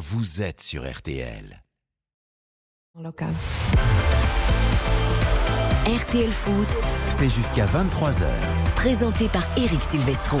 vous 0.00 0.40
êtes 0.40 0.62
sur 0.62 0.90
RTL. 0.90 1.62
Local. 2.98 3.34
RTL 5.84 6.32
Foot. 6.32 6.68
C'est 7.10 7.28
jusqu'à 7.28 7.66
23h. 7.66 8.24
Présenté 8.76 9.28
par 9.28 9.46
Eric 9.58 9.82
Silvestro. 9.82 10.38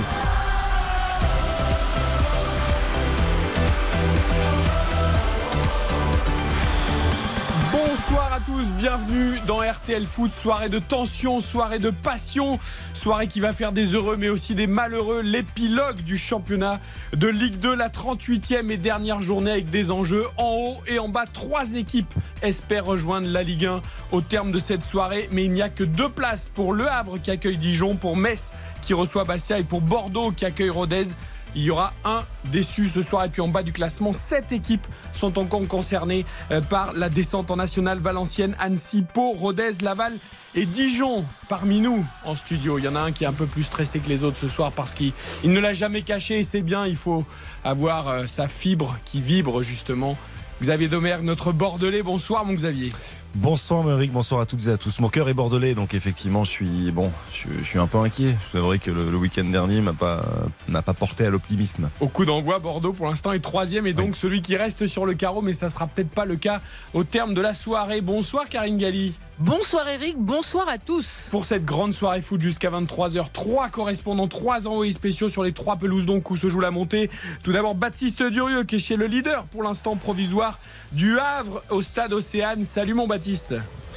À 8.40 8.42
tous, 8.46 8.66
bienvenue 8.78 9.40
dans 9.46 9.58
RTL 9.58 10.06
Foot, 10.06 10.32
soirée 10.32 10.68
de 10.68 10.78
tension, 10.78 11.40
soirée 11.40 11.78
de 11.78 11.90
passion, 11.90 12.58
soirée 12.94 13.26
qui 13.26 13.40
va 13.40 13.52
faire 13.52 13.72
des 13.72 13.94
heureux 13.94 14.16
mais 14.16 14.28
aussi 14.28 14.54
des 14.54 14.66
malheureux, 14.66 15.20
l'épilogue 15.20 16.00
du 16.00 16.16
championnat 16.16 16.80
de 17.12 17.26
Ligue 17.26 17.58
2, 17.58 17.74
la 17.74 17.88
38e 17.88 18.70
et 18.70 18.76
dernière 18.76 19.20
journée 19.20 19.50
avec 19.50 19.70
des 19.70 19.90
enjeux 19.90 20.26
en 20.36 20.54
haut 20.54 20.76
et 20.86 20.98
en 20.98 21.08
bas. 21.08 21.24
Trois 21.32 21.74
équipes 21.74 22.12
espèrent 22.42 22.84
rejoindre 22.84 23.28
la 23.28 23.42
Ligue 23.42 23.66
1 23.66 23.82
au 24.12 24.20
terme 24.20 24.52
de 24.52 24.58
cette 24.58 24.84
soirée, 24.84 25.28
mais 25.32 25.44
il 25.44 25.52
n'y 25.52 25.62
a 25.62 25.68
que 25.68 25.84
deux 25.84 26.08
places 26.08 26.50
pour 26.54 26.72
Le 26.72 26.88
Havre 26.88 27.18
qui 27.18 27.30
accueille 27.30 27.58
Dijon, 27.58 27.96
pour 27.96 28.16
Metz 28.16 28.52
qui 28.80 28.94
reçoit 28.94 29.24
Bastia 29.24 29.58
et 29.58 29.64
pour 29.64 29.80
Bordeaux 29.80 30.30
qui 30.30 30.44
accueille 30.44 30.70
Rodez. 30.70 31.08
Il 31.54 31.62
y 31.62 31.70
aura 31.70 31.92
un 32.04 32.22
déçu 32.46 32.88
ce 32.88 33.02
soir. 33.02 33.24
Et 33.24 33.28
puis 33.28 33.42
en 33.42 33.48
bas 33.48 33.62
du 33.62 33.72
classement, 33.72 34.12
sept 34.12 34.52
équipes 34.52 34.86
sont 35.12 35.38
encore 35.38 35.66
concernées 35.66 36.24
euh, 36.50 36.60
par 36.60 36.92
la 36.92 37.08
descente 37.08 37.50
en 37.50 37.56
nationale. 37.56 37.98
Valenciennes, 37.98 38.56
Annecy, 38.58 39.02
Pau, 39.02 39.32
Rodez, 39.32 39.72
Laval 39.82 40.12
et 40.54 40.66
Dijon 40.66 41.24
parmi 41.48 41.80
nous 41.80 42.04
en 42.24 42.36
studio. 42.36 42.78
Il 42.78 42.84
y 42.84 42.88
en 42.88 42.96
a 42.96 43.00
un 43.00 43.12
qui 43.12 43.24
est 43.24 43.28
un 43.28 43.32
peu 43.32 43.46
plus 43.46 43.64
stressé 43.64 43.98
que 43.98 44.08
les 44.08 44.24
autres 44.24 44.38
ce 44.38 44.48
soir 44.48 44.72
parce 44.72 44.94
qu'il 44.94 45.12
ne 45.44 45.60
l'a 45.60 45.72
jamais 45.72 46.02
caché 46.02 46.38
et 46.38 46.42
c'est 46.42 46.62
bien. 46.62 46.86
Il 46.86 46.96
faut 46.96 47.24
avoir 47.64 48.08
euh, 48.08 48.26
sa 48.26 48.48
fibre 48.48 48.96
qui 49.04 49.20
vibre 49.20 49.62
justement. 49.62 50.16
Xavier 50.60 50.88
Domergue, 50.88 51.24
notre 51.24 51.52
Bordelais. 51.52 52.02
Bonsoir 52.02 52.44
mon 52.44 52.52
Xavier. 52.52 52.90
Bonsoir 53.36 53.88
Eric, 53.88 54.10
bonsoir 54.12 54.40
à 54.40 54.46
toutes 54.46 54.66
et 54.66 54.70
à 54.70 54.76
tous. 54.76 54.98
Mon 54.98 55.08
cœur 55.08 55.28
est 55.28 55.34
bordelais, 55.34 55.74
donc 55.76 55.94
effectivement, 55.94 56.42
je 56.42 56.50
suis 56.50 56.90
bon, 56.90 57.12
je, 57.32 57.46
je 57.60 57.64
suis 57.64 57.78
un 57.78 57.86
peu 57.86 57.98
inquiet. 57.98 58.34
C'est 58.50 58.58
vrai 58.58 58.80
que 58.80 58.90
le, 58.90 59.08
le 59.08 59.16
week-end 59.16 59.44
dernier 59.44 59.80
m'a 59.80 59.92
pas 59.92 60.22
n'a 60.68 60.82
pas 60.82 60.94
porté 60.94 61.26
à 61.26 61.30
l'optimisme. 61.30 61.90
Au 62.00 62.08
coup 62.08 62.24
d'envoi, 62.24 62.58
Bordeaux 62.58 62.92
pour 62.92 63.06
l'instant 63.08 63.30
est 63.32 63.38
troisième 63.38 63.86
et 63.86 63.92
donc 63.92 64.08
Oui. 64.08 64.14
celui 64.16 64.42
qui 64.42 64.56
reste 64.56 64.86
sur 64.86 65.06
le 65.06 65.14
carreau, 65.14 65.42
mais 65.42 65.52
ça 65.52 65.70
sera 65.70 65.86
peut-être 65.86 66.10
pas 66.10 66.24
le 66.24 66.34
cas 66.34 66.60
au 66.92 67.04
terme 67.04 67.32
de 67.32 67.40
la 67.40 67.54
soirée. 67.54 68.00
Bonsoir 68.00 68.48
Karine 68.48 68.78
Galli. 68.78 69.14
Bonsoir 69.38 69.88
Eric, 69.88 70.16
bonsoir 70.18 70.68
à 70.68 70.76
tous. 70.76 71.28
Pour 71.30 71.44
cette 71.46 71.64
grande 71.64 71.94
soirée 71.94 72.20
foot 72.20 72.40
jusqu'à 72.42 72.68
23h, 72.70 73.26
trois 73.32 73.68
correspondants, 73.68 74.28
trois 74.28 74.66
envoyés 74.66 74.92
spéciaux 74.92 75.28
sur 75.30 75.44
les 75.44 75.52
trois 75.52 75.76
pelouses 75.76 76.04
donc 76.04 76.30
où 76.30 76.36
se 76.36 76.50
joue 76.50 76.60
la 76.60 76.70
montée. 76.72 77.08
Tout 77.44 77.52
d'abord 77.52 77.74
Baptiste 77.76 78.22
Durieux 78.24 78.64
qui 78.64 78.74
est 78.74 78.78
chez 78.80 78.96
le 78.96 79.06
leader 79.06 79.44
pour 79.44 79.62
l'instant 79.62 79.94
provisoire 79.96 80.58
du 80.92 81.16
Havre 81.18 81.62
au 81.70 81.80
stade 81.80 82.12
Océane. 82.12 82.64
Salut 82.64 82.92
mon 82.94 83.06
Baptiste. 83.06 83.19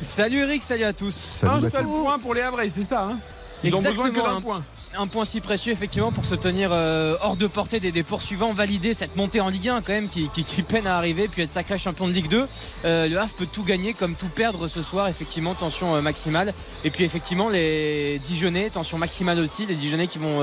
Salut 0.02 0.40
Eric, 0.44 0.64
salut 0.64 0.84
à 0.84 0.94
tous. 0.94 1.14
Salut, 1.14 1.52
un 1.54 1.56
Baptiste. 1.60 1.76
seul 1.78 1.86
point 1.86 2.20
pour 2.20 2.34
les 2.34 2.42
Havrais, 2.42 2.70
c'est 2.70 2.84
ça 2.84 3.04
hein? 3.06 3.18
Ils 3.64 3.74
ont 3.76 3.82
besoin 3.82 4.10
que 4.10 4.16
d'un 4.16 4.36
un- 4.38 4.42
point. 4.42 4.62
Un 4.98 5.08
point 5.08 5.26
si 5.26 5.42
précieux 5.42 5.72
effectivement 5.72 6.12
pour 6.12 6.26
se 6.26 6.36
tenir 6.36 6.70
euh, 6.72 7.16
hors 7.22 7.36
de 7.36 7.48
portée 7.48 7.80
des, 7.80 8.04
poursuivants, 8.04 8.54
valider 8.54 8.94
cette 8.94 9.16
montée 9.16 9.42
en 9.42 9.50
Ligue 9.50 9.70
1 9.70 9.82
quand 9.82 9.94
même 9.94 10.08
qui, 10.08 10.30
qui- 10.30 10.44
peine 10.62 10.86
à 10.86 10.98
arriver, 10.98 11.28
puis 11.28 11.42
être 11.42 11.52
sacré 11.52 11.80
champion 11.80 12.08
de 12.08 12.14
Ligue 12.14 12.30
2. 12.30 12.46
Euh, 12.86 13.08
le 13.08 13.18
Havre 13.18 13.34
peut 13.34 13.48
tout 13.52 13.64
gagner 13.64 13.94
comme 13.94 14.14
tout 14.16 14.28
perdre 14.28 14.68
ce 14.68 14.84
soir, 14.84 15.08
effectivement 15.08 15.56
tension 15.56 15.96
euh, 15.96 16.02
maximale. 16.02 16.54
Et 16.86 16.90
puis 16.90 17.04
effectivement 17.04 17.50
les 17.50 18.20
Dijonais, 18.26 18.70
tension 18.70 18.98
maximale 18.98 19.40
aussi, 19.40 19.66
les 19.66 19.76
Dijonais 19.76 20.08
qui 20.08 20.20
vont 20.20 20.42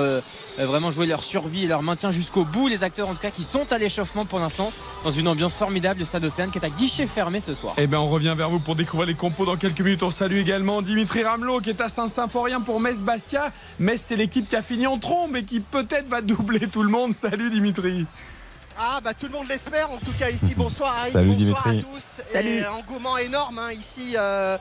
vraiment 0.59 0.91
jouer 0.91 1.07
leur 1.07 1.23
survie 1.23 1.65
et 1.65 1.67
leur 1.67 1.83
maintien 1.83 2.11
jusqu'au 2.13 2.45
bout. 2.45 2.69
Les 2.69 2.83
acteurs 2.83 3.09
en 3.09 3.15
tout 3.15 3.21
cas 3.21 3.31
qui 3.31 3.43
sont 3.43 3.73
à 3.73 3.79
l'échauffement 3.79 4.25
pour 4.25 4.41
l'instant 4.41 4.73
dans 5.05 5.11
une 5.11 5.29
ambiance 5.29 5.55
formidable, 5.55 6.01
le 6.01 6.07
Stade 6.07 6.25
Océane 6.25 6.51
qui 6.51 6.59
est 6.59 6.65
à 6.65 6.69
guichet 6.69 7.07
fermé 7.07 7.41
ce 7.41 7.55
soir. 7.55 7.75
Eh 7.79 7.87
bien, 7.87 8.01
on 8.01 8.05
revient 8.05 8.35
vers 8.37 8.51
vous 8.51 8.59
pour 8.61 8.75
découvrir 8.77 9.07
les 9.09 9.15
compos 9.15 9.47
dans 9.47 9.57
quelques 9.57 9.81
minutes. 9.81 10.03
On 10.03 10.11
salue 10.11 10.39
également 10.39 10.83
Dimitri 10.83 11.23
Ramelot 11.23 11.61
qui 11.61 11.71
est 11.71 11.81
à 11.81 11.89
Saint-Symphorien 11.89 12.61
pour 12.61 12.81
Metz-Bastia. 12.81 13.53
Metz, 13.79 14.01
c'est 14.03 14.17
l'équipe 14.17 14.40
qui 14.49 14.57
a 14.57 14.63
fini 14.63 14.87
en 14.87 14.99
trombe 14.99 15.37
et 15.37 15.45
qui 15.45 15.61
peut-être 15.61 16.09
va 16.09 16.21
doubler 16.21 16.67
tout 16.69 16.83
le 16.83 16.89
monde. 16.91 17.15
Salut 17.15 17.51
Dimitri. 17.51 18.07
Ah 18.83 18.99
bah 19.05 19.13
tout 19.13 19.27
le 19.27 19.33
monde 19.33 19.47
l'espère 19.47 19.91
en 19.93 19.99
tout 19.99 20.13
cas 20.19 20.31
ici 20.31 20.55
bonsoir 20.57 20.97
Harry, 20.99 21.11
Salut, 21.11 21.29
bonsoir 21.35 21.69
Dimitri. 21.69 21.79
à 21.79 21.93
tous 21.93 22.21
Salut. 22.27 22.49
Et 22.61 22.67
engouement 22.67 23.19
énorme 23.19 23.59
hein, 23.59 23.73
ici 23.73 24.15
euh, 24.17 24.57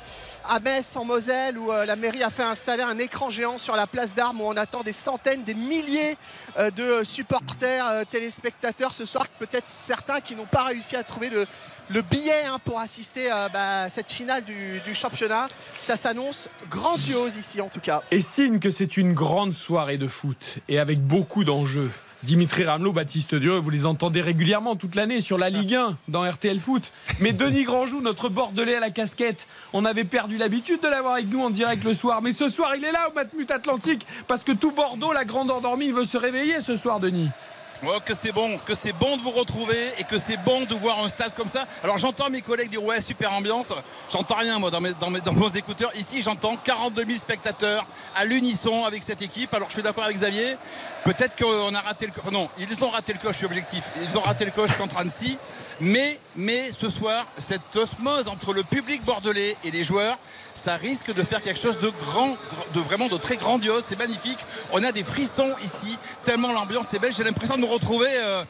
à 0.46 0.60
Metz 0.60 0.98
en 0.98 1.06
Moselle 1.06 1.58
où 1.58 1.72
euh, 1.72 1.86
la 1.86 1.96
mairie 1.96 2.22
a 2.22 2.30
fait 2.30 2.44
installer 2.44 2.84
un 2.84 2.98
écran 2.98 3.30
géant 3.30 3.58
sur 3.58 3.78
la 3.78 3.88
place 3.88 4.14
d'armes 4.14 4.42
où 4.42 4.44
on 4.46 4.58
attend 4.58 4.84
des 4.84 4.92
centaines 4.92 5.44
des 5.44 5.54
milliers 5.54 6.18
euh, 6.58 6.70
de 6.70 7.02
supporters 7.06 7.88
euh, 7.88 8.04
téléspectateurs 8.04 8.94
ce 8.94 9.06
soir 9.06 9.26
peut-être 9.40 9.70
certains 9.70 10.20
qui 10.20 10.36
n'ont 10.36 10.46
pas 10.46 10.64
réussi 10.66 10.98
à 10.98 11.04
trouver 11.04 11.30
le, 11.30 11.48
le 11.90 12.02
billet 12.02 12.44
hein, 12.46 12.58
pour 12.66 12.78
assister 12.82 13.32
euh, 13.32 13.48
bah, 13.54 13.84
à 13.84 13.90
cette 13.90 14.12
finale 14.12 14.44
du, 14.44 14.82
du 14.84 14.96
championnat 14.96 15.48
ça 15.80 15.96
s'annonce 15.96 16.50
grandiose 16.70 17.38
ici 17.38 17.62
en 17.62 17.70
tout 17.70 17.80
cas 17.80 18.04
Et 18.12 18.20
signe 18.20 18.60
que 18.60 18.70
c'est 18.70 18.98
une 18.98 19.14
grande 19.14 19.54
soirée 19.54 19.98
de 19.98 20.10
foot 20.10 20.58
et 20.68 20.78
avec 20.78 21.00
beaucoup 21.00 21.46
d'enjeux. 21.46 21.90
Dimitri 22.24 22.66
Ramelot, 22.66 22.92
Baptiste 22.92 23.36
Dieu, 23.36 23.56
vous 23.56 23.70
les 23.70 23.86
entendez 23.86 24.20
régulièrement 24.20 24.76
toute 24.76 24.96
l'année 24.96 25.22
sur 25.22 25.38
la 25.38 25.50
Ligue 25.50 25.76
1 25.76 25.96
dans 26.10 26.30
RTL 26.30 26.60
Foot. 26.60 26.92
Mais 27.22 27.32
Denis 27.32 27.64
Grandjou, 27.64 28.02
notre 28.02 28.28
Bordelais 28.28 28.76
à 28.76 28.82
la 28.82 28.90
casquette, 28.90 29.48
on 29.72 29.86
avait 29.86 30.04
perdu 30.04 30.38
l'habitude 30.38 30.82
de 30.82 30.88
l'avoir 30.90 31.14
avec 31.14 31.32
nous 31.32 31.42
en 31.42 31.50
direct 31.50 31.86
le 31.86 31.94
soir. 31.94 32.22
Mais 32.22 32.34
ce 32.34 32.50
soir, 32.50 32.76
il 32.76 32.84
est 32.84 32.92
là 32.92 33.08
au 33.10 33.14
Matmut 33.14 33.50
Atlantique 33.50 34.06
parce 34.28 34.44
que 34.44 34.52
tout 34.52 34.72
Bordeaux, 34.72 35.14
la 35.14 35.24
grande 35.24 35.50
endormie, 35.50 35.94
veut 35.94 36.04
se 36.04 36.18
réveiller 36.18 36.60
ce 36.60 36.76
soir, 36.76 37.00
Denis. 37.00 37.30
Oh, 37.88 37.98
que 38.04 38.14
c'est 38.14 38.34
bon, 38.34 38.58
que 38.66 38.76
c'est 38.76 38.92
bon 38.92 39.16
de 39.16 39.22
vous 39.22 39.32
retrouver 39.32 39.78
et 39.98 40.04
que 40.04 40.20
c'est 40.20 40.36
bon 40.36 40.66
de 40.66 40.76
voir 40.76 41.02
un 41.02 41.08
stade 41.08 41.34
comme 41.34 41.48
ça. 41.48 41.66
Alors 41.82 41.98
j'entends 41.98 42.30
mes 42.30 42.42
collègues 42.42 42.70
dire 42.70 42.84
ouais 42.84 43.00
super 43.00 43.32
ambiance. 43.32 43.72
J'entends 44.12 44.36
rien 44.36 44.60
moi 44.60 44.70
dans 44.70 44.82
mes, 44.82 44.92
vos 45.32 45.50
écouteurs. 45.50 45.90
Ici 45.96 46.22
j'entends 46.22 46.58
42 46.58 47.06
000 47.06 47.18
spectateurs 47.18 47.86
à 48.18 48.26
l'unisson 48.26 48.84
avec 48.84 49.02
cette 49.04 49.22
équipe. 49.22 49.54
Alors 49.54 49.70
je 49.70 49.74
suis 49.76 49.82
d'accord 49.82 50.04
avec 50.04 50.18
Xavier. 50.18 50.58
Peut-être 51.06 51.38
qu'on 51.38 51.74
a 51.74 51.80
raté 51.80 52.08
le 52.08 52.32
non 52.32 52.50
ils 52.58 52.84
ont 52.84 52.90
raté 52.90 53.14
le 53.14 53.20
coche. 53.20 53.38
Je 53.40 53.46
objectif. 53.46 53.84
Ils 54.04 54.18
ont 54.18 54.22
raté 54.22 54.44
le 54.44 54.52
coche 54.52 54.76
contre 54.78 54.98
Annecy. 54.98 55.38
Mais 55.82 56.20
mais 56.36 56.72
ce 56.72 56.90
soir 56.90 57.26
cette 57.38 57.76
osmose 57.76 58.28
entre 58.28 58.54
le 58.54 58.64
public 58.64 59.04
bordelais 59.04 59.56
et 59.64 59.72
les 59.72 59.84
joueurs. 59.84 60.18
Ça 60.56 60.76
risque 60.76 61.14
de 61.14 61.24
faire 61.24 61.42
quelque 61.42 61.60
chose 61.60 61.80
de 61.80 61.90
grand, 61.90 62.36
de 62.76 62.82
vraiment 62.82 63.08
de 63.08 63.16
très 63.16 63.38
grandiose. 63.38 63.86
C'est 63.88 63.98
magnifique. 63.98 64.40
On 64.74 64.84
a 64.84 64.92
des 64.92 65.06
frissons 65.06 65.54
ici, 65.64 65.98
tellement 66.26 66.52
l'ambiance 66.52 66.94
est 66.94 67.00
belle. 67.00 67.14
J'ai 67.14 67.24
l'impression 67.24 67.56
de 67.56 67.62
nous 67.62 67.68
retrouver 67.68 68.10
euh, 68.12 68.44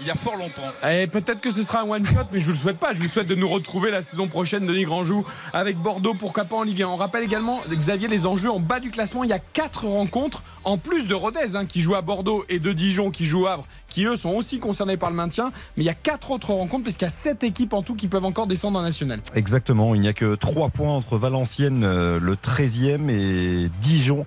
il 0.00 0.06
y 0.06 0.10
a 0.10 0.14
fort 0.14 0.36
longtemps. 0.36 0.62
Et 0.88 1.06
peut-être 1.06 1.40
que 1.40 1.50
ce 1.50 1.62
sera 1.62 1.82
un 1.82 1.88
one 1.88 2.06
shot, 2.06 2.26
mais 2.32 2.40
je 2.40 2.48
ne 2.48 2.52
le 2.52 2.58
souhaite 2.58 2.78
pas. 2.78 2.94
Je 2.94 3.02
vous 3.02 3.08
souhaite 3.08 3.26
de 3.26 3.34
nous 3.34 3.48
retrouver 3.48 3.90
la 3.90 4.02
saison 4.02 4.28
prochaine 4.28 4.66
de 4.66 4.72
Ligue 4.72 4.86
Grandjou 4.86 5.26
avec 5.52 5.76
Bordeaux, 5.76 6.14
pourquoi 6.14 6.44
pas 6.44 6.56
en 6.56 6.62
Ligue 6.62 6.82
1. 6.82 6.88
On 6.88 6.96
rappelle 6.96 7.22
également, 7.22 7.60
Xavier, 7.70 8.08
les 8.08 8.26
enjeux 8.26 8.50
en 8.50 8.60
bas 8.60 8.80
du 8.80 8.90
classement. 8.90 9.24
Il 9.24 9.30
y 9.30 9.34
a 9.34 9.38
quatre 9.38 9.86
rencontres, 9.86 10.42
en 10.64 10.78
plus 10.78 11.06
de 11.06 11.14
Rodez 11.14 11.54
hein, 11.54 11.66
qui 11.66 11.80
joue 11.80 11.94
à 11.94 12.02
Bordeaux 12.02 12.44
et 12.48 12.58
de 12.58 12.72
Dijon 12.72 13.10
qui 13.10 13.26
joue 13.26 13.46
à 13.46 13.52
Havre, 13.52 13.66
qui 13.88 14.04
eux 14.04 14.16
sont 14.16 14.30
aussi 14.30 14.58
concernés 14.58 14.96
par 14.96 15.10
le 15.10 15.16
maintien. 15.16 15.52
Mais 15.76 15.84
il 15.84 15.86
y 15.86 15.90
a 15.90 15.94
quatre 15.94 16.30
autres 16.30 16.52
rencontres, 16.52 16.84
puisqu'il 16.84 17.04
y 17.04 17.06
a 17.06 17.10
sept 17.10 17.44
équipes 17.44 17.72
en 17.72 17.82
tout 17.82 17.94
qui 17.94 18.08
peuvent 18.08 18.24
encore 18.24 18.46
descendre 18.46 18.78
en 18.78 18.82
national. 18.82 19.20
Exactement, 19.34 19.94
il 19.94 20.00
n'y 20.00 20.08
a 20.08 20.12
que 20.12 20.34
3 20.34 20.70
points 20.70 20.94
entre 20.94 21.16
Valenciennes, 21.16 21.84
euh, 21.84 22.18
le 22.20 22.34
13e, 22.34 23.10
et 23.10 23.70
Dijon. 23.80 24.26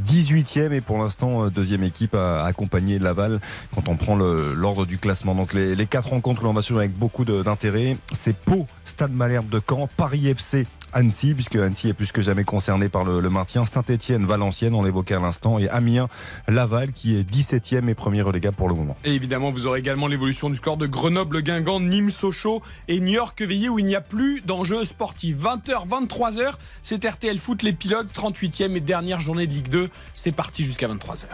18e 0.00 0.72
et 0.72 0.80
pour 0.80 0.98
l'instant 0.98 1.44
euh, 1.44 1.50
deuxième 1.50 1.82
équipe 1.82 2.14
à 2.14 2.44
accompagner 2.44 2.98
Laval 2.98 3.40
quand 3.74 3.88
on 3.88 3.96
prend 3.96 4.16
l'ordre 4.16 4.86
du 4.86 4.98
classement. 4.98 5.34
Donc 5.34 5.52
les, 5.52 5.74
les 5.74 5.86
quatre 5.86 6.08
rencontres 6.10 6.40
que 6.40 6.46
l'on 6.46 6.52
va 6.52 6.62
suivre 6.62 6.80
avec 6.80 6.92
beaucoup 6.92 7.24
d'intérêt, 7.24 7.96
c'est 8.12 8.36
Pau, 8.36 8.66
Stade 8.84 9.12
Malherbe 9.12 9.48
de 9.48 9.60
Caen, 9.66 9.88
Paris 9.96 10.28
FC, 10.28 10.66
Annecy, 10.92 11.34
puisque 11.34 11.56
Annecy 11.56 11.88
est 11.88 11.94
plus 11.94 12.12
que 12.12 12.22
jamais 12.22 12.44
concerné 12.44 12.88
par 12.88 13.04
le, 13.04 13.20
maintien, 13.30 13.64
Saint-Etienne, 13.64 14.26
Valenciennes, 14.26 14.74
on 14.74 14.82
l'évoquait 14.82 15.14
à 15.14 15.18
l'instant, 15.18 15.58
et 15.58 15.68
Amiens, 15.68 16.08
Laval 16.48 16.92
qui 16.92 17.16
est 17.16 17.28
17e 17.28 17.88
et 17.88 17.94
premier 17.94 18.22
relégable 18.22 18.56
pour 18.56 18.68
le 18.68 18.74
moment. 18.74 18.96
Et 19.04 19.14
évidemment, 19.14 19.50
vous 19.50 19.66
aurez 19.66 19.80
également 19.80 20.06
l'évolution 20.06 20.50
du 20.50 20.56
score 20.56 20.76
de 20.76 20.86
Grenoble, 20.86 21.42
Guingamp, 21.42 21.80
Nîmes, 21.80 22.10
Sochaux 22.10 22.62
et 22.88 23.00
New 23.00 23.12
York, 23.12 23.40
Veillé 23.42 23.68
où 23.68 23.78
il 23.78 23.86
n'y 23.86 23.96
a 23.96 24.00
plus 24.00 24.40
d'enjeux 24.42 24.84
sportifs. 24.84 25.36
20h, 25.36 25.88
23h, 25.88 26.52
c'est 26.82 27.04
RTL 27.04 27.38
Foot, 27.38 27.62
l'épilogue, 27.62 28.08
38e 28.14 28.76
et 28.76 28.80
dernière 28.80 29.20
journée 29.20 29.46
de 29.46 29.52
Ligue 29.52 29.68
2. 29.68 29.88
C'est 30.14 30.32
parti 30.32 30.64
jusqu'à 30.64 30.88
23h. 30.88 31.26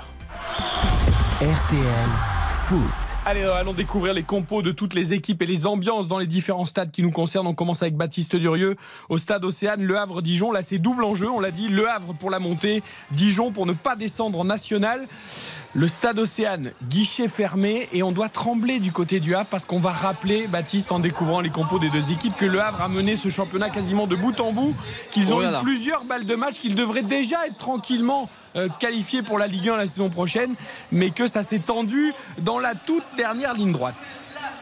RTL 1.41 2.11
Foot. 2.49 2.81
Allez, 3.25 3.43
euh, 3.43 3.55
allons 3.55 3.73
découvrir 3.73 4.13
les 4.13 4.23
compos 4.23 4.61
de 4.61 4.73
toutes 4.73 4.95
les 4.95 5.15
équipes 5.15 5.41
et 5.41 5.47
les 5.47 5.67
ambiances 5.67 6.09
dans 6.09 6.19
les 6.19 6.27
différents 6.27 6.67
stades 6.67 6.91
qui 6.91 7.03
nous 7.03 7.11
concernent. 7.11 7.47
On 7.47 7.55
commence 7.55 7.83
avec 7.83 7.97
Baptiste 7.97 8.37
Durieux 8.37 8.77
au 9.09 9.19
stade 9.19 9.45
Océane, 9.45 9.83
Le 9.83 9.97
Havre, 9.97 10.21
Dijon. 10.21 10.53
Là, 10.53 10.63
c'est 10.63 10.79
double 10.79 11.05
enjeu. 11.05 11.31
On 11.31 11.41
l'a 11.41 11.51
dit, 11.51 11.69
Le 11.69 11.89
Havre 11.89 12.13
pour 12.13 12.31
la 12.31 12.41
montée, 12.41 12.83
Dijon 13.11 13.53
pour 13.53 13.67
ne 13.67 13.73
pas 13.73 13.97
descendre 13.97 14.39
en 14.39 14.45
national. 14.45 15.01
Le 15.75 15.87
stade 15.87 16.19
Océane, 16.19 16.73
guichet 16.89 17.29
fermé 17.29 17.91
et 17.93 18.03
on 18.03 18.11
doit 18.11 18.31
trembler 18.31 18.81
du 18.81 18.91
côté 18.91 19.21
du 19.21 19.35
Havre 19.35 19.49
parce 19.51 19.67
qu'on 19.67 19.79
va 19.79 19.93
rappeler, 19.93 20.47
Baptiste, 20.49 20.93
en 20.93 20.99
découvrant 20.99 21.41
les 21.41 21.51
compos 21.51 21.79
des 21.79 21.91
deux 21.91 22.11
équipes, 22.11 22.35
que 22.37 22.47
le 22.47 22.59
Havre 22.59 22.81
a 22.81 22.89
mené 22.89 23.17
ce 23.17 23.29
championnat 23.29 23.69
quasiment 23.69 24.07
de 24.07 24.17
bout 24.17 24.41
en 24.41 24.53
bout, 24.53 24.75
qu'ils 25.11 25.35
ont 25.35 25.39
Oh 25.39 25.43
là 25.43 25.61
eu 25.61 25.63
plusieurs 25.63 26.05
balles 26.05 26.25
de 26.25 26.35
match, 26.35 26.55
qu'ils 26.59 26.75
devraient 26.75 27.03
déjà 27.03 27.47
être 27.47 27.59
tranquillement 27.59 28.31
euh, 28.57 28.69
qualifiés 28.81 29.21
pour 29.21 29.39
la 29.39 29.47
Ligue 29.47 29.69
1 29.69 29.77
la 29.77 29.87
saison 29.87 30.09
prochaine, 30.09 30.55
mais 30.91 31.11
que 31.11 31.27
ça 31.27 31.43
s'est 31.43 31.59
tendu 31.59 32.15
dans 32.39 32.59
la 32.59 32.75
toute 32.75 33.05
dernière 33.19 33.53
ligne 33.53 33.73
droite. 33.73 34.19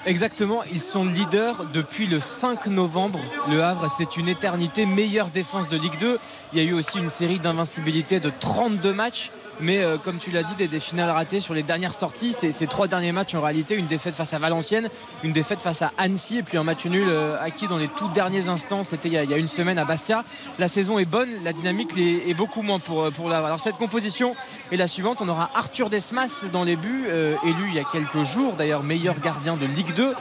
Exactement, 0.06 0.62
ils 0.72 0.82
sont 0.82 1.04
leaders 1.04 1.66
depuis 1.72 2.08
le 2.08 2.20
5 2.20 2.66
novembre. 2.66 3.20
Le 3.48 3.62
Havre, 3.62 3.92
c'est 3.96 4.16
une 4.16 4.28
éternité, 4.28 4.86
meilleure 4.86 5.28
défense 5.28 5.68
de 5.68 5.76
Ligue 5.76 5.98
2. 6.00 6.18
Il 6.52 6.58
y 6.58 6.62
a 6.62 6.64
eu 6.64 6.72
aussi 6.72 6.98
une 6.98 7.10
série 7.10 7.38
d'invincibilité 7.38 8.18
de 8.18 8.30
32 8.30 8.92
matchs 8.92 9.30
mais 9.60 9.82
euh, 9.82 9.96
comme 9.98 10.18
tu 10.18 10.30
l'as 10.30 10.42
dit, 10.42 10.54
des, 10.54 10.80
finales 10.80 11.10
ratées 11.10 11.40
sur 11.40 11.54
les 11.54 11.62
dernières 11.62 11.94
sorties. 11.94 12.34
Ces, 12.34 12.66
trois 12.66 12.88
derniers 12.88 13.12
matchs, 13.12 13.34
en 13.34 13.40
réalité, 13.40 13.74
une 13.74 13.86
défaite 13.86 14.14
face 14.14 14.34
à 14.34 14.38
Valenciennes, 14.38 14.88
une 15.24 15.32
défaite 15.32 15.60
face 15.60 15.82
à 15.82 15.92
Annecy, 15.98 16.38
et 16.38 16.42
puis 16.42 16.58
un 16.58 16.62
match 16.62 16.84
nul 16.86 17.08
euh, 17.08 17.36
acquis 17.40 17.66
dans 17.66 17.76
les 17.76 17.88
tout 17.88 18.08
derniers 18.08 18.48
instants. 18.48 18.84
C'était 18.84 19.08
il, 19.08 19.14
y 19.14 19.34
a 19.34 19.38
une 19.38 19.48
semaine 19.48 19.78
à 19.78 19.84
Bastia. 19.84 20.24
La 20.58 20.68
saison 20.68 20.98
est 20.98 21.04
bonne, 21.04 21.28
la 21.44 21.52
dynamique 21.52 21.92
est, 21.96 22.34
beaucoup 22.34 22.62
moins 22.62 22.78
pour, 22.78 23.02
euh, 23.02 23.10
pour 23.10 23.28
la. 23.28 23.38
Alors 23.38 23.60
cette 23.60 23.76
composition 23.76 24.34
est 24.72 24.76
la 24.76 24.88
suivante. 24.88 25.18
On 25.20 25.28
aura 25.28 25.50
Arthur 25.54 25.90
Desmas 25.90 26.44
dans 26.52 26.64
les 26.64 26.76
buts, 26.76 27.06
élu 27.44 27.64
il 27.68 27.74
y 27.74 27.78
a 27.78 27.84
quelques 27.84 28.24
jours, 28.24 28.54
d'ailleurs 28.54 28.82
meilleur 28.82 29.18
gardien 29.20 29.56
de 29.56 29.66
Ligue 29.66 29.94
2. 29.94 30.14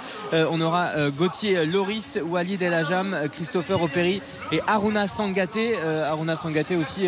on 0.49 0.61
aura 0.61 1.09
Gauthier 1.17 1.65
Loris, 1.65 2.17
Walid 2.23 2.61
El 2.61 2.73
Ajam, 2.73 3.17
Christopher 3.31 3.81
Operi 3.81 4.21
et 4.51 4.61
Aruna 4.67 5.07
Sangaté. 5.07 5.77
Aruna 5.81 6.35
Sangaté 6.35 6.75
aussi 6.75 7.07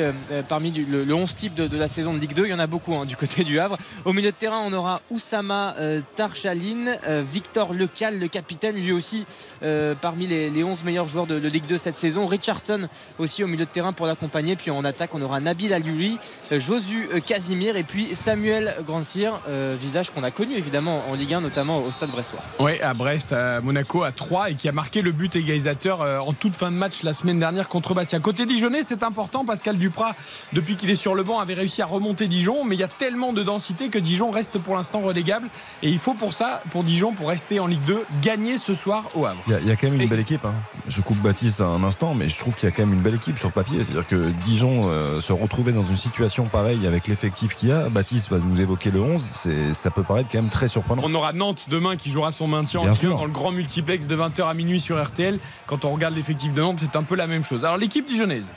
parmi 0.49 0.71
le, 0.71 1.13
11 1.13 1.35
type 1.35 1.53
de 1.55 1.77
la 1.77 1.87
saison 1.87 2.16
Ligue 2.17 2.33
2. 2.33 2.45
Il 2.45 2.49
y 2.49 2.53
en 2.53 2.59
a 2.59 2.67
beaucoup 2.67 2.95
hein, 2.95 3.05
du 3.05 3.15
côté 3.15 3.43
du 3.43 3.59
Havre. 3.59 3.77
Au 4.05 4.13
milieu 4.13 4.31
de 4.31 4.35
terrain, 4.35 4.61
on 4.65 4.73
aura 4.73 5.01
Oussama 5.09 5.75
euh, 5.79 6.01
Tarchaline, 6.15 6.97
euh, 7.07 7.23
Victor 7.31 7.73
Lecal, 7.73 8.19
le 8.19 8.27
capitaine, 8.27 8.75
lui 8.75 8.91
aussi 8.91 9.25
euh, 9.63 9.95
parmi 9.99 10.27
les, 10.27 10.63
11 10.63 10.83
meilleurs 10.83 11.07
joueurs 11.07 11.27
de, 11.27 11.35
Ligue 11.47 11.65
2 11.65 11.77
cette 11.77 11.97
saison. 11.97 12.27
Richardson 12.27 12.87
aussi 13.19 13.43
au 13.43 13.47
milieu 13.47 13.65
de 13.65 13.69
terrain 13.69 13.93
pour 13.93 14.05
l'accompagner. 14.05 14.55
Puis 14.55 14.71
en 14.71 14.83
attaque, 14.83 15.13
on 15.13 15.21
aura 15.21 15.39
Nabil 15.39 15.73
Alioui, 15.73 16.17
Josu 16.51 17.07
Casimir 17.25 17.75
et 17.75 17.83
puis 17.83 18.13
Samuel 18.13 18.75
Grandsir, 18.85 19.39
visage 19.79 20.09
qu'on 20.09 20.23
a 20.23 20.31
connu 20.31 20.55
évidemment 20.55 21.03
en 21.09 21.13
Ligue 21.13 21.35
1, 21.35 21.41
notamment 21.41 21.79
au 21.79 21.91
stade 21.91 22.09
brestois. 22.09 22.41
Oui, 22.59 22.79
à 22.81 22.93
Brest, 22.93 23.33
à 23.33 23.61
Monaco, 23.61 24.03
à 24.03 24.11
3 24.11 24.51
et 24.51 24.55
qui 24.55 24.67
a 24.67 24.71
marqué 24.71 25.01
le 25.01 25.11
but 25.11 25.35
égalisateur 25.35 26.01
en 26.01 26.33
toute 26.33 26.55
fin 26.55 26.71
de 26.71 26.75
match 26.75 27.03
la 27.03 27.13
semaine 27.13 27.39
dernière 27.39 27.69
contre 27.69 27.93
Bastia. 27.93 28.19
Côté 28.19 28.45
Dijonais, 28.45 28.83
c'est 28.83 29.03
important. 29.03 29.45
Pascal 29.45 29.77
Duprat, 29.77 30.15
depuis 30.53 30.75
qu'il 30.75 30.89
est 30.89 30.95
sur 30.95 31.15
le 31.15 31.23
banc, 31.23 31.39
avait 31.39 31.53
réussi 31.53 31.81
à 31.81 31.85
remonter 31.85 32.06
Dijon, 32.13 32.63
mais 32.63 32.75
il 32.75 32.79
y 32.79 32.83
a 32.83 32.87
tellement 32.87 33.33
de 33.33 33.43
densité 33.43 33.89
que 33.89 33.99
Dijon 33.99 34.31
reste 34.31 34.59
pour 34.59 34.75
l'instant 34.75 34.99
relégable. 34.99 35.47
Et 35.83 35.89
il 35.89 35.99
faut 35.99 36.13
pour 36.13 36.33
ça, 36.33 36.59
pour 36.71 36.83
Dijon, 36.83 37.13
pour 37.13 37.29
rester 37.29 37.59
en 37.59 37.67
Ligue 37.67 37.85
2, 37.85 38.03
gagner 38.21 38.57
ce 38.57 38.75
soir 38.75 39.05
au 39.15 39.25
Havre. 39.25 39.41
Il 39.47 39.67
y, 39.67 39.71
a 39.71 39.75
quand 39.75 39.89
même 39.89 40.01
une 40.01 40.07
belle 40.07 40.19
équipe. 40.19 40.45
Hein. 40.45 40.53
Je 40.87 41.01
coupe 41.01 41.17
Baptiste 41.17 41.61
un 41.61 41.83
instant, 41.83 42.13
mais 42.15 42.27
je 42.29 42.37
trouve 42.37 42.55
qu'il 42.55 42.67
y 42.69 42.71
a 42.71 42.75
quand 42.75 42.85
même 42.85 42.95
une 42.95 43.01
belle 43.01 43.15
équipe 43.15 43.37
sur 43.37 43.51
papier. 43.51 43.79
C'est-à-dire 43.79 44.07
que 44.07 44.31
Dijon 44.45 44.81
euh, 44.85 45.21
se 45.21 45.33
retrouver 45.33 45.71
dans 45.71 45.85
une 45.85 45.97
situation 45.97 46.45
pareille 46.45 46.87
avec 46.87 47.07
l'effectif 47.07 47.55
qu'il 47.55 47.69
y 47.69 47.71
a. 47.71 47.89
Baptiste 47.89 48.29
va 48.29 48.37
nous 48.37 48.59
évoquer 48.59 48.91
le 48.91 49.01
11. 49.01 49.47
Ça 49.73 49.91
peut 49.91 50.03
paraître 50.03 50.29
quand 50.31 50.41
même 50.41 50.51
très 50.51 50.67
surprenant. 50.67 51.01
On 51.05 51.13
aura 51.13 51.33
Nantes 51.33 51.65
demain 51.67 51.95
qui 51.95 52.09
jouera 52.09 52.31
son 52.31 52.47
maintien 52.47 52.81
en 52.81 53.07
dans 53.09 53.25
le 53.25 53.31
grand 53.31 53.51
multiplex 53.51 54.07
de 54.07 54.15
20h 54.15 54.47
à 54.47 54.53
minuit 54.53 54.79
sur 54.79 55.01
RTL. 55.03 55.39
Quand 55.65 55.85
on 55.85 55.91
regarde 55.91 56.15
l'effectif 56.15 56.53
de 56.53 56.61
Nantes, 56.61 56.79
c'est 56.79 56.95
un 56.95 57.03
peu 57.03 57.15
la 57.15 57.27
même 57.27 57.43
chose. 57.43 57.63
Alors 57.65 57.77
l'équipe 57.77 58.07
dijonnaise 58.07 58.53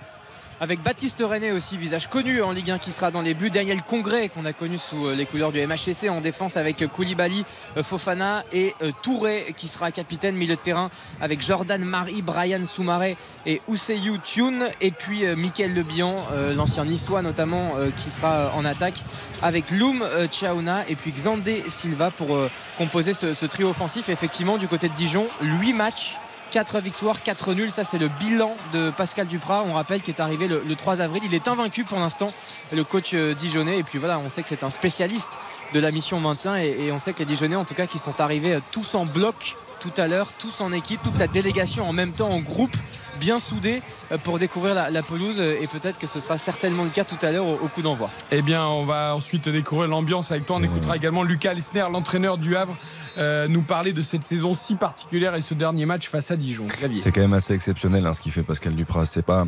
avec 0.60 0.82
Baptiste 0.82 1.22
René 1.26 1.52
aussi, 1.52 1.78
visage 1.78 2.08
connu 2.08 2.42
en 2.42 2.52
Ligue 2.52 2.70
1 2.70 2.78
qui 2.78 2.92
sera 2.92 3.10
dans 3.10 3.22
les 3.22 3.32
buts. 3.32 3.48
Daniel 3.48 3.80
Congré 3.82 4.28
qu'on 4.28 4.44
a 4.44 4.52
connu 4.52 4.76
sous 4.76 5.06
euh, 5.06 5.14
les 5.14 5.24
couleurs 5.24 5.52
du 5.52 5.66
MHC 5.66 6.10
en 6.10 6.20
défense 6.20 6.58
avec 6.58 6.86
Koulibaly, 6.86 7.46
euh, 7.78 7.82
Fofana 7.82 8.44
et 8.52 8.74
euh, 8.82 8.90
Touré 9.02 9.54
qui 9.56 9.68
sera 9.68 9.90
capitaine 9.90 10.36
milieu 10.36 10.56
de 10.56 10.60
terrain 10.60 10.90
avec 11.22 11.40
Jordan 11.40 11.82
Marie, 11.82 12.20
Brian 12.20 12.66
Soumaré 12.66 13.16
et 13.46 13.62
Ousseyou 13.68 14.18
Thioun 14.18 14.68
et 14.82 14.90
puis 14.90 15.26
Mickaël 15.34 15.72
Lebihan, 15.72 16.14
l'ancien 16.54 16.84
niçois 16.84 17.22
notamment 17.22 17.70
qui 17.96 18.10
sera 18.10 18.54
en 18.54 18.64
attaque 18.66 19.02
avec 19.42 19.70
Loum 19.70 20.04
Chaouna 20.30 20.84
et 20.88 20.94
puis 20.94 21.10
Xandé 21.12 21.64
Silva 21.68 22.10
pour 22.10 22.36
composer 22.76 23.14
ce, 23.14 23.32
ce 23.32 23.46
trio 23.46 23.70
offensif. 23.70 24.10
Effectivement 24.10 24.58
du 24.58 24.68
côté 24.68 24.88
de 24.88 24.94
Dijon, 24.94 25.26
8 25.40 25.72
matchs 25.72 26.16
4 26.50 26.80
victoires, 26.80 27.22
4 27.22 27.54
nuls. 27.54 27.70
Ça, 27.70 27.84
c'est 27.84 27.98
le 27.98 28.08
bilan 28.08 28.56
de 28.72 28.90
Pascal 28.90 29.26
Duprat. 29.26 29.64
On 29.66 29.74
rappelle 29.74 30.00
qu'il 30.00 30.14
est 30.14 30.20
arrivé 30.20 30.48
le, 30.48 30.74
3 30.74 31.00
avril. 31.00 31.22
Il 31.24 31.34
est 31.34 31.48
invaincu 31.48 31.84
pour 31.84 31.98
l'instant, 31.98 32.32
le 32.72 32.84
coach 32.84 33.10
euh, 33.14 33.34
Dijonais. 33.34 33.78
Et 33.78 33.82
puis 33.82 33.98
voilà, 33.98 34.18
on 34.18 34.30
sait 34.30 34.42
que 34.42 34.48
c'est 34.48 34.64
un 34.64 34.70
spécialiste 34.70 35.30
de 35.72 35.80
la 35.80 35.90
mission 35.90 36.20
maintien. 36.20 36.56
Et, 36.56 36.90
on 36.92 36.98
sait 36.98 37.12
que 37.12 37.20
les 37.20 37.24
Dijonais, 37.24 37.56
en 37.56 37.64
tout 37.64 37.74
cas, 37.74 37.86
qui 37.86 37.98
sont 37.98 38.20
arrivés 38.20 38.54
euh, 38.54 38.60
tous 38.72 38.94
en 38.94 39.04
bloc 39.04 39.56
tout 39.80 39.92
à 39.96 40.06
l'heure, 40.06 40.32
tous 40.38 40.60
en 40.60 40.72
équipe, 40.72 41.00
toute 41.02 41.18
la 41.18 41.26
délégation 41.26 41.88
en 41.88 41.92
même 41.92 42.12
temps, 42.12 42.30
en 42.30 42.40
groupe, 42.40 42.74
bien 43.18 43.38
soudés 43.38 43.80
euh, 44.12 44.18
pour 44.18 44.38
découvrir 44.38 44.74
la, 44.74 45.02
pelouse. 45.02 45.40
Et 45.40 45.66
peut-être 45.66 45.98
que 45.98 46.06
ce 46.06 46.20
sera 46.20 46.38
certainement 46.38 46.84
le 46.84 46.90
cas 46.90 47.04
tout 47.04 47.18
à 47.22 47.32
l'heure 47.32 47.46
au, 47.46 47.68
coup 47.68 47.82
d'envoi. 47.82 48.10
Eh 48.30 48.42
bien, 48.42 48.64
on 48.66 48.84
va 48.84 49.14
ensuite 49.16 49.48
découvrir 49.48 49.88
l'ambiance 49.88 50.30
avec 50.30 50.46
toi. 50.46 50.56
On 50.56 50.62
écoutera 50.62 50.96
également 50.96 51.22
Lucas 51.22 51.54
Lissner, 51.54 51.86
l'entraîneur 51.90 52.38
du 52.38 52.56
Havre, 52.56 52.76
euh, 53.18 53.48
nous 53.48 53.62
parler 53.62 53.92
de 53.92 54.02
cette 54.02 54.24
saison 54.24 54.54
si 54.54 54.74
particulière 54.74 55.34
et 55.34 55.42
ce 55.42 55.54
dernier 55.54 55.86
match 55.86 56.08
face 56.08 56.30
à 56.30 56.36
Dijon. 56.36 56.66
C'est 57.02 57.12
quand 57.12 57.20
même 57.20 57.32
assez 57.32 57.54
exceptionnel 57.54 58.06
hein, 58.06 58.12
ce 58.12 58.20
qu'il 58.20 58.32
fait 58.32 58.42
Pascal 58.42 58.74
Dupras. 58.74 59.06
C'est 59.06 59.22
pas 59.24 59.46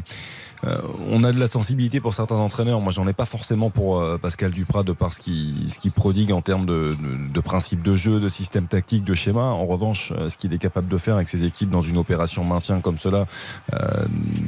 euh, 0.64 0.81
on 1.11 1.25
a 1.25 1.32
de 1.32 1.41
la 1.41 1.49
sensibilité 1.49 2.00
pour 2.00 2.14
certains 2.14 2.37
entraîneurs. 2.37 2.81
Moi, 2.81 2.93
j'en 2.93 3.06
ai 3.06 3.12
pas 3.12 3.25
forcément 3.25 3.70
pour 3.70 4.00
euh, 4.00 4.19
Pascal 4.19 4.53
Duprat 4.53 4.85
de 4.85 4.93
par 4.93 5.12
ce 5.12 5.20
qu'il 5.20 5.93
prodigue 5.94 6.32
en 6.32 6.41
termes 6.41 6.67
de, 6.67 6.94
de, 6.94 7.32
de 7.32 7.41
principes 7.41 7.82
de 7.82 7.97
jeu, 7.97 8.20
de 8.20 8.29
système 8.29 8.67
tactique, 8.67 9.05
de 9.05 9.14
schéma. 9.14 9.43
En 9.43 9.67
revanche, 9.67 10.12
euh, 10.12 10.31
ce 10.31 10.37
qu'il 10.37 10.53
est 10.53 10.59
capable 10.59 10.88
de 10.88 10.99
faire 10.99 11.17
avec 11.17 11.29
ses 11.29 11.44
équipes 11.44 11.70
dans 11.70 11.82
une 11.82 11.97
opération 11.97 12.44
maintien 12.44 12.81
comme 12.81 12.99
cela, 12.99 13.26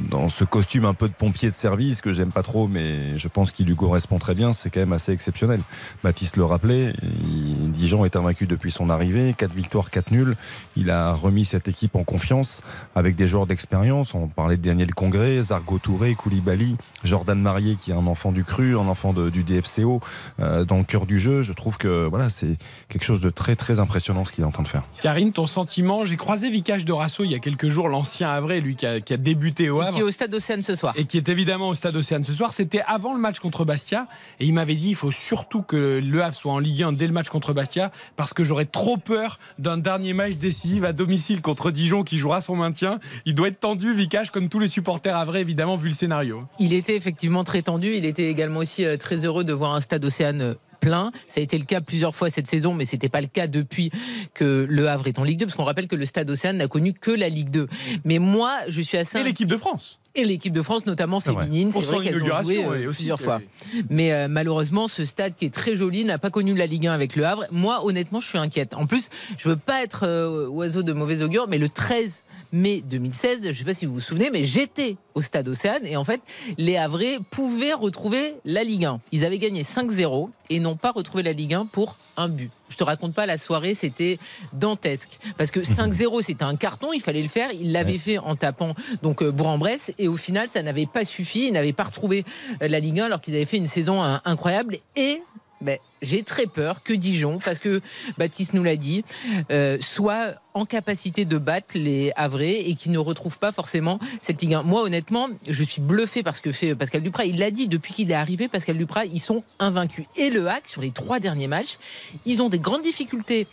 dans 0.09 0.29
ce 0.29 0.43
costume 0.43 0.85
un 0.85 0.93
peu 0.93 1.07
de 1.07 1.13
pompier 1.13 1.49
de 1.49 1.55
service 1.55 2.01
que 2.01 2.13
j'aime 2.13 2.31
pas 2.31 2.43
trop, 2.43 2.67
mais 2.67 3.17
je 3.17 3.27
pense 3.27 3.51
qu'il 3.51 3.65
lui 3.67 3.75
correspond 3.75 4.17
très 4.17 4.33
bien, 4.33 4.53
c'est 4.53 4.69
quand 4.69 4.79
même 4.79 4.93
assez 4.93 5.11
exceptionnel. 5.11 5.59
Baptiste 6.03 6.37
le 6.37 6.45
rappelait, 6.45 6.93
Dijon 7.01 8.05
est 8.05 8.15
invaincu 8.15 8.45
depuis 8.45 8.71
son 8.71 8.89
arrivée, 8.89 9.33
4 9.37 9.53
victoires, 9.53 9.89
4 9.89 10.11
nuls. 10.11 10.35
Il 10.75 10.89
a 10.91 11.13
remis 11.13 11.45
cette 11.45 11.67
équipe 11.67 11.95
en 11.95 12.03
confiance 12.03 12.61
avec 12.95 13.15
des 13.15 13.27
joueurs 13.27 13.47
d'expérience. 13.47 14.13
On 14.13 14.27
parlait 14.27 14.57
de 14.57 14.63
Daniel 14.63 14.93
Congrès, 14.93 15.41
Zargo 15.43 15.79
Touré 15.79 16.04
Koulibaly, 16.13 16.75
Jordan 17.03 17.39
Marié 17.39 17.77
qui 17.79 17.91
est 17.91 17.95
un 17.95 18.07
enfant 18.07 18.31
du 18.31 18.43
cru, 18.43 18.77
un 18.77 18.87
enfant 18.87 19.13
du 19.13 19.43
DFCO 19.43 20.01
euh, 20.39 20.65
dans 20.65 20.77
le 20.77 20.83
cœur 20.83 21.05
du 21.05 21.19
jeu. 21.19 21.41
Je 21.41 21.53
trouve 21.53 21.77
que 21.77 22.05
voilà, 22.05 22.29
c'est 22.29 22.57
quelque 22.89 23.03
chose 23.03 23.21
de 23.21 23.29
très 23.29 23.55
très 23.55 23.79
impressionnant 23.79 24.25
ce 24.25 24.31
qu'il 24.31 24.43
est 24.43 24.47
en 24.47 24.51
train 24.51 24.63
de 24.63 24.67
faire. 24.67 24.83
Karine, 25.01 25.33
ton 25.33 25.47
sentiment 25.47 26.05
J'ai 26.05 26.17
croisé 26.17 26.49
Vicage 26.49 26.85
Dorasso 26.85 27.23
il 27.23 27.31
y 27.31 27.35
a 27.35 27.39
quelques 27.39 27.67
jours, 27.67 27.89
l'ancien 27.89 28.29
Havre, 28.29 28.53
lui 28.53 28.75
qui 28.75 28.85
a, 28.85 28.99
débuté 29.17 29.69
au 29.69 29.81
Havre. 29.81 29.89
Et 29.89 29.93
qui 29.93 29.99
est 30.01 30.03
au 30.03 30.11
Stade 30.11 30.33
Océane 30.33 30.61
ce 30.61 30.75
soir. 30.75 30.93
Et 30.97 31.05
qui 31.05 31.17
est 31.17 31.29
évidemment 31.29 31.69
au 31.69 31.75
Stade 31.75 31.95
Océane 31.95 32.23
ce 32.23 32.33
soir. 32.33 32.53
C'était 32.53 32.81
avant 32.85 33.13
le 33.13 33.19
match 33.19 33.39
contre 33.39 33.65
Bastia. 33.65 34.07
Et 34.39 34.45
il 34.45 34.53
m'avait 34.53 34.75
dit 34.75 34.89
il 34.89 34.95
faut 34.95 35.11
surtout 35.11 35.61
que 35.61 36.01
le 36.03 36.23
Havre 36.23 36.35
soit 36.35 36.53
en 36.53 36.59
Ligue 36.59 36.83
1 36.83 36.93
dès 36.93 37.07
le 37.07 37.13
match 37.13 37.29
contre 37.29 37.53
Bastia 37.53 37.91
parce 38.15 38.33
que 38.33 38.43
j'aurais 38.43 38.65
trop 38.65 38.97
peur 38.97 39.39
d'un 39.59 39.77
dernier 39.77 40.13
match 40.13 40.33
décisif 40.33 40.83
à 40.83 40.93
domicile 40.93 41.41
contre 41.41 41.71
Dijon 41.71 42.03
qui 42.03 42.17
jouera 42.17 42.41
son 42.41 42.55
maintien. 42.55 42.99
Il 43.25 43.35
doit 43.35 43.47
être 43.47 43.59
tendu, 43.59 43.93
Vicage, 43.93 44.31
comme 44.31 44.49
tous 44.49 44.59
les 44.59 44.67
supporters 44.67 45.15
Havre, 45.15 45.37
évidemment, 45.37 45.77
vu 45.77 45.89
le 45.89 45.94
scénario. 45.95 46.43
Il 46.59 46.73
était 46.73 46.95
effectivement 46.95 47.43
très 47.43 47.63
tendu. 47.63 47.95
Il 47.95 48.05
était 48.05 48.29
également 48.29 48.59
aussi 48.59 48.85
euh, 48.85 48.97
très 48.97 49.25
heureux 49.25 49.43
de 49.43 49.53
voir 49.53 49.73
un 49.73 49.81
stade 49.81 50.05
Océane 50.05 50.41
euh, 50.41 50.53
plein. 50.79 51.11
Ça 51.27 51.39
a 51.39 51.43
été 51.43 51.57
le 51.57 51.65
cas 51.65 51.81
plusieurs 51.81 52.15
fois 52.15 52.29
cette 52.29 52.47
saison, 52.47 52.73
mais 52.73 52.85
c'était 52.85 53.09
pas 53.09 53.21
le 53.21 53.27
cas 53.27 53.47
depuis 53.47 53.89
que 54.33 54.67
le 54.69 54.87
Havre 54.87 55.07
est 55.07 55.17
en 55.17 55.23
Ligue 55.23 55.39
2, 55.39 55.45
parce 55.45 55.55
qu'on 55.55 55.63
rappelle 55.63 55.87
que 55.87 55.95
le 55.95 56.05
Stade 56.05 56.29
Océane 56.29 56.57
n'a 56.57 56.67
connu 56.67 56.93
que 56.93 57.11
la 57.11 57.29
Ligue 57.29 57.49
2. 57.49 57.67
Mais 58.03 58.19
moi, 58.19 58.59
je 58.67 58.81
suis 58.81 58.97
assez. 58.97 59.19
Et 59.19 59.23
l'équipe 59.23 59.47
de 59.47 59.57
France 59.57 59.99
et 60.17 60.23
l'équipe 60.23 60.53
de 60.53 60.61
France, 60.61 60.85
notamment 60.85 61.19
féminine, 61.19 61.73
c'est 61.73 61.81
vrai 61.81 62.01
qu'elles 62.01 62.23
ont 62.23 62.43
joué 62.43 62.63
euh, 62.63 62.89
plusieurs 62.89 63.19
fois. 63.19 63.41
Mais 63.89 64.29
malheureusement, 64.29 64.87
ce 64.87 65.03
stade 65.03 65.35
qui 65.35 65.43
est 65.43 65.53
très 65.53 65.75
joli 65.75 66.05
n'a 66.05 66.17
pas 66.17 66.29
connu 66.29 66.55
la 66.55 66.67
Ligue 66.67 66.87
1 66.87 66.93
avec 66.93 67.17
le 67.17 67.25
Havre. 67.25 67.43
Moi, 67.51 67.83
honnêtement, 67.85 68.21
je 68.21 68.27
suis 68.29 68.37
inquiète. 68.37 68.75
En 68.75 68.87
plus, 68.87 69.09
je 69.37 69.49
veux 69.49 69.57
pas 69.57 69.83
être 69.83 70.47
oiseau 70.47 70.83
de 70.83 70.93
mauvais 70.93 71.21
augure, 71.21 71.49
mais 71.49 71.57
le 71.57 71.67
13 71.67 72.21
mai 72.51 72.81
2016, 72.81 73.43
je 73.43 73.47
ne 73.47 73.53
sais 73.53 73.63
pas 73.63 73.73
si 73.73 73.85
vous 73.85 73.95
vous 73.95 73.99
souvenez, 73.99 74.29
mais 74.29 74.43
j'étais 74.43 74.97
au 75.13 75.21
stade 75.21 75.47
Océane 75.47 75.85
et 75.85 75.95
en 75.97 76.03
fait, 76.03 76.21
les 76.57 76.77
Havrais 76.77 77.19
pouvaient 77.29 77.73
retrouver 77.73 78.35
la 78.43 78.63
Ligue 78.63 78.85
1. 78.85 78.99
Ils 79.11 79.25
avaient 79.25 79.39
gagné 79.39 79.63
5-0 79.63 80.29
et 80.49 80.59
n'ont 80.59 80.75
pas 80.75 80.91
retrouvé 80.91 81.23
la 81.23 81.31
Ligue 81.31 81.53
1 81.53 81.65
pour 81.65 81.97
un 82.17 82.27
but. 82.27 82.51
Je 82.69 82.75
te 82.75 82.83
raconte 82.83 83.13
pas 83.13 83.25
la 83.25 83.37
soirée, 83.37 83.73
c'était 83.73 84.19
dantesque 84.53 85.19
parce 85.37 85.51
que 85.51 85.59
5-0 85.61 86.21
c'était 86.21 86.43
un 86.43 86.55
carton, 86.55 86.93
il 86.93 87.01
fallait 87.01 87.21
le 87.21 87.29
faire, 87.29 87.51
il 87.51 87.71
l'avait 87.71 87.97
fait 87.97 88.17
en 88.17 88.35
tapant 88.35 88.75
donc 89.01 89.21
euh, 89.21 89.31
Bourg-en-Bresse 89.31 89.93
et 89.97 90.07
au 90.07 90.17
final 90.17 90.47
ça 90.47 90.61
n'avait 90.61 90.85
pas 90.85 91.05
suffi, 91.05 91.47
ils 91.47 91.53
n'avaient 91.53 91.73
pas 91.73 91.83
retrouvé 91.83 92.25
euh, 92.61 92.67
la 92.67 92.79
Ligue 92.79 92.99
1 92.99 93.05
alors 93.05 93.21
qu'ils 93.21 93.35
avaient 93.35 93.45
fait 93.45 93.57
une 93.57 93.67
saison 93.67 94.03
euh, 94.03 94.17
incroyable 94.25 94.77
et 94.95 95.21
ben, 95.65 95.79
j'ai 96.01 96.23
très 96.23 96.45
peur 96.45 96.83
que 96.83 96.93
Dijon, 96.93 97.39
parce 97.43 97.59
que 97.59 97.81
Baptiste 98.17 98.53
nous 98.53 98.63
l'a 98.63 98.75
dit, 98.75 99.03
euh, 99.51 99.77
soit 99.81 100.35
en 100.53 100.65
capacité 100.65 101.25
de 101.25 101.37
battre 101.37 101.75
les 101.75 102.13
Havrais 102.15 102.69
et 102.69 102.75
qui 102.75 102.89
ne 102.89 102.97
retrouvent 102.97 103.39
pas 103.39 103.51
forcément 103.51 103.99
cette 104.21 104.41
Ligue 104.41 104.53
1. 104.53 104.63
Moi, 104.63 104.83
honnêtement, 104.83 105.27
je 105.47 105.63
suis 105.63 105.81
bluffé 105.81 106.23
parce 106.23 106.39
que 106.39 106.51
fait 106.51 106.75
Pascal 106.75 107.01
Duprat. 107.01 107.25
Il 107.25 107.39
l'a 107.39 107.51
dit 107.51 107.67
depuis 107.67 107.93
qu'il 107.93 108.09
est 108.11 108.15
arrivé, 108.15 108.47
Pascal 108.47 108.77
Duprat, 108.77 109.05
ils 109.05 109.19
sont 109.19 109.43
invaincus. 109.59 110.05
Et 110.15 110.29
le 110.29 110.47
hack, 110.47 110.67
sur 110.67 110.81
les 110.81 110.91
trois 110.91 111.19
derniers 111.19 111.47
matchs, 111.47 111.77
ils 112.25 112.41
ont 112.41 112.49
des 112.49 112.59
grandes 112.59 112.83
difficultés 112.83 113.47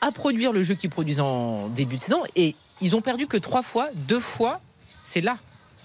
à 0.00 0.10
produire 0.10 0.52
le 0.52 0.62
jeu 0.62 0.74
qu'ils 0.74 0.90
produisent 0.90 1.20
en 1.20 1.68
début 1.68 1.96
de 1.96 2.00
saison 2.00 2.22
et 2.34 2.56
ils 2.80 2.96
ont 2.96 3.00
perdu 3.00 3.28
que 3.28 3.36
trois 3.36 3.62
fois, 3.62 3.88
deux 4.08 4.20
fois, 4.20 4.60
c'est 5.04 5.20
là. 5.20 5.38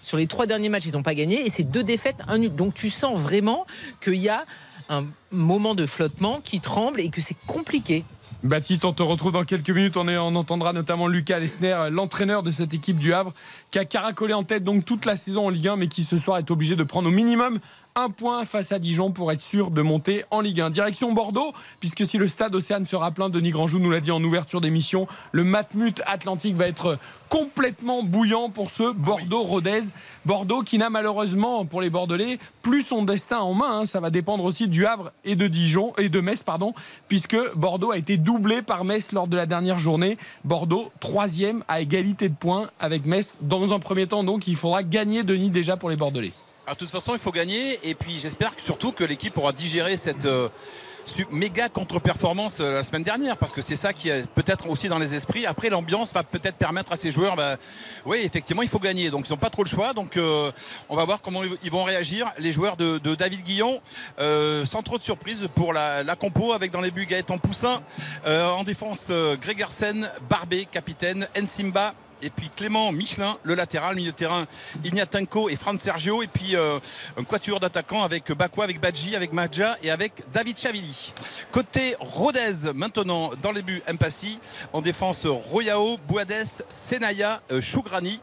Sur 0.04 0.18
les 0.18 0.26
trois 0.26 0.48
derniers 0.48 0.70
matchs, 0.70 0.86
ils 0.88 0.94
n'ont 0.94 1.04
pas 1.04 1.14
gagné 1.14 1.46
et 1.46 1.50
c'est 1.50 1.64
deux 1.64 1.84
défaites, 1.84 2.16
un 2.28 2.38
nul. 2.40 2.56
Donc 2.56 2.74
tu 2.74 2.90
sens 2.90 3.20
vraiment 3.20 3.68
qu'il 4.02 4.16
y 4.16 4.30
a 4.30 4.46
un 4.89 5.06
moment 5.32 5.75
de 5.75 5.86
flottement 5.86 6.39
qui 6.44 6.60
tremble 6.60 7.00
et 7.00 7.10
que 7.10 7.22
c'est 7.22 7.38
compliqué 7.46 8.03
Baptiste, 8.44 8.86
on 8.86 8.94
te 8.94 9.01
retrouve 9.01 9.32
dans 9.32 9.44
quelques 9.46 9.72
minutes. 9.72 9.98
On, 9.98 10.36
entendra 10.36 10.72
notamment 10.72 11.08
Lucas 11.08 11.39
Lesner, 11.39 11.88
l'entraîneur 11.89 12.44
de 12.44 12.51
cette 12.51 12.74
équipe 12.74 12.98
du 12.98 13.13
Havre, 13.13 13.34
qui 13.72 13.79
a 13.79 13.86
caracolé 13.86 14.34
en 14.34 14.44
tête 14.44 14.63
donc 14.63 14.86
toute 14.86 15.06
la 15.06 15.15
saison 15.15 15.48
en 15.48 15.50
Ligue 15.50 15.70
1, 15.70 15.75
mais 15.77 15.88
qui 15.88 16.03
ce 16.03 16.17
soir 16.17 16.38
est 16.38 16.51
obligé 16.51 16.75
de 16.75 16.84
prendre 16.84 17.08
au 17.08 17.12
minimum 17.12 17.60
un 17.98 18.12
point 18.12 18.46
face 18.46 18.72
à 18.72 18.77
Dijon 18.77 19.10
pour 19.10 19.32
être 19.32 19.42
sûr 19.42 19.72
de 19.72 19.82
monter 19.82 20.24
en 20.30 20.39
Ligue 20.39 20.62
1. 20.62 20.70
Direction 20.70 21.12
Bordeaux, 21.13 21.51
puisque 21.80 22.06
si 22.06 22.20
le 22.20 22.27
stade 22.27 22.54
Océane 22.54 22.86
sera 22.86 23.10
plein, 23.10 23.27
Denis 23.27 23.50
Grandjou 23.50 23.80
nous 23.80 23.89
l'a 23.89 24.01
dit 24.01 24.12
en 24.12 24.24
ouverture 24.24 24.62
d'émission, 24.62 25.08
le 25.32 25.44
Matmut 25.44 26.00
Atlantique 26.06 26.56
va 26.56 26.68
être 26.68 27.00
complètement 27.27 28.04
bouillant 28.04 28.51
pour 28.51 28.70
ce 28.70 28.94
Bordeaux-Rodez. 28.94 29.92
Bordeaux 30.25 30.62
qui 30.62 30.77
n'a 30.77 30.92
malheureusement, 30.92 31.66
pour 31.66 31.82
les 31.82 31.89
Bordelais, 31.89 32.38
plus 32.62 32.84
son 32.84 33.04
destin 33.04 33.39
en 33.39 33.56
main. 33.56 33.80
Hein. 33.80 33.86
Ça 33.88 34.00
va 34.00 34.12
dépendre 34.12 34.46
aussi 34.46 34.68
du 34.68 34.86
Havre 34.86 35.12
et 35.25 35.36
de 35.36 35.48
Dijon 35.48 35.94
et 35.98 36.08
de 36.08 36.22
Metz, 36.22 36.44
pardon, 36.44 36.75
puisque 37.08 37.38
Bordeaux 37.56 37.92
a 37.92 37.98
été 37.98 38.18
doublé 38.18 38.62
par 38.62 38.86
Metz 38.86 39.12
lors 39.12 39.27
de 39.27 39.36
la 39.36 39.48
dernière 39.48 39.80
journée. 39.80 40.20
Bordeaux, 40.46 40.92
troisième 41.00 41.63
à 41.68 41.82
égalité 41.82 42.30
de 42.30 42.36
points 42.36 42.70
avec 42.80 43.08
Metz. 43.08 43.38
Dans 43.42 43.74
un 43.74 43.80
premier 43.80 44.06
temps, 44.06 44.24
donc, 44.24 44.48
il 44.48 44.56
faudra 44.56 44.84
gagner 44.84 45.24
Denis 45.24 45.50
déjà 45.50 45.77
pour 45.77 45.89
les 45.89 45.96
Bordelais. 45.96 46.34
Alors, 46.68 46.76
de 46.76 46.80
toute 46.82 46.90
façon, 46.90 47.14
il 47.14 47.20
faut 47.20 47.32
gagner. 47.32 47.80
Et 47.84 47.96
puis, 47.96 48.20
j'espère 48.20 48.52
surtout 48.58 48.92
que 48.92 49.06
l'équipe 49.06 49.38
aura 49.38 49.54
digéré 49.54 49.96
cette. 49.96 50.26
Euh, 50.26 50.50
méga 51.32 51.70
contre-performance 51.70 52.60
euh, 52.60 52.74
la 52.74 52.84
semaine 52.84 53.06
dernière 53.06 53.38
parce 53.38 53.54
que 53.54 53.62
c'est 53.62 53.78
ça 53.78 53.94
qui 53.94 54.10
est 54.10 54.28
peut-être 54.32 54.70
aussi 54.70 54.90
dans 54.90 55.00
les 55.00 55.16
esprits. 55.16 55.46
Après, 55.46 55.70
l'ambiance 55.70 56.12
va 56.12 56.24
peut-être 56.24 56.58
permettre 56.58 56.92
à 56.92 56.98
ces 56.98 57.10
joueurs, 57.10 57.38
bah, 57.38 57.56
oui, 58.06 58.18
effectivement, 58.26 58.64
il 58.64 58.68
faut 58.68 58.80
gagner. 58.80 59.10
Donc, 59.10 59.30
ils 59.30 59.32
n'ont 59.32 59.38
pas 59.38 59.50
trop 59.50 59.64
le 59.64 59.70
choix. 59.70 59.94
Donc, 59.94 60.18
euh, 60.18 60.52
on 60.90 60.98
va 60.98 61.06
voir 61.06 61.22
comment 61.22 61.40
ils 61.64 61.72
vont 61.72 61.86
réagir. 61.86 62.30
Les 62.38 62.52
joueurs 62.52 62.76
de, 62.76 62.98
David 63.16 63.44
Guillon, 63.44 63.80
sans 64.18 64.84
trop 64.84 64.98
de 64.98 65.04
surprise 65.06 65.48
pour 65.56 65.72
la, 65.72 66.04
compo, 66.20 66.52
avec 66.52 66.72
dans 66.72 66.82
les 66.82 66.92
buts 66.92 67.06
Gaëtan 67.06 67.38
Poussin, 67.38 67.82
en 68.26 68.64
défense 68.66 69.10
Gregersen, 69.42 70.10
Barbé, 70.30 70.68
capitaine, 70.70 71.30
Ensimba, 71.42 71.94
et 72.22 72.30
puis 72.30 72.50
Clément 72.56 72.92
Michelin, 72.92 73.38
le 73.44 73.56
latéral, 73.56 73.96
milieu 73.96 74.12
de 74.12 74.16
terrain, 74.16 74.46
Ignatenko 74.84 75.50
et 75.50 75.56
Franz 75.56 75.82
Sergio, 75.82 76.24
et 76.24 76.28
puis 76.28 76.56
euh, 76.56 76.80
un 77.18 77.24
quatuor 77.24 77.60
d'attaquants 77.60 78.04
avec 78.04 78.32
Bakwa, 78.32 78.64
avec 78.64 78.80
Badji, 78.80 79.16
avec 79.16 79.34
Madja 79.34 79.78
et 79.84 79.92
avec 79.92 80.14
David 80.34 80.58
Chavili. 80.58 81.14
Côté 81.52 81.96
Rodez, 82.00 82.72
maintenant 82.74 83.32
dans 83.42 83.52
les 83.52 83.62
buts, 83.62 83.82
Mpassi, 83.92 84.40
en 84.74 84.82
défense 84.82 85.26
Royao, 85.26 85.98
Bouades, 86.08 86.32
Senaya, 86.70 87.42
euh, 87.52 87.62
Chougrani, 87.62 88.20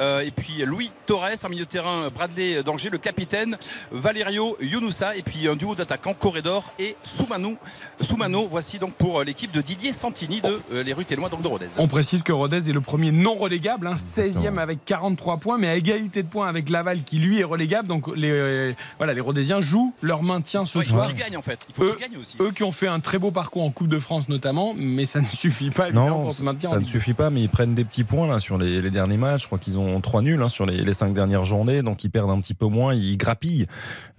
euh, 0.00 0.20
et 0.20 0.30
puis 0.30 0.64
Louis 0.64 0.90
Torres, 1.06 1.44
en 1.44 1.48
milieu 1.48 1.64
de 1.64 1.70
terrain, 1.70 2.08
Bradley 2.10 2.62
Danger, 2.62 2.90
le 2.90 2.98
capitaine, 2.98 3.56
Valerio 3.90 4.56
Younoussa, 4.60 5.16
et 5.16 5.22
puis 5.22 5.48
un 5.48 5.56
duo 5.56 5.74
d'attaquants, 5.74 6.14
Corredor 6.14 6.72
et 6.78 6.96
Soumano. 7.02 7.56
Soumano, 8.00 8.48
voici 8.50 8.78
donc 8.78 8.94
pour 8.94 9.22
l'équipe 9.22 9.52
de 9.52 9.60
Didier 9.60 9.92
Santini 9.92 10.40
de 10.40 10.60
les 10.82 10.92
rues 10.92 11.04
Télois, 11.04 11.28
donc 11.28 11.42
de 11.42 11.48
Rodez. 11.48 11.66
On 11.78 11.88
précise 11.88 12.22
que 12.22 12.32
Rodez 12.32 12.68
est 12.68 12.72
le 12.72 12.80
premier 12.80 13.12
non 13.12 13.31
relégable, 13.34 13.86
16e 13.88 14.46
hein, 14.46 14.58
avec 14.58 14.84
43 14.84 15.38
points, 15.38 15.58
mais 15.58 15.68
à 15.68 15.76
égalité 15.76 16.22
de 16.22 16.28
points 16.28 16.48
avec 16.48 16.68
Laval 16.68 17.02
qui 17.04 17.18
lui 17.18 17.40
est 17.40 17.44
relégable. 17.44 17.88
Donc 17.88 18.14
les, 18.16 18.30
euh, 18.30 18.72
voilà, 18.98 19.14
les 19.14 19.20
Rodésiens 19.20 19.60
jouent 19.60 19.94
leur 20.02 20.22
maintien 20.22 20.66
ce 20.66 20.82
soir. 20.82 21.06
Il 21.08 21.16
faut 21.16 21.22
gagnent 21.22 21.36
en 21.36 21.42
fait. 21.42 21.66
Il 21.68 21.74
faut 21.74 21.84
eux, 21.84 21.96
gagnent 22.00 22.18
aussi. 22.18 22.36
Eux 22.40 22.50
qui 22.50 22.64
ont 22.64 22.72
fait 22.72 22.88
un 22.88 23.00
très 23.00 23.18
beau 23.18 23.30
parcours 23.30 23.62
en 23.62 23.70
Coupe 23.70 23.88
de 23.88 23.98
France 23.98 24.28
notamment, 24.28 24.74
mais 24.76 25.06
ça 25.06 25.20
ne 25.22 25.26
suffit 25.26 25.70
pas 25.70 25.90
non, 25.90 26.24
pour 26.24 26.34
se 26.34 26.42
maintenir. 26.42 26.70
Ça 26.70 26.78
ne 26.78 26.84
suffit 26.84 27.14
pas, 27.14 27.30
mais 27.30 27.42
ils 27.42 27.50
prennent 27.50 27.74
des 27.74 27.84
petits 27.84 28.04
points 28.04 28.26
là 28.26 28.38
sur 28.38 28.58
les, 28.58 28.90
derniers 28.90 29.16
matchs. 29.16 29.42
Je 29.42 29.46
crois 29.46 29.58
qu'ils 29.58 29.78
ont 29.78 30.00
trois 30.00 30.22
nuls 30.22 30.42
hein, 30.42 30.48
sur 30.48 30.66
les, 30.66 30.82
les, 30.82 30.94
cinq 30.94 31.14
dernières 31.14 31.44
journées, 31.44 31.82
donc 31.82 32.04
ils 32.04 32.10
perdent 32.10 32.30
un 32.30 32.40
petit 32.40 32.54
peu 32.54 32.66
moins, 32.66 32.94
ils 32.94 33.16
grappillent. 33.16 33.66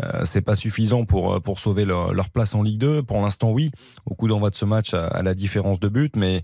Euh, 0.01 0.21
c'est 0.25 0.41
pas 0.41 0.55
suffisant 0.55 1.05
pour 1.05 1.41
pour 1.41 1.59
sauver 1.59 1.85
leur, 1.85 2.29
place 2.29 2.55
en 2.55 2.63
Ligue 2.63 2.79
2. 2.79 3.03
Pour 3.03 3.21
l'instant, 3.21 3.51
oui. 3.51 3.71
Au 4.05 4.15
coup 4.15 4.27
d'envoi 4.27 4.49
de 4.49 4.55
ce 4.55 4.65
match, 4.65 4.93
à, 4.93 5.21
la 5.21 5.33
différence 5.35 5.79
de 5.79 5.87
but, 5.89 6.15
mais 6.15 6.43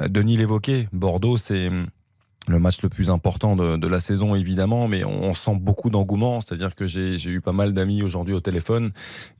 euh, 0.00 0.08
Denis 0.08 0.36
l'évoquait, 0.36 0.88
Bordeaux, 0.92 1.36
c'est 1.36 1.70
le 2.48 2.58
match 2.58 2.82
le 2.82 2.88
plus 2.88 3.10
important 3.10 3.56
de, 3.56 3.76
de, 3.76 3.88
la 3.88 4.00
saison 4.00 4.34
évidemment, 4.34 4.88
mais 4.88 5.04
on, 5.04 5.34
sent 5.34 5.56
beaucoup 5.60 5.90
d'engouement. 5.90 6.40
C'est-à-dire 6.40 6.74
que 6.74 6.86
j'ai 6.86 7.18
eu 7.26 7.40
pas 7.40 7.52
mal 7.52 7.72
d'amis 7.72 8.02
aujourd'hui 8.02 8.34
au 8.34 8.40
téléphone 8.40 8.92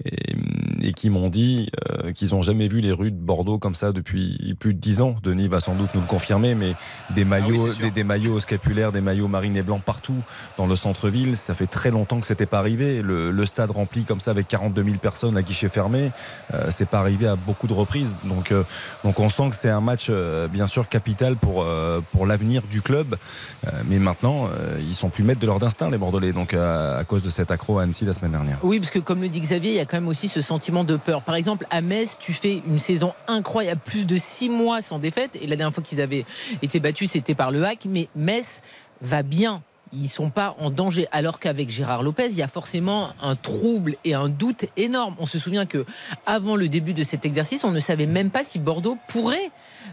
et, 0.05 0.35
et 0.83 0.93
qui 0.93 1.11
m'ont 1.11 1.29
dit 1.29 1.71
euh, 1.91 2.13
qu'ils 2.13 2.31
n'ont 2.31 2.43
jamais 2.43 2.69
vu 2.69 2.81
les 2.81 2.93
rues 2.93 3.11
de 3.11 3.17
Bordeaux 3.17 3.59
comme 3.59 3.75
ça 3.75 3.93
depuis 3.93 4.55
plus 4.59 4.75
de 4.75 4.79
dix 4.79 5.01
ans. 5.01 5.17
Denis 5.23 5.49
va 5.49 5.61
sans 5.61 5.75
doute 5.75 5.91
nous 5.95 6.01
le 6.01 6.07
confirmer, 6.07 6.55
mais 6.55 6.75
des 7.15 7.23
ah 7.23 7.25
maillots, 7.25 7.73
des, 7.75 7.91
des, 7.91 8.05
maillots 8.05 8.41
scapulaires, 8.41 8.93
des 8.93 9.01
maillots 9.01 9.29
marine 9.29 9.57
et 9.57 9.63
blancs 9.63 9.83
partout 9.83 10.23
dans 10.57 10.67
le 10.67 10.77
centre-ville, 10.77 11.37
ça 11.37 11.55
fait 11.55 11.67
très 11.67 11.91
longtemps 11.91 12.21
que 12.21 12.27
c'était 12.27 12.47
pas 12.47 12.59
arrivé. 12.59 13.03
Le, 13.03 13.31
le, 13.31 13.47
stade 13.47 13.71
rempli 13.71 14.05
comme 14.05 14.21
ça 14.21 14.31
avec 14.31 14.49
42 14.49 14.85
000 14.85 14.97
personnes 14.99 15.37
à 15.37 15.43
guichet 15.43 15.69
fermé, 15.69 16.11
euh, 16.53 16.67
c'est 16.71 16.89
pas 16.89 16.99
arrivé 16.99 17.27
à 17.27 17.37
beaucoup 17.37 17.67
de 17.67 17.73
reprises. 17.73 18.23
Donc, 18.25 18.53
euh, 18.53 18.65
donc 19.05 19.21
on 19.21 19.29
sent 19.29 19.51
que 19.51 19.57
c'est 19.57 19.71
un 19.71 19.81
match 19.81 20.09
euh, 20.11 20.49
bien 20.49 20.67
sûr 20.67 20.89
capital 20.89 21.37
pour 21.37 21.67
pour 22.13 22.27
l'avenir 22.27 22.63
du 22.71 22.83
club 22.83 22.98
euh, 23.07 23.71
mais 23.87 23.99
maintenant, 23.99 24.47
euh, 24.47 24.79
ils 24.81 24.95
sont 24.95 25.09
plus 25.09 25.25
maîtres 25.25 25.41
de 25.41 25.47
leur 25.47 25.63
instinct, 25.63 25.91
les 25.91 25.99
Bordelais, 25.99 26.33
donc 26.33 26.55
à, 26.55 27.03
cause 27.07 27.23
de 27.23 27.31
cet 27.31 27.51
accro 27.51 27.79
à 27.79 27.83
Annecy 27.83 28.05
la 28.05 28.15
semaine 28.15 28.33
dernière. 28.33 28.59
Oui, 28.63 28.79
parce 28.79 28.91
que 28.91 28.99
comme 28.99 29.21
le 29.21 29.29
dit 29.29 29.41
Xavier, 29.41 29.73
il 29.73 29.77
y 29.77 29.81
a 29.81 29.87
quand 29.87 29.97
même 29.97 30.09
aussi 30.09 30.29
ce 30.29 30.43
sentiment 30.43 30.85
de 30.85 30.97
peur. 30.97 31.23
Par 31.23 31.35
exemple, 31.35 31.67
à 31.71 31.81
Metz, 31.81 32.17
tu 32.19 32.33
fais 32.33 32.63
une 32.67 32.79
saison 32.79 33.13
incroyable, 33.27 33.81
plus 33.85 34.05
de 34.05 34.17
six 34.17 34.49
mois 34.49 34.83
sans 34.83 34.99
défaite. 34.99 35.37
Et 35.41 35.47
la 35.47 35.57
dernière 35.57 35.75
fois 35.75 35.83
qu'ils 35.83 36.01
avaient 36.01 36.25
été 36.63 36.81
battus, 36.81 37.13
c'était 37.13 37.35
par 37.35 37.51
le 37.51 37.65
hack. 37.65 37.87
Mais 37.89 38.09
Metz 38.17 38.61
va 39.01 39.23
bien 39.23 39.63
ils 39.93 40.09
sont 40.09 40.31
pas 40.31 40.57
en 40.59 40.71
danger. 40.71 41.07
Alors 41.13 41.39
qu'avec 41.39 41.71
Gérard 41.71 42.03
Lopez, 42.03 42.29
il 42.31 42.37
y 42.37 42.43
a 42.43 42.49
forcément 42.49 43.11
un 43.23 43.37
trouble 43.37 43.97
et 44.05 44.15
un 44.15 44.29
doute 44.29 44.67
énorme. 44.77 45.15
On 45.19 45.27
se 45.27 45.39
souvient 45.39 45.67
que 45.67 45.85
avant 46.27 46.57
le 46.57 46.69
début 46.69 46.95
de 46.95 47.03
cet 47.03 47.25
exercice, 47.25 47.65
on 47.65 47.71
ne 47.71 47.81
savait 47.81 48.07
même 48.07 48.31
pas 48.31 48.45
si 48.45 48.59
Bordeaux 48.59 48.99
pourrait 49.09 49.51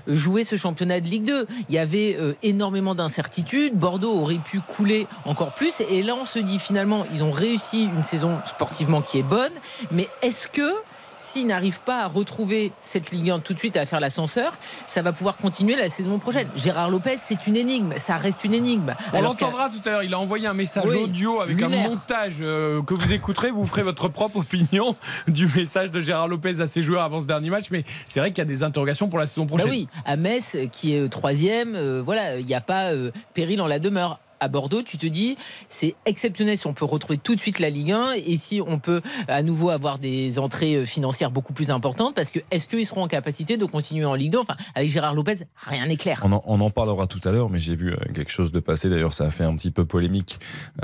jouer 0.07 0.43
ce 0.43 0.55
championnat 0.55 0.99
de 0.99 1.07
Ligue 1.07 1.25
2. 1.25 1.47
Il 1.69 1.75
y 1.75 1.77
avait 1.77 2.15
euh, 2.19 2.33
énormément 2.43 2.95
d'incertitudes. 2.95 3.75
Bordeaux 3.75 4.19
aurait 4.19 4.35
pu 4.35 4.59
couler 4.59 5.07
encore 5.25 5.53
plus. 5.53 5.81
Et 5.89 6.03
là, 6.03 6.15
on 6.19 6.25
se 6.25 6.39
dit 6.39 6.59
finalement, 6.59 7.05
ils 7.13 7.23
ont 7.23 7.31
réussi 7.31 7.85
une 7.85 8.03
saison 8.03 8.39
sportivement 8.45 9.01
qui 9.01 9.19
est 9.19 9.23
bonne. 9.23 9.53
Mais 9.91 10.07
est-ce 10.21 10.47
que 10.47 10.71
s'ils 11.17 11.47
n'arrivent 11.47 11.81
pas 11.81 12.03
à 12.03 12.07
retrouver 12.07 12.71
cette 12.81 13.11
Ligue 13.11 13.29
1 13.29 13.39
tout 13.39 13.53
de 13.53 13.59
suite 13.59 13.77
à 13.77 13.85
faire 13.85 13.99
l'ascenseur, 13.99 14.53
ça 14.87 15.01
va 15.01 15.13
pouvoir 15.13 15.37
continuer 15.37 15.75
la 15.75 15.89
saison 15.89 16.19
prochaine. 16.19 16.47
Gérard 16.55 16.89
Lopez, 16.89 17.17
c'est 17.17 17.47
une 17.47 17.55
énigme, 17.55 17.93
ça 17.97 18.17
reste 18.17 18.43
une 18.43 18.53
énigme. 18.53 18.93
On 19.13 19.21
l'entendra 19.21 19.69
tout 19.69 19.87
à 19.87 19.91
l'heure, 19.91 20.03
il 20.03 20.13
a 20.13 20.19
envoyé 20.19 20.47
un 20.47 20.53
message 20.53 20.93
audio 20.93 21.41
avec 21.41 21.61
un 21.61 21.69
montage 21.69 22.37
euh, 22.41 22.81
que 22.81 22.93
vous 22.93 23.13
écouterez, 23.13 23.51
vous 23.51 23.65
ferez 23.65 23.83
votre 23.83 24.07
propre 24.07 24.37
opinion 24.37 24.95
du 25.27 25.47
message 25.55 25.91
de 25.91 25.99
Gérard 25.99 26.27
Lopez 26.27 26.61
à 26.61 26.67
ses 26.67 26.81
joueurs 26.81 27.03
avant 27.03 27.21
ce 27.21 27.25
dernier 27.25 27.49
match, 27.49 27.65
mais 27.71 27.83
c'est 28.05 28.19
vrai 28.19 28.31
qu'il 28.31 28.39
y 28.39 28.41
a 28.41 28.45
des 28.45 28.63
interrogations 28.63 29.07
pour 29.07 29.19
la 29.19 29.25
saison 29.25 29.45
prochaine. 29.45 29.67
Bah 29.67 29.73
oui, 29.73 29.87
à 30.05 30.17
Metz, 30.17 30.57
qui 30.71 30.95
est 30.95 31.09
troisième, 31.09 31.75
euh, 31.75 32.01
voilà, 32.01 32.39
il 32.39 32.45
n'y 32.45 32.53
a 32.53 32.61
pas 32.61 32.91
euh, 32.91 33.11
péril 33.33 33.61
en 33.61 33.67
la 33.67 33.79
demeure 33.79 34.19
à 34.45 34.47
Bordeaux, 34.47 34.83
tu 34.83 34.99
te 34.99 35.07
dis 35.07 35.37
c'est 35.69 35.95
exceptionnel 36.05 36.55
si 36.55 36.67
on 36.67 36.73
peut 36.73 36.85
retrouver 36.85 37.17
tout 37.17 37.33
de 37.33 37.39
suite 37.39 37.57
la 37.57 37.71
Ligue 37.71 37.91
1 37.91 38.11
et 38.27 38.37
si 38.37 38.61
on 38.65 38.77
peut 38.77 39.01
à 39.27 39.41
nouveau 39.41 39.71
avoir 39.71 39.97
des 39.97 40.37
entrées 40.37 40.75
euh, 40.75 40.85
financières 40.85 41.31
beaucoup 41.31 41.51
plus 41.51 41.71
importantes 41.71 42.13
parce 42.13 42.31
que 42.31 42.39
est-ce 42.51 42.67
qu'ils 42.67 42.85
seront 42.85 43.01
en 43.01 43.07
capacité 43.07 43.57
de 43.57 43.65
continuer 43.65 44.05
en 44.05 44.13
Ligue 44.13 44.33
2 44.33 44.37
Enfin, 44.37 44.55
avec 44.75 44.89
Gérard 44.89 45.15
Lopez, 45.15 45.37
rien 45.57 45.87
n'est 45.87 45.97
clair. 45.97 46.21
On 46.45 46.61
en, 46.61 46.69
parlera 46.69 47.07
tout 47.07 47.21
à 47.27 47.31
l'heure, 47.31 47.49
mais 47.49 47.59
j'ai 47.59 47.73
vu 47.73 47.91
euh, 47.91 47.97
quelque 48.13 48.31
chose 48.31 48.51
de 48.51 48.59
passer. 48.59 48.87
D'ailleurs, 48.87 49.13
ça 49.13 49.25
a 49.25 49.31
fait 49.31 49.43
un 49.43 49.55
petit 49.55 49.71
peu 49.71 49.85
polémique 49.85 50.39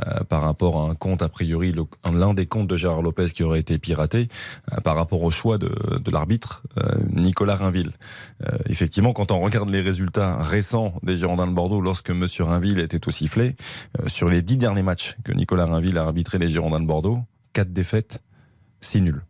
euh, 0.08 0.24
par 0.24 0.41
rapport 0.41 0.82
à 0.82 0.89
un 0.89 0.96
compte, 0.96 1.22
a 1.22 1.30
priori, 1.30 1.75
l'un 2.12 2.34
des 2.34 2.48
comptes 2.48 2.68
de 2.68 2.77
Gérard 2.77 3.03
Lopez 3.03 3.25
qui 3.25 3.44
aurait 3.44 3.60
été 3.60 3.77
piraté 3.77 4.27
par 4.84 4.96
rapport 4.96 5.22
au 5.22 5.30
choix 5.30 5.60
de, 5.60 5.70
l'arbitre 6.10 6.63
Nicolas 7.10 7.56
Rainville. 7.56 7.91
effectivement, 8.68 9.13
quand 9.13 9.32
on 9.32 9.39
regarde 9.39 9.70
les 9.70 9.82
résultats 9.82 10.41
récents 10.41 10.94
des 11.03 11.15
Girondins 11.15 11.48
de 11.48 11.53
Bordeaux 11.53 11.82
lorsque 11.82 12.10
Monsieur 12.10 12.46
Rainville 12.46 12.80
était 12.80 13.08
au 13.08 13.12
sifflet, 13.12 13.50
euh, 14.00 14.08
sur 14.08 14.29
les 14.29 14.41
dix 14.41 14.58
derniers 14.58 14.84
matchs 14.84 15.17
que 15.24 15.31
Nicolas 15.31 15.65
Rainville 15.65 15.98
a 15.98 16.03
arbitré 16.03 16.38
les 16.38 16.50
Girondins 16.50 16.79
de 16.79 16.88
Bordeaux, 16.88 17.20
quatre 17.53 17.74
défaites, 17.74 18.22
six 18.81 19.01
nuls. 19.01 19.24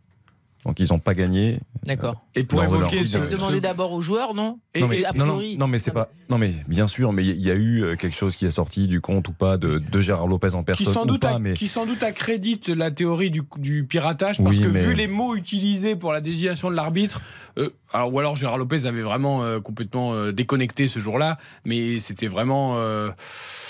Donc 0.64 0.78
ils 0.78 0.92
n'ont 0.92 1.00
pas 1.00 1.14
gagné. 1.14 1.58
D'accord. 1.82 2.24
Et 2.36 2.44
pour 2.44 2.62
évoquer, 2.62 3.04
ce... 3.04 3.18
demander 3.18 3.60
d'abord 3.60 3.90
aux 3.90 4.00
joueurs, 4.00 4.32
non 4.32 4.60
non 4.78 4.86
mais, 4.86 5.56
non, 5.56 5.66
mais 5.66 5.80
c'est 5.80 5.90
pas. 5.90 6.08
Non 6.30 6.38
mais 6.38 6.54
bien 6.68 6.86
sûr, 6.86 7.12
mais 7.12 7.24
il 7.24 7.42
y 7.42 7.50
a 7.50 7.54
eu 7.54 7.82
euh, 7.82 7.96
quelque 7.96 8.16
chose 8.16 8.36
qui 8.36 8.46
est 8.46 8.52
sorti 8.52 8.86
du 8.86 9.00
compte 9.00 9.26
ou 9.26 9.32
pas 9.32 9.56
de, 9.56 9.78
de 9.78 10.00
Gérard 10.00 10.28
Lopez 10.28 10.54
en 10.54 10.62
personne 10.62 10.86
qui 10.86 10.92
sans 10.92 11.04
doute 11.04 11.22
pas, 11.22 11.40
mais... 11.40 11.54
qui 11.54 11.66
sans 11.66 11.84
doute 11.84 12.04
accrédite 12.04 12.68
la 12.68 12.92
théorie 12.92 13.32
du, 13.32 13.42
du 13.56 13.84
piratage 13.84 14.40
parce 14.40 14.60
que 14.60 14.68
vu 14.68 14.94
les 14.94 15.08
mots 15.08 15.34
utilisés 15.34 15.96
pour 15.96 16.12
la 16.12 16.20
désignation 16.20 16.70
de 16.70 16.76
l'arbitre, 16.76 17.20
euh, 17.58 17.70
alors 17.92 18.12
ou 18.12 18.18
alors 18.18 18.36
Gérard 18.36 18.58
Lopez 18.58 18.86
avait 18.86 19.02
vraiment 19.02 19.42
euh, 19.42 19.60
complètement 19.60 20.30
déconnecté 20.30 20.88
ce 20.88 20.98
jour-là, 20.98 21.38
mais 21.64 22.00
c'était 22.00 22.26
vraiment, 22.26 22.76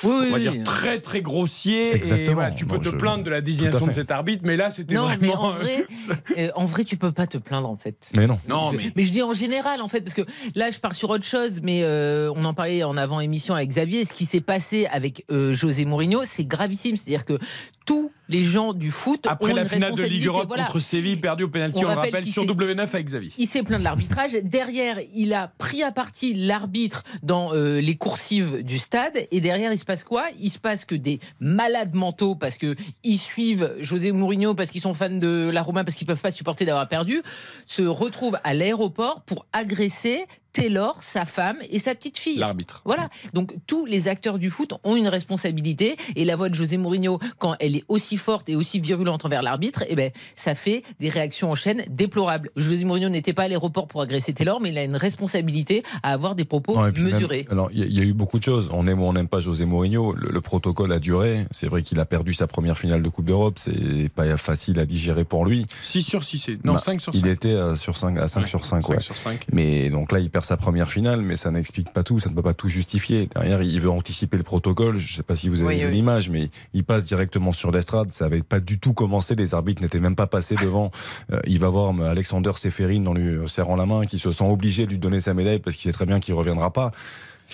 on 0.04 0.30
va 0.30 0.38
dire 0.38 0.62
très 0.64 1.00
très 1.00 1.22
grossier. 1.22 1.94
Exactement. 1.94 2.46
Et, 2.46 2.54
tu 2.54 2.66
peux 2.66 2.78
te 2.78 2.90
plaindre 2.90 3.24
de 3.24 3.30
la 3.30 3.40
désignation 3.40 3.86
de 3.86 3.92
cet 3.92 4.10
arbitre, 4.10 4.42
mais 4.44 4.56
là 4.56 4.70
c'était 4.70 4.94
vraiment. 4.94 5.16
Mais 5.20 5.34
en 5.34 5.50
vrai, 5.50 6.52
en 6.54 6.64
vrai, 6.64 6.84
tu 6.84 6.96
peux 6.96 7.12
pas 7.12 7.26
te 7.26 7.38
plaindre 7.38 7.68
en 7.68 7.76
fait. 7.76 8.10
Mais 8.14 8.26
non. 8.26 8.38
Non, 8.48 8.72
mais... 8.72 8.92
mais 8.96 9.02
je 9.02 9.12
dis 9.12 9.22
en 9.22 9.32
général 9.32 9.80
en 9.80 9.88
fait 9.88 10.00
parce 10.00 10.14
que 10.14 10.22
là 10.54 10.70
je 10.70 10.78
pars 10.78 10.94
sur 10.94 11.10
autre 11.10 11.24
chose, 11.24 11.60
mais 11.62 11.82
euh, 11.82 12.32
on 12.34 12.44
en 12.44 12.54
parlait 12.54 12.82
en 12.82 12.96
avant 12.96 13.20
émission 13.20 13.54
avec 13.54 13.70
Xavier. 13.70 14.04
Ce 14.04 14.12
qui 14.12 14.24
s'est 14.24 14.40
passé 14.40 14.86
avec 14.86 15.24
euh, 15.30 15.52
José 15.52 15.84
Mourinho, 15.84 16.22
c'est 16.24 16.44
gravissime. 16.44 16.96
C'est-à-dire 16.96 17.24
que 17.24 17.38
tous 17.84 18.10
les 18.28 18.42
gens 18.42 18.72
du 18.72 18.90
foot 18.90 19.26
Après 19.28 19.52
ont 19.52 19.56
la 19.56 19.62
une 19.62 19.68
finale 19.68 19.94
de 19.94 20.02
Ligue 20.02 20.26
Europe 20.26 20.46
Voilà. 20.48 20.64
contre 20.64 20.78
Séville, 20.78 21.18
perdu 21.18 21.44
au 21.44 21.48
pénalty, 21.48 21.84
on, 21.84 21.88
le 21.88 21.94
rappelle, 21.94 22.24
sur 22.24 22.44
W9 22.44 22.80
avec 22.80 23.06
Xavier. 23.06 23.30
Il 23.36 23.46
s'est 23.46 23.62
plaint 23.62 23.78
de 23.78 23.84
l'arbitrage. 23.84 24.32
Derrière, 24.32 24.98
il 25.14 25.34
a 25.34 25.48
pris 25.48 25.82
à 25.82 25.92
partie 25.92 26.34
l'arbitre 26.34 27.02
dans 27.22 27.52
euh, 27.52 27.80
les 27.80 27.96
coursives 27.96 28.62
du 28.62 28.78
stade. 28.78 29.26
Et 29.30 29.40
derrière, 29.40 29.72
il 29.72 29.78
se 29.78 29.84
passe 29.84 30.04
quoi? 30.04 30.24
Il 30.38 30.50
se 30.50 30.58
passe 30.58 30.84
que 30.84 30.94
des 30.94 31.20
malades 31.40 31.94
mentaux, 31.94 32.34
parce 32.34 32.56
que 32.56 32.74
ils 33.04 33.18
suivent 33.18 33.74
José 33.80 34.12
Mourinho, 34.12 34.54
parce 34.54 34.70
qu'ils 34.70 34.80
sont 34.80 34.94
fans 34.94 35.10
de 35.10 35.50
la 35.52 35.62
Roma, 35.62 35.84
parce 35.84 35.96
qu'ils 35.96 36.06
peuvent 36.06 36.20
pas 36.20 36.30
supporter 36.30 36.64
d'avoir 36.64 36.88
perdu, 36.88 37.22
se 37.66 37.82
retrouvent 37.82 38.38
à 38.44 38.54
l'aéroport 38.54 39.22
pour 39.22 39.46
agresser 39.52 40.26
Taylor, 40.52 40.96
sa 41.00 41.24
femme 41.24 41.56
et 41.70 41.78
sa 41.78 41.94
petite 41.94 42.18
fille. 42.18 42.38
L'arbitre. 42.38 42.82
Voilà. 42.84 43.08
Donc 43.32 43.54
tous 43.66 43.86
les 43.86 44.08
acteurs 44.08 44.38
du 44.38 44.50
foot 44.50 44.74
ont 44.84 44.96
une 44.96 45.08
responsabilité 45.08 45.96
et 46.16 46.24
la 46.24 46.36
voix 46.36 46.48
de 46.48 46.54
José 46.54 46.76
Mourinho, 46.76 47.18
quand 47.38 47.54
elle 47.60 47.76
est 47.76 47.84
aussi 47.88 48.16
forte 48.16 48.48
et 48.48 48.56
aussi 48.56 48.80
virulente 48.80 49.24
envers 49.24 49.42
l'arbitre, 49.42 49.84
eh 49.88 49.96
ben 49.96 50.10
ça 50.36 50.54
fait 50.54 50.82
des 51.00 51.08
réactions 51.08 51.50
en 51.50 51.54
chaîne 51.54 51.82
déplorables. 51.90 52.50
José 52.56 52.84
Mourinho 52.84 53.08
n'était 53.08 53.32
pas 53.32 53.44
à 53.44 53.48
l'aéroport 53.48 53.88
pour 53.88 54.02
agresser 54.02 54.32
Taylor, 54.34 54.60
mais 54.60 54.68
il 54.70 54.78
a 54.78 54.84
une 54.84 54.96
responsabilité 54.96 55.82
à 56.02 56.12
avoir 56.12 56.34
des 56.34 56.44
propos 56.44 56.74
Non, 56.74 56.82
mesurés. 57.02 57.44
même- 57.48 57.52
alors, 57.52 57.70
il 57.72 57.78
y, 57.78 57.82
a- 57.82 57.86
il 57.86 57.92
y 57.96 58.00
a 58.00 58.04
eu 58.04 58.12
beaucoup 58.12 58.38
de 58.38 58.44
choses. 58.44 58.68
On 58.72 58.86
aime 58.86 59.00
ou 59.00 59.04
on 59.04 59.12
n'aime 59.14 59.28
pas 59.28 59.40
José 59.40 59.64
Mourinho. 59.64 60.12
Le, 60.14 60.30
le 60.30 60.40
protocole 60.40 60.92
a 60.92 60.98
duré. 60.98 61.46
C'est 61.50 61.66
vrai 61.68 61.82
qu'il 61.82 61.98
a 62.00 62.04
perdu 62.04 62.34
sa 62.34 62.46
première 62.46 62.76
finale 62.78 63.02
de 63.02 63.08
Coupe 63.08 63.24
d'Europe. 63.26 63.58
C'est 63.58 64.10
pas 64.14 64.36
facile 64.36 64.78
à 64.80 64.86
digérer 64.86 65.24
pour 65.24 65.44
lui. 65.46 65.66
6 65.82 66.02
sur 66.02 66.24
6, 66.24 66.38
c'est- 66.38 66.64
non, 66.64 66.74
Bah, 66.74 66.78
5 66.78 67.00
sur 67.00 67.12
5. 67.12 67.18
Il 67.18 67.26
était 67.28 67.48
euh, 67.48 67.74
sur 67.76 67.96
5, 67.96 68.18
à 68.18 68.28
5 68.28 68.40
Ouais, 68.42 68.46
sur 68.46 68.64
5, 68.64 68.82
5 68.82 68.90
ouais. 68.94 69.00
sur 69.00 69.16
5. 69.16 69.46
Mais 69.52 69.88
donc 69.90 70.12
là, 70.12 70.18
il 70.18 70.30
perd 70.30 70.41
sa 70.44 70.56
première 70.56 70.90
finale, 70.90 71.22
mais 71.22 71.36
ça 71.36 71.50
n'explique 71.50 71.92
pas 71.92 72.02
tout, 72.02 72.20
ça 72.20 72.30
ne 72.30 72.34
peut 72.34 72.42
pas 72.42 72.54
tout 72.54 72.68
justifier. 72.68 73.28
Derrière, 73.34 73.62
il 73.62 73.80
veut 73.80 73.90
anticiper 73.90 74.36
le 74.36 74.42
protocole. 74.42 74.98
Je 74.98 75.12
ne 75.12 75.16
sais 75.16 75.22
pas 75.22 75.36
si 75.36 75.48
vous 75.48 75.62
avez 75.62 75.74
Oui, 75.74 75.80
vu 75.80 75.86
oui. 75.86 75.92
l'image, 75.92 76.30
mais 76.30 76.50
il 76.74 76.84
passe 76.84 77.06
directement 77.06 77.52
sur 77.52 77.70
l'estrade. 77.70 78.12
Ça 78.12 78.26
avait 78.26 78.42
pas 78.42 78.60
du 78.60 78.78
tout 78.78 78.92
commencé. 78.92 79.34
Les 79.34 79.54
arbitres 79.54 79.82
n'étaient 79.82 80.00
même 80.00 80.16
pas 80.16 80.26
passés 80.26 80.56
devant. 80.56 80.90
Euh, 81.32 81.40
il 81.46 81.58
va 81.58 81.68
voir 81.68 81.94
euh, 82.00 82.10
Alexander 82.10 82.50
Seferin 82.56 83.06
en 83.06 83.14
lui 83.14 83.28
euh, 83.28 83.46
serrant 83.46 83.76
la 83.76 83.86
main, 83.86 84.02
qui 84.02 84.18
se 84.18 84.32
sent 84.32 84.44
obligé 84.44 84.86
de 84.86 84.90
lui 84.90 84.98
donner 84.98 85.20
sa 85.20 85.34
médaille 85.34 85.60
parce 85.60 85.76
qu'il 85.76 85.90
sait 85.90 85.94
très 85.94 86.06
bien 86.06 86.20
qu'il 86.20 86.34
reviendra 86.34 86.72
pas. 86.72 86.90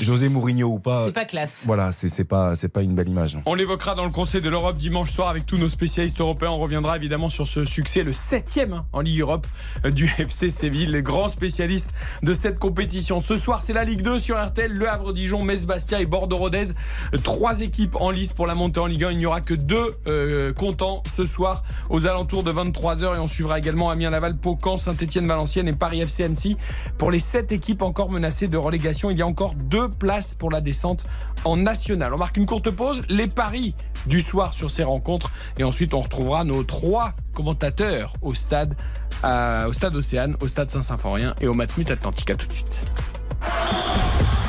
José 0.01 0.29
Mourinho 0.29 0.69
ou 0.69 0.79
pas. 0.79 1.07
C'est 1.07 1.13
pas 1.13 1.25
classe. 1.25 1.63
Voilà, 1.67 1.93
c'est 1.93 2.09
c'est 2.09 2.25
pas 2.25 2.55
c'est 2.55 2.69
pas 2.69 2.83
une 2.83 2.95
belle 2.95 3.09
image. 3.09 3.37
On 3.47 3.55
l'évoquera 3.55 3.95
dans 3.95 4.05
le 4.05 4.11
Conseil 4.11 4.41
de 4.41 4.49
l'Europe 4.49 4.77
dimanche 4.79 5.11
soir 5.11 5.29
avec 5.29 5.47
tous 5.47 5.57
nos 5.57 5.69
spécialistes 5.69 6.21
européens. 6.21 6.51
On 6.51 6.59
reviendra 6.59 6.97
évidemment 6.97 7.29
sur 7.29 7.47
ce 7.47 7.65
succès, 7.65 8.03
le 8.03 8.13
septième 8.13 8.73
hein, 8.73 8.87
en 8.93 9.01
Ligue 9.01 9.21
Europe 9.21 9.47
euh, 9.85 9.91
du 9.91 10.05
FC 10.19 10.51
Séville, 10.51 10.91
les 10.91 11.03
grands 11.03 11.29
spécialistes 11.29 11.91
de 12.23 12.35
cette 12.35 12.59
compétition. 12.59 13.21
Ce 13.21 13.37
soir, 13.37 13.63
c'est 13.63 13.73
la 13.73 13.85
Ligue 13.85 14.03
2 14.03 14.19
sur 14.19 14.43
RTL, 14.43 14.73
Le 14.73 14.89
Havre, 14.89 15.13
Dijon, 15.13 15.43
Metz, 15.43 15.65
Bastia 15.65 16.01
et 16.01 16.07
Bordeaux-Rodez. 16.07 16.73
Euh, 17.15 17.19
Trois 17.23 17.61
équipes 17.61 17.97
en 17.97 18.11
lice 18.11 18.33
pour 18.33 18.47
la 18.47 18.55
montée 18.55 18.81
en 18.81 18.87
Ligue 18.87 19.05
1. 19.05 19.11
Il 19.13 19.19
n'y 19.19 19.27
aura 19.27 19.41
que 19.41 19.55
deux 19.55 19.95
euh, 20.07 20.53
comptants 20.53 21.03
ce 21.07 21.25
soir 21.25 21.63
aux 21.91 22.07
alentours 22.07 22.43
de 22.43 22.53
23h 22.53 23.17
et 23.17 23.19
on 23.19 23.29
suivra 23.29 23.59
également 23.59 23.91
Amiens 23.91 24.11
Laval, 24.11 24.37
Pau, 24.37 24.59
Caen, 24.63 24.77
Saint-Etienne, 24.77 25.27
Valenciennes 25.27 25.69
et 25.69 25.73
Paris 25.73 26.01
FC 26.01 26.25
Annecy. 26.25 26.57
Pour 26.97 27.11
les 27.11 27.19
sept 27.19 27.53
équipes 27.53 27.83
encore 27.83 28.11
menacées 28.11 28.49
de 28.49 28.57
relégation, 28.57 29.11
il 29.11 29.19
y 29.19 29.23
a 29.23 29.27
encore 29.27 29.55
deux 29.55 29.88
places 29.89 30.35
pour 30.35 30.51
la 30.51 30.61
descente 30.61 31.07
en 31.45 31.57
national. 31.57 32.13
On 32.15 32.19
marque 32.19 32.37
une 32.37 32.47
courte 32.47 32.71
pause, 32.71 33.03
les 33.09 33.29
paris 33.29 33.75
du 34.07 34.21
soir 34.21 34.55
sur 34.55 34.71
ces 34.71 34.85
rencontres 34.85 35.31
et 35.59 35.65
ensuite 35.65 35.95
on 35.95 36.01
retrouvera 36.01 36.45
nos 36.45 36.63
trois 36.63 37.15
commentateurs 37.33 38.15
au 38.23 38.35
stade, 38.35 38.75
au 39.23 39.73
stade 39.73 39.95
Océane, 39.95 40.37
au 40.41 40.49
stade 40.49 40.71
Saint-Symphorien 40.71 41.35
et 41.41 41.47
au 41.47 41.55
Matmut 41.55 41.91
Atlantique. 41.91 42.31
À 42.31 42.37
tout 42.37 42.47
de 42.47 42.53
suite. 42.53 42.83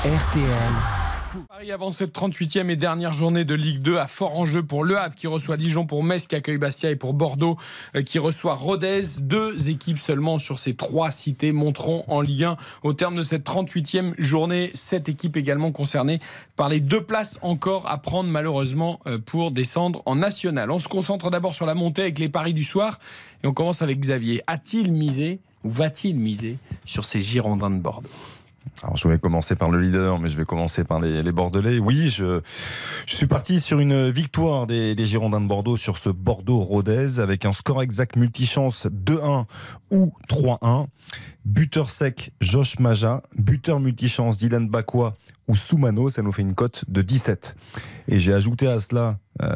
RTL. 0.05 1.08
Paris 1.59 1.73
avant 1.73 1.91
cette 1.91 2.17
38e 2.17 2.69
et 2.69 2.77
dernière 2.77 3.11
journée 3.11 3.43
de 3.43 3.53
Ligue 3.53 3.81
2 3.81 3.97
à 3.97 4.07
fort 4.07 4.39
enjeu 4.39 4.63
pour 4.63 4.85
Le 4.85 4.97
Havre 4.97 5.13
qui 5.13 5.27
reçoit 5.27 5.57
Dijon, 5.57 5.85
pour 5.85 6.05
Metz 6.05 6.25
qui 6.25 6.35
accueille 6.35 6.57
Bastia 6.57 6.89
et 6.89 6.95
pour 6.95 7.13
Bordeaux 7.13 7.57
euh, 7.97 8.01
qui 8.01 8.17
reçoit 8.17 8.55
Rodez. 8.55 9.01
Deux 9.19 9.69
équipes 9.69 9.99
seulement 9.99 10.39
sur 10.39 10.57
ces 10.57 10.73
trois 10.73 11.11
cités 11.11 11.51
monteront 11.51 12.05
en 12.07 12.21
Ligue 12.21 12.45
1 12.45 12.57
au 12.83 12.93
terme 12.93 13.17
de 13.17 13.23
cette 13.23 13.45
38e 13.45 14.13
journée. 14.17 14.71
Sept 14.73 15.09
équipes 15.09 15.35
également 15.35 15.73
concernées 15.73 16.21
par 16.55 16.69
les 16.69 16.79
deux 16.79 17.03
places 17.03 17.37
encore 17.41 17.89
à 17.91 17.97
prendre 17.97 18.29
malheureusement 18.29 19.01
euh, 19.05 19.17
pour 19.17 19.51
descendre 19.51 20.01
en 20.05 20.15
national. 20.15 20.71
On 20.71 20.79
se 20.79 20.87
concentre 20.87 21.29
d'abord 21.29 21.55
sur 21.55 21.65
la 21.65 21.75
montée 21.75 22.03
avec 22.03 22.19
les 22.19 22.29
paris 22.29 22.53
du 22.53 22.63
soir 22.63 23.01
et 23.43 23.47
on 23.47 23.53
commence 23.53 23.81
avec 23.81 23.99
Xavier. 23.99 24.41
A-t-il 24.47 24.93
misé 24.93 25.41
ou 25.65 25.69
va-t-il 25.69 26.15
miser 26.15 26.55
sur 26.85 27.03
ces 27.03 27.19
Girondins 27.19 27.69
de 27.69 27.79
Bordeaux? 27.79 28.07
Alors, 28.83 28.97
je 28.97 29.07
vais 29.07 29.19
commencer 29.19 29.55
par 29.55 29.69
le 29.69 29.79
leader, 29.79 30.19
mais 30.19 30.29
je 30.29 30.37
vais 30.37 30.45
commencer 30.45 30.83
par 30.83 30.99
les, 30.99 31.31
Bordelais. 31.31 31.79
Oui, 31.79 32.09
je, 32.09 32.41
je 33.05 33.15
suis 33.15 33.27
parti 33.27 33.59
sur 33.59 33.79
une 33.79 34.09
victoire 34.09 34.67
des, 34.67 34.95
des 34.95 35.05
Girondins 35.05 35.41
de 35.41 35.47
Bordeaux 35.47 35.77
sur 35.77 35.97
ce 35.97 36.09
Bordeaux-Rodez 36.09 37.19
avec 37.19 37.45
un 37.45 37.53
score 37.53 37.81
exact 37.81 38.15
multichance 38.15 38.87
2-1 38.87 39.45
ou 39.91 40.13
3-1. 40.29 40.87
Buteur 41.45 41.89
sec, 41.89 42.31
Josh 42.41 42.79
Maja. 42.79 43.23
Buteur 43.37 43.79
multichance, 43.79 44.37
Dylan 44.37 44.67
Bakwa 44.69 45.15
ou 45.49 45.55
Soumano. 45.55 46.09
Ça 46.09 46.21
nous 46.21 46.31
fait 46.31 46.43
une 46.43 46.55
cote 46.55 46.85
de 46.87 47.01
17. 47.01 47.57
Et 48.07 48.19
j'ai 48.19 48.33
ajouté 48.33 48.67
à 48.67 48.79
cela 48.79 49.19
euh, 49.41 49.53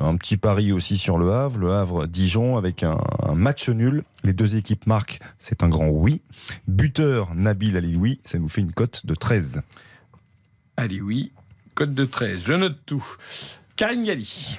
un 0.00 0.16
petit 0.16 0.36
pari 0.36 0.72
aussi 0.72 0.98
sur 0.98 1.16
le 1.16 1.32
Havre. 1.32 1.58
Le 1.58 1.72
Havre-Dijon 1.72 2.58
avec 2.58 2.82
un, 2.82 2.98
match 3.34 3.70
nul. 3.70 4.04
Les 4.24 4.34
deux 4.34 4.56
équipes 4.56 4.86
marquent. 4.86 5.20
C'est 5.38 5.62
un 5.62 5.68
grand 5.68 5.88
oui. 5.88 6.20
Buteur 6.68 7.34
Nabil 7.34 7.76
Aliloui, 7.76 8.20
ça 8.24 8.38
nous 8.38 8.48
fait 8.48 8.60
une 8.60 8.72
cote 8.72 9.06
de 9.06 9.14
13. 9.14 9.62
Allez, 10.76 11.00
oui. 11.00 11.32
Code 11.74 11.94
de 11.94 12.04
13. 12.04 12.44
Je 12.44 12.54
note 12.54 12.76
tout. 12.84 13.04
Karine 13.76 14.04
Galli. 14.04 14.58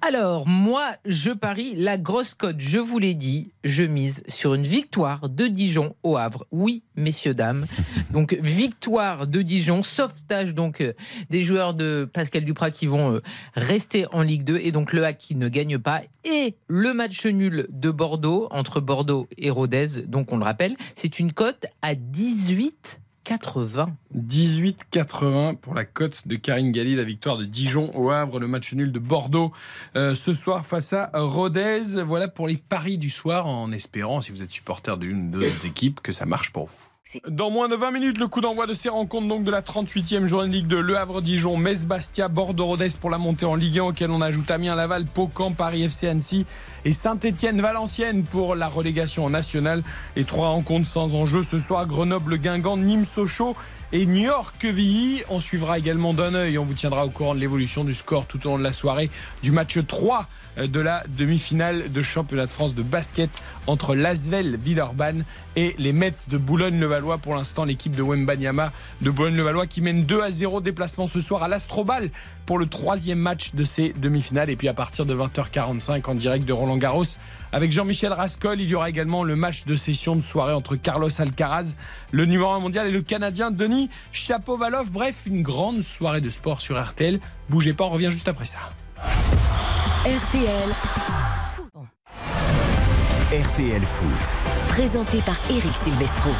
Alors, 0.00 0.46
moi, 0.46 0.94
je 1.04 1.32
parie 1.32 1.74
la 1.74 1.98
grosse 1.98 2.34
cote, 2.34 2.60
je 2.60 2.78
vous 2.78 3.00
l'ai 3.00 3.14
dit, 3.14 3.50
je 3.64 3.82
mise 3.82 4.22
sur 4.28 4.54
une 4.54 4.62
victoire 4.62 5.28
de 5.28 5.48
Dijon 5.48 5.96
au 6.04 6.16
Havre. 6.16 6.46
Oui, 6.52 6.84
messieurs, 6.96 7.34
dames. 7.34 7.66
Donc, 8.12 8.38
victoire 8.40 9.26
de 9.26 9.42
Dijon, 9.42 9.82
sauvetage 9.82 10.54
donc 10.54 10.80
euh, 10.80 10.92
des 11.30 11.42
joueurs 11.42 11.74
de 11.74 12.08
Pascal 12.12 12.44
Duprat 12.44 12.70
qui 12.70 12.86
vont 12.86 13.14
euh, 13.14 13.22
rester 13.54 14.06
en 14.12 14.22
Ligue 14.22 14.44
2 14.44 14.58
et 14.58 14.72
donc 14.72 14.92
le 14.92 15.04
HAC 15.04 15.18
qui 15.18 15.34
ne 15.34 15.48
gagne 15.48 15.78
pas. 15.78 16.02
Et 16.24 16.54
le 16.68 16.94
match 16.94 17.26
nul 17.26 17.66
de 17.70 17.90
Bordeaux 17.90 18.48
entre 18.50 18.80
Bordeaux 18.80 19.26
et 19.36 19.50
Rodez, 19.50 20.02
donc 20.06 20.32
on 20.32 20.38
le 20.38 20.44
rappelle, 20.44 20.76
c'est 20.94 21.18
une 21.18 21.32
cote 21.32 21.66
à 21.82 21.94
18. 21.94 23.00
80. 23.28 23.88
18,80 24.16 25.56
pour 25.56 25.74
la 25.74 25.84
cote 25.84 26.26
de 26.26 26.36
Karine 26.36 26.72
Galli, 26.72 26.96
la 26.96 27.04
victoire 27.04 27.36
de 27.36 27.44
Dijon 27.44 27.94
au 27.94 28.08
Havre, 28.08 28.38
le 28.38 28.48
match 28.48 28.72
nul 28.72 28.90
de 28.90 28.98
Bordeaux 28.98 29.52
euh, 29.96 30.14
ce 30.14 30.32
soir 30.32 30.64
face 30.64 30.94
à 30.94 31.10
Rodez. 31.12 32.02
Voilà 32.06 32.28
pour 32.28 32.48
les 32.48 32.56
paris 32.56 32.96
du 32.96 33.10
soir, 33.10 33.46
en 33.46 33.70
espérant, 33.70 34.22
si 34.22 34.32
vous 34.32 34.42
êtes 34.42 34.50
supporter 34.50 34.96
d'une 34.96 35.30
de 35.30 35.40
deux 35.40 35.66
équipes, 35.66 36.00
que 36.00 36.12
ça 36.12 36.24
marche 36.24 36.54
pour 36.54 36.68
vous. 36.68 36.87
Dans 37.26 37.48
moins 37.48 37.70
de 37.70 37.74
20 37.74 37.92
minutes, 37.92 38.18
le 38.18 38.28
coup 38.28 38.42
d'envoi 38.42 38.66
de 38.66 38.74
ces 38.74 38.90
rencontres 38.90 39.28
donc 39.28 39.42
de 39.42 39.50
la 39.50 39.62
38e 39.62 40.26
journée 40.26 40.48
de 40.48 40.52
Ligue 40.52 40.66
2. 40.66 40.78
Le 40.78 40.98
Havre-Dijon, 40.98 41.56
Metz-Bastia, 41.56 42.28
Bordeaux-Rodez 42.28 42.88
pour 43.00 43.08
la 43.08 43.16
montée 43.16 43.46
en 43.46 43.54
Ligue 43.54 43.78
1 43.78 43.84
auquel 43.84 44.10
on 44.10 44.20
ajoute 44.20 44.50
Amiens-Laval, 44.50 45.06
Pau-Camp, 45.06 45.52
Paris 45.52 45.84
FC 45.84 46.06
Annecy 46.06 46.44
et 46.84 46.92
Saint-Étienne-Valenciennes 46.92 48.24
pour 48.24 48.54
la 48.54 48.68
relégation 48.68 49.30
nationale. 49.30 49.82
Les 50.16 50.24
trois 50.24 50.50
rencontres 50.50 50.86
sans 50.86 51.14
enjeu 51.14 51.42
ce 51.42 51.58
soir, 51.58 51.86
Grenoble-Guingamp, 51.86 52.76
Nîmes-Sochaux 52.76 53.56
et 53.92 54.04
New 54.04 54.24
York-Quevilly. 54.24 55.22
On 55.30 55.40
suivra 55.40 55.78
également 55.78 56.12
d'un 56.12 56.34
œil, 56.34 56.58
on 56.58 56.64
vous 56.64 56.74
tiendra 56.74 57.06
au 57.06 57.10
courant 57.10 57.34
de 57.34 57.40
l'évolution 57.40 57.84
du 57.84 57.94
score 57.94 58.26
tout 58.26 58.46
au 58.46 58.50
long 58.50 58.58
de 58.58 58.62
la 58.62 58.74
soirée 58.74 59.08
du 59.42 59.50
match 59.50 59.78
3 59.86 60.28
de 60.66 60.80
la 60.80 61.04
demi-finale 61.16 61.92
de 61.92 62.02
championnat 62.02 62.46
de 62.46 62.50
France 62.50 62.74
de 62.74 62.82
basket 62.82 63.30
entre 63.66 63.94
l'Asvel 63.94 64.56
Villeurbanne 64.56 65.24
et 65.56 65.74
les 65.78 65.92
Mets 65.92 66.12
de 66.28 66.38
Boulogne-le-Valois. 66.38 67.18
Pour 67.18 67.34
l'instant, 67.36 67.64
l'équipe 67.64 67.94
de 67.94 68.02
Wembanyama 68.02 68.72
de 69.02 69.10
Boulogne-le-Valois 69.10 69.66
qui 69.66 69.80
mène 69.80 70.04
2 70.04 70.22
à 70.22 70.30
0 70.30 70.60
déplacement 70.60 71.06
ce 71.06 71.20
soir 71.20 71.42
à 71.42 71.48
l'Astrobal 71.48 72.10
pour 72.46 72.58
le 72.58 72.66
troisième 72.66 73.18
match 73.18 73.54
de 73.54 73.64
ces 73.64 73.92
demi-finales. 73.92 74.50
Et 74.50 74.56
puis 74.56 74.68
à 74.68 74.74
partir 74.74 75.06
de 75.06 75.14
20h45 75.14 76.08
en 76.08 76.14
direct 76.14 76.44
de 76.44 76.52
Roland 76.52 76.76
Garros 76.76 77.04
avec 77.52 77.72
Jean-Michel 77.72 78.12
Rascol, 78.12 78.60
il 78.60 78.68
y 78.68 78.74
aura 78.74 78.88
également 78.90 79.24
le 79.24 79.36
match 79.36 79.64
de 79.64 79.76
session 79.76 80.16
de 80.16 80.20
soirée 80.20 80.52
entre 80.52 80.76
Carlos 80.76 81.08
Alcaraz, 81.18 81.76
le 82.12 82.26
numéro 82.26 82.50
1 82.50 82.60
mondial, 82.60 82.88
et 82.88 82.90
le 82.90 83.00
Canadien 83.00 83.50
Denis 83.50 83.88
Chapovalov. 84.12 84.90
Bref, 84.90 85.22
une 85.26 85.42
grande 85.42 85.82
soirée 85.82 86.20
de 86.20 86.30
sport 86.30 86.60
sur 86.60 86.82
RTL. 86.82 87.20
Bougez 87.48 87.72
pas, 87.72 87.84
on 87.84 87.90
revient 87.90 88.10
juste 88.10 88.28
après 88.28 88.46
ça. 88.46 88.58
RTL. 89.04 90.70
RTL 93.32 93.82
Foot. 93.82 94.36
Présenté 94.68 95.18
par 95.18 95.36
Eric 95.50 95.74
Silvestro. 95.76 96.30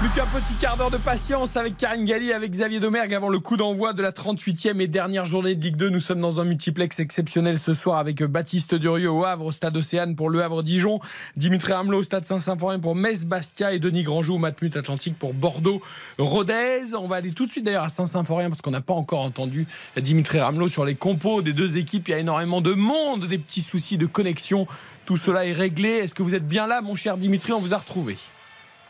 Plus 0.00 0.08
qu'un 0.08 0.24
petit 0.24 0.54
quart 0.54 0.78
d'heure 0.78 0.90
de 0.90 0.96
patience 0.96 1.58
avec 1.58 1.76
Karine 1.76 2.06
Galli, 2.06 2.32
avec 2.32 2.50
Xavier 2.50 2.80
Domergue 2.80 3.12
avant 3.12 3.28
le 3.28 3.38
coup 3.38 3.58
d'envoi 3.58 3.92
de 3.92 4.00
la 4.00 4.12
38e 4.12 4.80
et 4.80 4.86
dernière 4.86 5.26
journée 5.26 5.54
de 5.54 5.62
Ligue 5.62 5.76
2. 5.76 5.90
Nous 5.90 6.00
sommes 6.00 6.22
dans 6.22 6.40
un 6.40 6.44
multiplex 6.44 6.98
exceptionnel 7.00 7.58
ce 7.58 7.74
soir 7.74 7.98
avec 7.98 8.22
Baptiste 8.22 8.74
Durieux 8.74 9.10
au 9.10 9.26
Havre, 9.26 9.44
au 9.44 9.52
Stade 9.52 9.76
Océane 9.76 10.16
pour 10.16 10.30
le 10.30 10.42
Havre-Dijon, 10.42 11.00
Dimitri 11.36 11.74
Hamelot 11.74 11.98
au 11.98 12.02
Stade 12.02 12.24
Saint-Symphorien 12.24 12.78
pour 12.78 12.96
Metz-Bastia 12.96 13.74
et 13.74 13.78
Denis 13.78 14.02
Grandjou 14.02 14.36
au 14.36 14.38
Matmut 14.38 14.74
Atlantique 14.74 15.18
pour 15.18 15.34
Bordeaux-Rodez. 15.34 16.94
On 16.98 17.06
va 17.06 17.16
aller 17.16 17.32
tout 17.32 17.44
de 17.44 17.52
suite 17.52 17.66
d'ailleurs 17.66 17.84
à 17.84 17.90
Saint-Symphorien 17.90 18.48
parce 18.48 18.62
qu'on 18.62 18.70
n'a 18.70 18.80
pas 18.80 18.94
encore 18.94 19.20
entendu 19.20 19.66
Dimitri 19.98 20.40
Ramelot 20.40 20.68
sur 20.68 20.86
les 20.86 20.94
compos 20.94 21.42
des 21.42 21.52
deux 21.52 21.76
équipes. 21.76 22.08
Il 22.08 22.12
y 22.12 22.14
a 22.14 22.20
énormément 22.20 22.62
de 22.62 22.72
monde, 22.72 23.26
des 23.26 23.36
petits 23.36 23.60
soucis 23.60 23.98
de 23.98 24.06
connexion. 24.06 24.66
Tout 25.04 25.18
cela 25.18 25.44
est 25.44 25.52
réglé. 25.52 25.90
Est-ce 25.90 26.14
que 26.14 26.22
vous 26.22 26.34
êtes 26.34 26.48
bien 26.48 26.66
là, 26.66 26.80
mon 26.80 26.94
cher 26.94 27.18
Dimitri? 27.18 27.52
On 27.52 27.60
vous 27.60 27.74
a 27.74 27.76
retrouvé. 27.76 28.16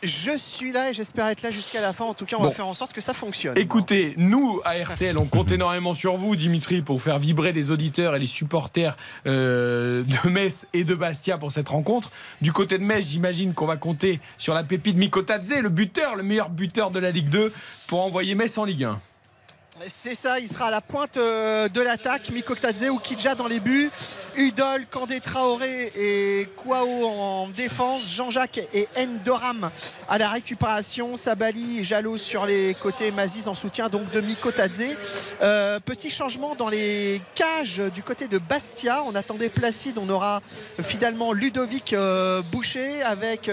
Je 0.03 0.35
suis 0.35 0.71
là 0.71 0.89
et 0.89 0.93
j'espère 0.93 1.27
être 1.27 1.43
là 1.43 1.51
jusqu'à 1.51 1.79
la 1.79 1.93
fin. 1.93 2.05
En 2.05 2.13
tout 2.13 2.25
cas, 2.25 2.37
on 2.39 2.43
va 2.43 2.51
faire 2.51 2.67
en 2.67 2.73
sorte 2.73 2.91
que 2.91 3.01
ça 3.01 3.13
fonctionne. 3.13 3.57
Écoutez, 3.57 4.13
nous, 4.17 4.59
à 4.65 4.73
RTL, 4.73 5.15
on 5.17 5.25
compte 5.25 5.51
énormément 5.51 5.93
sur 5.93 6.17
vous, 6.17 6.35
Dimitri, 6.35 6.81
pour 6.81 7.01
faire 7.01 7.19
vibrer 7.19 7.51
les 7.51 7.69
auditeurs 7.69 8.15
et 8.15 8.19
les 8.19 8.27
supporters 8.27 8.97
euh, 9.27 10.03
de 10.03 10.29
Metz 10.29 10.65
et 10.73 10.83
de 10.83 10.95
Bastia 10.95 11.37
pour 11.37 11.51
cette 11.51 11.69
rencontre. 11.69 12.11
Du 12.41 12.51
côté 12.51 12.79
de 12.79 12.83
Metz, 12.83 13.05
j'imagine 13.09 13.53
qu'on 13.53 13.67
va 13.67 13.77
compter 13.77 14.19
sur 14.39 14.55
la 14.55 14.63
pépite 14.63 14.97
Mikotadze, 14.97 15.59
le 15.61 15.69
buteur, 15.69 16.15
le 16.15 16.23
meilleur 16.23 16.49
buteur 16.49 16.89
de 16.89 16.99
la 16.99 17.11
Ligue 17.11 17.29
2, 17.29 17.53
pour 17.87 18.03
envoyer 18.03 18.33
Metz 18.33 18.57
en 18.57 18.65
Ligue 18.65 18.85
1. 18.85 18.99
C'est 19.87 20.15
ça, 20.15 20.39
il 20.39 20.47
sera 20.47 20.67
à 20.67 20.71
la 20.71 20.81
pointe 20.81 21.17
euh, 21.17 21.67
de 21.67 21.81
l'attaque. 21.81 22.29
Miko 22.31 22.53
ou 22.91 22.99
Kidja 22.99 23.35
dans 23.35 23.47
les 23.47 23.59
buts. 23.59 23.89
Udol, 24.37 24.85
Kandé 24.89 25.19
Traoré 25.19 25.91
et 25.95 26.47
Kwao 26.55 27.05
en 27.05 27.49
défense. 27.49 28.11
Jean-Jacques 28.11 28.61
et 28.73 28.87
Endoram 28.97 29.69
à 30.07 30.17
la 30.17 30.29
récupération. 30.29 31.15
Sabali 31.15 31.79
et 31.79 31.83
Jalo 31.83 32.17
sur 32.17 32.45
les 32.45 32.73
côtés. 32.75 33.11
Mazis 33.11 33.47
en 33.47 33.53
soutien 33.53 33.89
donc 33.89 34.09
de 34.11 34.21
Miko 34.21 34.49
euh, 35.41 35.79
petit 35.79 36.11
changement 36.11 36.55
dans 36.55 36.69
les 36.69 37.21
cages 37.35 37.81
du 37.93 38.03
côté 38.03 38.27
de 38.27 38.37
Bastia. 38.37 39.01
On 39.05 39.15
attendait 39.15 39.49
Placide. 39.49 39.97
On 39.97 40.09
aura 40.09 40.41
finalement 40.81 41.33
Ludovic 41.33 41.93
euh, 41.93 42.41
Boucher 42.51 43.01
avec 43.01 43.49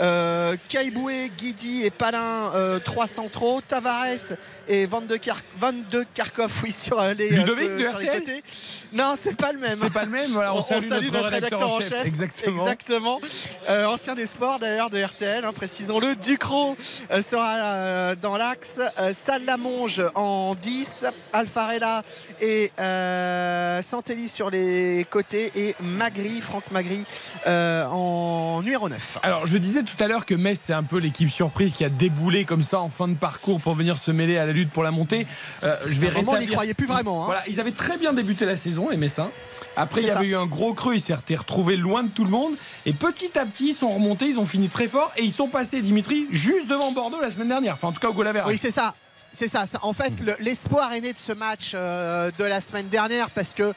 euh, 0.00 0.56
Kaiboué, 0.68 1.30
Guidi 1.36 1.84
et 1.84 1.90
Palin, 1.90 2.50
trois 2.84 3.06
centraux. 3.06 3.60
Tavares 3.60 4.36
et 4.68 4.86
Van 4.86 5.00
de, 5.00 5.16
Karkov, 6.14 6.52
oui, 6.62 6.72
sur 6.72 7.02
les, 7.02 7.30
Ludovic 7.30 7.76
de 7.76 7.86
RTL 7.86 8.42
Non, 8.92 9.14
c'est 9.16 9.36
pas 9.36 9.52
le 9.52 9.58
même. 9.58 9.78
C'est 9.80 9.92
pas 9.92 10.04
le 10.04 10.10
même. 10.10 10.19
Voilà, 10.28 10.54
on, 10.54 10.62
salue, 10.62 11.10
notre, 11.10 11.28
rédacteur, 11.28 11.72
en 11.72 11.80
chef. 11.80 12.04
Exactement. 12.04 12.62
Exactement. 12.62 13.20
Euh, 13.68 13.86
ancien 13.86 14.14
des 14.14 14.26
sports 14.26 14.58
d'ailleurs 14.58 14.90
de 14.90 15.02
RTL, 15.02 15.44
hein, 15.44 15.52
précisons-le. 15.52 16.14
Ducrot 16.16 16.76
euh, 17.10 17.22
sera 17.22 17.54
euh, 17.56 18.16
dans 18.20 18.36
l'axe. 18.36 18.80
Salamonge 19.12 20.02
en 20.14 20.54
10. 20.54 21.06
Alfarella 21.32 22.02
et 22.40 22.70
Santelli 23.82 24.28
sur 24.28 24.50
les 24.50 25.06
côtés. 25.10 25.50
Et 25.54 25.74
Magri, 25.80 26.40
Franck 26.40 26.64
Magri 26.70 27.04
en 27.46 28.60
numéro 28.62 28.88
9. 28.88 29.18
Alors, 29.22 29.46
je 29.46 29.58
disais 29.58 29.82
tout 29.82 30.02
à 30.02 30.08
l'heure 30.08 30.26
que 30.26 30.34
Metz, 30.34 30.60
c'est 30.60 30.72
un 30.72 30.82
peu 30.82 30.98
l'équipe 30.98 31.30
surprise 31.30 31.72
qui 31.72 31.84
a 31.84 31.88
déboulé 31.88 32.44
comme 32.44 32.62
ça 32.62 32.80
en 32.80 32.88
fin 32.88 33.08
de 33.08 33.14
parcours 33.14 33.60
pour 33.60 33.74
venir 33.74 33.98
se 33.98 34.10
mêler 34.10 34.38
à 34.38 34.46
la 34.46 34.52
lutte 34.52 34.70
pour 34.70 34.82
la 34.82 34.90
montée. 34.90 35.26
Je 35.62 36.00
vais 36.00 36.08
rétablir. 36.08 36.34
On 36.34 36.38
n'y 36.38 36.46
croyait 36.46 36.74
plus 36.74 36.86
vraiment. 36.86 37.22
Hein. 37.22 37.26
Voilà, 37.26 37.42
ils 37.48 37.60
avaient 37.60 37.70
très 37.70 37.96
bien 37.96 38.12
débuté 38.12 38.44
la 38.44 38.56
saison, 38.56 38.88
les 38.90 38.96
Messins. 38.96 39.30
Après, 39.76 40.02
il 40.02 40.08
y 40.08 40.09
avait 40.10 40.26
eu 40.26 40.36
un 40.36 40.46
gros 40.46 40.74
creux, 40.74 40.94
ils 40.94 41.00
s'étaient 41.00 41.36
retrouvés 41.36 41.76
loin 41.76 42.02
de 42.02 42.08
tout 42.08 42.24
le 42.24 42.30
monde. 42.30 42.54
Et 42.86 42.92
petit 42.92 43.38
à 43.38 43.46
petit, 43.46 43.68
ils 43.70 43.74
sont 43.74 43.90
remontés, 43.90 44.26
ils 44.26 44.40
ont 44.40 44.46
fini 44.46 44.68
très 44.68 44.88
fort. 44.88 45.12
Et 45.16 45.22
ils 45.22 45.32
sont 45.32 45.48
passés, 45.48 45.82
Dimitri, 45.82 46.26
juste 46.30 46.66
devant 46.66 46.92
Bordeaux 46.92 47.20
la 47.20 47.30
semaine 47.30 47.48
dernière. 47.48 47.74
Enfin, 47.74 47.88
en 47.88 47.92
tout 47.92 48.00
cas, 48.00 48.08
au 48.08 48.14
Golaver. 48.14 48.42
Oui, 48.46 48.56
c'est 48.56 48.70
ça. 48.70 48.94
C'est 49.32 49.46
ça, 49.46 49.64
En 49.82 49.92
fait, 49.92 50.12
l'espoir 50.40 50.92
est 50.92 51.00
né 51.00 51.12
de 51.12 51.18
ce 51.18 51.32
match 51.32 51.70
euh, 51.74 52.32
de 52.36 52.44
la 52.44 52.60
semaine 52.60 52.88
dernière 52.88 53.30
parce 53.30 53.52
que 53.52 53.72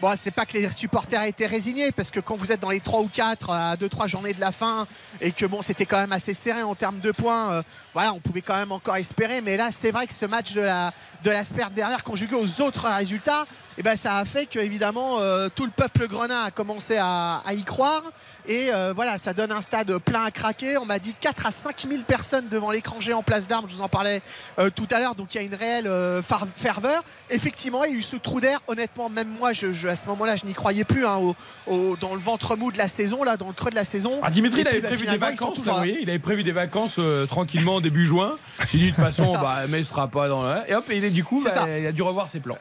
Bon, 0.00 0.12
c'est 0.16 0.30
pas 0.30 0.46
que 0.46 0.52
les 0.52 0.70
supporters 0.70 1.24
étaient 1.24 1.46
résignés 1.46 1.90
parce 1.90 2.10
que 2.10 2.20
quand 2.20 2.36
vous 2.36 2.52
êtes 2.52 2.60
dans 2.60 2.70
les 2.70 2.78
3 2.78 3.00
ou 3.00 3.10
4 3.12 3.50
à 3.50 3.74
2-3 3.74 4.06
journées 4.06 4.32
de 4.32 4.38
la 4.38 4.52
fin 4.52 4.86
et 5.20 5.32
que 5.32 5.44
bon, 5.44 5.60
c'était 5.60 5.86
quand 5.86 5.98
même 5.98 6.12
assez 6.12 6.34
serré 6.34 6.62
en 6.62 6.76
termes 6.76 7.00
de 7.00 7.10
points, 7.10 7.52
euh, 7.52 7.62
voilà, 7.94 8.12
on 8.12 8.20
pouvait 8.20 8.40
quand 8.40 8.54
même 8.54 8.70
encore 8.70 8.94
espérer. 8.94 9.40
Mais 9.40 9.56
là, 9.56 9.72
c'est 9.72 9.90
vrai 9.90 10.06
que 10.06 10.14
ce 10.14 10.24
match 10.24 10.52
de 10.52 10.60
la, 10.60 10.92
de 11.24 11.30
la 11.30 11.42
semaine 11.42 11.70
dernière, 11.74 12.04
conjugué 12.04 12.36
aux 12.36 12.60
autres 12.60 12.86
résultats, 12.88 13.44
et 13.78 13.82
eh 13.82 13.84
ben, 13.84 13.94
ça 13.94 14.16
a 14.16 14.24
fait 14.24 14.46
que 14.46 14.58
évidemment 14.58 15.20
euh, 15.20 15.48
tout 15.54 15.64
le 15.64 15.70
peuple 15.70 16.08
grenat 16.08 16.46
a 16.46 16.50
commencé 16.50 16.96
à, 16.98 17.44
y 17.52 17.62
croire. 17.62 18.02
Et 18.48 18.70
euh, 18.74 18.92
voilà, 18.92 19.18
ça 19.18 19.34
donne 19.34 19.52
un 19.52 19.60
stade 19.60 19.96
plein 19.98 20.24
à 20.24 20.32
craquer. 20.32 20.78
On 20.78 20.84
m'a 20.84 20.98
dit 20.98 21.14
4 21.20 21.46
à 21.46 21.52
5 21.52 21.86
000 21.88 22.02
personnes 22.02 22.48
devant 22.48 22.72
l'écran 22.72 23.00
géant 23.00 23.22
Place 23.22 23.46
d'Armes, 23.46 23.66
je 23.68 23.76
vous 23.76 23.80
en 23.80 23.88
parlais 23.88 24.20
tout 24.74 24.88
à 24.90 24.98
l'heure. 24.98 25.14
Donc 25.14 25.32
il 25.32 25.38
y 25.38 25.40
a 25.40 25.44
une 25.44 25.54
réelle 25.54 25.88
ferveur. 26.56 27.04
Effectivement, 27.30 27.84
il 27.84 27.92
y 27.92 27.94
a 27.94 27.98
eu 27.98 28.02
ce 28.02 28.16
trou 28.16 28.40
d'air. 28.40 28.58
Honnêtement, 28.66 29.10
même 29.10 29.28
moi, 29.28 29.52
je 29.52 29.86
à 29.86 29.94
ce 29.94 30.06
moment-là, 30.06 30.34
je 30.34 30.44
n'y 30.44 30.54
croyais 30.54 30.82
plus 30.82 31.06
hein, 31.06 31.20
dans 31.68 32.14
le 32.14 32.20
ventre 32.20 32.56
mou 32.56 32.72
de 32.72 32.78
la 32.78 32.88
saison, 32.88 33.22
là, 33.22 33.36
dans 33.36 33.46
le 33.46 33.52
creux 33.52 33.70
de 33.70 33.76
la 33.76 33.84
saison. 33.84 34.18
Ah, 34.24 34.30
Dimitri, 34.32 34.62
il 34.62 34.66
avait 34.66 34.80
prévu 34.80 35.06
des 35.06 35.18
vacances, 35.18 35.60
il 35.84 36.10
avait 36.10 36.18
prévu 36.18 36.42
des 36.42 36.50
vacances 36.50 36.98
tranquillement 37.28 37.80
début 37.80 38.06
juin. 38.06 38.38
Il 38.74 38.80
dit 38.80 38.90
de 38.90 38.96
toute 38.96 39.04
façon, 39.04 39.32
bah, 39.34 39.58
mais 39.68 39.78
il 39.78 39.84
sera 39.84 40.08
pas 40.08 40.28
dans 40.28 40.64
Et 40.64 40.74
hop, 40.74 40.84
et 40.90 40.96
il 40.96 41.04
est 41.04 41.10
du 41.10 41.22
coup, 41.22 41.40
bah, 41.44 41.78
il 41.78 41.86
a 41.86 41.92
dû 41.92 42.02
revoir 42.02 42.28
ses 42.28 42.40
plans. 42.40 42.58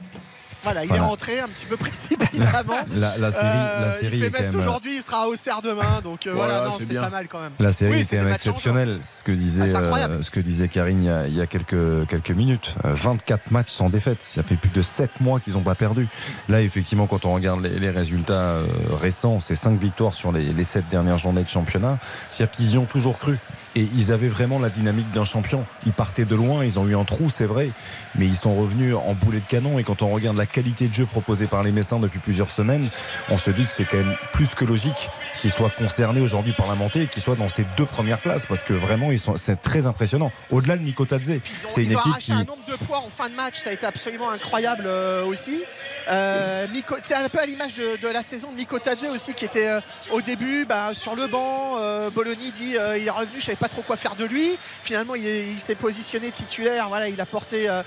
Voilà, 0.63 0.85
il 0.85 0.93
est 0.93 0.99
rentré 0.99 1.39
un 1.39 1.47
petit 1.47 1.65
peu 1.65 1.77
précipitamment. 1.77 2.79
la, 2.95 3.17
la, 3.17 3.31
série, 3.31 3.45
la 3.45 3.83
euh, 3.83 3.99
série 3.99 4.17
il 4.17 4.31
fait 4.31 4.55
aujourd'hui, 4.55 4.97
il 4.97 5.01
sera 5.01 5.27
au 5.27 5.33
Auxerre 5.33 5.61
demain, 5.61 6.01
donc 6.03 6.25
euh, 6.25 6.33
voilà, 6.33 6.65
non, 6.65 6.73
c'est 6.79 6.95
pas 6.95 7.09
mal 7.09 7.27
quand 7.27 7.39
même. 7.39 7.51
La 7.59 7.71
série 7.71 8.01
était 8.01 8.17
exceptionnelle, 8.17 8.91
ce 9.03 9.23
que 9.23 9.31
disait, 9.31 9.75
euh, 9.75 10.23
ce 10.23 10.31
que 10.31 10.39
disait 10.39 10.67
Karine 10.67 11.03
il 11.03 11.05
y 11.05 11.09
a, 11.09 11.27
il 11.27 11.35
y 11.35 11.41
a 11.41 11.47
quelques, 11.47 12.07
quelques 12.07 12.31
minutes. 12.31 12.75
24 12.83 13.51
matchs 13.51 13.71
sans 13.71 13.89
défaite, 13.89 14.19
ça 14.21 14.43
fait 14.43 14.55
plus 14.55 14.69
de 14.69 14.81
7 14.81 15.19
mois 15.19 15.39
qu'ils 15.39 15.53
n'ont 15.53 15.61
pas 15.61 15.75
perdu. 15.75 16.07
Là, 16.49 16.61
effectivement, 16.61 17.07
quand 17.07 17.25
on 17.25 17.33
regarde 17.33 17.61
les, 17.63 17.89
résultats 17.89 18.57
récents, 18.99 19.39
c'est 19.39 19.55
5 19.55 19.79
victoires 19.79 20.13
sur 20.13 20.31
les, 20.31 20.53
les 20.53 20.63
7 20.63 20.89
dernières 20.89 21.17
journées 21.17 21.43
de 21.43 21.49
championnat. 21.49 21.97
C'est-à-dire 22.29 22.55
qu'ils 22.55 22.71
y 22.73 22.77
ont 22.77 22.85
toujours 22.85 23.17
cru 23.17 23.37
et 23.77 23.87
ils 23.95 24.11
avaient 24.11 24.27
vraiment 24.27 24.57
la 24.57 24.69
dynamique 24.69 25.11
d'un 25.11 25.23
champion. 25.23 25.63
Ils 25.85 25.91
partaient 25.91 26.25
de 26.25 26.35
loin, 26.35 26.65
ils 26.65 26.79
ont 26.79 26.87
eu 26.87 26.95
un 26.95 27.03
trou, 27.03 27.29
c'est 27.29 27.45
vrai, 27.45 27.69
mais 28.15 28.25
ils 28.25 28.35
sont 28.35 28.55
revenus 28.55 28.95
en 28.95 29.13
boulet 29.13 29.39
de 29.39 29.45
canon. 29.45 29.77
Et 29.77 29.83
quand 29.83 30.01
on 30.01 30.09
regarde 30.09 30.35
la 30.35 30.47
qualité 30.47 30.87
de 30.87 30.93
jeu 30.95 31.05
proposée 31.05 31.45
par 31.45 31.61
les 31.61 31.71
Messins 31.71 31.99
depuis 31.99 32.17
plusieurs 32.17 32.49
semaines, 32.49 32.89
on 33.29 33.37
se 33.37 33.51
dit 33.51 33.65
que 33.65 33.69
c'est 33.69 33.85
quand 33.85 33.97
même 33.97 34.15
plus 34.33 34.55
que 34.55 34.65
logique 34.65 35.09
qu'ils 35.35 35.51
soient 35.51 35.69
concernés 35.69 36.21
aujourd'hui 36.21 36.53
par 36.53 36.65
la 36.65 36.73
montée 36.73 37.03
et 37.03 37.07
qu'ils 37.07 37.21
soient 37.21 37.35
dans 37.35 37.49
ces 37.49 37.65
deux 37.77 37.85
premières 37.85 38.17
places 38.17 38.47
parce 38.47 38.63
que 38.63 38.73
vraiment, 38.73 39.11
ils 39.11 39.19
sont, 39.19 39.35
c'est 39.37 39.61
très 39.61 39.85
impressionnant. 39.85 40.31
Au-delà 40.49 40.75
de 40.75 40.81
Nico 40.81 41.05
Tadze, 41.05 41.33
c'est 41.69 41.83
une 41.83 41.91
équipe 41.91 42.17
qui. 42.19 42.31
un 42.31 42.45
nombre 42.45 42.65
de 42.67 42.83
points 42.83 42.97
en 42.97 43.11
fin 43.11 43.29
de 43.29 43.35
match, 43.35 43.59
ça 43.59 43.69
a 43.69 43.73
été 43.73 43.85
absolument 43.85 44.31
incroyable 44.31 44.85
euh, 44.87 45.23
aussi. 45.23 45.63
Euh, 46.09 46.65
c'est 47.03 47.13
un 47.13 47.29
peu 47.29 47.39
à 47.39 47.45
l'image 47.45 47.75
de, 47.75 48.07
la 48.07 48.23
saison 48.23 48.51
de 48.51 48.57
Nico 48.57 48.79
Tadze 48.79 49.05
aussi 49.13 49.33
qui 49.33 49.45
était 49.45 49.67
euh, 49.67 49.81
au 50.11 50.21
début 50.21 50.65
bah, 50.65 50.95
sur 50.95 51.15
le 51.15 51.27
banc. 51.27 51.77
Bologna 52.15 52.49
dit 52.55 52.75
il 52.97 53.07
est 53.07 53.09
revenu, 53.09 53.39
je 53.39 53.45
savais 53.45 53.55
pas 53.55 53.66
trop 53.67 53.81
quoi 53.81 53.95
faire 53.95 54.15
de 54.15 54.25
lui. 54.25 54.57
Finalement, 54.83 55.15
il, 55.15 55.59
s'est 55.59 55.75
positionné 55.75 56.31
titulaire. 56.31 56.87
Voilà, 56.89 57.09
il 57.09 57.19
a 57.19 57.25
porté 57.25 57.69
euh, 57.69 57.81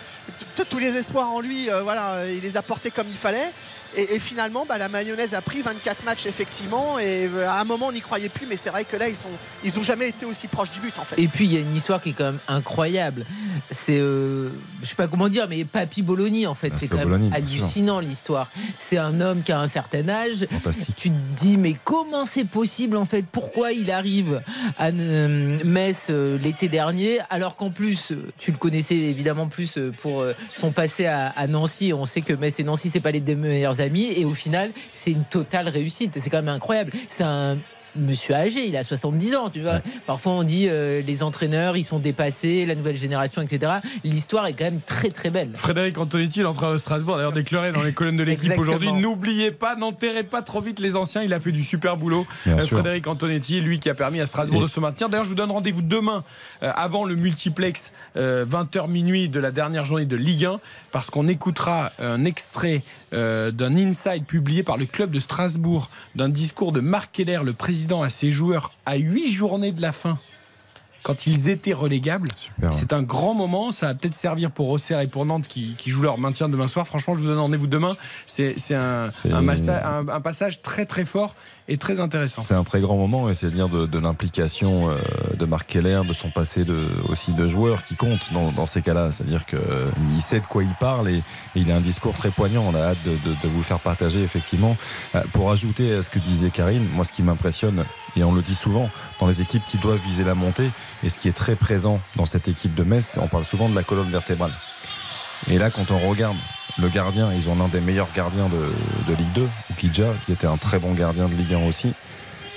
tous 0.68 0.78
les 0.78 0.96
espoirs 0.96 1.30
en 1.30 1.40
lui. 1.40 1.70
Euh, 1.70 1.82
voilà, 1.82 2.26
il 2.26 2.40
les 2.40 2.56
a 2.56 2.62
portés 2.62 2.90
comme 2.90 3.08
il 3.08 3.16
fallait. 3.16 3.50
Et, 3.96 4.18
finalement, 4.20 4.64
bah, 4.68 4.78
la 4.78 4.88
mayonnaise 4.88 5.34
a 5.34 5.40
pris 5.40 5.62
24 5.62 6.04
matchs 6.04 6.26
effectivement. 6.26 6.98
Et 6.98 7.26
euh, 7.26 7.48
à 7.48 7.60
un 7.60 7.64
moment, 7.64 7.86
on 7.88 7.92
n'y 7.92 8.00
croyait 8.00 8.28
plus, 8.28 8.46
mais 8.46 8.56
c'est 8.56 8.70
vrai 8.70 8.84
que 8.84 8.96
là, 8.96 9.08
ils 9.08 9.16
sont, 9.16 9.28
ils 9.64 9.74
n'ont 9.74 9.82
jamais 9.82 10.08
été 10.08 10.24
aussi 10.26 10.46
proches 10.46 10.70
du 10.70 10.80
but 10.80 10.96
en 10.98 11.04
fait. 11.04 11.20
Et 11.20 11.26
puis 11.26 11.46
il 11.46 11.52
y 11.52 11.56
a 11.56 11.60
une 11.60 11.74
histoire 11.74 12.00
qui 12.00 12.10
est 12.10 12.12
quand 12.12 12.26
même 12.26 12.38
incroyable. 12.46 13.26
C'est, 13.70 13.98
euh, 13.98 14.50
je 14.82 14.88
sais 14.88 14.94
pas 14.94 15.08
comment 15.08 15.28
dire, 15.28 15.46
mais 15.48 15.64
Papy 15.64 16.02
Bologna 16.02 16.48
en 16.48 16.54
fait, 16.54 16.72
c'est 16.76 16.88
quand 16.88 17.04
même 17.04 17.32
hallucinant 17.32 18.00
l'histoire. 18.00 18.50
C'est 18.78 18.98
un 18.98 19.20
homme 19.20 19.42
qui 19.42 19.52
a 19.52 19.60
un 19.60 19.68
certain 19.68 20.08
âge. 20.08 20.46
Tu 20.96 21.10
te 21.10 21.14
dis 21.36 21.56
mais 21.56 21.74
comment 21.84 22.26
c'est 22.26 22.44
possible 22.44 22.96
en 22.96 23.06
fait? 23.06 23.24
Pourquoi 23.30 23.72
il 23.72 23.90
arrive 23.90 24.40
à 24.78 24.88
euh, 24.88 25.58
Metz 25.64 26.10
l'été 26.10 26.68
dernier 26.68 27.18
alors 27.28 27.56
qu'en 27.56 27.70
plus 27.70 28.12
tu 28.38 28.52
le 28.52 28.58
connaissais 28.58 28.96
évidemment 28.96 29.48
plus 29.48 29.78
pour 29.98 30.24
son 30.54 30.70
passé 30.70 31.06
à, 31.06 31.46
Nancy. 31.48 31.92
On 31.92 32.04
sait 32.04 32.20
que 32.20 32.32
Metz 32.32 32.60
et 32.60 32.64
Nancy 32.64 32.90
c'est 32.92 33.00
pas 33.00 33.10
les 33.10 33.20
deux 33.20 33.36
et 34.18 34.24
au 34.24 34.34
final 34.34 34.70
c'est 34.92 35.10
une 35.10 35.24
totale 35.24 35.68
réussite. 35.68 36.18
C'est 36.18 36.30
quand 36.30 36.38
même 36.38 36.48
incroyable. 36.48 36.92
C'est 37.08 37.24
un 37.24 37.58
monsieur 37.96 38.34
âgé, 38.34 38.66
il 38.66 38.76
a 38.76 38.84
70 38.84 39.34
ans, 39.36 39.50
tu 39.50 39.60
vois. 39.60 39.80
Parfois 40.06 40.32
on 40.32 40.42
dit 40.42 40.68
euh, 40.68 41.02
les 41.02 41.22
entraîneurs, 41.22 41.76
ils 41.76 41.84
sont 41.84 41.98
dépassés, 41.98 42.66
la 42.66 42.74
nouvelle 42.74 42.96
génération, 42.96 43.42
etc. 43.42 43.72
L'histoire 44.04 44.46
est 44.46 44.54
quand 44.54 44.64
même 44.64 44.80
très 44.80 45.10
très 45.10 45.30
belle. 45.30 45.50
Frédéric 45.54 45.98
Antonetti, 45.98 46.44
entre 46.44 46.64
à 46.64 46.78
Strasbourg, 46.78 47.16
d'ailleurs 47.16 47.32
déclaré 47.32 47.72
dans 47.72 47.82
les 47.82 47.92
colonnes 47.92 48.16
de 48.16 48.22
l'équipe 48.22 48.56
aujourd'hui. 48.58 48.92
N'oubliez 48.92 49.50
pas, 49.50 49.76
n'enterrez 49.76 50.24
pas 50.24 50.42
trop 50.42 50.60
vite 50.60 50.80
les 50.80 50.96
anciens. 50.96 51.22
Il 51.22 51.32
a 51.32 51.40
fait 51.40 51.52
du 51.52 51.64
super 51.64 51.96
boulot. 51.96 52.26
Euh, 52.46 52.60
Frédéric 52.60 53.06
Antonetti, 53.06 53.60
lui 53.60 53.80
qui 53.80 53.90
a 53.90 53.94
permis 53.94 54.20
à 54.20 54.26
Strasbourg 54.26 54.62
de 54.62 54.66
se 54.66 54.80
maintenir. 54.80 55.08
D'ailleurs, 55.08 55.24
je 55.24 55.30
vous 55.30 55.36
donne 55.36 55.50
rendez-vous 55.50 55.82
demain 55.82 56.24
euh, 56.62 56.72
avant 56.76 57.04
le 57.04 57.14
multiplex 57.14 57.92
20h 58.16 58.88
minuit 58.88 59.28
de 59.28 59.40
la 59.40 59.50
dernière 59.50 59.84
journée 59.84 60.04
de 60.04 60.16
Ligue 60.16 60.44
1 60.44 60.54
parce 60.92 61.10
qu'on 61.10 61.28
écoutera 61.28 61.92
un 61.98 62.24
extrait 62.24 62.82
d'un 63.12 63.76
inside 63.76 64.24
publié 64.24 64.62
par 64.62 64.76
le 64.76 64.86
club 64.86 65.10
de 65.10 65.20
Strasbourg 65.20 65.90
d'un 66.14 66.28
discours 66.28 66.72
de 66.72 66.80
Marc 66.80 67.12
Keller, 67.12 67.40
le 67.44 67.52
président 67.52 67.79
à 68.02 68.10
ses 68.10 68.30
joueurs 68.30 68.72
à 68.86 68.96
huit 68.96 69.32
journées 69.32 69.72
de 69.72 69.82
la 69.82 69.92
fin 69.92 70.18
quand 71.02 71.26
ils 71.26 71.48
étaient 71.48 71.72
relégables. 71.72 72.28
C'est 72.70 72.92
un 72.92 73.02
grand 73.02 73.34
moment. 73.34 73.72
Ça 73.72 73.86
va 73.86 73.94
peut-être 73.94 74.14
servir 74.14 74.50
pour 74.50 74.68
Auxerre 74.68 75.00
et 75.00 75.06
pour 75.06 75.24
Nantes 75.24 75.48
qui, 75.48 75.76
jouent 75.86 76.02
leur 76.02 76.18
maintien 76.18 76.48
demain 76.48 76.68
soir. 76.68 76.86
Franchement, 76.86 77.14
je 77.14 77.22
vous 77.22 77.28
donne 77.28 77.38
rendez-vous 77.38 77.66
demain. 77.66 77.96
C'est 78.26 78.54
un, 78.74 79.08
un, 79.32 80.20
passage 80.20 80.62
très 80.62 80.86
très 80.86 81.04
fort 81.04 81.34
et 81.68 81.76
très 81.76 82.00
intéressant. 82.00 82.42
C'est 82.42 82.54
un 82.54 82.64
très 82.64 82.80
grand 82.80 82.96
moment 82.96 83.30
et 83.30 83.34
c'est 83.34 83.50
dire 83.50 83.68
de, 83.68 83.98
l'implication 83.98 84.90
euh, 84.90 84.96
de 85.38 85.44
Marc 85.46 85.68
Keller, 85.68 86.02
de 86.06 86.12
son 86.12 86.30
passé 86.30 86.64
de, 86.64 86.88
aussi 87.08 87.32
de 87.32 87.48
joueur 87.48 87.82
qui 87.82 87.96
compte 87.96 88.32
dans, 88.32 88.66
ces 88.66 88.82
cas-là. 88.82 89.12
C'est-à-dire 89.12 89.46
qu'il 89.46 90.20
sait 90.20 90.40
de 90.40 90.46
quoi 90.46 90.62
il 90.62 90.74
parle 90.74 91.08
et, 91.08 91.22
il 91.54 91.70
a 91.70 91.76
un 91.76 91.80
discours 91.80 92.14
très 92.14 92.30
poignant. 92.30 92.64
On 92.66 92.74
a 92.74 92.80
hâte 92.80 92.98
de, 93.04 93.12
de 93.12 93.48
vous 93.48 93.62
faire 93.62 93.80
partager 93.80 94.22
effectivement. 94.22 94.76
Euh, 95.14 95.22
pour 95.32 95.50
ajouter 95.50 95.94
à 95.94 96.02
ce 96.02 96.10
que 96.10 96.18
disait 96.18 96.50
Karine, 96.50 96.86
moi 96.94 97.04
ce 97.04 97.12
qui 97.12 97.22
m'impressionne, 97.22 97.84
et 98.16 98.24
on 98.24 98.32
le 98.32 98.42
dit 98.42 98.54
souvent, 98.54 98.90
dans 99.20 99.26
les 99.26 99.40
équipes 99.40 99.62
qui 99.68 99.78
doivent 99.78 100.00
viser 100.04 100.24
la 100.24 100.34
montée, 100.34 100.70
et 101.02 101.08
ce 101.08 101.18
qui 101.18 101.28
est 101.28 101.36
très 101.36 101.56
présent 101.56 102.00
dans 102.16 102.26
cette 102.26 102.48
équipe 102.48 102.74
de 102.74 102.82
Metz, 102.82 103.18
on 103.20 103.28
parle 103.28 103.44
souvent 103.44 103.68
de 103.68 103.74
la 103.74 103.82
colonne 103.82 104.10
vertébrale. 104.10 104.52
Et 105.50 105.58
là, 105.58 105.70
quand 105.70 105.90
on 105.90 105.98
regarde 106.08 106.36
le 106.80 106.88
gardien, 106.88 107.32
ils 107.32 107.48
ont 107.48 107.56
l'un 107.56 107.68
des 107.68 107.80
meilleurs 107.80 108.08
gardiens 108.14 108.48
de, 108.48 109.14
Ligue 109.14 109.32
2, 109.34 109.48
Ukidja, 109.70 110.12
qui 110.26 110.32
était 110.32 110.46
un 110.46 110.56
très 110.56 110.78
bon 110.78 110.92
gardien 110.92 111.28
de 111.28 111.34
Ligue 111.34 111.54
1 111.54 111.66
aussi. 111.66 111.92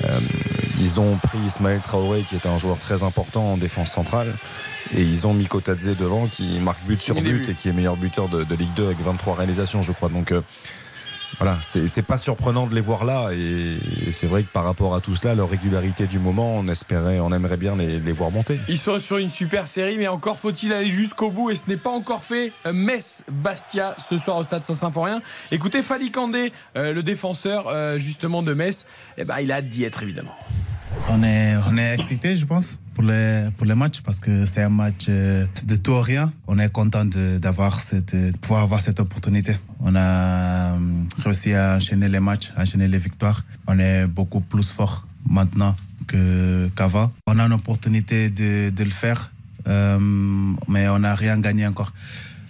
Euh, 0.04 0.20
ils 0.80 1.00
ont 1.00 1.16
pris 1.18 1.38
Ismaël 1.40 1.80
Traoré, 1.82 2.24
qui 2.24 2.36
est 2.36 2.46
un 2.46 2.58
joueur 2.58 2.78
très 2.78 3.04
important 3.04 3.54
en 3.54 3.58
défense 3.58 3.92
centrale. 3.92 4.34
Et 4.96 5.02
ils 5.02 5.26
ont 5.26 5.34
Miko 5.34 5.62
Tadze 5.62 5.96
devant, 5.98 6.28
qui 6.28 6.60
marque 6.60 6.84
but 6.86 7.00
sur 7.00 7.16
but 7.16 7.50
et 7.50 7.54
qui 7.54 7.70
est 7.70 7.74
meilleur 7.74 7.96
buteur 7.96 8.28
de, 8.28 8.44
Ligue 8.56 8.74
2 8.76 8.86
avec 8.86 9.00
23 9.00 9.36
réalisations, 9.36 9.82
je 9.82 9.92
crois. 9.92 10.10
Donc, 10.10 10.32
euh, 10.32 10.42
voilà, 11.38 11.58
c'est 11.62 12.02
pas 12.02 12.18
surprenant 12.18 12.68
de 12.68 12.76
les 12.76 12.82
voir 12.82 13.06
là. 13.06 13.32
Et, 13.34 13.78
c'est 14.12 14.28
vrai 14.28 14.44
que 14.44 14.50
par 14.50 14.64
rapport 14.64 14.96
à 14.96 15.02
tout 15.02 15.16
cela, 15.16 15.36
leur 15.36 15.50
régularité 15.50 16.06
du 16.06 16.20
moment, 16.20 16.56
on 16.56 16.68
espérait, 16.68 17.20
on 17.20 17.32
aimerait 17.32 17.58
bien 17.58 17.76
les, 17.76 18.00
voir 18.12 18.32
monter. 18.32 18.60
Ils 18.68 18.78
sont 18.78 19.00
sur 19.00 19.18
une 19.18 19.32
super 19.32 19.68
série, 19.68 19.98
mais 19.98 20.08
encore 20.08 20.38
faut-il 20.38 20.72
aller 20.72 20.90
jusqu'au 20.90 21.32
bout. 21.32 21.50
Et 21.50 21.56
ce 21.56 21.64
n'est 21.68 21.78
pas 21.78 21.90
encore 21.90 22.24
fait. 22.24 22.52
Metz-Bastia 22.72 23.96
ce 23.98 24.18
soir 24.18 24.38
au 24.38 24.44
stade 24.44 24.64
Saint-Symphorien. 24.64 25.22
Écoutez, 25.52 25.82
Fali 25.82 26.12
Kandé, 26.12 26.54
euh, 26.76 26.94
le 26.94 27.04
défenseur 27.04 27.68
euh, 27.68 27.98
justement 27.98 28.44
de 28.44 28.54
Metz, 28.54 28.86
eh 29.18 29.26
ben, 29.26 29.40
il 29.40 29.52
a 29.52 29.56
hâte 29.56 29.68
d'y 29.68 29.84
être 29.84 30.04
évidemment. 30.04 30.36
On 31.10 31.22
est, 31.24 31.56
on 31.68 31.78
est 31.78 31.94
excité, 31.94 32.36
je 32.38 32.46
pense, 32.46 32.80
pour 32.94 33.04
les, 33.04 33.50
pour 33.58 33.68
matchs 33.76 34.02
parce 34.02 34.20
que 34.20 34.46
c'est 34.46 34.64
un 34.64 34.70
match 34.70 35.06
euh, 35.10 35.46
de 35.66 35.76
tout 35.76 35.92
ou 35.92 36.02
rien. 36.02 36.32
On 36.48 36.58
est 36.60 36.72
content 36.72 37.06
d'avoir 37.06 37.80
cette, 37.80 38.16
de 38.16 38.38
pouvoir 38.38 38.64
avoir 38.64 38.82
cette 38.82 39.00
opportunité. 39.00 39.58
On 39.80 39.96
a 39.96 40.76
euh, 40.76 40.78
réussi 41.24 41.54
à 41.54 41.76
enchaîner 41.76 42.10
les 42.10 42.20
matchs, 42.20 42.54
à 42.56 42.62
enchaîner 42.62 42.88
les 42.88 42.98
victoires. 42.98 43.44
On 43.68 43.78
est 43.80 44.08
beaucoup 44.08 44.40
plus 44.42 44.70
fort 44.70 45.06
maintenant 45.28 45.76
qu'avant. 46.76 47.12
on 47.28 47.40
a 47.40 47.44
une 47.44 47.54
opportunité 47.54 48.30
de, 48.30 48.84
le 48.84 48.90
faire, 48.90 49.32
euh, 49.68 49.98
mais 50.68 50.88
on 50.90 51.00
n'a 51.00 51.16
rien 51.16 51.40
gagné 51.40 51.66
encore. 51.66 51.94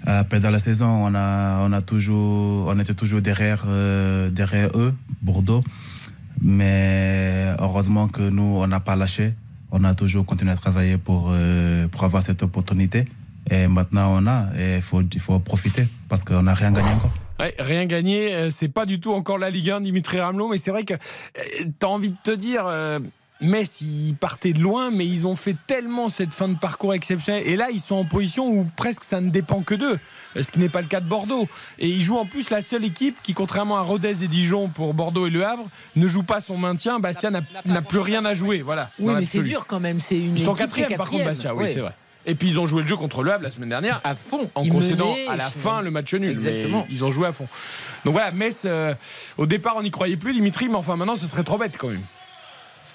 Après, 0.06 0.40
dans 0.40 0.50
la 0.50 0.60
saison, 0.60 1.08
on, 1.08 1.16
a, 1.16 1.82
toujours, 1.82 2.74
était 2.80 2.94
toujours 2.94 3.22
derrière, 3.22 3.66
derrière 4.32 4.70
eux, 4.76 4.94
Bordeaux. 5.22 5.64
Mais 6.42 7.54
heureusement 7.60 8.08
que 8.08 8.22
nous, 8.22 8.58
on 8.58 8.68
n'a 8.68 8.80
pas 8.80 8.96
lâché. 8.96 9.34
On 9.72 9.84
a 9.84 9.94
toujours 9.96 10.26
continué 10.26 10.52
à 10.52 10.56
travailler 10.56 10.98
pour, 10.98 11.30
euh, 11.32 11.88
pour 11.88 12.04
avoir 12.04 12.22
cette 12.24 12.44
opportunité. 12.44 13.06
Et 13.50 13.68
maintenant, 13.68 14.16
on 14.18 14.28
a. 14.28 14.48
Et 14.58 14.76
il 14.78 14.82
faut, 14.82 15.02
faut 15.20 15.40
profiter 15.40 15.88
parce 16.10 16.24
qu'on 16.24 16.44
n'a 16.44 16.54
rien 16.54 16.72
gagné 16.72 16.90
encore. 16.90 17.12
rien 17.60 17.86
gagné, 17.86 18.34
euh, 18.34 18.50
c'est 18.50 18.70
pas 18.70 18.86
du 18.86 19.00
tout 19.00 19.14
encore 19.14 19.38
la 19.38 19.50
Ligue 19.50 19.72
1, 19.72 19.82
Dimitri 19.82 20.20
Ramelot, 20.20 20.50
mais 20.50 20.58
c'est 20.58 20.72
vrai 20.72 20.84
que 20.84 20.94
euh, 20.94 20.98
tu 21.64 21.86
as 21.86 21.90
envie 21.90 22.12
de 22.12 22.18
te 22.24 22.32
dire, 22.32 22.66
Metz, 23.44 23.82
ils 23.82 24.16
partaient 24.16 24.54
de 24.54 24.62
loin, 24.62 24.90
mais 24.90 25.06
ils 25.06 25.28
ont 25.28 25.36
fait 25.36 25.56
tellement 25.68 26.10
cette 26.10 26.34
fin 26.34 26.48
de 26.48 26.58
parcours 26.58 26.94
exceptionnelle. 26.94 27.44
Et 27.46 27.56
là, 27.56 27.70
ils 27.72 27.80
sont 27.80 27.96
en 27.96 28.06
position 28.06 28.48
où 28.48 28.68
presque 28.76 29.04
ça 29.04 29.22
ne 29.22 29.30
dépend 29.30 29.62
que 29.62 29.76
d'eux, 29.76 30.00
ce 30.40 30.50
qui 30.50 30.60
n'est 30.60 30.70
pas 30.70 30.82
le 30.82 30.88
cas 30.88 31.02
de 31.02 31.08
Bordeaux. 31.08 31.48
Et 31.78 31.90
ils 31.90 32.02
jouent 32.02 32.18
en 32.18 32.26
plus 32.26 32.50
la 32.50 32.62
seule 32.62 32.86
équipe 32.86 33.18
qui, 33.22 33.34
contrairement 33.34 33.78
à 33.78 33.82
Rodez 33.82 34.24
et 34.24 34.28
Dijon 34.28 34.70
pour 34.70 34.94
Bordeaux 34.94 35.28
et 35.28 35.30
Le 35.30 35.46
Havre, 35.46 35.66
ne 35.96 36.08
joue 36.08 36.24
pas 36.24 36.42
son 36.42 36.58
maintien. 36.58 37.00
Bastia 37.00 37.32
n'a 37.32 37.82
plus 37.82 38.00
rien 38.00 38.24
à 38.26 38.34
jouer. 38.34 38.62
Voilà, 38.62 38.90
oui, 39.00 39.14
mais 39.18 39.26
c'est 39.26 39.44
dur 39.44 39.66
quand 39.68 39.80
même. 39.80 40.00
C'est 40.02 40.18
une 40.18 40.38
ils 40.38 40.44
sont 40.44 40.54
quatrième, 40.54 40.96
par 40.96 41.10
contre, 41.10 41.26
Bastia, 41.26 41.54
oui, 41.54 41.70
c'est 41.72 41.82
vrai. 41.82 41.94
Et 42.26 42.36
puis 42.36 42.48
ils 42.48 42.58
ont 42.58 42.66
joué 42.66 42.84
le 42.84 42.88
jeu 42.88 42.96
contre 42.96 43.22
le 43.22 43.34
Havre 43.34 43.44
la 43.44 43.52
semaine 43.52 43.68
dernière. 43.68 44.00
À 44.06 44.16
fond. 44.16 44.50
En 44.56 44.66
concédant 44.68 45.14
à 45.30 45.36
la 45.36 45.50
fin 45.50 45.82
le 45.82 45.92
match 45.92 46.14
nul. 46.14 46.32
Exactement. 46.32 46.88
ils 46.90 47.04
ont 47.04 47.12
joué 47.12 47.28
à 47.28 47.34
fond. 47.34 47.48
Donc 48.06 48.14
voilà, 48.14 48.32
Metz, 48.32 48.64
euh, 48.66 48.94
au 49.38 49.46
départ 49.46 49.76
on 49.76 49.84
n'y 49.84 49.92
croyait 49.92 50.16
plus, 50.16 50.34
Dimitri, 50.34 50.70
mais 50.70 50.76
enfin 50.76 50.96
maintenant 50.96 51.18
ce 51.18 51.26
serait 51.26 51.44
trop 51.44 51.58
bête 51.58 51.76
quand 51.78 51.90
même. 51.90 52.00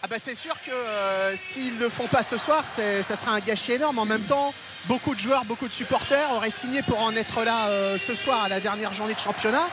Ah 0.00 0.06
bah 0.06 0.16
c'est 0.20 0.36
sûr 0.36 0.54
que 0.64 0.70
euh, 0.70 1.34
s'ils 1.34 1.74
ne 1.74 1.80
le 1.80 1.88
font 1.88 2.06
pas 2.06 2.22
ce 2.22 2.38
soir, 2.38 2.64
ça 2.64 3.16
sera 3.16 3.32
un 3.32 3.40
gâchis 3.40 3.72
énorme. 3.72 3.98
En 3.98 4.04
même 4.04 4.22
temps, 4.22 4.54
beaucoup 4.86 5.12
de 5.12 5.18
joueurs, 5.18 5.44
beaucoup 5.44 5.66
de 5.66 5.72
supporters 5.72 6.32
auraient 6.34 6.50
signé 6.50 6.82
pour 6.82 7.02
en 7.02 7.16
être 7.16 7.42
là 7.42 7.66
euh, 7.68 7.98
ce 7.98 8.14
soir 8.14 8.44
à 8.44 8.48
la 8.48 8.60
dernière 8.60 8.92
journée 8.92 9.14
de 9.14 9.18
championnat. 9.18 9.66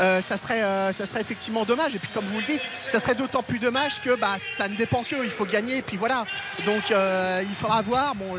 Euh, 0.00 0.20
ça, 0.20 0.36
serait, 0.36 0.62
ça 0.92 1.04
serait 1.04 1.20
effectivement 1.20 1.64
dommage. 1.64 1.96
Et 1.96 1.98
puis 1.98 2.08
comme 2.14 2.24
vous 2.26 2.38
le 2.38 2.44
dites, 2.44 2.62
ça 2.72 3.00
serait 3.00 3.16
d'autant 3.16 3.42
plus 3.42 3.58
dommage 3.58 4.00
que 4.02 4.14
bah, 4.20 4.36
ça 4.56 4.68
ne 4.68 4.76
dépend 4.76 5.02
qu'eux. 5.02 5.24
Il 5.24 5.30
faut 5.30 5.46
gagner. 5.46 5.78
Et 5.78 5.82
puis 5.82 5.96
voilà. 5.96 6.26
Donc 6.64 6.90
il 6.90 7.54
faudra 7.56 7.82
voir. 7.82 8.14
Bon, 8.14 8.36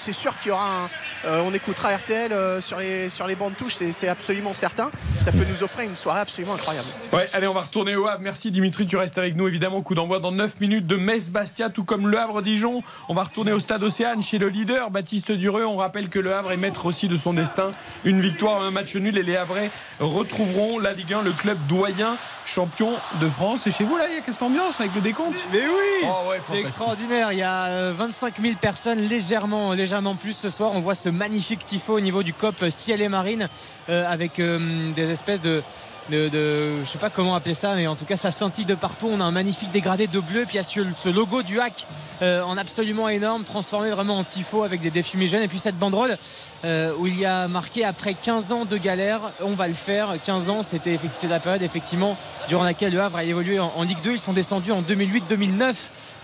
c'est 0.00 0.12
sûr 0.12 0.38
qu'il 0.38 0.50
y 0.50 0.52
aura 0.52 0.86
un, 1.24 1.40
on 1.44 1.52
écoutera 1.54 1.94
RTL 1.94 2.32
sur, 2.60 2.78
les, 2.78 3.10
sur 3.10 3.26
les 3.26 3.36
bandes 3.36 3.56
touches, 3.56 3.74
c'est 3.74 4.08
absolument 4.08 4.54
certain. 4.54 4.90
Ça 5.20 5.32
peut 5.32 5.44
nous 5.44 5.62
offrir 5.62 5.88
une 5.88 5.96
soirée 5.96 6.20
absolument 6.20 6.54
incroyable. 6.54 6.88
Ouais, 7.12 7.26
allez, 7.32 7.46
on 7.46 7.54
va 7.54 7.62
retourner 7.62 7.96
au 7.96 8.06
Havre. 8.06 8.22
Merci 8.22 8.50
Dimitri, 8.50 8.86
tu 8.86 8.96
restes 8.96 9.18
avec 9.18 9.36
nous 9.36 9.48
évidemment. 9.48 9.82
Coup 9.82 9.94
d'envoi 9.94 10.18
dans 10.18 10.32
9 10.32 10.60
minutes 10.60 10.86
de 10.86 10.96
Metz-Bastia, 10.96 11.70
tout 11.70 11.84
comme 11.84 12.08
Le 12.08 12.18
Havre-Dijon. 12.18 12.82
On 13.08 13.14
va 13.14 13.24
retourner 13.24 13.52
au 13.52 13.58
stade 13.58 13.82
Océane 13.82 14.22
chez 14.22 14.38
le 14.38 14.48
leader, 14.48 14.90
Baptiste 14.90 15.32
Dureux. 15.32 15.64
On 15.64 15.76
rappelle 15.76 16.08
que 16.08 16.18
Le 16.18 16.32
Havre 16.32 16.52
est 16.52 16.56
maître 16.56 16.86
aussi 16.86 17.08
de 17.08 17.16
son 17.16 17.34
destin. 17.34 17.72
Une 18.04 18.20
victoire, 18.20 18.62
un 18.62 18.70
match 18.70 18.94
nul 18.96 19.16
et 19.16 19.22
les 19.22 19.36
Havrais 19.36 19.70
retrouveront 20.00 20.78
la 20.78 20.92
Ligue 20.92 21.14
1, 21.14 21.22
le 21.22 21.32
club 21.32 21.58
doyen 21.68 22.16
champion 22.46 22.90
de 23.20 23.28
France. 23.28 23.66
Et 23.66 23.70
chez 23.70 23.84
vous, 23.84 23.96
là, 23.96 24.04
il 24.08 24.16
y 24.16 24.18
a 24.18 24.22
cette 24.22 24.42
ambiance 24.42 24.80
avec 24.80 24.94
le 24.94 25.00
décompte? 25.00 25.36
Mais 25.52 25.60
oui 25.60 26.06
oh, 26.06 26.32
C'est 26.42 26.58
extraordinaire. 26.58 27.32
Il 27.32 27.38
y 27.38 27.42
a 27.42 27.92
25 27.92 28.38
euh, 28.38 28.42
000 28.42 28.54
personnes, 28.60 29.00
légèrement, 29.00 29.74
légèrement 29.82 30.14
plus 30.14 30.34
ce 30.34 30.48
soir. 30.48 30.70
On 30.74 30.80
voit 30.80 30.94
ce 30.94 31.08
magnifique 31.08 31.64
tifo 31.64 31.94
au 31.94 32.00
niveau 32.00 32.22
du 32.22 32.32
COP 32.32 32.64
Ciel 32.70 33.02
et 33.02 33.08
Marine 33.08 33.48
euh, 33.88 34.10
avec 34.10 34.38
euh, 34.38 34.58
des 34.94 35.10
espèces 35.10 35.42
de 35.42 35.62
de, 36.10 36.28
de, 36.28 36.84
je 36.84 36.88
sais 36.90 36.98
pas 36.98 37.10
comment 37.10 37.34
appeler 37.34 37.54
ça, 37.54 37.74
mais 37.74 37.86
en 37.86 37.94
tout 37.94 38.04
cas 38.04 38.16
ça 38.16 38.32
scintille 38.32 38.64
de 38.64 38.74
partout. 38.74 39.08
On 39.10 39.20
a 39.20 39.24
un 39.24 39.30
magnifique 39.30 39.70
dégradé 39.70 40.06
de 40.06 40.20
bleu, 40.20 40.44
puis 40.46 40.54
il 40.54 40.56
y 40.56 40.58
a 40.58 40.62
ce, 40.64 41.08
logo 41.08 41.42
du 41.42 41.60
hack 41.60 41.86
euh, 42.22 42.42
en 42.42 42.56
absolument 42.56 43.08
énorme, 43.08 43.44
transformé 43.44 43.90
vraiment 43.90 44.18
en 44.18 44.24
tifo 44.24 44.64
avec 44.64 44.80
des 44.80 44.90
défumigènes. 44.90 45.42
Et 45.42 45.48
puis 45.48 45.58
cette 45.58 45.78
banderole 45.78 46.16
euh, 46.64 46.92
où 46.98 47.06
il 47.06 47.18
y 47.18 47.24
a 47.24 47.48
marqué 47.48 47.84
après 47.84 48.14
15 48.14 48.52
ans 48.52 48.64
de 48.64 48.76
galère, 48.76 49.20
on 49.40 49.54
va 49.54 49.68
le 49.68 49.74
faire. 49.74 50.14
15 50.24 50.48
ans, 50.48 50.62
c'était 50.62 50.98
la 51.28 51.40
période 51.40 51.62
effectivement 51.62 52.16
durant 52.48 52.64
laquelle 52.64 52.92
le 52.92 53.00
Havre 53.00 53.18
a 53.18 53.24
évolué 53.24 53.60
en, 53.60 53.82
Ligue 53.82 54.02
2. 54.02 54.12
Ils 54.12 54.20
sont 54.20 54.32
descendus 54.32 54.72
en 54.72 54.82
2008-2009. 54.82 55.74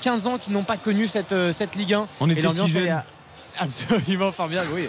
15 0.00 0.26
ans 0.28 0.38
qui 0.38 0.52
n'ont 0.52 0.62
pas 0.62 0.76
connu 0.76 1.08
cette, 1.08 1.34
cette 1.52 1.74
Ligue 1.74 1.94
1. 1.94 2.06
On 2.20 2.30
était 2.30 2.40
et 2.40 2.42
l'ambiance 2.42 2.74
est 2.74 2.90
absolument 3.64 4.32
formidable, 4.32 4.68
oui. 4.74 4.88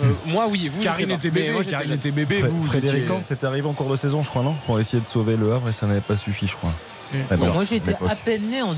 Euh, 0.00 0.12
moi, 0.26 0.46
oui, 0.48 0.68
vous. 0.68 0.82
Karine 0.82 1.10
était 1.10 1.30
bébé, 1.30 1.52
moi, 1.52 1.64
Karine 1.64 1.92
était 1.92 2.10
bébé. 2.10 2.42
vous, 2.42 2.64
Frédéric 2.66 3.04
c'était 3.22 3.46
arrivé 3.46 3.68
en 3.68 3.72
cours 3.72 3.90
de 3.90 3.96
saison, 3.96 4.22
je 4.22 4.30
crois, 4.30 4.42
non 4.42 4.54
Pour 4.66 4.78
essayer 4.78 5.02
de 5.02 5.08
sauver 5.08 5.36
le 5.36 5.52
Havre 5.52 5.68
et 5.68 5.72
ça 5.72 5.86
n'avait 5.86 6.00
pas 6.00 6.16
suffi, 6.16 6.46
je 6.46 6.56
crois. 6.56 6.72
Ah 7.28 7.36
moi 7.36 7.64
j'étais 7.68 7.96
à 8.08 8.14
peine 8.14 8.48
né 8.50 8.62
en 8.62 8.72
2008-2009. 8.72 8.76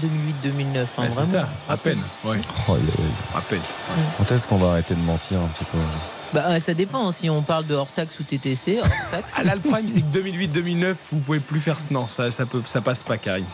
Hein, 0.96 1.02
c'est 1.12 1.24
ça, 1.24 1.48
à 1.68 1.76
peine. 1.76 1.98
Ouais. 2.24 2.38
Oh, 2.66 2.76
à 3.37 3.40
peine. 3.42 3.61
Quand 4.16 4.33
est-ce 4.33 4.46
qu'on 4.46 4.57
va 4.57 4.70
arrêter 4.70 4.94
de 4.94 5.00
mentir 5.00 5.38
un 5.38 5.48
petit 5.48 5.64
peu 5.64 5.78
bah, 6.33 6.59
ça 6.61 6.72
dépend 6.72 7.12
si 7.12 7.28
on 7.28 7.42
parle 7.42 7.66
de 7.66 7.74
hors 7.74 7.88
taxe 7.88 8.18
ou 8.18 8.22
TTC. 8.22 8.78
Hors 8.81 8.88
taxe. 9.11 9.35
ah, 9.37 9.42
là, 9.44 9.55
le 9.55 9.61
problème, 9.61 9.87
c'est 9.87 10.00
que 10.00 10.18
2008-2009, 10.18 10.94
vous 11.11 11.18
pouvez 11.18 11.40
plus 11.40 11.61
faire. 11.61 11.76
Non, 11.90 12.09
ça, 12.09 12.31
ça, 12.31 12.46
peut, 12.46 12.62
ça 12.64 12.81
passe 12.81 13.02
pas, 13.02 13.18
Karine. 13.18 13.44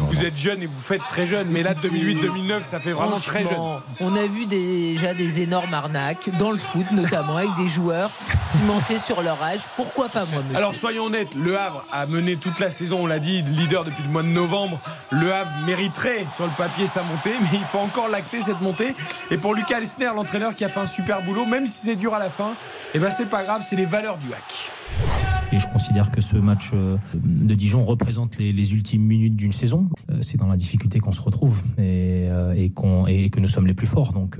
Vous, 0.00 0.24
êtes 0.24 0.36
jeune 0.36 0.62
et 0.62 0.66
vous 0.66 0.80
faites 0.80 1.02
très 1.08 1.26
jeune, 1.26 1.48
mais 1.48 1.62
là 1.62 1.74
2008-2009, 1.74 2.62
ça 2.62 2.80
fait 2.80 2.92
vraiment 2.92 3.18
très 3.18 3.44
jeune. 3.44 3.58
On 4.00 4.16
a 4.16 4.26
vu 4.26 4.46
déjà 4.46 5.14
des 5.14 5.40
énormes 5.40 5.74
arnaques 5.74 6.30
dans 6.38 6.50
le 6.50 6.56
foot, 6.56 6.86
notamment 6.92 7.36
avec 7.36 7.54
des 7.56 7.68
joueurs 7.68 8.10
qui 8.52 8.58
mentaient 8.66 8.98
sur 8.98 9.22
leur 9.22 9.42
âge. 9.42 9.60
Pourquoi 9.76 10.08
pas 10.08 10.24
moi, 10.32 10.42
monsieur 10.42 10.56
Alors 10.56 10.74
soyons 10.74 11.04
honnêtes, 11.04 11.34
Le 11.34 11.58
Havre 11.58 11.84
a 11.92 12.06
mené 12.06 12.36
toute 12.36 12.58
la 12.58 12.70
saison, 12.70 13.00
on 13.02 13.06
l'a 13.06 13.18
dit, 13.18 13.42
leader 13.42 13.84
depuis 13.84 14.02
le 14.02 14.10
mois 14.10 14.22
de 14.22 14.28
novembre. 14.28 14.78
Le 15.10 15.32
Havre 15.32 15.50
mériterait 15.66 16.26
sur 16.34 16.44
le 16.44 16.52
papier 16.56 16.86
sa 16.86 17.02
montée, 17.02 17.34
mais 17.40 17.58
il 17.58 17.64
faut 17.64 17.78
encore 17.78 18.08
lacter 18.08 18.40
cette 18.40 18.60
montée. 18.60 18.94
Et 19.30 19.36
pour 19.36 19.54
Lucas 19.54 19.78
Elsner, 19.78 20.10
l'entraîneur 20.14 20.54
qui 20.54 20.64
a 20.64 20.68
fait 20.68 20.80
un 20.80 20.86
super 20.86 21.22
boulot, 21.22 21.44
même 21.44 21.66
si 21.66 21.80
c'est 21.86 21.96
dur 21.96 22.14
à 22.14 22.18
la 22.18 22.30
fin, 22.30 22.50
et 22.50 22.96
eh 22.96 22.98
ben 22.98 23.10
c'est 23.10 23.28
pas 23.28 23.42
grave, 23.42 23.62
c'est 23.68 23.76
les 23.76 23.86
valeurs 23.86 24.18
du 24.18 24.28
hack. 24.32 25.41
Et 25.52 25.58
je 25.58 25.68
considère 25.68 26.10
que 26.10 26.22
ce 26.22 26.38
match 26.38 26.70
euh, 26.72 26.96
de 27.14 27.54
Dijon 27.54 27.84
représente 27.84 28.38
les, 28.38 28.72
ultimes 28.72 29.02
minutes 29.02 29.36
d'une 29.36 29.52
saison. 29.52 29.90
Euh, 30.08 30.18
c'est 30.22 30.38
dans 30.38 30.46
la 30.46 30.56
difficulté 30.56 30.98
qu'on 30.98 31.12
se 31.12 31.20
retrouve 31.20 31.60
et, 31.76 32.26
euh, 32.30 32.68
que 32.74 33.38
nous 33.38 33.48
sommes 33.48 33.66
les 33.66 33.74
plus 33.74 33.86
forts. 33.86 34.12
Donc 34.12 34.38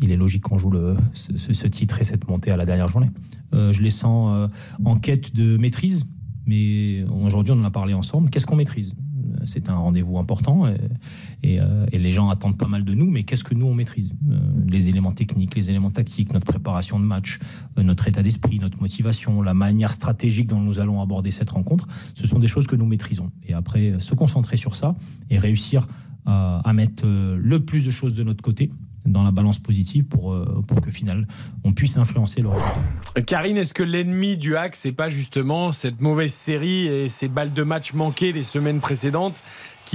il 0.00 0.12
est 0.12 0.16
logique 0.16 0.42
qu'on 0.42 0.58
joue 0.58 0.70
le, 0.70 0.96
ce, 1.14 1.66
titre 1.66 2.00
et 2.00 2.04
cette 2.04 2.28
montée 2.28 2.52
à 2.52 2.56
la 2.56 2.64
dernière 2.64 2.86
journée. 2.86 3.10
je 3.52 3.82
les 3.82 3.90
sens 3.90 4.48
en 4.84 4.96
quête 4.96 5.34
de 5.34 5.56
maîtrise, 5.56 6.06
mais 6.46 7.04
aujourd'hui 7.04 7.52
on 7.52 7.60
en 7.60 7.64
a 7.64 7.70
parlé 7.70 7.94
ensemble. 7.94 8.30
Qu'est-ce 8.30 8.46
qu'on 8.46 8.56
maîtrise? 8.56 8.94
C'est 9.44 9.68
un 9.68 9.76
rendez-vous 9.76 10.18
important 10.18 10.66
et, 11.42 11.58
les 11.92 12.10
gens 12.10 12.30
attendent 12.30 12.58
pas 12.58 12.66
mal 12.66 12.84
de 12.84 12.94
nous. 12.94 13.10
Mais 13.10 13.22
qu'est-ce 13.22 13.44
que 13.44 13.54
nous 13.54 13.66
on 13.66 13.74
maîtrise? 13.74 14.14
Les 14.66 14.88
éléments 14.88 15.12
techniques, 15.12 15.54
les 15.54 15.70
éléments 15.70 15.90
tactiques, 15.90 16.32
notre 16.32 16.46
préparation 16.46 16.98
de 16.98 17.04
match, 17.04 17.38
notre 17.76 18.08
état 18.08 18.22
d'esprit, 18.22 18.58
notre 18.58 18.80
motivation, 18.80 19.40
la 19.40 19.54
manière 19.54 19.92
stratégique 19.92 20.48
dont 20.48 20.60
nous 20.60 20.80
allons 20.80 21.00
aborder 21.00 21.30
cette 21.30 21.50
rencontre, 21.50 21.86
ce 22.14 22.26
sont 22.26 22.38
des 22.38 22.48
choses 22.48 22.66
que 22.66 22.76
nous 22.76 22.86
maîtrisons. 22.86 23.30
Et 23.46 23.54
après, 23.54 23.94
se 24.00 24.14
concentrer 24.14 24.56
sur 24.56 24.74
ça 24.74 24.96
et 25.30 25.38
réussir 25.38 25.86
à 26.26 26.72
mettre 26.72 27.06
le 27.06 27.64
plus 27.64 27.84
de 27.84 27.90
choses 27.90 28.14
de 28.14 28.22
notre 28.22 28.42
côté 28.42 28.70
dans 29.06 29.22
la 29.22 29.30
balance 29.30 29.58
positive 29.58 30.04
pour, 30.04 30.32
euh, 30.32 30.62
pour 30.66 30.80
que 30.80 30.90
final 30.90 31.26
on 31.64 31.72
puisse 31.72 31.96
influencer 31.96 32.42
le 32.42 32.48
résultat. 32.48 33.22
Karine, 33.26 33.58
est-ce 33.58 33.74
que 33.74 33.82
l'ennemi 33.82 34.36
du 34.36 34.56
hack, 34.56 34.74
c'est 34.74 34.92
pas 34.92 35.08
justement 35.08 35.72
cette 35.72 36.00
mauvaise 36.00 36.32
série 36.32 36.86
et 36.86 37.08
ces 37.08 37.28
balles 37.28 37.52
de 37.52 37.62
match 37.62 37.92
manquées 37.92 38.32
les 38.32 38.42
semaines 38.42 38.80
précédentes 38.80 39.42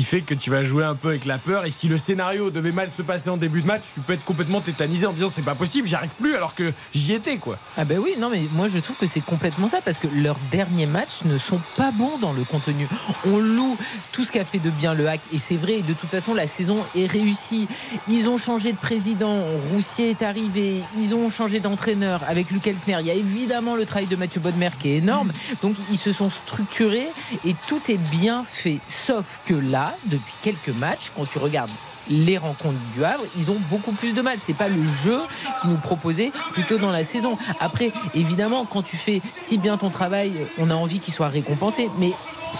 fait 0.04 0.22
que 0.22 0.34
tu 0.34 0.50
vas 0.50 0.64
jouer 0.64 0.84
un 0.84 0.96
peu 0.96 1.10
avec 1.10 1.26
la 1.26 1.38
peur. 1.38 1.66
Et 1.66 1.72
si 1.72 1.88
le 1.88 1.98
scénario 1.98 2.50
devait 2.50 2.72
mal 2.72 2.90
se 2.92 3.02
passer 3.02 3.30
en 3.30 3.38
début 3.38 3.62
de 3.62 3.68
match, 3.68 3.82
tu 3.94 4.00
peux 4.02 4.14
être 4.14 4.24
complètement 4.24 4.62
tétanisé 4.62 5.06
en 5.06 5.14
disant 5.14 5.28
c'est 5.28 5.46
pas 5.46 5.56
possible, 5.56 5.88
j'y 5.88 5.96
arrive 5.96 6.12
plus 6.20 6.36
alors 6.36 6.56
que 6.56 6.74
j'y 6.94 7.14
étais 7.14 7.38
quoi. 7.38 7.58
Ah 7.78 7.86
ben 7.86 8.00
oui, 8.00 8.16
non 8.20 8.30
mais 8.30 8.44
moi 8.54 8.68
je 8.68 8.80
trouve 8.80 8.96
que 8.96 9.08
c'est 9.08 9.22
complètement 9.22 9.70
ça 9.70 9.80
parce 9.84 9.98
que 9.98 10.08
leurs 10.22 10.40
derniers 10.52 10.86
matchs 10.86 11.24
ne 11.26 11.38
sont 11.38 11.60
pas 11.76 11.92
bons 11.92 12.18
dans 12.18 12.34
le 12.34 12.44
contenu. 12.44 12.88
On 13.26 13.40
loue 13.40 13.78
tout 14.12 14.24
ce 14.24 14.32
qu'a 14.32 14.46
fait 14.46 14.60
de 14.60 14.70
bien 14.70 14.94
le 14.94 15.08
hack 15.08 15.22
et 15.34 15.38
c'est 15.38 15.56
vrai. 15.56 15.82
De 15.82 15.94
toute 15.94 16.10
façon, 16.10 16.34
la 16.34 16.48
saison 16.48 16.84
est 16.96 17.06
réussie. 17.06 17.68
Ils 18.10 18.28
ont 18.28 18.38
changé 18.38 18.72
de 18.72 18.78
président, 18.78 19.44
Roussier 19.72 20.12
est 20.12 20.24
arrivé, 20.24 20.82
ils 21.00 21.14
ont 21.16 21.30
changé 21.30 21.60
d'entraîneur 21.60 22.24
avec 22.28 22.52
Luc 22.52 22.68
Elsner. 22.68 22.98
Il 23.02 23.08
y 23.08 23.12
a 23.12 23.16
évidemment 23.16 23.76
le 23.76 23.86
travail 23.86 24.08
de 24.08 24.16
Mathieu 24.16 24.42
Bodmer 24.42 24.70
qui 24.80 24.90
est 24.90 24.98
énorme. 24.98 25.32
Donc 25.62 25.76
ils 25.92 25.98
se 25.98 26.12
sont 26.12 26.30
structurés 26.30 27.08
et 27.46 27.56
tout 27.68 27.82
est 27.90 28.00
bien 28.10 28.44
fait. 28.44 28.80
Sauf 28.88 29.40
que 29.46 29.54
là, 29.54 29.87
depuis 30.06 30.34
quelques 30.42 30.78
matchs, 30.80 31.12
quand 31.16 31.30
tu 31.30 31.38
regardes 31.38 31.72
les 32.10 32.38
rencontres 32.38 32.78
du 32.94 33.04
Havre, 33.04 33.24
ils 33.38 33.52
ont 33.52 33.60
beaucoup 33.70 33.92
plus 33.92 34.14
de 34.14 34.22
mal. 34.22 34.38
C'est 34.40 34.54
pas 34.54 34.70
le 34.70 34.82
jeu 35.04 35.20
qui 35.62 35.68
nous 35.68 35.78
proposait 35.78 36.32
plutôt 36.54 36.78
dans 36.78 36.92
la 36.92 37.04
saison. 37.04 37.38
Après, 37.60 37.92
évidemment, 38.16 38.66
quand 38.66 38.82
tu 38.84 38.98
fais 38.98 39.22
si 39.28 39.58
bien 39.58 39.78
ton 39.78 39.90
travail, 39.90 40.34
on 40.58 40.70
a 40.70 40.76
envie 40.76 41.00
qu'il 41.00 41.14
soit 41.14 41.28
récompensé. 41.28 41.90
Mais 42.00 42.12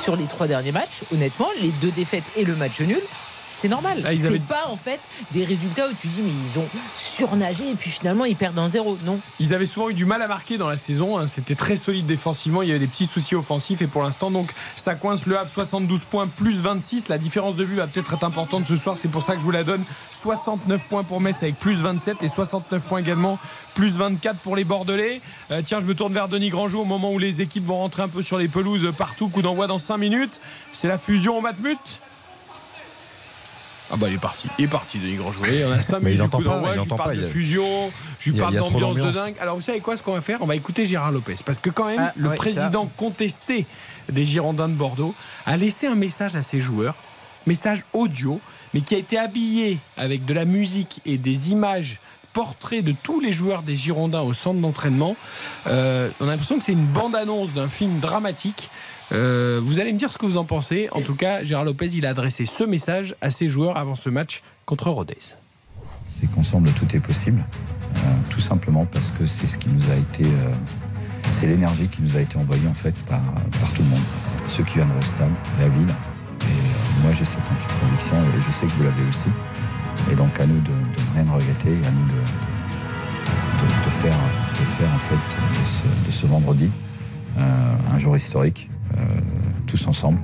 sur 0.02 0.16
les 0.16 0.26
trois 0.26 0.48
derniers 0.48 0.72
matchs, 0.72 1.04
honnêtement, 1.14 1.48
les 1.62 1.70
deux 1.70 1.92
défaites 1.92 2.26
et 2.36 2.44
le 2.44 2.56
match 2.56 2.80
nul, 2.82 3.02
c'est 3.60 3.70
normal. 3.70 4.04
Ah, 4.06 4.16
c'est 4.16 4.40
pas 4.40 4.68
en 4.68 4.78
fait 4.78 5.00
des 5.32 5.44
résultats 5.44 5.88
où 5.88 5.94
tu 6.00 6.08
dis 6.08 6.22
mais 6.22 6.30
ils 6.30 6.60
ont 6.60 6.68
surnagé 6.96 7.70
et 7.72 7.76
puis 7.76 7.90
finalement 7.90 8.26
ils 8.26 8.36
perdent 8.36 8.60
un 8.60 8.70
zéro. 8.70 8.98
Non. 9.06 9.20
Ils 9.40 9.54
avaient 9.54 9.66
souvent 9.66 9.90
eu 9.90 9.94
du 9.94 10.06
mal 10.06 10.22
à 10.22 10.28
marquer 10.28 10.58
dans 10.58 10.70
la 10.70 10.78
saison. 10.78 11.18
Hein. 11.18 11.28
C'était 11.28 11.56
très 11.56 11.76
solide 11.76 12.06
défensivement. 12.06 12.62
Il 12.62 12.68
y 12.68 12.72
avait 12.72 12.80
des 12.80 12.88
petits 12.88 13.08
soucis 13.08 13.36
offensifs 13.36 13.82
et 13.82 13.88
pour 13.88 14.04
l'instant 14.04 14.30
donc 14.30 14.52
ça 14.76 14.96
coince 14.96 15.26
le 15.26 15.38
Havre 15.38 15.50
72 15.52 16.02
points 16.02 16.28
plus 16.28 16.62
26. 16.62 17.08
La 17.08 17.18
différence 17.18 17.56
de 17.56 17.64
vue 17.64 17.78
va 17.78 17.88
peut-être 17.88 18.14
être 18.14 18.24
importante 18.24 18.66
ce 18.68 18.76
soir. 18.76 18.96
C'est 19.00 19.08
pour 19.08 19.24
ça 19.24 19.34
que 19.34 19.40
je 19.40 19.44
vous 19.44 19.52
la 19.52 19.64
donne. 19.64 19.84
69 20.12 20.84
points 20.84 21.04
pour 21.04 21.20
Metz 21.22 21.38
avec 21.42 21.58
plus 21.58 21.82
27 21.82 22.22
et 22.22 22.28
69 22.28 22.84
points 22.84 23.00
également 23.00 23.40
plus 23.74 23.98
24 23.98 24.38
pour 24.40 24.56
les 24.56 24.64
Bordelais. 24.64 25.22
Euh, 25.52 25.62
tiens, 25.66 25.80
je 25.80 25.86
me 25.86 25.96
tourne 25.96 26.14
vers 26.14 26.28
Denis 26.28 26.50
Grandjou 26.50 26.80
au 26.80 26.86
moment 26.86 27.12
où 27.12 27.20
les 27.20 27.42
équipes 27.42 27.66
vont 27.66 27.78
rentrer 27.78 28.04
un 28.04 28.08
peu 28.08 28.22
sur 28.22 28.38
les 28.38 28.48
pelouses 28.48 28.90
partout. 28.98 29.30
Coup 29.30 29.42
d'envoi 29.42 29.68
dans 29.68 29.80
5 29.80 29.98
minutes. 29.98 30.40
C'est 30.74 30.88
la 30.88 30.98
fusion 30.98 31.38
au 31.38 31.42
Matmut. 31.42 31.80
Ah 33.92 33.96
bah 33.96 34.08
il 34.10 34.16
est 34.16 34.20
parti, 34.20 34.48
il 34.60 34.66
est 34.66 34.68
parti 34.68 35.00
Denis 35.00 35.16
Grandjouet. 35.16 35.64
On 35.66 35.72
a 35.72 35.82
5 35.82 36.00
minutes 36.02 36.30
coup 36.30 36.44
d'envoi, 36.44 36.76
je 36.76 36.82
lui 36.82 36.90
parle 36.90 37.18
de 37.18 37.24
fusion, 37.24 37.92
je 38.20 38.32
lui 38.32 38.38
parle 38.38 38.56
d'ambiance 38.56 38.96
de 38.96 39.12
dingue. 39.12 39.36
Alors 39.40 39.56
vous 39.56 39.62
savez 39.62 39.80
quoi 39.80 39.96
ce 39.96 40.04
qu'on 40.04 40.14
va 40.14 40.22
faire? 40.22 40.40
On 40.42 40.46
va 40.46 40.56
écouter 40.56 40.86
Gérard 40.86 41.12
Lopez. 41.12 41.36
Parce 41.46 41.60
que 41.60 41.70
quand 41.70 41.86
même, 41.86 42.00
ah, 42.00 42.14
le 42.18 42.32
président 42.32 42.90
contesté 42.98 43.66
des 44.12 44.26
Girondins 44.26 44.68
de 44.68 44.74
Bordeaux 44.74 45.16
a 45.46 45.56
laissé 45.58 45.88
un 45.88 45.96
message 45.96 46.36
à 46.36 46.44
ses 46.44 46.60
joueurs, 46.60 46.96
message 47.46 47.84
audio, 47.94 48.40
mais 48.74 48.82
qui 48.82 48.96
a 48.96 48.98
été 48.98 49.18
habillé 49.18 49.78
avec 49.96 50.26
de 50.26 50.34
la 50.34 50.46
musique 50.46 51.02
et 51.06 51.18
des 51.18 51.52
images 51.52 52.00
portraits 52.34 52.84
de 52.84 52.94
tous 53.04 53.20
les 53.20 53.34
joueurs 53.34 53.64
des 53.64 53.76
Girondins 53.76 54.22
au 54.22 54.34
centre 54.34 54.60
d'entraînement. 54.60 55.16
Euh, 55.66 56.10
on 56.20 56.26
a 56.26 56.32
l'impression 56.32 56.60
que 56.60 56.64
c'est 56.64 56.74
une 56.74 56.86
bande-annonce 56.86 57.54
d'un 57.54 57.68
film 57.68 58.00
dramatique. 58.00 58.70
Euh, 59.14 59.60
vous 59.64 59.80
allez 59.80 59.94
me 59.94 59.98
dire 59.98 60.12
ce 60.12 60.18
que 60.18 60.26
vous 60.26 60.38
en 60.38 60.44
pensez. 60.44 60.90
En 60.92 61.02
tout 61.02 61.16
cas, 61.16 61.44
Gérard 61.44 61.66
Lopez, 61.66 61.88
il 61.94 62.06
a 62.06 62.10
adressé 62.10 62.46
ce 62.46 62.64
message 62.64 63.16
à 63.22 63.32
ses 63.32 63.48
joueurs 63.48 63.78
avant 63.78 63.96
ce 63.96 64.10
match 64.10 64.42
contre 64.66 64.90
Rodez. 64.90 65.18
C'est 66.10 66.28
qu'ensemble, 66.32 66.70
tout 66.72 66.96
est 66.96 67.00
possible. 67.00 67.44
Euh, 67.96 68.00
tout 68.30 68.40
simplement 68.40 68.86
parce 68.86 69.12
que 69.12 69.26
c'est 69.26 69.48
ce 69.48 69.58
qui 69.58 69.70
nous 69.70 69.90
a 69.90 69.96
été. 69.96 70.26
Euh, 70.26 70.52
c'est 71.34 71.48
l'énergie 71.48 71.88
qui 71.88 72.02
nous 72.02 72.16
a 72.16 72.22
été 72.22 72.38
envoyée 72.38 72.68
en 72.68 72.74
fait 72.74 72.96
par, 73.06 73.22
tout 73.76 73.82
le 73.82 73.90
monde. 73.90 74.04
Ceux 74.48 74.64
qui 74.64 74.76
viennent 74.76 74.92
au 74.98 75.02
stade, 75.02 75.32
la 75.60 75.68
ville. 75.70 75.90
Et 76.42 77.02
moi, 77.04 77.12
j'ai 77.12 77.26
cette 77.26 77.40
conviction 77.82 78.16
et 78.16 78.42
je 78.42 78.52
sais 78.52 78.66
que 78.66 78.72
vous 78.72 78.84
l'avez 78.84 79.10
aussi. 79.10 79.30
Et 80.12 80.16
donc, 80.16 80.40
à 80.40 80.46
nous 80.46 80.60
de, 80.62 80.72
ne 80.72 81.24
rien 81.24 81.34
regretter, 81.34 81.70
à 81.70 81.92
nous 81.92 82.06
de, 82.06 82.22
de, 83.86 83.90
faire, 83.90 84.16
de 84.60 84.66
faire 84.66 84.94
en 84.94 84.98
fait 84.98 86.06
de 86.06 86.12
ce 86.12 86.28
vendredi 86.28 86.70
un 87.38 87.98
jour 87.98 88.16
historique 88.16 88.70
euh, 88.96 89.20
tous 89.68 89.88
ensemble. 89.88 90.20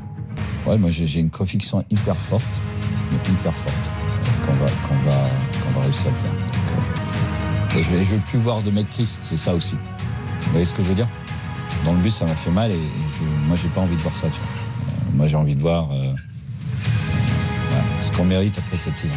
Ouais, 0.65 0.77
moi 0.77 0.89
j'ai 0.89 1.19
une 1.19 1.29
conviction 1.29 1.83
hyper 1.89 2.15
forte, 2.15 2.43
hyper 3.11 3.53
forte, 3.53 3.75
euh, 3.75 4.45
qu'on 4.45 4.53
va, 4.53 4.65
qu'on 4.87 4.95
va, 5.09 5.17
qu'on 5.61 5.79
va 5.79 5.85
réussir 5.85 6.07
à 6.07 6.09
le 6.09 6.15
faire. 6.15 7.77
Euh, 7.77 7.83
je, 7.83 7.95
ne 7.95 8.03
veux 8.03 8.17
plus 8.29 8.39
voir 8.39 8.61
de 8.61 8.71
mecs 8.71 8.89
tristes, 8.89 9.19
c'est 9.23 9.37
ça 9.37 9.53
aussi. 9.53 9.75
Vous 10.41 10.51
voyez 10.51 10.65
ce 10.65 10.73
que 10.73 10.81
je 10.81 10.89
veux 10.89 10.95
dire? 10.95 11.07
Dans 11.85 11.93
le 11.93 11.99
but, 11.99 12.11
ça 12.11 12.25
m'a 12.25 12.35
fait 12.35 12.51
mal 12.51 12.71
et, 12.71 12.75
je, 12.75 13.47
moi 13.47 13.57
j'ai 13.61 13.67
pas 13.69 13.81
envie 13.81 13.95
de 13.95 14.01
voir 14.01 14.15
ça. 14.15 14.27
moi 15.13 15.27
j'ai 15.27 15.35
envie 15.35 15.55
de 15.55 15.61
voir 15.61 15.89
ce 17.99 18.11
qu'on 18.15 18.25
mérite 18.25 18.57
après 18.57 18.77
cette 18.77 18.97
saison. 18.97 19.13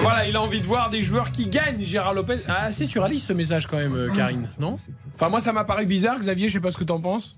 Voilà, 0.00 0.28
il 0.28 0.36
a 0.36 0.42
envie 0.42 0.60
de 0.60 0.66
voir 0.66 0.90
des 0.90 1.00
joueurs 1.00 1.32
qui 1.32 1.46
gagnent, 1.46 1.82
Gérard 1.82 2.12
Lopez. 2.12 2.42
Ah, 2.46 2.64
assez 2.64 2.84
surréaliste 2.84 3.26
ce 3.28 3.32
message 3.32 3.66
quand 3.66 3.78
même, 3.78 4.12
Karine, 4.14 4.48
non? 4.60 4.76
Enfin, 5.16 5.30
moi 5.30 5.40
ça 5.40 5.52
m'a 5.52 5.64
paru 5.64 5.86
bizarre, 5.86 6.18
Xavier, 6.18 6.46
je 6.46 6.52
sais 6.52 6.60
pas 6.60 6.70
ce 6.70 6.78
que 6.78 6.84
t'en 6.84 7.00
penses. 7.00 7.36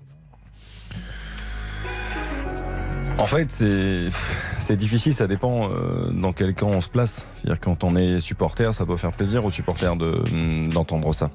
En 3.17 3.25
fait, 3.25 3.51
c'est 3.51 4.75
difficile, 4.77 5.13
ça 5.13 5.27
dépend 5.27 5.69
euh, 5.69 6.11
dans 6.11 6.33
quel 6.33 6.53
camp 6.53 6.69
on 6.69 6.81
se 6.81 6.89
place. 6.89 7.27
C'est-à-dire 7.35 7.59
quand 7.59 7.83
on 7.83 7.95
est 7.95 8.19
supporter, 8.19 8.73
ça 8.73 8.85
doit 8.85 8.97
faire 8.97 9.11
plaisir 9.11 9.45
aux 9.45 9.51
supporters 9.51 9.95
mm, 9.95 10.69
d'entendre 10.69 11.13
ça. 11.13 11.29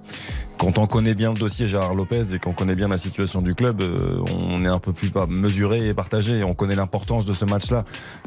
Quand 0.59 0.79
on 0.79 0.87
connaît 0.87 1.15
bien 1.15 1.33
le 1.33 1.39
dossier 1.39 1.69
Gérard 1.69 1.95
Lopez 1.95 2.35
et 2.35 2.39
qu'on 2.39 2.53
connaît 2.53 2.75
bien 2.75 2.89
la 2.89 2.99
situation 2.99 3.43
du 3.43 3.55
club, 3.55 3.81
euh, 3.81 4.19
on 4.29 4.65
est 4.65 4.69
un 4.69 4.79
peu 4.79 4.93
plus 4.93 5.13
mesuré 5.29 5.89
et 5.89 5.95
partagé. 5.95 6.43
On 6.43 6.55
connaît 6.55 6.77
l'importance 6.77 7.25
de 7.25 7.33
ce 7.33 7.45
match-là. 7.45 7.85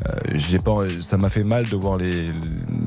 Euh, 0.08 1.00
ça 1.02 1.18
m'a 1.18 1.30
fait 1.30 1.44
mal 1.44 1.68
de 1.70 1.76
voir 1.76 1.98
les, 1.98 2.32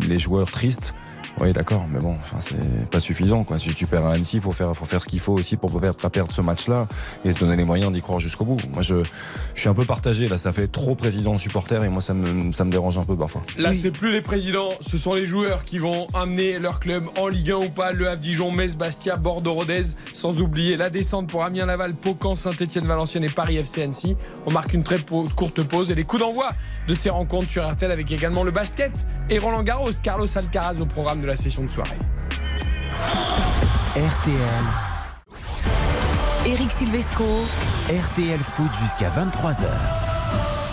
les 0.07 0.19
joueurs 0.19 0.51
tristes. 0.51 0.95
Oui, 1.41 1.53
d'accord, 1.53 1.87
mais 1.91 1.99
bon, 1.99 2.17
enfin, 2.23 2.37
c'est 2.41 2.89
pas 2.91 3.01
suffisant. 3.01 3.43
Quoi. 3.45 3.59
Si 3.59 3.75
tu 3.75 3.87
perds 3.87 4.07
à 4.07 4.13
Annecy, 4.13 4.37
il 4.37 4.43
faut 4.43 4.53
faire, 4.53 4.75
faut 4.77 4.85
faire 4.85 5.03
ce 5.03 5.09
qu'il 5.09 5.21
faut 5.21 5.33
aussi 5.33 5.57
pour 5.57 5.81
pas 5.81 6.11
perdre 6.11 6.31
ce 6.33 6.41
match-là 6.41 6.87
et 7.25 7.33
se 7.33 7.39
donner 7.39 7.57
les 7.57 7.65
moyens 7.65 7.91
d'y 7.91 8.01
croire 8.03 8.21
jusqu'au 8.21 8.45
bout. 8.45 8.59
Moi, 8.73 8.83
je, 8.83 9.03
je 9.55 9.61
suis 9.61 9.69
un 9.69 9.75
peu 9.75 9.85
partagé. 9.85 10.29
Là, 10.29 10.39
ça 10.39 10.53
fait 10.53 10.69
trop 10.69 10.95
président 10.95 11.33
de 11.33 11.39
supporter 11.39 11.83
et 11.83 11.89
moi, 11.89 12.03
ça 12.03 12.15
me, 12.15 12.53
ça 12.53 12.65
me 12.65 12.71
dérange 12.71 12.99
un 12.99 13.05
peu 13.05 13.17
parfois. 13.17 13.43
Là, 13.59 13.73
c'est 13.73 13.91
plus 13.91 14.13
les 14.13 14.21
présidents, 14.21 14.71
ce 14.81 14.97
sont 14.97 15.15
les 15.15 15.25
joueurs 15.25 15.65
qui 15.65 15.79
vont 15.79 16.07
amener 16.15 16.59
leur 16.59 16.81
club 16.81 17.05
en 17.19 17.29
Ligue 17.29 17.51
1 17.51 17.57
ou 17.57 17.69
pas. 17.71 17.93
Le 17.93 18.09
Havre 18.09 18.21
Dijon, 18.21 18.53
Metz, 18.53 18.77
Bastia, 18.77 19.17
Bordeaux, 19.17 19.55
Rodez, 19.55 19.83
sans 20.13 20.41
oublier 20.41 20.77
la 20.77 20.91
descente 20.91 21.29
pour 21.29 21.45
Amiens 21.45 21.67
Laval, 21.67 21.95
Pocan, 21.95 22.35
Saint-Etienne, 22.35 22.87
Valenciennes 22.87 23.25
et 23.25 23.31
Paris 23.31 23.57
FC 23.57 23.83
Annecy. 23.83 24.17
On 24.47 24.51
marque 24.51 24.75
une 24.75 24.83
très 24.83 25.03
courte 25.35 25.63
pause 25.63 25.91
et 25.91 25.95
les 25.95 26.05
coups 26.05 26.23
d'envoi 26.23 26.51
de 26.87 26.95
ces 26.95 27.11
rencontres 27.11 27.51
sur 27.51 27.69
RTL 27.69 27.91
avec 27.91 28.11
également 28.11 28.45
le 28.45 28.51
basket 28.51 28.93
et 29.31 29.39
Roland 29.39 29.63
Garros, 29.63 29.91
Carlos 30.03 30.27
Alcaraz 30.37 30.81
au 30.81 30.87
programme 30.87 31.21
de 31.21 31.27
la 31.27 31.37
session 31.37 31.65
de 31.65 31.71
soirée. 31.71 31.99
RTL. 33.95 34.65
Eric 36.47 36.73
Silvestro. 36.73 37.45
RTL 37.89 38.41
Foot 38.41 38.71
jusqu'à 38.81 39.11
23h. 39.11 40.12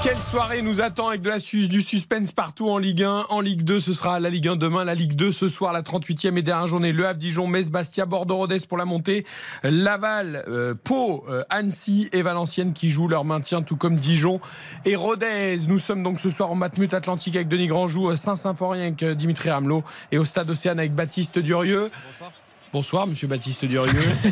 Quelle 0.01 0.17
soirée 0.17 0.62
nous 0.62 0.79
attend 0.79 1.09
avec 1.09 1.21
de 1.21 1.29
la 1.29 1.39
du 1.39 1.81
suspense 1.81 2.31
partout 2.31 2.69
en 2.69 2.77
Ligue 2.77 3.03
1, 3.03 3.25
en 3.29 3.41
Ligue 3.41 3.63
2, 3.63 3.81
ce 3.81 3.93
sera 3.93 4.21
la 4.21 4.29
Ligue 4.29 4.47
1 4.47 4.55
demain, 4.55 4.85
la 4.85 4.95
Ligue 4.95 5.13
2 5.13 5.33
ce 5.33 5.49
soir, 5.49 5.73
la 5.73 5.81
38e 5.81 6.38
et 6.38 6.41
dernière 6.41 6.67
journée. 6.67 6.93
Le 6.93 7.05
Havre, 7.05 7.19
Dijon, 7.19 7.47
Metz, 7.47 7.69
Bastia, 7.69 8.05
Bordeaux-Rodez 8.05 8.59
pour 8.67 8.77
la 8.77 8.85
montée. 8.85 9.25
Laval, 9.63 10.45
euh, 10.47 10.73
Pau, 10.81 11.25
euh, 11.29 11.43
Annecy 11.49 12.09
et 12.13 12.21
Valenciennes 12.21 12.71
qui 12.71 12.89
jouent 12.89 13.09
leur 13.09 13.25
maintien, 13.25 13.62
tout 13.62 13.75
comme 13.75 13.97
Dijon 13.97 14.39
et 14.85 14.95
Rodez. 14.95 15.57
Nous 15.67 15.79
sommes 15.79 16.01
donc 16.01 16.21
ce 16.21 16.29
soir 16.29 16.49
en 16.49 16.55
Matmut 16.55 16.93
Atlantique 16.93 17.35
avec 17.35 17.49
Denis 17.49 17.67
Grandjou, 17.67 18.15
Saint-Symphorien 18.15 18.83
avec 18.83 19.03
euh, 19.03 19.15
Dimitri 19.15 19.49
Ramelot 19.49 19.83
et 20.13 20.17
au 20.17 20.23
Stade 20.23 20.49
Océane 20.49 20.79
avec 20.79 20.95
Baptiste 20.95 21.39
Durieux. 21.39 21.91
Bonsoir, 22.71 23.08
monsieur 23.08 23.27
Baptiste 23.27 23.65
Durieux. 23.65 23.91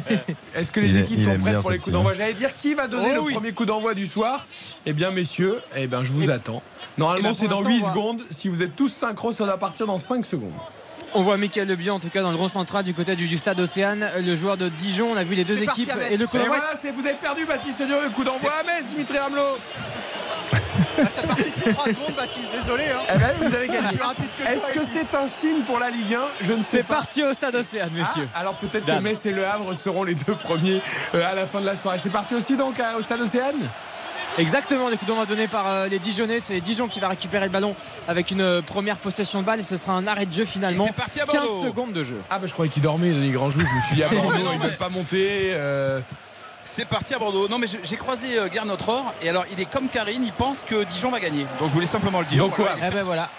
Est-ce 0.55 0.71
que 0.71 0.79
les 0.79 0.95
équipes 0.97 1.21
sont 1.21 1.39
prêtes 1.39 1.59
pour 1.59 1.71
les 1.71 1.79
coups 1.79 1.91
d'envoi 1.91 2.13
J'allais 2.13 2.35
dire 2.35 2.55
qui 2.55 2.75
va 2.75 2.87
donner 2.87 3.15
oh 3.17 3.25
le 3.25 3.33
premier 3.33 3.51
coup 3.51 3.65
d'envoi 3.65 3.95
du 3.95 4.05
soir? 4.05 4.45
Eh 4.85 4.93
bien, 4.93 5.09
messieurs, 5.09 5.59
eh 5.75 5.87
bien, 5.87 6.03
je 6.03 6.11
vous 6.11 6.29
attends. 6.29 6.61
Normalement, 6.99 7.33
c'est 7.33 7.47
dans 7.47 7.63
8 7.63 7.81
secondes. 7.81 8.21
Si 8.29 8.47
vous 8.47 8.61
êtes 8.61 8.75
tous 8.75 8.89
synchro, 8.89 9.31
ça 9.31 9.45
va 9.45 9.57
partir 9.57 9.87
dans 9.87 9.97
5 9.97 10.23
secondes. 10.23 10.53
On 11.17 11.23
voit 11.23 11.37
Michael 11.37 11.67
Lebion 11.67 11.95
en 11.95 11.99
tout 11.99 12.11
cas 12.11 12.21
dans 12.21 12.29
le 12.29 12.37
rond 12.37 12.47
central 12.47 12.83
du 12.83 12.93
côté 12.93 13.15
du, 13.15 13.37
stade 13.39 13.59
Océane, 13.59 14.07
le 14.23 14.35
joueur 14.35 14.55
de 14.55 14.69
Dijon. 14.69 15.13
On 15.13 15.17
a 15.17 15.23
vu 15.23 15.33
les 15.33 15.45
deux 15.45 15.59
équipes 15.63 15.91
et 16.11 16.15
le 16.15 16.27
coup 16.27 16.37
d'envoi. 16.37 16.57
Voilà, 16.57 16.93
vous 16.93 17.07
avez 17.07 17.15
perdu 17.15 17.43
Baptiste 17.43 17.81
Durieux. 17.81 18.09
Coup 18.13 18.23
d'envoi 18.23 18.51
à 18.51 18.63
Metz, 18.63 18.85
Dimitri 18.87 19.17
Hamelot. 19.17 19.57
Ah, 20.99 21.09
ça 21.09 21.21
parti 21.21 21.51
depuis 21.51 21.73
3 21.75 21.85
secondes, 21.89 22.15
Baptiste, 22.15 22.51
désolé. 22.51 22.85
Hein. 22.85 23.01
Eh 23.13 23.19
ben, 23.19 23.31
vous 23.39 23.53
avez 23.53 23.67
gagné. 23.67 23.99
Est-ce 24.47 24.71
que 24.71 24.83
c'est 24.83 25.13
un 25.13 25.27
signe 25.27 25.61
pour 25.61 25.77
la 25.77 25.91
Ligue 25.91 26.15
1 26.15 26.21
Je 26.41 26.53
ne 26.53 26.57
sais 26.57 26.81
pas. 26.81 26.95
C'est 26.95 26.95
parti 26.95 27.23
au 27.23 27.33
stade 27.33 27.53
Océane, 27.53 27.91
messieurs. 27.93 28.27
Ah, 28.33 28.39
alors 28.39 28.55
peut-être 28.55 28.85
que 28.85 28.99
Metz 28.99 29.25
et 29.27 29.31
Le 29.31 29.45
Havre 29.45 29.75
seront 29.75 30.03
les 30.03 30.15
deux 30.15 30.33
premiers 30.33 30.81
euh, 31.13 31.23
à 31.23 31.35
la 31.35 31.45
fin 31.45 31.61
de 31.61 31.67
la 31.67 31.75
soirée. 31.77 31.99
C'est 31.99 32.09
parti 32.09 32.33
aussi 32.33 32.57
donc 32.57 32.81
au 32.97 33.01
stade 33.03 33.21
Océane? 33.21 33.69
Exactement, 34.37 34.89
les 34.89 34.97
coups 34.97 35.09
d'envoi 35.09 35.25
donnés 35.25 35.47
par 35.47 35.67
euh, 35.67 35.87
les 35.87 35.99
Dijonnais. 35.99 36.39
C'est 36.39 36.61
Dijon 36.61 36.87
qui 36.87 36.99
va 36.99 37.07
récupérer 37.07 37.45
le 37.45 37.51
ballon 37.51 37.75
avec 38.07 38.31
une 38.31 38.41
euh, 38.41 38.61
première 38.61 38.97
possession 38.97 39.41
de 39.41 39.45
balle 39.45 39.59
et 39.59 39.63
ce 39.63 39.77
sera 39.77 39.93
un 39.93 40.05
arrêt 40.05 40.25
de 40.25 40.33
jeu 40.33 40.45
finalement. 40.45 40.87
15 40.87 41.61
secondes 41.63 41.93
de 41.93 42.03
jeu. 42.03 42.21
Ah 42.29 42.39
bah 42.39 42.47
je 42.47 42.53
croyais 42.53 42.71
qu'il 42.71 42.83
dormait, 42.83 43.09
Denis 43.09 43.31
Grandjou. 43.31 43.59
Je 43.59 43.65
me 43.65 43.81
suis 43.87 43.95
dit 43.95 44.03
à 44.03 44.09
Bordeaux, 44.09 44.33
il 44.53 44.59
ne 44.59 44.63
veut 44.63 44.77
pas 44.77 44.89
monter. 44.89 45.51
Euh. 45.53 45.99
C'est 46.65 46.85
parti 46.85 47.13
à 47.13 47.19
Bordeaux. 47.19 47.47
Non 47.47 47.57
mais 47.57 47.67
j'ai 47.67 47.97
croisé 47.97 48.27
Gernot 48.53 48.77
Rohr 48.85 49.13
et 49.21 49.29
alors 49.29 49.45
il 49.51 49.59
est 49.59 49.69
comme 49.69 49.87
Karine, 49.87 50.23
il 50.23 50.33
pense 50.33 50.61
que 50.61 50.83
Dijon 50.83 51.09
va 51.09 51.19
gagner. 51.19 51.45
Donc 51.59 51.69
je 51.69 51.73
voulais 51.73 51.87
simplement 51.87 52.19
le 52.19 52.25
dire. 52.25 52.37
Donc 52.37 52.57
voilà, 52.57 52.75
eh 52.85 52.93
ben 52.93 53.03
voilà. 53.03 53.29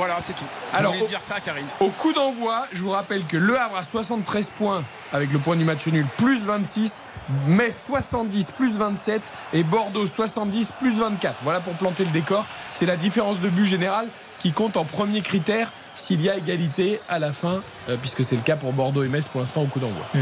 Voilà, 0.00 0.18
c'est 0.22 0.34
tout. 0.34 0.46
Alors, 0.72 0.94
au, 0.98 1.06
dire 1.06 1.20
ça 1.20 1.34
à 1.34 1.40
Karine. 1.40 1.66
Au 1.78 1.90
coup 1.90 2.14
d'envoi, 2.14 2.66
je 2.72 2.82
vous 2.82 2.90
rappelle 2.90 3.22
que 3.24 3.36
Le 3.36 3.58
Havre 3.58 3.76
a 3.76 3.82
73 3.82 4.50
points 4.56 4.82
avec 5.12 5.30
le 5.30 5.38
point 5.38 5.56
du 5.56 5.64
match 5.64 5.86
nul, 5.88 6.06
plus 6.16 6.42
26. 6.42 7.02
Metz 7.46 7.84
70 7.86 8.50
plus 8.52 8.76
27 8.76 9.22
et 9.52 9.62
Bordeaux 9.62 10.06
70 10.06 10.72
plus 10.78 10.98
24. 10.98 11.42
Voilà 11.42 11.60
pour 11.60 11.74
planter 11.74 12.04
le 12.04 12.10
décor. 12.10 12.44
C'est 12.72 12.86
la 12.86 12.96
différence 12.96 13.40
de 13.40 13.48
but 13.48 13.66
général 13.66 14.08
qui 14.40 14.52
compte 14.52 14.76
en 14.76 14.84
premier 14.84 15.20
critère 15.20 15.70
s'il 15.94 16.22
y 16.22 16.30
a 16.30 16.36
égalité 16.36 17.00
à 17.08 17.18
la 17.18 17.32
fin, 17.32 17.60
euh, 17.88 17.96
puisque 18.00 18.24
c'est 18.24 18.36
le 18.36 18.42
cas 18.42 18.56
pour 18.56 18.72
Bordeaux 18.72 19.02
et 19.04 19.08
Metz 19.08 19.28
pour 19.28 19.40
l'instant 19.40 19.62
au 19.62 19.66
coup 19.66 19.80
d'envoi. 19.80 20.06
Mmh. 20.14 20.20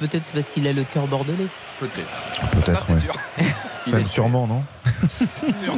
peut-être 0.00 0.24
c'est 0.24 0.32
parce 0.32 0.48
qu'il 0.48 0.66
a 0.66 0.72
le 0.72 0.84
cœur 0.84 1.06
bordelais. 1.06 1.46
Peut-être. 1.78 2.50
Peut-être. 2.52 2.86
c'est 2.86 3.00
sûr. 3.00 3.14
Il 3.86 4.06
sûrement, 4.06 4.46
non 4.46 4.62
C'est 5.30 5.50
sûr. 5.50 5.74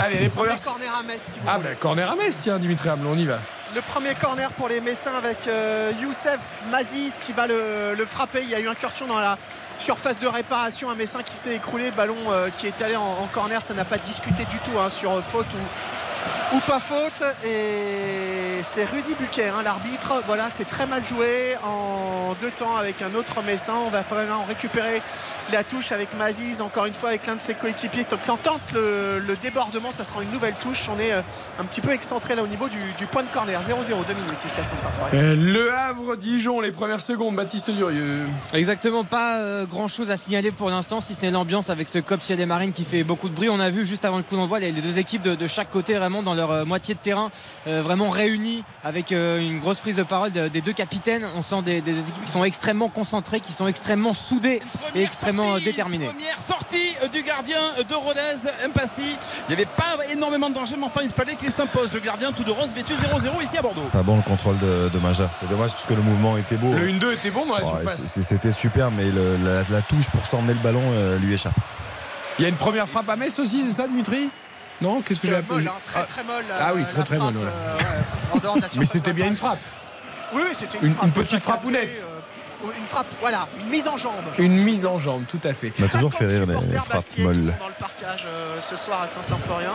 Allez, 0.00 0.18
les 0.20 0.28
premiers 0.28 0.54
corner 0.64 0.94
à 0.96 1.02
Metz. 1.02 1.38
ah, 1.46 1.58
ben 1.58 1.74
corner 1.76 2.10
à 2.10 2.14
Metz, 2.14 2.36
tiens, 2.42 2.58
Dimitri 2.58 2.88
Hamlin, 2.88 3.10
on 3.10 3.18
y 3.18 3.24
va. 3.24 3.38
Le 3.74 3.80
premier 3.80 4.14
corner 4.14 4.50
pour 4.52 4.68
les 4.68 4.80
Messins 4.80 5.14
avec 5.16 5.46
euh, 5.46 5.90
Youssef 6.00 6.38
Mazis 6.70 7.14
qui 7.24 7.32
va 7.32 7.46
le, 7.46 7.94
le, 7.96 8.06
frapper. 8.06 8.40
Il 8.42 8.48
y 8.48 8.54
a 8.54 8.60
eu 8.60 8.68
incursion 8.68 9.06
dans 9.06 9.18
la 9.18 9.36
surface 9.78 10.18
de 10.18 10.26
réparation. 10.26 10.90
Un 10.90 10.94
Messin 10.94 11.22
qui 11.22 11.36
s'est 11.36 11.54
écroulé. 11.54 11.90
Ballon 11.90 12.16
euh, 12.30 12.48
qui 12.56 12.66
est 12.66 12.82
allé 12.82 12.96
en, 12.96 13.26
corner. 13.32 13.62
Ça 13.62 13.74
n'a 13.74 13.84
pas 13.84 13.98
discuté 13.98 14.44
du 14.46 14.58
tout 14.58 14.78
hein, 14.78 14.90
sur 14.90 15.22
faute 15.22 15.46
ou, 15.54 15.58
pas 16.66 16.80
faute. 16.80 17.22
Et 17.44 18.62
c'est 18.62 18.84
Rudy 18.84 19.14
Buquet, 19.14 19.48
hein, 19.48 19.62
l'arbitre. 19.62 20.22
Voilà, 20.26 20.48
c'est 20.54 20.68
très 20.68 20.86
mal 20.86 21.04
joué 21.04 21.56
en 21.64 22.34
deux 22.40 22.50
temps 22.50 22.76
avec 22.76 23.02
un 23.02 23.14
autre 23.14 23.42
Messin. 23.42 23.74
On 23.86 23.90
va 23.90 24.02
en 24.32 24.44
récupérer 24.44 25.02
la 25.52 25.64
touche 25.64 25.92
avec 25.92 26.08
Maziz, 26.16 26.60
encore 26.60 26.86
une 26.86 26.94
fois 26.94 27.10
avec 27.10 27.26
l'un 27.26 27.36
de 27.36 27.40
ses 27.40 27.54
coéquipiers. 27.54 28.04
Quand 28.26 28.36
tente 28.36 28.60
le, 28.74 29.36
débordement, 29.42 29.92
ça 29.92 30.04
sera 30.04 30.22
une 30.22 30.30
nouvelle 30.30 30.54
touche. 30.54 30.88
On 30.94 30.98
est 30.98 31.12
euh, 31.12 31.20
un 31.58 31.64
petit 31.64 31.80
peu 31.80 31.92
excentré 31.92 32.34
là 32.34 32.42
au 32.42 32.46
niveau 32.46 32.68
du, 32.68 33.06
point 33.06 33.22
de 33.22 33.28
corner. 33.28 33.60
0-0, 33.60 33.86
2 33.86 34.14
minutes 34.14 34.44
ici 34.44 34.60
à 34.60 34.64
saint 34.64 34.76
euh, 35.14 35.34
Le 35.34 35.72
Havre, 35.72 36.16
Dijon, 36.16 36.60
les 36.60 36.72
premières 36.72 37.00
secondes. 37.00 37.36
Baptiste 37.36 37.70
Durieux. 37.70 38.24
Exactement, 38.52 39.04
pas 39.04 39.38
euh, 39.38 39.64
grand 39.64 39.88
chose 39.88 40.10
à 40.10 40.16
signaler 40.16 40.50
pour 40.50 40.70
l'instant, 40.70 41.00
si 41.00 41.14
ce 41.14 41.22
n'est 41.22 41.30
l'ambiance 41.30 41.70
avec 41.70 41.88
ce 41.88 41.98
Copsia 41.98 42.36
des 42.36 42.46
Marines 42.46 42.72
qui 42.72 42.84
fait 42.84 43.04
beaucoup 43.04 43.28
de 43.28 43.34
bruit. 43.34 43.48
On 43.48 43.60
a 43.60 43.70
vu 43.70 43.86
juste 43.86 44.04
avant 44.04 44.16
le 44.16 44.22
coup 44.22 44.36
d'envoi 44.36 44.58
les, 44.58 44.72
deux 44.72 44.98
équipes 44.98 45.22
de, 45.22 45.46
chaque 45.46 45.70
côté 45.70 45.94
vraiment 45.94 46.17
dans 46.22 46.34
leur 46.34 46.66
moitié 46.66 46.94
de 46.94 46.98
terrain, 47.00 47.30
vraiment 47.66 48.10
réunies 48.10 48.64
avec 48.84 49.10
une 49.10 49.60
grosse 49.60 49.78
prise 49.78 49.96
de 49.96 50.02
parole 50.02 50.32
des 50.32 50.60
deux 50.60 50.72
capitaines. 50.72 51.26
On 51.36 51.42
sent 51.42 51.62
des, 51.62 51.80
des, 51.80 51.98
équipes 51.98 52.24
qui 52.24 52.30
sont 52.30 52.44
extrêmement 52.44 52.88
concentrées, 52.88 53.40
qui 53.40 53.52
sont 53.52 53.66
extrêmement 53.66 54.14
soudées 54.14 54.60
et 54.94 55.02
extrêmement 55.02 55.58
déterminé. 55.58 56.06
Première 56.06 56.42
sortie 56.42 56.94
du 57.12 57.22
gardien 57.22 57.60
de 57.88 57.94
Rodez, 57.94 58.50
Mpassi. 58.68 59.02
Il 59.48 59.54
n'y 59.54 59.54
avait 59.54 59.66
pas 59.76 59.96
énormément 60.10 60.50
de 60.50 60.54
danger, 60.54 60.76
mais 60.78 60.86
enfin 60.86 61.00
il 61.02 61.10
fallait 61.10 61.34
qu'il 61.34 61.50
s'impose. 61.50 61.92
Le 61.92 62.00
gardien 62.00 62.32
tout 62.32 62.44
de 62.44 62.50
rose 62.50 62.72
vêtu 62.74 62.92
0-0 62.94 63.42
ici 63.42 63.58
à 63.58 63.62
Bordeaux. 63.62 63.88
Pas 63.92 64.02
bon 64.02 64.16
le 64.16 64.22
contrôle 64.22 64.58
de, 64.58 64.88
de 64.88 64.98
Maja. 64.98 65.30
C'est 65.40 65.48
dommage 65.48 65.72
parce 65.72 65.86
que 65.86 65.94
le 65.94 66.02
mouvement 66.02 66.36
était 66.36 66.56
beau. 66.56 66.72
Le 66.72 66.88
1-2 66.88 67.14
était 67.14 67.30
bon 67.30 67.46
dans 67.46 67.56
la 67.56 67.64
surface. 67.64 68.20
C'était 68.20 68.52
super, 68.52 68.90
mais 68.90 69.06
la, 69.10 69.82
touche 69.82 70.10
pour 70.10 70.26
s'emmener 70.26 70.54
le 70.54 70.60
ballon 70.60 70.82
euh, 70.92 71.18
lui 71.18 71.34
échappe. 71.34 71.54
Il 72.38 72.42
y 72.42 72.46
a 72.46 72.48
une 72.48 72.56
première 72.56 72.88
frappe 72.88 73.08
à 73.08 73.16
Metz 73.16 73.38
aussi, 73.38 73.62
c'est 73.62 73.72
ça 73.72 73.88
Dimitri? 73.88 74.28
Non 74.80 75.00
Qu'est-ce 75.00 75.20
que 75.20 75.28
j'ai 75.28 75.36
appelé 75.36 75.66
hein, 75.66 75.72
Très 75.84 76.04
très 76.04 76.24
molle. 76.24 76.44
Ah 76.58 76.72
oui, 76.74 76.82
très 76.92 77.04
très 77.04 77.18
molle. 77.18 77.34
Euh, 77.36 78.60
mais 78.78 78.84
c'était 78.86 79.12
bien 79.12 79.26
une 79.26 79.36
frappe. 79.36 79.58
Oui, 80.32 80.42
c'était 80.52 80.78
une, 80.82 80.94
une, 81.02 81.10
petite 81.10 81.42
frappe-ounette 81.42 82.04
une 82.64 82.86
frappe, 82.86 83.06
voilà, 83.20 83.46
une 83.60 83.68
mise 83.68 83.86
en 83.86 83.96
jambe. 83.96 84.14
Une 84.38 84.56
mise 84.56 84.84
en 84.86 84.98
jambe, 84.98 85.22
tout 85.28 85.40
à 85.44 85.54
fait. 85.54 85.72
On 85.78 85.82
m'a 85.82 85.88
toujours 85.88 86.12
fait 86.12 86.26
rire 86.26 86.44
les, 86.46 86.54
frappes 86.78 87.18
molles. 87.18 87.36
Qui 87.36 87.42
sont 87.44 87.52
dans 87.60 87.68
le 87.68 87.74
parcage 87.78 88.26
euh, 88.26 88.60
ce 88.60 88.76
soir 88.76 89.02
à 89.02 89.08
Saint-Symphorien, 89.08 89.72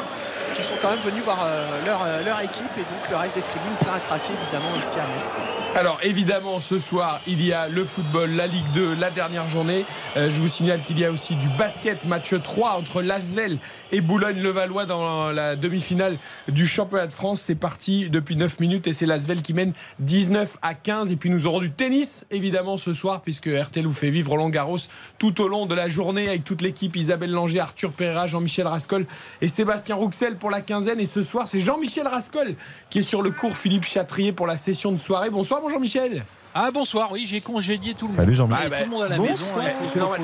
qui 0.56 0.64
sont 0.64 0.74
quand 0.82 0.92
même 0.92 1.00
venus 1.00 1.24
voir 1.24 1.40
euh, 1.46 1.86
leur, 1.86 2.02
euh, 2.04 2.24
leur, 2.26 2.42
équipe 2.42 2.72
et 2.78 2.82
donc 2.82 3.10
le 3.10 3.16
reste 3.16 3.36
des 3.36 3.42
tribunes 3.42 3.76
plein 3.80 3.94
à 3.94 4.00
craquer 4.00 4.34
évidemment 4.44 4.76
ici 4.78 4.98
à 5.00 5.14
Metz. 5.14 5.38
Alors 5.76 6.00
évidemment 6.04 6.60
ce 6.60 6.78
soir 6.78 7.22
il 7.26 7.44
y 7.44 7.54
a 7.54 7.70
le 7.70 7.86
football, 7.86 8.32
la 8.32 8.48
Ligue 8.48 8.66
2, 8.74 8.96
la 8.96 9.12
dernière 9.12 9.48
journée. 9.48 9.86
je 10.16 10.40
vous 10.40 10.48
signale 10.48 10.82
qu'il 10.82 11.00
y 11.00 11.06
a 11.06 11.12
aussi 11.12 11.36
du 11.36 11.48
basket, 11.58 12.06
match 12.06 12.34
3 12.34 12.72
entre 12.72 13.02
Lasvel 13.02 13.60
et 13.92 14.02
Boulogne-le-Valois 14.02 14.86
dans 14.86 15.32
la 15.32 15.56
demi-finale 15.56 16.18
du 16.48 16.68
championnat 16.68 17.08
de 17.08 17.14
France. 17.14 17.42
C'est 17.42 17.56
parti 17.56 18.10
depuis 18.10 18.36
9 18.36 18.60
minutes 18.60 18.88
et 18.88 18.94
c'est 18.94 19.06
Lasvel 19.06 19.42
qui 19.42 19.54
mène 19.54 19.74
19 20.00 20.58
à 20.62 20.74
15. 20.74 21.12
Et 21.12 21.16
puis 21.16 21.30
nous 21.30 21.48
aurons 21.48 21.60
du 21.60 21.72
tennis 21.72 22.26
évidemment 22.30 22.73
ce 22.78 22.94
soir 22.94 23.22
puisque 23.22 23.48
RTL 23.48 23.86
vous 23.86 23.94
fait 23.94 24.12
vivre 24.12 24.32
Roland 24.32 24.50
Garros 24.50 24.78
tout 25.20 25.42
au 25.42 25.48
long 25.48 25.66
de 25.66 25.76
la 25.76 25.88
journée 25.88 26.28
avec 26.28 26.44
toute 26.44 26.62
l'équipe 26.62 26.96
Isabelle 26.96 27.32
Langer, 27.32 27.60
Arthur 27.60 27.92
Pereira, 27.92 28.28
Jean-Michel 28.28 28.68
Rascol 28.68 29.06
et 29.42 29.48
Sébastien 29.48 29.96
Rouxel 29.96 30.38
pour 30.38 30.50
la 30.50 30.62
quinzaine. 30.62 31.00
Et 31.00 31.06
ce 31.06 31.22
soir, 31.22 31.48
c'est 31.48 31.60
Jean-Michel 31.60 32.08
Rascol 32.08 32.56
qui 32.90 33.00
est 33.00 33.04
sur 33.04 33.22
le 33.22 33.32
cours 33.32 33.58
Philippe 33.58 33.86
Chatrier 33.86 34.34
pour 34.34 34.48
la 34.48 34.58
session 34.58 34.92
de 34.92 34.98
soirée. 34.98 35.30
Bonsoir, 35.30 35.62
mon 35.62 35.70
Jean-Michel. 35.70 36.24
Ah 36.56 36.70
bonsoir, 36.72 37.12
oui, 37.12 37.26
j'ai 37.28 37.42
congédié 37.42 37.96
tout 37.96 38.06
le 38.06 38.10
monde. 38.10 38.18
Salut 38.18 38.36
Jean-Michel. 38.36 38.70
tout 38.70 38.84
le 38.84 38.90
monde 38.90 39.04
à 39.04 39.10
la 39.10 39.18
maison. 39.18 39.46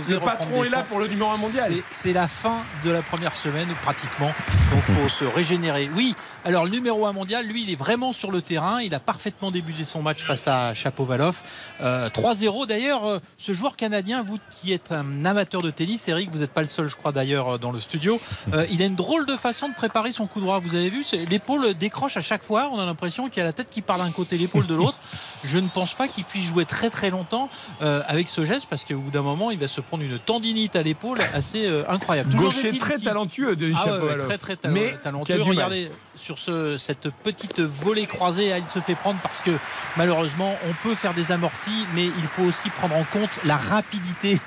Le 0.07 0.19
patron 0.19 0.63
est 0.63 0.69
là 0.69 0.83
pour 0.83 0.99
le 0.99 1.07
numéro 1.07 1.31
1 1.31 1.37
mondial. 1.37 1.73
C'est 1.89 2.13
la 2.13 2.27
fin 2.27 2.57
de 2.85 2.91
la 2.91 3.01
première 3.01 3.35
semaine 3.35 3.67
pratiquement. 3.81 4.31
Donc 4.71 4.83
il 4.89 4.95
faut 4.95 5.09
se 5.09 5.25
régénérer. 5.25 5.89
Oui, 5.95 6.15
alors 6.45 6.65
le 6.65 6.71
numéro 6.71 7.05
1 7.05 7.13
mondial, 7.13 7.45
lui, 7.45 7.63
il 7.63 7.71
est 7.71 7.75
vraiment 7.75 8.13
sur 8.13 8.31
le 8.31 8.41
terrain. 8.41 8.81
Il 8.81 8.95
a 8.95 8.99
parfaitement 8.99 9.51
débuté 9.51 9.83
son 9.83 10.01
match 10.01 10.23
face 10.23 10.47
à 10.47 10.73
Chapovalov. 10.73 11.41
3-0 11.81 11.83
euh, 11.83 12.65
d'ailleurs. 12.65 13.05
Euh, 13.05 13.19
ce 13.37 13.53
joueur 13.53 13.75
canadien, 13.75 14.23
vous 14.23 14.39
qui 14.51 14.73
êtes 14.73 14.91
un 14.91 15.25
amateur 15.25 15.61
de 15.61 15.71
tennis, 15.71 16.07
Eric, 16.07 16.29
vous 16.31 16.39
n'êtes 16.39 16.51
pas 16.51 16.61
le 16.61 16.67
seul, 16.67 16.89
je 16.89 16.95
crois 16.95 17.11
d'ailleurs, 17.11 17.55
euh, 17.55 17.57
dans 17.57 17.71
le 17.71 17.79
studio. 17.79 18.19
il 18.71 18.81
a 18.81 18.85
une 18.85 18.95
drôle 18.95 19.25
de 19.25 19.35
façon 19.35 19.69
de 19.69 19.73
préparer 19.73 20.11
son 20.11 20.27
coup 20.27 20.39
droit. 20.39 20.59
Vous 20.59 20.75
avez 20.75 20.89
vu, 20.89 21.03
l'épaule 21.29 21.73
décroche 21.73 22.17
à 22.17 22.21
chaque 22.21 22.43
fois. 22.43 22.69
On 22.71 22.79
a 22.79 22.85
l'impression 22.85 23.29
qu'il 23.29 23.41
a 23.41 23.45
la 23.45 23.53
tête 23.53 23.69
qui 23.69 23.81
part 23.81 23.97
d'un 23.97 24.11
côté, 24.11 24.37
l'épaule 24.37 24.65
de 24.65 24.75
l'autre. 24.75 24.99
Je 25.43 25.57
ne 25.57 25.67
pense 25.67 25.93
pas 25.93 26.07
qu'il 26.07 26.25
puisse 26.25 26.45
jouer 26.45 26.65
très 26.65 26.89
très 26.89 27.09
longtemps 27.09 27.49
euh, 27.81 28.01
avec 28.07 28.29
ce 28.29 28.45
geste 28.45 28.67
parce 28.69 28.83
qu'au 28.83 28.97
bout 28.97 29.11
d'un 29.11 29.21
moment, 29.21 29.51
il 29.51 29.59
va 29.59 29.67
se 29.67 29.81
prendre 29.81 30.03
une 30.03 30.19
tendinite 30.19 30.75
à 30.75 30.83
l'épaule 30.83 31.19
assez 31.33 31.65
euh, 31.65 31.83
incroyable. 31.89 32.35
Gaucher 32.35 32.77
très 32.77 32.99
talentueux 32.99 33.55
de 33.55 33.71
ah 33.75 34.25
très 34.27 34.37
très 34.37 34.57
mais 34.69 34.95
talentueux. 35.01 35.41
Regardez 35.41 35.91
sur 36.29 36.37
ce, 36.37 36.77
cette 36.77 37.09
petite 37.09 37.59
volée 37.59 38.05
croisée, 38.05 38.51
il 38.55 38.67
se 38.67 38.77
fait 38.77 38.93
prendre 38.93 39.19
parce 39.21 39.41
que 39.41 39.49
malheureusement, 39.97 40.55
on 40.69 40.73
peut 40.87 40.93
faire 40.93 41.15
des 41.15 41.31
amortis, 41.31 41.87
mais 41.95 42.05
il 42.05 42.27
faut 42.27 42.43
aussi 42.43 42.69
prendre 42.69 42.95
en 42.95 43.03
compte 43.03 43.39
la 43.45 43.57
rapidité 43.57 44.39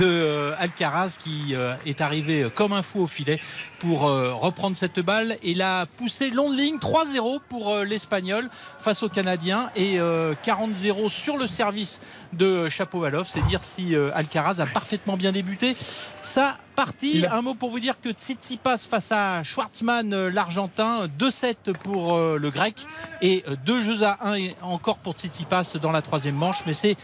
de 0.00 0.06
euh, 0.06 0.56
Alcaraz 0.58 1.16
qui 1.16 1.54
est 1.86 2.00
arrivé 2.00 2.48
comme 2.52 2.72
un 2.72 2.82
fou 2.82 3.02
au 3.02 3.06
filet 3.06 3.38
pour 3.78 4.02
reprendre 4.02 4.76
cette 4.76 5.00
balle 5.00 5.36
et 5.42 5.54
la 5.54 5.86
pousser 5.96 6.30
long 6.30 6.50
ligne 6.50 6.78
3-0 6.78 7.40
pour 7.48 7.76
l'Espagnol 7.78 8.48
face 8.78 9.02
au 9.02 9.08
Canadien 9.08 9.70
et 9.76 9.98
40-0 9.98 11.08
sur 11.08 11.36
le 11.36 11.46
service 11.46 12.00
de 12.32 12.68
Chapovalov. 12.68 13.26
C'est 13.26 13.46
dire 13.46 13.62
si 13.62 13.94
euh, 13.94 14.10
Alcaraz 14.14 14.60
a 14.60 14.66
parfaitement 14.66 15.16
bien 15.16 15.32
débuté. 15.32 15.76
Ça 16.22 16.56
partie. 16.76 17.24
Un 17.28 17.42
mot 17.42 17.54
pour 17.54 17.70
vous 17.70 17.80
dire 17.80 18.00
que 18.00 18.10
Tsitsipas 18.10 18.86
face 18.88 19.10
à 19.10 19.42
Schwartzmann, 19.42 20.14
euh, 20.14 20.30
l'Argentin, 20.30 21.08
2-7 21.18 21.72
pour 21.82 22.14
euh, 22.14 22.38
le 22.38 22.50
Grec 22.50 22.76
et 23.20 23.42
2 23.66 23.82
jeux 23.82 24.04
à 24.04 24.18
1 24.22 24.50
encore 24.62 24.98
pour 24.98 25.14
Tsitsipas 25.14 25.76
dans 25.82 25.90
la 25.90 26.02
troisième 26.02 26.36
manche. 26.36 26.58
Mais 26.66 26.74
c'est 26.74 26.96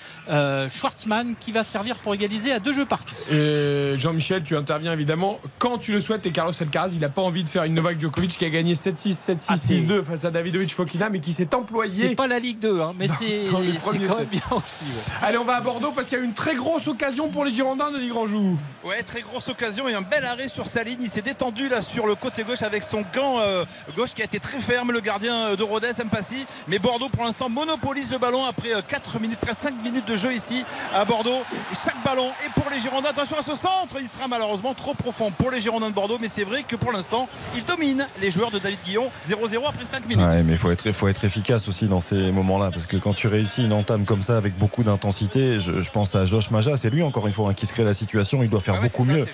Schwartzmann 0.70 1.34
qui 1.40 1.50
va 1.50 1.64
servir 1.64 1.96
pour 1.96 2.14
égaliser 2.14 2.52
à 2.52 2.60
deux 2.60 2.72
jeux 2.72 2.86
partout. 2.86 3.14
Jean-Michel, 3.30 4.44
tu 4.44 4.56
interviens 4.56 4.92
évidemment 4.92 5.40
quand 5.58 5.78
tu 5.78 5.92
le 5.92 6.00
souhaites. 6.00 6.24
Et 6.26 6.30
Carlos 6.30 6.52
Alcaraz, 6.64 6.92
il 6.92 7.00
n'a 7.00 7.08
pas 7.08 7.22
envie 7.22 7.44
de 7.44 7.50
faire 7.50 7.64
une 7.64 7.74
Novak 7.74 8.00
Djokovic 8.00 8.36
qui 8.36 8.44
a 8.44 8.50
gagné 8.50 8.74
7-6, 8.74 9.38
7-6, 9.48 9.86
6-2 9.86 10.02
face 10.02 10.24
à 10.24 10.30
Davidovic 10.30 10.74
Fokina, 10.74 11.08
mais 11.08 11.20
qui 11.20 11.32
s'est 11.32 11.54
employé. 11.54 12.08
C'est 12.10 12.14
pas 12.14 12.26
la 12.26 12.38
Ligue 12.38 12.58
2, 12.58 12.80
hein, 12.80 12.92
mais 12.98 13.08
c'est 13.08 13.46
quand 13.50 13.60
même 13.60 14.26
bien 14.30 14.42
aussi. 14.52 14.84
Allez, 15.22 15.38
on 15.38 15.44
va 15.44 15.56
à 15.56 15.60
Bordeaux 15.60 15.92
parce 15.92 16.08
qu'il 16.08 16.18
y 16.18 16.20
a 16.20 16.24
une 16.24 16.34
très 16.34 16.54
grosse 16.54 16.86
occasion 16.86 17.28
pour 17.28 17.44
les 17.44 17.50
Girondins, 17.50 17.90
Denis 17.90 18.08
Grandjou. 18.08 18.58
Ouais, 18.84 19.02
très 19.02 19.22
grosse 19.22 19.48
occasion 19.48 19.54
occasion 19.54 19.88
et 19.88 19.94
un 19.94 20.02
bel 20.02 20.24
arrêt 20.24 20.48
sur 20.48 20.66
sa 20.66 20.82
ligne. 20.82 20.98
Il 21.00 21.08
s'est 21.08 21.22
détendu 21.22 21.68
là 21.68 21.80
sur 21.80 22.06
le 22.06 22.16
côté 22.16 22.42
gauche 22.42 22.62
avec 22.62 22.82
son 22.82 23.04
gant 23.14 23.38
euh, 23.38 23.64
gauche 23.96 24.12
qui 24.12 24.20
a 24.20 24.24
été 24.24 24.40
très 24.40 24.58
ferme, 24.58 24.90
le 24.90 25.00
gardien 25.00 25.54
de 25.54 25.62
Rodez, 25.62 25.92
Mpassi. 26.04 26.44
Mais 26.66 26.80
Bordeaux 26.80 27.08
pour 27.08 27.24
l'instant 27.24 27.48
monopolise 27.48 28.10
le 28.10 28.18
ballon 28.18 28.44
après 28.44 28.70
4 28.86 29.20
minutes, 29.20 29.38
presque 29.38 29.62
5 29.62 29.82
minutes 29.82 30.08
de 30.08 30.16
jeu 30.16 30.34
ici 30.34 30.64
à 30.92 31.04
Bordeaux. 31.04 31.42
Et 31.72 31.74
chaque 31.74 32.02
ballon 32.04 32.30
est 32.44 32.60
pour 32.60 32.68
les 32.70 32.80
Girondins. 32.80 33.10
Attention 33.10 33.38
à 33.38 33.42
ce 33.42 33.54
centre, 33.54 33.96
il 34.00 34.08
sera 34.08 34.26
malheureusement 34.26 34.74
trop 34.74 34.94
profond 34.94 35.30
pour 35.30 35.50
les 35.52 35.60
Girondins 35.60 35.90
de 35.90 35.94
Bordeaux. 35.94 36.18
Mais 36.20 36.28
c'est 36.28 36.44
vrai 36.44 36.53
que 36.62 36.76
pour 36.76 36.92
l'instant, 36.92 37.28
ils 37.56 37.64
dominent 37.64 38.06
les 38.20 38.30
joueurs 38.30 38.50
de 38.50 38.58
David 38.58 38.78
Guillon. 38.84 39.10
0-0 39.26 39.66
après 39.66 39.84
5 39.84 40.06
minutes. 40.06 40.26
Ouais, 40.26 40.42
mais 40.42 40.52
il 40.52 40.58
faut 40.58 40.70
être, 40.70 40.90
faut 40.92 41.08
être 41.08 41.24
efficace 41.24 41.68
aussi 41.68 41.86
dans 41.86 42.00
ces 42.00 42.30
moments-là. 42.32 42.70
Parce 42.70 42.86
que 42.86 42.96
quand 42.96 43.14
tu 43.14 43.28
réussis 43.28 43.64
une 43.64 43.72
entame 43.72 44.04
comme 44.04 44.22
ça 44.22 44.36
avec 44.36 44.56
beaucoup 44.56 44.82
d'intensité, 44.82 45.58
je, 45.60 45.90
pense 45.90 46.14
à 46.14 46.24
Josh 46.24 46.50
Maja, 46.50 46.76
c'est 46.76 46.90
lui 46.90 47.02
encore 47.02 47.26
une 47.26 47.32
fois 47.32 47.50
hein, 47.50 47.54
qui 47.54 47.66
se 47.66 47.72
crée 47.72 47.84
la 47.84 47.94
situation. 47.94 48.42
Il 48.42 48.50
doit 48.50 48.60
faire 48.60 48.80
beaucoup 48.80 49.04
mieux. 49.04 49.26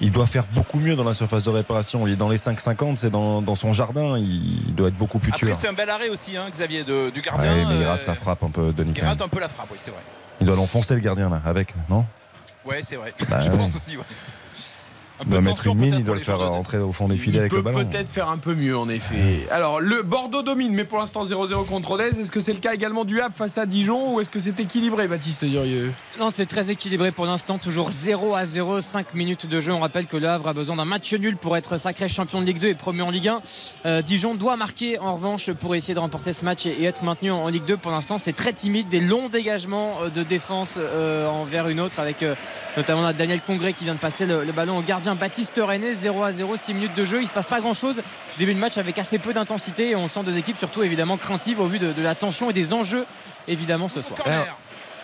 il 0.00 0.10
doit 0.10 0.26
faire 0.26 0.44
beaucoup 0.54 0.78
mieux 0.78 0.96
dans 0.96 1.04
la 1.04 1.14
surface 1.14 1.44
de 1.44 1.50
réparation. 1.50 2.06
Il 2.06 2.12
est 2.14 2.16
dans 2.16 2.28
les 2.28 2.38
5,50, 2.38 2.96
c'est 2.96 3.10
dans, 3.10 3.54
son 3.54 3.72
jardin. 3.72 4.16
Il, 4.18 4.74
doit 4.74 4.88
être 4.88 4.98
beaucoup 4.98 5.18
plus 5.18 5.32
tueur. 5.32 5.54
c'est 5.54 5.68
un 5.68 5.72
bel 5.72 5.90
arrêt 5.90 6.08
aussi, 6.08 6.36
hein, 6.36 6.46
Xavier, 6.50 6.84
du 6.84 7.20
gardien. 7.20 7.68
mais 7.68 7.78
il 7.78 7.84
rate 7.84 8.02
sa 8.02 8.14
frappe 8.14 8.42
un 8.42 8.50
peu, 8.50 8.72
Denis. 8.72 8.94
Il 8.96 9.04
rate 9.04 9.22
un 9.22 9.28
peu 9.28 9.40
la 9.40 9.48
frappe, 9.48 9.68
oui, 9.70 9.78
c'est 9.78 9.90
vrai. 9.90 10.00
Il 10.40 10.46
doit 10.46 10.56
l'enfoncer 10.56 10.94
le 10.94 11.00
gardien 11.00 11.28
là, 11.28 11.40
avec, 11.44 11.74
non? 11.88 12.04
Ouais, 12.64 12.80
c'est 12.82 12.96
vrai. 12.96 13.14
Bah 13.28 13.40
je 13.44 13.50
pense 13.50 13.76
aussi, 13.76 13.96
ouais 13.96 14.04
il 15.22 15.28
doit 15.28 15.40
mettre 15.40 15.66
une 15.66 15.78
mine, 15.78 15.94
il 15.98 16.04
doit 16.04 16.16
le 16.16 16.20
faire 16.20 16.38
rentrer 16.38 16.78
au 16.78 16.92
fond 16.92 17.08
des 17.08 17.16
filets 17.16 17.40
avec 17.40 17.52
le 17.52 17.62
ballon. 17.62 17.78
peut 17.78 17.84
peut-être 17.86 18.10
faire 18.10 18.28
un 18.28 18.38
peu 18.38 18.54
mieux 18.54 18.76
en 18.76 18.88
effet. 18.88 19.46
Alors 19.50 19.80
le 19.80 20.02
Bordeaux 20.02 20.42
domine, 20.42 20.72
mais 20.72 20.84
pour 20.84 20.98
l'instant 20.98 21.24
0-0 21.24 21.66
contre 21.66 21.88
Rodez. 21.88 22.20
Est-ce 22.20 22.32
que 22.32 22.40
c'est 22.40 22.52
le 22.52 22.58
cas 22.58 22.74
également 22.74 23.04
du 23.04 23.20
Havre 23.20 23.34
face 23.34 23.58
à 23.58 23.66
Dijon 23.66 24.14
ou 24.14 24.20
est-ce 24.20 24.30
que 24.30 24.38
c'est 24.38 24.58
équilibré, 24.58 25.06
Baptiste 25.06 25.44
Durieux? 25.44 25.92
Non, 26.18 26.30
c'est 26.30 26.46
très 26.46 26.70
équilibré 26.70 27.12
pour 27.12 27.26
l'instant. 27.26 27.58
Toujours 27.58 27.90
0 27.90 28.34
à 28.34 28.46
0, 28.46 28.80
5 28.80 29.14
minutes 29.14 29.46
de 29.46 29.60
jeu. 29.60 29.72
On 29.72 29.80
rappelle 29.80 30.06
que 30.06 30.16
le 30.16 30.28
Havre 30.28 30.48
a 30.48 30.52
besoin 30.52 30.76
d'un 30.76 30.84
match 30.84 31.12
nul 31.14 31.36
pour 31.36 31.56
être 31.56 31.76
sacré 31.78 32.08
champion 32.08 32.40
de 32.40 32.46
Ligue 32.46 32.58
2 32.58 32.68
et 32.68 32.74
promu 32.74 33.02
en 33.02 33.10
Ligue 33.10 33.28
1. 33.28 33.42
Euh, 33.86 34.02
Dijon 34.02 34.34
doit 34.34 34.56
marquer 34.56 34.98
en 34.98 35.14
revanche 35.14 35.52
pour 35.52 35.74
essayer 35.74 35.94
de 35.94 36.00
remporter 36.00 36.32
ce 36.32 36.44
match 36.44 36.66
et, 36.66 36.84
être 36.84 37.04
maintenu 37.04 37.30
en, 37.30 37.48
Ligue 37.48 37.64
2. 37.64 37.76
Pour 37.76 37.92
l'instant, 37.92 38.18
c'est 38.18 38.34
très 38.34 38.52
timide. 38.52 38.88
Des 38.88 39.00
longs 39.00 39.28
dégagements 39.28 39.94
euh, 40.02 40.08
de 40.08 40.22
défense 40.22 40.74
euh, 40.76 41.28
envers 41.28 41.68
une 41.68 41.80
autre 41.80 42.00
avec 42.00 42.24
notamment 42.76 43.12
Daniel 43.12 43.40
Congré 43.40 43.72
qui 43.72 43.84
vient 43.84 43.94
de 43.94 43.98
passer 43.98 44.26
le, 44.26 44.44
ballon 44.52 44.78
au 44.78 44.82
Baptiste 45.14 45.60
René 45.62 45.94
0 45.94 46.22
à 46.22 46.32
0, 46.32 46.56
6 46.56 46.74
minutes 46.74 46.94
de 46.96 47.04
jeu. 47.04 47.20
Il 47.20 47.28
se 47.28 47.32
passe 47.32 47.46
pas 47.46 47.60
grand 47.60 47.74
chose. 47.74 47.96
Début 48.38 48.54
de 48.54 48.58
match 48.58 48.78
avec 48.78 48.98
assez 48.98 49.18
peu 49.18 49.34
d'intensité 49.34 49.94
on 49.94 50.08
sent 50.08 50.20
deux 50.24 50.38
équipes 50.38 50.56
surtout 50.56 50.82
évidemment 50.82 51.16
craintives 51.16 51.60
au 51.60 51.66
vu 51.66 51.78
de, 51.78 52.02
la 52.02 52.14
tension 52.14 52.50
et 52.50 52.52
des 52.52 52.72
enjeux 52.72 53.04
évidemment 53.46 53.88
ce 53.88 54.00
soir. 54.00 54.18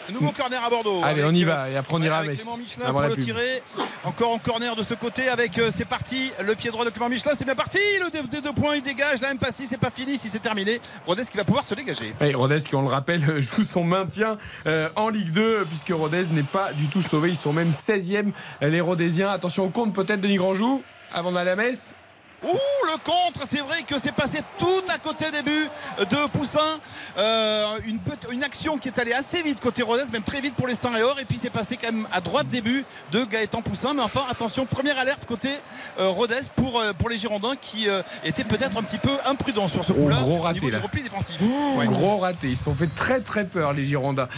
Nouveau 0.09 0.33
corner 0.33 0.63
à 0.65 0.71
Bordeaux. 0.71 1.03
Allez, 1.05 1.25
on 1.25 1.33
y 1.33 1.45
va. 1.45 1.71
Et 1.71 1.77
après, 1.77 1.95
on 1.95 2.03
ira 2.03 2.19
à 2.19 2.23
Metz. 2.23 2.47
Michelin 2.59 2.91
pour 2.91 3.03
le 3.03 3.17
tirer. 3.17 3.63
Encore 4.05 4.33
en 4.33 4.39
corner 4.39 4.75
de 4.75 4.83
ce 4.83 4.95
côté 4.95 5.29
avec 5.29 5.59
euh, 5.59 5.71
c'est 5.73 5.85
parti. 5.85 6.33
Le 6.45 6.55
pied 6.55 6.71
droit 6.71 6.85
de 6.85 6.91
Clément 6.91 7.09
Michelin. 7.09 7.33
C'est 7.35 7.45
bien 7.45 7.55
parti. 7.55 7.79
Le 8.01 8.11
deux, 8.11 8.41
deux 8.41 8.53
points, 8.53 8.77
il 8.77 8.83
dégage. 8.83 9.21
La 9.21 9.29
même 9.29 9.39
pas 9.39 9.53
si 9.53 9.67
c'est 9.67 9.79
pas 9.79 9.91
fini, 9.91 10.19
si 10.19 10.29
c'est 10.29 10.39
terminé. 10.41 10.81
Rodez 11.07 11.25
qui 11.25 11.37
va 11.37 11.45
pouvoir 11.45 11.65
se 11.65 11.75
dégager. 11.75 12.15
Et 12.21 12.35
Rodez 12.35 12.59
qui, 12.61 12.75
on 12.75 12.83
le 12.83 12.89
rappelle, 12.89 13.21
joue 13.41 13.63
son 13.63 13.85
maintien 13.85 14.39
euh, 14.67 14.89
en 14.97 15.09
Ligue 15.09 15.33
2 15.33 15.67
puisque 15.67 15.91
Rodez 15.91 16.25
n'est 16.31 16.43
pas 16.43 16.73
du 16.73 16.89
tout 16.89 17.03
sauvé. 17.03 17.31
Ils 17.31 17.37
sont 17.37 17.53
même 17.53 17.71
16e, 17.71 18.33
les 18.63 18.81
Rodésiens. 18.81 19.31
Attention 19.31 19.65
au 19.65 19.71
compte 19.71 19.93
peut-être, 19.95 20.21
Denis 20.21 20.37
Grandjou, 20.37 20.83
avant 21.13 21.33
d'aller 21.33 21.51
à 21.51 21.57
Metz. 21.57 21.95
Ouh, 22.43 22.86
le 22.86 22.97
contre, 23.05 23.47
c'est 23.47 23.61
vrai 23.61 23.82
que 23.82 23.99
c'est 23.99 24.12
passé 24.12 24.38
tout 24.59 24.82
à 24.88 24.99
côté 24.99 25.30
des 25.30 25.43
buts 25.43 25.68
de 25.99 26.26
Poussin. 26.28 26.80
Euh, 27.18 27.66
une, 27.86 27.99
une, 28.32 28.43
action 28.43 28.78
qui 28.78 28.88
est 28.88 28.99
allée 28.99 29.12
assez 29.12 29.43
vite 29.43 29.61
côté 29.61 29.82
Rodez, 29.82 30.05
même 30.12 30.22
très 30.22 30.41
vite 30.41 30.55
pour 30.55 30.66
les 30.66 30.74
100 30.74 30.97
et 31.20 31.24
puis 31.26 31.36
c'est 31.36 31.51
passé 31.51 31.76
quand 31.76 31.93
même 31.93 32.07
à 32.11 32.20
droite 32.20 32.49
des 32.49 32.62
buts 32.62 32.84
de 33.12 33.24
Gaëtan 33.24 33.61
Poussin. 33.61 33.93
Mais 33.93 34.03
enfin, 34.03 34.22
attention, 34.30 34.64
première 34.64 34.99
alerte 34.99 35.26
côté 35.26 35.51
euh, 35.99 36.09
Rodez 36.09 36.41
pour, 36.57 36.80
euh, 36.80 36.93
pour 36.95 37.11
les 37.11 37.18
Girondins 37.18 37.57
qui 37.61 37.88
étaient 38.24 38.45
peut-être 38.45 38.78
un 38.78 38.82
petit 38.82 38.99
peu 38.99 39.12
imprudents 39.26 39.68
sur 39.68 39.84
ce 39.84 39.93
coup-là. 39.93 40.16
gros 40.20 40.38
raté 40.38 40.70
là. 40.70 40.80
défensif. 40.95 41.36
Gros 41.41 42.18
raté. 42.18 42.49
Ils 42.49 42.57
se 42.57 42.64
sont 42.64 42.74
fait 42.74 42.88
très 42.95 43.20
très 43.20 43.45
peur 43.45 43.72
les 43.74 43.84
Girondins. 43.84 44.28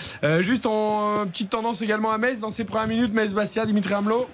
juste 0.40 0.66
en 0.66 1.26
petite 1.26 1.50
tendance 1.50 1.82
également 1.82 2.11
à 2.11 2.18
Metz 2.18 2.40
dans 2.40 2.50
ces 2.50 2.64
premières 2.64 2.88
minutes. 2.88 3.12
Metz-Bastia, 3.12 3.64
Dimitri 3.64 3.94
Hamelot 3.94 4.28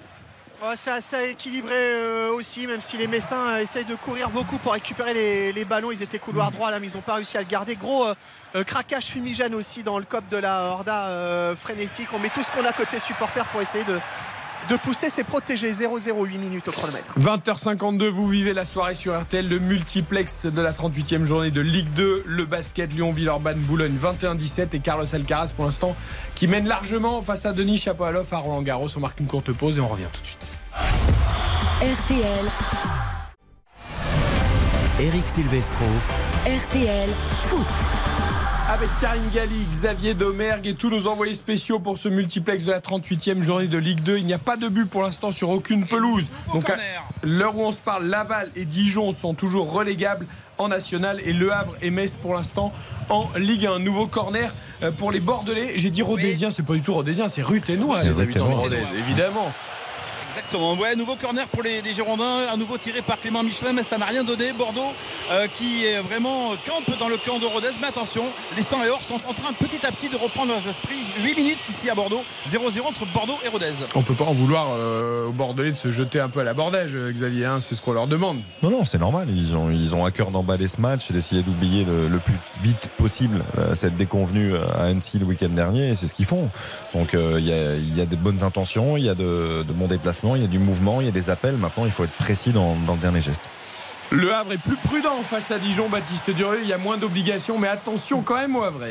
c'est 0.75 0.91
assez 0.91 1.29
équilibré 1.29 1.73
euh, 1.73 2.31
aussi, 2.33 2.67
même 2.67 2.81
si 2.81 2.97
les 2.97 3.07
Messins 3.07 3.47
euh, 3.47 3.61
essayent 3.61 3.85
de 3.85 3.95
courir 3.95 4.29
beaucoup 4.29 4.57
pour 4.57 4.73
récupérer 4.73 5.13
les, 5.53 5.65
ballons. 5.65 5.91
Ils 5.91 6.03
étaient 6.03 6.19
couloir 6.19 6.51
droit 6.51 6.71
là, 6.71 6.79
mais 6.79 6.87
ils 6.87 6.95
n'ont 6.95 7.01
pas 7.01 7.15
réussi 7.15 7.37
à 7.37 7.41
le 7.41 7.47
garder. 7.47 7.75
Gros 7.75 8.05
euh, 8.05 8.63
craquage 8.63 9.05
fumigène 9.05 9.55
aussi 9.55 9.83
dans 9.83 9.99
le 9.99 10.05
cop 10.05 10.23
de 10.29 10.37
la 10.37 10.63
Horda 10.63 11.55
frénétique. 11.55 12.09
On 12.13 12.19
met 12.19 12.29
tout 12.29 12.43
ce 12.43 12.51
qu'on 12.51 12.65
a 12.65 12.73
côté 12.73 12.99
supporter 12.99 13.45
pour 13.45 13.61
essayer 13.61 13.83
de, 13.85 13.99
de 14.69 14.75
pousser, 14.75 15.09
c'est 15.09 15.23
protégé 15.23 15.71
0-0 15.71 16.25
8 16.25 16.37
minutes 16.37 16.67
au 16.67 16.71
chronomètre. 16.71 17.13
20h52, 17.19 18.07
vous 18.07 18.27
vivez 18.27 18.53
la 18.53 18.65
soirée 18.65 18.95
sur 18.95 19.19
RTL, 19.19 19.47
le 19.47 19.59
multiplex 19.59 20.45
de 20.45 20.61
la 20.61 20.71
38e 20.71 21.23
journée 21.23 21.51
de 21.51 21.61
Ligue 21.61 21.89
2, 21.91 22.23
le 22.25 22.45
basket 22.45 22.93
Lyon-Villeurbanne 22.93 23.59
Boulogne 23.59 23.97
21-17 23.97 24.75
et 24.75 24.79
Carlos 24.79 25.13
Alcaraz 25.13 25.53
pour 25.55 25.65
l'instant 25.65 25.95
qui 26.35 26.47
mène 26.47 26.67
largement 26.67 27.21
face 27.21 27.45
à 27.45 27.53
Denis 27.53 27.77
Chapovalov 27.77 28.31
à 28.31 28.37
Roland 28.37 28.61
Garros. 28.61 28.87
On 28.95 28.99
marque 28.99 29.19
une 29.19 29.27
courte 29.27 29.51
pause 29.51 29.77
et 29.77 29.81
on 29.81 29.87
revient 29.87 30.07
tout 30.13 30.21
de 30.21 30.27
suite. 30.27 30.39
RTL. 31.81 32.45
Eric 34.99 35.27
Silvestro. 35.27 35.85
RTL 36.45 37.09
Foot 37.47 37.98
avec 38.69 38.89
Karim 39.01 39.23
Galli, 39.33 39.65
Xavier 39.71 40.13
Domergue 40.13 40.67
et 40.67 40.75
tous 40.75 40.91
nos 40.91 41.07
envoyés 41.07 41.33
spéciaux 41.33 41.79
pour 41.79 41.97
ce 41.97 42.07
multiplex 42.07 42.65
de 42.65 42.71
la 42.71 42.79
38e 42.79 43.41
journée 43.41 43.67
de 43.67 43.77
Ligue 43.79 44.03
2. 44.03 44.17
Il 44.17 44.25
n'y 44.27 44.33
a 44.33 44.37
pas 44.37 44.57
de 44.57 44.67
but 44.67 44.85
pour 44.85 45.01
l'instant 45.01 45.31
sur 45.31 45.49
aucune 45.49 45.87
pelouse. 45.87 46.29
Donc 46.53 46.69
à 46.69 46.75
l'heure 47.23 47.57
où 47.57 47.61
on 47.61 47.71
se 47.71 47.79
parle, 47.79 48.05
Laval 48.05 48.51
et 48.55 48.65
Dijon 48.65 49.11
sont 49.11 49.33
toujours 49.33 49.71
relégables 49.71 50.27
en 50.59 50.67
national 50.67 51.19
et 51.25 51.33
Le 51.33 51.51
Havre 51.51 51.75
et 51.81 51.89
Metz 51.89 52.15
pour 52.15 52.35
l'instant 52.35 52.71
en 53.09 53.27
Ligue 53.37 53.65
1. 53.65 53.79
Nouveau 53.79 54.05
corner 54.05 54.53
euh, 54.83 54.91
pour 54.91 55.11
les 55.11 55.19
Bordelais. 55.19 55.73
J'ai 55.75 55.89
dit 55.89 56.03
Rodésien, 56.03 56.51
c'est 56.51 56.63
pas 56.63 56.73
du 56.73 56.81
tout 56.81 56.93
Rodésien, 56.93 57.27
c'est 57.27 57.41
Ruténois 57.41 58.03
les 58.03 58.19
habitants 58.19 58.49
de 58.49 58.53
Rodez, 58.53 58.83
évidemment. 58.99 59.51
Exactement. 60.39 60.75
Ouais, 60.75 60.95
nouveau 60.95 61.17
corner 61.17 61.45
pour 61.49 61.63
les, 61.63 61.83
Girondins, 61.93 62.47
à 62.49 62.55
nouveau 62.55 62.77
tiré 62.77 63.01
par 63.01 63.19
Clément 63.19 63.43
Michelin, 63.43 63.73
mais 63.73 63.83
ça 63.83 63.97
n'a 63.97 64.05
rien 64.05 64.23
donné. 64.23 64.53
Bordeaux 64.53 64.93
euh, 65.31 65.47
qui 65.55 65.85
est 65.85 65.99
vraiment 65.99 66.51
campe 66.65 66.97
dans 66.97 67.09
le 67.09 67.17
camp 67.17 67.39
de 67.39 67.45
Rodez. 67.45 67.67
Mais 67.81 67.87
attention, 67.87 68.23
les 68.55 68.61
100 68.61 68.85
et 68.85 68.89
or 68.89 69.03
sont 69.03 69.15
en 69.27 69.33
train 69.33 69.51
petit 69.51 69.85
à 69.85 69.91
petit 69.91 70.07
de 70.07 70.15
reprendre 70.15 70.53
leurs 70.53 70.65
esprits. 70.65 71.03
8 71.21 71.35
minutes 71.35 71.67
ici 71.67 71.89
à 71.89 71.95
Bordeaux, 71.95 72.21
0-0 72.47 72.87
entre 72.87 73.05
Bordeaux 73.13 73.37
et 73.45 73.49
Rodez. 73.49 73.85
On 73.95 74.01
peut 74.01 74.13
pas 74.13 74.23
en 74.23 74.33
vouloir 74.33 74.67
euh, 74.71 75.27
aux 75.27 75.33
Bordelais 75.33 75.71
de 75.71 75.77
se 75.77 75.91
jeter 75.91 76.21
un 76.21 76.29
peu 76.29 76.39
à 76.39 76.45
la 76.45 76.53
bordège, 76.53 76.91
euh, 76.95 77.11
Xavier. 77.11 77.45
Hein, 77.45 77.57
c'est 77.59 77.75
ce 77.75 77.81
qu'on 77.81 77.91
leur 77.91 78.07
demande. 78.07 78.37
Non, 78.63 78.69
non, 78.69 78.85
c'est 78.85 78.99
normal. 78.99 79.27
Ils 79.29 79.55
ont, 79.55 79.69
ils 79.69 79.93
ont 79.93 80.05
à 80.05 80.11
cœur 80.11 80.31
d'emballer 80.31 80.69
ce 80.69 80.79
match 80.79 81.11
et 81.11 81.13
d'essayer 81.13 81.41
d'oublier 81.41 81.85
le, 81.85 82.17
plus 82.19 82.35
vite 82.61 82.89
possible 82.97 83.43
cette 83.73 83.97
déconvenue 83.97 84.55
à 84.55 84.83
Annecy 84.83 85.19
le 85.19 85.25
week-end 85.25 85.49
dernier. 85.49 85.89
Et 85.89 85.95
c'est 85.95 86.07
ce 86.07 86.13
qu'ils 86.13 86.25
font. 86.25 86.49
Donc 86.93 87.09
il 87.13 87.39
y, 87.39 87.49
y, 87.49 88.01
a, 88.01 88.05
de 88.05 88.15
bonnes 88.15 88.43
intentions, 88.43 88.97
il 88.97 89.05
y 89.05 89.09
a 89.09 89.15
de, 89.15 89.63
de 89.63 89.73
bons 89.73 89.87
déplacements 89.87 90.28
il 90.35 90.41
y 90.41 90.45
a 90.45 90.47
du 90.47 90.59
mouvement, 90.59 91.01
il 91.01 91.05
y 91.05 91.09
a 91.09 91.11
des 91.11 91.29
appels. 91.29 91.57
Maintenant, 91.57 91.85
il 91.85 91.91
faut 91.91 92.03
être 92.03 92.13
précis 92.13 92.51
dans, 92.51 92.75
le 92.75 92.99
dernier 92.99 93.21
geste. 93.21 93.49
Le 94.11 94.33
Havre 94.33 94.53
est 94.53 94.57
plus 94.57 94.75
prudent 94.75 95.21
face 95.21 95.51
à 95.51 95.59
Dijon, 95.59 95.87
Baptiste 95.87 96.31
Durieux. 96.31 96.61
Il 96.63 96.67
y 96.67 96.73
a 96.73 96.79
moins 96.79 96.97
d'obligations, 96.97 97.59
mais 97.59 97.67
attention 97.67 98.23
quand 98.23 98.37
même 98.37 98.55
au 98.55 98.63
Havre. 98.63 98.85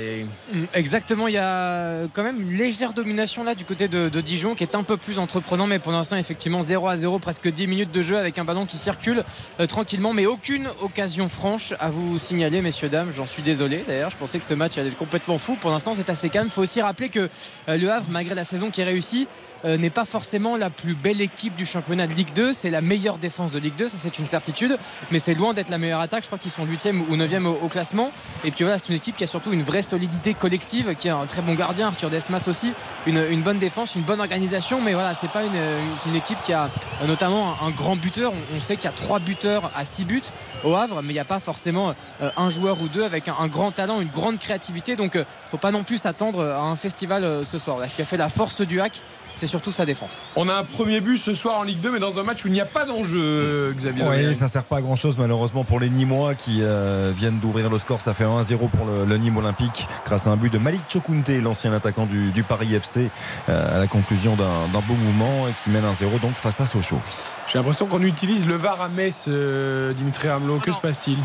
Mm, 0.53 0.65
exactement, 0.75 1.27
il 1.27 1.35
y 1.35 1.39
a 1.39 2.07
quand 2.13 2.23
même 2.23 2.41
une 2.41 2.57
légère 2.57 2.93
domination 2.93 3.43
là 3.43 3.57
du 3.57 3.65
côté 3.65 3.89
de, 3.89 4.09
Dijon 4.21 4.55
qui 4.55 4.63
est 4.63 4.77
un 4.77 4.85
peu 4.85 4.97
plus 4.97 5.19
entreprenant, 5.19 5.67
mais 5.67 5.81
pour 5.81 5.91
l'instant, 5.91 6.17
effectivement, 6.17 6.63
0 6.63 6.87
à 6.87 6.97
0, 6.97 7.19
presque 7.19 7.49
10 7.49 7.67
minutes 7.67 7.91
de 7.91 8.01
jeu 8.01 8.17
avec 8.17 8.39
un 8.39 8.45
ballon 8.45 8.65
qui 8.65 8.77
circule 8.77 9.25
euh, 9.59 9.67
tranquillement, 9.67 10.13
mais 10.13 10.27
aucune 10.27 10.69
occasion 10.83 11.29
franche 11.29 11.75
à 11.81 11.91
vous 11.91 12.21
signaler, 12.21 12.63
messieurs, 12.63 12.89
dames. 12.89 13.11
J'en 13.13 13.27
suis 13.27 13.43
désolé 13.43 13.85
d'ailleurs, 13.89 14.11
je 14.11 14.17
pensais 14.17 14.39
que 14.39 14.45
ce 14.45 14.55
match 14.55 14.79
allait 14.79 14.91
être 14.91 14.99
complètement 14.99 15.39
fou. 15.39 15.57
Pour 15.61 15.73
l'instant, 15.73 15.95
c'est 15.95 16.11
assez 16.11 16.29
calme. 16.29 16.47
Il 16.47 16.53
faut 16.53 16.63
aussi 16.63 16.81
rappeler 16.81 17.09
que 17.09 17.29
euh, 17.69 17.77
le 17.77 17.91
Havre, 17.91 18.07
malgré 18.11 18.37
la 18.37 18.45
saison 18.45 18.71
qui 18.71 18.83
est 18.83 18.85
réussie, 18.85 19.27
euh, 19.65 19.77
n'est 19.77 19.91
pas 19.91 20.05
forcément 20.05 20.57
la 20.57 20.71
plus 20.71 20.95
belle 20.95 21.21
équipe 21.21 21.57
du 21.57 21.67
championnat 21.67 22.07
de 22.07 22.15
Ligue 22.15 22.33
2. 22.35 22.53
C'est 22.53 22.71
la 22.71 22.81
meilleure 22.81 23.19
défense 23.19 23.51
de 23.51 23.59
Ligue 23.59 23.75
2, 23.77 23.89
ça 23.89 23.97
c'est 23.99 24.19
une 24.19 24.27
certitude. 24.27 24.79
Mais 25.11 25.19
c'est 25.19 25.35
loin 25.35 25.55
d'être 25.55 25.71
la 25.71 25.79
meilleure 25.79 26.01
attaque. 26.01 26.23
Je 26.23 26.27
crois 26.27 26.39
qu'ils 26.39 26.51
sont 26.51 26.67
8e 26.67 27.05
ou 27.09 27.17
9e 27.17 27.47
au, 27.47 27.69
classement. 27.69 28.13
Et 28.45 28.51
puis 28.51 28.65
voilà, 28.65 28.79
c'est 28.79 28.89
une 28.89 28.97
équipe 28.97 29.17
qui 29.17 29.25
a 29.25 29.27
surtout 29.27 29.53
une 29.53 29.63
vraie 29.63 29.83
solidité 29.83 30.35
collective, 30.35 30.95
qui 30.95 31.09
a 31.09 31.17
un 31.17 31.27
très 31.27 31.43
bon 31.43 31.55
gardien, 31.55 31.89
Arthur 31.89 32.11
Desmas 32.11 32.47
aussi, 32.47 32.73
une, 33.07 33.43
bonne 33.43 33.59
défense, 33.59 33.95
une 33.95 34.03
bonne 34.03 34.21
organisation. 34.21 34.81
Mais 34.81 34.93
voilà, 34.93 35.15
c'est 35.15 35.31
pas 35.31 35.43
une, 35.45 36.15
équipe 36.15 36.39
qui 36.43 36.53
a 36.53 36.69
notamment 37.07 37.55
un, 37.65 37.71
grand 37.71 37.97
buteur. 37.97 38.33
On, 38.57 38.61
sait 38.61 38.77
qu'il 38.77 38.85
y 38.85 38.89
a 38.89 38.93
3 38.93 39.21
buteurs 39.21 39.71
à 39.75 39.85
6 39.85 40.05
buts 40.05 40.23
au 40.65 40.75
Havre, 40.75 41.03
mais 41.03 41.11
il 41.11 41.17
n'y 41.17 41.21
a 41.21 41.25
pas 41.25 41.41
forcément 41.41 41.95
euh, 42.21 42.31
un 42.37 42.51
joueur 42.51 42.83
ou 42.83 42.89
deux 42.89 43.05
avec 43.05 43.29
un, 43.29 43.47
grand 43.47 43.71
talent, 43.71 44.01
une 44.01 44.09
grande 44.09 44.39
créativité. 44.39 44.97
Donc, 44.97 45.17
euh, 45.17 45.25
faut 45.51 45.59
pas 45.59 45.71
non 45.71 45.85
plus 45.85 45.99
s'attendre 45.99 46.43
à 46.45 46.63
un 46.63 46.77
festival 46.77 47.45
ce 47.45 47.59
soir. 47.59 47.79
ce 47.89 47.97
qui 47.97 48.03
a 48.03 48.05
fait 48.05 48.17
la 48.17 48.29
force 48.29 48.61
du 48.61 48.81
hack, 48.81 49.01
c'est 49.39 49.47
surtout 49.47 49.73
sa 49.73 49.87
défense. 49.87 50.21
On 50.37 50.49
a 50.49 50.55
un 50.55 50.65
premier 50.65 51.01
but 51.01 51.17
ce 51.17 51.33
soir 51.33 51.59
en 51.59 51.63
Ligue 51.63 51.81
2, 51.81 51.93
mais 51.93 51.99
dans 52.01 52.19
un 52.19 52.25
match 52.25 52.45
où 52.45 52.49
il 52.49 52.53
n'y 52.53 52.61
a 52.61 52.67
pas 52.67 52.85
d'enjeu, 52.85 53.73
Xavier. 53.77 54.05
Oui, 54.09 54.35
ça 54.35 54.49
sert 54.49 54.65
pas 54.65 54.79
à 54.79 54.81
grand 54.81 54.97
chose 54.97 55.17
malheureusement 55.17 55.65
pour 55.65 55.81
les 55.81 55.89
Nîmois 55.89 56.35
qui 56.35 56.59
euh, 56.63 57.13
viennent 57.15 57.39
d'ouvrir 57.39 57.71
le 57.71 57.79
score. 57.79 58.01
Ça 58.01 58.15
fait 58.15 58.25
1-0 58.25 58.69
pour 58.69 58.87
le, 58.87 59.17
Nîmes 59.17 59.37
Olympique 59.37 59.87
grâce 60.05 60.27
à 60.27 60.31
un 60.31 60.37
but 60.37 60.53
de 60.53 60.59
Malik 60.59 60.83
Chokunte, 60.89 61.29
l'ancien 61.29 61.73
attaquant 61.73 62.07
du, 62.07 62.43
Paris 62.43 62.75
FC, 62.75 63.11
euh, 63.49 63.77
à 63.77 63.79
la 63.79 63.87
conclusion 63.87 64.37
d'un 64.37 64.81
beau 64.81 64.95
mouvement 64.95 65.49
et 65.49 65.53
qui 65.63 65.71
mène 65.71 65.85
1-0 65.85 66.21
donc 66.21 66.35
face 66.35 66.61
à 66.61 66.67
Sochaux. 66.67 67.01
J'ai 67.47 67.59
l'impression 67.59 67.87
qu'on 67.87 68.03
utilise 68.03 68.47
le 68.47 68.57
VAR 68.57 68.81
à 68.81 68.89
Metz, 68.89 69.27
euh, 69.29 69.93
Dimitri 69.93 70.29
Hamelot. 70.29 70.59
Que 70.59 70.73
se 70.73 70.81
passe-t-il? 70.81 71.19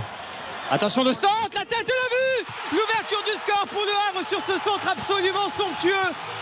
Attention 0.74 1.03
le 1.03 1.13
centre, 1.13 1.53
la 1.53 1.65
tête 1.65 1.86
de 1.86 1.93
la 1.93 2.09
vue 2.09 2.24
L'ouverture 2.71 3.21
du 3.24 3.39
score 3.39 3.67
pour 3.67 3.84
le 3.84 3.91
Havre 4.09 4.28
sur 4.28 4.41
ce 4.41 4.57
centre 4.57 4.89
absolument 4.89 5.47
somptueux. 5.47 5.93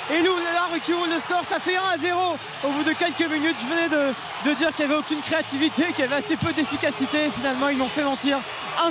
Et 0.10 0.20
Havre 0.20 0.82
qui 0.82 0.94
ouvre 0.94 1.08
le 1.08 1.20
score, 1.20 1.44
ça 1.48 1.60
fait 1.60 1.76
1 1.76 1.82
à 1.82 1.98
0 1.98 2.18
au 2.64 2.70
bout 2.70 2.84
de 2.84 2.94
quelques 2.94 3.30
minutes. 3.30 3.58
Je 3.60 3.68
venais 3.68 3.90
de, 3.90 4.56
dire 4.56 4.74
qu'il 4.74 4.86
n'y 4.86 4.92
avait 4.94 5.02
aucune 5.02 5.20
créativité, 5.20 5.88
qu'il 5.88 6.00
y 6.00 6.04
avait 6.04 6.16
assez 6.16 6.38
peu 6.38 6.54
d'efficacité. 6.54 7.30
Finalement, 7.36 7.68
ils 7.68 7.78
m'ont 7.78 7.88
fait 7.88 8.04
mentir. 8.04 8.38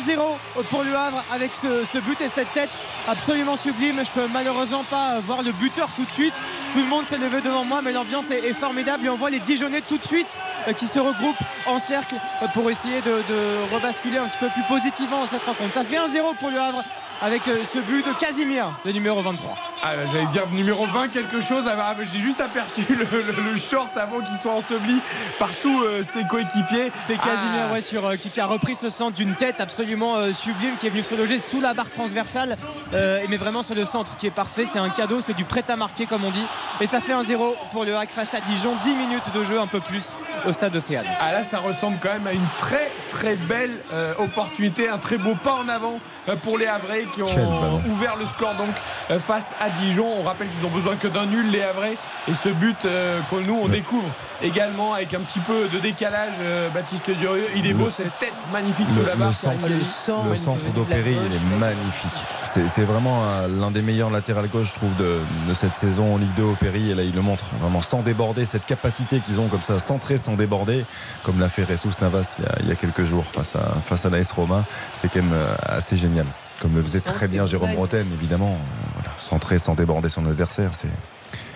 1-0 0.07 0.64
pour 0.68 0.82
le 0.82 0.95
Havre 0.95 1.24
avec 1.32 1.51
ce, 1.53 1.99
but 2.01 2.20
et 2.20 2.28
cette 2.28 2.53
tête 2.53 2.70
absolument 3.09 3.57
sublime. 3.57 4.03
Je 4.05 4.20
peux 4.20 4.28
malheureusement 4.30 4.84
pas 4.84 5.20
voir 5.20 5.43
le 5.43 5.53
buteur 5.53 5.88
tout 5.97 6.05
de 6.05 6.11
suite. 6.11 6.34
Tout 6.72 6.80
le 6.80 6.86
monde 6.86 7.05
s'est 7.07 7.18
levé 7.18 7.41
devant 7.41 7.64
moi, 7.64 7.80
mais 7.82 7.93
l'ambiance 7.93 8.30
est, 8.30 8.53
formidable. 8.53 9.07
Et 9.07 9.09
on 9.09 9.16
voit 9.16 9.30
les 9.30 9.41
Dijonais 9.41 9.80
tout 9.80 9.97
de 9.97 10.05
suite 10.05 10.28
euh, 10.68 10.74
qui 10.74 10.86
se 10.86 10.99
regroupent 10.99 11.43
en 11.66 11.78
cercle 11.78 12.14
euh, 12.43 12.47
pour 12.53 12.70
essayer 12.70 13.01
de 13.01 13.74
rebasculer 13.74 14.18
un 14.18 14.28
petit 14.28 14.38
peu 14.38 14.49
plus 14.49 14.62
positivement 14.64 15.22
cette 15.31 15.45
rencontre. 15.45 15.72
Ça 15.72 15.85
fait 15.85 15.97
1-0 15.97 16.35
pour 16.37 16.51
le 16.51 16.59
Havre 16.59 16.83
avec 17.22 17.46
euh, 17.48 17.62
ce 17.64 17.78
but 17.78 18.06
de 18.06 18.12
Casimir, 18.18 18.72
le 18.84 18.92
numéro 18.92 19.20
23. 19.20 19.56
Ah, 19.82 19.90
j'allais 20.12 20.26
dire 20.26 20.46
numéro 20.52 20.86
20 20.86 21.08
quelque 21.08 21.40
chose. 21.42 21.64
Ah, 21.66 21.76
bah, 21.76 21.94
j'ai 22.12 22.18
juste 22.18 22.40
aperçu 22.40 22.82
le, 22.88 23.56
short 23.56 23.96
avant 23.96 24.20
qu'il 24.20 24.36
soit 24.36 24.52
enseveli 24.52 25.00
par 25.38 25.50
tous 25.60 25.82
euh, 25.82 26.02
ses 26.02 26.24
coéquipiers. 26.24 26.90
C'est 26.98 27.16
Casimir 27.16 27.66
ah. 27.68 27.72
ouais, 27.72 27.82
sur, 27.82 28.06
euh, 28.06 28.16
qui, 28.16 28.40
a 28.40 28.46
repris 28.46 28.74
ce 28.74 28.88
centre 28.88 29.16
d'une 29.16 29.34
tête 29.34 29.60
absolument 29.60 30.32
sublime 30.32 30.76
qui 30.80 30.86
est 30.86 30.90
venu 30.90 31.02
se 31.02 31.14
loger 31.14 31.38
sous 31.38 31.60
la 31.60 31.74
barre 31.74 31.90
transversale. 31.90 32.56
mais 32.92 33.36
vraiment 33.36 33.62
c'est 33.62 33.74
le 33.74 33.84
centre 33.84 34.16
qui 34.16 34.26
est 34.26 34.30
parfait. 34.30 34.64
C'est 34.70 34.78
un 34.78 34.88
cadeau, 34.88 35.20
c'est 35.20 35.34
du 35.34 35.44
prêt 35.44 35.64
à 35.68 35.76
marquer 35.76 36.06
comme 36.06 36.24
on 36.24 36.30
dit. 36.30 36.46
Et 36.80 36.86
ça 36.86 37.00
fait 37.00 37.12
1-0 37.12 37.54
pour 37.72 37.84
le 37.84 37.96
Hack 37.96 38.10
face 38.10 38.34
à 38.34 38.40
Dijon. 38.40 38.74
10 38.84 38.94
minutes 38.94 39.34
de 39.34 39.44
jeu 39.44 39.60
un 39.60 39.66
peu 39.66 39.80
plus 39.80 40.14
au 40.46 40.52
stade 40.52 40.74
Océane. 40.74 41.06
Ah 41.20 41.32
là 41.32 41.42
ça 41.42 41.58
ressemble 41.58 41.98
quand 42.00 42.12
même 42.12 42.26
à 42.26 42.32
une 42.32 42.46
très 42.58 42.90
très 43.10 43.36
belle 43.36 43.76
opportunité, 44.18 44.88
un 44.88 44.98
très 44.98 45.18
beau 45.18 45.34
pas 45.34 45.54
en 45.54 45.68
avant 45.68 45.98
pour 46.42 46.58
les 46.58 46.66
Havrais 46.66 47.09
qui 47.11 47.22
ont 47.22 47.82
ouvert 47.88 48.16
le 48.16 48.26
score 48.26 48.54
donc 48.54 48.74
euh, 49.11 49.18
face 49.18 49.54
à 49.61 49.70
Dijon. 49.70 50.06
On 50.18 50.22
rappelle 50.22 50.48
qu'ils 50.48 50.64
ont 50.64 50.70
besoin 50.70 50.96
que 50.96 51.08
d'un 51.08 51.26
nul, 51.26 51.50
les 51.50 51.62
Havrais. 51.62 51.96
Et 52.28 52.34
ce 52.34 52.48
but 52.48 52.84
euh, 52.84 53.20
que 53.30 53.36
nous, 53.36 53.58
on 53.62 53.68
découvre 53.68 54.08
également 54.42 54.94
avec 54.94 55.12
un 55.14 55.20
petit 55.20 55.40
peu 55.40 55.68
de 55.68 55.78
décalage, 55.78 56.34
euh, 56.40 56.68
Baptiste 56.70 57.11
Durieux. 57.11 57.46
Il 57.56 57.66
est 57.66 57.74
beau, 57.74 57.90
cette 57.90 58.18
tête 58.18 58.32
magnifique 58.52 58.90
sur 58.90 59.04
la 59.04 59.14
barre. 59.16 59.28
Le 59.28 59.34
centre, 59.34 60.26
le 60.28 60.36
centre 60.36 60.72
d'Opéry, 60.74 61.16
il 61.26 61.34
est 61.34 61.58
magnifique. 61.58 62.24
C'est 62.44 62.84
vraiment 62.84 63.22
l'un 63.48 63.70
des 63.70 63.82
meilleurs 63.82 64.11
latérales 64.11 64.48
gauche, 64.48 64.68
je 64.68 64.74
trouve, 64.74 64.94
de, 64.96 65.20
cette 65.54 65.74
saison 65.74 66.14
en 66.14 66.16
Ligue 66.18 66.34
2 66.36 66.42
Opéry. 66.44 66.90
Et 66.90 66.94
là, 66.94 67.02
il 67.02 67.14
le 67.14 67.22
montre 67.22 67.44
vraiment 67.61 67.80
sans 67.80 68.02
déborder, 68.02 68.46
cette 68.46 68.66
capacité 68.66 69.20
qu'ils 69.20 69.40
ont 69.40 69.48
comme 69.48 69.62
ça, 69.62 69.78
centré 69.78 70.18
sans 70.18 70.34
déborder, 70.34 70.84
comme 71.22 71.38
l'a 71.38 71.48
fait 71.48 71.64
Ressus 71.64 71.88
Navas 72.00 72.38
il 72.61 72.68
y, 72.68 72.72
a, 72.72 72.74
quelques 72.74 73.04
jours 73.04 73.24
face 73.24 73.56
à, 73.56 73.80
face 73.80 74.04
à 74.06 74.11
l'AS 74.11 74.32
Roma. 74.32 74.64
C'est 74.94 75.08
quand 75.08 75.22
même 75.22 75.36
assez 75.62 75.96
génial. 75.96 76.26
Comme 76.61 76.74
le 76.74 76.82
faisait 76.82 77.00
très 77.00 77.26
bien 77.26 77.46
Jérôme 77.46 77.74
Bretagne, 77.74 78.06
évidemment. 78.12 78.52
Euh, 78.52 79.00
centré 79.16 79.58
sans 79.58 79.74
déborder 79.74 80.08
son 80.08 80.24
adversaire, 80.26 80.70
c'est. 80.74 80.88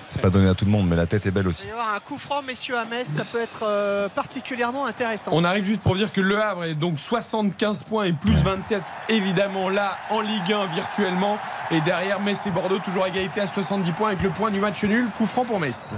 C'est 0.07 0.21
pas 0.21 0.31
donné 0.31 0.49
à 0.49 0.55
tout 0.55 0.65
le 0.65 0.71
monde, 0.71 0.87
mais 0.87 0.95
la 0.95 1.07
tête 1.07 1.27
est 1.27 1.33
belle 1.33 1.49
aussi. 1.49 1.65
Il 1.65 1.71
va 1.71 1.77
y 1.77 1.81
avoir 1.81 1.97
un 1.97 1.99
coup 1.99 2.19
franc, 2.19 2.41
messieurs, 2.43 2.77
à 2.79 2.85
Metz, 2.85 3.09
ça 3.09 3.25
peut 3.25 3.43
être 3.43 3.65
euh, 3.65 4.09
particulièrement 4.09 4.87
intéressant. 4.87 5.33
On 5.35 5.43
arrive 5.43 5.65
juste 5.65 5.81
pour 5.81 5.97
dire 5.97 6.13
que 6.13 6.21
Le 6.21 6.41
Havre 6.41 6.65
est 6.65 6.77
donc 6.77 7.01
75 7.01 7.83
points 7.83 8.05
et 8.05 8.13
plus 8.13 8.37
27, 8.37 8.81
évidemment, 9.09 9.71
là, 9.71 9.99
en 10.11 10.21
Ligue 10.21 10.53
1 10.53 10.67
virtuellement. 10.67 11.37
Et 11.73 11.81
derrière, 11.81 12.21
Metz 12.21 12.47
et 12.47 12.53
Bordeaux, 12.53 12.79
toujours 12.79 13.07
égalité 13.09 13.41
à 13.41 13.49
70 13.49 13.91
points 13.91 14.09
avec 14.09 14.23
le 14.23 14.31
point 14.31 14.53
du 14.53 14.61
match 14.61 14.85
nul. 14.85 15.09
Coup 15.19 15.27
franc 15.27 15.45
pour 15.45 15.59
Metz. 15.59 15.95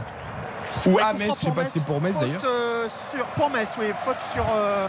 Ou 0.86 0.98
à 0.98 1.12
Metz, 1.12 1.32
je 1.34 1.46
sais 1.46 1.54
pas 1.54 1.64
si 1.66 1.72
c'est 1.72 1.84
pour 1.84 2.00
Metz 2.00 2.14
d'ailleurs. 2.18 2.42
Euh, 2.42 2.88
pour 3.36 3.50
Metz, 3.50 3.74
oui, 3.78 3.86
faute 4.02 4.16
sur. 4.32 4.46
Euh, 4.50 4.88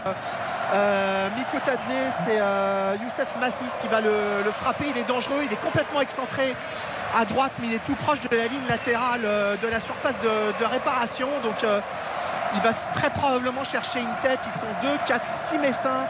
Mikotadze, 1.36 2.12
c'est 2.24 2.40
euh, 2.40 2.96
Youssef 3.02 3.28
Massis 3.40 3.76
qui 3.80 3.88
va 3.88 4.00
le, 4.00 4.50
frapper. 4.50 4.86
Il 4.90 4.98
est 4.98 5.08
dangereux, 5.08 5.40
il 5.44 5.52
est 5.52 5.60
complètement 5.60 6.00
excentré 6.00 6.54
à 7.16 7.24
droite, 7.24 7.52
mais 7.60 7.68
il 7.68 7.74
est 7.74 7.84
tout 7.84 7.94
proche 7.94 8.20
de 8.20 8.36
la 8.36 8.46
ligne 8.46 8.66
latérale 8.68 9.22
euh, 9.24 9.56
de 9.56 9.66
la 9.66 9.80
surface 9.80 10.20
de, 10.20 10.64
réparation. 10.64 11.28
Donc 11.42 11.64
euh, 11.64 11.80
il 12.54 12.60
va 12.60 12.72
très 12.72 13.10
probablement 13.10 13.64
chercher 13.64 14.00
une 14.00 14.14
tête. 14.22 14.40
Ils 14.46 14.58
sont 14.58 14.66
2, 14.82 14.88
4, 15.06 15.26
6 15.48 15.58
Messins 15.58 16.06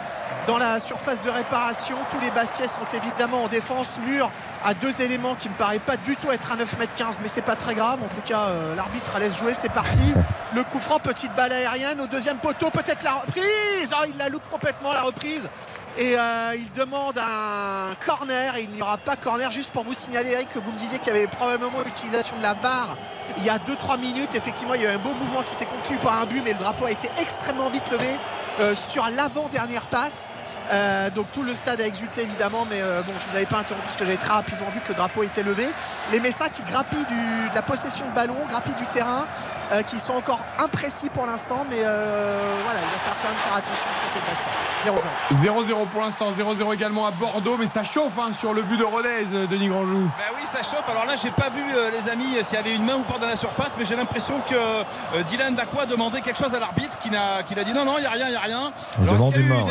dans 0.47 0.59
la 0.59 0.81
surface 0.81 1.21
de 1.23 1.31
réparation. 1.31 1.97
Tous 2.11 2.21
les 2.21 2.31
Bastiais 2.31 2.69
sont 2.69 2.87
évidemment 2.95 3.45
en 3.45 3.49
défense. 3.49 3.99
Mur 4.07 4.31
à 4.65 4.75
deux 4.75 5.03
éléments 5.03 5.35
qui 5.35 5.49
ne 5.49 5.53
me 5.53 5.59
paraît 5.59 5.79
pas 5.79 5.97
du 5.97 6.17
tout 6.17 6.31
être 6.31 6.53
un 6.53 6.57
9m15, 6.57 7.19
mais 7.23 7.29
c'est 7.29 7.43
pas 7.43 7.57
très 7.57 7.75
grave. 7.75 7.99
En 8.03 8.09
tout 8.09 8.23
cas, 8.25 8.47
euh, 8.49 8.75
l'arbitre 8.75 9.19
laisse 9.19 9.37
jouer. 9.37 9.55
C'est 9.55 9.73
parti. 9.73 10.15
Le 10.55 10.65
coup 10.65 10.79
franc, 10.79 10.99
petite 10.99 11.35
balle 11.35 11.53
aérienne 11.53 12.01
au 12.01 12.07
deuxième 12.07 12.39
poteau. 12.39 12.71
Peut-être 12.71 13.03
la 13.03 13.15
reprise. 13.15 13.91
Oh, 13.93 14.05
il 14.09 14.17
la 14.17 14.29
loupe 14.29 14.49
complètement 14.49 14.93
la 14.93 15.03
reprise 15.03 15.49
et 15.97 16.17
euh, 16.17 16.55
il 16.57 16.71
demande 16.73 17.19
un 17.19 17.95
corner. 18.05 18.59
Il 18.59 18.71
n'y 18.71 18.83
aura 18.83 18.99
pas 18.99 19.17
corner. 19.17 19.51
Juste 19.53 19.71
pour 19.71 19.85
vous 19.85 19.95
signaler 19.95 20.37
que 20.53 20.59
vous 20.59 20.73
me 20.73 20.79
disiez 20.79 20.99
qu'il 20.99 21.09
y 21.09 21.17
avait 21.17 21.27
probablement 21.27 21.81
l'utilisation 21.85 22.37
de 22.37 22.43
la 22.43 22.55
barre 22.55 22.97
il 23.39 23.45
y 23.45 23.51
a 23.51 23.59
2-3 23.59 23.99
minutes. 24.01 24.35
Effectivement 24.35 24.75
il 24.75 24.83
y 24.83 24.87
a 24.87 24.93
un 24.93 24.99
beau 24.99 25.13
mouvement 25.15 25.43
qui 25.43 25.55
s'est 25.55 25.67
conclu 25.67 25.97
par 25.99 26.21
un 26.21 26.27
but 26.27 26.43
mais 26.45 26.53
le 26.53 26.59
drapeau 26.59 26.87
a 26.87 26.91
été 26.91 27.09
extrêmement 27.21 27.71
vite 27.71 27.89
levé 27.91 28.19
euh, 28.61 28.75
sur 28.75 29.09
l'avant-dernière 29.09 29.87
passe 29.87 30.33
euh, 30.71 31.11
donc 31.11 31.27
tout 31.33 31.43
le 31.43 31.55
stade 31.55 31.81
a 31.81 31.87
exulté 31.87 32.23
évidemment, 32.23 32.67
mais 32.69 32.81
euh, 32.81 33.03
bon, 33.03 33.13
je 33.19 33.25
ne 33.25 33.31
vous 33.31 33.37
avais 33.37 33.47
pas 33.47 33.59
interrompu 33.59 33.87
parce 33.87 33.97
que 33.97 34.05
j'avais 34.05 34.17
très 34.17 34.33
rapidement 34.35 34.69
vu 34.75 34.81
que 34.81 34.89
le 34.89 34.95
drapeau 34.95 35.23
était 35.23 35.43
levé. 35.43 35.67
Les 36.13 36.21
Messins 36.21 36.49
qui 36.49 36.63
grappillent 36.63 37.07
de 37.07 37.55
la 37.55 37.63
possession 37.63 38.07
de 38.07 38.15
ballon, 38.15 38.37
grappillent 38.49 38.75
du 38.75 38.87
terrain, 38.87 39.27
euh, 39.73 39.83
qui 39.83 39.99
sont 39.99 40.15
encore 40.15 40.41
imprécis 40.59 41.09
pour 41.09 41.27
l'instant, 41.27 41.65
mais 41.69 41.79
voilà, 41.79 42.81
il 42.81 42.91
va 42.91 42.99
falloir 43.01 43.17
quand 43.23 43.29
même 43.29 43.39
faire 43.39 43.57
attention 43.57 43.89
côté 44.13 45.69
0-0. 45.71 45.85
0-0 45.85 45.89
pour 45.89 46.01
l'instant, 46.03 46.31
0-0 46.31 46.75
également 46.75 47.07
à 47.07 47.11
Bordeaux, 47.11 47.57
mais 47.59 47.67
ça 47.67 47.85
chauffe 47.85 48.19
hein, 48.19 48.33
sur 48.33 48.53
le 48.53 48.63
but 48.63 48.77
de 48.77 48.85
Rodez, 48.85 49.47
Denis 49.51 49.69
Grandjou. 49.69 50.11
Ben 50.19 50.35
oui, 50.39 50.47
ça 50.47 50.63
chauffe. 50.63 50.89
Alors 50.89 51.07
là, 51.07 51.15
j'ai 51.21 51.31
pas 51.31 51.51
vu 51.51 51.63
les 51.93 52.11
amis 52.11 52.37
s'il 52.45 52.57
y 52.57 52.61
avait 52.61 52.75
une 52.75 52.85
main 52.85 52.97
ou 52.97 53.03
pas 53.03 53.19
dans 53.19 53.27
la 53.27 53.37
surface, 53.37 53.75
mais 53.79 53.85
j'ai 53.85 53.97
l'impression 53.97 54.41
que 54.41 55.23
Dylan 55.29 55.55
Bakwa 55.55 55.87
demandait 55.87 56.21
quelque 56.21 56.39
chose 56.39 56.55
à 56.55 56.61
l'arbitre, 56.61 56.99
qui 56.99 57.09
a, 57.17 57.65
dit 57.65 57.73
non, 57.73 57.85
non, 57.85 57.95
il 57.99 58.03
n'y 58.03 58.07
a 58.07 58.11
rien, 58.11 58.27
il 58.27 58.31
n'y 58.31 58.37
a 58.37 58.41
rien. 58.41 58.73
demande 58.99 59.37
une 59.37 59.49
main. 59.49 59.65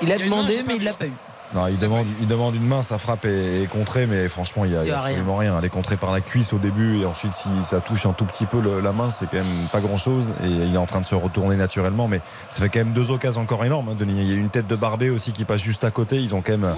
Il 0.00 0.12
a 0.12 0.18
demandé, 0.18 0.62
mais 0.66 0.76
il 0.76 0.84
l'a 0.84 0.92
pas 0.92 1.06
eu. 1.06 1.12
Non, 1.54 1.66
il 1.66 1.78
demande, 1.78 2.06
il 2.20 2.26
demande 2.26 2.54
une 2.54 2.66
main, 2.66 2.82
sa 2.82 2.98
frappe 2.98 3.24
est, 3.24 3.68
contrée, 3.70 4.06
mais 4.06 4.28
franchement, 4.28 4.64
il 4.64 4.72
n'y 4.72 4.90
a, 4.90 4.98
absolument 4.98 5.36
rien. 5.36 5.58
Elle 5.58 5.64
est 5.64 5.70
contrée 5.70 5.96
par 5.96 6.12
la 6.12 6.20
cuisse 6.20 6.52
au 6.52 6.58
début, 6.58 7.00
et 7.00 7.06
ensuite, 7.06 7.34
si 7.34 7.48
ça 7.64 7.80
touche 7.80 8.06
un 8.06 8.12
tout 8.12 8.24
petit 8.24 8.46
peu 8.46 8.60
la 8.80 8.92
main, 8.92 9.10
c'est 9.10 9.26
quand 9.26 9.38
même 9.38 9.66
pas 9.72 9.80
grand 9.80 9.98
chose. 9.98 10.34
Et 10.44 10.48
il 10.48 10.74
est 10.74 10.78
en 10.78 10.86
train 10.86 11.00
de 11.00 11.06
se 11.06 11.14
retourner 11.14 11.56
naturellement, 11.56 12.08
mais 12.08 12.20
ça 12.50 12.60
fait 12.60 12.68
quand 12.68 12.80
même 12.80 12.92
deux 12.92 13.10
occasions 13.10 13.40
encore 13.40 13.64
énormes. 13.64 13.88
Hein, 13.88 13.96
Denis. 13.98 14.16
Il 14.18 14.30
y 14.30 14.34
a 14.34 14.36
une 14.36 14.50
tête 14.50 14.66
de 14.66 14.76
Barbé 14.76 15.10
aussi 15.10 15.32
qui 15.32 15.44
passe 15.44 15.62
juste 15.62 15.84
à 15.84 15.90
côté. 15.90 16.16
Ils 16.16 16.34
ont 16.34 16.42
quand 16.42 16.58
même 16.58 16.74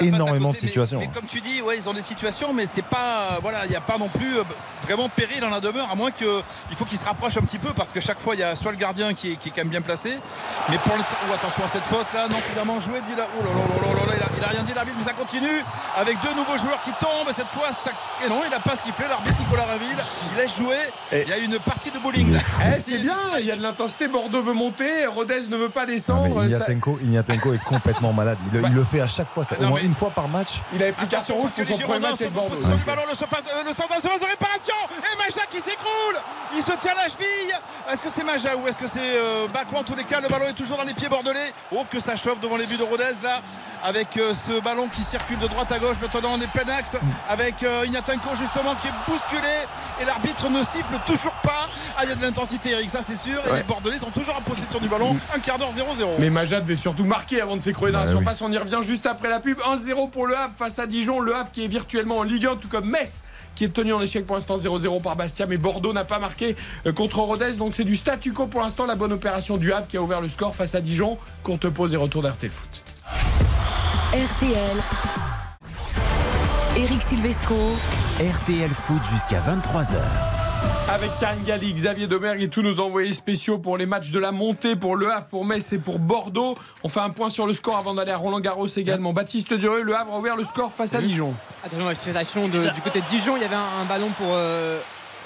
énormément 0.00 0.50
de 0.50 0.56
situations. 0.56 1.00
Mais, 1.00 1.08
comme 1.08 1.26
tu 1.26 1.40
dis, 1.40 1.60
ouais, 1.62 1.76
ils 1.76 1.88
ont 1.88 1.94
des 1.94 2.02
situations, 2.02 2.52
mais 2.52 2.66
c'est 2.66 2.84
pas, 2.84 3.38
voilà, 3.42 3.64
il 3.64 3.70
n'y 3.70 3.76
a 3.76 3.80
pas 3.80 3.98
non 3.98 4.08
plus 4.08 4.38
euh, 4.38 4.42
vraiment 4.82 5.08
péril 5.08 5.40
dans 5.40 5.48
la 5.48 5.60
demeure, 5.60 5.90
à 5.90 5.94
moins 5.94 6.10
qu'il 6.10 6.26
faut 6.76 6.84
qu'ils 6.84 6.98
se 6.98 7.04
rapprochent 7.04 7.36
un 7.36 7.42
petit 7.42 7.58
peu, 7.58 7.72
parce 7.72 7.92
que 7.92 8.00
chaque 8.00 8.20
fois, 8.20 8.34
il 8.34 8.40
y 8.40 8.44
a 8.44 8.54
soit 8.54 8.72
le 8.72 8.78
gardien 8.78 9.14
qui 9.14 9.32
est, 9.32 9.38
quand 9.44 9.58
même 9.58 9.68
bien 9.68 9.80
placé, 9.80 10.18
mais 10.68 10.78
pour 10.78 10.96
l'instant, 10.96 11.16
oh, 11.28 11.34
attention 11.34 11.64
à 11.64 11.68
cette 11.68 11.84
faute 11.84 12.06
là, 12.14 12.28
non, 12.28 12.36
finalement 12.36 12.78
joué, 12.80 13.00
dit 13.06 13.16
là, 13.16 13.26
oh 13.38 13.44
là 13.44 13.50
là 13.52 13.92
là 13.92 13.95
là, 14.04 14.14
il 14.36 14.44
a 14.44 14.48
rien 14.48 14.62
dit 14.62 14.74
l'arbitre, 14.74 14.96
mais 14.98 15.04
ça 15.04 15.12
continue 15.12 15.62
avec 15.96 16.16
deux 16.22 16.34
nouveaux 16.34 16.56
joueurs 16.58 16.80
qui 16.82 16.90
tombent. 16.92 17.28
Et 17.30 17.32
cette 17.32 17.48
fois, 17.48 17.72
ça... 17.72 17.90
et 18.24 18.28
non, 18.28 18.42
il 18.44 18.50
n'a 18.50 18.60
pas 18.60 18.76
sifflé 18.76 19.06
l'arbitre 19.08 19.38
Nicolas 19.40 19.64
Raville. 19.64 19.96
Il 20.32 20.38
laisse 20.38 20.56
jouer. 20.56 20.78
Il 21.12 21.28
y 21.28 21.32
a 21.32 21.38
une 21.38 21.58
partie 21.58 21.90
de 21.90 21.98
bowling. 21.98 22.36
Eh, 22.36 22.80
c'est 22.80 22.98
bien, 22.98 23.16
il 23.38 23.46
y 23.46 23.50
a 23.50 23.56
de 23.56 23.62
l'intensité. 23.62 24.08
Bordeaux 24.08 24.42
veut 24.42 24.52
monter, 24.52 25.06
Rodez 25.06 25.48
ne 25.48 25.56
veut 25.56 25.68
pas 25.68 25.86
descendre. 25.86 26.44
Ignatenko, 26.44 27.54
est 27.54 27.64
complètement 27.64 28.12
malade. 28.16 28.38
Il, 28.52 28.60
le 28.60 28.84
fait 28.84 29.00
à 29.00 29.08
chaque 29.08 29.28
fois, 29.28 29.44
ça, 29.44 29.56
au 29.58 29.66
moins 29.66 29.80
une 29.80 29.94
fois 29.94 30.10
par 30.10 30.28
match. 30.28 30.60
Il 30.74 30.82
a 30.82 30.92
pris 30.92 31.08
carte 31.08 31.28
rouge 31.30 31.52
pour 31.52 31.66
son 31.66 31.82
premier 31.84 32.00
match 32.00 32.20
avec 32.20 32.32
Bordeaux. 32.32 32.56
Le, 32.56 32.84
ballon, 32.84 33.02
le, 33.08 33.14
centre 33.14 33.38
de 33.38 34.26
réparation 34.26 34.74
et 34.98 35.18
Macha 35.18 35.46
qui 35.50 35.60
s'écroule. 35.60 36.16
Il 36.54 36.62
se 36.62 36.72
tient 36.78 36.94
la 36.94 37.08
cheville. 37.08 37.54
Est-ce 37.90 38.02
que 38.02 38.08
c'est 38.08 38.24
Maja 38.24 38.56
ou 38.56 38.66
est-ce 38.66 38.78
que 38.78 38.86
c'est 38.86 39.00
euh, 39.00 39.46
En 39.74 39.82
tous 39.82 39.94
les 39.94 40.04
cas, 40.04 40.20
le 40.20 40.28
ballon 40.28 40.46
est 40.46 40.54
toujours 40.54 40.76
dans 40.76 40.84
les 40.84 40.94
pieds 40.94 41.08
bordelais. 41.08 41.52
Oh, 41.72 41.84
que 41.90 42.00
ça 42.00 42.16
chauffe 42.16 42.40
devant 42.40 42.56
les 42.56 42.66
buts 42.66 42.76
de 42.76 42.82
Rodez 42.82 43.04
là, 43.22 43.40
avec 43.86 44.16
euh, 44.16 44.34
ce 44.34 44.60
ballon 44.60 44.88
qui 44.88 45.04
circule 45.04 45.38
de 45.38 45.46
droite 45.46 45.70
à 45.70 45.78
gauche. 45.78 45.96
Maintenant, 46.02 46.32
on 46.32 46.40
est 46.40 46.50
plein 46.50 46.68
axe 46.76 46.96
avec 47.28 47.62
euh, 47.62 47.84
Ignatenko 47.86 48.34
justement 48.34 48.74
qui 48.82 48.88
est 48.88 48.92
bousculé 49.06 49.48
et 50.00 50.04
l'arbitre 50.04 50.50
ne 50.50 50.60
siffle 50.60 50.98
toujours 51.06 51.32
pas. 51.42 51.66
Ah, 51.96 52.00
il 52.02 52.08
y 52.08 52.12
a 52.12 52.16
de 52.16 52.22
l'intensité, 52.22 52.72
Eric, 52.72 52.90
ça 52.90 53.00
c'est 53.00 53.16
sûr. 53.16 53.40
Et 53.48 53.56
les 53.56 53.62
bordelais 53.62 53.98
sont 53.98 54.10
toujours 54.10 54.36
en 54.36 54.42
possession 54.42 54.80
du 54.80 54.88
ballon. 54.88 55.16
Un 55.34 55.38
quart 55.38 55.58
d'heure 55.58 55.70
0-0. 55.70 56.16
Mais 56.18 56.30
Maja 56.30 56.60
devait 56.60 56.76
surtout 56.76 57.04
marquer 57.04 57.40
avant 57.40 57.56
de 57.56 57.62
s'écrouler 57.62 57.92
dans 57.92 58.00
la 58.00 58.06
bah 58.06 58.10
surface. 58.10 58.42
On 58.42 58.50
y 58.50 58.58
revient 58.58 58.80
juste 58.82 59.06
après 59.06 59.28
la 59.28 59.38
pub. 59.38 59.58
1-0 59.60 60.10
pour 60.10 60.26
le 60.26 60.36
Havre 60.36 60.52
face 60.56 60.78
à 60.80 60.86
Dijon. 60.86 61.20
Le 61.20 61.34
Havre 61.34 61.52
qui 61.52 61.64
est 61.64 61.68
virtuellement 61.68 62.18
en 62.18 62.22
Ligue 62.24 62.46
1, 62.46 62.56
tout 62.56 62.68
comme 62.68 62.90
Metz 62.90 63.24
qui 63.54 63.64
est 63.64 63.72
tenu 63.72 63.94
en 63.94 64.02
échec 64.02 64.26
pour 64.26 64.36
l'instant 64.36 64.56
0-0 64.56 65.00
par 65.00 65.16
Bastia, 65.16 65.46
mais 65.46 65.56
Bordeaux 65.56 65.94
n'a 65.94 66.04
pas 66.04 66.18
marqué 66.18 66.56
euh, 66.84 66.92
contre 66.92 67.20
Rodez, 67.20 67.56
donc 67.56 67.74
c'est 67.74 67.84
du 67.84 67.96
statu 67.96 68.34
quo 68.34 68.46
pour 68.46 68.60
l'instant. 68.60 68.84
La 68.84 68.96
bonne 68.96 69.14
opération 69.14 69.56
du 69.56 69.72
Havre 69.72 69.86
qui 69.86 69.96
a 69.96 70.02
ouvert 70.02 70.20
le 70.20 70.28
score 70.28 70.54
face 70.54 70.74
à 70.74 70.82
Dijon. 70.82 71.16
Courte 71.42 71.70
pause 71.70 71.94
et 71.94 71.96
retour 71.96 72.20
d'RTL 72.20 72.50
Foot. 72.50 72.95
RTL. 73.06 74.76
Eric 76.76 77.02
Silvestro. 77.02 77.54
RTL 78.18 78.70
Foot 78.70 79.02
jusqu'à 79.12 79.40
23h. 79.40 79.96
Avec 80.88 81.10
Karine 81.20 81.44
Galli, 81.44 81.72
Xavier 81.72 82.06
Domergue 82.06 82.42
et 82.42 82.48
tous 82.48 82.62
nos 82.62 82.80
envoyés 82.80 83.12
spéciaux 83.12 83.58
pour 83.58 83.76
les 83.76 83.86
matchs 83.86 84.10
de 84.10 84.18
la 84.18 84.32
montée, 84.32 84.74
pour 84.74 84.96
Le 84.96 85.12
Havre, 85.12 85.26
pour 85.26 85.44
Metz 85.44 85.72
et 85.72 85.78
pour 85.78 85.98
Bordeaux. 85.98 86.56
On 86.82 86.88
fait 86.88 87.00
un 87.00 87.10
point 87.10 87.30
sur 87.30 87.46
le 87.46 87.52
score 87.52 87.76
avant 87.76 87.94
d'aller 87.94 88.12
à 88.12 88.16
Roland 88.16 88.40
Garros 88.40 88.66
également. 88.66 89.12
Baptiste 89.12 89.52
Dureux, 89.54 89.82
Le 89.82 89.94
Havre 89.94 90.14
a 90.14 90.18
ouvert 90.18 90.36
le 90.36 90.44
score 90.44 90.72
face 90.72 90.94
à 90.94 91.00
Dijon. 91.00 91.34
Attention, 91.64 91.86
la 91.86 91.94
situation 91.94 92.48
du 92.48 92.58
côté 92.82 93.00
de 93.00 93.06
Dijon, 93.06 93.36
il 93.36 93.42
y 93.42 93.46
avait 93.46 93.54
un, 93.54 93.84
ballon 93.88 94.08
pour. 94.16 94.28
Euh, 94.32 94.80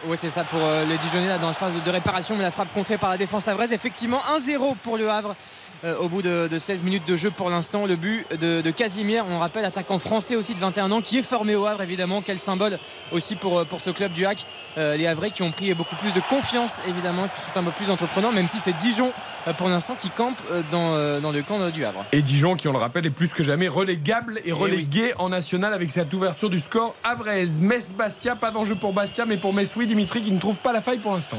oui, 0.07 0.17
c'est 0.19 0.31
ça 0.31 0.45
pour 0.45 0.61
euh, 0.63 0.85
les 0.87 0.97
Dijonnais 0.97 1.29
là, 1.29 1.39
dans 1.39 1.49
la 1.49 1.53
phase 1.53 1.73
de, 1.75 1.91
réparation, 1.91 2.35
mais 2.35 2.43
la 2.43 2.51
frappe 2.51 2.73
contrée 2.73 2.97
par 2.97 3.11
la 3.11 3.19
défense 3.19 3.49
avraise. 3.49 3.73
Effectivement, 3.73 4.21
1-0 4.39 4.77
pour 4.83 4.97
le 4.97 5.11
Havre. 5.11 5.37
Euh, 5.85 5.97
au 5.97 6.09
bout 6.09 6.21
de, 6.21 6.49
16 6.59 6.83
minutes 6.83 7.07
de 7.07 7.17
jeu 7.17 7.31
pour 7.31 7.49
l'instant. 7.49 7.87
Le 7.87 7.97
but 7.97 8.27
de, 8.39 8.71
Casimir, 8.71 9.25
on 9.31 9.39
rappelle, 9.39 9.65
attaquant 9.65 9.99
français 9.99 10.37
aussi 10.37 10.55
de 10.55 10.61
21 10.61 10.91
ans, 10.91 11.01
qui 11.01 11.19
est 11.19 11.23
formé 11.23 11.55
au 11.55 11.65
Havre 11.65 11.83
évidemment. 11.83 12.23
Quel 12.25 12.39
symbole 12.39 12.79
aussi 13.13 13.35
pour, 13.35 13.61
euh, 13.61 13.65
pour 13.65 13.81
ce 13.81 13.91
club 13.91 14.13
du 14.13 14.27
Hack. 14.27 14.47
Euh, 14.77 14.97
les 14.97 15.07
Havrais 15.07 15.31
qui 15.31 15.43
ont 15.43 15.51
pris 15.51 15.73
beaucoup 15.75 15.97
plus 15.97 16.13
de 16.13 16.21
confiance 16.21 16.81
évidemment, 16.87 17.25
qui 17.25 17.53
sont 17.53 17.61
un 17.61 17.63
peu 17.63 17.71
plus 17.71 17.91
entreprenants, 17.91 18.33
même 18.33 18.49
si 18.49 18.59
c'est 18.59 18.77
Dijon 18.79 19.11
pour 19.57 19.69
l'instant 19.69 19.97
qui 19.99 20.11
campe 20.11 20.39
dans, 20.71 20.95
le 21.33 21.41
camp 21.43 21.71
du 21.71 21.85
Havre. 21.85 22.05
Et 22.13 22.21
Dijon 22.21 22.57
qui, 22.57 22.69
on 22.69 22.73
le 22.73 22.79
rappelle, 22.79 23.07
est 23.07 23.11
plus 23.11 23.33
que 23.33 23.43
jamais 23.43 23.69
relégable 23.69 24.39
et 24.39 24.51
eh 24.51 24.53
relégué 24.53 25.15
en 25.19 25.31
national 25.31 25.73
avec 25.73 25.91
cette 25.91 26.13
ouverture 26.13 26.51
du 26.51 26.59
score 26.59 26.95
Havraise. 27.05 27.59
Metz-Bastia, 27.59 28.37
pas 28.37 28.51
d'enjeu 28.51 28.75
pour 28.75 28.93
Bastia, 28.93 29.25
mais 29.25 29.39
pour 29.39 29.55
Metz, 29.55 29.73
oui, 29.77 29.87
Dimitri 29.87 30.21
qui 30.23 30.31
ne 30.31 30.39
trouve 30.39 30.59
pas 30.59 30.73
la 30.73 30.83
faille 30.83 30.99
pour 30.99 31.13
l'instant. 31.13 31.39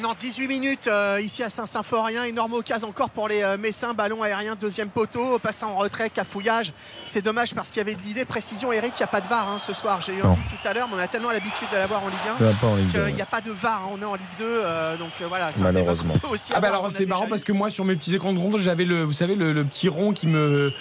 Non, 0.00 0.14
18 0.18 0.46
minutes 0.46 0.86
euh, 0.86 1.20
ici 1.20 1.42
à 1.42 1.48
Saint-Symphorien. 1.48 2.22
Énorme 2.22 2.52
occasion 2.52 2.88
encore 2.88 3.10
pour 3.10 3.28
les 3.28 3.42
euh, 3.42 3.58
Messins. 3.58 3.94
Ballon 3.94 4.22
aérien, 4.22 4.54
deuxième 4.54 4.90
poteau, 4.90 5.40
passant 5.40 5.72
en 5.72 5.76
retrait, 5.76 6.08
cafouillage. 6.08 6.72
C'est 7.06 7.22
dommage 7.22 7.52
parce 7.52 7.70
qu'il 7.70 7.78
y 7.78 7.80
avait 7.80 7.96
de 7.96 8.02
l'idée. 8.02 8.24
Précision, 8.24 8.72
Eric, 8.72 8.92
il 8.96 9.00
n'y 9.00 9.04
a 9.04 9.08
pas 9.08 9.20
de 9.20 9.26
VAR 9.26 9.48
hein, 9.48 9.58
ce 9.58 9.72
soir. 9.72 10.00
J'ai 10.00 10.12
eu 10.12 10.22
un 10.22 10.34
tout 10.34 10.68
à 10.68 10.72
l'heure, 10.72 10.86
mais 10.88 10.94
on 10.96 11.00
a 11.00 11.08
tellement 11.08 11.32
l'habitude 11.32 11.66
de 11.72 11.76
l'avoir 11.76 12.04
en 12.04 12.08
Ligue 12.08 12.18
1 12.40 13.06
qu'il 13.06 13.14
n'y 13.16 13.22
a 13.22 13.26
pas 13.26 13.40
de 13.40 13.50
VAR. 13.50 13.82
Hein. 13.84 13.90
On 13.92 14.00
est 14.00 14.04
en 14.04 14.14
Ligue 14.14 14.26
2. 14.38 14.44
Euh, 14.44 14.96
donc 14.96 15.10
voilà, 15.28 15.50
malheureusement. 15.60 16.14
Aussi 16.30 16.52
ah 16.54 16.60
bah 16.60 16.68
alors 16.68 16.90
c'est 16.90 17.06
marrant 17.06 17.26
parce 17.26 17.42
que 17.42 17.52
moi 17.52 17.70
sur 17.70 17.84
mes 17.84 17.96
petits 17.96 18.14
écrans 18.14 18.32
de 18.32 18.38
ronde, 18.38 18.56
j'avais 18.58 18.84
le, 18.84 19.02
vous 19.02 19.12
savez, 19.12 19.34
le, 19.34 19.64
petit 19.64 19.88
rond 19.88 20.12
qui 20.12 20.28
me 20.28 20.72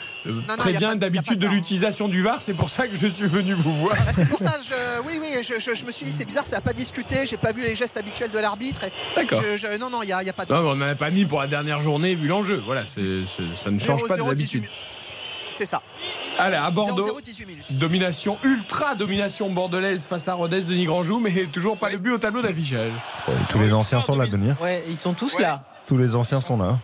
prévient 0.57 0.93
d'habitude 0.95 1.39
de 1.39 1.47
l'utilisation 1.47 2.07
du 2.07 2.21
VAR. 2.21 2.41
C'est 2.41 2.53
pour 2.53 2.69
ça 2.69 2.88
que 2.88 2.95
je 2.95 3.07
suis 3.07 3.28
venu 3.28 3.53
vous 3.53 3.75
voir. 3.78 3.95
Bah, 3.95 4.11
c'est 4.13 4.28
pour 4.28 4.39
ça, 4.39 4.57
je, 4.63 5.01
oui, 5.07 5.19
oui, 5.21 5.43
je, 5.43 5.86
me 5.86 5.91
suis 5.91 6.05
dit 6.05 6.11
c'est 6.11 6.25
bizarre, 6.25 6.45
ça 6.45 6.57
n'a 6.57 6.61
pas 6.61 6.73
discuté. 6.73 7.25
J'ai 7.25 7.38
pas 7.38 7.51
vu 7.51 7.61
les 7.61 7.75
gestes 7.75 7.97
habituels 7.97 8.32
de 8.32 8.39
l'arbitre. 8.39 8.86
D'accord 9.15 9.41
non, 9.80 9.89
non, 9.89 10.01
il 10.01 10.07
n'y 10.07 10.11
a, 10.11 10.34
pas 10.34 10.45
de. 10.45 10.53
Non, 10.53 10.59
on 10.59 10.75
n'en 10.75 10.82
avait 10.82 10.95
pas 10.95 11.11
mis 11.11 11.25
pour 11.25 11.39
la 11.39 11.47
dernière 11.47 11.80
journée 11.80 12.15
vu 12.15 12.28
l'enjeu. 12.28 12.61
Voilà, 12.65 12.86
ça 12.86 13.01
ne 13.01 13.80
change 13.80 14.05
pas 14.05 14.17
de 14.17 14.23
l'habitude. 14.23 14.65
C'est 15.51 15.65
ça. 15.65 15.82
Allez, 16.38 16.55
à 16.55 16.69
Bordeaux. 16.69 17.17
domination, 17.71 18.38
ultra 18.43 18.93
domination 18.93 19.49
bordelaise 19.49 20.05
face 20.05 20.28
à 20.28 20.36
Rodez, 20.36 20.61
Denis 20.61 20.86
Grandjou, 20.86 21.19
mais 21.19 21.47
toujours 21.51 21.78
pas 21.78 21.89
le 21.89 21.97
but 21.97 22.11
au 22.11 22.17
tableau 22.19 22.43
d'affichage. 22.43 22.91
tous 23.49 23.57
les 23.57 23.73
anciens 23.73 24.01
sont 24.01 24.15
là, 24.15 24.28
Denis. 24.28 24.51
Ouais, 24.61 24.84
ils 24.88 24.97
sont 24.97 25.13
tous 25.13 25.39
là. 25.39 25.63
Tous 25.88 25.97
les 25.97 26.15
anciens 26.15 26.41
sont 26.41 26.57
là. 26.57 26.78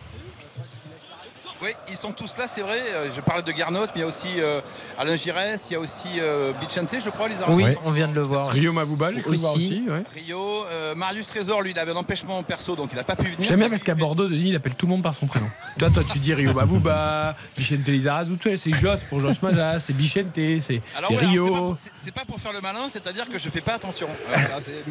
Oui, 1.64 1.70
ils 1.88 1.96
sont 1.96 2.12
tous 2.12 2.36
là, 2.36 2.44
c'est 2.46 2.60
vrai. 2.60 2.78
Euh, 2.78 3.08
je 3.16 3.22
parlais 3.22 3.42
de 3.42 3.50
Garnot, 3.50 3.86
mais 3.86 3.92
il 3.96 4.00
y 4.00 4.02
a 4.02 4.06
aussi 4.06 4.28
euh, 4.38 4.60
Alain 4.98 5.16
Giresse, 5.16 5.68
il 5.70 5.72
y 5.72 5.76
a 5.76 5.80
aussi 5.80 6.08
euh, 6.18 6.52
Bichente, 6.60 6.94
je 7.02 7.08
crois, 7.08 7.26
les 7.26 7.36
Oui, 7.48 7.64
on 7.86 7.90
vient 7.90 8.06
de 8.06 8.14
le 8.14 8.20
voir. 8.20 8.50
Rio 8.50 8.70
Mabouba, 8.70 9.12
j'ai 9.12 9.22
cru 9.22 9.36
voir 9.36 9.54
aussi. 9.54 9.82
Rio, 10.14 10.66
Marius 10.94 11.28
Trésor, 11.28 11.62
lui, 11.62 11.70
il 11.70 11.78
avait 11.78 11.92
un 11.92 11.96
empêchement 11.96 12.42
perso, 12.42 12.76
donc 12.76 12.90
il 12.92 12.96
n'a 12.96 13.04
pas 13.04 13.16
pu 13.16 13.30
venir. 13.30 13.48
J'aime 13.48 13.60
bien 13.60 13.70
parce 13.70 13.82
qu'à 13.82 13.94
Bordeaux, 13.94 14.28
Denis, 14.28 14.50
il 14.50 14.56
appelle 14.56 14.74
tout 14.74 14.84
le 14.84 14.90
monde 14.90 15.02
par 15.02 15.14
son 15.14 15.26
prénom. 15.26 15.46
toi, 15.78 15.88
toi, 15.88 16.02
tu 16.12 16.18
dis 16.18 16.34
Rio 16.34 16.52
Mabouba, 16.52 17.34
Bichente 17.56 17.86
Lizarazu, 17.86 18.36
c'est 18.58 18.74
Joss 18.74 19.00
pour 19.08 19.20
Joss 19.20 19.40
Maja, 19.40 19.80
c'est 19.80 19.94
Bichente, 19.94 20.34
c'est 20.34 20.82
Rio. 21.08 21.76
C'est 21.94 22.12
pas, 22.12 22.26
pour 22.26 22.38
faire 22.38 22.52
le 22.52 22.60
malin, 22.60 22.90
c'est-à-dire 22.90 23.26
que 23.26 23.38
je 23.38 23.48
fais 23.48 23.62
pas 23.62 23.74
attention. 23.74 24.08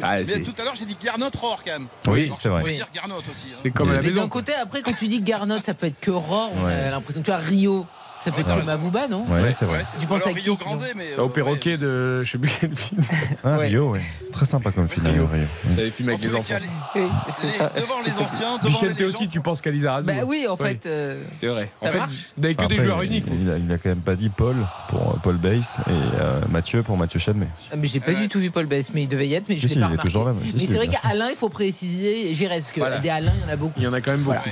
Ah, 0.02 0.18
mais 0.26 0.40
tout 0.40 0.54
à 0.58 0.64
l'heure, 0.64 0.74
j'ai 0.74 0.84
dit 0.84 0.96
Garnot 1.02 1.30
Rohr 1.40 1.62
quand 1.64 1.72
même. 1.72 1.88
Oui, 2.06 2.30
c'est 2.36 2.48
vrai. 2.48 2.72
dire 2.72 2.88
Garnot 2.94 3.18
aussi. 3.18 3.46
Hein. 3.46 3.58
C'est 3.62 3.70
comme 3.70 3.90
à 3.90 3.94
la 3.94 4.02
maison. 4.02 4.22
D'un 4.22 4.28
côté, 4.28 4.54
après, 4.54 4.82
quand 4.82 4.92
tu 4.92 5.08
dis 5.08 5.20
Garnot, 5.20 5.60
ça 5.62 5.74
peut 5.74 5.86
être 5.86 6.00
que 6.00 6.10
Rohr. 6.10 6.50
On 6.72 6.86
a 6.86 6.90
l'impression 6.90 7.20
que 7.20 7.26
tu 7.26 7.32
as 7.32 7.38
Rio. 7.38 7.86
Ça 8.24 8.30
peut 8.30 8.40
être 8.40 8.56
comme 8.56 8.64
Mavouba, 8.64 9.06
non 9.08 9.26
Ouais, 9.28 9.52
c'est 9.52 9.66
vrai. 9.66 9.82
tu 9.98 10.06
penses 10.06 10.26
à 10.26 10.32
qui 10.32 10.40
Rio 10.40 10.56
Grandé, 10.56 10.86
mais. 10.96 11.16
Au 11.18 11.28
perroquet 11.28 11.76
de. 11.76 12.22
Je 12.24 12.30
sais 12.30 12.38
plus 12.38 12.50
quel 12.60 12.74
film. 12.74 13.02
Ah, 13.44 13.58
Rio, 13.58 13.90
ouais. 13.90 14.00
Très 14.32 14.46
sympa 14.46 14.70
comme 14.70 14.88
film, 14.88 15.06
Rio. 15.08 15.28
J'avais 15.68 15.90
filmé 15.90 16.12
avec 16.14 16.24
les 16.24 16.34
enfants. 16.34 16.54
devant 16.94 18.00
les 18.04 18.18
anciens, 18.18 18.58
devant 18.62 18.80
Bichette 18.80 19.00
aussi, 19.02 19.28
tu 19.28 19.40
penses 19.40 19.60
qu'à 19.60 19.70
Lisa 19.70 20.00
Bah 20.02 20.24
oui, 20.26 20.46
en 20.48 20.56
fait. 20.56 20.86
Euh, 20.86 21.22
c'est 21.30 21.46
vrai. 21.46 21.70
En 21.80 21.86
fait, 21.86 21.98
vous 21.98 22.42
n'avez 22.42 22.54
que 22.54 22.64
des 22.66 22.78
joueurs 22.78 23.02
uniques. 23.02 23.26
Il 23.30 23.72
a 23.72 23.78
quand 23.78 23.90
même 23.90 23.98
pas 24.00 24.16
dit 24.16 24.30
Paul 24.30 24.56
pour 24.88 25.18
Paul 25.22 25.36
Bass 25.36 25.78
et 25.86 25.90
euh, 25.90 26.40
Mathieu 26.48 26.82
pour 26.82 26.96
Mathieu 26.96 27.18
Chadmet. 27.18 27.48
Ah, 27.70 27.76
mais 27.76 27.86
j'ai 27.88 28.00
pas 28.00 28.14
du 28.14 28.28
tout 28.28 28.38
vu 28.40 28.50
Paul 28.50 28.66
Bass, 28.66 28.92
mais 28.94 29.02
il 29.02 29.08
devait 29.08 29.28
y 29.28 29.34
être, 29.34 29.48
mais 29.48 29.56
je 29.56 29.68
l'ai 29.68 29.74
pas 29.80 29.88
remarqué. 29.88 30.08
Mais 30.54 30.66
c'est 30.66 30.74
vrai 30.74 30.88
qu'Alain, 30.88 31.28
il 31.30 31.36
faut 31.36 31.48
préciser, 31.48 32.32
j'irai 32.34 32.58
parce 32.58 32.72
que 32.72 33.02
des 33.02 33.10
Alain, 33.10 33.32
il 33.36 33.42
y 33.42 33.50
en 33.50 33.52
a 33.52 33.56
beaucoup. 33.56 33.74
Il 33.76 33.82
y 33.82 33.86
en 33.86 33.92
a 33.92 34.00
quand 34.00 34.12
même 34.12 34.22
beaucoup. 34.22 34.48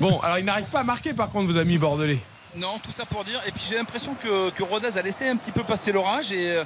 Bon, 0.00 0.18
alors 0.20 0.38
il 0.38 0.44
n'arrive 0.44 0.66
pas 0.66 0.80
à 0.80 0.84
marquer 0.84 1.12
par 1.12 1.28
contre, 1.28 1.52
vos 1.52 1.58
amis 1.58 1.78
bordelais. 1.78 2.18
Non, 2.56 2.78
tout 2.82 2.90
ça 2.90 3.06
pour 3.06 3.22
dire. 3.22 3.40
Et 3.46 3.52
puis 3.52 3.62
j'ai 3.68 3.76
l'impression 3.76 4.14
que, 4.14 4.50
que, 4.50 4.62
Rodez 4.64 4.98
a 4.98 5.02
laissé 5.02 5.28
un 5.28 5.36
petit 5.36 5.52
peu 5.52 5.62
passer 5.62 5.92
l'orage. 5.92 6.32
Et 6.32 6.50
euh, 6.50 6.64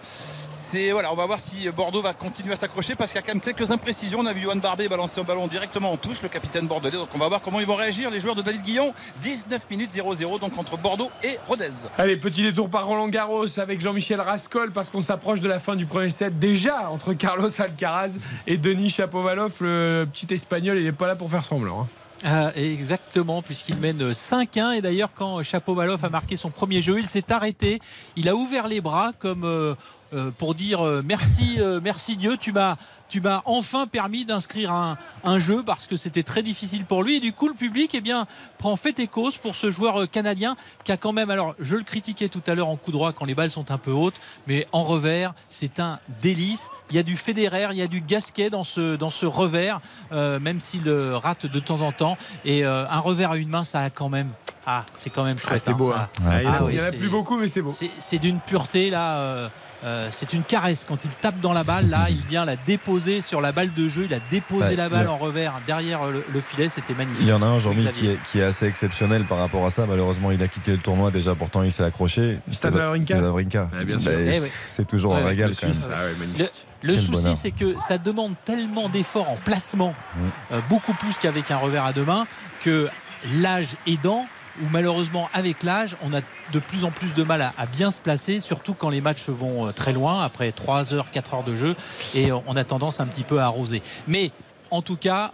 c'est 0.51 0.93
voilà, 0.93 1.13
on 1.13 1.17
va 1.17 1.27
voir 1.27 1.39
si 1.39 1.69
Bordeaux 1.71 2.01
va 2.01 2.15
continuer 2.15 2.55
à 2.55 2.57
s'accrocher 2.57 2.95
parce 2.95 3.13
qu'il 3.13 3.21
y 3.21 3.25
a 3.25 3.27
quand 3.27 3.35
même 3.35 3.43
quelques 3.43 3.71
imprécisions. 3.71 4.21
On 4.21 4.27
a 4.27 4.33
vu 4.33 4.41
Johan 4.41 4.57
Barbet 4.57 4.89
balancer 4.89 5.21
un 5.21 5.25
ballon 5.25 5.47
directement 5.47 5.93
en 5.93 5.99
touche, 5.99 6.23
le 6.23 6.29
capitaine 6.29 6.67
bordelais. 6.67 6.97
Donc 6.97 7.11
on 7.15 7.19
va 7.19 7.29
voir 7.29 7.43
comment 7.43 7.61
ils 7.61 7.67
vont 7.67 7.75
réagir 7.75 8.11
les 8.11 8.19
joueurs 8.19 8.35
de 8.35 8.41
David 8.41 8.63
Guillon. 8.63 8.95
19 9.23 9.69
minutes 9.71 9.95
0-0 9.95 10.41
donc 10.41 10.57
entre 10.57 10.79
Bordeaux 10.79 11.11
et 11.23 11.39
Rodez. 11.47 11.89
Allez, 11.99 12.17
petit 12.17 12.43
détour 12.43 12.71
par 12.71 12.87
Roland 12.87 13.09
Garros 13.09 13.59
avec 13.59 13.81
Jean-Michel 13.81 14.21
Rascol 14.21 14.73
parce 14.73 14.89
qu'on 14.89 15.03
s'approche 15.03 15.41
de 15.41 15.49
la 15.49 15.59
fin 15.59 15.77
du 15.77 15.85
premier 15.85 16.11
set 16.11 16.39
déjà 16.39 16.89
entre 16.89 17.13
Carlos 17.13 17.51
Alcaraz 17.61 18.19
et 18.47 18.57
Denis 18.57 18.89
Chapovalov. 18.89 19.57
Le 19.61 20.07
petit 20.11 20.33
espagnol, 20.33 20.79
il 20.79 20.85
n'est 20.85 20.93
pas 20.93 21.07
là 21.07 21.17
pour 21.17 21.31
faire 21.31 21.45
semblant. 21.45 21.83
Hein. 21.83 22.04
Ah, 22.23 22.53
exactement, 22.55 23.43
puisqu'il 23.43 23.77
mène 23.77 24.13
5-1. 24.13 24.77
Et 24.77 24.81
d'ailleurs, 24.81 25.11
quand 25.15 25.43
Chapovalov 25.43 26.05
a 26.05 26.09
marqué 26.09 26.37
son 26.37 26.51
premier 26.51 26.81
jeu, 26.81 26.99
il 26.99 27.09
s'est 27.09 27.33
arrêté. 27.33 27.81
Il 28.17 28.29
a 28.29 28.37
ouvert 28.37 28.69
les 28.69 28.81
bras 28.81 29.13
comme 29.19 29.45
euh, 29.45 29.75
euh, 30.15 30.31
pour 30.39 30.55
dire 30.55 30.85
euh, 30.85 31.03
merci, 31.05 31.59
merci 31.83 32.17
Dieu, 32.17 32.37
tu 32.37 32.53
m'as 32.53 32.77
tu 33.15 33.21
m'as 33.21 33.43
enfin 33.45 33.87
permis 33.87 34.25
d'inscrire 34.25 34.73
un, 34.73 35.39
jeu 35.39 35.63
parce 35.65 35.87
que 35.87 35.97
c'était 35.97 36.25
très 36.25 36.43
difficile 36.43 36.85
pour 36.85 37.05
lui. 37.05 37.19
Et 37.19 37.21
du 37.21 37.33
coup, 37.33 37.47
le 37.47 37.55
public 37.55 37.93
eh 37.95 38.01
bien, 38.01 38.27
prend 38.59 38.75
fait 38.75 38.99
et 38.99 39.07
cause 39.07 39.39
pour 39.39 39.55
ce 39.55 39.71
joueur 39.71 40.03
euh, 40.03 40.07
canadien 40.09 40.57
qui 40.83 40.91
a 40.91 40.97
quand 40.97 41.13
même, 41.13 41.31
alors 41.31 41.55
je 41.61 41.77
le 41.77 41.85
critiquais 41.85 42.29
tout 42.29 42.43
à 42.49 42.57
l'heure 42.57 42.67
en 42.67 42.75
coup 42.75 42.91
droit 42.91 43.13
quand 43.13 43.25
les 43.25 43.37
balles 43.37 43.53
sont 43.53 43.71
un 43.71 43.79
peu 43.79 43.93
hautes, 43.93 44.21
mais 44.49 44.67
en 44.73 44.83
revers, 44.83 45.33
c'est 45.49 45.79
un 45.79 46.01
délice. 46.23 46.71
Il 46.91 46.97
y 46.97 46.99
a 46.99 47.05
du 47.05 47.17
Federer, 47.17 47.69
il 47.71 47.77
y 47.77 47.83
a 47.83 47.87
du 47.87 48.01
Gasquet 48.01 48.51
dans 48.51 48.65
ce, 48.65 48.97
dans 48.97 49.11
ce 49.11 49.27
revers, 49.27 49.81
euh, 50.11 50.41
même 50.41 50.59
s'il 50.59 50.91
rate 50.91 51.47
de 51.47 51.61
temps 51.61 51.83
en 51.83 51.93
temps. 51.93 52.19
Et 52.45 52.65
euh, 52.65 52.85
un 52.91 52.99
revers 52.99 53.31
à 53.31 53.37
une 53.37 53.49
main, 53.49 53.63
ça 53.63 53.79
a 53.79 53.91
quand 53.91 54.09
même 54.09 54.33
ah, 54.67 54.85
c'est 54.95 55.11
quand 55.11 55.25
même 55.25 55.39
chouette. 55.39 55.61
c'est 55.61 55.71
hein, 55.71 55.75
beau. 55.75 55.93
Hein. 55.93 56.09
Ah, 56.27 56.39
il 56.71 56.79
n'y 56.79 56.81
en 56.81 56.87
a 56.87 56.93
plus 56.93 57.11
beaucoup, 57.11 57.37
mais 57.37 57.49
c'est 57.49 57.61
beau. 57.63 57.71
C'est 57.99 58.19
d'une 58.19 58.41
pureté 58.41 58.91
là. 58.91 59.19
Euh, 59.19 59.49
c'est 60.11 60.33
une 60.33 60.43
caresse 60.43 60.85
quand 60.89 61.05
il 61.05 61.11
tape 61.11 61.41
dans 61.41 61.53
la 61.53 61.65
balle. 61.65 61.89
Là, 61.91 62.07
il 62.09 62.21
vient 62.27 62.45
la 62.45 62.57
déposer 62.57 63.21
sur 63.21 63.41
la 63.41 63.53
balle 63.53 63.73
de 63.73 63.89
jeu. 63.89 64.07
Il 64.09 64.15
a 64.15 64.21
déposé 64.31 64.77
la 64.77 64.89
balle 64.89 65.09
en 65.09 65.19
revers 65.19 65.55
derrière 65.67 66.01
le, 66.07 66.41
filet. 66.41 66.69
C'était 66.69 66.95
magnifique. 66.95 67.23
Il 67.23 67.29
y 67.29 67.33
en 67.33 67.43
a 67.43 67.47
un, 67.47 67.59
Jean-Mi, 67.59 67.87
qui, 68.27 68.39
est, 68.39 68.43
assez 68.43 68.67
exceptionnel 68.67 69.25
par 69.25 69.39
rapport 69.39 69.65
à 69.67 69.71
ça. 69.71 69.87
Malheureusement, 69.87 70.31
il 70.31 70.43
a 70.43 70.49
quitté 70.49 70.73
le 70.73 70.79
tournoi 70.79 71.11
déjà. 71.11 71.35
Pourtant, 71.35 71.63
il 71.63 71.73
s'est 71.73 71.85
accroché. 71.85 72.39
C'est. 72.51 72.71
Eh 74.15 74.51
c'est 74.69 74.87
toujours 74.87 75.17
un 75.17 75.25
régal 75.25 75.53
quand 75.59 75.67
même. 75.67 76.49
le, 76.83 76.97
souci, 76.97 77.37
c'est 77.37 77.51
que 77.51 77.79
ça 77.79 77.99
demande 77.99 78.35
tellement 78.45 78.89
d'efforts 78.89 79.31
en 79.31 79.37
placement, 79.37 79.91
mm. 79.91 80.21
euh, 80.53 80.61
beaucoup 80.69 80.95
plus 80.95 81.19
qu'avec 81.19 81.51
un 81.51 81.57
revers 81.57 81.85
à 81.85 81.93
deux 81.93 82.05
mains, 82.05 82.27
que 82.63 82.89
l'âge 83.41 83.69
aidant, 83.87 84.27
où 84.63 84.67
malheureusement 84.71 85.29
avec 85.33 85.63
l'âge 85.63 85.97
on 86.03 86.15
a 86.15 86.21
de 86.53 86.59
plus 86.59 86.85
en 86.85 86.91
plus 86.91 87.13
de 87.15 87.23
mal 87.23 87.43
à, 87.43 87.67
bien 87.67 87.91
se 87.91 88.01
placer 88.01 88.41
surtout 88.41 88.75
quand 88.75 88.91
les 88.91 89.01
matchs 89.01 89.29
vont 89.29 89.67
euh, 89.67 89.73
très 89.73 89.93
loin 89.93 90.23
après 90.23 90.53
3 90.53 90.95
heures 90.95 91.11
4 91.11 91.35
heures 91.35 91.43
de 91.45 91.57
jeu 91.57 91.75
et 92.15 92.31
on 92.33 92.57
a 92.57 92.65
tendance 92.65 93.01
un 93.01 93.07
petit 93.07 93.25
peu 93.25 93.41
à 93.41 93.45
arroser. 93.45 93.83
Mais 94.07 94.31
En 94.75 94.83
tout 94.83 94.97
cas, 94.97 95.33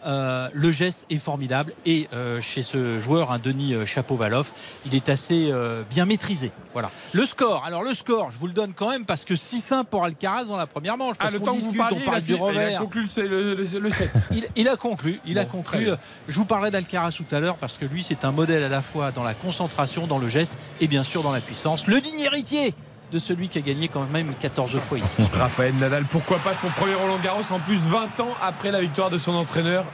le 0.53 0.71
geste 0.71 1.07
est 1.09 1.17
formidable 1.17 1.73
et 1.87 2.09
chez 2.43 2.63
ce 2.63 2.99
joueur, 2.99 3.33
un 3.33 3.39
Denis 3.39 3.75
Chapovalov, 3.87 4.53
il 4.85 4.95
est 4.95 5.09
assez 5.09 5.51
bien 5.89 6.05
maîtrisé. 6.05 6.53
Voilà. 6.75 6.91
Le 7.15 7.25
score. 7.25 7.65
Alors 7.65 7.83
le 7.83 7.95
score, 7.95 8.31
je 8.31 8.37
vous 8.37 8.47
le 8.47 8.53
donne 8.53 8.75
quand 8.75 8.91
même 8.91 9.07
parce 9.07 9.25
que 9.25 9.33
6-1 9.33 9.85
pour 9.85 10.05
Alcaraz 10.05 10.45
dans 10.45 10.59
la 10.59 10.67
première 10.67 10.99
manche. 10.99 11.17
Parce 11.17 11.33
ah, 11.35 11.39
le 11.39 11.43
temps 11.43 11.55
discute, 11.55 11.75
vous 11.75 11.81
on 11.81 12.05
parle 12.05 12.21
du 12.21 12.35
revers. 12.35 12.71
Il 12.71 12.77
a 12.77 12.79
conclu 12.81 13.07
le, 13.17 13.55
le, 13.55 13.91
7. 13.91 14.11
il, 14.57 14.69
a 14.69 14.77
conclu. 14.77 15.21
Il 15.25 15.39
a 15.39 15.47
conclu. 15.47 15.89
Je 16.29 16.35
vous 16.35 16.45
parlerai 16.45 16.71
d'Alcaraz 16.71 17.13
tout 17.13 17.35
à 17.35 17.41
l'heure 17.41 17.57
parce 17.57 17.79
que 17.79 17.87
lui, 17.87 18.05
c'est 18.05 18.27
un 18.27 18.33
modèle 18.33 18.63
à 18.63 18.69
la 18.69 18.83
fois 18.83 19.11
dans 19.11 19.25
la 19.25 19.33
concentration, 19.35 20.07
dans 20.07 20.19
le 20.19 20.29
geste 20.29 20.59
et 20.81 20.87
bien 20.87 21.03
sûr 21.03 21.23
dans 21.23 21.33
la 21.33 21.41
puissance. 21.41 21.87
Le 21.87 22.01
digne 22.01 22.21
héritier 22.21 22.75
de 23.11 23.19
celui 23.19 23.49
qui 23.49 23.59
a 23.59 23.61
gagné 23.61 23.89
quand 23.89 24.07
même 24.13 24.33
14 24.39 24.77
fois 24.79 24.99
ici. 24.99 25.23
Raphaël 25.35 25.75
Nadal, 25.77 26.05
pourquoi 26.05 26.39
pas 26.39 26.55
son 26.55 26.69
premier 26.69 26.95
Roland 26.95 27.19
Garros 27.23 27.43
en 27.51 27.59
plus 27.59 27.81
20 27.87 28.21
ans 28.21 28.35
après 28.43 28.71
la 28.71 28.81
victoire 28.81 29.11
de 29.11 29.19
son 29.19 29.33
entraîneur 29.33 29.85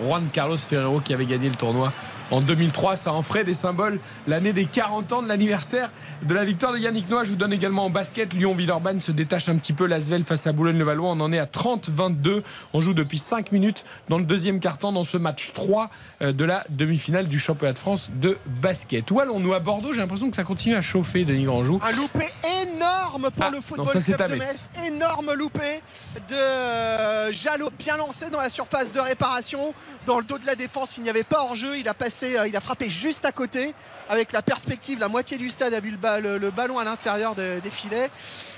Juan 0.00 0.24
Carlos 0.32 0.58
Ferrero 0.58 1.00
qui 1.00 1.14
avait 1.14 1.26
gagné 1.26 1.48
le 1.48 1.54
tournoi 1.54 1.92
en 2.30 2.40
2003. 2.40 2.96
Ça 2.96 3.12
en 3.12 3.22
ferait 3.22 3.44
des 3.44 3.54
symboles 3.54 3.98
l'année 4.26 4.52
des 4.52 4.64
40 4.64 5.12
ans 5.12 5.22
de 5.22 5.28
l'anniversaire 5.28 5.90
de 6.22 6.34
la 6.34 6.44
victoire 6.44 6.72
de 6.72 6.78
Yannick 6.78 7.08
Noah. 7.08 7.24
Je 7.24 7.30
vous 7.30 7.36
donne 7.36 7.52
également 7.52 7.86
en 7.86 7.90
basket. 7.90 8.32
Lyon-Villeurbanne 8.32 9.00
se 9.00 9.12
détache 9.12 9.48
un 9.48 9.56
petit 9.56 9.72
peu. 9.72 9.86
L'Asvel 9.86 10.24
face 10.24 10.46
à 10.46 10.52
Boulogne-le-Valois. 10.52 11.10
On 11.10 11.20
en 11.20 11.32
est 11.32 11.38
à 11.38 11.46
30-22. 11.46 12.42
On 12.72 12.80
joue 12.80 12.94
depuis 12.94 13.18
5 13.18 13.52
minutes 13.52 13.84
dans 14.08 14.18
le 14.18 14.24
deuxième 14.24 14.60
quart-temps 14.60 14.92
dans 14.92 15.04
ce 15.04 15.16
match 15.16 15.52
3 15.52 15.90
euh, 16.22 16.32
de 16.32 16.44
la 16.44 16.64
demi-finale 16.70 17.28
du 17.28 17.38
championnat 17.38 17.72
de 17.72 17.78
France 17.78 18.10
de 18.14 18.38
basket. 18.60 19.10
Où 19.10 19.20
allons-nous? 19.20 19.54
À 19.54 19.60
Bordeaux 19.60 19.92
J'ai 19.92 20.00
l'impression 20.00 20.30
que 20.30 20.36
ça 20.36 20.44
continue 20.44 20.74
à 20.74 20.80
chauffer, 20.80 21.24
Denis 21.24 21.44
Grandjou. 21.44 21.78
Un 21.82 21.92
loupé 21.92 22.30
énorme 22.62 23.30
pour 23.30 23.44
ah, 23.44 23.50
le 23.50 23.60
football 23.60 23.86
non, 23.86 24.00
ça, 24.00 24.12
club 24.12 24.30
de 24.30 24.36
Metz. 24.36 24.68
Énorme 24.84 25.32
loupé 25.34 25.82
de 26.28 26.34
euh, 26.34 27.32
Jalot 27.32 27.70
bien 27.78 27.96
lancé 27.96 28.30
dans 28.30 28.40
la 28.40 28.48
surface 28.48 28.90
de 28.92 29.00
réparation. 29.00 29.74
Dans 30.06 30.18
le 30.18 30.24
dos 30.24 30.38
de 30.38 30.46
la 30.46 30.56
défense, 30.56 30.96
il 30.96 31.04
n'y 31.04 31.10
avait 31.10 31.24
pas 31.24 31.42
hors-jeu. 31.42 31.78
Il 31.78 31.88
a 31.88 31.94
passé 31.94 32.13
euh, 32.22 32.46
il 32.46 32.56
a 32.56 32.60
frappé 32.60 32.88
juste 32.88 33.24
à 33.24 33.32
côté 33.32 33.74
avec 34.08 34.32
la 34.32 34.42
perspective. 34.42 34.98
La 34.98 35.08
moitié 35.08 35.38
du 35.38 35.50
stade 35.50 35.74
a 35.74 35.80
vu 35.80 35.90
le, 35.90 36.50
ballon 36.50 36.78
à 36.78 36.84
l'intérieur 36.84 37.34
des 37.34 37.60
filets. 37.70 38.10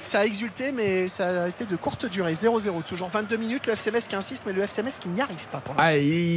Ça 0.05 0.21
a 0.21 0.25
exulté, 0.25 0.73
mais 0.73 1.09
ça 1.09 1.45
a 1.45 1.49
été 1.49 1.65
de 1.65 1.77
courte 1.77 2.07
durée. 2.07 2.33
0-0, 2.33 2.83
toujours 2.85 3.09
22 3.09 3.37
minutes. 3.37 3.67
Le 3.67 3.73
FCMS 3.73 4.07
qui 4.09 4.17
insiste, 4.17 4.45
mais 4.47 4.53
le 4.53 4.63
FCMS 4.63 4.99
qui 5.01 5.09
n'y 5.09 5.21
arrive 5.21 5.47
pas. 5.51 5.63
Ah, 5.79 5.93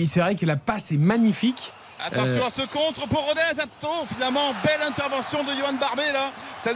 c'est 0.08 0.20
vrai 0.20 0.36
que 0.36 0.46
la 0.46 0.56
passe 0.56 0.92
est 0.92 0.98
magnifique. 0.98 1.74
Attention 2.02 2.46
à 2.46 2.50
ce 2.50 2.62
contre 2.62 3.08
pour 3.08 3.26
Rodez. 3.28 3.42
Attends, 3.60 4.06
finalement, 4.06 4.54
belle 4.64 4.82
intervention 4.88 5.44
de 5.44 5.50
Johan 5.52 5.74
Barbet 5.74 6.14
là. 6.14 6.32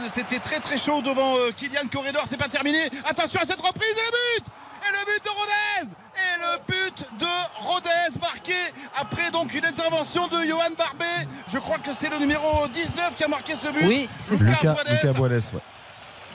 C'était 0.06 0.38
très 0.38 0.60
très 0.60 0.76
chaud 0.76 1.00
devant 1.00 1.36
euh, 1.36 1.50
Kylian 1.56 1.88
Corridor. 1.90 2.24
C'est 2.26 2.36
pas 2.36 2.48
terminé. 2.48 2.90
Attention 3.06 3.40
à 3.40 3.46
cette 3.46 3.60
reprise 3.60 3.90
et 3.90 4.10
le 4.10 4.40
but 4.40 4.52
Et 4.86 4.92
le 4.92 5.04
but 5.06 5.24
de 5.24 5.30
Rodez 5.30 5.94
Et 6.16 6.38
le 6.38 6.58
but 6.66 7.06
de 7.18 7.66
Rodez 7.66 8.18
marqué 8.20 8.54
après 8.94 9.30
donc 9.30 9.54
une 9.54 9.64
intervention 9.64 10.28
de 10.28 10.36
Johan 10.44 10.70
Barbet. 10.76 11.28
Je 11.46 11.58
crois 11.58 11.78
que 11.78 11.94
c'est 11.94 12.10
le 12.10 12.18
numéro 12.18 12.68
19 12.68 13.14
qui 13.16 13.24
a 13.24 13.28
marqué 13.28 13.54
ce 13.54 13.70
but. 13.72 13.86
Oui, 13.86 14.08
c'est 14.18 14.38
Lucas, 14.40 14.76
Lucas 14.88 15.12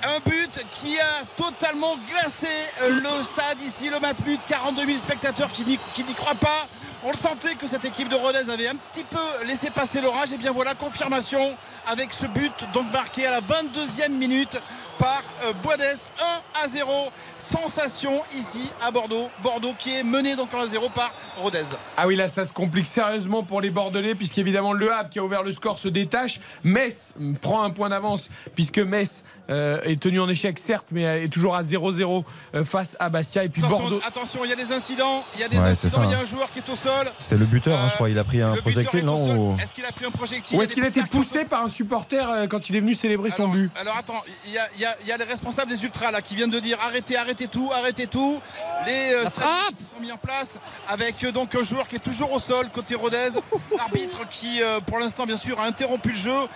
Un 0.04 0.20
but 0.26 0.66
qui 0.72 1.00
a 1.00 1.26
totalement 1.36 1.95
glacé 2.10 2.47
euh, 2.82 2.89
le 2.89 3.24
stade 3.24 3.62
ici, 3.62 3.89
le 3.89 4.00
Matmut. 4.00 4.39
42 4.47 4.86
000 4.86 4.97
spectateurs 4.97 5.52
qui 5.52 5.64
n'y 5.66 6.14
croient 6.16 6.36
pas. 6.36 6.68
On 7.04 7.12
le 7.12 7.18
sentait 7.18 7.56
que 7.56 7.66
cette 7.66 7.86
équipe 7.86 8.10
de 8.10 8.16
Rodez 8.16 8.50
avait 8.50 8.68
un 8.68 8.76
petit 8.76 9.06
peu 9.06 9.45
laissé 9.45 9.70
passer 9.70 10.02
l'orage. 10.02 10.34
Et 10.34 10.38
bien 10.38 10.52
voilà, 10.52 10.74
confirmation 10.76 11.56
avec 11.88 12.14
ce 12.14 12.26
but 12.26 12.54
donc 12.74 12.91
marqué 12.91 13.26
à 13.26 13.32
la 13.32 13.41
22e 13.41 14.10
minute 14.10 14.60
par 15.00 15.24
euh, 15.45 15.54
Boades 15.64 15.82
1 15.82 16.64
à 16.64 16.68
0. 16.68 16.91
Sensation 17.38 18.22
ici 18.36 18.70
à 18.82 18.91
Bordeaux. 18.91 19.30
Bordeaux 19.41 19.74
qui 19.80 19.95
est 19.95 20.04
mené 20.04 20.36
donc 20.36 20.54
1 20.54 20.60
à 20.60 20.68
0 20.68 20.89
par 20.89 21.14
Rodez. 21.38 21.64
Ah 21.97 22.06
oui, 22.06 22.16
là 22.16 22.28
ça 22.28 22.45
se 22.45 22.54
complique 22.54 22.86
sérieusement 22.86 23.43
pour 23.43 23.62
les 23.62 23.70
Bordelais 23.72 24.14
puisqu'évidemment 24.14 24.74
Le 24.74 24.91
Havre 24.91 25.10
qui 25.10 25.18
a 25.18 25.24
ouvert 25.24 25.41
le 25.41 25.52
score 25.52 25.80
se 25.80 25.88
détache. 25.88 26.39
Metz 26.64 27.14
prend 27.41 27.64
un 27.64 27.72
point 27.72 27.89
d'avance 27.89 28.30
puisque 28.54 28.80
Metz 28.80 29.24
euh, 29.50 29.82
est 29.84 30.00
tenu 30.00 30.20
en 30.20 30.30
échec 30.30 30.60
certes 30.60 30.88
mais 30.91 31.26
est 31.26 31.30
toujours 31.30 31.56
à 31.56 31.64
0-0 31.64 32.24
euh, 32.56 32.64
face 32.64 32.95
à 33.00 33.10
Bastia 33.10 33.43
et 33.43 33.50
puis 33.50 33.64
attention, 33.64 33.84
Bordeaux. 33.84 34.02
Attention, 34.08 34.45
il 34.45 34.50
y 34.50 34.54
a 34.54 34.56
des 34.56 34.72
incidents, 34.72 35.24
il 35.36 35.41
y 35.41 35.43
a 35.43 35.47
des 35.47 35.58
incidents, 35.58 36.04
il 36.04 36.12
y 36.12 36.14
a 36.14 36.20
un 36.20 36.26
joueur 36.26 36.52
qui 36.52 36.60
est 36.60 36.70
au 36.70 36.76
sol. 36.76 37.12
C'est 37.20 37.38
le 37.38 37.45
buteur, 37.45 37.80
hein, 37.80 37.88
je 37.89 37.95
crois, 37.95 38.10
il 38.10 38.20
a 38.20 38.24
pris 38.24 38.41
un 38.41 38.56
projectile, 38.56 39.06
non 39.06 39.58
Est-ce 39.58 39.74
qu'il 39.74 39.86
a 39.86 39.91
pris 39.91 40.06
un 40.06 40.12
projectile? 40.12 40.58
Ou 40.58 40.62
est-ce 40.62 40.74
qu'il 40.74 40.84
a 40.84 40.88
été 40.88 41.04
poussé 41.04 41.45
par 41.45 41.64
un 41.64 41.70
supporter 41.70 42.47
quand 42.50 42.70
il 42.70 42.76
est 42.76 42.82
venu 42.82 42.93
célébrer 42.93 43.30
son 43.30 43.47
but? 43.47 43.72
Alors 43.80 43.97
attends, 43.97 44.24
il 44.45 44.54
y 44.54 44.58
a 44.58 44.68
il 45.02 45.08
y 45.08 45.12
a 45.12 45.18
les 45.18 45.24
responsables 45.24 45.72
des 45.72 45.84
ultras 45.84 46.12
là 46.12 46.22
qui 46.22 46.36
viennent 46.36 46.50
de 46.50 46.60
dire 46.60 46.78
arrêtez, 46.82 47.18
arrêtez 47.18 47.47
tout, 47.47 47.70
arrêtez 47.74 48.08
tout. 48.08 48.41
Les 48.86 49.14
euh, 49.14 49.26
sont 49.26 50.02
mis 50.02 50.12
en 50.12 50.18
place 50.18 50.60
avec 50.88 51.24
euh, 51.24 51.32
donc 51.32 51.56
un 51.56 51.64
joueur 51.64 51.88
qui 51.88 51.97
est 51.97 52.04
toujours 52.04 52.32
au 52.32 52.39
sol 52.39 52.70
côté 52.70 52.95
Rodez. 52.95 53.32
L'arbitre 53.78 54.28
qui 54.30 54.62
euh, 54.62 54.80
pour 54.80 55.00
l'instant 55.00 55.26
bien 55.26 55.38
sûr 55.38 55.60
a 55.60 55.66
interrompu 55.66 56.10
le 56.10 56.16
jeu. 56.16 56.47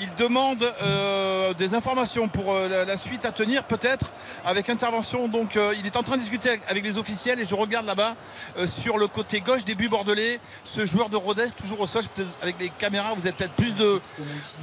Il 0.00 0.08
demande 0.16 0.64
des 1.58 1.74
informations 1.74 2.26
pour 2.28 2.41
la, 2.68 2.96
suite 2.96 3.24
à 3.24 3.32
tenir 3.32 3.64
peut-être 3.64 4.12
avec 4.44 4.68
intervention. 4.68 5.28
Donc 5.28 5.58
il 5.78 5.86
est 5.86 5.96
en 5.96 6.02
train 6.02 6.16
de 6.16 6.20
discuter 6.20 6.60
avec 6.68 6.84
les 6.84 6.98
officiels 6.98 7.40
et 7.40 7.44
je 7.44 7.54
regarde 7.54 7.86
là-bas 7.86 8.14
sur 8.66 8.98
le 8.98 9.06
côté 9.06 9.40
gauche 9.40 9.64
des 9.64 9.74
buts 9.74 9.88
bordelais 9.88 10.40
ce 10.64 10.86
joueur 10.86 11.08
de 11.08 11.16
Rodez 11.16 11.50
toujours 11.56 11.80
au 11.80 11.86
sol. 11.86 12.02
Avec 12.42 12.56
les 12.60 12.68
caméras 12.70 13.12
vous 13.14 13.26
avez 13.26 13.36
peut-être 13.36 13.54
plus 13.54 13.76
de, 13.76 14.00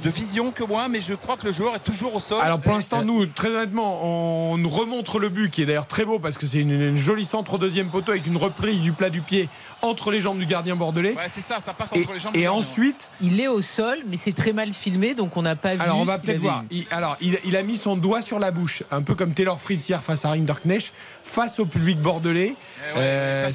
de 0.02 0.10
vision 0.10 0.52
que 0.52 0.64
moi 0.64 0.88
mais 0.88 1.00
je 1.00 1.14
crois 1.14 1.36
que 1.36 1.46
le 1.46 1.52
joueur 1.52 1.74
est 1.74 1.84
toujours 1.84 2.14
au 2.14 2.20
sol. 2.20 2.40
Alors 2.42 2.60
pour 2.60 2.72
l'instant 2.72 3.02
nous 3.02 3.26
très 3.26 3.48
honnêtement, 3.48 4.04
on 4.52 4.58
nous 4.58 4.68
remontre 4.68 5.18
le 5.18 5.28
but 5.28 5.50
qui 5.50 5.62
est 5.62 5.66
d'ailleurs 5.66 5.86
très 5.86 6.04
beau 6.04 6.18
parce 6.18 6.38
que 6.38 6.46
c'est 6.46 6.60
une, 6.60 6.96
jolie 6.96 7.24
centre 7.24 7.54
au 7.54 7.58
deuxième 7.58 7.90
poteau 7.90 8.12
avec 8.12 8.26
une 8.26 8.36
reprise 8.36 8.80
du 8.80 8.92
plat 8.92 9.10
du 9.10 9.20
pied 9.20 9.48
entre 9.82 10.10
les 10.10 10.20
jambes 10.20 10.38
du 10.38 10.46
gardien 10.46 10.76
bordelais. 10.76 11.14
Ouais, 11.14 11.28
c'est 11.28 11.40
ça, 11.40 11.60
ça 11.60 11.72
passe 11.72 11.92
entre 11.92 12.10
et, 12.10 12.14
les 12.14 12.18
jambes. 12.18 12.36
Et 12.36 12.48
ensuite, 12.48 13.10
il 13.20 13.40
est 13.40 13.48
au 13.48 13.62
sol, 13.62 13.98
mais 14.06 14.16
c'est 14.16 14.34
très 14.34 14.52
mal 14.52 14.72
filmé, 14.72 15.14
donc 15.14 15.36
on 15.36 15.42
n'a 15.42 15.56
pas 15.56 15.74
vu. 15.74 15.80
Alors 15.80 15.98
on 15.98 16.04
va 16.04 16.18
peut-être 16.18 16.40
voir. 16.40 16.64
Il, 16.70 16.86
alors 16.90 17.16
il, 17.20 17.56
a 17.56 17.62
mis 17.62 17.76
son 17.76 17.96
doigt 17.96 18.22
sur 18.22 18.38
la 18.38 18.50
bouche, 18.50 18.82
un 18.90 19.02
peu 19.02 19.14
comme 19.14 19.34
Taylor 19.34 19.58
Fritz 19.58 19.88
hier 19.88 20.02
face 20.02 20.24
à 20.24 20.30
Rinderknecht, 20.30 20.92
face 21.24 21.58
au 21.58 21.66
public 21.66 22.00
bordelais. 22.00 22.54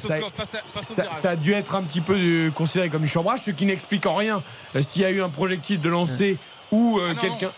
ça, 0.02 1.30
a 1.30 1.36
dû 1.36 1.52
être 1.52 1.74
un 1.74 1.82
petit 1.82 2.00
peu 2.00 2.16
euh, 2.16 2.50
considéré 2.50 2.88
comme 2.88 3.02
du 3.02 3.08
chambrage, 3.08 3.40
ce 3.40 3.50
qui 3.50 3.66
n'explique 3.66 4.06
en 4.06 4.14
rien 4.14 4.42
euh, 4.74 4.82
s'il 4.82 5.02
y 5.02 5.04
a 5.04 5.10
eu 5.10 5.22
un 5.22 5.28
projectile 5.28 5.80
de 5.80 5.88
lancer 5.88 6.38
ou 6.70 6.98
euh, 6.98 7.12
ah 7.16 7.20
quelqu'un 7.20 7.52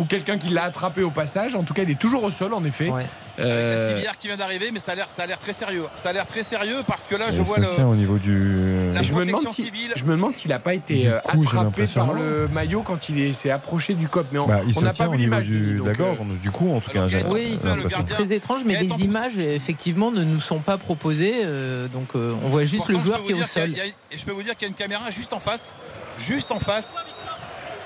ou 0.00 0.04
quelqu'un 0.04 0.38
qui 0.38 0.48
l'a 0.48 0.64
attrapé 0.64 1.02
au 1.02 1.10
passage. 1.10 1.54
En 1.54 1.62
tout 1.62 1.74
cas, 1.74 1.82
il 1.82 1.90
est 1.90 1.98
toujours 1.98 2.24
au 2.24 2.30
sol, 2.30 2.54
en 2.54 2.64
effet. 2.64 2.88
Ouais. 2.88 3.06
Euh... 3.38 4.02
qui 4.18 4.26
vient 4.26 4.36
d'arriver, 4.36 4.70
mais 4.72 4.80
ça 4.80 4.92
a 4.92 4.94
l'air, 4.94 5.08
ça 5.08 5.22
a 5.22 5.26
l'air 5.26 5.38
très 5.38 5.52
sérieux. 5.52 5.86
Ça 5.94 6.10
a 6.10 6.12
l'air 6.12 6.26
très 6.26 6.42
sérieux 6.42 6.82
parce 6.86 7.06
que 7.06 7.14
là, 7.14 7.30
je 7.30 7.42
vois 7.42 7.58
le. 7.58 7.84
au 7.84 7.94
niveau 7.94 8.18
du. 8.18 8.92
je, 9.02 9.14
me 9.14 9.24
demande 9.24 9.48
si, 9.48 9.70
je 9.94 10.04
me 10.04 10.10
demande 10.12 10.34
s'il 10.34 10.50
n'a 10.50 10.58
pas 10.58 10.74
été 10.74 11.08
euh, 11.08 11.18
attrapé 11.26 11.84
par 11.94 12.12
le 12.12 12.48
maillot 12.48 12.82
quand 12.82 13.08
il 13.08 13.34
s'est 13.34 13.50
approché 13.50 13.94
du 13.94 14.08
cop. 14.08 14.26
Mais 14.32 14.38
on 14.38 14.46
bah, 14.46 14.60
n'a 14.82 14.92
pas 14.92 15.08
vu 15.08 15.16
l'image. 15.16 15.48
Du, 15.48 15.80
D'accord, 15.84 16.16
euh, 16.20 16.36
du 16.42 16.50
coup, 16.50 16.70
en 16.74 16.80
tout 16.80 16.90
cas, 16.90 17.06
oui, 17.30 17.56
c'est 17.56 18.04
très 18.04 18.32
étrange, 18.32 18.62
mais 18.64 18.80
les 18.80 19.02
images, 19.02 19.38
effectivement, 19.38 20.10
ne 20.10 20.24
nous 20.24 20.40
sont 20.40 20.60
pas 20.60 20.78
proposées. 20.78 21.42
Euh, 21.44 21.88
donc, 21.88 22.14
on 22.14 22.48
voit 22.48 22.64
juste 22.64 22.88
le 22.88 22.98
joueur 22.98 23.22
qui 23.22 23.32
est 23.32 23.42
au 23.42 23.44
sol. 23.44 23.70
Et 24.10 24.18
je 24.18 24.24
peux 24.24 24.32
vous 24.32 24.42
dire 24.42 24.54
qu'il 24.56 24.66
y 24.66 24.66
a 24.66 24.68
une 24.68 24.74
caméra 24.74 25.10
juste 25.10 25.32
en 25.32 25.40
face. 25.40 25.72
Juste 26.18 26.52
en 26.52 26.60
face. 26.60 26.96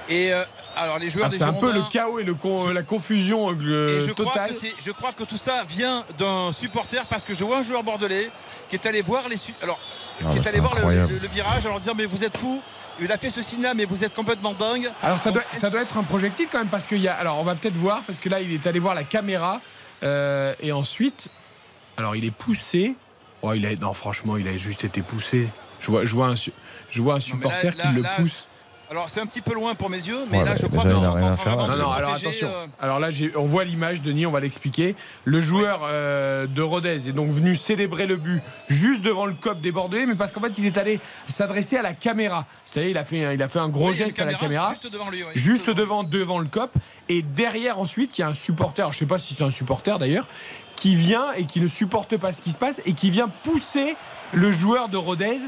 Et 0.08 0.32
alors 0.76 0.98
les 0.98 1.08
joueurs 1.08 1.28
ah, 1.28 1.34
C'est 1.34 1.42
un 1.42 1.52
peu 1.52 1.72
le 1.72 1.82
chaos 1.90 2.18
et 2.18 2.24
le 2.24 2.36
la 2.72 2.82
confusion 2.82 3.50
euh, 3.52 4.00
je 4.00 4.12
totale. 4.12 4.32
Crois 4.32 4.48
que 4.48 4.82
je 4.84 4.90
crois 4.90 5.12
que 5.12 5.24
tout 5.24 5.36
ça 5.36 5.64
vient 5.68 6.04
d'un 6.18 6.52
supporter 6.52 7.06
parce 7.06 7.24
que 7.24 7.34
je 7.34 7.44
vois 7.44 7.58
un 7.58 7.62
joueur 7.62 7.82
bordelais 7.82 8.30
qui 8.68 8.76
est 8.76 8.86
allé 8.86 9.02
voir 9.02 9.28
les 9.28 9.36
alors 9.62 9.78
ah, 10.20 10.30
qui 10.32 10.38
est 10.38 10.46
allé 10.46 10.60
voir 10.60 10.74
le, 10.74 11.28
virage 11.28 11.66
en 11.66 11.70
leur 11.70 11.80
disant 11.80 11.94
mais 11.96 12.06
vous 12.06 12.24
êtes 12.24 12.36
fous 12.36 12.62
il 13.00 13.10
a 13.10 13.18
fait 13.18 13.30
ce 13.30 13.42
signe-là, 13.42 13.74
mais 13.74 13.84
vous 13.86 14.04
êtes 14.04 14.14
complètement 14.14 14.52
dingue. 14.52 14.88
Alors 15.02 15.18
ça, 15.18 15.32
doit, 15.32 15.42
ça 15.52 15.68
doit 15.68 15.82
être 15.82 15.98
un 15.98 16.04
projectile 16.04 16.46
quand 16.50 16.58
même, 16.58 16.68
parce 16.68 16.86
qu'il 16.86 17.00
y 17.00 17.08
a. 17.08 17.14
Alors 17.14 17.40
on 17.40 17.42
va 17.42 17.56
peut-être 17.56 17.74
voir, 17.74 18.02
parce 18.06 18.20
que 18.20 18.28
là 18.28 18.40
il 18.40 18.52
est 18.52 18.66
allé 18.68 18.78
voir 18.78 18.94
la 18.94 19.02
caméra, 19.02 19.60
euh, 20.04 20.54
et 20.60 20.70
ensuite, 20.70 21.28
alors 21.96 22.14
il 22.14 22.24
est 22.24 22.30
poussé. 22.30 22.94
Oh, 23.42 23.52
il 23.52 23.66
a, 23.66 23.74
non, 23.76 23.92
franchement, 23.94 24.36
il 24.36 24.48
a 24.48 24.56
juste 24.56 24.84
été 24.84 25.02
poussé. 25.02 25.48
Je 25.80 25.90
vois, 25.90 26.04
je 26.04 26.14
vois 26.14 26.28
un, 26.28 26.34
je 26.34 27.02
vois 27.02 27.16
un 27.16 27.20
supporter 27.20 27.76
qui 27.76 27.88
le 27.88 28.02
pousse. 28.16 28.46
Alors 28.94 29.10
c'est 29.10 29.20
un 29.20 29.26
petit 29.26 29.40
peu 29.40 29.54
loin 29.54 29.74
pour 29.74 29.90
mes 29.90 29.96
yeux, 29.96 30.20
mais 30.30 30.44
là 30.44 30.54
je 30.54 30.66
crois 30.66 30.84
que 30.84 30.88
Non, 30.88 31.76
non, 31.76 31.90
alors 31.90 32.14
attention. 32.14 32.46
Euh, 32.46 32.66
alors 32.80 33.00
là, 33.00 33.08
on 33.34 33.44
voit 33.44 33.64
l'image, 33.64 34.02
Denis, 34.02 34.24
on 34.24 34.30
va 34.30 34.38
l'expliquer. 34.38 34.94
Le 35.24 35.40
joueur 35.40 35.80
euh, 35.82 36.46
de 36.46 36.62
Rodez 36.62 37.08
est 37.08 37.12
donc 37.12 37.28
venu 37.30 37.56
célébrer 37.56 38.06
le 38.06 38.14
but 38.14 38.40
juste 38.68 39.02
devant 39.02 39.26
le 39.26 39.32
cop 39.32 39.60
des 39.60 39.72
Bordelais, 39.72 40.06
mais 40.06 40.14
parce 40.14 40.30
qu'en 40.30 40.40
fait, 40.40 40.52
il 40.58 40.66
est 40.66 40.78
allé 40.78 41.00
s'adresser 41.26 41.76
à 41.76 41.82
la 41.82 41.92
caméra. 41.92 42.46
C'est-à-dire, 42.66 42.90
il 42.92 42.98
a 42.98 43.04
fait, 43.04 43.34
il 43.34 43.42
a 43.42 43.48
fait 43.48 43.58
un 43.58 43.68
gros 43.68 43.90
geste 43.90 44.20
à 44.20 44.26
la 44.26 44.34
caméra, 44.34 44.68
juste 44.68 44.92
devant 44.92 45.10
lui, 45.10 45.24
juste 45.34 45.70
devant, 45.70 46.04
devant 46.04 46.38
le 46.38 46.46
cop, 46.46 46.70
et 47.08 47.22
derrière 47.22 47.80
ensuite, 47.80 48.16
il 48.16 48.20
y 48.20 48.24
a 48.24 48.28
un 48.28 48.34
supporter. 48.34 48.92
Je 48.92 48.98
sais 48.98 49.06
pas 49.06 49.18
si 49.18 49.34
c'est 49.34 49.42
un 49.42 49.50
supporter 49.50 49.98
d'ailleurs, 49.98 50.28
qui 50.76 50.94
vient 50.94 51.32
et 51.32 51.46
qui 51.46 51.60
ne 51.60 51.66
supporte 51.66 52.16
pas 52.16 52.32
ce 52.32 52.42
qui 52.42 52.52
se 52.52 52.58
passe 52.58 52.80
et 52.86 52.92
qui 52.92 53.10
vient 53.10 53.28
pousser 53.42 53.96
le 54.32 54.52
joueur 54.52 54.88
de 54.88 54.96
Rodez 54.96 55.38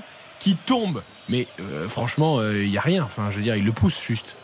qui 0.46 0.54
tombe. 0.54 1.02
Mais 1.28 1.48
euh, 1.58 1.88
franchement, 1.88 2.40
il 2.40 2.46
euh, 2.46 2.68
n'y 2.68 2.78
a 2.78 2.80
rien. 2.80 3.02
Enfin, 3.02 3.32
je 3.32 3.36
veux 3.38 3.42
dire, 3.42 3.56
il 3.56 3.64
le 3.64 3.72
pousse 3.72 4.00
juste. 4.00 4.36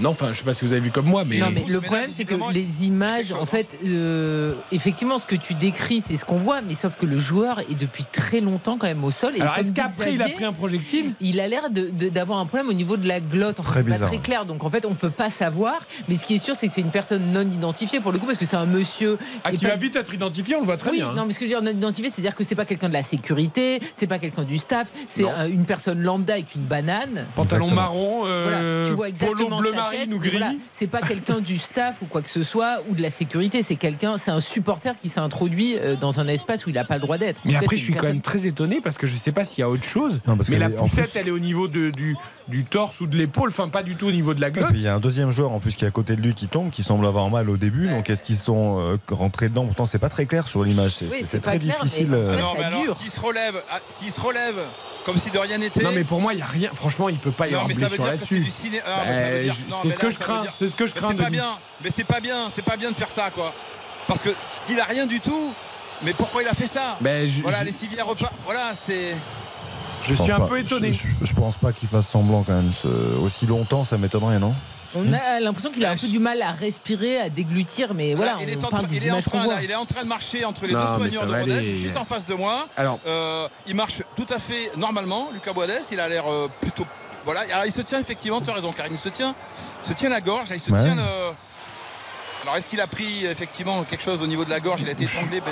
Non, 0.00 0.10
enfin, 0.10 0.32
je 0.32 0.38
sais 0.38 0.44
pas 0.44 0.54
si 0.54 0.64
vous 0.64 0.72
avez 0.72 0.80
vu 0.80 0.90
comme 0.90 1.06
moi, 1.06 1.24
mais. 1.24 1.38
Non, 1.38 1.48
mais 1.52 1.64
le 1.68 1.80
problème, 1.80 2.10
c'est 2.10 2.24
que 2.24 2.34
les 2.52 2.84
images, 2.84 3.32
en 3.32 3.46
fait, 3.46 3.78
euh, 3.84 4.54
effectivement, 4.72 5.18
ce 5.18 5.26
que 5.26 5.36
tu 5.36 5.54
décris, 5.54 6.00
c'est 6.00 6.16
ce 6.16 6.24
qu'on 6.24 6.38
voit, 6.38 6.62
mais 6.62 6.74
sauf 6.74 6.96
que 6.96 7.06
le 7.06 7.18
joueur 7.18 7.60
est 7.60 7.74
depuis 7.74 8.04
très 8.10 8.40
longtemps 8.40 8.78
quand 8.78 8.86
même 8.86 9.04
au 9.04 9.10
sol. 9.10 9.34
Et 9.36 9.40
Alors, 9.40 9.58
est-ce 9.58 9.72
qu'après, 9.72 10.14
il 10.14 10.22
a 10.22 10.28
pris 10.28 10.44
un 10.44 10.52
projectile? 10.52 11.12
Il 11.20 11.40
a 11.40 11.48
l'air 11.48 11.70
d'avoir 11.70 12.38
un 12.38 12.46
problème 12.46 12.68
au 12.68 12.74
niveau 12.74 12.96
de 12.96 13.06
la 13.06 13.20
glotte. 13.20 13.60
Enfin, 13.60 13.72
c'est 13.74 13.84
pas 13.84 14.06
très 14.06 14.18
clair, 14.18 14.44
donc 14.44 14.64
en 14.64 14.70
fait, 14.70 14.86
on 14.86 14.94
peut 14.94 15.10
pas 15.10 15.30
savoir. 15.30 15.80
Mais 16.08 16.16
ce 16.16 16.24
qui 16.24 16.34
est 16.34 16.44
sûr, 16.44 16.54
c'est 16.56 16.68
que 16.68 16.74
c'est 16.74 16.80
une 16.80 16.90
personne 16.90 17.32
non 17.32 17.42
identifiée 17.42 18.00
pour 18.00 18.12
le 18.12 18.18
coup, 18.18 18.26
parce 18.26 18.38
que 18.38 18.46
c'est 18.46 18.56
un 18.56 18.66
monsieur. 18.66 19.18
Ah, 19.44 19.52
qui, 19.52 19.64
va 19.64 19.76
vite 19.76 19.96
être 19.96 20.12
identifié, 20.12 20.56
on 20.56 20.60
le 20.60 20.66
voit 20.66 20.76
très 20.76 20.92
bien. 20.92 21.12
Non, 21.12 21.24
mais 21.26 21.32
ce 21.32 21.38
que 21.38 21.46
je 21.46 21.54
veux 21.54 21.60
dire, 21.60 21.72
non 21.72 21.76
identifié, 21.76 22.10
c'est-à-dire 22.10 22.34
que 22.34 22.44
c'est 22.44 22.54
pas 22.54 22.64
quelqu'un 22.64 22.88
de 22.88 22.94
la 22.94 23.02
sécurité, 23.02 23.80
c'est 23.96 24.06
pas 24.06 24.18
quelqu'un 24.18 24.44
du 24.44 24.58
staff, 24.58 24.88
c'est 25.08 25.24
une 25.50 25.64
personne 25.64 26.00
lambda 26.00 26.34
avec 26.34 26.54
une 26.54 26.62
banane. 26.62 27.26
Pantalon 27.34 27.70
marron. 27.70 28.26
Euh, 28.26 28.75
tu 28.84 28.92
vois 28.92 29.08
exactement 29.08 29.58
bleu 29.58 29.72
marine 29.72 30.12
ou 30.14 30.18
gris. 30.18 30.40
c'est 30.72 30.86
pas 30.86 31.00
quelqu'un 31.00 31.40
du 31.40 31.58
staff 31.58 32.02
ou 32.02 32.06
quoi 32.06 32.22
que 32.22 32.30
ce 32.30 32.42
soit 32.42 32.78
ou 32.88 32.94
de 32.94 33.02
la 33.02 33.10
sécurité. 33.10 33.62
C'est 33.62 33.76
quelqu'un, 33.76 34.16
c'est 34.16 34.30
un 34.30 34.40
supporter 34.40 34.96
qui 34.98 35.08
s'est 35.08 35.20
introduit 35.20 35.76
euh, 35.76 35.96
dans 35.96 36.20
un 36.20 36.28
espace 36.28 36.66
où 36.66 36.70
il 36.70 36.74
n'a 36.74 36.84
pas 36.84 36.94
le 36.94 37.00
droit 37.00 37.18
d'être. 37.18 37.40
Mais 37.44 37.56
après, 37.56 37.76
je 37.76 37.82
suis 37.82 37.94
quand 37.94 38.06
même 38.06 38.22
très 38.22 38.46
étonné 38.46 38.80
parce 38.80 38.98
que 38.98 39.06
je 39.06 39.16
sais 39.16 39.32
pas 39.32 39.44
s'il 39.44 39.60
y 39.60 39.62
a 39.62 39.68
autre 39.68 39.84
chose. 39.84 40.20
mais 40.48 40.58
la 40.58 40.70
poussette, 40.70 41.16
elle 41.16 41.28
est 41.28 41.32
au 41.32 41.38
niveau 41.38 41.68
de, 41.68 41.90
du, 41.90 42.16
du 42.48 42.64
torse 42.64 43.00
ou 43.00 43.06
de 43.06 43.16
l'épaule, 43.16 43.50
enfin 43.50 43.68
pas 43.68 43.82
du 43.82 43.96
tout 43.96 44.06
au 44.06 44.12
niveau 44.12 44.34
de 44.34 44.40
la 44.40 44.50
glotte. 44.50 44.70
Il 44.74 44.82
y 44.82 44.88
a 44.88 44.94
un 44.94 45.00
deuxième 45.00 45.30
joueur 45.30 45.52
en 45.52 45.60
plus 45.60 45.74
qui 45.74 45.84
est 45.84 45.88
à 45.88 45.92
côté 45.92 46.16
de 46.16 46.22
lui 46.22 46.34
qui 46.34 46.48
tombe, 46.48 46.70
qui 46.70 46.82
semble 46.82 47.06
avoir 47.06 47.28
mal 47.30 47.50
au 47.50 47.56
début. 47.56 47.88
Donc 47.88 48.10
est-ce 48.10 48.22
qu'ils 48.22 48.36
sont 48.36 48.78
euh, 48.80 48.96
rentrés 49.10 49.48
dedans? 49.48 49.64
Pourtant, 49.64 49.86
c'est 49.86 49.98
pas 49.98 50.08
très 50.08 50.26
clair 50.26 50.48
sur 50.48 50.64
l'image. 50.64 50.92
C'est 51.24 51.42
très 51.42 51.58
difficile. 51.58 52.16
s'il 52.96 53.10
se 53.10 53.20
relève, 53.20 53.62
s'il 53.88 54.10
se 54.10 54.20
relève 54.20 54.56
comme 55.06 55.18
si 55.18 55.30
de 55.30 55.38
rien 55.38 55.58
n'était. 55.58 55.84
Non, 55.84 55.92
mais 55.94 56.02
pour 56.02 56.20
moi, 56.20 56.34
il 56.34 56.38
n'y 56.38 56.42
a 56.42 56.46
rien. 56.46 56.70
Franchement, 56.74 57.08
il 57.08 57.18
peut 57.18 57.30
pas 57.30 57.46
y 57.46 57.54
avoir 57.54 57.68
blessure 57.68 58.04
là-dessus. 58.04 58.44
C'est 58.56 59.90
ce 59.90 59.98
que 59.98 60.10
je 60.10 60.18
crains. 60.18 60.44
C'est 60.52 60.68
ce 60.68 60.76
que 60.76 60.86
je 60.86 60.94
crains. 60.94 61.08
C'est 61.08 61.16
pas 61.16 61.30
bien. 61.30 61.58
Mais 61.82 61.90
c'est 61.90 62.04
pas 62.04 62.20
bien. 62.20 62.48
C'est 62.50 62.64
pas 62.64 62.76
bien 62.76 62.90
de 62.90 62.96
faire 62.96 63.10
ça, 63.10 63.30
quoi. 63.30 63.52
Parce 64.06 64.20
que 64.20 64.30
s'il 64.38 64.78
a 64.80 64.84
rien 64.84 65.06
du 65.06 65.20
tout, 65.20 65.52
mais 66.02 66.12
pourquoi 66.12 66.42
il 66.42 66.48
a 66.48 66.54
fait 66.54 66.66
ça 66.66 66.96
ben, 67.00 67.28
Voilà, 67.42 67.64
les 67.64 67.72
civières 67.72 68.06
repas. 68.06 68.30
Voilà, 68.44 68.72
c'est. 68.74 69.16
Je, 70.02 70.14
suis 70.14 70.30
un 70.30 70.40
peu 70.40 70.58
étonné. 70.58 70.92
Je, 70.92 71.08
je, 71.22 71.34
pense 71.34 71.56
pas 71.56 71.72
qu'il 71.72 71.88
fasse 71.88 72.06
semblant 72.08 72.44
quand 72.44 72.52
même. 72.52 72.72
Aussi 73.22 73.46
longtemps, 73.46 73.84
ça 73.84 73.98
m'étonnerait, 73.98 74.38
non? 74.38 74.54
On 74.94 75.12
a 75.12 75.40
l'impression 75.40 75.70
qu'il 75.70 75.84
a 75.84 75.90
un 75.90 75.96
peu 75.96 76.06
du 76.06 76.18
mal 76.18 76.40
à 76.42 76.52
respirer, 76.52 77.20
à 77.20 77.30
déglutir, 77.30 77.94
mais 77.94 78.14
voilà. 78.14 78.36
il, 78.40 78.48
est 78.48 78.64
en, 78.64 78.68
train, 78.68 78.82
de 78.82 80.08
marcher 80.08 80.44
entre 80.44 80.66
les 80.66 80.72
deux 80.72 80.86
soigneurs 80.86 81.26
de 81.26 81.34
Rodez, 81.34 81.74
juste 81.74 81.96
en 81.96 82.04
face 82.04 82.26
de 82.26 82.34
moi. 82.34 82.68
Alors, 82.76 83.00
euh, 83.06 83.48
il 83.66 83.74
marche 83.74 84.02
tout 84.16 84.26
à 84.30 84.38
fait 84.38 84.70
normalement, 84.76 85.28
Lucas 85.32 85.52
Boades. 85.52 85.70
Il 85.92 86.00
a 86.00 86.08
l'air 86.08 86.24
euh, 86.30 86.48
plutôt. 86.60 86.86
Voilà, 87.26 87.66
il 87.66 87.72
se 87.72 87.82
tient 87.82 88.00
effectivement, 88.00 88.40
tu 88.40 88.48
as 88.48 88.54
raison, 88.54 88.72
car 88.72 88.86
il 88.88 88.96
se 88.96 89.08
tient, 89.08 89.34
se 89.82 89.92
tient 89.92 90.08
la 90.08 90.20
gorge, 90.20 90.48
il 90.50 90.60
se 90.60 90.70
tient 90.70 90.94
le. 90.94 91.02
Alors 92.42 92.56
est-ce 92.56 92.68
qu'il 92.68 92.80
a 92.80 92.86
pris 92.86 93.24
effectivement 93.24 93.82
quelque 93.82 94.02
chose 94.04 94.22
au 94.22 94.28
niveau 94.28 94.44
de 94.44 94.50
la 94.50 94.60
gorge? 94.60 94.82
Il 94.82 94.88
a 94.88 94.92
été 94.92 95.02
étranglé 95.02 95.42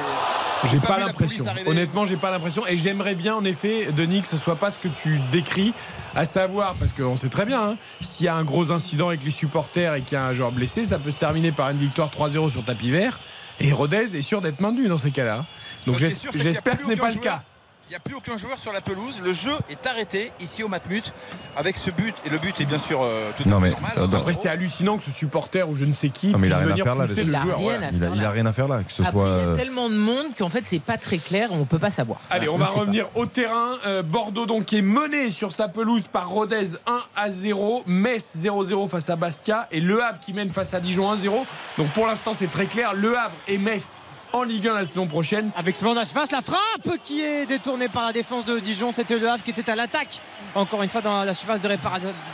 J'ai 0.70 0.78
pas, 0.78 0.98
l'impression. 0.98 1.44
Honnêtement, 1.66 2.06
j'ai 2.06 2.16
pas 2.16 2.30
l'impression. 2.30 2.64
Et 2.68 2.76
j'aimerais 2.76 3.16
bien 3.16 3.34
en 3.34 3.44
effet, 3.44 3.88
Denis, 3.90 4.22
que 4.22 4.28
ce 4.28 4.36
soit 4.36 4.54
pas 4.54 4.70
ce 4.70 4.78
que 4.78 4.86
tu 4.86 5.18
décris, 5.32 5.74
à 6.14 6.24
savoir, 6.24 6.74
parce 6.74 6.92
qu'on 6.92 7.16
sait 7.16 7.28
très 7.28 7.46
bien, 7.46 7.70
hein, 7.70 7.76
s'il 8.00 8.26
y 8.26 8.28
a 8.28 8.36
un 8.36 8.44
gros 8.44 8.70
incident 8.70 9.08
avec 9.08 9.24
les 9.24 9.32
supporters 9.32 9.94
et 9.94 10.02
qu'il 10.02 10.12
y 10.12 10.20
a 10.20 10.24
un 10.24 10.32
joueur 10.32 10.52
blessé, 10.52 10.84
ça 10.84 11.00
peut 11.00 11.10
se 11.10 11.16
terminer 11.16 11.50
par 11.50 11.70
une 11.70 11.78
victoire 11.78 12.08
3-0 12.08 12.50
sur 12.50 12.64
tapis 12.64 12.92
vert. 12.92 13.18
Et 13.58 13.72
Rodez 13.72 14.16
est 14.16 14.22
sûr 14.22 14.40
d'être 14.40 14.60
maintenu 14.60 14.86
dans 14.86 14.98
ces 14.98 15.10
cas-là. 15.10 15.44
Donc 15.88 15.98
j'espère 15.98 16.76
que 16.76 16.84
ce 16.84 16.88
n'est 16.88 16.94
pas 16.94 17.10
le 17.10 17.16
cas. 17.16 17.42
Il 17.88 17.90
n'y 17.90 17.96
a 17.96 18.00
plus 18.00 18.14
aucun 18.14 18.38
joueur 18.38 18.58
sur 18.58 18.72
la 18.72 18.80
pelouse. 18.80 19.20
Le 19.22 19.32
jeu 19.34 19.52
est 19.68 19.86
arrêté 19.86 20.32
ici 20.40 20.62
au 20.62 20.68
Matmut 20.68 21.12
avec 21.54 21.76
ce 21.76 21.90
but. 21.90 22.14
Et 22.24 22.30
le 22.30 22.38
but 22.38 22.58
est 22.58 22.64
bien 22.64 22.78
sûr 22.78 23.02
euh, 23.02 23.30
tout 23.36 23.42
à 23.42 23.44
fait 23.44 23.50
normal. 23.50 23.74
Euh, 23.98 24.06
après, 24.10 24.32
c'est 24.32 24.48
hallucinant 24.48 24.96
que 24.96 25.04
ce 25.04 25.10
supporter 25.10 25.68
ou 25.68 25.74
je 25.74 25.84
ne 25.84 25.92
sais 25.92 26.08
qui 26.08 26.32
puisse 26.32 26.54
il 26.60 26.66
venir 26.66 26.94
pousser 26.94 27.24
le 27.24 27.34
joueur. 27.34 27.60
Il, 27.60 28.24
a, 28.24 28.30
rien 28.30 28.46
à 28.46 28.54
faire 28.54 28.68
là. 28.68 28.82
Que 28.82 28.90
ce 28.90 29.02
après, 29.02 29.12
soit... 29.12 29.38
Il 29.42 29.48
y 29.50 29.52
a 29.52 29.56
tellement 29.56 29.90
de 29.90 29.96
monde 29.96 30.34
qu'en 30.36 30.48
fait, 30.48 30.62
c'est 30.64 30.80
pas 30.80 30.96
très 30.96 31.18
clair. 31.18 31.50
On 31.52 31.58
ne 31.58 31.64
peut 31.64 31.78
pas 31.78 31.90
savoir. 31.90 32.20
Allez, 32.30 32.48
on, 32.48 32.56
va 32.56 32.66
revenir 32.66 33.06
au 33.14 33.26
terrain. 33.26 33.76
Euh, 33.86 34.02
Bordeaux 34.02 34.46
donc 34.46 34.72
est 34.72 34.82
mené 34.82 35.30
sur 35.30 35.52
sa 35.52 35.68
pelouse 35.68 36.06
par 36.10 36.30
Rodez 36.30 36.76
1 36.86 37.00
à 37.14 37.28
0. 37.28 37.84
Metz 37.86 38.34
0-0 38.38 38.88
face 38.88 39.10
à 39.10 39.16
Bastia. 39.16 39.68
Et 39.70 39.80
Le 39.80 40.02
Havre 40.02 40.20
qui 40.20 40.32
mène 40.32 40.48
face 40.48 40.72
à 40.72 40.80
Dijon 40.80 41.14
1-0. 41.14 41.32
Donc 41.76 41.88
pour 41.88 42.06
l'instant, 42.06 42.32
c'est 42.32 42.50
très 42.50 42.66
clair. 42.66 42.94
Le 42.94 43.14
Havre 43.18 43.34
et 43.46 43.58
Metz 43.58 43.98
en 44.34 44.42
Ligue 44.42 44.66
1 44.66 44.74
la 44.74 44.84
saison 44.84 45.06
prochaine. 45.06 45.50
Avec 45.56 45.76
ce 45.76 45.84
à 45.84 46.04
face, 46.04 46.32
la 46.32 46.42
frappe 46.42 46.98
qui 47.04 47.22
est 47.22 47.46
détournée 47.46 47.88
par 47.88 48.04
la 48.04 48.12
défense 48.12 48.44
de 48.44 48.58
Dijon. 48.58 48.90
C'était 48.90 49.16
Le 49.16 49.28
Havre 49.28 49.44
qui 49.44 49.50
était 49.50 49.70
à 49.70 49.76
l'attaque. 49.76 50.20
Encore 50.56 50.82
une 50.82 50.88
fois 50.88 51.00
dans 51.00 51.24
la 51.24 51.34
surface 51.34 51.60
de 51.60 51.68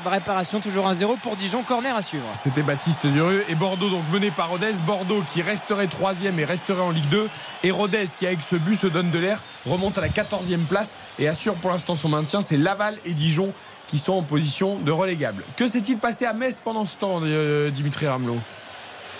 réparation, 0.06 0.60
toujours 0.60 0.90
1-0 0.90 1.18
pour 1.18 1.36
Dijon. 1.36 1.62
Corner 1.62 1.94
à 1.94 2.02
suivre. 2.02 2.24
C'était 2.32 2.62
Baptiste 2.62 3.06
Durieux 3.06 3.44
et 3.50 3.54
Bordeaux 3.54 3.90
donc 3.90 4.02
mené 4.12 4.30
par 4.30 4.48
Rodez. 4.48 4.72
Bordeaux 4.86 5.22
qui 5.34 5.42
resterait 5.42 5.88
troisième 5.88 6.38
et 6.40 6.46
resterait 6.46 6.80
en 6.80 6.90
Ligue 6.90 7.08
2. 7.10 7.28
Et 7.64 7.70
Rodez 7.70 8.06
qui 8.18 8.26
avec 8.26 8.40
ce 8.40 8.56
but 8.56 8.76
se 8.76 8.86
donne 8.86 9.10
de 9.10 9.18
l'air, 9.18 9.42
remonte 9.66 9.98
à 9.98 10.00
la 10.00 10.08
14e 10.08 10.64
place 10.64 10.96
et 11.18 11.28
assure 11.28 11.54
pour 11.54 11.70
l'instant 11.70 11.96
son 11.96 12.08
maintien. 12.08 12.40
C'est 12.40 12.56
Laval 12.56 12.96
et 13.04 13.12
Dijon 13.12 13.52
qui 13.88 13.98
sont 13.98 14.14
en 14.14 14.22
position 14.22 14.78
de 14.78 14.90
relégable. 14.90 15.44
Que 15.56 15.66
s'est-il 15.66 15.98
passé 15.98 16.24
à 16.24 16.32
Metz 16.32 16.60
pendant 16.64 16.86
ce 16.86 16.96
temps, 16.96 17.20
euh, 17.22 17.70
Dimitri 17.70 18.06
Ramelot? 18.06 18.38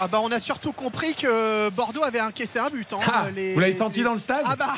Ah 0.01 0.09
bah 0.09 0.21
on 0.23 0.33
a 0.33 0.39
surtout 0.39 0.73
compris 0.73 1.15
que 1.15 1.69
Bordeaux 1.71 2.03
avait 2.03 2.21
encaissé 2.21 2.59
un 2.59 2.71
but. 2.71 2.93
Hein, 2.93 2.99
ah, 3.07 3.27
vous 3.55 3.61
l'avez 3.61 3.73
senti 3.73 4.03
dans 4.03 4.15
le 4.15 4.19
stade 4.19 4.45
ah 4.45 4.57
bah, 4.57 4.75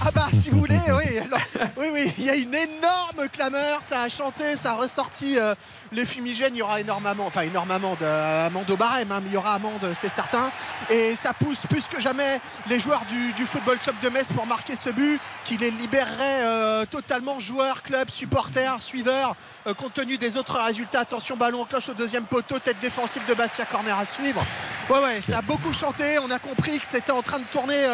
ah 0.00 0.10
bah 0.14 0.28
si 0.32 0.50
vous 0.50 0.60
voulez, 0.60 0.78
oui. 0.92 1.20
oui, 1.76 1.86
oui, 1.92 2.12
il 2.18 2.24
y 2.24 2.30
a 2.30 2.36
une 2.36 2.54
énorme 2.54 3.28
clameur, 3.32 3.82
ça 3.82 4.02
a 4.02 4.08
chanté, 4.08 4.54
ça 4.54 4.72
a 4.72 4.74
ressorti 4.74 5.36
euh, 5.36 5.54
les 5.92 6.04
fumigènes, 6.04 6.54
il 6.54 6.58
y 6.58 6.62
aura 6.62 6.80
énormément, 6.80 7.26
enfin 7.26 7.42
énormément 7.42 7.96
d'amende 7.98 8.70
au 8.70 8.76
barème, 8.76 9.10
hein, 9.10 9.20
mais 9.22 9.30
il 9.30 9.34
y 9.34 9.36
aura 9.36 9.54
amende, 9.54 9.90
c'est 9.94 10.08
certain. 10.08 10.50
Et 10.88 11.16
ça 11.16 11.32
pousse 11.32 11.66
plus 11.68 11.88
que 11.88 12.00
jamais 12.00 12.40
les 12.68 12.78
joueurs 12.78 13.02
du, 13.06 13.46
Football 13.46 13.78
Club 13.78 13.96
de 14.02 14.08
Metz 14.08 14.30
pour 14.32 14.46
marquer 14.46 14.76
ce 14.76 14.90
but 14.90 15.20
qui 15.44 15.56
les 15.56 15.70
libérerait 15.70 16.42
euh, 16.42 16.84
totalement 16.84 17.40
joueurs, 17.40 17.82
clubs, 17.82 18.10
supporters, 18.10 18.80
suiveurs, 18.80 19.34
euh, 19.66 19.74
compte 19.74 19.94
tenu 19.94 20.16
des 20.16 20.36
autres 20.36 20.60
résultats. 20.60 21.00
Attention, 21.00 21.36
ballon 21.36 21.64
cloche 21.64 21.88
au 21.88 21.94
deuxième 21.94 22.24
poteau, 22.24 22.58
tête 22.58 22.78
défensive 22.80 23.22
de 23.26 23.34
Bastia, 23.34 23.64
corner 23.64 23.98
à 23.98 24.06
suivre. 24.06 24.44
Ouais, 24.90 25.00
ouais, 25.00 25.20
ça 25.20 25.38
a 25.38 25.42
beaucoup 25.42 25.72
chanté. 25.72 26.18
On 26.18 26.30
a 26.30 26.38
compris 26.38 26.78
que 26.78 26.86
c'était 26.86 27.12
en 27.12 27.22
train 27.22 27.38
de 27.38 27.44
tourner 27.50 27.86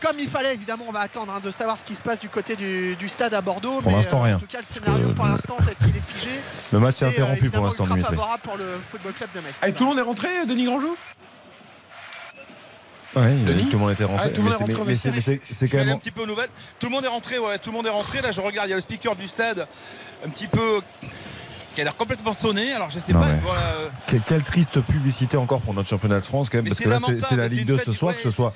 comme 0.00 0.18
il 0.18 0.28
fallait. 0.28 0.54
Évidemment, 0.54 0.84
on 0.88 0.92
va 0.92 1.00
attendre 1.00 1.32
hein, 1.32 1.40
de 1.40 1.50
savoir 1.50 1.78
ce 1.78 1.84
qui 1.84 1.94
se 1.94 2.02
passe 2.02 2.20
du 2.20 2.28
côté 2.28 2.56
du, 2.56 3.08
stade 3.08 3.34
à 3.34 3.40
Bordeaux. 3.40 3.80
Pour 3.80 3.92
l'instant, 3.92 4.20
euh, 4.20 4.24
rien. 4.24 4.36
En 4.36 4.40
tout 4.40 4.46
cas, 4.46 4.60
le 4.60 4.66
scénario 4.66 5.08
pour 5.10 5.26
l'instant, 5.26 5.56
peut-être 5.56 5.78
qu'il 5.78 5.96
est 5.96 6.00
figé. 6.00 6.30
Le 6.72 6.78
match 6.78 7.02
est 7.02 7.06
interrompu 7.06 7.50
pour 7.50 7.64
l'instant. 7.64 7.84
C'est 7.92 8.00
favorable 8.00 8.42
pour 8.42 8.56
le 8.56 8.78
Football 8.88 9.12
Club 9.12 9.30
de 9.34 9.40
Metz. 9.40 9.62
Allez, 9.62 9.72
tout 9.72 9.84
le 9.84 9.90
monde 9.90 9.98
est 9.98 10.02
rentré, 10.02 10.28
Denis 10.46 10.64
Grandjou? 10.64 10.96
Oui, 13.16 13.22
tout 13.64 13.72
le 13.72 13.78
monde 13.78 13.90
était 13.90 14.04
rentré. 14.04 14.28
Ah, 14.28 14.30
tout 14.30 14.42
le 14.42 14.50
monde 14.50 14.70
est 14.70 14.74
rentré. 14.74 15.40
c'est 15.42 15.68
quand 15.68 15.78
même 15.78 15.88
un 15.88 15.98
petit 15.98 16.12
peu 16.12 16.24
nouvelle. 16.26 16.48
Tout 16.78 16.86
le 16.86 16.92
monde 16.92 17.04
est 17.04 17.08
rentré. 17.08 17.38
Ouais, 17.38 17.58
tout 17.58 17.70
le 17.70 17.76
monde 17.76 17.86
est 17.86 17.90
rentré. 17.90 18.22
Là, 18.22 18.30
je 18.30 18.40
regarde. 18.40 18.68
Il 18.68 18.70
y 18.70 18.72
a 18.72 18.76
le 18.76 18.82
speaker 18.82 19.16
du 19.16 19.26
stade, 19.26 19.66
un 20.24 20.28
petit 20.28 20.46
peu 20.46 20.80
qui 21.80 21.82
a 21.82 21.84
l'air 21.84 21.96
complètement 21.96 22.34
sonné. 22.34 22.72
Alors 22.72 22.90
je 22.90 22.98
sais 22.98 23.12
pas. 23.12 23.28
Euh, 23.28 24.18
quelle, 24.26 24.42
triste 24.42 24.80
publicité 24.82 25.36
encore 25.36 25.60
pour 25.60 25.74
notre 25.74 25.88
championnat 25.88 26.20
de 26.20 26.26
France 26.26 26.50
quand 26.50 26.58
même, 26.58 26.66
parce 26.66 26.80
que 26.80 26.88
là 26.88 26.98
c'est 27.20 27.36
la 27.36 27.48
Ligue 27.48 27.66
2 27.66 27.78
ce 27.78 27.92
soir, 27.92 28.14
que 28.14 28.20
ce 28.20 28.30
soit. 28.30 28.52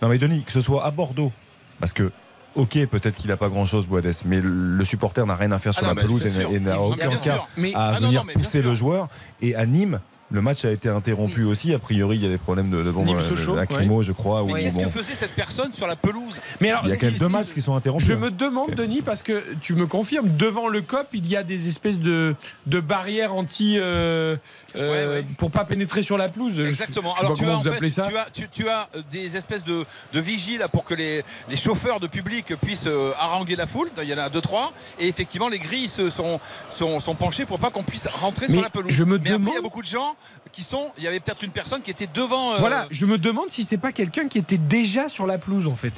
Non 0.00 0.08
mais 0.08 0.18
Denis, 0.18 0.44
que 0.44 0.52
ce 0.52 0.60
soit 0.60 0.84
à 0.84 0.90
Bordeaux, 0.90 1.32
parce 1.78 1.92
que 1.92 2.10
Ok, 2.56 2.84
peut-être 2.86 3.16
qu'il 3.16 3.30
n'a 3.30 3.36
pas 3.36 3.48
grand-chose, 3.48 3.86
Boades, 3.86 4.12
mais 4.24 4.40
le 4.42 4.84
supporter 4.84 5.24
n'a 5.24 5.36
rien 5.36 5.52
à 5.52 5.60
faire 5.60 5.72
sur 5.72 5.86
ah 5.86 5.94
la 5.94 6.02
pelouse 6.02 6.26
et, 6.26 6.58
n'a 6.58 6.80
aucun 6.80 7.16
cas 7.16 7.46
à 7.74 7.90
ah 7.94 8.00
venir 8.00 8.26
pousser 8.26 8.60
le 8.60 8.74
joueur. 8.74 9.06
Et 9.40 9.54
à 9.54 9.66
Nîmes, 9.66 10.00
le 10.30 10.42
match 10.42 10.64
a 10.64 10.70
été 10.70 10.88
interrompu 10.88 11.44
aussi. 11.44 11.74
A 11.74 11.78
priori, 11.78 12.16
il 12.16 12.22
y 12.22 12.26
a 12.26 12.28
des 12.28 12.38
problèmes 12.38 12.70
de, 12.70 12.82
de 12.82 12.88
euh, 12.90 13.56
lacrymo, 13.56 14.02
je 14.02 14.12
crois. 14.12 14.44
Mais 14.44 14.60
qu'est-ce 14.60 14.78
que 14.78 14.88
faisait 14.88 15.14
cette 15.14 15.34
personne 15.34 15.72
sur 15.74 15.86
la 15.86 15.96
pelouse 15.96 16.40
Mais 16.60 16.70
alors, 16.70 16.82
il 16.84 16.90
y 16.90 16.92
a 16.92 16.96
quand 16.96 17.06
même 17.06 17.16
deux 17.16 17.28
matchs 17.28 17.52
qui 17.52 17.60
sont 17.60 17.74
interrompus. 17.74 18.06
Je 18.06 18.14
me 18.14 18.30
demande, 18.30 18.74
Denis, 18.74 19.02
parce 19.02 19.22
que 19.22 19.44
tu 19.60 19.74
me 19.74 19.86
confirmes, 19.86 20.28
devant 20.36 20.68
le 20.68 20.82
COP, 20.82 21.08
il 21.14 21.26
y 21.26 21.36
a 21.36 21.42
des 21.42 21.68
espèces 21.68 21.98
de, 21.98 22.34
de 22.66 22.80
barrières 22.80 23.34
anti. 23.34 23.78
Euh, 23.78 24.36
euh, 24.76 25.22
pour 25.36 25.50
pas 25.50 25.64
pénétrer 25.64 26.02
sur 26.02 26.18
la 26.18 26.28
pelouse. 26.28 26.60
Exactement. 26.60 27.14
Alors 27.14 27.34
tu 27.34 27.44
as, 27.44 27.56
en 27.56 27.60
fait, 27.60 27.88
ça. 27.88 28.02
Tu 28.02 28.16
as, 28.16 28.46
tu, 28.48 28.68
as, 28.68 28.88
des 29.10 29.36
espèces 29.36 29.64
de, 29.64 29.84
de 30.12 30.20
vigiles 30.20 30.64
pour 30.72 30.84
que 30.84 30.94
les, 30.94 31.22
les, 31.48 31.56
chauffeurs 31.56 32.00
de 32.00 32.06
public 32.06 32.54
puissent 32.62 32.88
haranguer 33.18 33.56
la 33.56 33.66
foule. 33.66 33.90
Il 34.02 34.08
y 34.08 34.14
en 34.14 34.18
a 34.18 34.28
deux 34.28 34.40
trois. 34.40 34.72
Et 34.98 35.08
effectivement, 35.08 35.48
les 35.48 35.58
grilles 35.58 35.88
se 35.88 36.10
sont, 36.10 36.40
sont, 36.70 37.00
sont 37.00 37.14
penchées 37.14 37.46
pour 37.46 37.58
pas 37.58 37.70
qu'on 37.70 37.82
puisse 37.82 38.06
rentrer 38.06 38.46
sur 38.46 38.60
la 38.60 38.70
pelouse. 38.70 38.92
Je 38.92 39.04
me 39.04 39.18
demande. 39.18 39.48
il 39.52 39.54
y 39.54 39.58
a 39.58 39.62
beaucoup 39.62 39.82
de 39.82 39.86
gens 39.86 40.16
qui 40.52 40.62
sont. 40.62 40.90
Il 40.98 41.04
y 41.04 41.08
avait 41.08 41.20
peut-être 41.20 41.42
une 41.42 41.50
personne 41.50 41.82
qui 41.82 41.90
était 41.90 42.08
devant. 42.12 42.54
Euh, 42.54 42.56
voilà, 42.58 42.86
je 42.90 43.06
me 43.06 43.18
demande 43.18 43.50
si 43.50 43.64
c'est 43.64 43.78
pas 43.78 43.92
quelqu'un 43.92 44.28
qui 44.28 44.38
était 44.38 44.58
déjà 44.58 45.08
sur 45.08 45.26
la 45.26 45.38
pelouse 45.38 45.66
en 45.66 45.76
fait. 45.76 45.92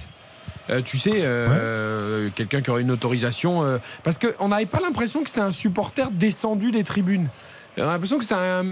Euh, 0.71 0.81
tu 0.81 0.97
sais, 0.97 1.11
euh, 1.15 2.31
quelqu'un 2.35 2.63
qui 2.63 2.71
aurait 2.71 2.83
une 2.83 2.91
autorisation. 2.91 3.81
parce 4.03 4.19
qu'on 4.19 4.49
n'avait 4.49 4.67
pas 4.67 4.81
l'impression 4.81 5.23
que 5.23 5.29
c'était 5.29 5.41
un 5.41 5.53
supporter 5.53 6.11
descendu 6.11 6.71
des 6.71 6.85
tribunes. 6.85 7.29
On 7.79 7.83
a 7.83 7.87
l'impression 7.87 8.19
que 8.19 8.25
c'était 8.25 8.35
un, 8.35 8.63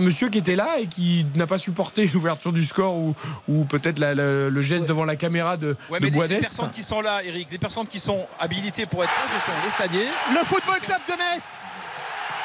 monsieur 0.00 0.28
qui 0.30 0.38
était 0.38 0.56
là 0.56 0.78
et 0.78 0.86
qui 0.86 1.26
n'a 1.34 1.46
pas 1.46 1.58
supporté 1.58 2.06
l'ouverture 2.14 2.52
du 2.52 2.64
score 2.64 2.94
ou, 2.94 3.14
ou 3.48 3.64
peut-être 3.64 3.98
le 4.00 4.62
geste 4.62 4.86
devant 4.86 5.04
la 5.04 5.16
caméra 5.16 5.56
de, 5.56 5.76
ouais, 5.90 6.00
de 6.00 6.06
les, 6.06 6.40
personnes 6.40 6.70
qui 6.70 6.82
sont 6.82 7.00
là, 7.00 7.22
Eric, 7.24 7.48
les 7.50 7.58
personnes 7.58 7.86
qui 7.86 8.00
sont 8.00 8.26
habilitées 8.38 8.86
pour 8.86 9.04
être 9.04 9.12
là, 9.12 9.26
ce 9.26 9.46
sont 9.46 9.58
les 9.64 9.70
stadiers. 9.70 10.08
Le 10.30 10.44
Football 10.44 10.80
Club 10.80 11.00
de 11.08 11.12
Metz 11.12 11.42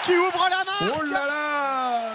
qui 0.04 0.12
ouvre 0.18 0.48
la 0.50 0.64
main. 0.66 0.94
Oh 0.98 1.02
là 1.04 1.26
là 1.26 2.12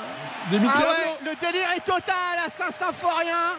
ah 0.52 0.94
Le 1.24 1.46
délire 1.46 1.70
est 1.76 1.84
total 1.84 2.38
à 2.46 2.50
Saint-Symphorien. 2.50 3.56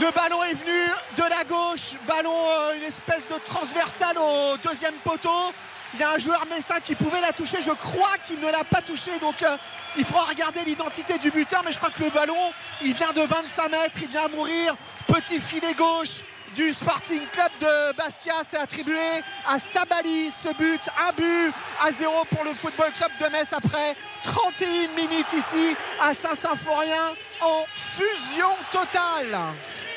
Le 0.00 0.10
ballon 0.10 0.42
est 0.42 0.54
venu 0.54 0.88
de 1.16 1.22
la 1.22 1.44
gauche, 1.44 1.94
ballon 2.06 2.34
euh, 2.34 2.76
une 2.76 2.82
espèce 2.82 3.22
de 3.28 3.38
transversale 3.46 4.18
au 4.18 4.56
deuxième 4.56 4.94
poteau. 5.04 5.52
Il 5.94 6.00
y 6.00 6.02
a 6.02 6.10
un 6.10 6.18
joueur 6.18 6.44
messin 6.50 6.80
qui 6.80 6.96
pouvait 6.96 7.20
la 7.20 7.32
toucher, 7.32 7.58
je 7.64 7.70
crois 7.70 8.16
qu'il 8.26 8.40
ne 8.40 8.50
l'a 8.50 8.64
pas 8.64 8.80
touché, 8.80 9.12
donc 9.20 9.40
euh, 9.44 9.56
il 9.96 10.04
faudra 10.04 10.24
regarder 10.24 10.64
l'identité 10.64 11.18
du 11.18 11.30
buteur, 11.30 11.62
mais 11.64 11.70
je 11.70 11.78
crois 11.78 11.90
que 11.90 12.02
le 12.02 12.10
ballon, 12.10 12.34
il 12.82 12.94
vient 12.94 13.12
de 13.12 13.20
25 13.20 13.70
mètres, 13.70 13.98
il 14.02 14.08
vient 14.08 14.26
mourir, 14.28 14.74
petit 15.06 15.38
filet 15.38 15.72
gauche 15.74 16.22
du 16.56 16.72
Sporting 16.72 17.22
Club 17.32 17.50
de 17.60 17.96
Bastia. 17.96 18.34
C'est 18.48 18.58
attribué 18.58 19.22
à 19.46 19.58
Sabali 19.58 20.30
ce 20.30 20.48
but. 20.56 20.80
Un 21.08 21.12
but 21.12 21.52
à 21.80 21.92
zéro 21.92 22.24
pour 22.30 22.44
le 22.44 22.54
Football 22.54 22.90
Club 22.96 23.10
de 23.20 23.32
Metz 23.32 23.52
après 23.52 23.96
31 24.24 24.88
minutes 24.96 25.32
ici 25.32 25.76
à 26.00 26.14
Saint-Symphorien 26.14 27.12
en 27.40 27.64
fusion 27.74 28.50
totale. 28.72 29.38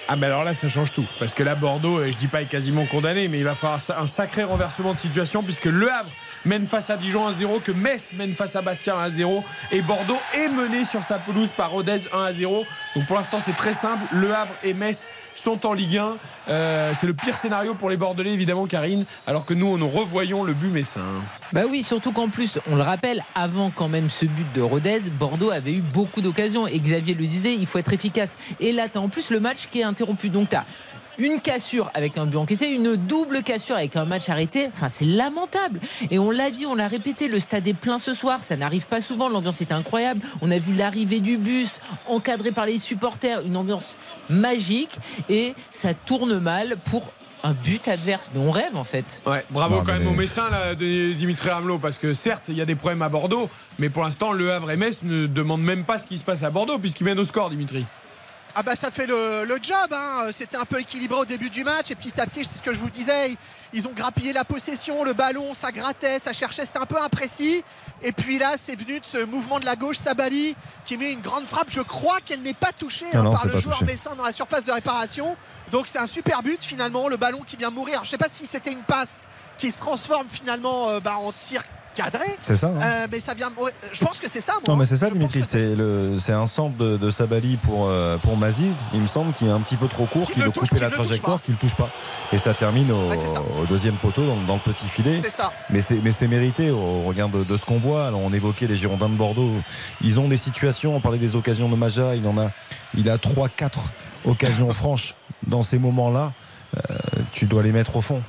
Ah 0.10 0.16
mais 0.16 0.28
alors 0.28 0.44
là 0.44 0.54
ça 0.54 0.70
change 0.70 0.94
tout. 0.94 1.06
Parce 1.20 1.34
que 1.34 1.44
là 1.44 1.56
Bordeaux 1.56 2.04
je 2.06 2.16
dis 2.18 2.28
pas 2.28 2.42
est 2.42 2.46
quasiment 2.46 2.86
condamné 2.86 3.28
mais 3.28 3.40
il 3.40 3.44
va 3.44 3.56
falloir 3.56 3.80
un 4.00 4.08
sacré 4.08 4.44
renversement 4.44 4.94
de 4.94 5.00
situation 5.00 5.44
puisque 5.44 5.66
Le 5.66 5.92
Havre 5.92 6.10
mène 6.46 6.66
face 6.66 6.90
à 6.90 6.98
Dijon 6.98 7.30
1-0 7.30 7.62
que 7.62 7.72
Metz 7.72 8.14
mène 8.14 8.34
face 8.34 8.56
à 8.56 8.62
Bastia 8.62 8.96
1-0 9.08 9.44
et 9.72 9.82
Bordeaux 9.82 10.20
est 10.36 10.50
mené 10.50 10.86
sur 10.86 11.04
sa 11.04 11.20
pelouse 11.20 11.52
par 11.56 11.72
Rodez 11.72 11.98
1-0 12.14 12.66
donc 12.96 13.06
pour 13.06 13.16
l'instant 13.16 13.40
c'est 13.40 13.56
très 13.56 13.74
simple 13.74 14.04
Le 14.12 14.34
Havre 14.34 14.54
et 14.64 14.74
Metz 14.74 15.10
sont 15.38 15.66
en 15.66 15.74
Ligue 15.74 15.98
1. 15.98 16.18
Euh, 16.50 16.94
c'est 16.96 17.08
le 17.08 17.14
pire 17.14 17.38
scénario 17.38 17.74
pour 17.76 17.90
les 17.90 17.98
Bordelais, 17.98 18.34
évidemment, 18.34 18.66
Karine, 18.66 19.06
alors 19.26 19.46
que 19.46 19.54
nous, 19.54 19.78
nous 19.78 19.90
revoyons 19.90 20.44
le 20.44 20.54
but 20.54 20.70
messin. 20.70 21.02
Bah 21.54 21.64
oui, 21.70 21.84
surtout 21.84 22.12
qu'en 22.12 22.30
plus, 22.30 22.60
on 22.70 22.76
le 22.76 22.82
rappelle, 22.82 23.24
avant 23.36 23.70
quand 23.70 23.88
même 23.88 24.10
ce 24.10 24.26
but 24.26 24.52
de 24.54 24.62
Rodez, 24.62 25.10
Bordeaux 25.12 25.52
avait 25.52 25.74
eu 25.74 25.82
beaucoup 25.82 26.22
d'occasions. 26.22 26.68
Et 26.68 26.80
Xavier 26.80 27.14
le 27.14 27.26
disait, 27.26 27.54
il 27.54 27.66
faut 27.66 27.80
être 27.80 27.94
efficace. 27.94 28.36
Et 28.60 28.72
là, 28.72 28.90
tu 28.90 28.98
en 28.98 29.10
plus 29.10 29.30
le 29.30 29.40
match 29.40 29.68
qui 29.72 29.80
est 29.80 29.84
interrompu. 29.84 30.30
Donc, 30.30 30.50
tu 30.50 30.58
une 31.18 31.40
cassure 31.42 31.90
avec 31.94 32.18
un 32.18 32.26
but 32.26 32.38
encaissé, 32.38 32.68
une 32.68 32.96
double 32.96 33.44
cassure 33.44 33.76
avec 33.76 33.96
un 33.96 34.06
match 34.06 34.30
arrêté. 34.30 34.68
Enfin, 34.68 34.88
c'est 34.90 35.06
lamentable. 35.06 35.80
Et 36.12 36.20
on 36.20 36.32
l'a 36.32 36.52
dit, 36.52 36.66
on 36.66 36.76
l'a 36.76 36.88
répété, 36.88 37.28
le 37.28 37.40
stade 37.40 37.68
est 37.68 37.74
plein 37.74 38.00
ce 38.00 38.14
soir. 38.14 38.44
Ça 38.44 38.56
n'arrive 38.56 38.88
pas 38.88 39.02
souvent. 39.02 39.30
L'ambiance 39.30 39.62
est 39.62 39.72
incroyable. 39.72 40.22
On 40.42 40.52
a 40.52 40.60
vu 40.60 40.74
l'arrivée 40.74 41.20
du 41.20 41.38
bus 41.38 41.80
encadré 42.08 42.52
par 42.52 42.66
les 42.66 42.78
supporters, 42.78 43.42
une 43.46 43.58
ambiance 43.58 43.98
magique. 44.30 44.98
Et 45.30 45.54
ça 45.72 45.94
tourne 45.94 46.40
mal 46.40 46.78
pour 46.86 47.12
un 47.44 47.54
but 47.54 47.88
adverse. 47.88 48.30
Mais 48.34 48.42
on 48.42 48.52
rêve 48.52 48.76
en 48.76 48.84
fait. 48.84 49.22
Ouais, 49.26 49.44
bravo 49.50 49.82
quand 49.86 49.94
même 49.94 50.08
au 50.08 50.12
Messin 50.12 50.50
là, 50.50 50.76
de 50.76 51.14
Dimitri 51.14 51.50
Hamelot 51.50 51.78
parce 51.78 51.98
que 51.98 52.14
certes 52.14 52.46
il 52.50 52.56
y 52.56 52.62
a 52.62 52.66
des 52.66 52.76
problèmes 52.76 53.02
à 53.02 53.10
Bordeaux, 53.10 53.50
mais 53.80 53.90
pour 53.90 54.04
l'instant 54.04 54.32
le 54.32 54.52
Havre 54.52 54.72
et 54.72 54.78
Metz 54.78 55.04
ne 55.04 55.28
demandent 55.28 55.62
même 55.62 55.84
pas 55.84 56.00
ce 56.00 56.08
qui 56.08 56.18
se 56.18 56.24
passe 56.24 56.44
à 56.44 56.50
Bordeaux 56.50 56.80
puisqu'ils 56.80 57.04
mènent 57.04 57.20
au 57.20 57.24
score 57.24 57.50
Dimitri. 57.50 57.86
Ah 58.60 58.64
bah 58.64 58.76
ça 58.76 58.90
fait 58.90 59.06
le, 59.06 59.60
job, 59.62 59.76
hein. 59.92 60.30
c'était 60.32 60.58
un 60.58 60.66
peu 60.66 60.80
équilibré 60.80 61.20
au 61.20 61.26
début 61.26 61.52
du 61.52 61.64
match 61.64 61.92
et 61.92 61.96
petit 61.96 62.20
à 62.20 62.26
petit, 62.26 62.44
c'est 62.44 62.58
ce 62.58 62.62
que 62.64 62.74
je 62.74 62.80
vous 62.80 62.90
disais, 62.90 63.38
ils 63.72 63.88
ont 63.88 63.92
grappillé 63.92 64.34
la 64.34 64.46
possession, 64.46 65.04
le 65.04 65.14
ballon, 65.14 65.54
ça 65.54 65.72
grattait, 65.72 66.18
ça 66.18 66.34
cherchait, 66.34 66.66
c'était 66.66 66.80
un 66.80 66.88
peu 66.88 67.00
imprécis. 67.00 67.64
Et 68.02 68.12
puis 68.12 68.40
là, 68.40 68.54
c'est 68.58 68.76
venu 68.76 69.00
de 69.00 69.06
ce 69.06 69.24
mouvement 69.24 69.60
de 69.60 69.66
la 69.66 69.76
gauche, 69.76 69.98
Sabali, 69.98 70.56
qui 70.86 70.98
met 70.98 71.14
une 71.14 71.22
grande 71.22 71.46
frappe. 71.46 71.70
Je 71.70 71.82
crois 71.82 72.18
qu'elle 72.26 72.42
n'est 72.42 72.56
pas 72.56 72.72
touchée 72.72 73.06
hein, 73.14 73.30
par 73.30 73.46
le 73.46 73.60
joueur 73.60 73.84
Messin 73.84 74.16
dans 74.16 74.24
la 74.24 74.32
surface 74.32 74.64
de 74.64 74.72
réparation. 74.72 75.38
Donc 75.72 75.86
c'est 75.86 76.00
un 76.00 76.08
super 76.08 76.42
but 76.42 76.64
finalement, 76.64 77.10
le 77.10 77.18
ballon 77.18 77.44
qui 77.46 77.58
vient 77.58 77.70
mourir. 77.70 78.06
je 78.06 78.10
sais 78.10 78.18
pas 78.18 78.28
si 78.28 78.48
c'était 78.48 78.72
une 78.72 78.82
passe 78.82 79.28
qui 79.60 79.70
se 79.70 79.78
transforme 79.78 80.30
finalement 80.32 80.90
euh, 80.90 81.00
bah, 81.00 81.18
en 81.18 81.32
tir 81.32 81.62
cadré. 81.98 82.26
C'est 82.42 82.56
ça. 82.56 82.68
Hein. 82.68 82.82
Euh, 82.82 83.08
mais 83.12 83.20
ça 83.20 83.34
vient. 83.34 83.52
je 83.92 84.04
pense 84.04 84.20
que 84.20 84.30
c'est 84.30 84.42
ça. 84.42 84.54
non, 84.68 84.76
mais 84.76 84.86
c'est 84.86 84.98
ça, 84.98 85.10
Dimitri. 85.10 85.44
C'est 85.44 85.76
le, 85.76 86.18
c'est 86.20 86.32
un 86.32 86.48
centre 86.48 86.78
de, 86.78 87.12
Sabali 87.12 87.58
pour 87.58 87.88
euh, 87.88 88.18
pour 88.18 88.38
Maziz. 88.38 88.84
Il 88.94 89.02
me 89.02 89.08
semble 89.08 89.34
qu'il 89.34 89.48
est 89.48 89.52
un 89.52 89.60
petit 89.60 89.78
peu 89.78 89.88
trop 89.88 90.06
court, 90.06 90.30
qu'il 90.30 90.44
veut 90.44 90.52
couper 90.52 90.80
la 90.80 90.90
trajectoire, 90.90 91.42
qu'il 91.42 91.56
le 91.56 91.60
touche 91.60 91.76
pas. 91.76 91.90
Et 92.32 92.38
ça 92.38 92.54
termine 92.54 92.92
au, 92.92 93.66
deuxième 93.68 93.96
poteau 93.96 94.24
dans, 94.48 94.56
le 94.56 94.60
petit 94.60 94.86
filet. 94.86 95.18
C'est 95.18 95.30
ça. 95.30 95.52
Mais 95.70 95.82
c'est 95.82 95.96
mais 96.04 96.12
c'est 96.12 96.28
mérité 96.28 96.70
au 96.72 97.04
regard 97.04 97.30
de, 97.30 97.58
ce 97.58 97.66
qu'on 97.66 97.80
voit. 97.80 98.08
Alors 98.08 98.22
on 98.22 98.32
évoquait 98.34 98.68
les 98.68 98.78
Girondins 98.78 99.10
de 99.10 99.16
Bordeaux. 99.16 99.52
Ils 100.02 100.20
ont 100.20 100.28
des 100.28 100.38
situations. 100.38 100.96
On 100.96 101.00
parlait 101.00 101.18
des 101.18 101.36
occasions 101.36 101.70
de 101.70 101.76
Maja. 101.76 102.16
Il 102.16 102.28
en 102.28 102.38
a. 102.38 102.52
Il 102.96 103.10
a 103.10 103.18
3-4 103.18 103.80
occasions 104.26 104.74
franches 104.74 105.16
dans 105.46 105.64
ces 105.64 105.80
moments-là. 105.80 106.32
Euh, 106.76 106.96
tu 107.32 107.46
dois 107.46 107.64
les 107.64 107.72
mettre 107.72 107.96
au 107.96 108.02
fond. 108.02 108.22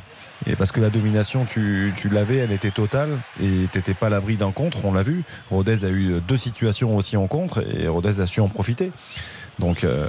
Et 0.47 0.57
parce 0.57 0.72
que 0.72 0.80
la 0.80 0.91
domination, 0.91 1.45
tu, 1.45 1.93
l'avais, 2.11 2.36
elle 2.36 2.53
était 2.53 2.70
totale 2.70 3.11
et 3.43 3.68
tu 3.72 3.78
n'étais 3.78 3.95
pas 3.95 4.07
à 4.07 4.11
l'abri 4.11 4.36
d'un 4.36 4.53
contre, 4.53 4.84
on 4.84 4.93
l'a 4.93 5.03
vu. 5.03 5.24
Rodez 5.51 5.84
a 5.84 5.89
eu 5.89 6.20
deux 6.20 6.36
situations 6.36 6.97
aussi 6.97 7.16
en 7.16 7.26
contre 7.26 7.64
et 7.66 7.89
Rodez 7.89 8.20
a 8.20 8.26
su 8.26 8.41
en 8.41 8.49
profiter. 8.49 8.93
Donc. 9.59 9.84
Euh, 9.84 10.09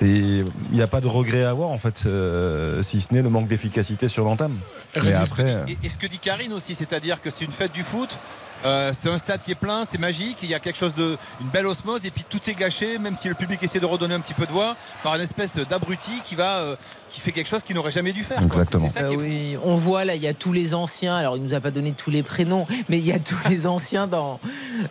il 0.00 0.44
n'y 0.70 0.80
a 0.80 0.86
pas 0.86 1.00
de 1.00 1.06
regret 1.06 1.44
à 1.44 1.50
avoir 1.50 1.68
en 1.68 1.78
fait, 1.78 2.04
euh, 2.06 2.82
si 2.82 3.00
ce 3.00 3.12
n'est 3.12 3.20
le 3.20 3.28
manque 3.28 3.48
d'efficacité 3.48 4.08
sur 4.08 4.24
l'entame. 4.24 4.56
après, 4.96 5.64
et, 5.82 5.88
ce 5.88 5.98
que 5.98 6.06
dit 6.06 6.18
Karine 6.18 6.52
aussi, 6.52 6.74
c'est-à-dire 6.74 7.20
que 7.20 7.30
c'est 7.30 7.44
une 7.44 7.52
fête 7.52 7.72
du 7.72 7.82
foot. 7.82 8.16
Euh, 8.64 8.92
c'est 8.92 9.08
un 9.08 9.18
stade 9.18 9.42
qui 9.42 9.52
est 9.52 9.56
plein, 9.56 9.84
c'est 9.84 9.98
magique, 9.98 10.38
il 10.42 10.50
y 10.50 10.54
a 10.54 10.60
quelque 10.60 10.78
chose 10.78 10.94
de 10.94 11.16
une 11.40 11.48
belle 11.48 11.66
osmose 11.66 12.06
et 12.06 12.10
puis 12.10 12.24
tout 12.28 12.40
est 12.48 12.54
gâché, 12.54 12.98
même 12.98 13.16
si 13.16 13.28
le 13.28 13.34
public 13.34 13.62
essaie 13.62 13.80
de 13.80 13.86
redonner 13.86 14.14
un 14.14 14.20
petit 14.20 14.34
peu 14.34 14.46
de 14.46 14.52
voix 14.52 14.76
par 15.02 15.14
une 15.14 15.20
espèce 15.20 15.56
d'abruti 15.56 16.12
qui 16.24 16.34
va 16.34 16.76
qui 17.12 17.20
fait 17.20 17.32
quelque 17.32 17.48
chose 17.48 17.62
qu'il 17.62 17.76
n'aurait 17.76 17.92
jamais 17.92 18.12
dû 18.12 18.24
faire. 18.24 18.42
Exactement. 18.42 18.88
oui, 19.16 19.56
on 19.62 19.76
voit 19.76 20.04
là, 20.04 20.14
il 20.14 20.22
y 20.22 20.26
a 20.26 20.34
tous 20.34 20.52
les 20.52 20.74
anciens. 20.74 21.14
Alors, 21.14 21.36
il 21.36 21.42
nous 21.42 21.54
a 21.54 21.60
pas 21.60 21.70
donné 21.70 21.92
tous 21.92 22.10
les 22.10 22.22
prénoms, 22.22 22.66
mais 22.88 22.98
il 22.98 23.04
y 23.04 23.12
a 23.12 23.18
tous 23.18 23.48
les 23.48 23.66
anciens 23.66 24.06
dans. 24.06 24.40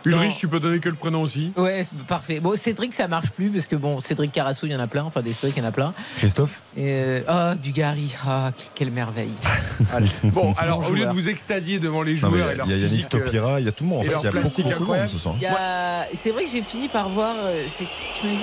Ulrich, 0.04 0.36
tu 0.38 0.48
peux 0.48 0.60
donner 0.60 0.78
que 0.78 0.88
le 0.88 0.94
prénom 0.94 1.22
aussi. 1.22 1.52
Ouais, 1.56 1.82
parfait. 2.06 2.40
Bon, 2.40 2.56
Cédric, 2.56 2.94
ça 2.94 3.08
marche 3.08 3.30
plus 3.30 3.50
parce 3.50 3.66
que 3.66 3.76
bon, 3.76 4.00
Cédric 4.00 4.32
Carasso, 4.32 4.66
il 4.66 4.72
y 4.72 4.76
en 4.76 4.80
a 4.80 4.86
plein. 4.86 5.04
Enfin, 5.04 5.20
des 5.20 5.32
Cédric, 5.32 5.56
il 5.56 5.62
y 5.62 5.66
en 5.66 5.68
a 5.68 5.72
plein. 5.72 5.92
Christophe. 6.16 6.62
Et 6.76 6.88
euh, 6.88 7.20
oh, 7.28 7.58
du 7.60 7.72
Gary. 7.72 8.14
Ah, 8.24 8.52
quelle 8.74 8.92
merveille. 8.92 9.32
bon, 10.24 10.54
alors 10.58 10.88
au 10.88 10.94
lieu 10.94 11.04
de 11.04 11.12
vous 11.12 11.28
extasier 11.28 11.80
devant 11.80 12.02
les 12.02 12.14
joueurs 12.14 12.50
et 12.50 12.54
leur 12.54 12.66
Il 12.66 12.72
y 12.72 12.74
a 12.74 12.86
Yannick 12.86 13.04
Stopira, 13.04 13.58
il 13.62 13.66
y 13.66 13.68
a 13.68 13.72
tout 13.72 13.84
le 13.84 13.90
monde. 13.90 14.00
En 14.00 14.02
fait, 14.02 14.16
il 14.20 14.24
y 14.24 14.28
a 14.28 14.30
plastique 14.30 14.66
incroyable. 14.66 15.10
C'est 16.14 16.30
vrai 16.30 16.44
que 16.44 16.50
j'ai 16.50 16.62
fini 16.62 16.88
par 16.88 17.08
voir. 17.08 17.34
Euh, 17.38 17.64
c'est 17.68 17.84
qui 17.84 18.20
tu 18.20 18.26
m'as 18.26 18.32
dit 18.32 18.38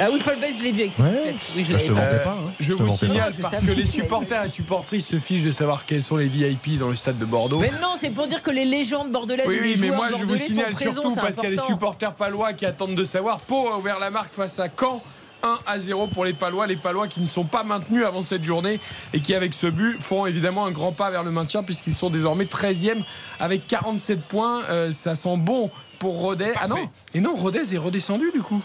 ah 0.00 0.08
oui, 0.12 0.20
Paul 0.24 0.36
Bess, 0.40 0.58
je 0.58 0.64
l'ai 0.64 0.72
vu 0.72 0.80
avec 0.80 0.92
ses 0.92 1.02
ouais, 1.02 1.34
Oui, 1.54 1.64
je, 1.64 1.72
bah, 1.72 1.78
je 1.78 1.86
te 1.86 1.92
mentais 1.92 2.22
pas. 2.24 2.30
Hein. 2.30 2.52
Je, 2.58 2.72
vous 2.72 2.88
signale 2.88 3.32
parce 3.40 3.60
que 3.60 3.70
les 3.70 3.86
supporters 3.86 4.44
et 4.44 4.48
supportrices 4.48 5.06
se 5.06 5.18
fichent 5.18 5.44
de 5.44 5.52
savoir 5.52 5.86
quels 5.86 6.02
sont 6.02 6.16
les 6.16 6.26
VIP 6.26 6.78
dans 6.78 6.88
le 6.88 6.96
stade 6.96 7.18
de 7.18 7.24
Bordeaux. 7.24 7.60
Mais 7.60 7.70
non, 7.80 7.94
c'est 7.98 8.10
pour 8.10 8.26
dire 8.26 8.42
que 8.42 8.50
les 8.50 8.64
légendes 8.64 9.12
bordelaises 9.12 9.46
oui, 9.46 9.58
ou 9.58 9.62
les 9.62 9.68
mais 9.68 9.74
joueurs 9.74 9.96
moi, 9.96 10.08
je 10.18 10.24
vous 10.24 10.36
signale 10.36 10.76
surtout 10.76 11.14
parce 11.14 11.36
qu'il 11.36 11.50
y 11.50 11.52
a 11.52 11.56
des 11.56 11.62
supporters 11.62 12.14
palois 12.14 12.54
qui 12.54 12.66
attendent 12.66 12.96
de 12.96 13.04
savoir. 13.04 13.36
Pau 13.42 13.68
a 13.68 13.78
ouvert 13.78 13.98
la 13.98 14.10
marque 14.10 14.34
face 14.34 14.58
à 14.58 14.68
Caen. 14.68 15.02
1 15.44 15.58
à 15.66 15.78
0 15.78 16.08
pour 16.08 16.24
les 16.24 16.32
Palois. 16.32 16.66
Les 16.66 16.76
Palois 16.76 17.06
qui 17.06 17.20
ne 17.20 17.26
sont 17.26 17.44
pas 17.44 17.62
maintenus 17.62 18.04
avant 18.04 18.22
cette 18.22 18.42
journée 18.42 18.80
et 19.12 19.20
qui, 19.20 19.34
avec 19.34 19.54
ce 19.54 19.66
but, 19.66 20.00
font 20.00 20.26
évidemment 20.26 20.66
un 20.66 20.70
grand 20.70 20.92
pas 20.92 21.10
vers 21.10 21.22
le 21.22 21.30
maintien 21.30 21.62
puisqu'ils 21.62 21.94
sont 21.94 22.10
désormais 22.10 22.44
13e 22.44 23.02
avec 23.38 23.66
47 23.66 24.22
points. 24.22 24.62
Euh, 24.70 24.90
ça 24.92 25.14
sent 25.14 25.36
bon 25.36 25.70
pour 25.98 26.18
Rodez. 26.18 26.52
Ah 26.60 26.68
non 26.68 26.88
Et 27.12 27.20
non, 27.20 27.34
Rodez 27.34 27.74
est 27.74 27.78
redescendu 27.78 28.30
du 28.32 28.40
coup. 28.40 28.62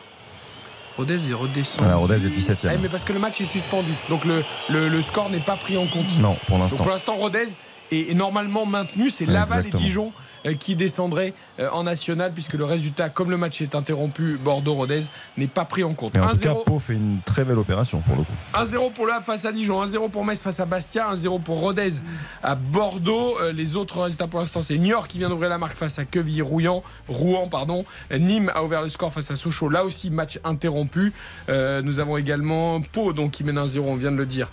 Rodez 0.98 1.30
est 1.30 1.34
redescendu. 1.34 1.94
Rodez 1.94 2.26
est 2.26 2.30
17 2.30 2.66
e 2.66 2.70
eh, 2.74 2.78
mais 2.78 2.90
parce 2.90 3.04
que 3.04 3.14
le 3.14 3.20
match 3.20 3.40
est 3.40 3.46
suspendu. 3.46 3.92
Donc 4.10 4.26
le, 4.26 4.44
le, 4.70 5.02
score 5.02 5.30
n'est 5.30 5.40
pas 5.40 5.56
pris 5.56 5.78
en 5.78 5.88
compte. 5.88 6.18
Non, 6.20 6.36
pour 6.48 6.58
l'instant. 6.58 6.78
pour 6.78 6.90
l'instant, 6.90 7.16
Rodez 7.16 7.46
est 7.92 8.14
normalement 8.14 8.66
maintenu. 8.66 9.10
C'est 9.10 9.26
Laval 9.26 9.68
et 9.68 9.72
Dijon 9.72 10.12
qui 10.60 10.76
descendrait 10.76 11.34
euh, 11.60 11.70
en 11.72 11.84
national 11.84 12.32
puisque 12.34 12.54
le 12.54 12.66
résultat, 12.66 13.10
comme 13.10 13.30
le 13.30 13.38
match 13.38 13.62
est 13.62 13.76
interrompu, 13.76 14.38
Bordeaux-Rodez 14.44 15.02
n'est 15.38 15.48
pas 15.48 15.66
pris 15.66 15.84
en 15.84 15.94
compte. 15.94 16.18
en 16.18 16.30
tout 16.30 16.38
cas, 16.38 16.54
Pau 16.66 16.80
fait 16.80 16.94
une 16.94 17.20
très 17.26 17.44
belle 17.44 17.58
opération 17.58 18.00
pour 18.02 18.16
le 18.16 18.24
coup. 18.24 18.34
1-0 18.54 18.94
pour 18.94 19.06
le 19.06 19.14
face 19.24 19.46
à 19.46 19.52
Dijon, 19.52 19.84
1-0 19.84 20.10
pour 20.10 20.24
Metz 20.24 20.42
face 20.42 20.60
à 20.60 20.66
Bastia, 20.66 21.14
1-0 21.14 21.42
pour 21.42 21.60
Rodez 21.60 21.96
à 22.42 22.56
Bordeaux. 22.56 23.38
Euh, 23.42 23.52
les 23.52 23.76
autres 23.76 24.02
résultats 24.02 24.28
pour 24.28 24.40
l'instant, 24.40 24.62
c'est 24.62 24.78
Niort 24.78 25.08
qui 25.08 25.18
vient 25.18 25.30
d'ouvrir 25.30 25.50
la 25.50 25.58
marque 25.58 25.76
face 25.76 26.00
à 26.00 26.06
Quevilly-Rouen. 26.06 26.84
Rouen, 27.08 27.48
pardon. 27.48 27.86
Nîmes 28.12 28.52
a 28.56 28.64
ouvert 28.64 28.82
le 28.82 28.90
score 28.90 29.12
face 29.12 29.32
à 29.32 29.36
Sochaux. 29.36 29.70
Là 29.70 29.84
aussi, 29.84 30.10
match 30.10 30.40
interrompu. 30.44 31.14
nous 31.48 32.00
avons 32.00 32.18
également 32.18 32.82
Pau 32.82 33.14
donc, 33.14 33.32
qui 33.32 33.44
mène 33.44 33.58
1-0, 33.58 33.80
on 33.80 33.96
vient 33.96 34.12
de 34.12 34.18
le 34.18 34.26
dire, 34.26 34.50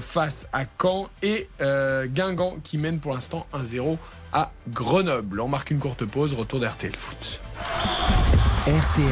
face 0.00 0.48
à 0.52 0.64
Caen. 0.80 1.08
Et 1.22 1.48
Guingamp 1.60 2.56
qui 2.64 2.78
mène 2.78 2.98
pour 2.98 3.12
l'instant 3.14 3.46
1-0 3.54 3.98
à 4.32 4.50
Grenoble. 4.68 5.40
On 5.40 5.48
marque 5.48 5.70
une 5.70 5.78
courte 5.78 6.04
pause, 6.04 6.34
retour 6.34 6.60
d'RTL 6.60 6.94
Foot. 6.94 7.40
RTL 8.66 9.08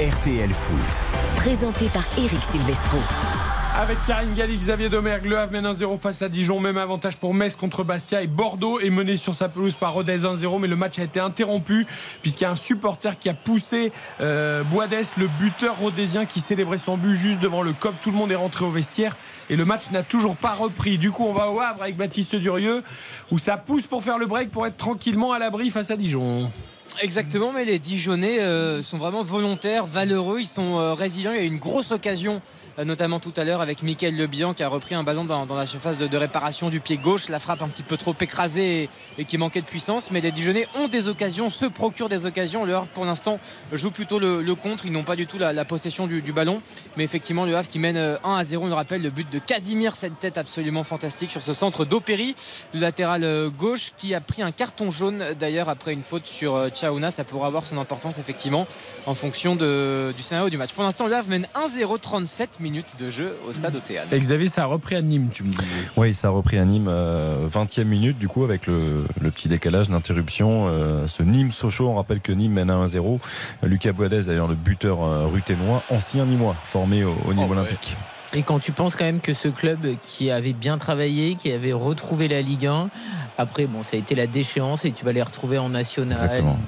RTL 0.00 0.50
Foot. 0.50 1.04
Présenté 1.36 1.86
par 1.86 2.04
Eric 2.18 2.42
Silvestro. 2.42 2.98
Avec 3.76 3.98
Karine 4.06 4.34
Galli, 4.34 4.56
Xavier 4.56 4.88
Domergue, 4.88 5.26
Le 5.26 5.36
Havre 5.36 5.52
mène 5.52 5.66
1-0 5.66 5.98
face 5.98 6.22
à 6.22 6.28
Dijon. 6.28 6.60
Même 6.60 6.78
avantage 6.78 7.16
pour 7.16 7.34
Metz 7.34 7.56
contre 7.56 7.82
Bastia. 7.82 8.22
Et 8.22 8.28
Bordeaux 8.28 8.78
est 8.78 8.90
mené 8.90 9.16
sur 9.16 9.34
sa 9.34 9.48
pelouse 9.48 9.74
par 9.74 9.94
Rodez 9.94 10.18
1-0. 10.18 10.60
Mais 10.60 10.68
le 10.68 10.76
match 10.76 11.00
a 11.00 11.02
été 11.02 11.18
interrompu 11.18 11.86
puisqu'il 12.22 12.44
y 12.44 12.46
a 12.46 12.50
un 12.50 12.56
supporter 12.56 13.18
qui 13.18 13.28
a 13.28 13.34
poussé 13.34 13.90
euh, 14.20 14.62
le 15.16 15.26
buteur 15.40 15.76
rhodésien, 15.78 16.24
qui 16.24 16.40
célébrait 16.40 16.78
son 16.78 16.96
but 16.96 17.16
juste 17.16 17.40
devant 17.40 17.62
le 17.62 17.72
COP. 17.72 17.94
Tout 18.02 18.12
le 18.12 18.16
monde 18.16 18.30
est 18.30 18.36
rentré 18.36 18.64
au 18.64 18.70
vestiaire. 18.70 19.16
Et 19.50 19.56
le 19.56 19.64
match 19.64 19.90
n'a 19.90 20.02
toujours 20.02 20.36
pas 20.36 20.54
repris. 20.54 20.98
Du 20.98 21.10
coup, 21.10 21.24
on 21.24 21.32
va 21.32 21.50
au 21.50 21.60
Havre 21.60 21.82
avec 21.82 21.96
Baptiste 21.96 22.34
Durieux 22.34 22.82
où 23.30 23.38
ça 23.38 23.56
pousse 23.56 23.86
pour 23.86 24.02
faire 24.02 24.18
le 24.18 24.26
break 24.26 24.50
pour 24.50 24.66
être 24.66 24.76
tranquillement 24.76 25.32
à 25.32 25.38
l'abri 25.38 25.70
face 25.70 25.90
à 25.90 25.96
Dijon. 25.96 26.50
Exactement, 27.02 27.52
mais 27.52 27.64
les 27.64 27.78
Dijonais 27.78 28.38
euh, 28.40 28.82
sont 28.82 28.98
vraiment 28.98 29.24
volontaires, 29.24 29.84
valeureux, 29.84 30.40
ils 30.40 30.46
sont 30.46 30.78
euh, 30.78 30.94
résilients. 30.94 31.32
Il 31.32 31.38
y 31.38 31.40
a 31.40 31.44
une 31.44 31.58
grosse 31.58 31.90
occasion 31.90 32.40
notamment 32.82 33.20
tout 33.20 33.32
à 33.36 33.44
l'heure 33.44 33.60
avec 33.60 33.82
Mickaël 33.82 34.16
Lebihan 34.16 34.54
qui 34.54 34.62
a 34.62 34.68
repris 34.68 34.94
un 34.94 35.04
ballon 35.04 35.24
dans, 35.24 35.46
la 35.54 35.66
surface 35.66 35.98
de, 35.98 36.16
réparation 36.16 36.70
du 36.70 36.80
pied 36.80 36.96
gauche, 36.96 37.28
la 37.28 37.38
frappe 37.38 37.62
un 37.62 37.68
petit 37.68 37.82
peu 37.82 37.96
trop 37.96 38.14
écrasée 38.20 38.88
et, 39.18 39.24
qui 39.24 39.38
manquait 39.38 39.60
de 39.60 39.66
puissance. 39.66 40.10
Mais 40.10 40.20
les 40.20 40.32
Dijonais 40.32 40.66
ont 40.76 40.88
des 40.88 41.08
occasions, 41.08 41.50
se 41.50 41.66
procurent 41.66 42.08
des 42.08 42.26
occasions. 42.26 42.64
Le 42.64 42.74
Havre 42.74 42.86
pour 42.88 43.04
l'instant 43.04 43.38
joue 43.72 43.90
plutôt 43.90 44.18
le, 44.18 44.54
contre, 44.54 44.86
ils 44.86 44.92
n'ont 44.92 45.04
pas 45.04 45.16
du 45.16 45.26
tout 45.26 45.38
la, 45.38 45.64
possession 45.64 46.06
du, 46.06 46.32
ballon. 46.32 46.60
Mais 46.96 47.04
effectivement, 47.04 47.44
le 47.44 47.56
Havre 47.56 47.68
qui 47.68 47.78
mène 47.78 47.96
1 47.96 48.00
euh, 48.00 48.18
à 48.24 48.44
0, 48.44 48.64
on 48.64 48.68
le 48.68 48.74
rappelle, 48.74 49.02
le 49.02 49.10
but 49.10 49.30
de 49.30 49.38
Casimir, 49.38 49.94
cette 49.94 50.18
tête 50.18 50.38
absolument 50.38 50.84
fantastique 50.84 51.30
sur 51.30 51.42
ce 51.42 51.52
centre 51.52 51.84
d'Opéry, 51.84 52.34
le 52.72 52.80
latéral 52.80 53.24
euh, 53.24 53.50
gauche 53.50 53.92
qui 53.96 54.14
a 54.14 54.20
pris 54.20 54.42
un 54.42 54.52
carton 54.52 54.90
jaune 54.90 55.24
d'ailleurs 55.38 55.68
après 55.68 55.92
une 55.92 56.02
faute 56.02 56.26
sur 56.26 56.68
Tchaouna. 56.70 57.10
Ça 57.10 57.24
pourra 57.24 57.46
avoir 57.46 57.64
son 57.64 57.78
importance 57.78 58.18
effectivement 58.18 58.66
en 59.06 59.14
fonction 59.14 59.54
du 59.54 60.22
scénario 60.22 60.50
du 60.50 60.56
match. 60.56 60.72
Pour 60.72 60.84
l'instant, 60.84 61.06
le 61.06 61.14
Havre 61.14 61.28
mène 61.28 61.46
1-0 61.54 62.00
37 62.00 62.60
minutes 62.64 62.94
de 62.98 63.10
jeu 63.10 63.36
au 63.46 63.52
stade 63.52 63.76
Océane. 63.76 64.08
Xavier, 64.10 64.48
ça 64.48 64.62
a 64.62 64.66
repris 64.66 64.96
à 64.96 65.02
Nîmes, 65.02 65.28
tu 65.32 65.42
me 65.42 65.50
dis. 65.50 65.58
Oui, 65.98 66.14
ça 66.14 66.28
a 66.28 66.30
repris 66.30 66.58
à 66.58 66.64
Nîmes, 66.64 66.88
20e 66.88 67.80
euh, 67.80 67.84
minute, 67.84 68.18
du 68.18 68.26
coup, 68.26 68.42
avec 68.42 68.66
le, 68.66 69.04
petit 69.30 69.48
décalage, 69.48 69.90
l'interruption. 69.90 70.66
Euh, 70.68 71.06
ce 71.06 71.22
Nîmes-Sochaux, 71.22 71.88
on 71.88 71.96
rappelle 71.96 72.20
que 72.20 72.32
Nîmes 72.32 72.54
mène 72.54 72.70
à 72.70 72.86
1-0. 72.86 73.20
Lucas 73.64 73.92
Boadès, 73.92 74.22
d'ailleurs, 74.22 74.48
le 74.48 74.54
buteur 74.54 75.04
euh, 75.04 75.26
ruténois, 75.26 75.82
ancien 75.90 76.24
Nîmois, 76.24 76.56
formé 76.64 77.04
au, 77.04 77.34
niveau 77.34 77.48
oh, 77.50 77.52
olympique. 77.52 77.98
Et 78.32 78.42
quand 78.42 78.58
tu 78.60 78.72
penses 78.72 78.96
quand 78.96 79.04
même 79.04 79.20
que 79.20 79.34
ce 79.34 79.48
club 79.48 79.86
qui 80.02 80.30
avait 80.30 80.54
bien 80.54 80.78
travaillé, 80.78 81.34
qui 81.34 81.52
avait 81.52 81.74
retrouvé 81.74 82.28
la 82.28 82.40
Ligue 82.40 82.66
1, 82.66 82.88
après, 83.36 83.66
bon, 83.66 83.82
ça 83.82 83.96
a 83.96 83.98
été 83.98 84.14
la 84.14 84.26
déchéance 84.26 84.86
et 84.86 84.92
tu 84.92 85.04
vas 85.04 85.12
les 85.12 85.22
retrouver 85.22 85.58
en 85.58 85.68
national. 85.68 86.12
Exactement. 86.12 86.58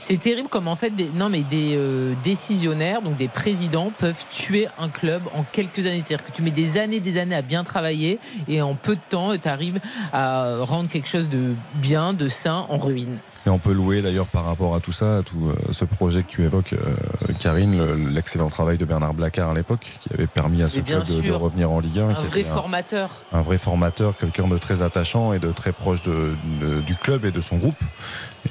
C'est 0.00 0.18
terrible 0.18 0.48
comme 0.48 0.68
en 0.68 0.76
fait 0.76 0.90
des, 0.90 1.08
non 1.14 1.28
mais 1.28 1.42
des 1.42 1.74
euh, 1.76 2.14
décisionnaires, 2.24 3.02
donc 3.02 3.16
des 3.16 3.28
présidents 3.28 3.92
peuvent 3.98 4.24
tuer 4.30 4.68
un 4.78 4.88
club 4.88 5.22
en 5.34 5.42
quelques 5.42 5.86
années. 5.86 6.02
C'est-à-dire 6.04 6.24
que 6.26 6.32
tu 6.32 6.42
mets 6.42 6.50
des 6.50 6.78
années, 6.78 7.00
des 7.00 7.18
années 7.18 7.34
à 7.34 7.42
bien 7.42 7.64
travailler 7.64 8.18
et 8.48 8.62
en 8.62 8.74
peu 8.74 8.94
de 8.94 9.00
temps, 9.08 9.36
tu 9.36 9.48
arrives 9.48 9.80
à 10.12 10.58
rendre 10.60 10.88
quelque 10.88 11.08
chose 11.08 11.28
de 11.28 11.54
bien, 11.74 12.12
de 12.12 12.28
sain 12.28 12.66
en 12.68 12.78
ruine. 12.78 13.18
Et 13.48 13.50
on 13.50 13.58
peut 13.58 13.72
louer 13.72 14.02
d'ailleurs 14.02 14.26
par 14.26 14.44
rapport 14.44 14.74
à 14.74 14.80
tout 14.80 14.92
ça, 14.92 15.16
à 15.16 15.22
tout 15.22 15.48
euh, 15.48 15.72
ce 15.72 15.86
projet 15.86 16.22
que 16.22 16.28
tu 16.28 16.44
évoques, 16.44 16.74
euh, 16.74 17.32
Karine, 17.40 18.12
l'excellent 18.12 18.50
travail 18.50 18.76
de 18.76 18.84
Bernard 18.84 19.14
Blacard 19.14 19.48
à 19.48 19.54
l'époque, 19.54 19.90
qui 20.00 20.12
avait 20.12 20.26
permis 20.26 20.62
à 20.62 20.68
ce 20.68 20.80
club 20.80 21.02
de, 21.02 21.32
revenir 21.32 21.70
en 21.70 21.80
Ligue 21.80 21.98
1. 21.98 22.10
Un 22.10 22.12
vrai 22.12 22.44
formateur. 22.44 23.08
Un, 23.32 23.40
vrai 23.40 23.56
formateur, 23.56 24.18
quelqu'un 24.18 24.48
de 24.48 24.58
très 24.58 24.82
attachant 24.82 25.32
et 25.32 25.38
de 25.38 25.50
très 25.50 25.72
proche 25.72 26.02
du 26.02 26.94
club 26.96 27.24
et 27.24 27.30
de 27.30 27.40
son 27.40 27.56
groupe. 27.56 27.80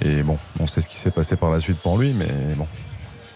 Et 0.03 0.24
bon, 0.24 0.40
on 0.60 0.65
sait 0.65 0.82
ce 0.82 0.88
qui 0.88 0.98
s'est 0.98 1.11
passé 1.11 1.36
par 1.36 1.52
la 1.52 1.60
suite 1.60 1.78
pour 1.78 1.99
lui, 1.99 2.14
mais 2.14 2.56
bon. 2.56 2.65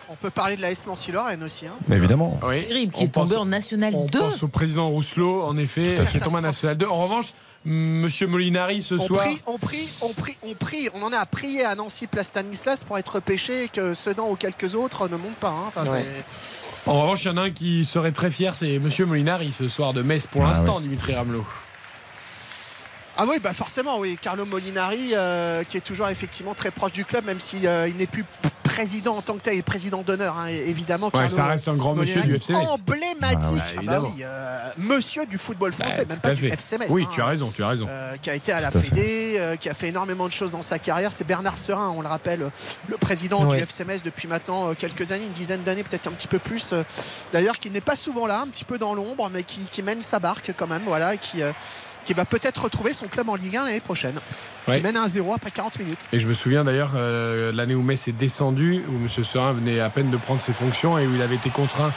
On 0.09 0.15
peut 0.15 0.31
parler 0.31 0.55
de 0.55 0.61
la 0.61 0.71
S 0.71 0.87
Nancy 0.87 1.11
Lorraine 1.11 1.43
aussi. 1.43 1.67
Hein. 1.67 1.73
évidemment. 1.91 2.39
Oui. 2.41 2.89
Qui 2.91 3.03
est 3.03 3.09
tombé 3.09 3.35
en 3.35 3.45
National 3.45 3.93
2. 3.93 3.99
On 3.99 4.07
pense 4.07 4.41
au 4.41 4.47
président 4.47 4.89
Rousselot, 4.89 5.43
en 5.43 5.55
effet, 5.57 5.93
qui 6.09 6.17
est 6.17 6.21
tombé 6.21 6.37
en 6.37 6.41
National 6.41 6.75
2. 6.75 6.87
En 6.87 7.03
revanche, 7.03 7.33
Monsieur 7.63 8.25
Molinari 8.25 8.81
ce 8.81 8.97
soir. 8.97 9.25
on 9.45 9.57
prie, 9.57 9.89
on 10.01 10.13
prie, 10.13 10.37
on 10.41 10.53
prie, 10.55 10.89
on 10.95 11.03
en 11.03 11.13
a 11.13 11.19
à 11.19 11.25
prier 11.25 11.63
à 11.63 11.75
Nancy 11.75 12.07
Place 12.07 12.27
Stanislas 12.27 12.83
pour 12.83 12.97
être 12.97 13.19
pêché 13.19 13.65
et 13.65 13.67
que 13.67 13.93
Sedan 13.93 14.29
ou 14.31 14.35
quelques 14.35 14.73
autres 14.73 15.07
ne 15.07 15.15
montent 15.15 15.37
pas. 15.37 15.71
Hein. 15.75 15.83
en 16.87 17.01
revanche, 17.01 17.23
il 17.25 17.27
y 17.27 17.31
en 17.31 17.37
a 17.37 17.43
un 17.43 17.51
qui 17.51 17.85
serait 17.85 18.11
très 18.11 18.31
fier, 18.31 18.55
c'est 18.57 18.79
Monsieur 18.79 19.05
Molinari 19.05 19.53
ce 19.53 19.69
soir 19.69 19.93
de 19.93 20.01
Metz 20.01 20.25
pour 20.25 20.43
ah 20.43 20.49
l'instant, 20.49 20.81
Dimitri 20.81 21.13
Ramelot. 21.13 21.45
Ah 23.17 23.25
oui, 23.27 23.37
bah 23.41 23.53
forcément, 23.53 23.99
oui. 23.99 24.17
Carlo 24.21 24.45
Molinari, 24.45 25.11
euh, 25.13 25.63
qui 25.63 25.77
est 25.77 25.81
toujours 25.81 26.07
effectivement 26.07 26.53
très 26.53 26.71
proche 26.71 26.93
du 26.93 27.05
club, 27.05 27.25
même 27.25 27.39
s'il 27.39 27.67
euh, 27.67 27.89
n'est 27.97 28.07
plus 28.07 28.25
président 28.63 29.17
en 29.17 29.21
tant 29.21 29.35
que 29.35 29.41
tel, 29.41 29.55
et 29.55 29.61
président 29.61 30.01
d'honneur, 30.01 30.37
hein, 30.37 30.47
évidemment. 30.47 31.11
ça 31.27 31.45
reste 31.45 31.67
un 31.67 31.75
grand 31.75 31.93
monsieur 31.93 32.21
du 32.21 32.35
FCMS. 32.35 32.55
Emblématique, 32.55 33.61
ah, 33.77 33.81
bah 33.83 34.01
euh, 34.21 34.69
monsieur 34.77 35.25
du 35.25 35.37
football 35.37 35.73
bah, 35.77 35.85
français, 35.85 36.05
même 36.05 36.19
pas 36.19 36.31
du 36.31 36.47
FCMS. 36.47 36.85
Oui, 36.89 37.05
tu 37.11 37.21
as 37.21 37.25
hein. 37.25 37.27
raison, 37.27 37.51
tu 37.53 37.63
as 37.63 37.67
raison. 37.67 37.87
qui 38.21 38.29
a 38.29 38.35
été 38.35 38.53
à 38.53 38.61
la 38.61 38.71
Fédé, 38.71 39.57
qui 39.59 39.67
a 39.67 39.73
fait 39.73 39.89
énormément 39.89 40.27
de 40.27 40.31
choses 40.31 40.51
dans 40.51 40.61
sa 40.61 40.79
carrière. 40.79 41.11
C'est 41.11 41.25
Bernard 41.25 41.57
Serin, 41.57 41.89
on 41.89 42.01
le 42.01 42.07
rappelle, 42.07 42.49
le 42.87 42.97
président 42.97 43.45
du 43.45 43.57
FCMS 43.57 44.01
depuis 44.05 44.27
maintenant 44.27 44.73
quelques 44.73 45.11
années, 45.11 45.25
une 45.25 45.33
dizaine 45.33 45.63
d'années, 45.63 45.83
peut-être 45.83 46.07
un 46.07 46.11
petit 46.11 46.27
peu 46.27 46.39
plus. 46.39 46.73
D'ailleurs, 47.33 47.59
qui 47.59 47.69
n'est 47.69 47.81
pas 47.81 47.97
souvent 47.97 48.25
là, 48.25 48.41
un 48.41 48.47
petit 48.47 48.65
peu 48.65 48.77
dans 48.77 48.93
l'ombre, 48.93 49.29
mais 49.31 49.43
qui, 49.43 49.67
qui, 49.69 49.83
mène 49.83 50.01
sa 50.01 50.19
barque 50.19 50.53
quand 50.55 50.67
même, 50.67 50.83
voilà, 50.85 51.17
qui 51.17 51.43
qui 52.05 52.13
va 52.13 52.25
peut-être 52.25 52.63
retrouver 52.63 52.93
son 52.93 53.07
club 53.07 53.29
en 53.29 53.35
Ligue 53.35 53.57
1 53.57 53.65
l'année 53.65 53.79
prochaine. 53.79 54.15
Qui 54.65 54.79
mène 54.81 54.95
1-0 54.95 55.35
après 55.35 55.49
40 55.49 55.79
minutes. 55.79 56.07
Et 56.13 56.19
je 56.19 56.27
me 56.27 56.35
souviens 56.35 56.63
d'ailleurs 56.63 56.91
euh, 56.95 57.51
l'année 57.51 57.73
où 57.73 57.81
Metz 57.81 58.07
est 58.07 58.11
descendu, 58.11 58.83
où 58.87 58.95
M. 58.95 59.23
Serin 59.23 59.53
venait 59.53 59.79
à 59.79 59.89
peine 59.89 60.11
de 60.11 60.17
prendre 60.17 60.41
ses 60.41 60.53
fonctions 60.53 60.99
et 60.99 61.07
où 61.07 61.15
il 61.15 61.21
avait 61.21 61.35
été 61.35 61.49
contraint 61.49 61.91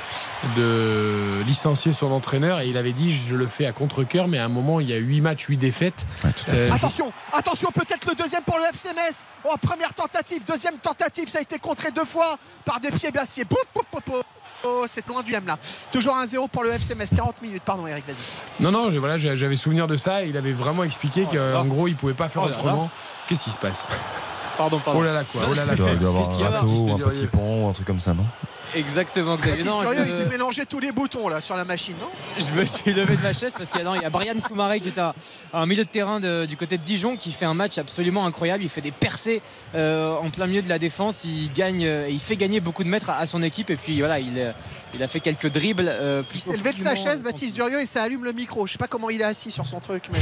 de 0.56 1.42
licencier 1.46 1.92
son 1.92 2.10
entraîneur 2.10 2.60
et 2.60 2.68
il 2.68 2.78
avait 2.78 2.92
dit 2.92 3.12
je 3.12 3.36
le 3.36 3.46
fais 3.46 3.66
à 3.66 3.72
contre-coeur 3.72 4.28
mais 4.28 4.38
à 4.38 4.46
un 4.46 4.48
moment 4.48 4.80
il 4.80 4.88
y 4.88 4.94
a 4.94 4.96
8 4.96 5.20
matchs, 5.20 5.44
8 5.46 5.56
défaites. 5.58 6.06
Euh, 6.48 6.70
attention, 6.72 7.12
attention 7.32 7.70
peut-être 7.70 8.08
le 8.08 8.14
deuxième 8.14 8.42
pour 8.42 8.56
le 8.58 8.64
FC 8.64 8.94
Metz. 8.94 9.26
Oh, 9.44 9.54
première 9.60 9.92
tentative, 9.92 10.42
deuxième 10.46 10.78
tentative, 10.78 11.28
ça 11.28 11.38
a 11.38 11.42
été 11.42 11.58
contré 11.58 11.90
deux 11.90 12.04
fois 12.04 12.36
par 12.64 12.80
des 12.80 12.90
pieds 12.90 13.10
bassiers. 13.10 13.44
Oh, 14.64 14.84
c'est 14.86 15.06
loin 15.06 15.22
du 15.22 15.34
M 15.34 15.44
là. 15.46 15.58
Toujours 15.92 16.14
1-0 16.14 16.48
pour 16.48 16.64
le 16.64 16.72
FCMS. 16.72 17.14
40 17.14 17.42
minutes. 17.42 17.62
Pardon, 17.64 17.86
Eric, 17.86 18.06
vas-y. 18.06 18.62
Non, 18.62 18.70
non, 18.70 18.90
voilà, 18.98 19.18
j'avais 19.18 19.56
souvenir 19.56 19.86
de 19.86 19.96
ça. 19.96 20.24
il 20.24 20.36
avait 20.36 20.52
vraiment 20.52 20.84
expliqué 20.84 21.26
oh 21.28 21.34
qu'en 21.34 21.64
gros, 21.64 21.88
il 21.88 21.96
pouvait 21.96 22.14
pas 22.14 22.28
faire 22.28 22.42
oh 22.44 22.48
autrement. 22.48 22.90
Qu'est-ce 23.28 23.44
qui 23.44 23.50
se 23.50 23.58
passe? 23.58 23.86
Pardon, 24.56 24.78
pardon. 24.78 25.00
Oh 25.00 25.04
là 25.04 25.12
là, 25.12 25.24
quoi. 25.24 25.42
Oh 25.50 25.54
là 25.54 25.64
là, 25.64 25.72
il 25.72 25.78
doit 25.78 25.90
avoir 25.90 26.30
un 26.30 26.48
râteau, 26.48 26.94
un 26.94 27.08
petit 27.08 27.26
pont, 27.26 27.70
un 27.70 27.72
truc 27.72 27.86
comme 27.86 28.00
ça, 28.00 28.14
non? 28.14 28.24
Exactement, 28.74 29.36
Xavier. 29.36 29.64
Non, 29.64 29.82
il 29.92 30.12
s'est 30.12 30.26
mélangé 30.26 30.66
tous 30.66 30.80
les 30.80 30.92
boutons 30.92 31.28
là 31.28 31.40
sur 31.40 31.56
la 31.56 31.64
machine, 31.64 31.94
non? 32.00 32.08
Je 32.38 32.58
me 32.58 32.64
suis 32.64 32.92
levé 32.92 33.16
de 33.16 33.22
ma 33.22 33.32
chaise 33.32 33.54
parce 33.56 33.70
qu'il 33.70 33.80
y, 33.80 34.04
a 34.04 34.10
Brian 34.10 34.38
Soumaré 34.40 34.80
qui 34.80 34.88
est 34.88 34.98
à, 34.98 35.14
un 35.52 35.66
milieu 35.66 35.84
de 35.84 35.88
terrain 35.88 36.20
du 36.46 36.56
côté 36.56 36.78
de 36.78 36.82
Dijon 36.82 37.16
qui 37.16 37.32
fait 37.32 37.44
un 37.44 37.54
match 37.54 37.78
absolument 37.78 38.26
incroyable. 38.26 38.62
Il 38.62 38.68
fait 38.68 38.80
des 38.80 38.90
percées 38.90 39.42
euh, 39.74 40.16
en 40.16 40.30
plein 40.30 40.46
milieu 40.46 40.62
de 40.62 40.68
la 40.68 40.78
défense. 40.78 41.24
Il 41.24 41.52
gagne, 41.52 41.84
euh, 41.84 42.08
il 42.10 42.20
fait 42.20 42.36
gagner 42.36 42.60
beaucoup 42.60 42.84
de 42.84 42.88
mètres 42.88 43.10
à, 43.10 43.26
son 43.26 43.42
équipe. 43.42 43.70
Et 43.70 43.76
puis 43.76 43.98
voilà, 43.98 44.18
il, 44.18 44.54
il 44.94 45.02
a 45.02 45.08
fait 45.08 45.20
quelques 45.20 45.50
dribbles. 45.50 45.88
Euh, 45.88 46.22
il 46.34 46.40
s'est 46.40 46.56
levé 46.56 46.72
de 46.72 46.80
sa 46.80 46.96
chaise, 46.96 47.22
Baptiste 47.22 47.54
Durieux, 47.54 47.80
et 47.80 47.86
ça 47.86 48.02
allume 48.02 48.24
le 48.24 48.32
micro. 48.32 48.66
Je 48.66 48.72
sais 48.72 48.78
pas 48.78 48.88
comment 48.88 49.10
il 49.10 49.20
est 49.20 49.24
assis 49.24 49.50
sur 49.50 49.66
son 49.66 49.80
truc, 49.80 50.04
mais. 50.12 50.20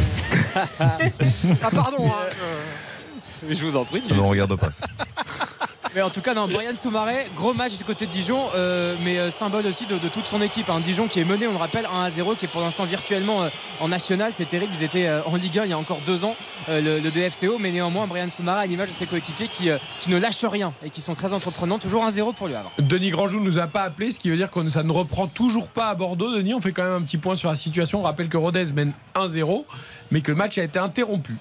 ah 0.80 1.70
pardon. 1.72 2.06
Hein, 2.06 3.48
je 3.48 3.64
vous 3.64 3.76
en 3.76 3.84
prie. 3.84 4.02
Ne 4.10 4.20
regarde 4.20 4.56
pas. 4.56 4.68
Mais 5.94 6.01
en 6.01 6.09
tout 6.09 6.23
cas, 6.23 6.32
non, 6.32 6.48
Brian 6.48 6.74
Soumaré, 6.74 7.27
gros 7.36 7.52
match 7.52 7.77
du 7.77 7.85
côté 7.85 8.06
de 8.06 8.10
Dijon, 8.10 8.40
euh, 8.55 8.94
mais 9.05 9.19
euh, 9.19 9.31
symbole 9.31 9.66
aussi 9.66 9.85
de, 9.85 9.98
toute 10.09 10.27
son 10.27 10.40
équipe. 10.40 10.70
Un 10.70 10.77
hein. 10.77 10.81
Dijon 10.81 11.06
qui 11.06 11.20
est 11.20 11.24
mené, 11.24 11.47
on 11.47 11.52
le 11.52 11.59
rappelle, 11.59 11.86
1 11.93 12.02
à 12.02 12.10
0, 12.10 12.35
qui 12.35 12.47
est 12.47 12.48
pour 12.48 12.62
l'instant 12.62 12.85
virtuellement 12.85 13.43
euh, 13.43 13.48
en 13.78 13.89
national. 13.89 14.32
C'est 14.35 14.48
terrible, 14.48 14.73
ils 14.74 14.85
étaient 14.85 15.10
en 15.27 15.36
Ligue 15.36 15.59
1 15.59 15.64
il 15.64 15.70
y 15.70 15.73
a 15.74 15.78
encore 15.78 16.01
deux 16.06 16.24
ans, 16.24 16.35
le, 16.69 17.01
DFCO, 17.10 17.59
mais 17.59 17.73
néanmoins, 17.73 18.06
Brian 18.06 18.31
Soumaré 18.31 18.62
à 18.62 18.66
l'image 18.66 18.89
de 18.89 18.94
ses 18.94 19.06
coéquipiers 19.06 19.48
qui, 19.48 19.69
qui 20.01 20.10
ne 20.10 20.19
lâchent 20.19 20.44
rien 20.44 20.73
et 20.85 20.89
qui 20.89 21.02
sont 21.02 21.14
très 21.14 21.35
entreprenants. 21.35 21.78
Toujours 21.78 22.05
1-0 22.06 22.35
pour 22.35 22.48
lui 22.48 22.55
Havre. 22.55 22.73
Denis 22.78 23.10
Grandjou 23.10 23.40
ne 23.40 23.44
nous 23.44 23.59
a 23.59 23.66
pas 23.66 23.82
appelé, 23.82 24.10
ce 24.10 24.19
qui 24.19 24.31
veut 24.31 24.36
dire 24.36 24.51
que 24.51 24.66
ça 24.70 24.82
ne 24.82 24.93
reprend 24.93 25.27
toujours 25.27 25.69
pas 25.69 25.89
à 25.89 25.94
Bordeaux. 25.94 26.35
Denis, 26.35 26.55
on 26.55 26.60
fait 26.60 26.73
quand 26.73 26.85
même 26.85 27.02
un 27.02 27.02
petit 27.02 27.19
point 27.19 27.36
sur 27.36 27.51
la 27.51 27.56
situation. 27.56 28.01
On 28.01 28.05
rappelle 28.05 28.28
que 28.28 28.39
Rodez 28.39 28.64
mène 28.73 28.93
1-0, 29.14 29.64
mais 30.10 30.23
que 30.23 30.31
le 30.31 30.39
match 30.39 30.56
a 30.56 30.62
été 30.62 30.78
interrompu 30.78 31.36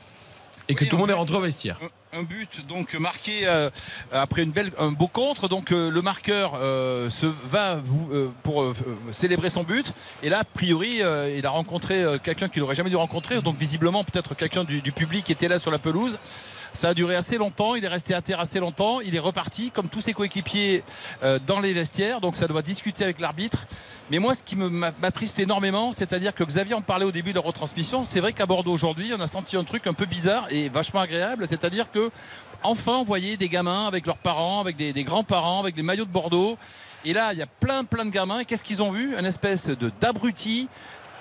et 0.68 0.76
que 0.76 0.84
tout 0.84 0.98
le 0.98 1.02
monde 1.02 1.10
est 1.10 1.14
rentré 1.14 1.38
au 1.38 1.42
vestiaire 1.42 1.80
un 2.14 2.24
but 2.24 2.66
donc 2.68 2.94
marqué 2.96 3.42
euh, 3.44 3.70
après 4.12 4.44
une 4.44 4.52
belle, 4.52 4.72
un 4.78 4.92
beau 4.92 5.08
contre. 5.08 5.48
Donc 5.48 5.72
euh, 5.72 5.90
le 5.90 6.02
marqueur 6.02 6.54
euh, 6.56 7.10
se 7.10 7.26
va 7.46 7.80
pour 8.44 8.74
célébrer 9.12 9.50
son 9.50 9.64
but. 9.64 9.94
Et 10.24 10.30
là, 10.30 10.40
a 10.40 10.44
priori, 10.44 11.02
il 11.36 11.46
a 11.46 11.50
rencontré 11.50 12.04
quelqu'un 12.24 12.50
qu'il 12.50 12.62
n'aurait 12.62 12.76
jamais 12.76 12.90
dû 12.90 12.96
rencontrer. 12.96 13.42
Donc 13.42 13.58
visiblement, 13.58 14.04
peut-être 14.04 14.36
quelqu'un 14.36 14.64
du, 14.64 14.82
du, 14.82 14.92
public 14.92 15.30
était 15.30 15.48
là 15.48 15.60
sur 15.60 15.72
la 15.72 15.80
pelouse. 15.80 16.20
Ça 16.74 16.90
a 16.90 16.94
duré 16.94 17.16
assez 17.16 17.38
longtemps. 17.38 17.76
Il 17.76 17.84
est 17.84 17.90
resté 17.90 18.14
à 18.14 18.22
terre 18.22 18.40
assez 18.40 18.60
longtemps. 18.60 19.02
Il 19.02 19.16
est 19.16 19.20
reparti, 19.20 19.72
comme 19.72 19.90
tous 19.90 20.02
ses 20.02 20.14
coéquipiers, 20.14 20.84
dans 21.46 21.60
les 21.60 21.74
vestiaires. 21.74 22.22
Donc 22.22 22.36
ça 22.36 22.48
doit 22.48 22.62
discuter 22.62 23.04
avec 23.04 23.20
l'arbitre. 23.20 23.68
Mais 24.10 24.20
moi, 24.20 24.34
ce 24.34 24.44
qui 24.44 24.56
m'attriste 24.56 25.40
énormément, 25.40 25.94
c'est-à-dire 25.94 26.34
que 26.34 26.44
Xavier 26.44 26.74
en 26.74 26.82
parlait 26.82 27.06
au 27.06 27.12
début 27.12 27.32
de 27.32 27.36
la 27.36 27.42
retransmission. 27.42 28.04
C'est 28.04 28.20
vrai 28.20 28.34
qu'à 28.34 28.46
Bordeaux 28.46 28.74
aujourd'hui, 28.74 29.14
on 29.18 29.22
a 29.22 29.28
senti 29.28 29.56
un 29.56 29.64
truc 29.64 29.88
un 29.88 29.94
peu 29.94 30.06
bizarre 30.06 30.48
et 30.50 30.70
vachement 30.70 31.00
agréable. 31.00 31.48
C'est-à-dire 31.48 31.92
que 31.92 32.12
enfin 32.64 32.94
on 32.94 33.04
voyait 33.04 33.38
des 33.38 33.50
gamins 33.50 33.88
avec 33.88 34.06
leurs 34.06 34.18
parents, 34.18 34.60
avec 34.60 34.76
des, 34.76 35.04
grands-parents, 35.04 35.62
avec 35.62 35.76
des 35.76 35.84
maillots 35.84 36.06
de 36.06 36.12
Bordeaux 36.12 36.58
Et 37.06 37.14
là, 37.14 37.34
il 37.34 37.40
y 37.40 37.42
a 37.42 37.48
plein, 37.48 37.84
plein 37.84 38.06
de 38.06 38.10
gamins. 38.10 38.44
Qu'est-ce 38.44 38.64
qu'ils 38.64 38.84
ont 38.84 38.92
vu? 38.92 39.16
Un 39.16 39.26
espèce 39.26 39.68
de 39.68 39.92
d'abruti 40.02 40.68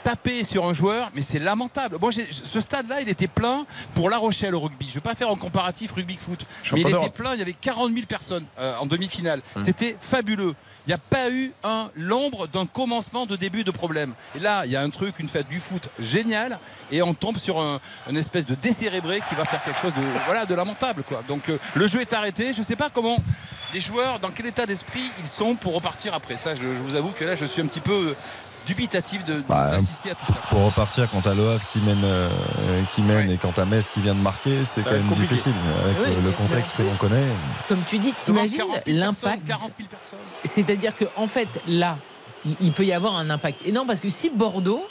taper 0.02 0.44
sur 0.44 0.66
un 0.66 0.72
joueur, 0.72 1.10
mais 1.14 1.22
c'est 1.22 1.39
lamentable. 1.39 1.98
Moi, 2.01 2.10
ce 2.12 2.60
stade-là, 2.60 3.01
il 3.01 3.09
était 3.09 3.28
plein 3.28 3.66
pour 3.94 4.10
La 4.10 4.18
Rochelle 4.18 4.55
au 4.55 4.60
rugby. 4.60 4.86
Je 4.86 4.90
ne 4.90 4.94
vais 4.94 5.01
pas 5.01 5.14
faire 5.14 5.31
un 5.31 5.36
comparatif 5.36 5.93
rugby-foot, 5.93 6.47
mais 6.72 6.81
il 6.82 6.89
était 6.89 7.10
plein. 7.10 7.35
Il 7.35 7.39
y 7.39 7.43
avait 7.43 7.52
40 7.52 7.93
000 7.93 8.06
personnes 8.06 8.44
euh, 8.59 8.77
en 8.78 8.86
demi-finale. 8.86 9.43
Hum. 9.56 9.60
C'était 9.60 9.97
fabuleux. 10.01 10.55
Il 10.86 10.90
n'y 10.90 10.94
a 10.94 10.98
pas 10.98 11.31
eu 11.31 11.52
un 11.62 11.90
l'ombre 11.94 12.48
d'un 12.48 12.66
commencement 12.66 13.27
de 13.27 13.36
début 13.36 13.64
de 13.64 13.70
problème. 13.70 14.14
Et 14.35 14.39
là, 14.39 14.64
il 14.64 14.72
y 14.72 14.77
a 14.77 14.82
un 14.82 14.90
truc, 14.90 15.18
une 15.18 15.28
fête 15.28 15.48
du 15.48 15.60
foot 15.60 15.89
géniale, 15.98 16.59
et 16.90 17.02
on 17.02 17.14
tombe 17.14 17.36
sur 17.36 17.60
un, 17.60 17.81
une 18.09 18.16
espèce 18.16 18.47
de 18.47 18.55
décérébré 18.55 19.20
qui 19.28 19.35
va 19.35 19.44
faire 19.44 19.62
quelque 19.62 19.78
chose 19.78 19.93
de 19.94 20.01
voilà 20.27 20.47
de 20.47 20.55
lamentable, 20.55 21.02
quoi. 21.02 21.22
Donc 21.28 21.48
euh, 21.48 21.59
le 21.74 21.86
jeu 21.86 22.01
est 22.01 22.12
arrêté. 22.12 22.52
Je 22.52 22.60
ne 22.60 22.64
sais 22.64 22.77
pas 22.77 22.89
comment 22.89 23.18
les 23.74 23.81
joueurs, 23.81 24.18
dans 24.18 24.31
quel 24.31 24.47
état 24.47 24.66
d'esprit 24.66 25.10
ils 25.18 25.28
sont 25.28 25.55
pour 25.55 25.74
repartir 25.74 26.14
après. 26.14 26.36
Ça, 26.36 26.55
je, 26.55 26.62
je, 26.62 26.82
vous 26.82 26.94
avoue 26.97 27.10
que 27.10 27.24
là, 27.24 27.35
je 27.35 27.44
suis 27.44 27.62
un 27.62 27.66
petit 27.66 27.81
peu 27.81 28.16
dubitatif 28.70 29.22
bah, 29.48 29.70
d'assister 29.72 30.10
à 30.12 30.14
tout 30.14 30.32
ça. 30.32 30.38
Pour 30.48 30.64
repartir 30.64 31.09
quand 31.10 31.26
à 31.26 31.34
Le 31.34 31.48
Havre 31.51 31.66
qui 31.66 31.80
mène, 31.80 32.05
euh, 32.05 32.30
qui 32.94 33.02
mène 33.02 33.28
et 33.28 33.36
quand 33.36 33.59
à 33.59 33.64
Metz 33.64 33.88
qui 33.88 34.01
vient 34.01 34.14
de 34.14 34.20
marquer, 34.20 34.64
c'est 34.64 34.84
quand 34.84 34.92
même 34.92 35.09
difficile 35.09 35.52
avec 35.84 36.22
le, 36.22 36.30
contexte 36.30 36.76
que 36.76 36.82
l'on 36.82 36.94
connaît. 36.94 37.26
Comme 37.68 37.82
tu 37.86 37.98
dis, 37.98 38.12
t'imagines 38.12 38.62
l'impact. 38.86 39.51
C'est-à-dire 40.44 40.94
que 40.94 41.05
en 41.16 41.26
fait 41.26 41.48
là, 41.66 41.97
il 42.60 42.72
peut 42.72 42.84
y 42.84 42.92
avoir 42.92 43.16
un 43.16 43.28
impact 43.28 43.66
énorme 43.66 43.88
parce 43.88 44.01
que 44.01 44.09
si 44.09 44.30
Bordeaux 44.30 44.84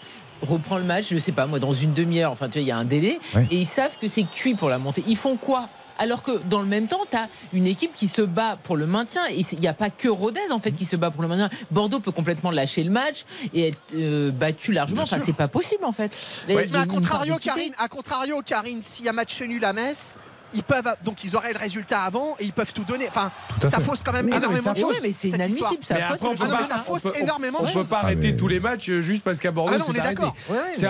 reprend 0.45 0.77
le 0.77 0.83
match, 0.83 1.05
je 1.09 1.17
sais 1.17 1.31
pas 1.31 1.45
moi, 1.45 1.59
dans 1.59 1.73
une 1.73 1.93
demi-heure, 1.93 2.31
enfin 2.31 2.47
tu 2.47 2.59
vois, 2.59 2.61
il 2.61 2.67
y 2.67 2.71
a 2.71 2.77
un 2.77 2.85
délai, 2.85 3.19
et 3.35 3.55
ils 3.55 3.65
savent 3.65 3.97
que 3.97 4.07
c'est 4.07 4.23
cuit 4.23 4.55
pour 4.55 4.69
la 4.69 4.77
montée. 4.77 5.03
Ils 5.07 5.17
font 5.17 5.37
quoi 5.37 5.69
alors 5.99 6.23
que 6.23 6.31
dans 6.49 6.61
le 6.61 6.65
même 6.65 6.87
temps, 6.87 7.01
tu 7.09 7.15
as 7.15 7.29
une 7.53 7.67
équipe 7.67 7.93
qui 7.93 8.07
se 8.07 8.23
bat 8.23 8.57
pour 8.63 8.77
le 8.77 8.87
maintien. 8.87 9.21
Et 9.29 9.41
il 9.51 9.59
n'y 9.59 9.67
a 9.67 9.73
pas 9.73 9.91
que 9.91 10.07
Rodez 10.07 10.51
en 10.51 10.59
fait 10.59 10.71
qui 10.71 10.85
se 10.85 10.95
bat 10.95 11.11
pour 11.11 11.21
le 11.21 11.27
maintien. 11.27 11.49
Bordeaux 11.69 11.99
peut 11.99 12.11
complètement 12.11 12.49
lâcher 12.49 12.83
le 12.83 12.89
match 12.89 13.25
et 13.53 13.67
être 13.67 13.79
euh, 13.93 14.31
battu 14.31 14.71
largement. 14.71 15.03
enfin, 15.03 15.19
c'est 15.19 15.33
pas 15.33 15.49
possible 15.49 15.85
en 15.85 15.91
fait. 15.91 16.11
mais 16.47 16.75
à 16.75 16.85
contrario, 16.85 17.35
Karine, 17.37 17.73
à 17.77 17.87
contrario, 17.87 18.41
Karine, 18.43 18.81
s'il 18.81 19.05
y 19.05 19.09
a 19.09 19.13
match 19.13 19.41
nul 19.41 19.63
à 19.65 19.73
Metz, 19.73 20.15
ils 20.53 20.63
peuvent 20.63 20.95
donc 21.03 21.23
ils 21.23 21.35
auraient 21.35 21.53
le 21.53 21.59
résultat 21.59 22.01
avant 22.01 22.35
et 22.39 22.45
ils 22.45 22.53
peuvent 22.53 22.73
tout 22.73 22.83
donner. 22.83 23.07
Enfin, 23.07 23.31
ça 23.63 23.79
fausse 23.79 24.03
quand 24.03 24.13
même 24.13 24.27
énormément 24.27 24.73
de 24.73 24.77
choses. 24.77 24.97
mais 25.01 25.11
c'est 25.11 25.29
inadmissible. 25.29 25.83
Ça, 25.83 26.17
fausse, 26.85 27.07
énormément 27.15 27.61
de 27.61 27.67
choses. 27.67 27.77
On 27.77 27.83
peut 27.83 27.89
pas 27.89 27.99
arrêter 27.99 28.35
tous 28.35 28.47
les 28.47 28.59
matchs 28.59 28.89
juste 28.99 29.23
parce 29.23 29.39
qu'à 29.39 29.51
Bordeaux, 29.51 29.77
c'est 29.79 29.99
arrêté. 29.99 30.23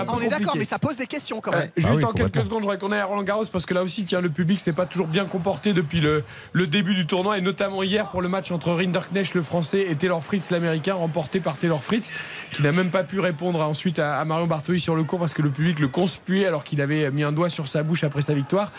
On 0.08 0.20
est 0.20 0.28
d'accord, 0.28 0.56
mais 0.56 0.64
ça 0.64 0.78
pose 0.78 0.96
des 0.96 1.06
questions 1.06 1.40
quand 1.40 1.52
même. 1.52 1.70
Juste 1.76 2.04
en 2.04 2.12
quelques 2.12 2.44
secondes, 2.44 2.60
je 2.60 2.64
voudrais 2.64 2.78
qu'on 2.78 2.92
ait 2.92 3.00
à 3.00 3.04
Roland 3.04 3.22
Garros 3.22 3.46
parce 3.46 3.66
que 3.66 3.74
là 3.74 3.82
aussi, 3.82 4.04
tiens, 4.04 4.20
le 4.20 4.30
public 4.30 4.60
s'est 4.60 4.72
pas 4.72 4.86
toujours 4.86 5.06
bien 5.06 5.24
comporté 5.24 5.72
depuis 5.72 6.00
le, 6.00 6.24
le 6.52 6.66
début 6.66 6.94
du 6.94 7.06
tournoi 7.06 7.38
et 7.38 7.40
notamment 7.40 7.82
hier 7.82 8.08
pour 8.10 8.22
le 8.22 8.28
match 8.28 8.50
entre 8.50 8.72
Rinderknecht, 8.72 9.34
le 9.34 9.42
français, 9.42 9.86
et 9.88 9.96
Taylor 9.96 10.22
Fritz, 10.22 10.50
l'américain, 10.50 10.94
remporté 10.94 11.40
par 11.40 11.56
Taylor 11.56 11.82
Fritz, 11.82 12.10
qui 12.52 12.62
n'a 12.62 12.72
même 12.72 12.90
pas 12.90 13.04
pu 13.04 13.20
répondre 13.20 13.60
ensuite 13.60 13.98
à, 13.98 14.24
Marion 14.24 14.46
Bartoli 14.46 14.80
sur 14.80 14.96
le 14.96 15.04
cours 15.04 15.18
parce 15.18 15.34
que 15.34 15.42
le 15.42 15.50
public 15.50 15.80
le 15.80 15.88
conspuait 15.88 16.46
alors 16.46 16.64
qu'il 16.64 16.80
avait 16.80 17.10
mis 17.10 17.22
un 17.22 17.32
doigt 17.32 17.50
sur 17.50 17.68
sa 17.68 17.82
bouche 17.82 18.04
après 18.04 18.22
sa 18.22 18.34
victoire. 18.34 18.72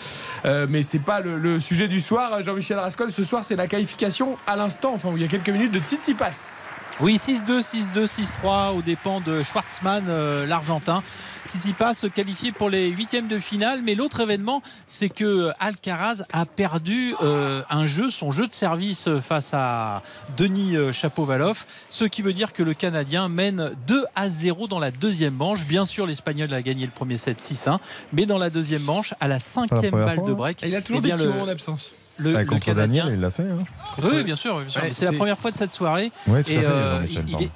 Euh, 0.45 0.67
mais 0.72 0.84
c'est 0.84 0.99
pas 0.99 1.19
le 1.19 1.60
sujet 1.60 1.89
du 1.89 1.99
soir, 1.99 2.41
Jean-Michel 2.41 2.80
Rascol. 2.80 3.11
Ce 3.11 3.23
soir, 3.23 3.43
c'est 3.43 3.57
la 3.57 3.68
qualification 3.68 4.38
à 4.48 4.56
l'instant, 4.56 4.93
enfin, 4.93 5.11
il 5.15 5.22
y 5.22 5.26
a 5.26 5.27
quelques 5.27 5.49
minutes 5.49 5.73
de 5.73 5.80
Tsitsipas. 5.80 6.65
Oui, 7.03 7.15
6-2, 7.15 7.63
6-2, 7.95 8.05
6-3 8.05 8.75
aux 8.77 8.83
dépens 8.83 9.21
de 9.21 9.41
Schwartzmann, 9.41 10.05
euh, 10.07 10.45
l'Argentin. 10.45 11.01
Tsitsipas 11.47 11.95
se 11.95 12.05
qualifié 12.05 12.51
pour 12.51 12.69
les 12.69 12.89
huitièmes 12.89 13.27
de 13.27 13.39
finale. 13.39 13.81
Mais 13.81 13.95
l'autre 13.95 14.19
événement, 14.19 14.61
c'est 14.85 15.09
que 15.09 15.49
Alcaraz 15.59 16.23
a 16.31 16.45
perdu 16.45 17.15
euh, 17.23 17.63
un 17.71 17.87
jeu, 17.87 18.11
son 18.11 18.31
jeu 18.31 18.45
de 18.45 18.53
service 18.53 19.09
face 19.19 19.49
à 19.53 20.03
Denis 20.37 20.77
euh, 20.77 20.91
Chapovalov. 20.91 21.65
Ce 21.89 22.05
qui 22.05 22.21
veut 22.21 22.33
dire 22.33 22.53
que 22.53 22.61
le 22.61 22.75
Canadien 22.75 23.29
mène 23.29 23.71
2 23.87 24.05
à 24.13 24.29
0 24.29 24.67
dans 24.67 24.79
la 24.79 24.91
deuxième 24.91 25.33
manche. 25.33 25.65
Bien 25.65 25.85
sûr, 25.85 26.05
l'Espagnol 26.05 26.53
a 26.53 26.61
gagné 26.61 26.85
le 26.85 26.91
premier 26.91 27.17
set 27.17 27.39
6-1. 27.39 27.79
Mais 28.13 28.27
dans 28.27 28.37
la 28.37 28.51
deuxième 28.51 28.83
manche, 28.83 29.15
à 29.19 29.27
la 29.27 29.39
cinquième 29.39 29.91
balle 29.91 30.23
de 30.23 30.33
break. 30.33 30.61
il 30.61 30.75
a 30.75 30.81
toujours 30.81 31.01
eh 31.03 31.09
des 31.09 31.23
le... 31.23 31.31
en 31.31 31.47
absence 31.47 31.93
le, 32.22 32.34
bah, 32.34 32.45
contre 32.45 32.73
Daniel, 32.73 33.06
il 33.14 33.19
l'a 33.19 33.31
fait. 33.31 33.43
Hein. 33.43 33.64
Oui, 34.03 34.23
bien 34.23 34.35
sûr. 34.35 34.64
c'est 34.91 35.06
la 35.06 35.14
première 35.14 35.38
fois 35.38 35.52
de 35.52 35.57
cette 35.57 35.73
soirée. 35.73 36.11
et 36.48 36.60
euh, 36.64 37.02
il, 37.27 37.43
est, 37.43 37.52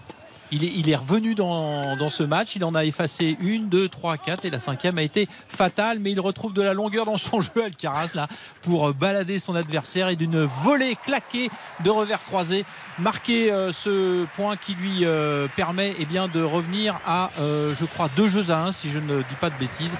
revenu 0.95 1.35
dans, 1.35 2.09
ce 2.09 2.23
match. 2.23 2.55
Il 2.55 2.63
en 2.63 2.75
a 2.75 2.85
effacé 2.85 3.37
une, 3.39 3.69
deux, 3.69 3.89
trois, 3.89 4.17
quatre. 4.17 4.45
Et 4.45 4.49
la 4.49 4.59
cinquième 4.59 4.97
a 4.97 5.03
été 5.03 5.27
fatale. 5.47 5.99
Mais 5.99 6.11
il 6.11 6.19
retrouve 6.19 6.53
de 6.53 6.61
la 6.61 6.73
longueur 6.73 7.05
dans 7.05 7.17
son 7.17 7.41
jeu, 7.41 7.63
Alcaraz, 7.65 8.11
là, 8.15 8.27
pour 8.61 8.93
balader 8.93 9.39
son 9.39 9.55
adversaire 9.55 10.09
et 10.09 10.15
d'une 10.15 10.43
volée 10.43 10.95
claquée 11.03 11.49
de 11.83 11.89
revers 11.89 12.23
croisé 12.23 12.65
marquer 12.99 13.51
euh, 13.51 13.71
ce 13.71 14.25
point 14.35 14.55
qui 14.55 14.73
lui 14.75 14.99
euh, 15.03 15.47
permet 15.55 15.93
eh 15.99 16.05
bien, 16.05 16.27
de 16.27 16.41
revenir 16.41 16.99
à, 17.05 17.29
euh, 17.39 17.73
je 17.79 17.85
crois, 17.85 18.09
deux 18.15 18.27
jeux 18.27 18.49
à 18.49 18.63
un, 18.63 18.71
si 18.71 18.89
je 18.89 18.99
ne 18.99 19.17
dis 19.17 19.35
pas 19.39 19.49
de 19.49 19.55
bêtises. 19.55 19.95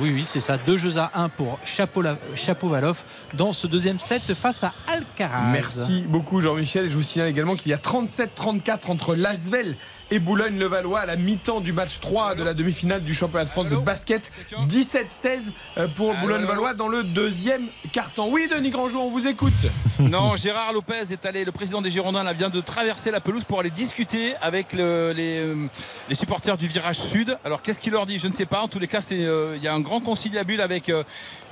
oui, 0.00 0.12
oui, 0.14 0.24
c'est 0.24 0.40
ça, 0.40 0.56
deux 0.58 0.76
jeux 0.76 0.98
à 0.98 1.10
un 1.14 1.28
pour 1.28 1.58
Chapovalov 1.64 3.02
dans 3.34 3.52
ce 3.52 3.66
deuxième 3.66 3.98
set 3.98 4.34
face 4.34 4.64
à 4.64 4.72
Alcaraz. 4.86 5.50
Merci 5.52 6.04
beaucoup, 6.08 6.40
Jean-Michel. 6.40 6.90
Je 6.90 6.96
vous 6.96 7.02
signale 7.02 7.28
également 7.28 7.56
qu'il 7.56 7.70
y 7.70 7.74
a 7.74 7.78
37-34 7.78 8.90
entre 8.90 9.14
vel 9.50 9.76
et 10.10 10.18
Boulogne-le-Valois 10.18 11.00
à 11.00 11.06
la 11.06 11.16
mi-temps 11.16 11.60
du 11.60 11.72
match 11.72 12.00
3 12.00 12.34
de 12.34 12.42
la 12.42 12.54
demi-finale 12.54 13.02
du 13.02 13.14
championnat 13.14 13.44
de 13.44 13.50
France 13.50 13.68
de 13.68 13.76
basket. 13.76 14.30
17-16 14.68 15.50
euh, 15.76 15.88
pour 15.88 16.14
Boulogne-le-Valois 16.14 16.74
dans 16.74 16.88
le 16.88 17.02
deuxième 17.02 17.66
carton. 17.92 18.28
Oui, 18.30 18.48
Denis 18.50 18.70
Grandjean, 18.70 19.00
on 19.00 19.10
vous 19.10 19.26
écoute. 19.26 19.52
Non, 19.98 20.36
Gérard 20.36 20.72
Lopez 20.72 21.12
est 21.12 21.26
allé, 21.26 21.44
le 21.44 21.50
président 21.50 21.82
des 21.82 21.90
Girondins 21.90 22.22
là, 22.22 22.32
vient 22.32 22.50
de 22.50 22.60
traverser 22.60 23.10
la 23.10 23.20
pelouse 23.20 23.42
pour 23.42 23.58
aller 23.58 23.70
discuter 23.70 24.34
avec 24.40 24.74
euh, 24.74 25.12
les, 25.12 26.14
supporters 26.14 26.56
du 26.56 26.68
virage 26.68 26.98
sud. 27.00 27.36
Alors 27.44 27.62
qu'est-ce 27.62 27.80
qu'il 27.80 27.92
leur 27.92 28.06
dit? 28.06 28.18
Je 28.18 28.28
ne 28.28 28.32
sais 28.32 28.46
pas. 28.46 28.62
En 28.62 28.68
tous 28.68 28.78
les 28.78 28.86
cas, 28.86 29.00
euh, 29.10 29.54
il 29.56 29.62
y 29.62 29.66
a 29.66 29.74
un 29.74 29.80
grand 29.80 30.00
conciliabule 30.00 30.60
avec 30.60 30.92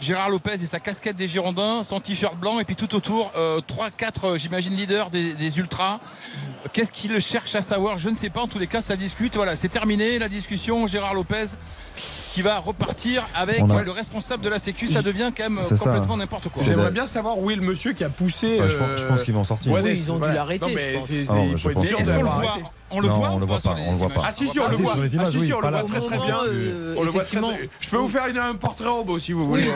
Gérard 0.01 0.31
Lopez 0.31 0.55
et 0.55 0.67
sa 0.67 0.79
casquette 0.79 1.17
des 1.17 1.27
Girondins, 1.27 1.83
son 1.83 1.99
t-shirt 1.99 2.37
blanc 2.37 2.61
et 2.61 2.65
puis 2.65 2.77
tout 2.77 2.95
autour 2.95 3.33
3-4, 3.35 4.39
j'imagine, 4.39 4.77
leaders 4.77 5.11
des, 5.11 5.35
des 5.35 5.59
ultras. 5.59 5.99
Qu'est-ce 6.73 6.93
qu'il 6.93 7.19
cherche 7.21 7.55
à 7.57 7.63
savoir? 7.63 7.99
Je 7.99 8.09
ne 8.09 8.15
sais 8.15 8.31
pas 8.31 8.46
en 8.47 8.49
tous 8.49 8.59
les 8.61 8.69
cas, 8.69 8.81
ça 8.81 8.95
discute. 8.95 9.35
Voilà, 9.35 9.57
c'est 9.57 9.69
terminé 9.69 10.21
la 10.21 10.29
discussion. 10.29 10.87
Gérard 10.87 11.15
Lopez 11.15 11.47
qui 12.33 12.43
va 12.43 12.59
repartir 12.59 13.27
avec 13.35 13.61
le 13.61 13.91
responsable 13.91 14.43
de 14.45 14.49
la 14.49 14.59
Sécu. 14.59 14.87
Ça 14.87 15.03
devient 15.03 15.33
quand 15.37 15.51
même 15.51 15.61
complètement 15.79 16.17
n'importe 16.17 16.49
quoi. 16.49 16.63
J'aimerais 16.65 16.93
bien 16.93 17.07
savoir 17.07 17.39
où 17.39 17.51
est 17.51 17.57
le 17.57 17.63
monsieur 17.63 17.93
qui 17.93 18.05
a 18.05 18.09
poussé. 18.09 18.59
je, 18.69 19.07
pense, 19.07 19.23
qu'ils 19.25 19.35
vont 19.35 19.45
sortir. 19.45 19.73
oui, 19.73 19.81
ils 19.91 20.13
ont 20.13 20.19
dû 20.19 20.33
l'arrêter. 20.33 20.73
Est-ce 20.73 21.33
qu'on 21.35 21.83
le 21.83 22.23
voit? 22.23 22.73
On 22.91 23.01
le 23.01 23.09
voit 23.09 23.31
on 23.33 23.39
le 23.39 23.47
voit 23.47 23.59
pas, 23.59 23.75
on 23.87 23.91
le 23.91 23.97
voit 23.97 24.09
pas. 24.09 24.23
Ah 24.27 24.33
si 24.33 24.47
si, 24.47 24.61
on 24.61 24.69
le 24.69 24.77
voit. 24.77 24.95
Ah 24.97 25.31
si 25.31 25.41
si, 25.41 25.53
on 25.53 25.61
le 25.61 25.69
voit 25.69 25.85
très 25.85 26.01
très 26.01 26.19
bien. 26.19 26.37
On 26.97 27.03
le 27.03 27.11
voit 27.11 27.25
très 27.25 27.41
Je 27.81 27.91
peux 27.91 27.97
vous 27.97 28.09
faire 28.09 28.25
un 28.25 28.55
portrait 28.55 28.89
robot 28.89 29.19
si 29.19 29.33
vous 29.33 29.47
voulez. 29.47 29.67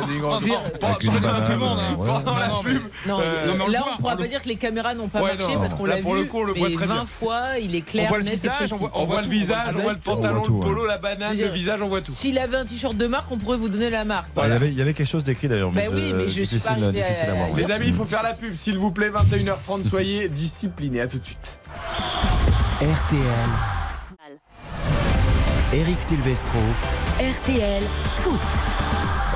Pas 0.80 0.94
tout 0.94 1.10
le 1.52 1.58
monde 1.58 1.78
pendant 1.96 2.38
la 2.38 2.48
pub. 2.62 2.82
Là 3.06 3.84
on 3.92 4.00
pourra 4.00 4.16
pas 4.16 4.26
dire 4.26 4.42
que 4.42 4.48
les 4.48 4.56
caméras 4.56 4.94
n'ont 4.94 5.08
pas 5.08 5.20
marché 5.20 5.56
parce 5.56 5.74
qu'on 5.74 5.86
l'a 5.86 5.96
vu. 5.96 6.02
Pour 6.02 6.14
le 6.14 6.24
coup, 6.24 6.38
on 6.38 6.44
le 6.44 6.52
voit 6.54 6.70
très 6.70 6.86
bien. 6.86 6.94
20 6.96 7.06
fois, 7.06 7.58
il 7.60 7.74
est 7.74 7.82
clair. 7.82 8.06
On 8.06 8.08
voit 8.08 8.18
le 8.18 8.24
visage, 8.24 8.72
on 8.72 9.04
voit 9.04 9.22
le 9.22 9.28
visage, 9.28 9.74
on 9.76 9.80
voit 9.80 9.92
le 9.92 9.98
pantalon, 9.98 10.42
le 10.44 10.60
polo, 10.60 10.86
la 10.86 10.98
banane, 10.98 11.36
le 11.36 11.48
visage, 11.48 11.82
on 11.82 11.88
voit 11.88 12.00
tout. 12.00 12.12
S'il 12.12 12.38
avait 12.38 12.56
un 12.56 12.64
t-shirt 12.64 12.96
de 12.96 13.06
marque, 13.06 13.30
on 13.30 13.38
pourrait 13.38 13.56
vous 13.56 13.68
donner 13.68 13.90
la 13.90 14.04
marque. 14.04 14.30
Il 14.36 14.72
y 14.74 14.82
avait 14.82 14.94
quelque 14.94 15.08
chose 15.08 15.24
d'écrit 15.24 15.48
d'ailleurs. 15.48 15.70
Bah 15.72 15.82
oui, 15.92 16.12
mais 16.14 16.28
je 16.28 16.42
suis 16.42 16.58
pas 16.58 16.76
Les 17.56 17.70
amis, 17.70 17.86
il 17.88 17.94
faut 17.94 18.04
faire 18.04 18.22
la 18.22 18.34
pub, 18.34 18.54
s'il 18.56 18.78
vous 18.78 18.90
plaît. 18.90 19.10
21h30, 19.10 19.88
soyez 19.88 20.28
disciplinés. 20.28 21.00
À 21.00 21.06
tout 21.06 21.18
de 21.18 21.24
suite. 21.24 21.58
RTL. 22.80 23.20
Eric 25.74 26.00
Silvestro. 26.00 26.58
RTL 27.18 27.82
Foot. 28.22 28.40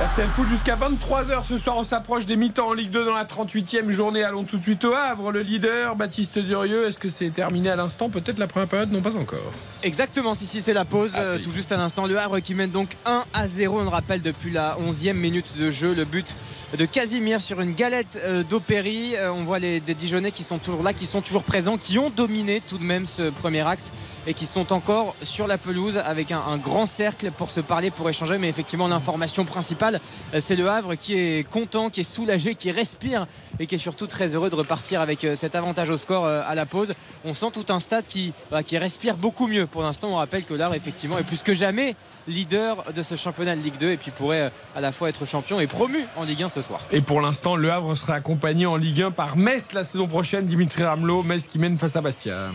RTL 0.03 0.29
Foot 0.29 0.49
jusqu'à 0.49 0.77
23h 0.77 1.45
ce 1.45 1.59
soir. 1.59 1.77
On 1.77 1.83
s'approche 1.83 2.25
des 2.25 2.37
mi-temps 2.37 2.69
en 2.69 2.73
Ligue 2.73 2.91
2 2.91 3.05
dans 3.05 3.13
la 3.13 3.27
38e 3.27 3.91
journée. 3.91 4.25
Allons 4.25 4.45
tout 4.45 4.57
de 4.57 4.63
suite 4.63 4.83
au 4.87 4.95
Havre. 4.95 5.31
Le 5.31 5.43
leader, 5.43 5.95
Baptiste 5.95 6.39
Durieux. 6.39 6.87
Est-ce 6.87 6.99
que 6.99 7.11
c'est 7.11 7.29
terminé 7.29 7.69
à 7.69 7.77
l'instant? 7.77 8.09
Peut-être 8.09 8.39
la 8.39 8.47
première 8.47 8.69
période, 8.69 8.91
non 8.91 9.03
pas 9.03 9.19
encore. 9.19 9.53
Exactement, 9.83 10.35
si, 10.35 10.47
si, 10.47 10.63
c'est 10.63 10.73
la 10.73 10.87
pause. 10.87 11.13
Ah, 11.15 11.21
euh, 11.21 11.39
tout 11.39 11.53
juste 11.53 11.71
à 11.71 11.77
l'instant. 11.77 12.07
Le 12.07 12.19
Havre 12.19 12.41
qui 12.41 12.55
mène 12.55 12.71
donc 12.71 12.97
1 13.05 13.25
à 13.35 13.47
0. 13.47 13.81
On 13.81 13.83
le 13.83 13.89
rappelle 13.91 14.23
depuis 14.23 14.53
la 14.53 14.79
11e 14.89 15.13
minute 15.13 15.59
de 15.59 15.71
jeu. 15.71 15.93
Le 15.93 16.07
but 16.07 16.35
de 16.77 16.87
Casimir 16.87 17.41
sur 17.41 17.61
une 17.61 17.73
galette 17.73 18.19
euh, 18.25 18.43
d'Opéry. 18.43 19.15
Euh, 19.17 19.31
on 19.31 19.45
voit 19.45 19.59
les, 19.59 19.81
des 19.81 19.95
Dijonais 19.95 20.33
qui 20.33 20.43
sont 20.43 20.59
toujours 20.59 20.83
là, 20.83 20.93
qui 20.93 21.07
sont 21.07 21.21
toujours 21.21 21.45
présents, 21.45 21.77
qui 21.77 21.99
ont 21.99 22.11
dominé 22.11 22.61
tout 22.61 22.79
de 22.79 22.85
même 22.85 23.07
ce 23.07 23.31
premier 23.31 23.61
acte 23.61 23.93
et 24.27 24.35
qui 24.35 24.47
sont 24.47 24.73
encore 24.73 25.15
sur 25.23 25.47
la 25.47 25.59
pelouse 25.59 25.99
avec 25.99 26.33
un, 26.33 26.57
grand 26.57 26.87
cercle 26.87 27.31
pour 27.31 27.51
se 27.51 27.61
parler, 27.61 27.91
pour 27.91 28.09
échanger. 28.09 28.39
Mais 28.39 28.49
effectivement, 28.49 28.89
l'information 28.89 29.45
principale 29.45 29.55
principal, 29.55 30.41
c'est 30.41 30.57
le 30.57 30.69
Havre 30.69 30.95
qui 30.95 31.15
est 31.15 31.49
content, 31.49 31.91
qui 31.91 32.01
est 32.01 32.05
soulagé, 32.05 32.55
qui 32.55 32.71
respire 32.71 33.27
et 33.61 33.67
qui 33.67 33.75
est 33.75 33.79
surtout 33.79 34.07
très 34.07 34.35
heureux 34.35 34.51
de 34.51 34.55
repartir 34.57 35.01
avec 35.01 35.27
cet 35.37 35.55
avantage 35.55 35.91
au 35.91 35.97
score 35.97 36.27
à 36.27 36.55
la 36.55 36.67
pause. 36.67 36.95
On 37.25 37.35
sent 37.35 37.51
tout 37.53 37.67
un 37.69 37.81
stade 37.81 38.05
qui, 38.09 38.33
bah, 38.51 38.63
qui 38.63 38.77
respire 38.79 39.17
beaucoup 39.17 39.47
mieux. 39.47 39.67
Pour 39.67 39.83
l'instant, 39.83 40.09
on 40.09 40.17
rappelle 40.17 40.45
que 40.45 40.55
l'Havre, 40.55 40.75
effectivement, 40.75 41.19
est 41.19 41.23
plus 41.23 41.43
que 41.43 41.55
jamais 41.55 41.95
leader 42.27 42.83
de 42.95 43.03
ce 43.03 43.17
championnat 43.17 43.57
de 43.57 43.61
Ligue 43.61 43.79
2 43.79 43.91
et 43.91 43.97
puis 43.97 44.11
pourrait 44.11 44.51
à 44.75 44.81
la 44.81 44.91
fois 44.91 45.09
être 45.09 45.27
champion 45.27 45.61
et 45.61 45.67
promu 45.67 46.05
en 46.17 46.25
Ligue 46.25 46.43
1 46.43 46.49
ce 46.49 46.63
soir. 46.63 46.64
Et 46.91 47.01
pour 47.01 47.21
l'instant, 47.21 47.57
le 47.57 47.71
Havre 47.71 47.95
sera 47.95 48.15
accompagné 48.15 48.67
en 48.67 48.77
Ligue 48.77 49.03
1 49.03 49.11
par 49.11 49.37
Metz 49.37 49.73
la 49.73 49.85
saison 49.85 50.07
prochaine. 50.07 50.47
Dimitri 50.47 50.83
Ramelot, 50.83 51.23
Metz 51.23 51.49
qui 51.49 51.59
mène 51.59 51.79
face 51.79 51.97
à 51.97 52.01
Bastia. 52.01 52.51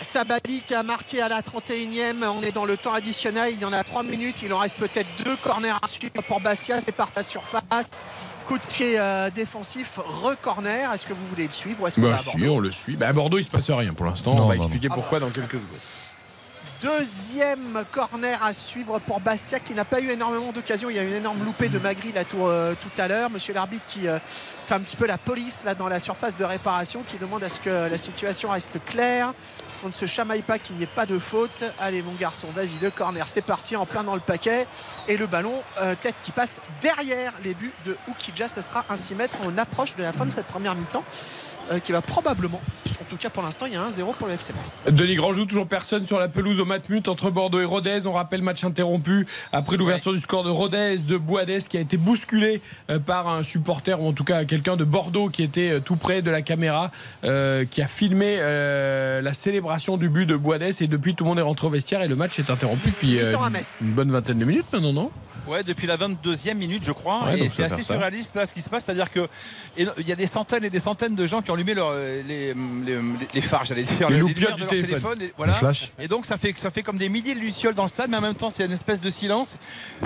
Sabali 0.00 0.62
qui 0.66 0.74
a 0.74 0.82
marqué 0.82 1.22
à 1.22 1.28
la 1.28 1.40
31e. 1.40 2.24
On 2.26 2.42
est 2.42 2.52
dans 2.52 2.64
le 2.64 2.76
temps 2.76 2.92
additionnel. 2.92 3.54
Il 3.54 3.60
y 3.60 3.64
en 3.64 3.72
a 3.72 3.84
3 3.84 4.02
minutes. 4.02 4.42
Il 4.42 4.52
en 4.52 4.58
reste 4.58 4.76
peut-être 4.76 5.06
deux 5.24 5.36
corners 5.36 5.78
à 5.80 5.86
suivre 5.86 6.22
pour 6.26 6.40
Bastia. 6.40 6.80
C'est 6.80 6.92
par 6.92 7.12
ta 7.12 7.22
surface. 7.22 8.04
Coup 8.48 8.58
de 8.58 8.64
pied 8.64 8.98
euh, 8.98 9.30
défensif, 9.30 9.98
re-corner. 9.98 10.92
Est-ce 10.92 11.06
que 11.06 11.12
vous 11.12 11.26
voulez 11.26 11.46
le 11.46 11.52
suivre 11.52 11.82
ou 11.82 11.86
est-ce 11.86 12.00
bah, 12.00 12.18
si, 12.18 12.48
on 12.48 12.58
le 12.58 12.70
suit. 12.70 12.96
Bah, 12.96 13.08
à 13.08 13.12
Bordeaux, 13.12 13.38
il 13.38 13.44
se 13.44 13.50
passe 13.50 13.70
rien 13.70 13.94
pour 13.94 14.06
l'instant. 14.06 14.32
On 14.36 14.46
va 14.46 14.56
expliquer 14.56 14.88
pourquoi 14.88 15.20
dans 15.20 15.30
quelques 15.30 15.52
secondes. 15.52 16.01
Deuxième 16.82 17.84
corner 17.92 18.42
à 18.42 18.52
suivre 18.52 18.98
pour 18.98 19.20
Bastia 19.20 19.60
qui 19.60 19.72
n'a 19.72 19.84
pas 19.84 20.00
eu 20.00 20.10
énormément 20.10 20.50
d'occasions. 20.50 20.90
Il 20.90 20.96
y 20.96 20.98
a 20.98 21.02
une 21.02 21.14
énorme 21.14 21.44
loupée 21.44 21.68
de 21.68 21.78
Magri 21.78 22.10
là 22.10 22.24
tout, 22.24 22.44
euh, 22.44 22.74
tout 22.74 22.90
à 22.98 23.06
l'heure. 23.06 23.30
Monsieur 23.30 23.54
l'arbitre 23.54 23.84
qui 23.88 24.08
euh, 24.08 24.18
fait 24.66 24.74
un 24.74 24.80
petit 24.80 24.96
peu 24.96 25.06
la 25.06 25.16
police 25.16 25.62
là 25.62 25.76
dans 25.76 25.86
la 25.86 26.00
surface 26.00 26.36
de 26.36 26.44
réparation 26.44 27.04
qui 27.06 27.18
demande 27.18 27.44
à 27.44 27.48
ce 27.48 27.60
que 27.60 27.88
la 27.88 27.98
situation 27.98 28.50
reste 28.50 28.84
claire. 28.84 29.32
On 29.84 29.88
ne 29.88 29.92
se 29.92 30.06
chamaille 30.06 30.42
pas 30.42 30.58
qu'il 30.58 30.74
n'y 30.74 30.82
ait 30.82 30.86
pas 30.88 31.06
de 31.06 31.20
faute. 31.20 31.62
Allez 31.78 32.02
mon 32.02 32.14
garçon, 32.14 32.48
vas-y, 32.52 32.76
le 32.82 32.90
corner, 32.90 33.28
c'est 33.28 33.42
parti 33.42 33.76
en 33.76 33.86
plein 33.86 34.02
dans 34.02 34.14
le 34.14 34.20
paquet. 34.20 34.66
Et 35.06 35.16
le 35.16 35.28
ballon, 35.28 35.54
euh, 35.82 35.94
tête 35.94 36.16
qui 36.24 36.32
passe 36.32 36.60
derrière 36.80 37.32
les 37.44 37.54
buts 37.54 37.72
de 37.86 37.96
Oukidja. 38.08 38.48
Ce 38.48 38.60
sera 38.60 38.84
un 38.90 38.96
6 38.96 39.14
mètres. 39.14 39.36
On 39.44 39.56
approche 39.56 39.94
de 39.94 40.02
la 40.02 40.12
fin 40.12 40.26
de 40.26 40.32
cette 40.32 40.46
première 40.46 40.74
mi-temps. 40.74 41.04
Euh, 41.70 41.78
qui 41.78 41.92
va 41.92 42.02
probablement, 42.02 42.60
en 43.00 43.04
tout 43.08 43.16
cas 43.16 43.30
pour 43.30 43.42
l'instant, 43.42 43.66
il 43.66 43.74
y 43.74 43.76
a 43.76 43.86
1-0 43.86 44.14
pour 44.16 44.26
le 44.26 44.34
FC 44.34 44.52
Metz. 44.52 44.86
Denis 44.90 45.14
Grandjou, 45.14 45.46
toujours 45.46 45.66
personne 45.66 46.04
sur 46.04 46.18
la 46.18 46.28
pelouse 46.28 46.58
au 46.58 46.64
Matmut 46.64 47.06
entre 47.08 47.30
Bordeaux 47.30 47.60
et 47.60 47.64
Rodez. 47.64 48.06
On 48.06 48.12
rappelle 48.12 48.42
match 48.42 48.64
interrompu 48.64 49.26
après 49.52 49.76
l'ouverture 49.76 50.12
du 50.12 50.18
score 50.18 50.42
de 50.42 50.50
Rodez, 50.50 50.98
de 50.98 51.16
Boadès 51.16 51.60
qui 51.68 51.76
a 51.76 51.80
été 51.80 51.96
bousculé 51.96 52.60
euh, 52.90 52.98
par 52.98 53.28
un 53.28 53.42
supporter 53.42 54.00
ou 54.00 54.08
en 54.08 54.12
tout 54.12 54.24
cas 54.24 54.44
quelqu'un 54.44 54.76
de 54.76 54.84
Bordeaux 54.84 55.28
qui 55.28 55.42
était 55.44 55.70
euh, 55.70 55.80
tout 55.80 55.96
près 55.96 56.20
de 56.20 56.30
la 56.30 56.42
caméra, 56.42 56.90
qui 57.22 57.82
a 57.82 57.86
filmé 57.86 58.38
la 58.38 59.34
célébration 59.34 59.96
du 59.96 60.08
but 60.08 60.26
de 60.26 60.36
Boadès 60.36 60.70
et 60.80 60.86
depuis 60.86 61.14
tout 61.14 61.24
le 61.24 61.30
monde 61.30 61.38
est 61.38 61.42
rentré 61.42 61.66
au 61.66 61.70
vestiaire 61.70 62.02
et 62.02 62.08
le 62.08 62.16
match 62.16 62.38
est 62.38 62.50
interrompu 62.50 62.90
depuis 62.90 63.18
une 63.18 63.92
bonne 63.92 64.10
vingtaine 64.10 64.38
de 64.38 64.44
minutes 64.44 64.66
maintenant, 64.72 64.92
non? 64.92 65.10
Ouais, 65.46 65.64
depuis 65.64 65.86
la 65.86 65.96
22e 65.96 66.54
minute, 66.54 66.84
je 66.84 66.92
crois. 66.92 67.24
et 67.36 67.48
c'est 67.48 67.64
assez 67.64 67.82
surréaliste 67.82 68.36
là 68.36 68.46
ce 68.46 68.54
qui 68.54 68.60
se 68.60 68.70
passe, 68.70 68.84
c'est-à-dire 68.84 69.10
que 69.10 69.28
il 69.76 70.06
y 70.06 70.12
a 70.12 70.16
des 70.16 70.26
centaines 70.26 70.64
et 70.64 70.70
des 70.70 70.80
centaines 70.80 71.14
de 71.14 71.26
gens 71.26 71.42
qui 71.42 71.50
ont 71.50 71.51
allumé 71.54 71.74
leur, 71.74 71.92
les, 72.26 72.54
les, 73.34 73.40
phares, 73.40 73.64
j'allais 73.64 73.82
dire, 73.82 74.10
les, 74.10 74.16
lumières 74.16 74.56
de 74.56 74.60
leur 74.60 74.68
téléphone. 74.68 75.16
et, 75.20 75.32
voilà. 75.36 75.58
et 75.98 76.08
donc 76.08 76.26
ça 76.26 76.38
fait, 76.38 76.52
ça 76.56 76.70
fait 76.70 76.82
comme 76.82 76.98
des 76.98 77.08
milliers 77.08 77.34
de 77.34 77.40
lucioles 77.40 77.74
dans 77.74 77.84
le 77.84 77.88
stade, 77.88 78.10
mais 78.10 78.16
en 78.16 78.22
même 78.22 78.34
temps 78.34 78.50
c'est 78.50 78.64
une 78.64 78.72
espèce 78.72 79.00
de 79.00 79.10
silence. 79.10 79.58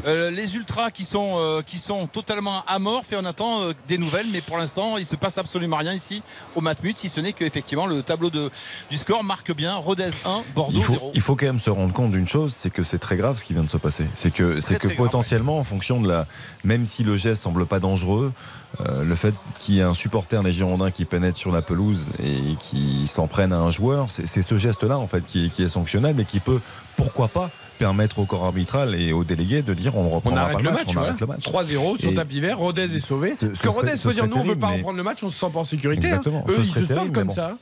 Euh, 0.06 0.30
les 0.30 0.56
ultras 0.56 0.90
qui 0.90 1.04
sont, 1.04 1.34
euh, 1.36 1.62
qui 1.62 1.78
sont 1.78 2.06
totalement 2.06 2.64
amorphes 2.66 3.12
et 3.12 3.16
on 3.16 3.24
attend 3.24 3.62
euh, 3.62 3.72
des 3.88 3.98
nouvelles, 3.98 4.26
mais 4.32 4.40
pour 4.40 4.58
l'instant 4.58 4.96
il 4.96 5.06
se 5.06 5.16
passe 5.16 5.38
absolument 5.38 5.76
rien 5.76 5.92
ici 5.92 6.22
au 6.54 6.60
Matmut, 6.60 6.98
si 6.98 7.08
ce 7.08 7.20
n'est 7.20 7.32
qu'effectivement 7.32 7.86
le 7.86 8.02
tableau 8.02 8.30
de, 8.30 8.50
du 8.90 8.96
score 8.96 9.24
marque 9.24 9.54
bien 9.54 9.74
Rodez 9.76 10.10
1, 10.24 10.42
Bordeaux 10.54 10.78
il 10.78 10.82
faut, 10.82 10.92
0. 10.92 11.12
Il 11.14 11.20
faut 11.20 11.36
quand 11.36 11.46
même 11.46 11.60
se 11.60 11.70
rendre 11.70 11.92
compte 11.92 12.12
d'une 12.12 12.28
chose, 12.28 12.54
c'est 12.54 12.70
que 12.70 12.82
c'est 12.82 12.98
très 12.98 13.16
grave 13.16 13.38
ce 13.38 13.44
qui 13.44 13.52
vient 13.52 13.64
de 13.64 13.70
se 13.70 13.76
passer. 13.76 14.04
C'est 14.14 14.32
que, 14.32 14.60
c'est 14.60 14.78
que 14.78 14.88
potentiellement, 14.88 15.58
en 15.58 15.64
fonction 15.64 16.00
de 16.00 16.08
la. 16.08 16.26
Même 16.64 16.86
si 16.86 17.04
le 17.04 17.16
geste 17.16 17.42
semble 17.42 17.66
pas 17.66 17.80
dangereux, 17.80 18.32
le 18.80 19.14
fait 19.14 19.34
qu'il 19.60 19.76
y 19.76 19.78
ait 19.80 19.82
un 19.82 19.94
supporter 19.94 20.42
des 20.42 20.52
Girondins 20.52 20.90
qui 20.90 21.04
pénètre 21.04 21.38
sur 21.38 21.52
la 21.52 21.62
pelouse 21.62 22.10
et 22.22 22.56
qui 22.60 23.06
s'en 23.06 23.26
prennent 23.26 23.52
à 23.52 23.58
un 23.58 23.70
joueur, 23.70 24.08
c'est 24.10 24.42
ce 24.42 24.56
geste-là 24.56 24.98
en 24.98 25.06
fait 25.06 25.24
qui 25.24 25.46
est, 25.46 25.48
qui 25.48 25.62
est 25.62 25.68
sanctionnable 25.68 26.20
et 26.20 26.24
qui 26.24 26.40
peut, 26.40 26.60
pourquoi 26.96 27.28
pas, 27.28 27.50
permettre 27.78 28.18
au 28.18 28.24
corps 28.24 28.44
arbitral 28.44 28.94
et 28.94 29.12
aux 29.12 29.24
délégués 29.24 29.62
de 29.62 29.74
dire 29.74 29.96
on 29.96 30.08
reprend 30.08 30.30
pas 30.30 30.52
le 30.54 30.70
match, 30.70 30.84
on 30.88 30.96
arrête 30.98 31.20
le 31.20 31.26
match. 31.26 31.46
3-0 31.46 32.00
sur 32.00 32.14
tapis 32.14 32.40
vert, 32.40 32.58
Rodez 32.58 32.94
est 32.94 32.98
sauvé. 32.98 33.32
Parce 33.38 33.60
que 33.60 33.68
Rodez 33.68 33.94
peut 34.02 34.12
dire 34.12 34.26
nous 34.26 34.36
on 34.36 34.44
veut 34.44 34.56
pas 34.56 34.68
reprendre 34.68 34.96
le 34.96 35.02
match, 35.02 35.22
on 35.22 35.30
se 35.30 35.38
sent 35.38 35.50
pas 35.52 35.60
en 35.60 35.64
sécurité. 35.64 36.08
Hein. 36.08 36.18
Exactement. 36.18 36.44
Eux 36.48 36.58
ils 36.58 36.64
se 36.66 36.84
sauvent 36.84 37.12
comme 37.12 37.30
ça 37.30 37.56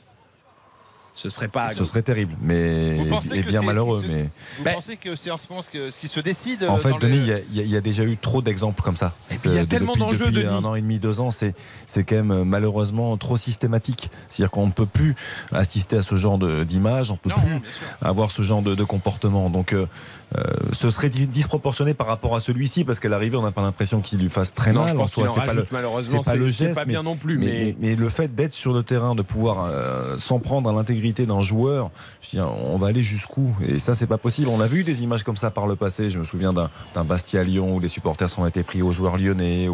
ce 1.15 1.29
serait 1.29 1.47
pas. 1.47 1.69
Ce 1.69 1.83
serait 1.85 2.01
terrible, 2.01 2.35
mais 2.41 2.97
et 3.33 3.43
bien 3.43 3.61
malheureux. 3.61 4.03
mais 4.07 4.23
vous 4.57 4.63
ben, 4.63 4.73
pensez 4.73 4.97
que 4.97 5.15
c'est 5.15 5.31
en 5.31 5.37
ce 5.37 5.47
moment 5.49 5.61
ce, 5.61 5.69
qui 5.69 6.07
se 6.07 6.19
décide 6.19 6.65
En 6.65 6.77
fait, 6.77 6.93
Denis, 6.99 7.31
il 7.53 7.67
y, 7.67 7.77
a 7.77 7.81
déjà 7.81 8.03
eu 8.03 8.17
trop 8.17 8.41
d'exemples 8.41 8.81
comme 8.81 8.97
ça. 8.97 9.13
il 9.45 9.53
y 9.53 9.57
a 9.57 9.65
tellement 9.65 9.95
d'enjeux, 9.95 10.29
Denis. 10.29 10.47
Un 10.47 10.63
an 10.65 10.75
et 10.75 10.81
demi, 10.81 10.99
deux 10.99 11.21
ans, 11.21 11.31
c'est 11.31 11.55
c'est 11.87 12.03
quand 12.03 12.15
même 12.23 12.43
malheureusement 12.43 13.15
trop 13.17 13.37
systématique. 13.37 14.09
C'est-à-dire 14.27 14.51
qu'on 14.51 14.67
ne 14.67 14.71
peut 14.71 14.85
plus 14.85 15.15
assister 15.51 15.97
à 15.97 16.03
ce 16.03 16.15
genre 16.15 16.37
d'images, 16.65 17.11
on 17.11 17.13
ne 17.13 17.19
peut 17.19 17.29
plus 17.29 17.61
avoir 18.01 18.31
ce 18.31 18.41
genre 18.41 18.61
de, 18.61 18.83
comportement. 18.83 19.49
Donc, 19.49 19.73
euh, 19.73 19.85
euh, 19.85 20.24
ce 20.71 20.89
serait 20.89 21.09
disproportionné 21.09 21.93
par 21.93 22.07
rapport 22.07 22.35
à 22.35 22.39
celui-ci 22.39 22.83
parce 22.83 22.99
qu'à 22.99 23.09
l'arrivée, 23.09 23.37
on 23.37 23.41
n'a 23.41 23.51
pas 23.51 23.61
l'impression 23.61 24.01
qu'il 24.01 24.19
lui 24.19 24.29
fasse 24.29 24.53
très 24.53 24.73
mal. 24.73 24.89
Je 24.89 24.95
pense 24.95 25.15
c'est 25.15 25.45
pas 25.45 25.53
le, 25.53 25.65
malheureusement, 25.71 26.21
c'est 26.21 26.31
pas 26.31 26.35
le 26.35 26.47
geste, 26.47 26.75
pas 26.75 26.85
bien 26.85 27.03
non 27.03 27.15
plus. 27.15 27.37
Mais, 27.37 27.75
mais, 27.79 27.95
le 27.95 28.09
fait 28.09 28.33
d'être 28.33 28.53
sur 28.53 28.73
le 28.73 28.83
terrain, 28.83 29.15
de 29.15 29.21
pouvoir 29.21 29.69
euh, 29.69 30.17
s'en 30.17 30.39
prendre 30.39 30.69
à 30.69 30.73
l'intégrité 30.73 31.25
d'un 31.25 31.41
joueur, 31.41 31.91
on 32.35 32.77
va 32.77 32.87
aller 32.87 33.03
jusqu'où? 33.03 33.55
Et 33.65 33.79
ça, 33.79 33.95
c'est 33.95 34.07
pas 34.07 34.17
possible. 34.17 34.49
On 34.49 34.61
a 34.61 34.67
vu 34.67 34.83
des 34.83 35.03
images 35.03 35.23
comme 35.23 35.37
ça 35.37 35.51
par 35.51 35.67
le 35.67 35.75
passé. 35.75 36.09
Je 36.09 36.19
me 36.19 36.23
souviens 36.23 36.53
d'un 36.53 36.69
Bastia 37.03 37.43
Lyon 37.43 37.75
où 37.75 37.79
les 37.79 37.87
supporters 37.87 38.29
sont 38.29 38.45
été 38.45 38.63
pris 38.63 38.81
aux 38.81 38.91
joueurs 38.91 39.17
lyonnais. 39.17 39.67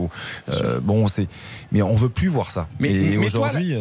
Euh, 0.50 0.80
bon, 0.80 1.08
c'est 1.08 1.28
mais 1.72 1.82
on 1.82 1.96
veut 1.96 2.10
plus 2.10 2.28
voir 2.28 2.52
ça. 2.52 2.68
Mais, 2.80 2.92
et 2.92 3.18
aujourd'hui, 3.18 3.76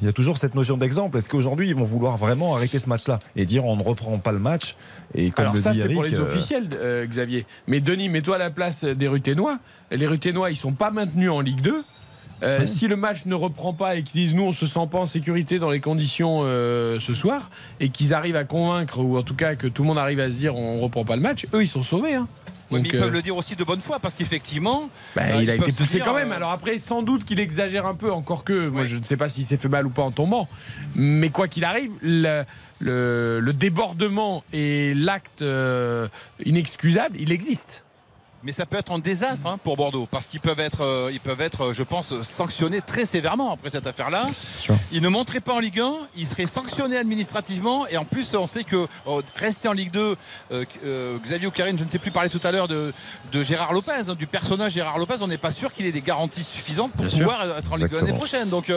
il 0.00 0.06
y 0.06 0.08
a 0.08 0.12
toujours 0.12 0.38
cette 0.38 0.54
notion 0.54 0.76
d'exemple. 0.76 1.18
Est-ce 1.18 1.30
qu'aujourd'hui 1.30 1.68
ils 1.68 1.74
vont 1.74 1.84
vouloir 1.84 2.16
vraiment 2.16 2.54
arrêter 2.54 2.78
ce 2.78 2.88
match-là 2.88 3.18
et 3.36 3.46
dire 3.46 3.64
on 3.64 3.76
ne 3.76 3.82
reprend 3.82 4.18
pas 4.18 4.32
le 4.32 4.38
match? 4.38 4.76
Et 5.14 5.30
comme 5.30 5.46
Alors 5.46 5.56
ça, 5.56 5.72
pour 5.92 6.04
les 6.04 6.19
euh, 6.20 6.26
officiels, 6.26 6.68
euh, 6.72 7.06
Xavier. 7.06 7.46
Mais 7.66 7.80
Denis, 7.80 8.08
mets-toi 8.08 8.36
à 8.36 8.38
la 8.38 8.50
place 8.50 8.84
des 8.84 9.08
Ruténois. 9.08 9.58
Les 9.90 10.06
Ruténois, 10.06 10.50
ils 10.50 10.56
sont 10.56 10.72
pas 10.72 10.90
maintenus 10.90 11.30
en 11.30 11.40
Ligue 11.40 11.60
2. 11.60 11.84
Euh, 12.42 12.66
si 12.66 12.88
le 12.88 12.96
match 12.96 13.26
ne 13.26 13.34
reprend 13.34 13.74
pas 13.74 13.96
et 13.96 14.02
qu'ils 14.02 14.22
disent 14.22 14.34
nous 14.34 14.44
on 14.44 14.52
se 14.52 14.64
sent 14.64 14.88
pas 14.90 14.96
en 14.96 15.04
sécurité 15.04 15.58
dans 15.58 15.68
les 15.68 15.80
conditions 15.80 16.40
ce 16.40 17.12
soir 17.12 17.50
et 17.80 17.90
qu'ils 17.90 18.14
arrivent 18.14 18.36
à 18.36 18.44
convaincre 18.44 18.98
ou 19.00 19.18
en 19.18 19.22
tout 19.22 19.34
cas 19.34 19.56
que 19.56 19.66
tout 19.66 19.82
le 19.82 19.88
monde 19.88 19.98
arrive 19.98 20.20
à 20.20 20.30
se 20.30 20.38
dire 20.38 20.56
on 20.56 20.80
reprend 20.80 21.04
pas 21.04 21.16
le 21.16 21.22
match, 21.22 21.44
eux 21.52 21.62
ils 21.62 21.68
sont 21.68 21.82
sauvés. 21.82 22.14
Hein. 22.14 22.28
Mais 22.70 22.80
ils 22.80 22.98
peuvent 22.98 23.12
le 23.12 23.22
dire 23.22 23.36
aussi 23.36 23.56
de 23.56 23.64
bonne 23.64 23.80
foi 23.80 23.98
parce 23.98 24.14
qu'effectivement 24.14 24.90
bah, 25.16 25.40
il 25.42 25.50
a 25.50 25.54
été 25.56 25.72
poussé 25.72 26.00
quand 26.00 26.14
même. 26.14 26.32
Alors 26.32 26.50
après 26.50 26.78
sans 26.78 27.02
doute 27.02 27.24
qu'il 27.24 27.40
exagère 27.40 27.86
un 27.86 27.94
peu 27.94 28.12
encore 28.12 28.44
que 28.44 28.68
moi 28.68 28.84
je 28.84 28.96
ne 28.96 29.04
sais 29.04 29.16
pas 29.16 29.28
s'il 29.28 29.44
s'est 29.44 29.56
fait 29.56 29.68
mal 29.68 29.86
ou 29.86 29.90
pas 29.90 30.02
en 30.02 30.10
tombant, 30.10 30.48
mais 30.94 31.30
quoi 31.30 31.48
qu'il 31.48 31.64
arrive 31.64 31.92
le, 32.02 32.44
le, 32.80 33.52
débordement 33.52 34.44
et 34.52 34.94
l'acte 34.94 35.42
euh, 35.42 36.08
inexcusable, 36.44 37.16
il 37.18 37.32
existe 37.32 37.84
mais 38.42 38.52
ça 38.52 38.66
peut 38.66 38.78
être 38.78 38.92
un 38.92 38.98
désastre 38.98 39.46
hein, 39.46 39.58
pour 39.62 39.76
Bordeaux 39.76 40.08
parce 40.10 40.26
qu'ils 40.26 40.40
peuvent 40.40 40.60
être, 40.60 40.82
euh, 40.82 41.10
ils 41.12 41.20
peuvent 41.20 41.40
être, 41.40 41.72
je 41.72 41.82
pense, 41.82 42.22
sanctionnés 42.22 42.80
très 42.80 43.04
sévèrement 43.04 43.52
après 43.52 43.70
cette 43.70 43.86
affaire-là. 43.86 44.26
Ils 44.92 45.02
ne 45.02 45.08
monteraient 45.08 45.40
pas 45.40 45.54
en 45.54 45.58
Ligue 45.58 45.80
1, 45.80 45.92
ils 46.16 46.26
seraient 46.26 46.46
sanctionnés 46.46 46.96
administrativement 46.96 47.86
et 47.86 47.96
en 47.96 48.04
plus, 48.04 48.34
on 48.34 48.46
sait 48.46 48.64
que 48.64 48.86
oh, 49.06 49.22
rester 49.36 49.68
en 49.68 49.72
Ligue 49.72 49.90
2, 49.90 50.16
euh, 50.52 50.64
euh, 50.84 51.18
Xavier 51.18 51.48
Ocarine, 51.48 51.76
je 51.76 51.84
ne 51.84 51.88
sais 51.88 51.98
plus 51.98 52.10
parler 52.10 52.30
tout 52.30 52.40
à 52.42 52.50
l'heure 52.50 52.68
de, 52.68 52.92
Gérard 53.32 53.72
Lopez, 53.72 54.08
hein, 54.08 54.14
du 54.14 54.26
personnage 54.26 54.72
Gérard 54.72 54.98
Lopez, 54.98 55.16
on 55.20 55.28
n'est 55.28 55.38
pas 55.38 55.50
sûr 55.50 55.72
qu'il 55.72 55.86
ait 55.86 55.92
des 55.92 56.02
garanties 56.02 56.44
suffisantes 56.44 56.92
pour 56.92 57.06
pouvoir 57.06 57.58
être 57.58 57.72
en 57.72 57.76
Ligue 57.76 57.88
2 57.88 57.96
l'année 57.96 58.12
prochaine. 58.12 58.48
Donc 58.48 58.72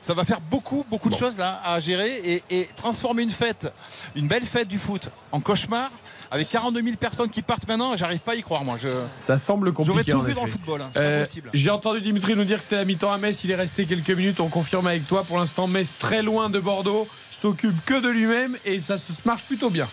ça 0.00 0.14
va 0.14 0.24
faire 0.24 0.40
beaucoup, 0.40 0.84
beaucoup 0.90 1.10
de 1.10 1.14
choses 1.14 1.38
là 1.38 1.60
à 1.64 1.80
gérer 1.80 2.16
et, 2.16 2.42
et 2.50 2.68
transformer 2.76 3.22
une 3.22 3.30
fête, 3.30 3.72
une 4.14 4.28
belle 4.28 4.44
fête 4.44 4.68
du 4.68 4.78
foot 4.78 5.10
en 5.32 5.40
cauchemar 5.40 5.90
avec 6.30 6.48
42 6.48 6.82
000 6.82 6.96
personnes 6.96 7.30
qui 7.30 7.42
partent 7.42 7.66
maintenant, 7.68 7.96
j'arrive 7.96 8.20
pas 8.20 8.32
à 8.32 8.34
y 8.34 8.42
croire 8.42 8.64
moi. 8.64 8.76
Je... 8.76 8.90
Ça 8.90 9.38
semble 9.38 9.72
compliqué. 9.72 10.12
J'aurais 10.12 10.20
tout 10.20 10.26
vu 10.26 10.34
dans 10.34 10.44
le 10.44 10.50
football, 10.50 10.82
hein, 10.82 10.90
euh, 10.96 11.24
J'ai 11.52 11.70
entendu 11.70 12.00
Dimitri 12.00 12.34
nous 12.36 12.44
dire 12.44 12.58
que 12.58 12.62
c'était 12.62 12.76
la 12.76 12.84
mi-temps 12.84 13.12
à 13.12 13.18
Metz, 13.18 13.44
il 13.44 13.50
est 13.50 13.56
resté 13.56 13.86
quelques 13.86 14.10
minutes, 14.10 14.40
on 14.40 14.48
confirme 14.48 14.86
avec 14.86 15.06
toi. 15.06 15.24
Pour 15.24 15.38
l'instant, 15.38 15.66
Metz 15.66 15.92
très 15.98 16.22
loin 16.22 16.50
de 16.50 16.58
Bordeaux, 16.58 17.08
s'occupe 17.30 17.84
que 17.84 18.00
de 18.00 18.08
lui-même 18.08 18.56
et 18.64 18.80
ça 18.80 18.98
se 18.98 19.12
marche 19.24 19.44
plutôt 19.44 19.70
bien. 19.70 19.88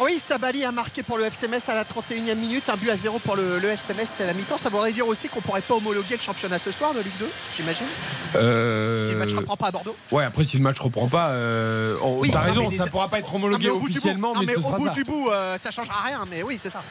Oui, 0.00 0.18
Sabali 0.18 0.64
a 0.64 0.72
marqué 0.72 1.02
pour 1.02 1.16
le 1.16 1.24
FCMS 1.24 1.68
à 1.68 1.74
la 1.74 1.84
31e 1.84 2.34
minute, 2.34 2.68
un 2.68 2.76
but 2.76 2.90
à 2.90 2.96
zéro 2.96 3.18
pour 3.18 3.36
le, 3.36 3.58
le 3.58 3.68
FCMS, 3.68 4.04
c'est 4.04 4.26
la 4.26 4.34
mi-temps. 4.34 4.58
Ça 4.58 4.68
voudrait 4.68 4.92
dire 4.92 5.06
aussi 5.06 5.28
qu'on 5.28 5.40
pourrait 5.40 5.62
pas 5.62 5.74
homologuer 5.74 6.16
le 6.16 6.22
championnat 6.22 6.58
ce 6.58 6.70
soir 6.70 6.92
de 6.92 7.00
Ligue 7.00 7.18
2, 7.18 7.28
j'imagine. 7.56 7.86
Euh... 8.34 9.06
Si 9.06 9.12
le 9.12 9.18
match 9.18 9.32
ne 9.32 9.38
reprend 9.38 9.56
pas 9.56 9.68
à 9.68 9.70
Bordeaux. 9.70 9.96
Ouais, 10.12 10.24
après, 10.24 10.44
si 10.44 10.58
le 10.58 10.62
match 10.62 10.78
ne 10.78 10.84
reprend 10.84 11.08
pas, 11.08 11.30
euh... 11.30 11.96
t'as 12.30 12.40
raison, 12.40 12.70
ça 12.70 12.84
ne 12.84 12.90
pourra 12.90 13.08
pas 13.08 13.18
être 13.18 13.34
homologué 13.34 13.70
officiellement, 13.70 14.34
mais, 14.44 14.52
ce 14.52 14.58
au 14.58 14.72
bout 14.72 14.90
du 14.90 15.04
bout, 15.04 15.30
euh, 15.30 15.56
ça 15.58 15.70
changera 15.70 16.02
rien, 16.04 16.24
mais 16.30 16.42
oui, 16.42 16.58
c'est 16.58 16.70
ça. 16.70 16.82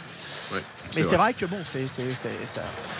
Mais 0.95 1.03
c'est 1.03 1.17
vrai. 1.17 1.33
que 1.33 1.45
bon, 1.45 1.57
c'est, 1.63 1.85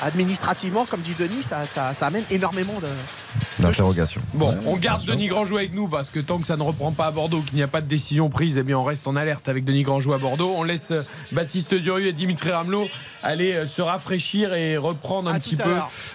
administrativement, 0.01 0.85
comme 0.85 1.01
dit 1.01 1.15
Denis, 1.17 1.43
ça, 1.43 1.61
amène 2.01 2.23
énormément 2.30 2.80
de, 2.80 3.63
d'interrogations. 3.63 4.22
Bon, 4.34 4.55
on 4.65 4.77
garde 4.77 5.05
Denis 5.05 5.27
Grandjou 5.27 5.57
avec 5.57 5.73
nous 5.73 5.88
parce 5.88 6.09
que 6.09 6.19
tant 6.19 6.39
que 6.39 6.47
ça 6.47 6.57
ne 6.57 6.63
reprend 6.63 6.91
pas 6.91 7.07
à 7.07 7.11
Bordeaux, 7.11 7.41
qu'il 7.41 7.55
n'y 7.55 7.63
a 7.63 7.67
pas 7.67 7.81
de 7.81 7.88
décision 7.88 8.30
prise, 8.30 8.57
eh 8.57 8.63
bien 8.63 8.77
on 8.77 8.84
reste 8.84 9.07
en 9.07 9.15
alerte 9.15 9.49
avec 9.49 9.65
Denis 9.65 9.84
Grandjou 9.84 10.13
à 10.13 10.17
Bordeaux. 10.17 10.53
On 10.55 10.63
laisse 10.63 10.93
Baptiste 11.31 11.73
Durieux 11.73 12.07
et 12.07 12.13
Dimitri 12.13 12.51
Ramelot 12.51 12.88
aller 13.23 13.65
se 13.65 13.81
rafraîchir 13.81 14.53
et 14.53 14.77
reprendre 14.77 15.30
un 15.30 15.39
petit 15.39 15.55
peu 15.55 15.72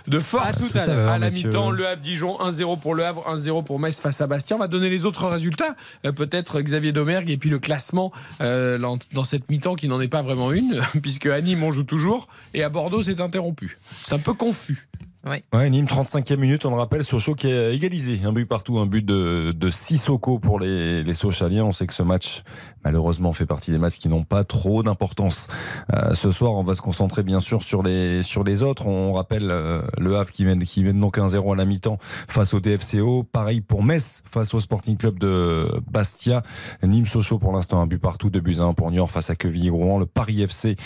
de 0.07 0.19
force. 0.19 0.59
À, 0.75 1.19
la 1.19 1.31
mi-temps, 1.31 1.71
Le 1.71 1.87
Havre 1.87 2.01
Dijon 2.01 2.37
1-0 2.39 2.79
pour 2.79 2.95
Le 2.95 3.05
Havre, 3.05 3.25
1-0 3.35 3.65
pour 3.65 3.81
Metz 3.81 4.01
face 4.01 4.21
à 4.21 4.27
Bastien. 4.27 4.57
On 4.57 4.61
va 4.61 4.69
donner 4.69 4.91
les 4.91 5.05
autres 5.05 5.27
résultats. 5.27 5.75
Peut-être 6.03 6.61
Xavier 6.61 6.93
Domergue 6.93 7.31
et 7.31 7.37
puis 7.37 7.51
le 7.51 7.59
classement 7.59 8.13
dans 8.39 9.25
cette 9.25 9.51
mi-temps 9.51 9.75
qui 9.75 9.89
n'en 9.89 10.01
est 10.01 10.09
pas 10.09 10.23
vraiment 10.23 10.53
une, 10.53 10.81
puisque 11.03 11.27
à 11.27 11.41
Nîmes 11.41 11.70
on 11.71 11.73
joue 11.73 11.85
toujours 11.85 12.27
et 12.53 12.63
à 12.65 12.69
Bordeaux 12.69 13.03
c'est 13.03 13.21
interrompu. 13.21 13.79
C'est 14.03 14.15
un 14.15 14.19
peu 14.19 14.35
confus. 14.35 14.89
Oui. 15.27 15.69
Nîmes, 15.69 15.85
35e 15.85 16.37
minute, 16.37 16.65
on 16.65 16.71
le 16.71 16.77
rappelle, 16.77 17.05
Sochaux 17.05 17.35
qui 17.35 17.53
a 17.53 17.71
égalisé 17.73 18.21
un 18.25 18.33
but 18.33 18.47
partout, 18.47 18.79
un 18.79 18.87
but 18.87 19.05
de, 19.05 19.53
de 19.53 19.71
Sissoko 19.71 20.39
pour 20.39 20.59
les, 20.59 21.05
les 21.05 21.15
Sochaliens. 21.15 21.65
On 21.65 21.73
sait 21.73 21.87
que 21.87 21.93
ce 21.93 22.03
match, 22.03 22.43
malheureusement, 22.87 23.35
fait 23.35 23.45
partie 23.45 23.71
des 23.71 23.77
matchs 23.77 23.99
qui 23.99 24.09
n'ont 24.09 24.25
pas 24.25 24.45
trop 24.45 24.83
d'importance. 24.83 25.47
Euh, 25.93 26.15
ce 26.15 26.31
soir, 26.31 26.55
on 26.55 26.63
va 26.63 26.75
se 26.75 26.81
concentrer 26.81 27.23
bien 27.23 27.41
sûr 27.41 27.63
sur 27.63 27.83
les, 27.83 28.23
sur 28.23 28.45
les 28.45 28.63
autres. 28.63 28.87
On 28.87 29.13
rappelle 29.13 29.51
euh, 29.51 29.83
le 29.99 30.17
Havre 30.17 30.31
qui 30.31 30.47
mène, 30.47 30.65
qui 30.65 30.83
mène 30.83 30.99
donc 30.99 31.19
1-0 31.19 31.53
à 31.53 31.57
la 31.57 31.67
mi-temps 31.67 31.99
face 32.01 32.55
au 32.55 32.61
DFCO. 32.61 33.23
Pareil 33.25 33.61
pour 33.61 33.83
Metz 33.83 34.23
face 34.25 34.55
au 34.55 34.61
Sporting 34.61 34.97
Club 34.97 35.19
de 35.19 35.69
Bastia. 35.91 36.43
Nîmes, 36.83 37.05
Sochaux 37.07 37.37
pour 37.37 37.53
l'instant, 37.53 37.83
un 37.83 37.87
but 37.87 37.99
partout, 37.99 38.31
de 38.31 38.41
buts 38.41 38.61
1 38.61 38.73
pour 38.73 38.91
Niort 38.91 39.11
face 39.11 39.29
à 39.29 39.35
Quevilly-Rouen. 39.35 39.99
Le 39.99 40.07
Paris 40.07 40.41
FC 40.41 40.77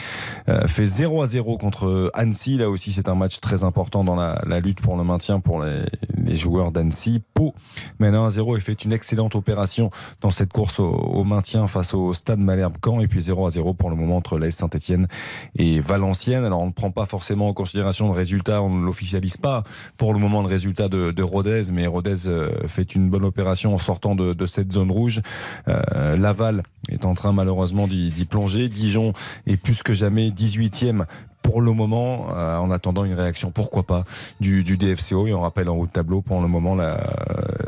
euh, 0.49 0.67
fait 0.67 0.87
0 0.87 1.23
à 1.23 1.29
0 1.29 1.57
contre 1.57 2.11
Annecy. 2.15 2.57
Là 2.57 2.69
aussi, 2.69 2.93
c'est 2.93 3.09
un 3.09 3.15
match 3.15 3.39
très 3.39 3.63
important 3.63 4.03
dans 4.03 4.17
la 4.17 4.24
la, 4.47 4.61
lutte 4.61 4.81
pour 4.81 4.97
le 4.97 5.05
maintien 5.05 5.41
pour 5.41 5.63
les, 5.63 6.37
joueurs 6.37 6.73
d'Annecy. 6.73 7.23
Pau 7.35 7.55
mène 7.99 8.15
1-0 8.15 8.57
et 8.57 8.61
fait 8.61 8.85
une 8.85 8.93
excellente 8.93 9.35
opération 9.35 9.91
dans 10.21 10.31
cette 10.31 10.53
course 10.53 10.81
au, 10.81 11.25
maintien 11.25 11.67
face 11.67 11.95
au 11.95 12.15
Stade 12.15 12.41
Malherbe-Caen. 12.41 13.01
Et 13.01 13.07
puis 13.07 13.21
0-0 13.21 13.77
pour 13.77 13.91
le 13.91 13.97
moment 13.97 14.17
entre 14.17 14.39
l'AS 14.39 14.53
Saint-Etienne 14.53 15.09
et 15.57 15.81
Valenciennes. 15.81 16.45
Alors 16.45 16.61
on 16.61 16.67
ne 16.67 16.73
prend 16.73 16.91
pas 16.91 17.07
forcément 17.07 17.49
en 17.49 17.53
considération 17.53 18.07
le 18.07 18.15
résultat, 18.15 18.63
on 18.63 18.71
ne 18.71 18.85
l'officialise 18.85 19.37
pas 19.37 19.65
pour 19.97 20.13
le 20.13 20.19
moment 20.19 20.43
le 20.43 20.49
résultat 20.49 20.89
de, 20.89 21.11
de 21.11 21.23
Rodez, 21.23 21.65
mais 21.73 21.87
Rodez 21.87 22.27
euh, 22.27 22.67
fait 22.67 22.95
une 22.95 23.11
bonne 23.11 23.25
opération 23.25 23.75
en 23.75 23.79
sortant 23.79 24.15
de, 24.15 24.47
cette 24.47 24.73
zone 24.73 24.91
rouge. 24.91 25.23
Euh, 25.69 26.17
Laval 26.17 26.63
est 26.91 27.05
en 27.05 27.15
train 27.15 27.33
malheureusement 27.33 27.87
d'y 27.87 28.25
plonger. 28.25 28.69
Dijon 28.69 29.13
est 29.47 29.57
plus 29.57 29.83
que 29.83 29.95
jamais 29.95 30.31
18e 30.31 31.05
pour 31.45 31.61
le 31.61 31.73
moment, 31.73 32.29
euh, 32.35 32.57
en 32.57 32.71
attendant 32.71 33.05
une 33.05 33.15
réaction, 33.15 33.51
pourquoi 33.51 33.85
pas, 33.85 34.05
du, 34.41 34.65
du 34.65 34.77
DFCO. 34.77 35.27
Et 35.27 35.35
on 35.35 35.43
rappelle 35.43 35.69
en 35.69 35.77
haut 35.77 35.87
de 35.87 35.93
tableau, 35.93 36.23
pour 36.23 36.41
le 36.41 36.49
moment, 36.49 36.75
là, 36.75 37.01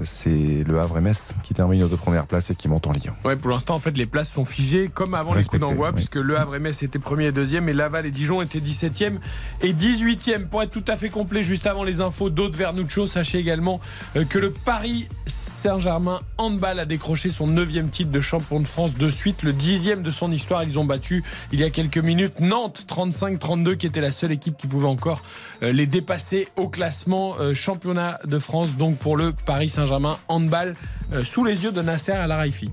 c'est 0.02 0.64
le 0.66 0.80
Havre 0.80 1.00
MS 1.00 1.34
qui 1.44 1.54
termine 1.54 1.82
aux 1.84 1.88
deux 1.88 1.96
premières 1.96 2.26
places 2.26 2.50
et 2.50 2.54
qui 2.56 2.68
monte 2.68 2.86
en 2.86 2.92
Ligue 2.92 3.12
1. 3.24 3.28
Ouais, 3.28 3.36
pour 3.36 3.50
l'instant, 3.50 3.74
en 3.74 3.78
fait, 3.78 3.96
les 3.96 4.06
places 4.06 4.30
sont 4.30 4.44
figées 4.44 4.90
comme 4.92 5.14
avant 5.14 5.34
les 5.34 5.44
coups 5.44 5.60
d'envoi, 5.60 5.92
puisque 5.92 6.16
le 6.16 6.38
Havre 6.38 6.58
MS 6.58 6.82
était 6.82 6.98
premier 6.98 7.26
et 7.26 7.32
deuxième, 7.32 7.68
et 7.68 7.74
Laval 7.74 8.06
et 8.06 8.10
Dijon 8.10 8.42
étaient 8.42 8.60
17e 8.60 9.18
et 9.62 9.72
18e. 9.72 10.46
Pour 10.46 10.62
être 10.62 10.70
tout 10.70 10.84
à 10.88 10.96
fait 10.96 11.10
complet, 11.10 11.42
juste 11.42 11.66
avant 11.66 11.84
les 11.84 12.00
infos 12.00 12.30
d'Aude 12.30 12.56
Vernuccio, 12.56 13.06
sachez 13.06 13.38
également 13.38 13.80
euh, 14.16 14.24
que 14.24 14.38
le 14.38 14.50
Paris 14.50 15.08
Saint-Germain 15.26 16.20
handball 16.38 16.78
a 16.78 16.84
décroché 16.84 17.30
son 17.30 17.46
neuvième 17.46 17.88
titre 17.88 18.10
de 18.10 18.20
champion 18.20 18.60
de 18.60 18.66
France 18.66 18.94
de 18.94 19.10
suite, 19.10 19.42
le 19.42 19.52
dixième 19.52 20.02
de 20.02 20.10
son 20.10 20.32
histoire. 20.32 20.62
Ils 20.64 20.78
ont 20.78 20.84
battu 20.84 21.24
il 21.52 21.60
y 21.60 21.64
a 21.64 21.70
quelques 21.70 21.98
minutes 21.98 22.40
Nantes 22.40 22.86
35-32 22.88 23.65
qui 23.74 23.86
était 23.86 24.00
la 24.00 24.12
seule 24.12 24.32
équipe 24.32 24.56
qui 24.56 24.66
pouvait 24.66 24.86
encore 24.86 25.22
euh, 25.62 25.72
les 25.72 25.86
dépasser 25.86 26.48
au 26.56 26.68
classement 26.68 27.36
euh, 27.38 27.54
championnat 27.54 28.20
de 28.24 28.38
France, 28.38 28.76
donc 28.76 28.96
pour 28.98 29.16
le 29.16 29.32
Paris 29.32 29.68
Saint-Germain 29.68 30.18
handball, 30.28 30.76
euh, 31.12 31.24
sous 31.24 31.44
les 31.44 31.64
yeux 31.64 31.72
de 31.72 31.82
Nasser 31.82 32.12
Al-Araifi, 32.12 32.70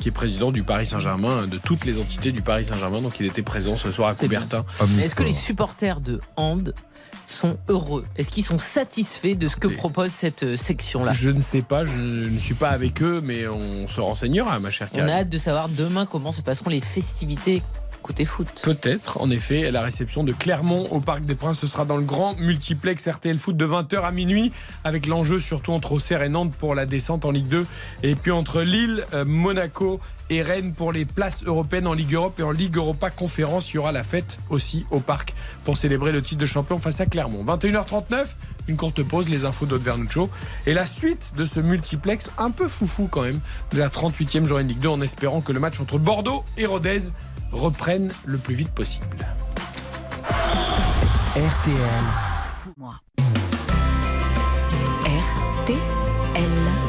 qui 0.00 0.08
est 0.08 0.12
président 0.12 0.52
du 0.52 0.62
Paris 0.62 0.86
Saint-Germain, 0.86 1.46
de 1.46 1.58
toutes 1.58 1.84
les 1.84 1.98
entités 1.98 2.32
du 2.32 2.42
Paris 2.42 2.64
Saint-Germain. 2.66 3.00
Donc 3.00 3.20
il 3.20 3.26
était 3.26 3.42
présent 3.42 3.76
ce 3.76 3.90
soir 3.90 4.08
à 4.08 4.14
Coubertin. 4.14 4.64
Est-ce 5.00 5.14
que 5.14 5.22
les 5.22 5.32
supporters 5.32 6.00
de 6.00 6.20
hand 6.36 6.74
sont 7.26 7.56
heureux? 7.68 8.04
Est-ce 8.16 8.30
qu'ils 8.30 8.44
sont 8.44 8.58
satisfaits 8.58 9.34
de 9.34 9.48
ce 9.48 9.56
que 9.56 9.68
propose 9.68 10.10
cette 10.10 10.56
section-là? 10.56 11.12
Je 11.12 11.30
ne 11.30 11.40
sais 11.40 11.62
pas, 11.62 11.84
je 11.84 11.98
ne 11.98 12.38
suis 12.38 12.54
pas 12.54 12.70
avec 12.70 13.02
eux, 13.02 13.20
mais 13.22 13.46
on 13.48 13.88
se 13.88 14.00
renseignera, 14.00 14.58
ma 14.60 14.70
chère 14.70 14.88
On 14.94 15.08
a 15.08 15.12
hâte 15.12 15.30
de 15.30 15.38
savoir 15.38 15.68
demain 15.68 16.06
comment 16.06 16.32
se 16.32 16.42
passeront 16.42 16.70
les 16.70 16.80
festivités 16.80 17.62
Peut-être, 18.62 19.20
en 19.20 19.30
effet, 19.30 19.70
la 19.70 19.82
réception 19.82 20.24
de 20.24 20.32
Clermont 20.32 20.86
au 20.90 21.00
Parc 21.00 21.24
des 21.24 21.34
Princes, 21.34 21.60
ce 21.60 21.66
sera 21.66 21.84
dans 21.84 21.96
le 21.96 22.04
grand 22.04 22.38
multiplex 22.38 23.08
RTL 23.08 23.38
Foot 23.38 23.56
de 23.56 23.66
20h 23.66 24.02
à 24.02 24.10
minuit, 24.10 24.52
avec 24.84 25.06
l'enjeu 25.06 25.40
surtout 25.40 25.72
entre 25.72 25.92
Auxerre 25.92 26.22
et 26.22 26.28
Nantes 26.28 26.52
pour 26.58 26.74
la 26.74 26.86
descente 26.86 27.24
en 27.24 27.30
Ligue 27.30 27.48
2, 27.48 27.66
et 28.02 28.14
puis 28.14 28.30
entre 28.30 28.60
Lille, 28.62 29.04
euh, 29.14 29.24
Monaco 29.24 30.00
et 30.30 30.42
Rennes 30.42 30.72
pour 30.72 30.92
les 30.92 31.04
places 31.04 31.44
européennes 31.44 31.86
en 31.86 31.92
Ligue 31.92 32.14
Europe 32.14 32.38
et 32.40 32.42
en 32.42 32.50
Ligue 32.50 32.76
Europa 32.76 33.10
Conférence. 33.10 33.72
Il 33.72 33.76
y 33.76 33.78
aura 33.78 33.92
la 33.92 34.02
fête 34.02 34.38
aussi 34.50 34.86
au 34.90 35.00
Parc 35.00 35.34
pour 35.64 35.76
célébrer 35.76 36.12
le 36.12 36.22
titre 36.22 36.40
de 36.40 36.46
champion 36.46 36.78
face 36.78 37.00
à 37.00 37.06
Clermont. 37.06 37.44
21h39, 37.44 38.34
une 38.68 38.76
courte 38.76 39.02
pause, 39.02 39.28
les 39.28 39.44
infos 39.44 39.66
d'Aude 39.66 39.82
Vernuccio. 39.82 40.30
Et 40.66 40.74
la 40.74 40.86
suite 40.86 41.32
de 41.36 41.44
ce 41.44 41.60
multiplex 41.60 42.30
un 42.38 42.50
peu 42.50 42.68
foufou 42.68 43.08
quand 43.08 43.22
même, 43.22 43.40
de 43.72 43.78
la 43.78 43.88
38e 43.88 44.46
journée 44.46 44.64
de 44.64 44.68
Ligue 44.68 44.80
2, 44.80 44.88
en 44.88 45.00
espérant 45.00 45.40
que 45.40 45.52
le 45.52 45.60
match 45.60 45.80
entre 45.80 45.98
Bordeaux 45.98 46.44
et 46.56 46.66
Rodez 46.66 47.10
reprennent 47.52 48.12
le 48.24 48.38
plus 48.38 48.54
vite 48.54 48.70
possible. 48.70 49.26
RTL. 51.36 51.74
Moi. 52.76 52.94
RTL. 55.04 55.94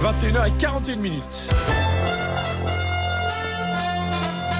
21h41 0.02 0.96
minutes. 0.98 1.50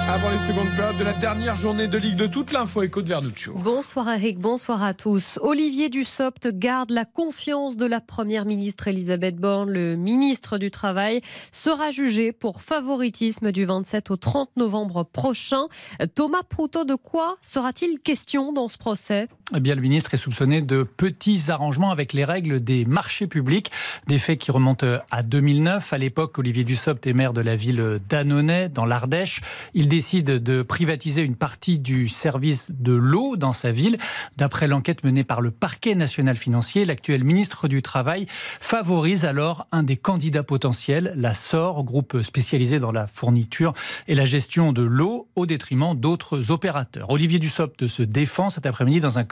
Avant 0.08 0.30
les 0.30 0.38
secondes 0.38 0.68
périodes 0.76 0.98
de 0.98 1.04
la 1.04 1.14
dernière 1.14 1.56
journée 1.56 1.88
de 1.88 1.98
Ligue 1.98 2.14
de 2.14 2.28
toute 2.28 2.52
l'info 2.52 2.84
écho 2.84 3.02
de 3.02 3.08
Vernuccio. 3.08 3.54
Bonsoir 3.54 4.08
Eric, 4.08 4.38
bonsoir 4.38 4.84
à 4.84 4.94
tous. 4.94 5.40
Olivier 5.42 5.88
Dussopt 5.88 6.46
garde 6.46 6.92
la 6.92 7.04
confiance 7.04 7.76
de 7.76 7.86
la 7.86 8.00
première 8.00 8.44
ministre 8.44 8.86
Elisabeth 8.86 9.34
Borne. 9.34 9.68
Le 9.70 9.96
ministre 9.96 10.58
du 10.58 10.70
Travail 10.70 11.22
sera 11.50 11.90
jugé 11.90 12.30
pour 12.30 12.62
favoritisme 12.62 13.50
du 13.50 13.64
27 13.64 14.12
au 14.12 14.16
30 14.16 14.50
novembre 14.56 15.02
prochain. 15.02 15.66
Thomas 16.14 16.44
Proutot, 16.48 16.84
de 16.84 16.94
quoi 16.94 17.36
sera-t-il 17.42 17.98
question 17.98 18.52
dans 18.52 18.68
ce 18.68 18.78
procès? 18.78 19.26
Eh 19.54 19.60
bien, 19.60 19.76
le 19.76 19.80
ministre 19.80 20.12
est 20.12 20.16
soupçonné 20.16 20.60
de 20.60 20.82
petits 20.82 21.52
arrangements 21.52 21.92
avec 21.92 22.12
les 22.12 22.24
règles 22.24 22.58
des 22.58 22.84
marchés 22.84 23.28
publics, 23.28 23.70
des 24.08 24.18
faits 24.18 24.40
qui 24.40 24.50
remontent 24.50 24.98
à 25.12 25.22
2009. 25.22 25.92
À 25.92 25.98
l'époque, 25.98 26.36
Olivier 26.38 26.64
Dussopt 26.64 27.06
est 27.06 27.12
maire 27.12 27.32
de 27.32 27.40
la 27.40 27.54
ville 27.54 28.00
d'Annonay, 28.08 28.68
dans 28.68 28.84
l'Ardèche. 28.84 29.42
Il 29.72 29.86
décide 29.86 30.42
de 30.42 30.62
privatiser 30.62 31.22
une 31.22 31.36
partie 31.36 31.78
du 31.78 32.08
service 32.08 32.72
de 32.72 32.92
l'eau 32.92 33.36
dans 33.36 33.52
sa 33.52 33.70
ville. 33.70 33.98
D'après 34.36 34.66
l'enquête 34.66 35.04
menée 35.04 35.22
par 35.22 35.40
le 35.40 35.52
parquet 35.52 35.94
national 35.94 36.34
financier, 36.34 36.84
l'actuel 36.84 37.22
ministre 37.22 37.68
du 37.68 37.82
Travail 37.82 38.26
favorise 38.28 39.24
alors 39.24 39.68
un 39.70 39.84
des 39.84 39.96
candidats 39.96 40.42
potentiels, 40.42 41.12
la 41.16 41.34
SOR, 41.34 41.84
groupe 41.84 42.20
spécialisé 42.22 42.80
dans 42.80 42.90
la 42.90 43.06
fourniture 43.06 43.74
et 44.08 44.16
la 44.16 44.24
gestion 44.24 44.72
de 44.72 44.82
l'eau, 44.82 45.28
au 45.36 45.46
détriment 45.46 45.94
d'autres 45.94 46.50
opérateurs. 46.50 47.10
Olivier 47.10 47.38
Dussopt 47.38 47.86
se 47.86 48.02
défend 48.02 48.50
cet 48.50 48.66
après-midi 48.66 48.98
dans 48.98 49.20
un 49.20 49.24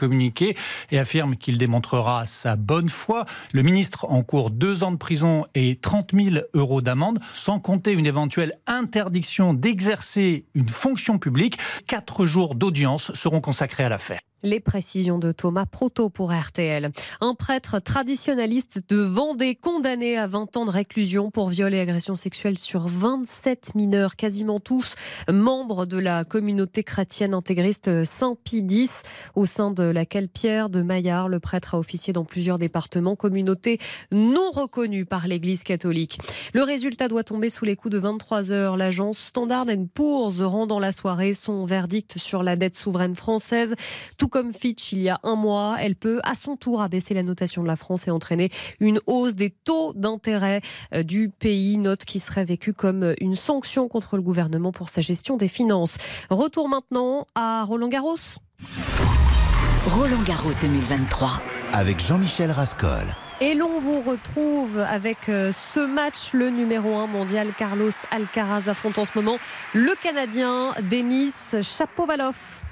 et 0.90 0.98
affirme 0.98 1.36
qu'il 1.36 1.58
démontrera 1.58 2.26
sa 2.26 2.56
bonne 2.56 2.88
foi. 2.88 3.24
Le 3.52 3.62
ministre 3.62 4.06
encourt 4.10 4.50
deux 4.50 4.84
ans 4.84 4.92
de 4.92 4.96
prison 4.96 5.46
et 5.54 5.76
30 5.76 6.12
000 6.14 6.36
euros 6.54 6.82
d'amende, 6.82 7.20
sans 7.32 7.60
compter 7.60 7.92
une 7.92 8.06
éventuelle 8.06 8.58
interdiction 8.66 9.54
d'exercer 9.54 10.44
une 10.54 10.68
fonction 10.68 11.18
publique. 11.18 11.58
Quatre 11.86 12.26
jours 12.26 12.54
d'audience 12.54 13.12
seront 13.14 13.40
consacrés 13.40 13.84
à 13.84 13.88
l'affaire. 13.88 14.20
Les 14.44 14.60
précisions 14.60 15.18
de 15.18 15.32
Thomas 15.32 15.64
Proto 15.64 16.10
pour 16.10 16.30
RTL. 16.30 16.92
Un 17.22 17.34
prêtre 17.34 17.78
traditionnaliste 17.78 18.82
de 18.90 18.98
Vendée 18.98 19.54
condamné 19.54 20.18
à 20.18 20.26
20 20.26 20.58
ans 20.58 20.66
de 20.66 20.70
réclusion 20.70 21.30
pour 21.30 21.48
viol 21.48 21.72
et 21.72 21.80
agression 21.80 22.14
sexuelle 22.14 22.58
sur 22.58 22.86
27 22.86 23.74
mineurs, 23.74 24.16
quasiment 24.16 24.60
tous 24.60 24.96
membres 25.32 25.86
de 25.86 25.96
la 25.96 26.24
communauté 26.24 26.82
chrétienne 26.82 27.32
intégriste 27.32 28.04
Saint-Pie 28.04 28.66
X, 28.68 29.02
au 29.34 29.46
sein 29.46 29.70
de 29.70 29.84
laquelle 29.84 30.28
Pierre 30.28 30.68
de 30.68 30.82
Maillard, 30.82 31.30
le 31.30 31.40
prêtre, 31.40 31.74
a 31.74 31.78
officié 31.78 32.12
dans 32.12 32.26
plusieurs 32.26 32.58
départements, 32.58 33.16
communauté 33.16 33.78
non 34.12 34.50
reconnue 34.50 35.06
par 35.06 35.26
l'Église 35.26 35.62
catholique. 35.62 36.18
Le 36.52 36.62
résultat 36.62 37.08
doit 37.08 37.24
tomber 37.24 37.48
sous 37.48 37.64
les 37.64 37.76
coups 37.76 37.92
de 37.92 37.98
23 37.98 38.52
heures. 38.52 38.76
L'agence 38.76 39.20
Standard 39.20 39.64
Poor's 39.94 40.42
rend 40.42 40.66
dans 40.66 40.80
la 40.80 40.92
soirée 40.92 41.32
son 41.32 41.64
verdict 41.64 42.18
sur 42.18 42.42
la 42.42 42.56
dette 42.56 42.76
souveraine 42.76 43.14
française. 43.14 43.74
Comme 44.34 44.52
Fitch 44.52 44.92
il 44.92 45.00
y 45.00 45.10
a 45.10 45.20
un 45.22 45.36
mois, 45.36 45.76
elle 45.78 45.94
peut 45.94 46.20
à 46.24 46.34
son 46.34 46.56
tour 46.56 46.82
abaisser 46.82 47.14
la 47.14 47.22
notation 47.22 47.62
de 47.62 47.68
la 47.68 47.76
France 47.76 48.08
et 48.08 48.10
entraîner 48.10 48.50
une 48.80 48.98
hausse 49.06 49.36
des 49.36 49.50
taux 49.50 49.92
d'intérêt 49.94 50.60
euh, 50.92 51.04
du 51.04 51.28
pays, 51.28 51.78
note 51.78 52.04
qui 52.04 52.18
serait 52.18 52.44
vécue 52.44 52.72
comme 52.72 53.14
une 53.20 53.36
sanction 53.36 53.86
contre 53.86 54.16
le 54.16 54.22
gouvernement 54.22 54.72
pour 54.72 54.88
sa 54.88 55.02
gestion 55.02 55.36
des 55.36 55.46
finances. 55.46 55.98
Retour 56.30 56.68
maintenant 56.68 57.28
à 57.36 57.62
Roland 57.62 57.86
Garros. 57.86 58.16
Roland 59.86 60.22
Garros 60.26 60.50
2023. 60.60 61.40
Avec 61.72 62.02
Jean-Michel 62.02 62.50
Rascol. 62.50 63.06
Et 63.40 63.54
l'on 63.54 63.78
vous 63.78 64.00
retrouve 64.00 64.80
avec 64.80 65.28
euh, 65.28 65.52
ce 65.52 65.78
match, 65.78 66.32
le 66.32 66.50
numéro 66.50 66.96
1 66.96 67.06
mondial, 67.06 67.52
Carlos 67.56 67.92
Alcaraz 68.10 68.68
affronte 68.68 68.98
en 68.98 69.04
ce 69.04 69.12
moment 69.14 69.38
le 69.74 69.94
Canadien 70.02 70.72
Denis 70.90 71.32
Chapovalov. 71.62 72.63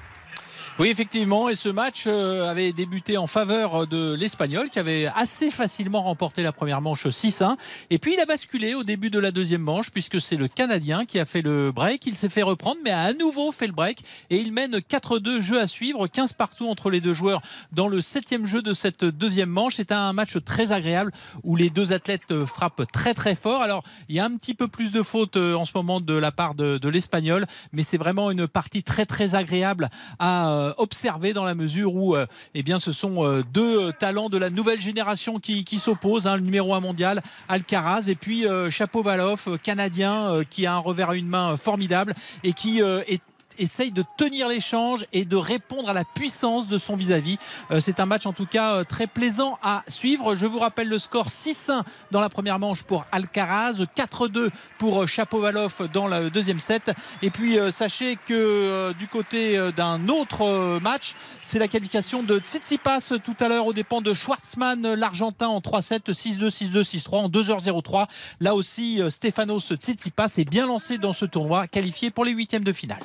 Oui, 0.78 0.88
effectivement. 0.88 1.50
Et 1.50 1.54
ce 1.54 1.68
match 1.68 2.04
euh, 2.06 2.48
avait 2.48 2.72
débuté 2.72 3.18
en 3.18 3.26
faveur 3.26 3.86
de 3.86 4.14
l'Espagnol 4.14 4.70
qui 4.70 4.78
avait 4.78 5.06
assez 5.14 5.50
facilement 5.50 6.02
remporté 6.02 6.42
la 6.42 6.50
première 6.50 6.80
manche 6.80 7.06
6-1. 7.06 7.56
Et 7.90 7.98
puis 7.98 8.14
il 8.14 8.20
a 8.20 8.24
basculé 8.24 8.72
au 8.72 8.82
début 8.82 9.10
de 9.10 9.18
la 9.18 9.32
deuxième 9.32 9.60
manche 9.60 9.90
puisque 9.90 10.18
c'est 10.18 10.36
le 10.36 10.48
Canadien 10.48 11.04
qui 11.04 11.18
a 11.20 11.26
fait 11.26 11.42
le 11.42 11.72
break. 11.72 12.06
Il 12.06 12.16
s'est 12.16 12.30
fait 12.30 12.42
reprendre 12.42 12.78
mais 12.82 12.90
a 12.90 13.02
à 13.02 13.12
nouveau 13.12 13.52
fait 13.52 13.66
le 13.66 13.74
break 13.74 14.02
et 14.30 14.38
il 14.38 14.50
mène 14.50 14.76
4-2 14.78 15.42
jeux 15.42 15.60
à 15.60 15.66
suivre, 15.66 16.06
15 16.06 16.32
partout 16.32 16.66
entre 16.66 16.88
les 16.88 17.02
deux 17.02 17.12
joueurs 17.12 17.42
dans 17.72 17.88
le 17.88 18.00
septième 18.00 18.46
jeu 18.46 18.62
de 18.62 18.72
cette 18.72 19.04
deuxième 19.04 19.50
manche. 19.50 19.74
C'est 19.76 19.92
un 19.92 20.14
match 20.14 20.38
très 20.42 20.72
agréable 20.72 21.12
où 21.44 21.54
les 21.54 21.68
deux 21.68 21.92
athlètes 21.92 22.46
frappent 22.46 22.90
très 22.90 23.12
très 23.12 23.34
fort. 23.34 23.60
Alors 23.60 23.82
il 24.08 24.16
y 24.16 24.20
a 24.20 24.24
un 24.24 24.34
petit 24.36 24.54
peu 24.54 24.68
plus 24.68 24.90
de 24.90 25.02
fautes 25.02 25.36
euh, 25.36 25.54
en 25.54 25.66
ce 25.66 25.72
moment 25.74 26.00
de 26.00 26.14
la 26.14 26.32
part 26.32 26.54
de, 26.54 26.78
de 26.78 26.88
l'Espagnol, 26.88 27.44
mais 27.74 27.82
c'est 27.82 27.98
vraiment 27.98 28.30
une 28.30 28.48
partie 28.48 28.82
très 28.82 29.04
très 29.04 29.34
agréable 29.34 29.90
à 30.18 30.61
euh, 30.62 30.74
observer 30.78 31.32
dans 31.32 31.44
la 31.44 31.54
mesure 31.54 31.94
où 31.94 32.14
euh, 32.14 32.26
eh 32.54 32.62
bien, 32.62 32.78
ce 32.78 32.92
sont 32.92 33.24
euh, 33.24 33.42
deux 33.52 33.92
talents 33.92 34.28
de 34.28 34.38
la 34.38 34.50
nouvelle 34.50 34.80
génération 34.80 35.38
qui, 35.38 35.64
qui 35.64 35.78
s'opposent. 35.78 36.26
Hein, 36.26 36.36
le 36.36 36.42
numéro 36.42 36.74
1 36.74 36.80
mondial, 36.80 37.22
Alcaraz, 37.48 38.08
et 38.08 38.14
puis 38.14 38.46
Chapovalov, 38.70 39.58
canadien, 39.62 40.40
qui 40.48 40.66
a 40.66 40.74
un 40.74 40.78
revers 40.78 41.10
à 41.10 41.16
une 41.16 41.28
main 41.28 41.56
formidable 41.56 42.14
et 42.44 42.52
qui 42.52 42.80
est 42.80 43.20
essaye 43.58 43.90
de 43.90 44.04
tenir 44.16 44.48
l'échange 44.48 45.06
et 45.12 45.24
de 45.24 45.36
répondre 45.36 45.88
à 45.88 45.92
la 45.92 46.04
puissance 46.04 46.68
de 46.68 46.78
son 46.78 46.96
vis-à-vis. 46.96 47.38
Euh, 47.70 47.80
c'est 47.80 48.00
un 48.00 48.06
match 48.06 48.26
en 48.26 48.32
tout 48.32 48.46
cas 48.46 48.74
euh, 48.74 48.84
très 48.84 49.06
plaisant 49.06 49.58
à 49.62 49.82
suivre. 49.88 50.34
Je 50.34 50.46
vous 50.46 50.58
rappelle 50.58 50.88
le 50.88 50.98
score 50.98 51.28
6-1 51.28 51.82
dans 52.10 52.20
la 52.20 52.28
première 52.28 52.58
manche 52.58 52.82
pour 52.82 53.06
Alcaraz, 53.12 53.84
4-2 53.96 54.50
pour 54.78 55.06
Chapovalov 55.08 55.88
dans 55.92 56.08
le 56.08 56.30
deuxième 56.30 56.60
set. 56.60 56.92
Et 57.22 57.30
puis 57.30 57.58
euh, 57.58 57.70
sachez 57.70 58.18
que 58.26 58.92
du 58.98 59.08
côté 59.08 59.58
d'un 59.76 60.08
autre 60.08 60.78
match, 60.80 61.14
c'est 61.40 61.58
la 61.58 61.68
qualification 61.68 62.22
de 62.22 62.38
Tsitsipas 62.38 63.12
tout 63.24 63.36
à 63.40 63.48
l'heure 63.48 63.66
aux 63.66 63.72
dépens 63.72 64.00
de 64.00 64.14
Schwartzmann, 64.14 64.94
l'Argentin 64.94 65.48
en 65.48 65.60
3-7, 65.60 66.12
6-2, 66.12 66.50
6-2, 66.50 66.82
6-3 66.82 67.16
en 67.16 67.28
2h03. 67.28 68.06
Là 68.40 68.54
aussi, 68.54 69.00
Stefanos 69.08 69.72
Tsitsipas 69.74 70.34
est 70.38 70.48
bien 70.48 70.66
lancé 70.66 70.98
dans 70.98 71.12
ce 71.12 71.24
tournoi, 71.24 71.66
qualifié 71.66 72.10
pour 72.10 72.24
les 72.24 72.32
huitièmes 72.32 72.64
de 72.64 72.72
finale. 72.72 73.02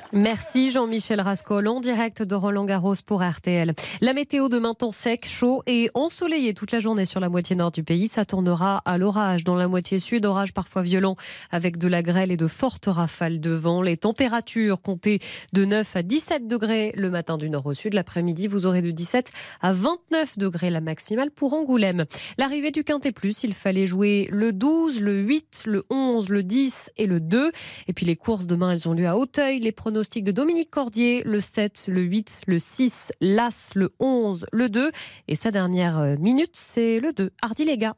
Jean-Michel 0.70 1.20
Rascol 1.20 1.66
en 1.68 1.80
direct 1.80 2.22
de 2.22 2.34
Roland 2.34 2.64
Garros 2.64 2.94
pour 3.06 3.22
RTL. 3.22 3.74
La 4.00 4.12
météo 4.12 4.48
demain 4.48 4.74
temps 4.74 4.92
sec, 4.92 5.26
chaud 5.26 5.62
et 5.66 5.90
ensoleillé 5.94 6.54
toute 6.54 6.72
la 6.72 6.80
journée 6.80 7.04
sur 7.04 7.20
la 7.20 7.28
moitié 7.28 7.56
nord 7.56 7.70
du 7.70 7.82
pays. 7.82 8.08
Ça 8.08 8.24
tournera 8.24 8.82
à 8.84 8.98
l'orage 8.98 9.44
dans 9.44 9.54
la 9.54 9.68
moitié 9.68 9.98
sud, 9.98 10.26
orage 10.26 10.52
parfois 10.52 10.82
violent 10.82 11.16
avec 11.50 11.78
de 11.78 11.88
la 11.88 12.02
grêle 12.02 12.30
et 12.30 12.36
de 12.36 12.46
fortes 12.46 12.86
rafales 12.86 13.40
de 13.40 13.50
vent. 13.50 13.82
Les 13.82 13.96
températures 13.96 14.80
comptées 14.80 15.20
de 15.52 15.64
9 15.64 15.96
à 15.96 16.02
17 16.02 16.48
degrés 16.48 16.92
le 16.96 17.10
matin 17.10 17.38
du 17.38 17.48
nord 17.50 17.66
au 17.66 17.74
sud. 17.74 17.94
L'après-midi, 17.94 18.46
vous 18.46 18.66
aurez 18.66 18.82
de 18.82 18.90
17 18.90 19.30
à 19.60 19.72
29 19.72 20.38
degrés 20.38 20.70
la 20.70 20.80
maximale 20.80 21.30
pour 21.30 21.52
Angoulême. 21.52 22.04
L'arrivée 22.36 22.70
du 22.70 22.84
Quintet 22.84 23.12
Plus, 23.12 23.42
il 23.44 23.54
fallait 23.54 23.86
jouer 23.86 24.28
le 24.30 24.52
12, 24.52 25.00
le 25.00 25.14
8, 25.20 25.64
le 25.66 25.84
11, 25.90 26.28
le 26.28 26.42
10 26.42 26.90
et 26.96 27.06
le 27.06 27.20
2. 27.20 27.52
Et 27.88 27.92
puis 27.92 28.06
les 28.06 28.16
courses 28.16 28.46
demain, 28.46 28.72
elles 28.72 28.88
ont 28.88 28.94
lieu 28.94 29.06
à 29.06 29.16
Hauteuil. 29.16 29.60
Les 29.60 29.72
pronostics 29.72 30.27
Dominique 30.32 30.70
Cordier, 30.70 31.22
le 31.24 31.40
7, 31.40 31.86
le 31.88 32.02
8, 32.02 32.42
le 32.46 32.58
6, 32.58 33.12
l'As, 33.20 33.72
le 33.74 33.92
11, 34.00 34.46
le 34.52 34.68
2. 34.68 34.90
Et 35.28 35.34
sa 35.34 35.50
dernière 35.50 35.98
euh, 35.98 36.16
minute, 36.18 36.52
c'est 36.54 37.00
le 37.00 37.12
2. 37.12 37.30
Hardy 37.42 37.64
les 37.64 37.78
gars. 37.78 37.96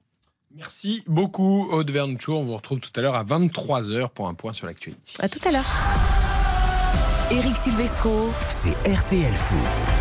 Merci 0.54 1.04
beaucoup, 1.06 1.68
Aude 1.70 1.90
Vernuccio. 1.90 2.36
On 2.36 2.42
vous 2.42 2.56
retrouve 2.56 2.80
tout 2.80 2.90
à 2.96 3.00
l'heure 3.00 3.14
à 3.14 3.22
23h 3.22 4.10
pour 4.10 4.26
un 4.28 4.34
point 4.34 4.52
sur 4.52 4.66
l'actualité. 4.66 5.12
À 5.20 5.28
tout 5.28 5.38
à 5.46 5.52
l'heure. 5.52 5.64
Eric 7.30 7.56
Silvestro, 7.56 8.30
c'est 8.48 8.74
RTL 8.92 9.32
Foot. 9.32 9.99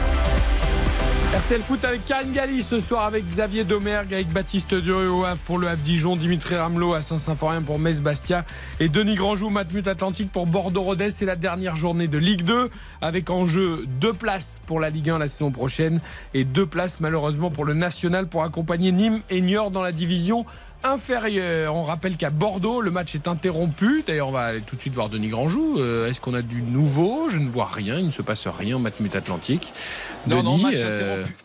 RTL 1.32 1.62
Foot 1.62 1.86
avec 1.86 2.06
Karine 2.06 2.32
Galli 2.32 2.64
ce 2.64 2.80
soir 2.80 3.06
avec 3.06 3.28
Xavier 3.28 3.64
Domergue, 3.64 4.16
avec 4.16 4.30
Baptiste 4.30 4.74
Durieux 4.74 5.12
au 5.12 5.26
pour 5.46 5.60
le 5.60 5.68
Havre 5.68 5.84
Dijon, 5.84 6.16
Dimitri 6.16 6.56
Ramelot 6.56 6.96
à 6.96 7.04
Saint-Symphorien 7.04 7.62
pour 7.62 7.78
Metz 7.78 8.02
Bastia 8.02 8.46
et 8.80 8.90
Denis 8.90 9.14
Grandjou, 9.14 9.50
Matmut 9.50 9.88
Atlantique 9.88 10.32
pour 10.32 10.48
Bordeaux-Rodez. 10.48 11.12
C'est 11.12 11.28
la 11.28 11.36
dernière 11.36 11.76
journée 11.76 12.08
de 12.08 12.18
Ligue 12.18 12.42
2 12.42 12.72
avec 13.02 13.30
en 13.30 13.46
jeu 13.46 13.86
deux 14.02 14.12
places 14.12 14.60
pour 14.66 14.80
la 14.80 14.90
Ligue 14.90 15.12
1 15.12 15.20
la 15.20 15.30
saison 15.30 15.52
prochaine 15.52 16.02
et 16.34 16.46
deux 16.46 16.66
places 16.66 17.00
malheureusement 17.00 17.52
pour 17.52 17.64
le 17.64 17.76
National 17.76 18.26
pour 18.26 18.42
accompagner 18.42 18.92
Nîmes 18.92 19.22
et 19.30 19.42
Niort 19.42 19.70
dans 19.70 19.84
la 19.84 19.92
division 19.92 20.48
inférieur. 20.84 21.76
On 21.76 21.84
rappelle 21.84 22.18
qu'à 22.18 22.30
Bordeaux, 22.30 22.82
le 22.82 22.92
match 22.92 23.16
est 23.16 23.28
interrompu. 23.28 24.04
D'ailleurs, 24.06 24.30
on 24.30 24.32
va 24.32 24.46
aller 24.46 24.62
tout 24.62 24.76
de 24.76 24.82
suite 24.82 24.94
voir 24.94 25.10
Denis 25.10 25.30
Grandjou. 25.30 25.78
Euh, 25.80 26.10
est-ce 26.10 26.22
qu'on 26.22 26.34
a 26.34 26.42
du 26.42 26.62
nouveau? 26.62 27.30
Je 27.30 27.40
ne 27.40 27.50
vois 27.50 27.68
rien. 27.68 27.98
Il 27.98 28.06
ne 28.06 28.12
se 28.12 28.22
passe 28.22 28.48
rien 28.48 28.78
en 28.78 28.80
Matmut 28.80 29.14
Atlantique. 29.16 29.74
Non, 30.28 30.44
non, 30.44 30.58
match, 30.58 30.76
euh, 30.78 30.94
interrompu. 30.94 31.36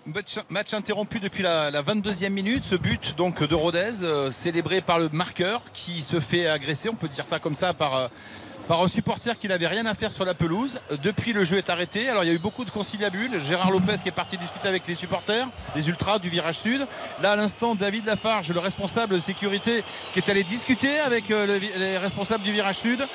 match, 0.51 0.75
interrompu. 0.75 1.21
depuis 1.21 1.43
la, 1.43 1.71
22e 1.83 2.31
minute. 2.31 2.65
Ce 2.65 2.75
but 2.77 3.15
donc 3.17 3.43
de 3.43 3.55
Rodez, 3.55 4.03
euh, 4.03 4.31
célébré 4.31 4.81
par 4.81 4.99
le 4.99 5.09
marqueur 5.11 5.63
qui 5.73 6.03
se 6.03 6.21
fait 6.21 6.47
agresser, 6.47 6.89
on 6.89 6.95
peut 6.95 7.09
dire 7.09 7.27
ça 7.27 7.39
comme 7.39 7.55
ça, 7.55 7.75
par 7.75 8.11
par 8.69 8.83
un 8.83 8.89
supporter 8.89 9.39
qui 9.39 9.49
n'avait 9.49 9.67
rien 9.67 9.87
à 9.87 9.95
faire 9.95 10.13
sur 10.13 10.25
la 10.25 10.35
pelouse. 10.35 10.81
Depuis, 11.03 11.33
le 11.33 11.45
jeu 11.45 11.59
est 11.59 11.71
arrêté. 11.71 12.09
Alors, 12.09 12.25
il 12.25 12.29
y 12.29 12.31
a 12.31 12.35
eu 12.35 12.39
beaucoup 12.39 12.65
de 12.65 12.71
conciliabules. 12.71 13.39
Gérard 13.41 13.71
Lopez 13.71 13.97
qui 14.03 14.09
est 14.09 14.13
parti 14.13 14.37
discuter 14.37 14.69
avec 14.69 14.87
les 14.87 14.95
supporters, 14.95 15.47
les 15.77 15.89
ultras 15.89 16.19
du 16.19 16.29
virage 16.29 16.59
sud. 16.59 16.87
Là, 17.23 17.33
à 17.33 17.37
l'instant, 17.37 17.75
David 17.75 18.07
Lafarge, 18.07 18.51
le 18.51 18.61
responsable 18.61 19.17
de 19.17 19.21
sécurité, 19.21 19.85
qui 20.13 20.21
est 20.21 20.31
allé 20.31 20.45
discuter 20.45 20.99
avec 21.01 21.31
euh, 21.31 21.59
les 21.77 21.99
responsables 21.99 22.45
du 22.45 22.53
virage 22.53 22.77
sud. 22.77 23.07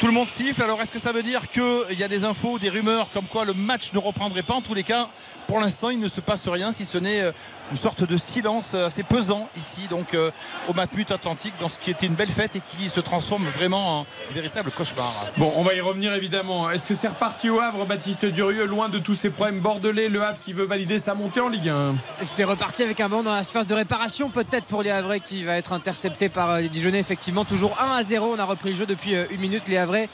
Tout 0.00 0.06
le 0.06 0.12
monde 0.12 0.28
siffle. 0.28 0.62
Alors, 0.62 0.82
est-ce 0.82 0.90
que 0.90 0.98
ça 0.98 1.12
veut 1.12 1.22
dire 1.22 1.48
qu'il 1.50 1.98
y 1.98 2.02
a 2.02 2.08
des 2.08 2.24
infos, 2.24 2.58
des 2.58 2.68
rumeurs 2.68 3.08
comme 3.10 3.26
quoi 3.26 3.44
le 3.44 3.54
match 3.54 3.92
ne 3.92 3.98
reprendrait 3.98 4.42
pas? 4.42 4.54
En 4.54 4.60
tous 4.60 4.74
les 4.74 4.82
cas, 4.82 5.08
pour 5.46 5.60
l'instant, 5.60 5.90
il 5.90 6.00
ne 6.00 6.08
se 6.08 6.20
passe 6.20 6.48
rien, 6.48 6.72
si 6.72 6.84
ce 6.84 6.98
n'est 6.98 7.20
euh, 7.20 7.32
une 7.70 7.76
sorte 7.76 8.04
de 8.04 8.16
silence 8.16 8.74
assez 8.74 9.02
pesant 9.02 9.48
ici, 9.56 9.82
donc 9.88 10.14
euh, 10.14 10.30
au 10.68 10.74
Matmut 10.74 11.10
Atlantique, 11.10 11.54
dans 11.60 11.68
ce 11.68 11.78
qui 11.78 11.90
était 11.90 12.06
une 12.06 12.14
belle 12.14 12.30
fête 12.30 12.56
et 12.56 12.60
qui 12.60 12.88
se 12.88 13.00
transforme 13.00 13.44
vraiment 13.56 14.00
en 14.00 14.06
véritable 14.32 14.70
cauchemar. 14.70 15.12
Bon, 15.36 15.50
on 15.56 15.62
va 15.62 15.74
y 15.74 15.80
revenir 15.80 16.12
évidemment. 16.14 16.70
Est-ce 16.70 16.86
que 16.86 16.94
c'est 16.94 17.08
reparti 17.08 17.50
au 17.50 17.60
Havre, 17.60 17.86
Baptiste 17.86 18.26
Durieux, 18.26 18.66
loin 18.66 18.88
de 18.88 18.98
tous 18.98 19.14
ces 19.14 19.30
problèmes 19.30 19.60
bordelais, 19.60 20.08
le 20.08 20.22
Havre 20.22 20.38
qui 20.44 20.52
veut 20.52 20.64
valider 20.64 20.98
sa 20.98 21.14
montée 21.14 21.40
en 21.40 21.48
Ligue 21.48 21.68
1 21.68 21.94
C'est 22.24 22.44
reparti 22.44 22.82
avec 22.82 23.00
un 23.00 23.08
banc 23.08 23.22
dans 23.22 23.34
la 23.34 23.44
surface 23.44 23.66
de 23.66 23.74
réparation, 23.74 24.30
peut-être 24.30 24.66
pour 24.66 24.82
les 24.82 24.90
Havrais 24.90 25.20
qui 25.20 25.44
va 25.44 25.56
être 25.56 25.72
intercepté 25.72 26.28
par 26.28 26.50
euh, 26.50 26.60
les 26.60 26.68
Dijonais, 26.68 27.00
effectivement. 27.00 27.44
Toujours 27.44 27.76
1 27.80 27.96
à 27.96 28.02
0, 28.02 28.34
on 28.36 28.38
a 28.38 28.44
repris 28.44 28.70
le 28.70 28.76
jeu 28.76 28.86
depuis 28.86 29.14
une 29.30 29.40
minute. 29.40 29.68
Les 29.68 29.78
Havrais, 29.78 30.08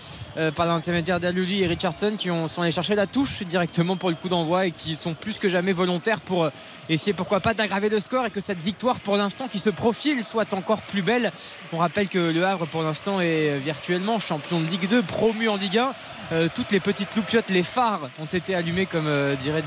par 0.54 0.66
l'intermédiaire 0.66 1.20
d'Aluli 1.20 1.62
et 1.62 1.66
Richardson, 1.66 2.14
qui 2.18 2.30
ont, 2.30 2.48
sont 2.48 2.62
allés 2.62 2.72
chercher 2.72 2.94
la 2.94 3.06
touche 3.06 3.42
directement 3.42 3.96
pour 3.96 4.10
le 4.10 4.16
coup 4.16 4.28
d'envoi 4.28 4.66
et 4.66 4.70
qui 4.70 4.96
sont 4.96 5.14
plus 5.14 5.38
que 5.38 5.48
jamais 5.48 5.72
volontaire 5.72 6.20
pour 6.20 6.44
euh, 6.44 6.50
essayer 6.94 7.12
pourquoi 7.12 7.40
pas 7.40 7.54
d'aggraver 7.54 7.88
le 7.88 8.00
score 8.00 8.26
et 8.26 8.30
que 8.30 8.40
cette 8.40 8.60
victoire 8.62 8.98
pour 9.00 9.16
l'instant 9.16 9.48
qui 9.48 9.58
se 9.58 9.70
profile 9.70 10.24
soit 10.24 10.52
encore 10.54 10.80
plus 10.82 11.02
belle. 11.02 11.32
On 11.72 11.78
rappelle 11.78 12.08
que 12.08 12.18
le 12.18 12.44
Havre 12.44 12.66
pour 12.66 12.82
l'instant 12.82 13.20
est 13.20 13.58
virtuellement 13.58 14.18
champion 14.18 14.60
de 14.60 14.66
Ligue 14.66 14.88
2, 14.88 15.02
promu 15.02 15.48
en 15.48 15.56
Ligue 15.56 15.78
1. 15.78 15.92
Euh, 16.32 16.48
toutes 16.54 16.70
les 16.70 16.80
petites 16.80 17.14
loupiottes, 17.16 17.50
les 17.50 17.62
phares 17.62 18.08
ont 18.20 18.26
été 18.26 18.54
allumés 18.54 18.86
comme 18.86 19.06
euh, 19.06 19.34
dirait 19.36 19.64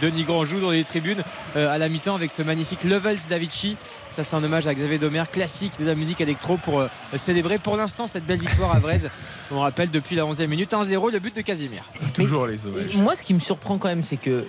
Denis 0.00 0.24
Grandjou 0.24 0.60
dans 0.60 0.70
les 0.70 0.84
tribunes 0.84 1.22
à 1.54 1.78
la 1.78 1.88
mi-temps 1.88 2.14
avec 2.14 2.30
ce 2.30 2.42
magnifique 2.42 2.84
Levels 2.84 3.18
Davici. 3.28 3.76
Ça 4.12 4.24
c'est 4.24 4.34
un 4.34 4.42
hommage 4.42 4.66
à 4.66 4.74
Xavier 4.74 4.98
Domer, 4.98 5.24
classique 5.30 5.72
de 5.78 5.84
la 5.84 5.94
musique 5.94 6.20
électro 6.20 6.56
pour 6.56 6.84
célébrer 7.16 7.58
pour 7.58 7.76
l'instant 7.76 8.06
cette 8.06 8.24
belle 8.24 8.40
victoire 8.40 8.74
à 8.74 8.78
Vraise. 8.78 9.10
On 9.50 9.60
rappelle 9.60 9.90
depuis 9.90 10.16
la 10.16 10.24
11e 10.24 10.46
minute 10.46 10.72
1-0 10.72 11.12
le 11.12 11.18
but 11.18 11.36
de 11.36 11.42
Casimir. 11.42 11.84
Toujours 12.14 12.46
les 12.46 12.66
hommages. 12.66 12.94
Moi 12.94 13.14
ce 13.14 13.24
qui 13.24 13.34
me 13.34 13.40
surprend 13.40 13.78
quand 13.78 13.88
même 13.88 14.04
c'est 14.04 14.16
que 14.16 14.44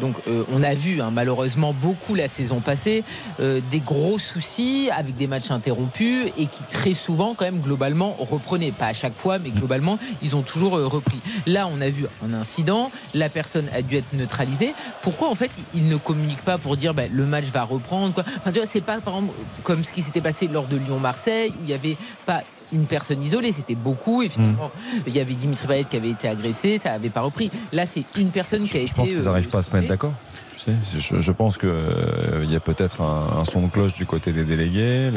donc 0.00 0.16
euh, 0.26 0.44
on 0.50 0.62
a 0.62 0.74
vu 0.74 1.00
hein, 1.00 1.10
malheureusement 1.12 1.69
beaucoup 1.72 2.14
la 2.14 2.28
saison 2.28 2.60
passée 2.60 3.04
euh, 3.40 3.60
des 3.70 3.80
gros 3.80 4.18
soucis 4.18 4.88
avec 4.92 5.16
des 5.16 5.26
matchs 5.26 5.50
interrompus 5.50 6.30
et 6.38 6.46
qui 6.46 6.62
très 6.64 6.94
souvent 6.94 7.34
quand 7.34 7.44
même 7.44 7.60
globalement 7.60 8.16
reprenaient. 8.18 8.72
Pas 8.72 8.86
à 8.86 8.92
chaque 8.92 9.16
fois, 9.16 9.38
mais 9.38 9.50
globalement 9.50 9.98
ils 10.22 10.36
ont 10.36 10.42
toujours 10.42 10.76
euh, 10.76 10.86
repris. 10.86 11.20
Là, 11.46 11.68
on 11.70 11.80
a 11.80 11.88
vu 11.88 12.06
un 12.24 12.32
incident, 12.32 12.90
la 13.14 13.28
personne 13.28 13.68
a 13.72 13.82
dû 13.82 13.96
être 13.96 14.12
neutralisée. 14.12 14.74
Pourquoi 15.02 15.28
en 15.28 15.34
fait 15.34 15.50
ils 15.74 15.88
ne 15.88 15.96
communiquent 15.96 16.44
pas 16.44 16.58
pour 16.58 16.76
dire 16.76 16.94
bah, 16.94 17.02
le 17.10 17.26
match 17.26 17.46
va 17.46 17.62
reprendre 17.62 18.14
quoi? 18.14 18.24
Enfin, 18.38 18.52
tu 18.52 18.58
vois, 18.58 18.68
c'est 18.68 18.80
pas 18.80 19.00
par 19.00 19.14
exemple 19.14 19.34
comme 19.62 19.84
ce 19.84 19.92
qui 19.92 20.02
s'était 20.02 20.20
passé 20.20 20.48
lors 20.48 20.66
de 20.66 20.76
Lyon-Marseille 20.76 21.50
où 21.50 21.62
il 21.62 21.66
n'y 21.66 21.74
avait 21.74 21.96
pas 22.26 22.42
une 22.72 22.86
personne 22.86 23.22
isolée, 23.22 23.52
c'était 23.52 23.74
beaucoup. 23.74 24.22
Et 24.22 24.28
finalement, 24.28 24.68
mm. 24.68 25.00
il 25.06 25.16
y 25.16 25.20
avait 25.20 25.34
Dimitri 25.34 25.66
Payet 25.66 25.84
qui 25.84 25.96
avait 25.96 26.10
été 26.10 26.28
agressé, 26.28 26.78
ça 26.78 26.90
n'avait 26.90 27.10
pas 27.10 27.20
repris. 27.20 27.50
Là, 27.72 27.86
c'est 27.86 28.04
une 28.16 28.30
personne 28.30 28.66
qui 28.66 28.76
a 28.76 28.80
été. 28.80 28.90
Je 28.90 28.94
pense 28.94 29.08
qu'ils 29.08 29.20
n'arrivent 29.20 29.48
pas 29.48 29.58
à 29.58 29.62
se 29.62 29.72
mettre 29.72 29.88
d'accord. 29.88 30.12
Je, 30.66 31.32
pense 31.32 31.58
qu'il 31.58 31.68
euh, 31.68 32.44
y 32.48 32.56
a 32.56 32.60
peut-être 32.60 33.02
un, 33.02 33.44
son 33.44 33.62
de 33.62 33.70
cloche 33.70 33.94
du 33.94 34.06
côté 34.06 34.32
des 34.32 34.44
délégués. 34.44 35.10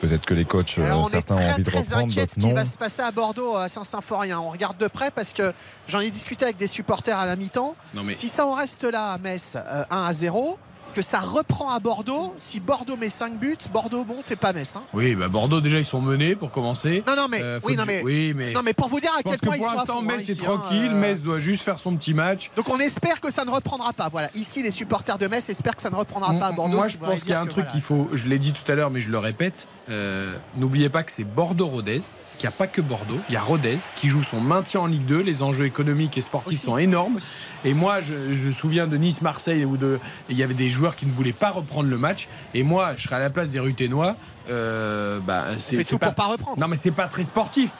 Peut-être 0.00 0.26
que 0.26 0.34
les 0.34 0.44
coachs, 0.44 0.78
euh, 0.78 1.04
certains 1.04 1.36
ont 1.36 1.50
envie 1.52 1.62
de 1.62 1.70
reprendre, 1.70 2.06
d'autres 2.06 2.38
non. 2.38 2.48
Ce 2.48 2.48
qui 2.48 2.52
va 2.52 2.64
se 2.64 2.78
passer 2.78 3.02
à 3.02 3.10
Bordeaux, 3.10 3.56
à 3.56 3.68
Saint-Symphorien. 3.68 4.40
On 4.40 4.50
regarde 4.50 4.76
de 4.78 4.88
près 4.88 5.10
parce 5.10 5.32
que 5.32 5.52
j'en 5.86 6.00
ai 6.00 6.10
discuté 6.10 6.44
avec 6.44 6.56
des 6.56 6.66
supporters 6.66 7.18
à 7.18 7.26
la 7.26 7.36
mi-temps. 7.36 7.76
Si 8.10 8.28
ça 8.28 8.46
en 8.46 8.52
reste 8.52 8.84
là 8.84 9.12
à 9.12 9.18
Metz, 9.18 9.56
1 9.56 9.58
euh, 9.58 9.84
à 9.90 10.12
0, 10.12 10.58
que 10.98 11.04
ça 11.04 11.20
reprend 11.20 11.70
à 11.70 11.78
Bordeaux. 11.78 12.34
Si 12.38 12.58
Bordeaux 12.58 12.96
met 12.96 13.08
5 13.08 13.38
buts, 13.38 13.56
Bordeaux 13.72 14.04
monte 14.04 14.32
et 14.32 14.36
pas 14.36 14.52
Metz. 14.52 14.74
Hein. 14.74 14.82
Oui, 14.92 15.14
bah 15.14 15.28
Bordeaux 15.28 15.60
déjà 15.60 15.78
ils 15.78 15.84
sont 15.84 16.00
menés 16.00 16.34
pour 16.34 16.50
commencer. 16.50 17.04
Non, 17.06 17.14
non, 17.14 17.28
mais, 17.30 17.40
euh, 17.40 17.60
oui, 17.62 17.76
non, 17.76 17.84
mais, 17.86 18.02
oui, 18.02 18.32
mais, 18.34 18.50
non, 18.50 18.62
mais 18.64 18.72
pour 18.72 18.88
vous 18.88 18.98
dire 18.98 19.12
à 19.16 19.22
quel 19.22 19.38
point 19.38 19.58
pour 19.58 19.72
l'instant 19.72 20.02
Metz 20.02 20.28
est 20.28 20.42
tranquille. 20.42 20.90
Hein, 20.90 20.94
Metz 20.94 21.22
doit 21.22 21.38
juste 21.38 21.62
faire 21.62 21.78
son 21.78 21.94
petit 21.94 22.14
match. 22.14 22.50
Donc 22.56 22.68
on 22.68 22.80
espère 22.80 23.20
que 23.20 23.30
ça 23.30 23.44
ne 23.44 23.50
reprendra 23.50 23.92
pas. 23.92 24.08
Voilà, 24.08 24.28
ici 24.34 24.60
les 24.60 24.72
supporters 24.72 25.18
de 25.18 25.28
Metz 25.28 25.48
espèrent 25.48 25.76
que 25.76 25.82
ça 25.82 25.90
ne 25.90 25.94
reprendra 25.94 26.34
pas 26.34 26.46
à 26.46 26.52
Bordeaux. 26.52 26.78
Moi 26.78 26.88
je 26.88 26.96
pense 26.96 27.20
qu'il 27.20 27.30
y 27.30 27.34
a 27.34 27.40
un 27.40 27.46
truc 27.46 27.68
qu'il 27.68 27.80
faut, 27.80 28.08
je 28.12 28.26
l'ai 28.26 28.40
dit 28.40 28.52
tout 28.52 28.68
à 28.72 28.74
l'heure, 28.74 28.90
mais 28.90 29.00
je 29.00 29.12
le 29.12 29.18
répète. 29.18 29.68
Euh, 29.90 30.34
n'oubliez 30.56 30.88
pas 30.88 31.02
que 31.02 31.12
c'est 31.12 31.24
Bordeaux-Rodez, 31.24 32.00
qu'il 32.38 32.48
n'y 32.48 32.54
a 32.54 32.56
pas 32.56 32.66
que 32.66 32.80
Bordeaux, 32.80 33.18
il 33.28 33.34
y 33.34 33.36
a 33.36 33.40
Rodez 33.40 33.78
qui 33.96 34.08
joue 34.08 34.22
son 34.22 34.40
maintien 34.40 34.80
en 34.80 34.86
Ligue 34.86 35.06
2. 35.06 35.20
Les 35.20 35.42
enjeux 35.42 35.66
économiques 35.66 36.18
et 36.18 36.20
sportifs 36.20 36.60
sont 36.60 36.78
énormes. 36.78 37.18
Et 37.64 37.74
moi, 37.74 38.00
je, 38.00 38.14
me 38.14 38.52
souviens 38.52 38.86
de 38.86 38.96
Nice-Marseille 38.96 39.64
où 39.64 39.76
de, 39.76 39.98
il 40.28 40.36
y 40.36 40.42
avait 40.42 40.54
des 40.54 40.70
joueurs 40.70 40.87
qui 40.96 41.06
ne 41.06 41.12
voulaient 41.12 41.32
pas 41.32 41.50
reprendre 41.50 41.88
le 41.88 41.98
match. 41.98 42.28
Et 42.54 42.62
moi, 42.62 42.94
je 42.96 43.04
serais 43.04 43.16
à 43.16 43.20
la 43.20 43.30
place 43.30 43.50
des 43.50 43.60
Ruténois. 43.60 44.16
Euh, 44.50 45.20
bah, 45.20 45.44
c'est 45.58 45.84
tout 45.84 45.98
pas, 45.98 46.06
pour 46.06 46.14
pas 46.14 46.26
reprendre. 46.26 46.58
Non, 46.58 46.68
mais 46.68 46.76
c'est 46.76 46.90
pas 46.90 47.08
très 47.08 47.22
sportif. 47.22 47.72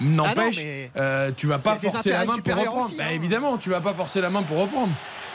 N'empêche, 0.00 0.60
ah 0.94 0.98
euh, 1.00 1.30
tu 1.34 1.46
vas 1.46 1.58
pas 1.58 1.76
forcer 1.76 2.10
la 2.10 2.24
main 2.26 2.36
pour 2.36 2.54
reprendre. 2.54 2.90
Bah, 2.98 3.04
hein. 3.06 3.12
évidemment, 3.12 3.56
tu 3.56 3.70
vas 3.70 3.80
pas 3.80 3.94
forcer 3.94 4.20
la 4.20 4.30
main 4.30 4.42
pour 4.42 4.58
reprendre. 4.58 4.92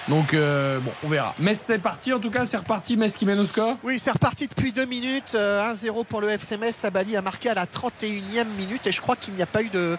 Donc 0.08 0.34
euh, 0.34 0.80
bon, 0.80 0.92
on 1.04 1.08
verra. 1.08 1.34
Metz 1.40 1.60
c'est 1.60 1.78
parti 1.78 2.12
en 2.14 2.20
tout 2.20 2.32
cas, 2.32 2.46
c'est 2.46 2.58
reparti. 2.58 2.98
Metz 2.98 3.16
qui 3.16 3.26
mène 3.26 3.40
au 3.40 3.46
score 3.46 3.78
Oui, 3.84 4.00
c'est 4.00 4.12
reparti 4.12 4.48
depuis 4.48 4.72
deux 4.72 4.86
minutes. 4.86 5.36
1-0 5.36 5.36
euh, 5.36 6.04
pour 6.08 6.22
le 6.22 6.30
FC 6.30 6.58
Metz. 6.58 6.76
Sabali 6.76 7.16
a 7.16 7.22
marqué 7.22 7.50
à 7.50 7.54
la 7.54 7.66
31e 7.66 8.46
minute 8.58 8.88
et 8.88 8.92
je 8.92 9.02
crois 9.02 9.16
qu'il 9.16 9.34
n'y 9.36 9.44
a 9.44 9.48
pas 9.48 9.62
eu 9.62 9.70
de, 9.70 9.98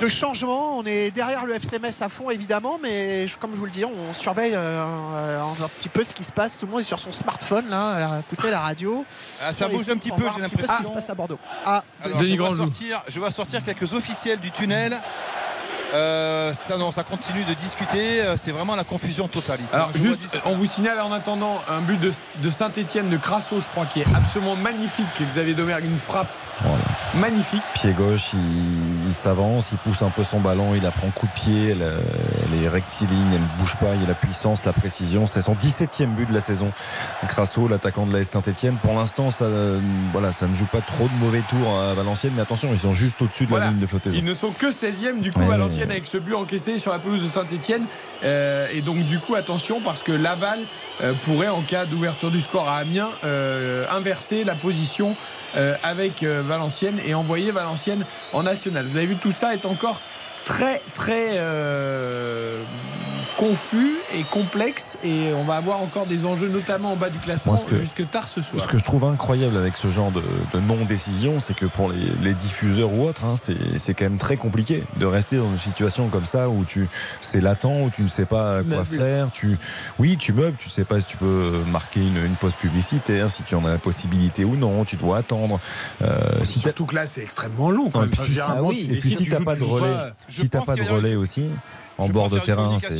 de 0.00 0.08
changement. 0.08 0.78
On 0.78 0.84
est 0.84 1.10
derrière 1.10 1.46
le 1.46 1.54
FCMS 1.54 2.02
à 2.02 2.08
fond 2.08 2.30
évidemment, 2.30 2.78
mais 2.82 3.26
comme 3.40 3.52
je 3.52 3.56
vous 3.56 3.64
le 3.64 3.70
dis, 3.70 3.84
on 3.84 4.14
surveille 4.14 4.52
euh, 4.54 5.40
un 5.40 5.68
petit 5.68 5.88
peu 5.88 6.04
ce 6.04 6.14
qui 6.14 6.24
se 6.24 6.32
passe. 6.32 6.58
Tout 6.58 6.66
le 6.66 6.72
monde 6.72 6.80
est 6.80 6.84
sur 6.84 6.98
son 6.98 7.12
smartphone 7.12 7.68
là, 7.68 8.16
à 8.16 8.20
écouter 8.20 8.50
la 8.50 8.60
radio. 8.60 9.04
Ah, 9.42 9.52
ça 9.52 9.68
bouge 9.68 9.88
un 9.90 9.96
petit 9.96 10.10
peu, 10.10 10.24
j'ai 10.34 10.40
l'impression. 10.40 10.74
Ce 10.74 10.78
qui 10.78 10.84
se 10.84 10.90
passe 10.90 11.10
à 11.10 11.14
Bordeaux. 11.14 11.38
Ah, 11.64 11.82
je, 12.04 12.10
vais 12.10 12.36
sortir, 12.56 13.02
je 13.08 13.20
vais 13.20 13.30
sortir 13.30 13.62
quelques 13.62 13.92
officiels 13.94 14.40
du 14.40 14.50
tunnel. 14.50 14.98
Euh, 15.94 16.52
ça, 16.52 16.76
non, 16.76 16.90
ça 16.90 17.04
continue 17.04 17.44
de 17.44 17.54
discuter. 17.54 18.20
Euh, 18.20 18.36
c'est 18.36 18.50
vraiment 18.50 18.74
la 18.76 18.84
confusion 18.84 19.28
totale 19.28 19.60
ici. 19.60 19.74
Alors, 19.74 19.92
juste, 19.94 20.38
on 20.44 20.54
vous 20.54 20.66
signale 20.66 21.00
en 21.00 21.12
attendant 21.12 21.60
un 21.68 21.80
but 21.80 21.98
de, 22.00 22.50
Saint-Etienne 22.50 23.08
de 23.08 23.16
Crasso, 23.16 23.60
je 23.60 23.68
crois, 23.68 23.86
qui 23.86 24.00
est 24.00 24.14
absolument 24.14 24.56
magnifique. 24.56 25.06
Xavier 25.20 25.54
Domergue, 25.54 25.84
une 25.84 25.98
frappe 25.98 26.28
Magnifique. 27.14 27.62
Pied 27.74 27.92
gauche, 27.92 28.32
il, 29.06 29.14
s'avance, 29.14 29.70
il 29.72 29.78
pousse 29.78 30.02
un 30.02 30.10
peu 30.10 30.24
son 30.24 30.40
ballon, 30.40 30.74
il 30.74 30.84
apprend 30.86 31.08
coup 31.10 31.26
de 31.26 31.32
pied, 31.32 31.70
elle, 31.70 32.64
est 32.64 32.68
rectiligne, 32.68 33.32
elle 33.32 33.40
ne 33.40 33.58
bouge 33.58 33.76
pas, 33.76 33.94
il 33.94 34.02
y 34.02 34.04
a 34.04 34.08
la 34.08 34.14
puissance, 34.14 34.64
la 34.64 34.72
précision. 34.72 35.26
C'est 35.26 35.42
son 35.42 35.54
17e 35.54 36.06
but 36.06 36.28
de 36.28 36.34
la 36.34 36.40
saison. 36.40 36.72
Crasso, 37.28 37.68
l'attaquant 37.68 38.06
de 38.06 38.12
la 38.12 38.24
Saint-Etienne. 38.24 38.76
Pour 38.82 38.94
l'instant, 38.94 39.30
ça, 39.30 39.46
voilà, 40.12 40.32
ça 40.32 40.46
ne 40.46 40.54
joue 40.54 40.66
pas 40.66 40.80
trop 40.80 41.08
de 41.08 41.24
mauvais 41.24 41.42
tours 41.48 41.78
à 41.78 41.94
Valenciennes, 41.94 42.32
mais 42.34 42.42
attention, 42.42 42.68
ils 42.72 42.78
sont 42.78 42.94
juste 42.94 43.20
au-dessus 43.22 43.46
de 43.46 43.56
la 43.56 43.68
ligne 43.68 43.78
de 43.78 43.86
flottaison. 43.86 44.16
Ils 44.18 44.24
ne 44.24 44.34
sont 44.34 44.50
que 44.50 44.70
16e 44.70 45.20
du 45.20 45.30
coup 45.30 45.40
Valenciennes 45.40 45.90
avec 45.90 46.06
ce 46.06 46.18
but 46.18 46.34
encaissé 46.34 46.78
sur 46.78 46.92
la 46.92 46.98
pelouse 46.98 47.22
de 47.22 47.28
Saint-Etienne. 47.28 47.84
Euh, 48.24 48.66
et 48.72 48.80
donc 48.80 48.98
du 48.98 49.18
coup, 49.18 49.34
attention 49.34 49.80
parce 49.80 50.02
que 50.02 50.12
Laval 50.12 50.60
euh, 51.02 51.12
pourrait, 51.24 51.48
en 51.48 51.60
cas 51.60 51.84
d'ouverture 51.84 52.30
du 52.30 52.40
score 52.40 52.68
à 52.68 52.78
Amiens, 52.78 53.10
euh, 53.24 53.84
inverser 53.90 54.44
la 54.44 54.54
position 54.54 55.16
avec 55.82 56.22
euh, 56.22 56.42
Valenciennes 56.44 57.00
et 57.06 57.14
envoyer 57.14 57.50
Valenciennes 57.50 58.04
en 58.32 58.42
national. 58.42 58.86
Vous 58.86 58.96
avez 58.96 59.06
vu, 59.06 59.16
tout 59.16 59.32
ça 59.32 59.54
est 59.54 59.66
encore 59.66 60.00
très 60.44 60.80
très 60.94 61.32
euh, 61.34 62.62
confus 63.36 63.94
et 64.14 64.22
complexe 64.24 64.96
et 65.04 65.32
on 65.34 65.44
va 65.44 65.56
avoir 65.56 65.80
encore 65.80 66.06
des 66.06 66.24
enjeux 66.24 66.48
notamment 66.48 66.92
en 66.92 66.96
bas 66.96 67.10
du 67.10 67.18
classement 67.18 67.56
jusque 67.70 68.08
tard 68.10 68.28
ce 68.28 68.42
soir. 68.42 68.62
Ce 68.62 68.68
que 68.68 68.78
je 68.78 68.84
trouve 68.84 69.04
incroyable 69.04 69.56
avec 69.56 69.76
ce 69.76 69.90
genre 69.90 70.10
de, 70.10 70.22
non-décision, 70.60 71.38
c'est 71.40 71.54
que 71.54 71.66
pour 71.66 71.90
les, 71.90 72.34
diffuseurs 72.34 72.92
ou 72.92 73.06
autres, 73.06 73.24
hein, 73.24 73.34
c'est 73.36 73.94
quand 73.94 74.04
même 74.04 74.18
très 74.18 74.36
compliqué 74.36 74.82
de 74.96 75.06
rester 75.06 75.36
dans 75.36 75.50
une 75.50 75.58
situation 75.58 76.08
comme 76.08 76.26
ça 76.26 76.48
où 76.48 76.64
tu 76.64 76.88
c'est 77.22 77.40
latent, 77.40 77.84
où 77.84 77.90
tu 77.94 78.02
ne 78.02 78.08
sais 78.08 78.26
pas 78.26 78.62
quoi 78.62 78.84
faire. 78.84 79.30
Tu, 79.32 79.58
oui, 79.98 80.16
tu 80.16 80.32
meubles, 80.32 80.56
tu 80.58 80.68
sais 80.68 80.84
pas 80.84 81.00
si 81.00 81.06
tu 81.06 81.16
peux 81.16 81.62
marquer 81.70 82.00
une, 82.00 82.24
une 82.24 82.36
pause 82.36 82.54
publicitaire, 82.54 83.30
si 83.30 83.42
tu 83.42 83.54
en 83.54 83.64
as 83.64 83.70
la 83.70 83.78
possibilité 83.78 84.44
ou 84.44 84.56
non, 84.56 84.84
tu 84.84 84.96
dois 84.96 85.18
attendre. 85.18 85.60
Euh, 86.02 86.44
si 86.44 86.60
surtout 86.60 86.86
que 86.86 86.94
là, 86.94 87.06
c'est 87.06 87.22
extrêmement 87.22 87.70
long 87.70 87.90
quand 87.90 88.00
même. 88.00 88.10
Et 88.10 88.98
puis, 88.98 89.14
si, 89.14 89.24
tu 89.24 89.30
n'as 89.30 89.40
pas 89.40 89.56
de 89.56 89.64
relais, 89.64 90.12
si 90.28 90.48
t'as 90.48 90.62
pas 90.62 90.74
de 90.74 90.82
relais 90.82 91.16
aussi 91.16 91.50
en 91.98 92.08
bord 92.08 92.30
de 92.30 92.38
terrain, 92.38 92.78
c'est 92.80 92.98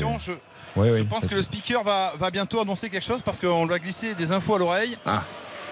je 0.76 1.02
pense 1.02 1.26
que 1.26 1.34
le 1.34 1.42
speaker 1.42 1.82
va, 1.82 2.12
va, 2.18 2.30
bientôt 2.30 2.60
annoncer 2.60 2.90
quelque 2.90 3.04
chose 3.04 3.22
parce 3.22 3.38
qu'on 3.38 3.66
lui 3.66 3.74
a 3.74 3.78
glissé 3.78 4.14
des 4.14 4.32
infos 4.32 4.56
à 4.56 4.58
l'oreille. 4.58 4.98
Ah. 5.06 5.22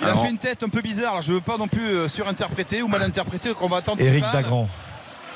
Il 0.01 0.09
a 0.09 0.17
fait 0.17 0.31
une 0.31 0.39
tête 0.39 0.63
un 0.63 0.69
peu 0.69 0.81
bizarre. 0.81 1.23
Je 1.23 1.31
ne 1.31 1.37
veux 1.37 1.41
pas 1.41 1.57
non 1.57 1.69
plus 1.69 1.87
euh, 1.87 2.09
surinterpréter 2.09 2.83
ou 2.83 2.89
mal 2.89 3.03
interpréter. 3.03 3.53
qu'on 3.55 3.69
va 3.69 3.79
attendre. 3.79 4.01
Eric 4.01 4.25
Dagrand. 4.33 4.69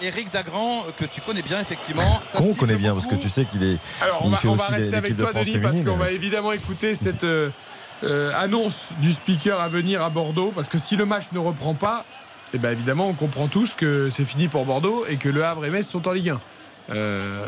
Eric 0.01 0.32
Dagrand, 0.32 0.85
que 0.98 1.05
tu 1.05 1.20
connais 1.20 1.43
bien 1.43 1.60
effectivement. 1.60 2.20
Ça 2.24 2.40
on 2.40 2.55
connaît 2.55 2.77
bien 2.77 2.94
parce 2.94 3.06
que 3.06 3.16
tu 3.16 3.28
sais 3.28 3.44
qu'il 3.44 3.62
est. 3.65 3.78
Alors 4.01 4.24
on 4.24 4.31
va, 4.31 4.39
on 4.44 4.55
va 4.55 4.66
rester 4.66 4.94
avec 4.94 5.16
toi, 5.16 5.32
Denis, 5.32 5.59
parce 5.59 5.81
qu'on 5.81 5.97
va 5.97 6.10
évidemment 6.12 6.52
écouter 6.52 6.94
cette 6.94 7.24
euh, 7.24 7.51
euh, 8.05 8.32
annonce 8.36 8.89
du 9.01 9.12
speaker 9.12 9.60
à 9.60 9.69
venir 9.69 10.02
à 10.02 10.10
Bordeaux. 10.10 10.52
Parce 10.55 10.69
que 10.69 10.78
si 10.78 10.97
le 10.97 11.05
match 11.05 11.24
ne 11.32 11.39
reprend 11.39 11.74
pas, 11.74 12.05
eh 12.55 12.59
bien 12.59 12.70
évidemment, 12.70 13.09
on 13.09 13.15
comprend 13.15 13.48
tous 13.48 13.74
que 13.74 14.09
c'est 14.10 14.24
fini 14.24 14.48
pour 14.48 14.65
Bordeaux 14.65 15.05
et 15.09 15.16
que 15.16 15.28
Le 15.28 15.44
Havre 15.44 15.65
et 15.65 15.70
Metz 15.70 15.89
sont 15.89 16.06
en 16.06 16.12
Ligue 16.12 16.31
1. 16.31 16.40
Euh... 16.90 17.47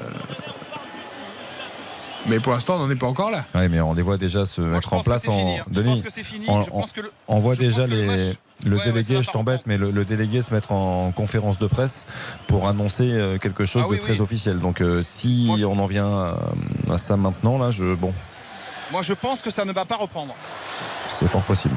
Mais 2.26 2.38
pour 2.38 2.52
l'instant, 2.52 2.76
on 2.76 2.78
n'en 2.80 2.90
est 2.90 2.96
pas 2.96 3.06
encore 3.06 3.30
là. 3.30 3.44
Oui, 3.54 3.68
mais 3.68 3.80
on 3.80 3.94
les 3.94 4.02
voit 4.02 4.18
déjà 4.18 4.44
se 4.44 4.60
mettre 4.60 4.92
en 4.92 5.02
place 5.02 5.26
en. 5.28 5.58
Denis, 5.68 6.02
on, 7.26 7.38
voit 7.40 7.56
déjà 7.56 7.86
les. 7.86 8.32
Le 8.64 8.78
délégué, 8.84 9.22
je 9.22 9.30
t'embête, 9.30 9.62
mais 9.66 9.78
le, 9.78 10.04
délégué 10.04 10.42
se 10.42 10.52
mettre 10.52 10.72
en 10.72 11.12
conférence 11.12 11.58
de 11.58 11.66
presse 11.66 12.04
pour 12.46 12.68
annoncer 12.68 13.10
euh, 13.12 13.38
quelque 13.38 13.64
chose 13.64 13.84
ah 13.86 13.90
de 13.90 13.98
très 13.98 14.20
officiel. 14.20 14.58
Donc, 14.58 14.82
euh, 14.82 15.02
si 15.02 15.48
on 15.66 15.78
en 15.78 15.86
vient 15.86 16.36
à, 16.90 16.98
ça 16.98 17.16
maintenant, 17.16 17.56
là, 17.58 17.70
je 17.70 17.94
bon. 17.94 18.12
Moi, 18.92 19.02
je 19.02 19.14
pense 19.14 19.40
que 19.40 19.50
ça 19.50 19.64
ne 19.64 19.72
va 19.72 19.84
pas 19.84 19.96
reprendre. 19.96 20.34
C'est 21.08 21.28
fort 21.28 21.42
possible. 21.42 21.74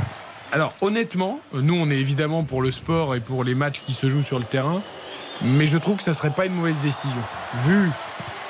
Alors, 0.52 0.74
honnêtement, 0.82 1.40
nous, 1.54 1.76
on 1.76 1.90
est 1.90 1.98
évidemment 1.98 2.44
pour 2.44 2.62
le 2.62 2.72
sport 2.72 3.16
et 3.16 3.20
pour 3.20 3.44
les 3.44 3.56
matchs 3.56 3.82
qui 3.86 3.94
se 3.94 4.08
jouent 4.08 4.24
sur 4.24 4.40
le 4.40 4.46
terrain, 4.46 4.82
mais 5.42 5.66
je 5.66 5.78
trouve 5.78 5.98
que 5.98 6.04
ça 6.04 6.14
serait 6.14 6.30
pas 6.30 6.46
une 6.46 6.54
mauvaise 6.54 6.78
décision, 6.84 7.22
vu 7.66 7.90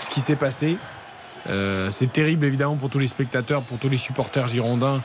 ce 0.01 0.09
qui 0.09 0.21
s'est 0.21 0.35
passé 0.35 0.77
euh, 1.49 1.91
c'est 1.91 2.11
terrible 2.11 2.45
évidemment 2.45 2.75
pour 2.75 2.89
tous 2.89 2.99
les 2.99 3.07
spectateurs, 3.07 3.63
pour 3.63 3.77
tous 3.77 3.89
les 3.89 3.97
supporters 3.97 4.47
girondins. 4.47 5.01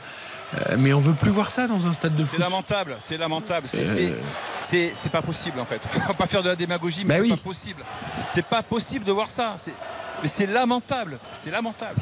Euh, 0.55 0.75
mais 0.79 0.93
on 0.93 0.99
veut 0.99 1.13
plus 1.13 1.29
voir 1.29 1.51
ça 1.51 1.67
dans 1.67 1.85
un 1.85 1.93
stade 1.93 2.15
de 2.15 2.25
foot. 2.25 2.37
C'est 2.37 2.41
lamentable, 2.41 2.95
c'est 2.97 3.17
lamentable. 3.17 3.67
Euh. 3.75 4.15
C'est 4.63 5.11
pas 5.11 5.21
possible 5.21 5.59
en 5.59 5.65
fait. 5.65 5.81
On 5.95 6.07
va 6.07 6.13
pas 6.15 6.25
faire 6.25 6.41
de 6.41 6.49
la 6.49 6.55
démagogie, 6.55 7.05
mais 7.05 7.19
bah 7.19 7.23
c'est 7.23 7.35
pas 7.35 7.43
possible. 7.43 7.83
C'est 8.33 8.45
pas 8.45 8.63
possible 8.63 9.05
de 9.05 9.11
voir 9.11 9.29
ça. 9.29 9.55
Mais 10.23 10.27
c'est 10.27 10.47
lamentable, 10.47 11.19
c'est 11.33 11.51
lamentable. 11.51 11.99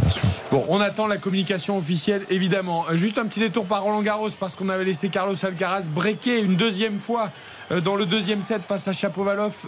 Bon, 0.50 0.66
on 0.70 0.80
attend 0.80 1.08
la 1.08 1.18
communication 1.18 1.78
officielle, 1.78 2.26
évidemment. 2.30 2.86
Juste 2.94 3.18
un 3.18 3.26
petit 3.26 3.42
détour 3.42 3.66
par 3.66 3.84
Roland 3.84 4.02
Garros 4.02 4.30
parce 4.40 4.56
qu'on 4.56 4.70
avait 4.70 4.86
laissé 4.86 5.10
Carlos 5.10 5.36
Alcaraz 5.46 5.90
breaker 5.90 6.40
une 6.40 6.56
deuxième 6.56 6.98
fois 7.00 7.32
dans 7.84 7.96
le 7.96 8.06
deuxième 8.06 8.42
set 8.42 8.64
face 8.64 8.88
à 8.88 8.94
Chapovalov, 8.94 9.68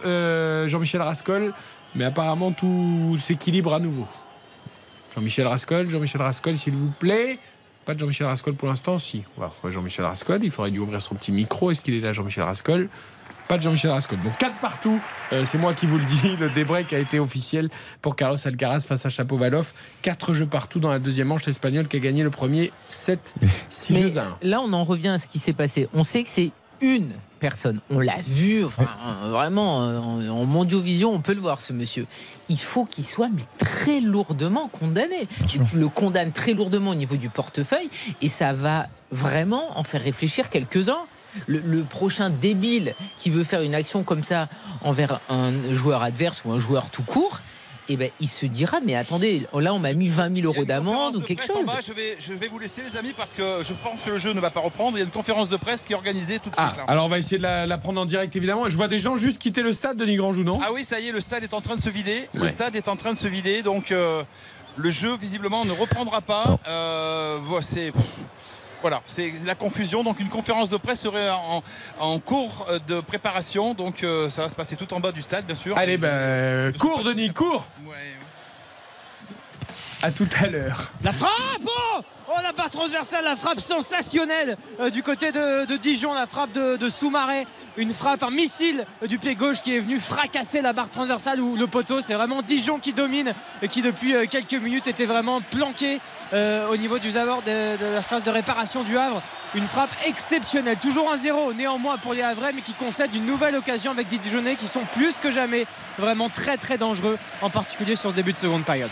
Jean-Michel 0.67 1.01
Rascol. 1.01 1.53
Mais 1.95 2.05
apparemment, 2.05 2.51
tout 2.51 3.17
s'équilibre 3.19 3.73
à 3.73 3.79
nouveau. 3.79 4.05
Jean-Michel 5.15 5.47
Rascol, 5.47 5.89
Jean-Michel 5.89 6.21
Rascol, 6.21 6.57
s'il 6.57 6.75
vous 6.75 6.91
plaît. 6.91 7.39
Pas 7.85 7.95
de 7.95 7.99
Jean-Michel 7.99 8.27
Rascol 8.27 8.53
pour 8.53 8.67
l'instant, 8.67 8.99
si. 8.99 9.23
Jean-Michel 9.67 10.05
Rascol, 10.05 10.43
il 10.43 10.51
faudrait 10.51 10.71
lui 10.71 10.79
ouvrir 10.79 11.01
son 11.01 11.15
petit 11.15 11.31
micro. 11.31 11.71
Est-ce 11.71 11.81
qu'il 11.81 11.95
est 11.95 12.01
là, 12.01 12.11
Jean-Michel 12.11 12.43
Rascol? 12.43 12.89
Pas 13.47 13.57
de 13.57 13.63
Jean-Michel 13.63 13.89
Rascol. 13.89 14.19
Donc 14.21 14.37
4 14.37 14.59
partout, 14.59 14.99
euh, 15.33 15.43
c'est 15.43 15.57
moi 15.57 15.73
qui 15.73 15.87
vous 15.87 15.97
le 15.97 16.05
dis. 16.05 16.35
Le 16.39 16.51
débreak 16.51 16.93
a 16.93 16.99
été 16.99 17.17
officiel 17.17 17.71
pour 17.99 18.15
Carlos 18.15 18.37
Alcaraz 18.45 18.81
face 18.81 19.07
à 19.07 19.09
Chapovalov. 19.09 19.73
4 20.03 20.33
jeux 20.33 20.45
partout 20.45 20.79
dans 20.79 20.91
la 20.91 20.99
deuxième 20.99 21.29
manche. 21.29 21.47
L'Espagnol 21.47 21.87
qui 21.87 21.97
a 21.97 21.99
gagné 21.99 22.21
le 22.21 22.29
premier 22.29 22.71
7, 22.89 23.33
6 23.71 23.97
jeux 23.97 24.17
à 24.19 24.25
1. 24.25 24.37
Là, 24.43 24.61
on 24.61 24.71
en 24.71 24.83
revient 24.83 25.07
à 25.07 25.17
ce 25.17 25.27
qui 25.27 25.39
s'est 25.39 25.53
passé. 25.53 25.89
On 25.95 26.03
sait 26.03 26.21
que 26.21 26.29
c'est 26.29 26.51
une 26.81 27.11
personne. 27.39 27.79
On 27.89 27.99
l'a 27.99 28.21
vu, 28.21 28.65
enfin, 28.65 28.87
vraiment, 29.29 29.77
en, 29.77 30.45
mondiovision, 30.45 31.13
on 31.13 31.21
peut 31.21 31.33
le 31.33 31.41
voir, 31.41 31.61
ce 31.61 31.73
monsieur. 31.73 32.05
Il 32.49 32.59
faut 32.59 32.85
qu'il 32.85 33.05
soit 33.05 33.29
mais 33.29 33.43
très 33.57 34.01
lourdement 34.01 34.67
condamné. 34.67 35.27
Tu, 35.47 35.59
le 35.73 35.87
condamnes 35.87 36.31
très 36.31 36.53
lourdement 36.53 36.91
au 36.91 36.95
niveau 36.95 37.15
du 37.15 37.29
portefeuille 37.29 37.89
et 38.21 38.27
ça 38.27 38.53
va 38.53 38.87
vraiment 39.11 39.77
en 39.77 39.83
faire 39.83 40.03
réfléchir 40.03 40.49
quelques-uns. 40.49 41.05
le, 41.47 41.83
prochain 41.83 42.29
débile 42.29 42.95
qui 43.17 43.29
veut 43.29 43.43
faire 43.43 43.61
une 43.61 43.75
action 43.75 44.03
comme 44.03 44.23
ça 44.23 44.49
envers 44.81 45.21
un 45.29 45.51
joueur 45.71 46.03
adverse 46.03 46.43
ou 46.43 46.51
un 46.51 46.59
joueur 46.59 46.89
tout 46.89 47.03
court, 47.03 47.39
eh 47.89 47.97
ben, 47.97 48.11
il 48.19 48.27
se 48.27 48.45
dira 48.45 48.79
mais 48.85 48.95
attendez, 48.95 49.47
là 49.53 49.73
on 49.73 49.79
m'a 49.79 49.93
mis 49.93 50.07
20 50.07 50.35
000 50.41 50.45
euros 50.45 50.63
d'amende 50.63 51.15
ou 51.15 51.21
quelque 51.21 51.43
chose. 51.45 51.65
je, 51.85 51.93
vais, 51.93 52.15
je 52.19 52.33
vais 52.33 52.47
vous 52.47 52.59
laisser 52.59 52.83
les 52.83 52.95
amis 52.95 53.13
parce 53.17 53.33
que 53.33 53.63
je 53.63 53.73
pense 53.73 54.03
que 54.03 54.11
le 54.11 54.17
jeu 54.17 54.33
ne 54.33 54.39
va 54.39 54.51
pas 54.51 54.59
reprendre. 54.59 54.97
Il 54.97 54.99
y 54.99 55.03
a 55.03 55.05
une 55.05 55.11
conférence 55.11 55.49
de 55.49 55.57
presse 55.57 55.83
qui 55.83 55.93
est 55.93 55.95
organisée 55.95 56.39
tout 56.39 56.49
de 56.49 56.55
suite. 56.55 56.69
Ah, 56.77 56.85
alors 56.87 57.05
on 57.05 57.09
va 57.09 57.17
essayer 57.17 57.37
de 57.37 57.43
la, 57.43 57.77
prendre 57.77 57.99
en 57.99 58.05
direct 58.05 58.35
évidemment. 58.35 58.69
Je 58.69 58.77
vois 58.77 58.87
des 58.87 58.99
gens 58.99 59.17
juste 59.17 59.39
quitter 59.39 59.63
le 59.63 59.73
stade 59.73 59.97
de 59.97 60.05
Grandjou, 60.05 60.43
non? 60.43 60.59
Ah 60.63 60.69
oui, 60.73 60.83
ça 60.83 60.99
y 60.99 61.07
est, 61.07 61.11
le 61.11 61.21
stade 61.21 61.43
est 61.43 61.53
en 61.53 61.61
train 61.61 61.75
de 61.75 61.81
se 61.81 61.89
vider. 61.89 62.29
Le 62.33 62.47
stade 62.47 62.75
est 62.75 62.87
en 62.87 62.95
train 62.95 63.13
de 63.13 63.17
se 63.17 63.27
vider, 63.27 63.63
donc. 63.63 63.91
Euh, 63.91 64.23
Le 64.77 64.91
jeu, 64.91 65.17
visiblement, 65.17 65.65
ne 65.65 65.71
reprendra 65.71 66.21
pas. 66.21 66.57
c'est 67.61 67.91
voilà, 68.81 69.01
c'est 69.05 69.31
la 69.45 69.55
confusion. 69.55 70.03
Donc 70.03 70.19
une 70.19 70.29
conférence 70.29 70.69
de 70.69 70.77
presse 70.77 71.01
serait 71.01 71.29
en, 71.99 72.19
cours 72.19 72.67
de 72.87 73.01
préparation. 73.01 73.73
Donc 73.73 74.05
ça 74.29 74.43
va 74.43 74.49
se 74.49 74.55
passer 74.55 74.75
tout 74.75 74.93
en 74.93 74.99
bas 74.99 75.11
du 75.11 75.21
stade, 75.21 75.45
bien 75.45 75.55
sûr. 75.55 75.77
Allez, 75.77 75.97
ben, 75.97 76.73
cours, 76.77 77.03
Denis, 77.03 77.33
cours. 77.33 77.65
Ouais. 77.85 77.95
À 80.01 80.11
tout 80.11 80.29
à 80.41 80.47
l'heure. 80.47 80.91
La 81.03 81.11
frappe 81.11 81.29
oh 81.65 82.01
Oh 82.31 82.37
la 82.43 82.51
barre 82.51 82.69
transversale, 82.69 83.23
la 83.23 83.35
frappe 83.35 83.59
sensationnelle 83.59 84.55
euh, 84.79 84.91
du 84.91 85.01
côté 85.01 85.31
de, 85.31 85.77
Dijon, 85.77 86.13
la 86.13 86.27
frappe 86.27 86.51
de, 86.51 86.75
de 86.75 86.87
Soumaré, 86.87 87.47
une 87.75 87.91
frappe, 87.91 88.21
un 88.21 88.29
missile 88.29 88.85
du 89.07 89.17
pied 89.17 89.33
gauche 89.33 89.61
qui 89.63 89.75
est 89.75 89.79
venu 89.79 89.99
fracasser 89.99 90.61
la 90.61 90.71
barre 90.71 90.91
transversale 90.91 91.41
ou 91.41 91.55
le 91.55 91.65
poteau. 91.65 92.01
C'est 92.01 92.13
vraiment 92.13 92.43
Dijon 92.43 92.77
qui 92.77 92.93
domine 92.93 93.33
et 93.63 93.67
qui 93.67 93.81
depuis 93.81 94.13
euh, 94.13 94.27
quelques 94.29 94.53
minutes 94.53 94.87
était 94.87 95.05
vraiment 95.05 95.41
planqué 95.41 95.99
euh, 96.33 96.67
au 96.69 96.77
niveau 96.77 96.99
du 96.99 97.17
abord 97.17 97.41
de, 97.41 97.93
la 97.95 98.03
phase 98.03 98.23
de 98.23 98.29
réparation 98.29 98.83
du 98.83 98.95
Havre. 98.95 99.23
Une 99.55 99.65
frappe 99.65 99.89
exceptionnelle, 100.05 100.77
toujours 100.77 101.11
un 101.11 101.17
zéro 101.17 101.51
néanmoins 101.53 101.97
pour 101.97 102.13
les 102.13 102.21
Havrais, 102.21 102.53
mais 102.53 102.61
qui 102.61 102.73
concède 102.73 103.15
une 103.15 103.25
nouvelle 103.25 103.55
occasion 103.55 103.89
avec 103.89 104.07
des 104.07 104.19
Dijonnais 104.19 104.55
qui 104.55 104.67
sont 104.67 104.85
plus 104.93 105.15
que 105.15 105.31
jamais 105.31 105.65
vraiment 105.97 106.29
très 106.29 106.57
très 106.57 106.77
dangereux, 106.77 107.17
en 107.41 107.49
particulier 107.49 107.95
sur 107.95 108.11
ce 108.11 108.15
début 108.15 108.33
de 108.33 108.37
seconde 108.37 108.63
période. 108.63 108.91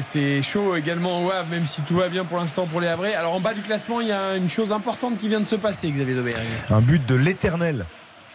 c'est 0.00 0.39
chaud 0.42 0.76
également 0.76 1.24
au 1.24 1.30
Havre, 1.30 1.48
même 1.50 1.66
si 1.66 1.80
tout 1.82 1.96
va 1.96 2.08
bien 2.08 2.24
pour 2.24 2.38
l'instant 2.38 2.66
pour 2.66 2.80
les 2.80 2.88
Havrais. 2.88 3.14
Alors 3.14 3.34
en 3.34 3.40
bas 3.40 3.54
du 3.54 3.62
classement, 3.62 4.00
il 4.00 4.08
y 4.08 4.12
a 4.12 4.36
une 4.36 4.48
chose 4.48 4.72
importante 4.72 5.18
qui 5.18 5.28
vient 5.28 5.40
de 5.40 5.46
se 5.46 5.56
passer, 5.56 5.90
Xavier 5.90 6.14
Doberg. 6.14 6.36
Un 6.70 6.80
but 6.80 7.04
de 7.06 7.14
l'éternel, 7.14 7.84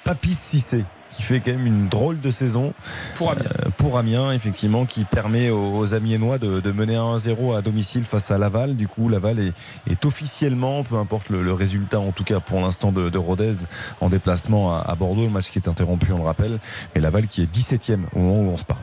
Papis 0.03 0.33
Cissé 0.33 0.83
qui 1.15 1.23
fait 1.23 1.39
quand 1.39 1.51
même 1.51 1.65
une 1.65 1.87
drôle 1.87 2.19
de 2.19 2.31
saison. 2.31 2.73
Pour 3.15 3.31
Amiens, 3.31 3.43
euh, 3.45 3.69
pour 3.77 3.97
Amiens 3.97 4.31
effectivement 4.31 4.85
qui 4.85 5.05
permet 5.05 5.49
aux, 5.49 5.93
Amiénois 5.93 6.37
de, 6.37 6.59
de, 6.59 6.71
mener 6.71 6.95
1-0 6.95 7.57
à 7.57 7.61
domicile 7.61 8.05
face 8.05 8.31
à 8.31 8.37
Laval. 8.37 8.75
Du 8.75 8.87
coup 8.87 9.07
Laval 9.07 9.39
est, 9.39 10.05
officiellement 10.05 10.83
peu 10.83 10.95
importe 10.95 11.29
le, 11.29 11.53
résultat 11.53 11.99
en 11.99 12.11
tout 12.11 12.23
cas 12.23 12.39
pour 12.39 12.59
l'instant 12.59 12.91
de, 12.91 13.17
Rodez 13.17 13.65
en 14.01 14.09
déplacement 14.09 14.75
à, 14.75 14.95
Bordeaux. 14.95 15.23
Le 15.23 15.29
match 15.29 15.51
qui 15.51 15.59
est 15.59 15.69
interrompu 15.69 16.11
on 16.11 16.17
le 16.17 16.23
rappelle. 16.23 16.59
Mais 16.93 17.01
Laval 17.01 17.27
qui 17.27 17.41
est 17.41 17.53
17ème 17.53 18.01
au 18.13 18.19
moment 18.19 18.49
où 18.49 18.53
on 18.53 18.57
se 18.57 18.65
parle 18.65 18.81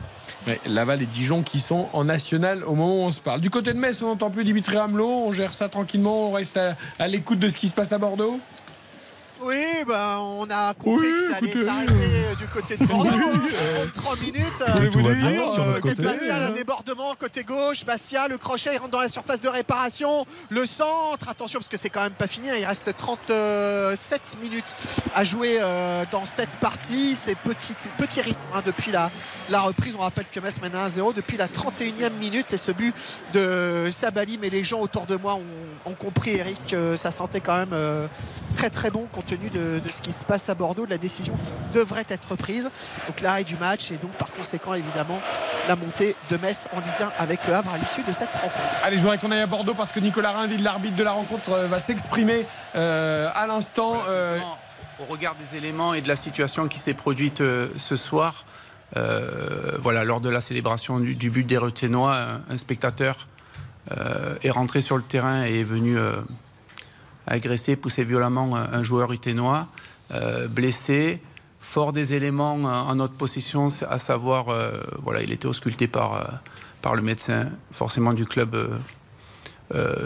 Laval 0.65 1.01
et 1.01 1.05
Dijon 1.05 1.41
qui 1.41 1.59
sont 1.59 1.87
en 1.93 2.03
national 2.05 2.63
au 2.63 2.75
moment 2.75 2.95
où 2.95 3.03
on 3.03 3.11
se 3.11 3.19
parle. 3.19 3.41
Du 3.41 3.49
côté 3.49 3.73
de 3.73 3.79
Metz, 3.79 4.01
on 4.01 4.07
n'entend 4.07 4.29
plus 4.29 4.43
Dimitri 4.43 4.77
Hamelot, 4.77 5.09
on 5.27 5.31
gère 5.31 5.53
ça 5.53 5.69
tranquillement, 5.69 6.29
on 6.29 6.31
reste 6.31 6.59
à 6.99 7.07
l'écoute 7.07 7.39
de 7.39 7.49
ce 7.49 7.57
qui 7.57 7.67
se 7.67 7.73
passe 7.73 7.91
à 7.91 7.97
Bordeaux 7.97 8.39
oui, 9.45 9.83
ben, 9.87 10.17
on 10.19 10.47
a 10.49 10.73
compris 10.73 11.11
que 11.11 11.27
ça 11.27 11.37
allait 11.37 11.51
s'arrêter 11.51 11.93
euh, 11.93 12.35
du 12.35 12.45
côté 12.47 12.77
de 12.77 12.85
Bordeaux. 12.85 13.09
30 13.93 14.21
minutes. 14.21 14.63
Euh, 14.67 15.79
côté 15.79 16.01
Bastia, 16.01 16.47
un 16.47 16.51
débordement 16.51 17.13
côté 17.15 17.43
gauche. 17.43 17.85
Bastia, 17.85 18.27
le 18.27 18.37
crochet, 18.37 18.71
il 18.73 18.77
rentre 18.77 18.91
dans 18.91 19.01
la 19.01 19.09
surface 19.09 19.41
de 19.41 19.49
réparation. 19.49 20.25
Le 20.49 20.65
centre, 20.65 21.29
attention 21.29 21.59
parce 21.59 21.67
que 21.67 21.77
c'est 21.77 21.89
quand 21.89 22.01
même 22.01 22.13
pas 22.13 22.27
fini. 22.27 22.49
Hein. 22.49 22.55
Il 22.57 22.65
reste 22.65 22.95
37 22.95 24.37
minutes 24.41 24.75
à 25.13 25.23
jouer 25.23 25.57
euh, 25.61 26.05
dans 26.11 26.25
cette 26.25 26.51
partie. 26.61 27.15
C'est 27.15 27.35
petit, 27.35 27.75
petit 27.97 28.21
rythme 28.21 28.39
hein, 28.53 28.61
depuis 28.65 28.91
la, 28.91 29.11
la 29.49 29.61
reprise. 29.61 29.93
On 29.97 30.01
rappelle 30.01 30.27
que 30.27 30.39
Metz 30.39 30.61
mène 30.61 30.73
1-0 30.73 31.13
depuis 31.13 31.37
la 31.37 31.47
31e 31.47 32.13
minute. 32.19 32.53
Et 32.53 32.57
ce 32.57 32.71
but 32.71 32.95
de 33.33 33.89
Sabali, 33.91 34.37
mais 34.41 34.49
les 34.49 34.63
gens 34.63 34.79
autour 34.79 35.05
de 35.05 35.15
moi 35.15 35.35
ont, 35.35 35.91
ont 35.91 35.95
compris, 35.95 36.37
Eric, 36.37 36.75
ça 36.95 37.11
sentait 37.11 37.41
quand 37.41 37.57
même 37.57 38.07
très 38.55 38.69
très 38.69 38.89
bon 38.89 39.07
compte 39.11 39.32
tenu 39.35 39.49
de, 39.49 39.81
ce 39.91 40.01
qui 40.01 40.11
se 40.11 40.23
passe 40.23 40.49
à 40.49 40.55
Bordeaux, 40.55 40.85
de 40.85 40.91
la 40.91 40.97
décision 40.97 41.33
qui 41.33 41.77
devrait 41.79 42.05
être 42.09 42.35
prise. 42.35 42.69
Donc 43.07 43.21
l'arrêt 43.21 43.43
du 43.43 43.55
match 43.55 43.91
et 43.91 43.95
donc 43.95 44.11
par 44.11 44.31
conséquent 44.31 44.73
évidemment 44.73 45.19
la 45.67 45.75
montée 45.75 46.15
de 46.29 46.37
Metz 46.37 46.67
en 46.73 46.79
Ligue 46.79 47.11
1 47.19 47.23
avec 47.23 47.47
le 47.47 47.53
Havre 47.53 47.71
à 47.73 47.77
l'issue 47.77 48.03
de 48.03 48.13
cette 48.13 48.33
rencontre. 48.33 48.55
Allez, 48.83 48.97
je 48.97 49.01
voudrais 49.01 49.17
qu'on 49.17 49.31
aille 49.31 49.41
à 49.41 49.47
Bordeaux 49.47 49.73
parce 49.73 49.91
que 49.91 49.99
Nicolas 49.99 50.31
Rinville, 50.31 50.63
l'arbitre 50.63 50.95
de 50.95 51.03
la 51.03 51.11
rencontre, 51.11 51.51
euh, 51.51 51.67
va 51.67 51.79
s'exprimer 51.79 52.45
euh, 52.75 53.29
à 53.33 53.47
l'instant. 53.47 54.03
Euh, 54.07 54.39
au 54.99 55.11
regard 55.11 55.35
des 55.35 55.55
éléments 55.55 55.93
et 55.93 56.01
de 56.01 56.07
la 56.07 56.15
situation 56.15 56.67
qui 56.67 56.79
s'est 56.79 56.93
produite 56.93 57.41
ce 57.77 57.95
soir, 57.95 58.45
voilà, 59.81 60.03
lors 60.03 60.21
de 60.21 60.29
la 60.29 60.39
célébration 60.39 60.99
du, 60.99 61.29
but 61.31 61.45
des 61.45 61.57
Reténois, 61.57 62.15
un, 62.47 62.57
spectateur 62.57 63.27
est 63.89 64.51
rentré 64.51 64.81
sur 64.81 64.95
le 64.95 65.01
terrain 65.01 65.45
et 65.45 65.61
est 65.61 65.63
venu 65.63 65.97
agressé, 67.27 67.75
poussé 67.75 68.03
violemment 68.03 68.55
un 68.55 68.83
joueur 68.83 69.11
uténois, 69.11 69.67
euh, 70.11 70.47
blessé, 70.47 71.21
fort 71.59 71.93
des 71.93 72.13
éléments 72.13 72.55
en 72.55 72.95
notre 72.95 73.13
possession, 73.13 73.69
à 73.89 73.97
savoir, 73.97 74.49
euh, 74.49 74.77
voilà, 75.01 75.21
il 75.21 75.31
était 75.31 75.47
ausculté 75.47 75.87
par, 75.87 76.13
euh, 76.13 76.23
par 76.81 76.93
le 76.93 77.01
médecin, 77.01 77.49
forcément 77.71 78.13
du 78.13 78.25
club 78.25 78.55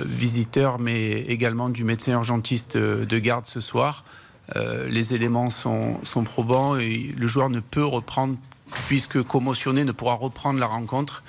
visiteur, 0.05 0.79
mais 0.79 1.23
également 1.23 1.67
du 1.67 1.83
médecin 1.83 2.13
urgentiste 2.13 2.77
de 2.77 3.19
garde 3.19 3.45
ce 3.45 3.59
soir. 3.59 4.05
les 4.55 5.13
éléments 5.13 5.49
sont, 5.49 5.97
sont, 6.03 6.23
probants 6.23 6.77
et 6.77 7.13
le 7.17 7.27
joueur 7.27 7.49
ne 7.49 7.59
peut 7.59 7.83
reprendre, 7.83 8.37
puisque 8.87 9.21
commotionné, 9.23 9.83
ne 9.83 9.91
pourra 9.91 10.13
reprendre 10.13 10.57
la 10.61 10.67
rencontre. 10.67 11.21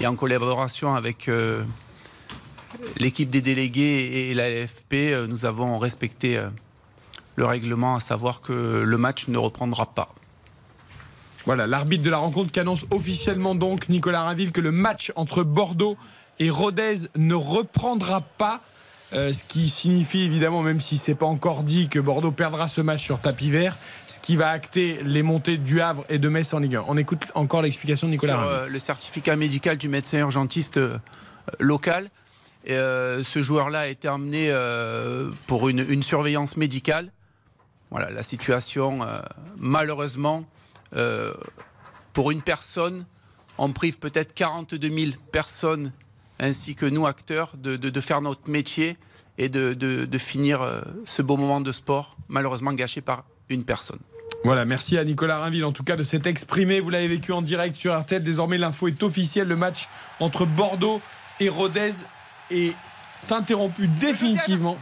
Et 0.00 0.08
en 0.08 0.16
collaboration 0.16 0.96
avec 0.96 1.30
l'équipe 2.98 3.30
des 3.30 3.40
délégués 3.40 4.30
et 4.30 4.34
la 4.34 4.50
LFP, 4.50 4.94
euh, 4.94 5.26
nous 5.26 5.44
avons 5.44 5.78
respecté 5.78 6.38
euh, 6.38 6.48
le 7.36 7.46
règlement, 7.46 7.96
à 7.96 8.00
savoir 8.00 8.40
que 8.40 8.82
le 8.84 8.98
match 8.98 9.28
ne 9.28 9.38
reprendra 9.38 9.86
pas. 9.86 10.14
Voilà, 11.46 11.66
l'arbitre 11.66 12.02
de 12.02 12.10
la 12.10 12.18
rencontre 12.18 12.50
qui 12.52 12.60
annonce 12.60 12.86
officiellement 12.90 13.54
donc, 13.54 13.88
Nicolas 13.88 14.22
Raville, 14.22 14.52
que 14.52 14.60
le 14.60 14.70
match 14.70 15.12
entre 15.14 15.42
Bordeaux 15.42 15.96
et 16.38 16.50
Rodez 16.50 16.94
ne 17.16 17.34
reprendra 17.34 18.20
pas. 18.22 18.60
Euh, 19.12 19.32
ce 19.32 19.44
qui 19.44 19.68
signifie 19.68 20.22
évidemment, 20.22 20.62
même 20.62 20.80
si 20.80 20.96
c'est 20.96 21.14
pas 21.14 21.26
encore 21.26 21.62
dit, 21.62 21.88
que 21.88 21.98
Bordeaux 21.98 22.32
perdra 22.32 22.66
ce 22.66 22.80
match 22.80 23.02
sur 23.02 23.20
tapis 23.20 23.50
vert, 23.50 23.76
ce 24.08 24.18
qui 24.18 24.34
va 24.34 24.48
acter 24.48 25.00
les 25.04 25.22
montées 25.22 25.56
du 25.56 25.80
Havre 25.80 26.04
et 26.08 26.18
de 26.18 26.28
Metz 26.28 26.52
en 26.54 26.58
Ligue 26.58 26.76
1. 26.76 26.84
On 26.88 26.96
écoute 26.96 27.26
encore 27.34 27.62
l'explication 27.62 28.08
de 28.08 28.12
Nicolas 28.12 28.62
Sur, 28.62 28.68
le 28.70 28.78
certificat 28.78 29.36
médical 29.36 29.76
du 29.76 29.88
médecin 29.88 30.18
urgentiste 30.18 30.80
local, 31.60 32.08
ce 32.66 33.42
joueur-là 33.42 33.80
a 33.80 33.86
été 33.86 34.08
emmené 34.08 34.48
euh, 34.50 35.30
pour 35.46 35.68
une, 35.68 36.02
surveillance 36.02 36.56
médicale. 36.56 37.10
Voilà, 37.90 38.10
la 38.10 38.22
situation, 38.22 39.02
euh, 39.02 39.20
malheureusement, 39.56 40.44
pour 42.12 42.30
une 42.30 42.42
personne, 42.42 43.04
on 43.58 43.72
prive 43.72 43.98
peut-être 43.98 44.32
42 44.32 44.88
000 44.88 45.12
personnes, 45.32 45.92
ainsi 46.38 46.76
que 46.76 46.86
nous, 46.86 47.06
acteurs, 47.06 47.54
de, 47.56 48.00
faire 48.00 48.20
notre 48.20 48.48
métier 48.48 48.96
et 49.36 49.48
de, 49.48 50.18
finir 50.18 50.84
ce 51.04 51.22
beau 51.22 51.36
moment 51.36 51.60
de 51.60 51.72
sport, 51.72 52.16
malheureusement 52.28 52.72
gâché 52.72 53.00
par 53.00 53.24
une 53.48 53.64
personne. 53.64 53.98
Voilà, 54.44 54.64
merci 54.64 54.98
à 54.98 55.04
Nicolas 55.04 55.38
Rainville 55.40 55.64
en 55.64 55.72
tout 55.72 55.84
cas 55.84 55.96
de 55.96 56.02
s'être 56.02 56.26
exprimé. 56.26 56.78
Vous 56.78 56.90
l'avez 56.90 57.08
vécu 57.08 57.32
en 57.32 57.42
direct 57.42 57.74
sur 57.74 57.98
RTL. 57.98 58.22
Désormais, 58.22 58.58
l'info 58.58 58.88
est 58.88 59.02
officielle. 59.02 59.48
Le 59.48 59.56
match 59.56 59.88
entre 60.20 60.44
Bordeaux 60.44 61.00
et 61.40 61.48
Rodez 61.48 61.92
est 62.50 62.74
interrompu 63.30 63.86
définitivement. 63.86 64.76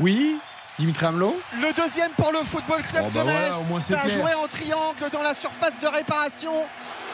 Oui 0.00 0.38
Dimitri 0.78 1.06
Hamelot 1.06 1.38
Le 1.60 1.72
deuxième 1.72 2.10
pour 2.12 2.32
le 2.32 2.38
Football 2.38 2.82
Club 2.82 3.04
oh, 3.06 3.10
de 3.10 3.14
bah 3.14 3.24
Metz. 3.24 3.84
Ça 3.86 4.00
a 4.00 4.08
joué 4.08 4.34
en 4.34 4.48
triangle 4.48 5.08
dans 5.12 5.22
la 5.22 5.34
surface 5.34 5.78
de 5.78 5.86
réparation. 5.86 6.52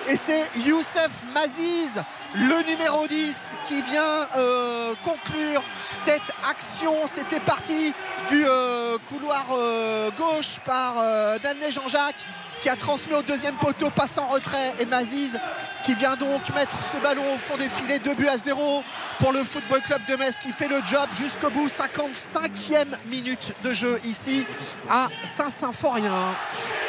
Et 0.08 0.16
c'est 0.16 0.44
Youssef 0.64 1.10
Maziz, 1.34 2.00
le 2.36 2.70
numéro 2.70 3.06
10, 3.06 3.56
qui 3.66 3.82
vient 3.82 4.26
euh, 4.36 4.94
conclure 5.04 5.62
cette 5.92 6.32
action. 6.48 6.94
C'était 7.06 7.40
parti 7.40 7.92
du 8.28 8.44
euh, 8.46 8.98
couloir 9.08 9.46
euh, 9.52 10.10
gauche 10.16 10.58
par 10.64 10.94
Danley 11.42 11.72
Jean-Jacques 11.72 12.26
qui 12.60 12.68
a 12.68 12.76
transmis 12.76 13.14
au 13.14 13.22
deuxième 13.22 13.54
poteau, 13.54 13.90
passe 13.90 14.18
en 14.18 14.28
retrait. 14.28 14.72
Et 14.80 14.84
Maziz 14.86 15.38
qui 15.82 15.94
vient 15.94 16.16
donc 16.16 16.42
mettre 16.54 16.76
ce 16.82 17.02
ballon 17.02 17.22
au 17.34 17.38
fond 17.38 17.56
des 17.56 17.68
filets, 17.68 17.98
2 17.98 18.14
buts 18.14 18.28
à 18.28 18.36
0 18.36 18.82
pour 19.18 19.32
le 19.32 19.42
Football 19.42 19.80
Club 19.80 20.00
de 20.08 20.16
Metz 20.16 20.38
qui 20.38 20.52
fait 20.52 20.68
le 20.68 20.76
job 20.86 21.08
jusqu'au 21.18 21.48
bout. 21.48 21.68
55e 21.68 22.86
minute 23.10 23.54
de 23.64 23.72
jeu 23.72 23.98
ici 24.04 24.44
à 24.90 25.08
Saint-Symphorien. 25.24 26.12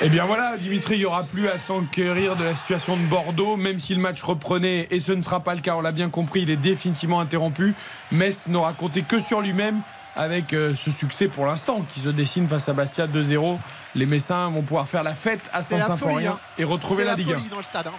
Et 0.02 0.06
eh 0.06 0.10
bien 0.10 0.26
voilà, 0.26 0.58
Dimitri, 0.58 0.96
il 0.96 1.00
n'y 1.00 1.06
aura 1.06 1.22
plus 1.24 1.48
à 1.48 1.58
s'enquérir 1.58 2.36
de 2.36 2.44
la 2.44 2.56
situation 2.56 2.98
de 2.98 3.04
Bordeaux, 3.04 3.56
même 3.56 3.80
si 3.80 3.94
le 3.94 4.02
match 4.02 4.22
reprenait, 4.24 4.88
et 4.92 5.00
ce 5.00 5.12
ne 5.12 5.22
sera 5.22 5.31
pas 5.40 5.56
le 5.56 5.62
cas, 5.62 5.76
on 5.76 5.82
l'a 5.82 5.92
bien 5.92 6.10
compris, 6.10 6.42
il 6.42 6.50
est 6.50 6.58
définitivement 6.58 7.20
interrompu. 7.20 7.74
Metz 8.12 8.48
n'aura 8.48 8.74
compté 8.74 9.04
que 9.04 9.20
sur 9.20 9.42
lui-même 9.42 9.82
avec 10.16 10.54
euh, 10.54 10.74
ce 10.74 10.92
succès 10.92 11.28
pour 11.28 11.46
l'instant 11.46 11.86
qui 11.94 12.02
se 12.02 12.10
dessine 12.10 12.48
face 12.48 12.68
à 12.70 12.74
Bastia 12.74 13.08
2-0. 13.08 13.58
Les 13.96 14.06
Messins 14.06 14.48
vont 14.50 14.62
pouvoir 14.62 14.88
faire 14.88 15.04
la 15.04 15.16
fête 15.16 15.50
à 15.54 15.62
Saint-Symphorien 15.62 16.34
hein. 16.34 16.40
et 16.58 16.64
retrouver 16.64 17.04
la, 17.04 17.16
Ligue 17.16 17.34
1. 17.34 17.50
Dans 17.50 17.58
le 17.58 17.64
stade, 17.64 17.88
hein. 17.88 17.94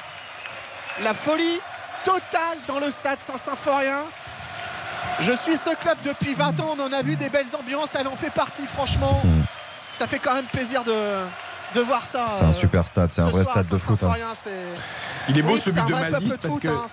La 1.02 1.14
folie 1.14 1.58
totale 2.04 2.58
dans 2.66 2.78
le 2.78 2.90
stade 2.90 3.18
Saint-Symphorien. 3.20 4.02
Je 5.20 5.32
suis 5.32 5.56
ce 5.56 5.74
club 5.76 5.96
depuis 6.04 6.34
20 6.34 6.60
ans, 6.60 6.76
on 6.76 6.80
en 6.80 6.92
a 6.92 7.02
vu 7.02 7.16
des 7.16 7.28
belles 7.28 7.54
ambiances, 7.58 7.94
elle 7.94 8.08
en 8.08 8.16
fait 8.16 8.30
partie 8.30 8.66
franchement. 8.66 9.22
Ça 9.92 10.06
fait 10.06 10.18
quand 10.18 10.34
même 10.34 10.46
plaisir 10.46 10.84
de, 10.84 10.92
de 11.74 11.80
voir 11.80 12.04
ça. 12.04 12.28
C'est 12.32 12.44
un 12.44 12.52
super 12.52 12.86
stade, 12.86 13.12
c'est 13.12 13.22
un 13.22 13.28
vrai 13.28 13.44
stade 13.44 13.68
de 13.68 13.78
foot. 13.78 14.02
Hein. 14.02 14.14
Il 15.28 15.38
est 15.38 15.42
beau 15.42 15.56
ce 15.56 15.70
but 15.70 15.86
de 15.86 15.92
Mazis 15.92 16.34
parce 16.40 16.58
que 16.58 16.68
hein, 16.68 16.86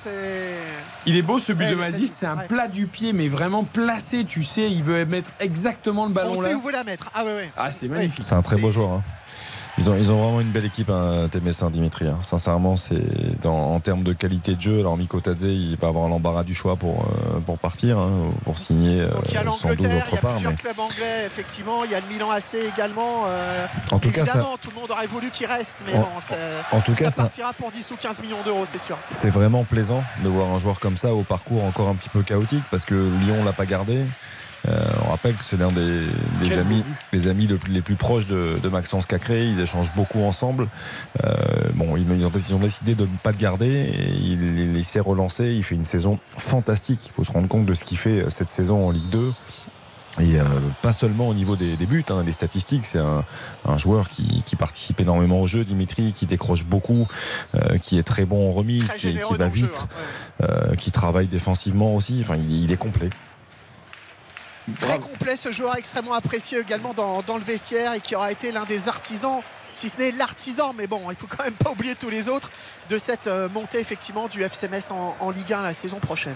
il 1.06 1.15
est 1.15 1.22
beau 1.22 1.39
ce 1.39 1.53
but 1.53 1.69
de 1.69 1.76
Mazis, 1.76 2.07
c'est 2.07 2.26
un 2.26 2.38
plat 2.38 2.68
du 2.68 2.88
pied 2.88 3.14
mais 3.14 3.27
vraiment 3.27 3.64
placé, 3.64 4.26
tu 4.26 4.43
sais, 4.43 4.69
il 4.69 4.84
veut 4.84 5.06
mettre 5.06 5.31
exactement 5.39 6.06
le 6.06 6.14
ballon 6.14 6.34
On 6.35 6.41
là. 6.41 6.49
sait 6.49 6.56
où 6.56 6.61
vous 6.61 6.69
la 6.69 6.84
mettre. 6.84 7.10
Ah 7.14 7.23
ouais, 7.23 7.34
ouais. 7.34 7.51
Ah 7.57 7.72
c'est 7.72 7.88
magnifique. 7.88 8.23
C'est 8.23 8.35
un 8.35 8.41
très 8.41 8.57
beau 8.57 8.72
joueur. 8.72 8.89
Hein. 8.91 9.03
Ils 9.80 9.89
ont, 9.89 9.95
ils 9.95 10.11
ont 10.11 10.22
vraiment 10.22 10.41
une 10.41 10.51
belle 10.51 10.65
équipe, 10.65 10.89
hein, 10.89 11.30
Dimitri. 11.72 12.06
Hein. 12.06 12.18
Sincèrement, 12.19 12.76
c'est 12.76 13.01
en 13.45 13.80
termes 13.80 14.03
de 14.03 14.11
qualité 14.11 14.56
de 14.56 14.61
jeu. 14.61 14.80
Alors, 14.81 14.97
Miko 14.97 15.22
Tadze, 15.22 15.43
il 15.43 15.77
va 15.77 15.88
avoir 15.88 16.10
l'embarras 16.10 16.43
du 16.43 16.53
choix 16.53 16.76
pour, 16.76 17.06
euh, 17.06 17.39
pour 17.39 17.57
partir, 17.57 17.97
hein, 17.97 18.11
pour 18.43 18.57
signer 18.57 19.06
Donc, 19.06 19.23
il 19.27 19.34
y 19.34 19.38
a 19.38 19.41
euh, 19.41 19.43
l'Angleterre, 19.45 20.06
il 20.11 20.15
y 20.15 20.18
a 20.18 20.31
plusieurs 20.31 20.56
clubs 20.56 20.80
anglais, 20.80 21.23
effectivement. 21.26 21.85
Il 21.85 21.91
y 21.91 21.95
a 21.95 22.01
le 22.01 22.07
Milan 22.07 22.30
AC 22.30 22.56
également. 22.56 23.23
Euh, 23.27 23.68
en 23.91 23.99
tout 23.99 24.10
évidemment, 24.10 24.51
cas, 24.51 24.57
tout 24.61 24.69
le 24.76 24.81
monde 24.81 24.91
aurait 24.91 25.07
voulu 25.07 25.31
qu'il 25.31 25.47
reste, 25.47 25.81
mais 25.88 25.93
en, 25.93 26.01
bon, 26.01 26.07
en 26.73 26.81
tout 26.81 26.93
ça 26.95 27.11
partira 27.11 27.53
pour 27.53 27.72
10 27.72 27.91
ou 27.91 27.95
15 27.95 28.22
millions 28.22 28.43
d'euros, 28.43 28.65
c'est 28.65 28.80
sûr. 28.80 28.97
C'est 29.11 29.30
vraiment 29.30 29.64
plaisant 29.64 30.03
de 30.26 30.27
voir 30.27 30.49
un 30.49 30.60
joueur 30.60 30.81
comme 30.81 30.97
ça 30.97 31.14
au 31.14 31.23
parcours 31.23 31.65
encore 31.65 31.88
un 31.88 31.95
petit 31.95 32.10
peu 32.10 32.22
chaotique 32.22 32.64
parce 32.69 32.84
que 32.84 32.95
Lyon 32.95 33.45
l'a 33.45 33.53
pas 33.53 33.65
gardé. 33.65 34.03
Euh, 34.68 34.90
on 35.06 35.10
rappelle 35.11 35.36
que 35.36 35.44
c'est 35.44 35.57
l'un 35.57 35.69
des, 35.69 36.07
des 36.41 36.57
amis, 36.57 36.84
des 37.11 37.27
amis 37.27 37.48
les 37.69 37.81
plus 37.81 37.95
proches 37.95 38.27
de, 38.27 38.60
de, 38.61 38.69
Maxence 38.69 39.06
Cacré. 39.06 39.45
Ils 39.45 39.60
échangent 39.60 39.94
beaucoup 39.95 40.22
ensemble. 40.22 40.68
Euh, 41.23 41.34
bon, 41.73 41.95
ils, 41.95 42.10
ils, 42.11 42.26
ont, 42.26 42.31
ils, 42.34 42.56
ont, 42.56 42.60
décidé 42.60 42.95
de 42.95 43.03
ne 43.03 43.18
pas 43.23 43.31
le 43.31 43.38
garder. 43.38 43.68
Et 43.68 44.10
il, 44.11 44.76
il 44.76 44.86
s'est 44.86 44.99
relancé. 44.99 45.53
Il 45.53 45.64
fait 45.64 45.76
une 45.76 45.86
saison 45.86 46.19
fantastique. 46.38 47.07
Il 47.07 47.11
faut 47.11 47.23
se 47.23 47.31
rendre 47.31 47.48
compte 47.48 47.65
de 47.65 47.73
ce 47.73 47.84
qu'il 47.84 47.98
fait 47.98 48.22
euh, 48.22 48.30
cette 48.30 48.52
saison 48.52 48.88
en 48.88 48.91
Ligue 48.91 49.10
2. 49.10 49.34
Et 50.19 50.40
euh, 50.40 50.44
pas 50.81 50.91
seulement 50.91 51.30
au 51.30 51.34
niveau 51.34 51.56
des, 51.56 51.76
des 51.77 51.86
buts, 51.86 52.03
hein, 52.10 52.23
des 52.23 52.31
statistiques, 52.31 52.86
c'est 52.86 52.99
un, 52.99 53.23
un, 53.65 53.77
joueur 53.77 54.10
qui, 54.10 54.44
qui, 54.45 54.56
participe 54.56 54.99
énormément 54.99 55.40
au 55.40 55.48
jeu, 55.48 55.64
Dimitri, 55.64 56.14
qui 56.14 56.26
décroche 56.26 56.65
beaucoup, 56.65 57.07
euh, 57.56 57.77
qui 57.77 57.98
est 57.98 58.03
très 58.03 58.26
bon 58.26 58.49
en 58.49 58.52
remise, 58.52 58.91
qui, 58.94 59.14
qui, 59.14 59.34
va 59.36 59.48
vite, 59.48 59.65
jeu, 59.65 59.72
hein, 59.81 59.88
ouais. 60.41 60.48
euh, 60.49 60.76
qui 60.76 60.91
travaille 60.91 61.27
défensivement 61.27 61.95
aussi. 61.95 62.18
Enfin, 62.22 62.36
il, 62.36 62.64
il 62.64 62.72
est 62.72 62.77
complet. 62.77 63.10
Très 64.78 65.00
complet, 65.00 65.36
ce 65.36 65.52
joueur 65.52 65.78
extrêmement 65.78 66.14
apprécié 66.14 66.60
également 66.60 66.94
dans, 66.94 67.22
dans 67.22 67.38
le 67.38 67.44
vestiaire 67.44 67.94
et 67.94 68.00
qui 68.00 68.16
aura 68.16 68.32
été 68.32 68.52
l'un 68.52 68.66
des 68.66 68.88
artisans 68.88 69.41
si 69.74 69.90
ce 69.90 69.98
n'est 69.98 70.12
l'artisan, 70.12 70.74
mais 70.78 70.88
bon, 70.88 71.10
il 71.10 71.16
faut 71.16 71.28
quand 71.28 71.44
même 71.44 71.54
pas 71.54 71.72
oublier 71.72 71.96
tous 71.96 72.10
les 72.10 72.28
autres 72.28 72.52
de 72.90 72.98
cette 72.98 73.28
euh, 73.28 73.48
montée 73.48 73.80
effectivement 73.80 74.28
du 74.28 74.41
FCMS 74.41 74.91
en, 74.91 75.16
en 75.20 75.30
Ligue 75.30 75.54
1 75.54 75.62
la 75.62 75.74
saison 75.74 76.00
prochaine. 76.00 76.36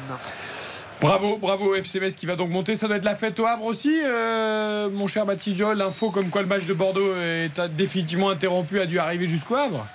Bravo, 1.01 1.37
bravo 1.37 1.75
FCMS 1.75 2.15
qui 2.17 2.25
va 2.25 2.37
donc 2.37 2.49
monter. 2.49 2.75
Ça 2.75 2.87
doit 2.87 2.95
être 2.95 3.03
la 3.03 3.15
fête 3.15 3.37
au 3.39 3.45
Havre 3.45 3.65
aussi, 3.65 3.99
euh, 4.05 4.89
mon 4.89 5.07
cher 5.07 5.25
Baptiste. 5.25 5.59
L'info 5.59 6.11
comme 6.11 6.29
quoi 6.29 6.41
le 6.41 6.47
match 6.47 6.65
de 6.65 6.73
Bordeaux 6.73 7.15
est 7.17 7.59
définitivement 7.75 8.29
interrompu 8.29 8.79
a 8.79 8.85
dû 8.85 8.99
arriver 8.99 9.25
jusqu'au 9.25 9.55
Havre. 9.55 9.85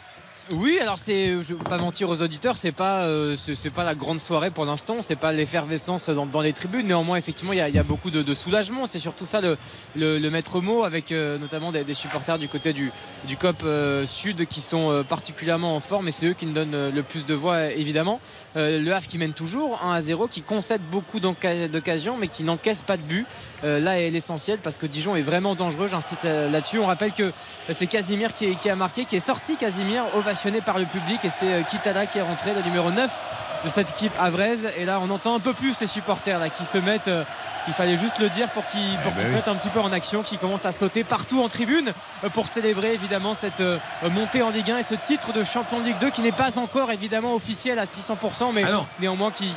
Oui, 0.50 0.78
alors 0.80 0.98
c'est, 0.98 1.42
je 1.42 1.52
ne 1.52 1.58
veux 1.58 1.64
pas 1.64 1.76
mentir 1.76 2.08
aux 2.08 2.22
auditeurs, 2.22 2.56
c'est 2.56 2.72
pas, 2.72 3.02
euh, 3.02 3.36
pas 3.74 3.84
la 3.84 3.94
grande 3.94 4.18
soirée 4.18 4.50
pour 4.50 4.64
l'instant, 4.64 5.02
c'est 5.02 5.16
pas 5.16 5.30
l'effervescence 5.30 6.08
dans, 6.08 6.40
les 6.40 6.54
tribunes. 6.54 6.86
Néanmoins, 6.86 7.18
effectivement, 7.18 7.52
il 7.52 7.58
y, 7.58 7.78
a 7.78 7.82
beaucoup 7.82 8.10
de, 8.10 8.34
soulagement. 8.34 8.86
C'est 8.86 8.98
surtout 8.98 9.26
ça 9.26 9.42
le, 9.42 9.58
le, 9.94 10.30
maître 10.30 10.62
mot, 10.62 10.84
avec 10.84 11.12
euh, 11.12 11.36
notamment 11.36 11.70
des, 11.70 11.92
supporters 11.92 12.38
du 12.38 12.48
côté 12.48 12.72
du, 12.72 12.90
du 13.26 13.36
COP 13.36 13.62
euh, 13.64 14.06
Sud 14.06 14.46
qui 14.46 14.62
sont 14.62 15.04
particulièrement 15.06 15.76
en 15.76 15.80
forme 15.80 16.08
et 16.08 16.12
c'est 16.12 16.26
eux 16.26 16.32
qui 16.32 16.46
nous 16.46 16.52
donnent 16.52 16.94
le 16.94 17.02
plus 17.02 17.26
de 17.26 17.34
voix, 17.34 17.66
évidemment. 17.66 18.18
le 18.54 18.90
Havre 18.90 19.06
qui 19.06 19.18
mène 19.18 19.34
toujours 19.34 19.80
1 19.84 19.92
à 19.92 20.00
0, 20.00 20.28
qui 20.28 20.40
concède 20.40 20.80
beaucoup 20.90 21.20
d'occasions, 21.20 22.16
mais 22.16 22.28
qui 22.28 22.42
n'encaisse 22.42 22.80
pas 22.80 22.96
de 22.96 23.02
but. 23.02 23.26
là 23.64 24.00
est 24.00 24.10
l'essentiel 24.10 24.58
parce 24.62 24.78
que 24.78 24.86
Dijon 24.86 25.14
est 25.14 25.22
vraiment 25.22 25.54
dangereux. 25.54 25.88
J'incite 25.88 26.24
là-dessus. 26.24 26.78
On 26.78 26.86
rappelle 26.86 27.12
que 27.12 27.32
c'est 27.70 27.86
Casimir 27.86 28.34
qui, 28.34 28.56
qui, 28.56 28.70
a 28.70 28.76
marqué, 28.76 29.04
qui 29.04 29.16
est 29.16 29.20
sorti. 29.20 29.56
Casimir 29.56 30.04
ovation 30.14 30.38
par 30.65 30.78
le 30.78 30.85
public 30.85 31.19
et 31.24 31.31
c'est 31.31 31.65
Kitala 31.69 32.06
qui 32.06 32.19
est 32.19 32.23
rentré, 32.23 32.55
le 32.55 32.62
numéro 32.62 32.93
9 32.93 33.47
de 33.64 33.68
cette 33.68 33.90
équipe 33.90 34.12
avraise. 34.18 34.68
Et 34.78 34.85
là 34.85 35.01
on 35.02 35.10
entend 35.10 35.36
un 35.36 35.40
peu 35.40 35.52
plus 35.52 35.74
ces 35.74 35.86
supporters 35.86 36.39
là 36.39 36.48
qui 36.48 36.64
se 36.64 36.78
mettent 36.78 37.09
euh, 37.09 37.24
il 37.66 37.74
fallait 37.74 37.98
juste 37.98 38.18
le 38.18 38.28
dire 38.30 38.48
pour 38.48 38.66
qu'ils 38.66 38.80
qu 38.80 39.20
qu 39.20 39.26
se 39.26 39.30
mettent 39.30 39.48
un 39.48 39.55
petit 39.55 39.68
peu 39.68 39.80
en 39.80 39.93
action 39.93 40.22
qui 40.22 40.39
commencent 40.39 40.64
à 40.64 40.72
sauter 40.72 41.05
partout 41.05 41.43
en 41.43 41.48
tribune 41.48 41.93
euh, 42.24 42.28
pour 42.30 42.48
célébrer 42.48 42.94
évidemment 42.94 43.35
cette 43.35 43.60
euh, 43.60 43.78
montée 44.10 44.43
en 44.43 44.51
Ligue 44.51 44.70
1 44.70 44.78
et 44.78 44.82
ce 44.82 44.94
titre 44.94 45.32
de 45.32 45.44
champion 45.44 45.80
de 45.80 45.85
Ligue 45.85 45.98
2 46.01 46.10
qui 46.10 46.22
n'est 46.22 46.32
pas 46.32 46.59
encore 46.59 46.90
évidemment 46.90 47.35
officiel 47.35 47.78
à 47.78 47.85
600% 47.85 48.52
mais 48.55 48.64
ah 48.64 48.85
néanmoins 49.01 49.30
qui, 49.30 49.52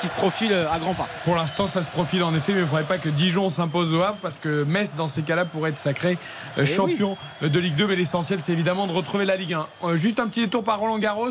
qui, 0.00 0.08
se 0.08 0.14
profile 0.14 0.52
à 0.52 0.78
grands 0.78 0.94
pas. 0.94 1.06
Pour 1.24 1.36
l'instant 1.36 1.68
ça 1.68 1.82
se 1.82 1.90
profile 1.90 2.22
en 2.22 2.34
effet 2.34 2.52
mais 2.52 2.60
il 2.60 2.62
ne 2.62 2.68
faudrait 2.68 2.84
pas 2.84 2.98
que 2.98 3.08
Dijon 3.08 3.50
s'impose 3.50 3.92
au 3.92 4.02
Havre 4.02 4.18
parce 4.22 4.38
que 4.38 4.64
Metz 4.64 4.94
dans 4.96 5.08
ces 5.08 5.22
cas 5.22 5.36
là 5.36 5.44
pourrait 5.44 5.70
être 5.70 5.78
sacré 5.78 6.16
Eh 6.56 6.64
champion 6.64 7.16
oui. 7.42 7.50
de 7.50 7.58
Ligue 7.58 7.76
2 7.76 7.86
mais 7.86 7.96
l'essentiel 7.96 8.40
c'est 8.42 8.52
évidemment 8.52 8.86
de 8.86 8.92
retrouver 8.92 9.24
la 9.24 9.36
Ligue 9.36 9.56
1 9.82 9.96
juste 9.96 10.18
un 10.20 10.28
petit 10.28 10.40
détour 10.40 10.64
par 10.64 10.78
Roland 10.78 10.98
Garros. 10.98 11.30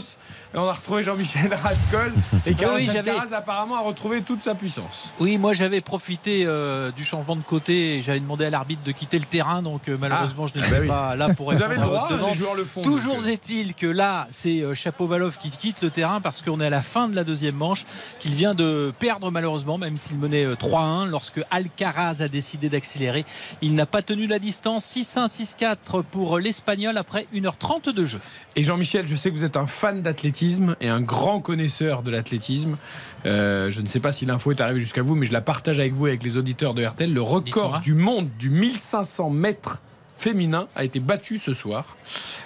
On 0.54 0.68
a 0.68 0.74
retrouvé 0.74 1.04
Jean-Michel 1.04 1.54
Rascol 1.54 2.09
et 2.46 2.54
Carlos 2.54 2.78
oui, 2.78 2.90
Alcaraz 2.90 3.34
apparemment 3.34 3.76
a 3.76 3.82
retrouvé 3.82 4.22
toute 4.22 4.44
sa 4.44 4.56
puissance. 4.56 5.12
Oui, 5.20 5.38
moi 5.38 5.54
j'avais 5.54 5.82
profité 5.82 6.44
euh, 6.46 6.92
du 6.92 7.04
changement 7.04 7.36
de 7.36 7.42
côté 7.42 7.98
et 7.98 8.02
j'avais 8.02 8.20
demandé 8.20 8.46
à 8.46 8.50
l'arbitre 8.50 8.84
de 8.84 8.92
quitter 8.92 9.20
le 9.20 9.26
terrain, 9.26 9.62
donc 9.62 9.90
euh, 9.90 9.98
malheureusement 10.00 10.46
ah, 10.48 10.52
je 10.54 10.60
n'étais 10.60 10.72
bah 10.72 10.78
oui. 10.82 10.88
pas 10.88 11.16
là 11.16 11.34
pour 11.34 11.52
Vous 11.52 11.62
avez 11.62 11.76
le 11.76 11.82
droit, 11.82 12.10
les 12.10 12.34
joueurs 12.34 12.56
le 12.56 12.64
font. 12.64 12.82
Toujours 12.82 13.18
donc... 13.18 13.28
est-il 13.28 13.74
que 13.74 13.88
là, 13.88 14.28
c'est 14.32 14.62
euh, 14.62 14.74
Chapovalov 14.74 15.38
qui 15.38 15.50
quitte 15.50 15.82
le 15.82 15.90
terrain 15.90 16.22
parce 16.22 16.42
qu'on 16.42 16.60
est 16.62 16.68
à 16.68 16.70
la 16.70 16.82
fin 16.82 17.08
de 17.08 17.16
la 17.16 17.24
deuxième 17.24 17.56
manche, 17.56 17.86
qu'il 18.20 18.36
vient 18.36 18.54
de 18.54 18.94
perdre 19.00 19.32
malheureusement, 19.32 19.78
même 19.78 19.98
s'il 19.98 20.18
menait 20.18 20.46
3-1 20.54 21.10
lorsque 21.10 21.42
Alcaraz 21.52 22.22
a 22.22 22.28
décidé 22.28 22.70
d'accélérer. 22.70 23.26
Il 23.62 23.76
n'a 23.76 23.86
pas 23.86 24.02
tenu 24.02 24.28
la 24.28 24.40
distance 24.40 24.86
6-1, 24.96 25.30
6-4 25.30 26.04
pour 26.04 26.40
l'Espagnol 26.40 26.98
après 26.98 27.28
1h30 27.34 27.94
de 27.94 28.06
jeu. 28.06 28.20
Et 28.56 28.64
Jean-Michel, 28.64 29.08
je 29.08 29.16
sais 29.16 29.30
que 29.30 29.36
vous 29.36 29.44
êtes 29.44 29.58
un 29.58 29.68
fan 29.68 30.02
d'athlétisme 30.02 30.76
et 30.82 30.90
un 30.90 31.02
grand 31.02 31.40
connaisseur 31.40 31.99
de 32.04 32.12
l'athlétisme. 32.12 32.78
Euh, 33.26 33.70
je 33.70 33.82
ne 33.82 33.88
sais 33.88 34.00
pas 34.00 34.12
si 34.12 34.26
l'info 34.26 34.52
est 34.52 34.62
arrivée 34.62 34.80
jusqu'à 34.80 35.02
vous, 35.02 35.16
mais 35.16 35.26
je 35.26 35.34
la 35.34 35.42
partage 35.42 35.80
avec 35.80 35.94
vous 35.94 36.08
et 36.08 36.12
avec 36.12 36.24
les 36.24 36.38
auditeurs 36.38 36.74
de 36.74 36.86
RTL. 36.86 37.14
Le 37.14 37.22
record 37.22 37.80
du 37.82 37.94
monde 37.94 38.30
du 38.40 38.50
1500 38.50 39.30
mètres 39.30 39.82
féminin 40.18 40.68
a 40.76 40.84
été 40.84 41.00
battu 41.00 41.38
ce 41.38 41.54
soir 41.54 41.98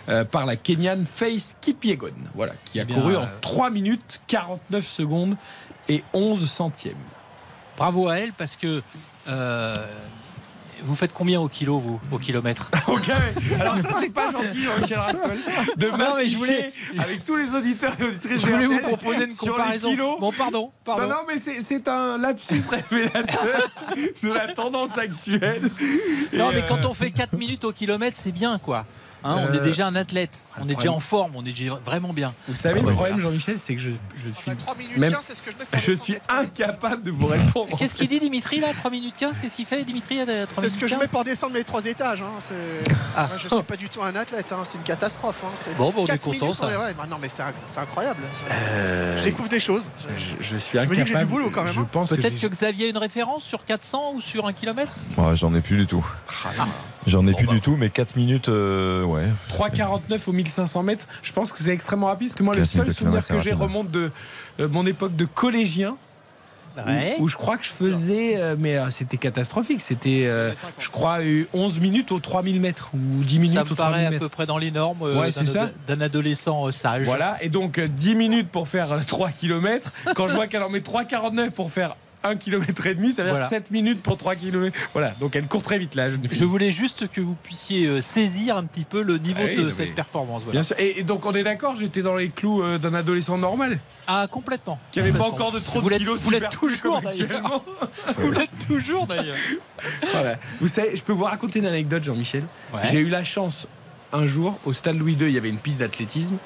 euh, 0.10 0.24
par 0.24 0.46
la 0.46 0.56
Kenyan 0.56 1.06
Faith 1.06 1.58
Kipiegon, 1.60 2.14
voilà, 2.36 2.54
qui 2.66 2.80
a 2.80 2.84
Eh 2.84 2.86
bien, 2.86 2.96
couru 2.96 3.16
en 3.16 3.28
3 3.42 3.72
minutes 3.72 4.22
49 4.28 4.86
secondes 4.86 5.36
et 5.90 6.04
11 6.14 6.50
centièmes. 6.50 6.96
Bravo 7.78 8.08
à 8.08 8.20
elle 8.20 8.34
parce 8.34 8.56
que 8.56 8.82
euh, 9.28 9.76
vous 10.84 10.96
faites 10.96 11.14
combien 11.14 11.40
au 11.40 11.48
kilo, 11.48 11.80
vous, 11.80 12.00
au 12.12 12.18
kilomètre 12.18 12.70
Ok, 12.88 13.10
alors 13.60 13.78
ça, 13.78 13.90
c'est 14.00 14.10
pas 14.10 14.32
gentil, 14.32 14.64
Jean-Michel 14.64 15.00
Rascol. 15.00 15.38
De 15.78 15.88
non, 15.88 16.16
mais 16.18 16.28
je 16.28 16.38
voulais, 16.38 16.74
avec 16.98 17.24
tous 17.24 17.36
les 17.36 17.54
auditeurs 17.54 17.96
et 18.00 18.04
auditrices, 18.04 18.42
je 18.42 18.48
voulais 18.48 18.66
vous 18.66 18.80
proposer 18.80 19.24
une 19.24 19.36
comparaison. 19.36 19.96
Bon, 20.20 20.32
pardon, 20.32 20.72
pardon. 20.84 21.04
Non, 21.04 21.10
non, 21.10 21.22
mais 21.28 21.38
c'est 21.38 21.88
un 21.88 22.18
lapsus 22.18 22.62
révélateur 22.70 23.70
de 24.22 24.30
la 24.30 24.54
tendance 24.54 24.98
actuelle. 24.98 25.70
Non, 26.34 26.50
mais 26.54 26.64
euh... 26.64 26.68
quand 26.68 26.86
on 26.86 26.94
fait 26.94 27.12
4 27.12 27.34
minutes 27.34 27.64
au 27.66 27.72
kilomètre, 27.72 28.18
c'est 28.20 28.32
bien, 28.32 28.60
quoi. 28.60 28.86
Hein, 29.24 29.48
on 29.50 29.54
est 29.54 29.62
déjà 29.62 29.88
un 29.88 29.96
athlète, 29.96 30.32
on 30.60 30.68
est 30.68 30.76
déjà 30.76 30.92
en 30.92 31.00
forme, 31.00 31.34
on 31.36 31.42
est 31.42 31.52
déjà 31.52 31.76
vraiment 31.86 32.14
bien. 32.14 32.34
Vous 32.48 32.56
savez, 32.56 32.82
Ah, 32.84 32.88
le 32.90 32.94
problème, 32.94 33.20
Jean-Michel, 33.20 33.58
c'est 33.58 33.76
que 33.76 33.82
je, 33.82 33.92
je 34.16 34.30
suis 34.30 34.52
même, 34.98 35.16
je 35.74 35.94
suis 35.94 36.18
incapable 36.28 37.04
de 37.04 37.12
vous 37.12 37.28
répondre. 37.28 37.78
Qu'est-ce 37.78 37.96
qu'il 37.96 38.08
dit 38.08 38.20
Dimitri 38.20 38.60
là 38.60 38.68
3 38.74 38.92
minutes 38.92 39.16
15 39.18 39.40
Qu'est-ce 39.40 39.56
qu'il 39.56 39.66
fait 39.66 39.84
Dimitri 39.84 40.20
C'est 40.54 40.70
ce 40.70 40.78
que 40.78 40.88
je 40.88 40.96
mets 40.96 41.08
pour 41.08 41.24
descendre 41.24 41.54
les 41.56 41.64
trois 41.64 41.86
étages. 41.86 42.22
Hein. 42.22 42.32
Ah. 43.16 43.28
Moi, 43.28 43.38
je 43.38 43.48
suis 43.48 43.64
pas 43.64 43.76
du 43.76 43.90
tout 43.90 44.02
un 44.02 44.16
athlète, 44.16 44.52
hein. 44.52 44.62
c'est 44.64 44.78
une 44.80 44.84
catastrophe. 44.84 45.36
Hein. 45.46 45.72
Bon, 45.78 45.92
bon, 45.92 46.02
on 46.02 46.06
est 46.08 46.18
content 46.18 46.46
minutes, 46.46 46.56
ça. 46.56 46.66
Ouais, 46.66 46.76
ouais. 46.78 46.94
Non, 47.08 47.18
mais 47.22 47.30
c'est 47.30 47.44
incroyable. 47.80 48.22
Euh... 48.50 49.20
Je 49.20 49.24
découvre 49.24 49.50
des 49.50 49.60
choses. 49.60 49.92
Je, 50.18 50.44
je 50.44 50.58
suis 50.58 50.80
incapable. 50.80 50.96
Je 50.96 51.00
me 51.02 51.06
dis 51.06 51.12
que 51.12 51.20
j'ai 51.20 51.26
du 51.26 51.32
boulot 51.32 51.52
quand 51.52 51.64
même. 51.64 51.74
Je 51.74 51.82
pense 51.82 52.10
Peut-être 52.10 52.36
que, 52.40 52.48
que, 52.48 52.52
Xavier 52.52 52.88
a 52.88 52.90
une 52.90 52.98
référence 52.98 53.44
sur 53.44 53.66
400 53.66 54.14
ou 54.16 54.22
sur 54.22 54.48
un 54.48 54.54
kilomètre? 54.54 54.94
Ouais, 55.18 55.36
J'en 55.36 55.54
ai 55.54 55.62
plus 55.62 55.78
du 55.78 55.86
tout. 55.86 56.06
J'en 57.08 57.26
ai 57.28 57.32
bon, 57.32 57.38
plus 57.38 57.48
bah. 57.48 57.54
du 57.54 57.62
tout, 57.62 57.76
mais 57.78 57.90
4 57.90 58.16
minutes, 58.16 58.50
euh, 58.50 59.04
ouais. 59.04 59.26
3,49 59.50 60.20
au 60.28 60.32
1500 60.32 60.84
mètres. 60.84 61.08
Je 61.22 61.32
pense 61.32 61.52
que 61.52 61.60
c'est 61.60 61.72
extrêmement 61.72 62.08
rapide 62.08 62.28
parce 62.28 62.36
que 62.36 62.44
moi, 62.44 62.56
le 62.56 62.66
seul 62.66 62.94
souvenir 62.94 63.26
que 63.26 63.40
j'ai 63.40 63.54
remonte 63.54 63.92
de 63.92 64.12
euh, 64.60 64.68
mon 64.68 64.86
époque 64.86 65.16
de 65.16 65.26
collégien. 65.26 65.96
Ouais. 66.76 67.18
Où, 67.20 67.24
où, 67.24 67.28
je 67.28 67.36
crois 67.36 67.58
que 67.58 67.66
je 67.66 67.70
faisais, 67.70 68.34
euh, 68.38 68.56
mais 68.58 68.78
euh, 68.78 68.90
c'était 68.90 69.18
catastrophique. 69.18 69.82
C'était, 69.82 70.26
euh, 70.26 70.54
je 70.80 70.90
crois, 70.90 71.20
11 71.54 71.80
minutes 71.80 72.12
aux 72.12 72.20
3000 72.20 72.60
mètres 72.60 72.90
ou 72.94 73.24
10 73.24 73.40
minutes 73.40 73.56
ça 73.56 73.62
aux 73.62 73.76
3000 73.76 73.78
paraît 73.78 74.10
mètres. 74.10 74.16
à 74.16 74.20
peu 74.20 74.30
près 74.30 74.46
dans 74.46 74.58
les 74.58 74.72
normes 74.72 75.02
ouais, 75.02 75.30
d'un 75.88 76.02
adolescent 76.02 76.72
sage. 76.72 77.06
Voilà, 77.06 77.38
et 77.42 77.50
donc 77.50 77.80
10 77.80 78.16
minutes 78.16 78.50
pour 78.50 78.68
faire 78.68 79.06
3 79.06 79.30
km. 79.30 79.92
Quand 80.16 80.28
je 80.28 80.34
vois 80.34 80.48
qu'elle 80.48 80.64
en 80.64 80.70
met 80.70 80.80
3,49 80.80 81.52
pour 81.52 81.72
faire 81.72 81.96
1 82.24 82.36
km 82.38 82.88
et 82.88 82.96
demi, 82.96 83.12
ça 83.12 83.24
veut 83.24 83.30
dire 83.30 83.36
voilà. 83.36 83.48
7 83.48 83.72
minutes 83.72 84.02
pour 84.02 84.18
3 84.18 84.36
km. 84.36 84.78
Voilà, 84.94 85.14
donc 85.20 85.36
elle 85.36 85.48
court 85.48 85.62
très 85.62 85.78
vite 85.78 85.96
là. 85.96 86.10
Je, 86.10 86.18
je 86.32 86.44
voulais 86.44 86.72
juste 86.72 87.08
que 87.10 87.22
vous 87.22 87.36
puissiez 87.36 87.88
euh, 87.88 88.02
saisir 88.02 88.58
un 88.58 88.64
petit 88.66 88.84
peu 88.86 89.02
le 89.02 89.18
niveau 89.18 89.42
ah 89.44 89.48
oui, 89.48 89.56
de 89.56 89.72
cette 89.72 89.94
performance. 89.94 90.44
Voilà. 90.44 90.60
Bien 90.60 90.64
sûr. 90.64 90.76
Et, 90.80 91.00
et, 91.00 91.04
donc 91.04 91.26
on 91.26 91.34
est 91.34 91.44
d'accord, 91.44 91.76
j'étais 91.76 92.02
dans 92.02 92.16
les 92.16 92.30
clous 92.30 92.62
euh, 92.62 92.78
d'un 92.78 92.94
adolescent 92.94 93.38
normal. 93.38 93.80
Ah 94.08 94.28
complètement. 94.30 94.80
Qui 94.92 95.00
n'avait 95.00 95.12
pas 95.12 95.26
encore 95.26 95.52
de 95.52 95.60
trop 95.60 95.82
vous 95.82 95.90
de 95.90 95.96
kilos. 95.96 96.20
Vous 96.20 96.30
l'êtes 96.30 96.50
toujours 96.50 97.02
d'ailleurs. 97.04 97.64
vous 98.18 98.32
l'êtes 98.32 98.68
toujours 98.68 99.08
d'ailleurs. 99.08 99.38
voilà. 100.12 100.38
Vous 100.60 100.68
savez, 100.68 100.96
je 100.96 101.04
peux 101.04 101.14
vous 101.14 101.26
raconter 101.26 101.60
une 101.60 101.66
anecdote, 101.66 102.04
Jean-Michel. 102.04 102.44
Ouais. 102.74 102.82
J'ai 102.92 103.00
eu 103.00 103.10
la 103.10 103.24
chance 103.24 103.68
un 104.14 104.28
jour 104.28 104.58
au 104.66 104.74
stade 104.74 104.98
Louis 104.98 105.14
II, 105.14 105.28
il 105.28 105.34
y 105.34 105.38
avait 105.38 105.50
une 105.50 105.58
piste 105.58 105.80
d'athlétisme. 105.80 106.38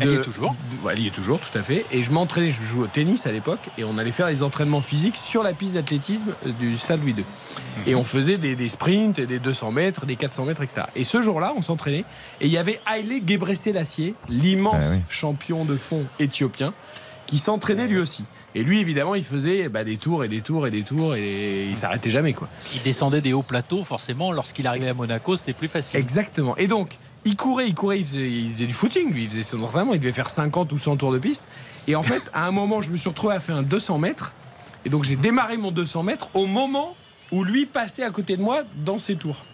Elle 0.00 0.10
y 0.10 0.14
est 0.14 0.22
toujours. 0.22 0.54
elle 0.90 0.98
y 0.98 1.06
est 1.06 1.10
toujours, 1.10 1.40
tout 1.40 1.56
à 1.56 1.62
fait. 1.62 1.84
Et 1.92 2.02
je 2.02 2.10
m'entraînais, 2.10 2.50
je 2.50 2.62
jouais 2.62 2.84
au 2.84 2.86
tennis 2.86 3.26
à 3.26 3.32
l'époque, 3.32 3.60
et 3.78 3.84
on 3.84 3.98
allait 3.98 4.12
faire 4.12 4.28
les 4.28 4.42
entraînements 4.42 4.80
physiques 4.80 5.16
sur 5.16 5.42
la 5.42 5.52
piste 5.52 5.74
d'athlétisme 5.74 6.32
du 6.60 6.76
stade 6.76 7.00
Louis 7.00 7.12
II. 7.12 7.24
Mhm. 7.24 7.82
Et 7.86 7.94
on 7.94 8.04
faisait 8.04 8.38
des, 8.38 8.68
sprints, 8.68 9.20
des 9.20 9.38
200 9.38 9.72
mètres, 9.72 10.06
des 10.06 10.16
400 10.16 10.44
mètres, 10.46 10.62
etc. 10.62 10.82
Et 10.96 11.04
ce 11.04 11.20
jour-là, 11.20 11.52
on 11.56 11.62
s'entraînait, 11.62 12.04
et 12.40 12.46
il 12.46 12.52
y 12.52 12.58
avait 12.58 12.80
Haile 12.90 13.22
Gebrselassie, 13.26 14.14
l'immense 14.28 14.84
ah 14.92 14.96
champion 15.08 15.64
de 15.64 15.76
fond 15.76 16.04
éthiopien, 16.18 16.72
qui 17.26 17.38
s'entraînait 17.38 17.86
lui 17.86 17.98
aussi. 17.98 18.24
Et 18.54 18.62
lui, 18.62 18.80
évidemment, 18.80 19.14
il 19.14 19.24
faisait 19.24 19.68
bah, 19.70 19.84
des 19.84 19.96
tours 19.96 20.24
et 20.24 20.28
des 20.28 20.42
tours 20.42 20.66
et 20.66 20.70
des 20.70 20.82
tours 20.82 21.14
et 21.14 21.66
il 21.70 21.76
s'arrêtait 21.78 22.10
jamais. 22.10 22.34
Quoi. 22.34 22.48
Il 22.74 22.82
descendait 22.82 23.22
des 23.22 23.32
hauts 23.32 23.42
plateaux, 23.42 23.84
forcément. 23.84 24.32
Lorsqu'il 24.32 24.66
arrivait 24.66 24.88
à 24.88 24.94
Monaco, 24.94 25.36
c'était 25.38 25.54
plus 25.54 25.68
facile. 25.68 25.98
Exactement. 25.98 26.56
Et 26.58 26.66
donc, 26.66 26.98
il 27.24 27.36
courait, 27.36 27.68
il 27.68 27.74
courait, 27.74 28.00
il 28.00 28.06
faisait, 28.06 28.66
du 28.66 28.72
footing, 28.72 29.12
lui, 29.12 29.24
il 29.24 29.30
faisait 29.30 29.42
son 29.42 29.62
entraînement, 29.62 29.94
il 29.94 30.00
devait 30.00 30.12
faire 30.12 30.30
50 30.30 30.72
ou 30.72 30.78
100 30.78 30.96
tours 30.96 31.12
de 31.12 31.18
piste. 31.18 31.44
Et 31.86 31.94
en 31.94 32.02
fait, 32.02 32.22
à 32.32 32.46
un 32.46 32.50
moment, 32.52 32.82
je 32.82 32.90
me 32.90 32.96
suis 32.96 33.08
retrouvé 33.08 33.34
à 33.34 33.40
faire 33.40 33.56
un 33.56 33.62
200 33.62 33.98
mètres. 33.98 34.32
Et 34.84 34.88
donc, 34.88 35.04
j'ai 35.04 35.16
démarré 35.16 35.56
mon 35.56 35.70
200 35.70 36.02
mètres 36.02 36.28
au 36.34 36.46
moment 36.46 36.96
où 37.30 37.44
lui 37.44 37.66
passait 37.66 38.04
à 38.04 38.10
côté 38.10 38.36
de 38.36 38.42
moi 38.42 38.62
dans 38.84 38.98
ses 38.98 39.16
tours. 39.16 39.44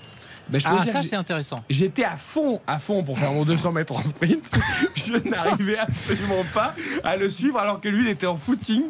Ben, 0.48 0.60
ah, 0.64 0.86
ça 0.86 1.02
c'est 1.02 1.16
intéressant. 1.16 1.58
J'étais 1.68 2.04
à 2.04 2.16
fond, 2.16 2.60
à 2.66 2.78
fond 2.78 3.04
pour 3.04 3.18
faire 3.18 3.32
mon 3.32 3.44
200 3.44 3.72
mètres 3.72 3.92
en 3.92 4.02
sprint. 4.02 4.50
Je 4.94 5.12
n'arrivais 5.28 5.76
absolument 5.78 6.42
pas 6.54 6.74
à 7.04 7.16
le 7.16 7.28
suivre 7.28 7.58
alors 7.58 7.80
que 7.80 7.88
lui 7.88 8.04
il 8.04 8.08
était 8.08 8.26
en 8.26 8.34
footing 8.34 8.84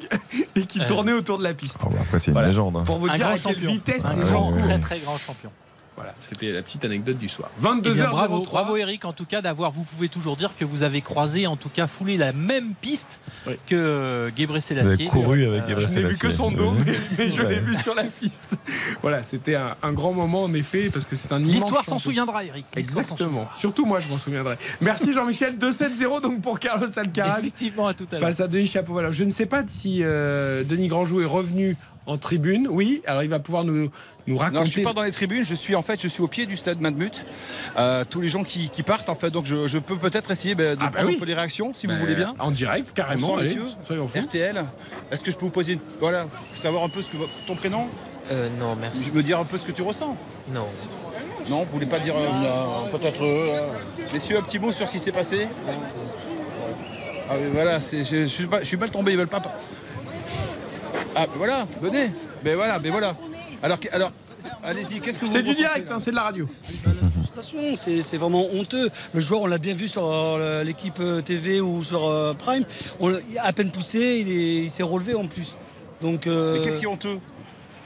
et 0.54 0.66
qui 0.66 0.78
tournait 0.84 1.12
autour 1.12 1.36
de 1.38 1.42
la 1.42 1.54
piste. 1.54 1.80
Oh, 1.84 1.88
bah, 1.90 1.98
après 2.02 2.20
c'est 2.20 2.30
une 2.30 2.40
légende. 2.40 2.76
Hein. 2.76 2.84
Pour 2.84 2.98
vous 2.98 3.08
dire 3.08 3.26
à 3.26 3.36
quelle 3.36 3.58
vitesse 3.58 4.02
c'est 4.02 4.22
un 4.22 4.56
très 4.56 4.78
très 4.78 4.98
grand 5.00 5.18
champion. 5.18 5.50
Voilà, 5.98 6.14
c'était 6.20 6.52
la 6.52 6.62
petite 6.62 6.84
anecdote 6.84 7.18
du 7.18 7.26
soir. 7.26 7.50
22h. 7.60 7.92
Eh 7.96 8.10
bravo, 8.10 8.42
bravo 8.44 8.76
Eric, 8.76 9.04
en 9.04 9.12
tout 9.12 9.24
cas 9.24 9.42
d'avoir. 9.42 9.72
Vous 9.72 9.82
pouvez 9.82 10.08
toujours 10.08 10.36
dire 10.36 10.52
que 10.56 10.64
vous 10.64 10.84
avez 10.84 11.00
croisé, 11.00 11.48
en 11.48 11.56
tout 11.56 11.70
cas 11.70 11.88
foulé 11.88 12.16
la 12.16 12.32
même 12.32 12.74
piste 12.80 13.20
que 13.66 13.74
euh, 13.74 14.30
Gebre 14.36 14.62
Selassie. 14.62 15.06
couru 15.06 15.44
avec 15.44 15.64
euh, 15.64 15.80
Je 15.80 15.88
n'ai 15.88 16.04
vu 16.04 16.16
que 16.16 16.30
son 16.30 16.52
dos, 16.52 16.72
mais, 17.18 17.32
je 17.32 17.42
l'ai 17.42 17.58
vu 17.58 17.74
sur 17.74 17.96
la 17.96 18.04
piste. 18.04 18.56
Voilà, 19.02 19.24
c'était 19.24 19.56
un, 19.56 19.92
grand 19.92 20.12
moment 20.12 20.44
en 20.44 20.54
effet 20.54 20.88
parce 20.88 21.06
que 21.06 21.16
c'est 21.16 21.32
un. 21.32 21.40
L'histoire 21.40 21.84
s'en 21.84 21.98
souviendra, 21.98 22.44
Eric. 22.44 22.64
Exactement. 22.76 23.48
Surtout 23.56 23.84
moi, 23.84 23.98
je 23.98 24.08
m'en 24.08 24.18
souviendrai. 24.18 24.56
Merci 24.80 25.12
Jean-Michel. 25.12 25.58
2-7-0 25.58 26.20
donc 26.22 26.42
pour 26.42 26.60
Carlos 26.60 26.86
Alcaraz. 26.96 27.40
Effectivement, 27.40 27.88
à 27.88 27.94
tout 27.94 28.06
à 28.12 28.14
l'heure. 28.14 28.28
Face 28.28 28.38
à 28.38 28.46
Denis 28.46 28.66
Chapeau. 28.66 29.00
Je 29.10 29.24
ne 29.24 29.32
sais 29.32 29.46
pas 29.46 29.64
si 29.66 30.04
euh, 30.04 30.62
Denis 30.62 30.86
Grandjou 30.86 31.20
est 31.20 31.26
revenu 31.26 31.76
en 32.08 32.16
tribune. 32.16 32.66
Oui, 32.68 33.02
alors 33.06 33.22
il 33.22 33.28
va 33.28 33.38
pouvoir 33.38 33.64
nous, 33.64 33.90
nous 34.26 34.36
raconter. 34.36 34.58
Non, 34.58 34.64
je 34.64 34.70
suis 34.70 34.82
pas 34.82 34.92
dans 34.92 35.02
les 35.02 35.12
tribunes, 35.12 35.44
je 35.44 35.54
suis 35.54 35.74
en 35.74 35.82
fait, 35.82 36.00
je 36.02 36.08
suis 36.08 36.22
au 36.22 36.28
pied 36.28 36.46
du 36.46 36.56
stade 36.56 36.80
Madmut. 36.80 37.24
Euh, 37.76 38.04
tous 38.08 38.20
les 38.20 38.28
gens 38.28 38.42
qui, 38.42 38.68
partent, 38.82 39.08
en 39.08 39.14
fait, 39.14 39.30
donc 39.30 39.44
je, 39.44 39.78
peux 39.78 39.96
peut-être 39.96 40.30
essayer 40.30 40.54
bah, 40.54 40.74
de 40.74 40.80
ah, 40.80 40.90
bah 40.90 41.02
prendre 41.02 41.26
des 41.26 41.34
réactions, 41.34 41.72
si 41.74 41.86
vous 41.86 41.92
bah, 41.92 41.98
voulez 42.00 42.14
bien. 42.14 42.34
En 42.38 42.50
direct, 42.50 42.92
carrément. 42.94 43.36
Bonsoir, 43.36 43.64
messieurs. 44.00 44.22
RTL. 44.22 44.64
Est-ce 45.10 45.22
que 45.22 45.30
je 45.30 45.36
peux 45.36 45.44
vous 45.44 45.50
poser, 45.50 45.78
voilà, 46.00 46.26
savoir 46.54 46.82
un 46.82 46.88
peu 46.88 47.02
ce 47.02 47.10
que 47.10 47.16
ton 47.46 47.54
prénom? 47.54 47.88
Euh, 48.30 48.48
Non, 48.58 48.74
merci. 48.74 49.04
Je 49.06 49.10
me 49.10 49.22
dire 49.22 49.38
un 49.38 49.44
peu 49.44 49.56
ce 49.56 49.66
que 49.66 49.72
tu 49.72 49.82
ressens. 49.82 50.16
Non. 50.52 50.66
Non, 51.48 51.64
vous 51.64 51.72
voulez 51.72 51.86
pas 51.86 51.98
dire 51.98 52.14
euh, 52.16 52.90
peut-être. 52.90 53.22
Euh, 53.22 53.68
messieurs, 54.12 54.38
un 54.38 54.42
petit 54.42 54.58
mot 54.58 54.72
sur 54.72 54.86
ce 54.86 54.92
qui 54.92 54.98
s'est 54.98 55.12
passé? 55.12 55.48
Ah, 57.30 57.34
voilà, 57.52 57.78
je, 57.78 58.02
je, 58.02 58.26
suis 58.26 58.46
je 58.60 58.64
suis 58.64 58.76
mal 58.76 58.90
tombé, 58.90 59.12
ils 59.12 59.18
veulent 59.18 59.28
pas. 59.28 59.42
Ah, 61.14 61.26
ben 61.26 61.32
voilà, 61.36 61.66
venez. 61.80 62.10
Ben 62.42 62.56
voilà, 62.56 62.78
ben 62.78 62.90
voilà. 62.90 63.14
Alors, 63.62 63.78
alors 63.92 64.12
allez-y, 64.62 65.00
qu'est-ce 65.00 65.18
que 65.18 65.26
vous 65.26 65.32
C'est 65.32 65.42
du 65.42 65.54
direct, 65.54 65.90
hein, 65.90 65.98
c'est 65.98 66.10
de 66.10 66.16
la 66.16 66.22
radio. 66.22 66.48
C'est 67.40 68.16
vraiment 68.16 68.46
honteux. 68.52 68.90
Le 69.12 69.20
joueur, 69.20 69.42
on 69.42 69.46
l'a 69.46 69.58
bien 69.58 69.74
vu 69.74 69.88
sur 69.88 70.04
euh, 70.04 70.64
l'équipe 70.64 70.98
euh, 71.00 71.20
TV 71.20 71.60
ou 71.60 71.84
sur 71.84 72.08
euh, 72.08 72.34
Prime. 72.34 72.64
On, 73.00 73.12
à 73.40 73.52
peine 73.52 73.70
poussé, 73.70 74.24
il 74.26 74.70
s'est 74.70 74.82
relevé 74.82 75.14
en 75.14 75.26
plus. 75.26 75.56
Donc, 76.00 76.26
mais 76.26 76.64
qu'est-ce 76.64 76.78
qui 76.78 76.84
est 76.84 76.88
honteux? 76.88 77.18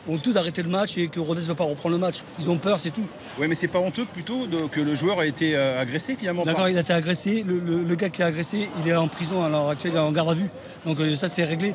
Honteux 0.08 0.32
d'arrêter 0.32 0.62
le 0.62 0.68
match 0.68 0.98
et 0.98 1.06
que 1.06 1.20
Rodez 1.20 1.42
ne 1.42 1.46
veut 1.46 1.54
pas 1.54 1.64
reprendre 1.64 1.94
le 1.94 2.00
match. 2.00 2.22
Ils 2.40 2.50
ont 2.50 2.58
peur, 2.58 2.80
c'est 2.80 2.90
tout. 2.90 3.06
Oui, 3.38 3.46
mais 3.46 3.54
c'est 3.54 3.68
pas 3.68 3.78
honteux 3.78 4.04
plutôt 4.04 4.48
que 4.70 4.80
le 4.80 4.94
joueur 4.94 5.20
a 5.20 5.26
été 5.26 5.56
agressé 5.56 6.16
finalement. 6.16 6.44
D'accord, 6.44 6.68
il 6.68 6.76
a 6.76 6.80
été 6.80 6.92
agressé. 6.92 7.44
Le, 7.46 7.94
gars 7.94 8.08
qui 8.08 8.20
l'a 8.20 8.26
agressé, 8.26 8.68
il 8.82 8.88
est 8.88 8.96
en 8.96 9.08
prison 9.08 9.44
à 9.44 9.48
l'heure 9.48 9.68
actuelle, 9.68 9.92
il 9.94 9.98
est 9.98 10.00
en 10.00 10.12
garde 10.12 10.30
à 10.30 10.34
vue. 10.34 10.50
Donc 10.84 10.98
ça, 11.16 11.28
c'est 11.28 11.44
réglé. 11.44 11.74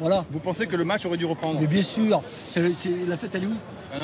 Voilà. 0.00 0.24
Vous 0.30 0.38
pensez 0.38 0.66
que 0.66 0.76
le 0.76 0.84
match 0.84 1.04
aurait 1.06 1.16
dû 1.16 1.24
reprendre 1.26 1.60
Mais 1.60 1.66
bien 1.66 1.82
sûr. 1.82 2.22
la 2.54 3.16
fête, 3.16 3.34
elle 3.34 3.44
est 3.44 3.46
où 3.46 3.56
Elle 3.92 4.00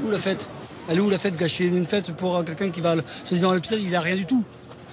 est 0.00 0.06
où 0.06 0.10
la 0.10 0.18
fête 0.18 0.48
Elle 0.88 0.98
est 0.98 1.00
où 1.00 1.10
la 1.10 1.18
fête 1.18 1.36
Gâcher 1.36 1.66
une 1.66 1.86
fête 1.86 2.12
pour 2.12 2.44
quelqu'un 2.44 2.70
qui 2.70 2.80
va 2.80 2.96
se 3.24 3.34
dire 3.34 3.48
dans 3.48 3.54
l'épisode, 3.54 3.80
il 3.82 3.94
a 3.94 4.00
rien 4.00 4.16
du 4.16 4.26
tout. 4.26 4.44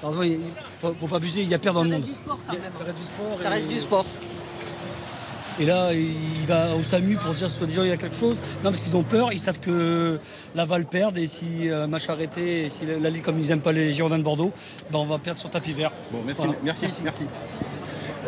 Il 0.03 0.39
faut, 0.79 0.93
faut 0.93 1.07
pas 1.07 1.17
abuser, 1.17 1.41
il 1.41 1.49
y 1.49 1.53
a 1.53 1.59
pire 1.59 1.73
dans 1.73 1.83
le 1.83 1.89
monde. 1.89 2.05
ça 2.37 2.83
reste 2.83 2.97
du 2.97 3.03
sport. 3.03 3.39
Ça 3.39 3.49
reste 3.49 3.67
du 3.67 3.79
sport. 3.79 4.05
Et 5.59 5.65
là, 5.65 5.91
il 5.91 6.45
va 6.47 6.75
au 6.75 6.83
SAMU 6.83 7.15
pour 7.15 7.33
dire 7.33 7.49
soi-disant 7.49 7.81
il 7.81 7.89
y 7.89 7.91
a 7.91 7.97
quelque 7.97 8.15
chose. 8.15 8.37
Non, 8.63 8.69
parce 8.69 8.81
qu'ils 8.81 8.95
ont 8.95 9.03
peur, 9.03 9.33
ils 9.33 9.39
savent 9.39 9.59
que 9.59 10.19
Laval 10.53 10.85
perd 10.85 11.17
et 11.17 11.25
si 11.25 11.67
euh, 11.67 11.87
match 11.87 12.09
arrêté, 12.09 12.65
et 12.65 12.69
si 12.69 12.83
la 12.85 13.09
Ligue, 13.09 13.23
comme 13.23 13.39
ils 13.39 13.47
n'aiment 13.47 13.61
pas 13.61 13.71
les 13.71 13.91
Girondins 13.91 14.19
de 14.19 14.23
Bordeaux, 14.23 14.51
ben 14.91 14.99
on 14.99 15.05
va 15.05 15.17
perdre 15.17 15.39
sur 15.39 15.49
tapis 15.49 15.73
vert. 15.73 15.91
Bon, 16.11 16.19
merci, 16.23 16.45
merci, 16.63 17.01
merci. 17.03 17.23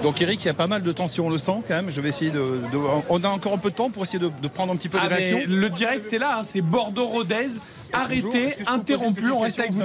Donc 0.03 0.21
Eric, 0.21 0.43
il 0.43 0.47
y 0.47 0.49
a 0.49 0.53
pas 0.53 0.67
mal 0.67 0.83
de 0.83 0.91
tension, 0.91 1.27
on 1.27 1.29
le 1.29 1.37
sent 1.37 1.61
quand 1.67 1.75
même. 1.75 1.89
Je 1.89 1.99
vais 2.01 2.09
essayer 2.09 2.31
de, 2.31 2.61
on 3.09 3.23
a 3.23 3.29
encore 3.29 3.53
un 3.53 3.57
peu 3.57 3.69
de 3.69 3.75
temps 3.75 3.89
pour 3.89 4.03
essayer 4.03 4.19
de, 4.19 4.47
prendre 4.47 4.71
un 4.71 4.75
petit 4.75 4.89
peu 4.89 4.97
de 4.97 5.03
ah, 5.05 5.07
réaction. 5.07 5.39
Le 5.47 5.69
direct, 5.69 6.05
c'est 6.05 6.19
là, 6.19 6.37
hein, 6.37 6.43
c'est 6.43 6.61
Bordeaux-Rodez. 6.61 7.59
Arrêté, 7.91 8.55
interrompu, 8.67 9.31
on 9.31 9.39
reste 9.39 9.59
avec 9.59 9.73
vous. 9.73 9.81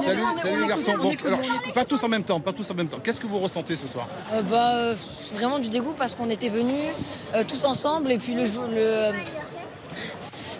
Salut, 0.00 0.22
salut 0.36 0.62
les 0.62 0.68
garçons. 0.68 0.92
alors, 0.92 1.40
pas 1.74 1.84
tous 1.84 2.02
en 2.04 2.08
même 2.08 2.22
temps, 2.22 2.40
pas 2.40 2.52
tous 2.52 2.70
en 2.70 2.74
même 2.74 2.88
temps. 2.88 2.98
Qu'est-ce 3.02 3.18
que 3.18 3.26
vous 3.26 3.40
ressentez 3.40 3.74
ce 3.74 3.88
soir? 3.88 4.08
Euh, 4.32 4.42
Bah, 4.42 4.74
euh, 4.74 4.94
vraiment 5.34 5.58
du 5.58 5.68
dégoût 5.68 5.94
parce 5.98 6.14
qu'on 6.14 6.30
était 6.30 6.48
venus 6.48 6.92
euh, 7.34 7.42
tous 7.46 7.64
ensemble 7.64 8.12
et 8.12 8.18
puis 8.18 8.34
le 8.34 8.44
le 8.44 9.12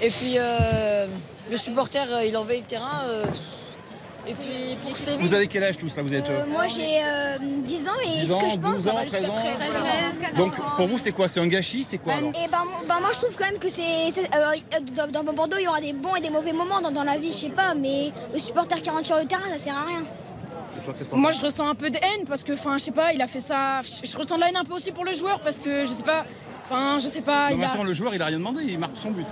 et 0.03 0.11
puis 0.11 0.37
le 1.51 1.57
supporter, 1.57 2.05
il 2.27 2.37
envahit 2.37 2.63
le 2.63 2.67
terrain. 2.67 3.03
Et 4.29 4.35
puis 4.35 4.77
pour 4.83 4.97
ces 4.97 5.17
Vous 5.17 5.33
avez 5.33 5.47
quel 5.47 5.63
âge 5.63 5.77
tous 5.77 5.97
là 5.97 6.03
vous 6.03 6.13
êtes 6.13 6.29
euh, 6.29 6.47
Moi 6.47 6.67
j'ai 6.67 7.01
10 7.41 7.87
euh, 7.87 7.91
ans 7.91 7.95
et 8.05 8.21
10 8.21 8.27
ce 8.27 8.33
que 8.35 8.51
je 8.51 8.57
pense 8.57 8.75
12 8.77 8.89
ans, 8.89 9.05
13 9.07 9.31
ans. 9.31 9.35
Donc 10.37 10.55
pour 10.77 10.89
vous 10.89 10.99
c'est 10.99 11.13
quoi? 11.13 11.29
C'est 11.29 11.41
un 11.41 11.47
gâchis? 11.47 11.85
C'est 11.85 11.99
quoi 11.99 12.15
alors? 12.15 12.31
Et 12.31 12.49
ben, 12.49 12.59
ben, 12.89 13.01
moi 13.01 13.11
je 13.13 13.19
trouve 13.19 13.37
quand 13.37 13.47
même 13.47 13.59
que 13.59 13.69
c'est 13.69 14.09
euh, 14.09 15.07
dans, 15.13 15.23
Bordeaux 15.33 15.57
il 15.59 15.65
y 15.65 15.69
aura 15.69 15.81
des 15.81 15.93
bons 15.93 16.17
et 16.17 16.21
des 16.21 16.31
mauvais 16.31 16.53
moments 16.53 16.81
dans, 16.81 16.91
dans, 16.91 17.05
la 17.05 17.19
vie, 17.19 17.29
je 17.29 17.37
sais 17.37 17.51
pas, 17.51 17.75
mais 17.75 18.11
le 18.33 18.39
supporter 18.39 18.81
qui 18.81 18.91
rentre 18.91 19.07
sur 19.07 19.17
le 19.17 19.27
terrain 19.27 19.49
ça 19.53 19.59
sert 19.59 19.77
à 19.77 19.85
rien. 19.85 20.03
Moi 21.13 21.33
je 21.33 21.41
ressens 21.41 21.69
un 21.69 21.75
peu 21.75 21.91
de 21.91 21.97
haine 21.97 22.27
parce 22.27 22.43
que 22.43 22.53
enfin 22.53 22.79
je 22.79 22.85
sais 22.85 22.91
pas, 22.91 23.13
il 23.13 23.23
a 23.23 23.27
fait 23.27 23.41
ça. 23.41 23.81
Je 23.83 24.17
ressens 24.17 24.37
de 24.37 24.41
la 24.41 24.49
haine 24.49 24.57
un 24.57 24.65
peu 24.65 24.75
aussi 24.75 24.91
pour 24.91 25.05
le 25.05 25.13
joueur 25.13 25.41
parce 25.41 25.61
que 25.61 25.85
je 25.85 25.93
sais 25.93 26.03
pas. 26.03 26.25
Enfin 26.65 26.99
je 26.99 27.07
sais 27.07 27.21
pas. 27.21 27.55
Mais 27.55 27.65
attends, 27.65 27.85
le 27.85 27.93
joueur 27.93 28.15
il 28.15 28.23
a 28.23 28.27
rien 28.27 28.39
demandé, 28.39 28.65
il 28.67 28.79
marque 28.79 28.97
son 28.97 29.13
but. 29.13 29.27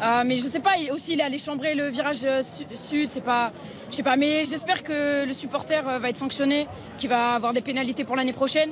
Ah, 0.00 0.24
mais 0.24 0.36
je 0.36 0.42
sais 0.42 0.60
pas, 0.60 0.74
aussi 0.92 1.14
il 1.14 1.20
est 1.20 1.22
allé 1.22 1.38
chambrer 1.38 1.74
le 1.74 1.88
virage 1.88 2.20
euh, 2.24 2.42
sud, 2.42 3.10
c'est 3.10 3.20
pas. 3.20 3.52
Je 3.90 3.96
sais 3.96 4.02
pas, 4.02 4.16
mais 4.16 4.44
j'espère 4.44 4.82
que 4.82 5.26
le 5.26 5.32
supporter 5.32 5.86
euh, 5.86 5.98
va 5.98 6.08
être 6.10 6.16
sanctionné, 6.16 6.68
qu'il 6.96 7.10
va 7.10 7.34
avoir 7.34 7.52
des 7.52 7.60
pénalités 7.60 8.04
pour 8.04 8.16
l'année 8.16 8.32
prochaine. 8.32 8.70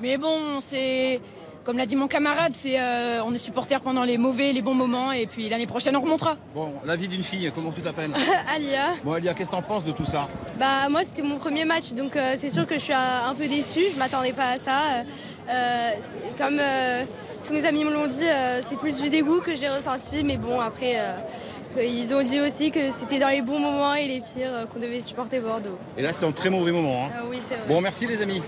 Mais 0.00 0.16
bon, 0.16 0.60
c'est. 0.60 1.20
Comme 1.64 1.78
l'a 1.78 1.86
dit 1.86 1.96
mon 1.96 2.06
camarade, 2.06 2.52
c'est 2.54 2.78
euh, 2.78 3.24
on 3.24 3.34
est 3.34 3.38
supporter 3.38 3.80
pendant 3.80 4.04
les 4.04 4.18
mauvais, 4.18 4.52
les 4.52 4.62
bons 4.62 4.74
moments, 4.74 5.10
et 5.10 5.26
puis 5.26 5.48
l'année 5.48 5.66
prochaine 5.66 5.96
on 5.96 6.00
remontera. 6.00 6.36
Bon, 6.54 6.72
la 6.84 6.94
vie 6.94 7.08
d'une 7.08 7.24
fille, 7.24 7.50
comment 7.52 7.72
tu 7.72 7.80
t'appelles? 7.80 8.12
Alia. 8.54 8.94
Bon 9.02 9.14
Alia, 9.14 9.34
qu'est-ce 9.34 9.50
que 9.50 9.56
t'en 9.56 9.62
penses 9.62 9.84
de 9.84 9.90
tout 9.90 10.04
ça? 10.04 10.28
Bah 10.60 10.88
moi 10.88 11.02
c'était 11.02 11.22
mon 11.22 11.38
premier 11.38 11.64
match, 11.64 11.92
donc 11.92 12.16
c'est 12.36 12.50
sûr 12.50 12.68
que 12.68 12.74
je 12.74 12.84
suis 12.84 12.92
un 12.92 13.34
peu 13.36 13.48
déçue, 13.48 13.86
je 13.92 13.98
m'attendais 13.98 14.32
pas 14.32 14.50
à 14.50 14.58
ça. 14.58 14.80
comme 16.38 16.60
tous 17.46 17.52
mes 17.52 17.64
amis 17.64 17.84
me 17.84 17.92
l'ont 17.92 18.06
dit, 18.06 18.26
euh, 18.26 18.60
c'est 18.66 18.76
plus 18.76 19.00
du 19.00 19.08
dégoût 19.08 19.40
que 19.40 19.54
j'ai 19.54 19.68
ressenti, 19.68 20.24
mais 20.24 20.36
bon, 20.36 20.58
après, 20.60 20.94
euh, 20.96 21.16
ils 21.80 22.12
ont 22.12 22.22
dit 22.22 22.40
aussi 22.40 22.72
que 22.72 22.90
c'était 22.90 23.20
dans 23.20 23.28
les 23.28 23.42
bons 23.42 23.60
moments 23.60 23.94
et 23.94 24.08
les 24.08 24.20
pires 24.20 24.52
euh, 24.52 24.64
qu'on 24.66 24.80
devait 24.80 25.00
supporter 25.00 25.38
Bordeaux. 25.38 25.78
Et 25.96 26.02
là, 26.02 26.12
c'est 26.12 26.26
un 26.26 26.32
très 26.32 26.50
mauvais 26.50 26.72
moment. 26.72 27.06
Hein. 27.06 27.10
Ah 27.14 27.22
oui, 27.28 27.36
c'est 27.38 27.54
vrai. 27.54 27.68
Bon, 27.68 27.80
merci 27.80 28.06
les 28.06 28.20
amis. 28.20 28.42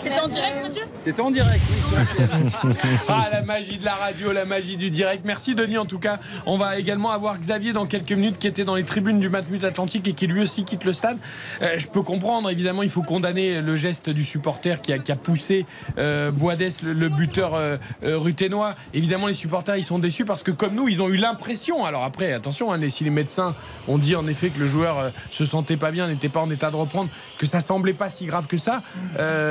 C'était 0.00 0.20
en 0.20 0.28
direct, 0.28 0.62
monsieur 0.62 0.82
C'était 1.00 1.20
en 1.20 1.30
direct, 1.30 1.60
oui. 1.70 2.24
ah, 3.08 3.28
la 3.32 3.42
magie 3.42 3.78
de 3.78 3.84
la 3.84 3.94
radio, 3.94 4.32
la 4.32 4.44
magie 4.44 4.76
du 4.76 4.90
direct. 4.90 5.22
Merci, 5.24 5.54
Denis, 5.54 5.78
en 5.78 5.86
tout 5.86 5.98
cas. 5.98 6.18
On 6.44 6.58
va 6.58 6.78
également 6.78 7.10
avoir 7.10 7.38
Xavier 7.38 7.72
dans 7.72 7.86
quelques 7.86 8.12
minutes 8.12 8.38
qui 8.38 8.46
était 8.46 8.64
dans 8.64 8.74
les 8.74 8.84
tribunes 8.84 9.20
du 9.20 9.28
Matmut 9.28 9.62
Atlantique 9.64 10.06
et 10.08 10.12
qui 10.12 10.26
lui 10.26 10.42
aussi 10.42 10.64
quitte 10.64 10.84
le 10.84 10.92
stade. 10.92 11.18
Euh, 11.62 11.78
je 11.78 11.88
peux 11.88 12.02
comprendre, 12.02 12.50
évidemment, 12.50 12.82
il 12.82 12.90
faut 12.90 13.02
condamner 13.02 13.60
le 13.60 13.76
geste 13.76 14.10
du 14.10 14.24
supporter 14.24 14.80
qui 14.80 14.92
a, 14.92 14.98
qui 14.98 15.12
a 15.12 15.16
poussé 15.16 15.66
euh, 15.98 16.30
Boadès, 16.30 16.82
le, 16.82 17.08
buteur 17.08 17.54
euh, 17.54 17.76
euh, 18.02 18.18
ruténois. 18.18 18.74
Évidemment, 18.94 19.26
les 19.26 19.34
supporters, 19.34 19.76
ils 19.76 19.84
sont 19.84 19.98
déçus 19.98 20.24
parce 20.24 20.42
que, 20.42 20.50
comme 20.50 20.74
nous, 20.74 20.88
ils 20.88 21.02
ont 21.02 21.08
eu 21.08 21.16
l'impression. 21.16 21.84
Alors 21.84 22.04
après, 22.04 22.32
attention, 22.32 22.72
hein, 22.72 22.88
si 22.88 23.04
les 23.04 23.10
médecins 23.10 23.54
ont 23.88 23.98
dit 23.98 24.16
en 24.16 24.26
effet 24.26 24.50
que 24.50 24.58
le 24.58 24.66
joueur 24.66 25.12
se 25.30 25.44
sentait 25.44 25.76
pas 25.76 25.90
bien, 25.90 26.08
n'était 26.08 26.28
pas 26.28 26.40
en 26.40 26.50
état 26.50 26.70
de 26.70 26.76
reprendre, 26.76 27.10
que 27.38 27.46
ça 27.46 27.60
semblait 27.60 27.92
pas 27.92 28.10
si 28.10 28.26
grave 28.26 28.46
que 28.46 28.56
ça, 28.56 28.82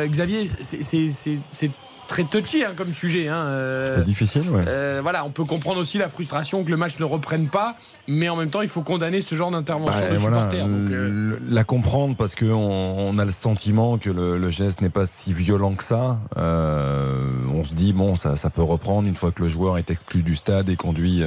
Xavier 0.05 0.34
c'est 0.43 1.71
très 2.07 2.23
touchy 2.23 2.63
hein, 2.63 2.73
comme 2.75 2.93
sujet. 2.93 3.27
Hein. 3.27 3.35
Euh, 3.35 3.87
c'est 3.87 4.03
difficile, 4.03 4.49
ouais. 4.49 4.63
Euh, 4.67 4.99
voilà, 5.01 5.25
on 5.25 5.29
peut 5.29 5.43
comprendre 5.43 5.79
aussi 5.79 5.97
la 5.97 6.09
frustration 6.09 6.63
que 6.63 6.69
le 6.69 6.77
match 6.77 6.99
ne 6.99 7.05
reprenne 7.05 7.47
pas, 7.47 7.75
mais 8.07 8.29
en 8.29 8.35
même 8.35 8.49
temps, 8.49 8.61
il 8.61 8.67
faut 8.67 8.81
condamner 8.81 9.21
ce 9.21 9.35
genre 9.35 9.51
d'intervention 9.51 10.01
bah, 10.01 10.11
de 10.11 10.17
supporters. 10.17 10.65
Euh, 10.67 11.37
la 11.47 11.63
comprendre 11.63 12.15
parce 12.15 12.35
qu'on 12.35 12.45
on 12.47 13.17
a 13.17 13.25
le 13.25 13.31
sentiment 13.31 13.97
que 13.97 14.09
le, 14.09 14.49
geste 14.49 14.81
n'est 14.81 14.89
pas 14.89 15.05
si 15.05 15.33
violent 15.33 15.73
que 15.73 15.83
ça. 15.83 16.19
on 16.35 17.63
se 17.63 17.73
dit, 17.73 17.93
bon, 17.93 18.15
ça, 18.15 18.37
ça, 18.37 18.49
peut 18.49 18.63
reprendre 18.63 19.07
une 19.07 19.15
fois 19.15 19.31
que 19.31 19.41
le 19.41 19.49
joueur 19.49 19.77
est 19.77 19.89
exclu 19.89 20.21
du 20.21 20.35
stade 20.35 20.69
et 20.69 20.75
conduit 20.75 21.23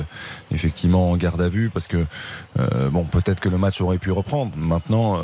effectivement 0.52 1.10
en 1.10 1.16
garde 1.16 1.40
à 1.40 1.48
vue, 1.48 1.70
parce 1.70 1.88
que, 1.88 2.04
bon, 2.90 3.04
peut-être 3.04 3.40
que 3.40 3.48
le 3.48 3.58
match 3.58 3.80
aurait 3.80 3.98
pu 3.98 4.12
reprendre. 4.12 4.52
Maintenant 4.56 5.20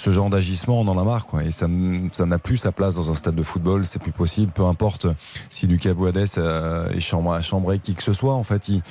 ce 0.00 0.12
genre 0.12 0.30
d'agissement, 0.30 0.80
on 0.80 0.88
en 0.88 0.98
a 0.98 1.04
marre. 1.04 1.26
Quoi. 1.26 1.44
Et 1.44 1.50
ça, 1.50 1.68
n'a 1.68 2.38
plus 2.38 2.56
sa 2.56 2.72
place 2.72 2.96
dans 2.96 3.10
un 3.10 3.14
stade 3.14 3.34
de 3.34 3.42
football. 3.42 3.86
C'est 3.86 3.98
plus 3.98 4.12
possible. 4.12 4.50
Peu 4.52 4.64
importe 4.64 5.06
si 5.50 5.66
Lucas 5.66 5.94
Boades 5.94 6.26
euh, 6.38 6.90
est 6.90 7.00
chambré, 7.00 7.78
qui 7.78 7.94
que 7.94 8.02
ce 8.02 8.12
soit. 8.12 8.34
En 8.34 8.42
fait, 8.42 8.68
il, 8.68 8.82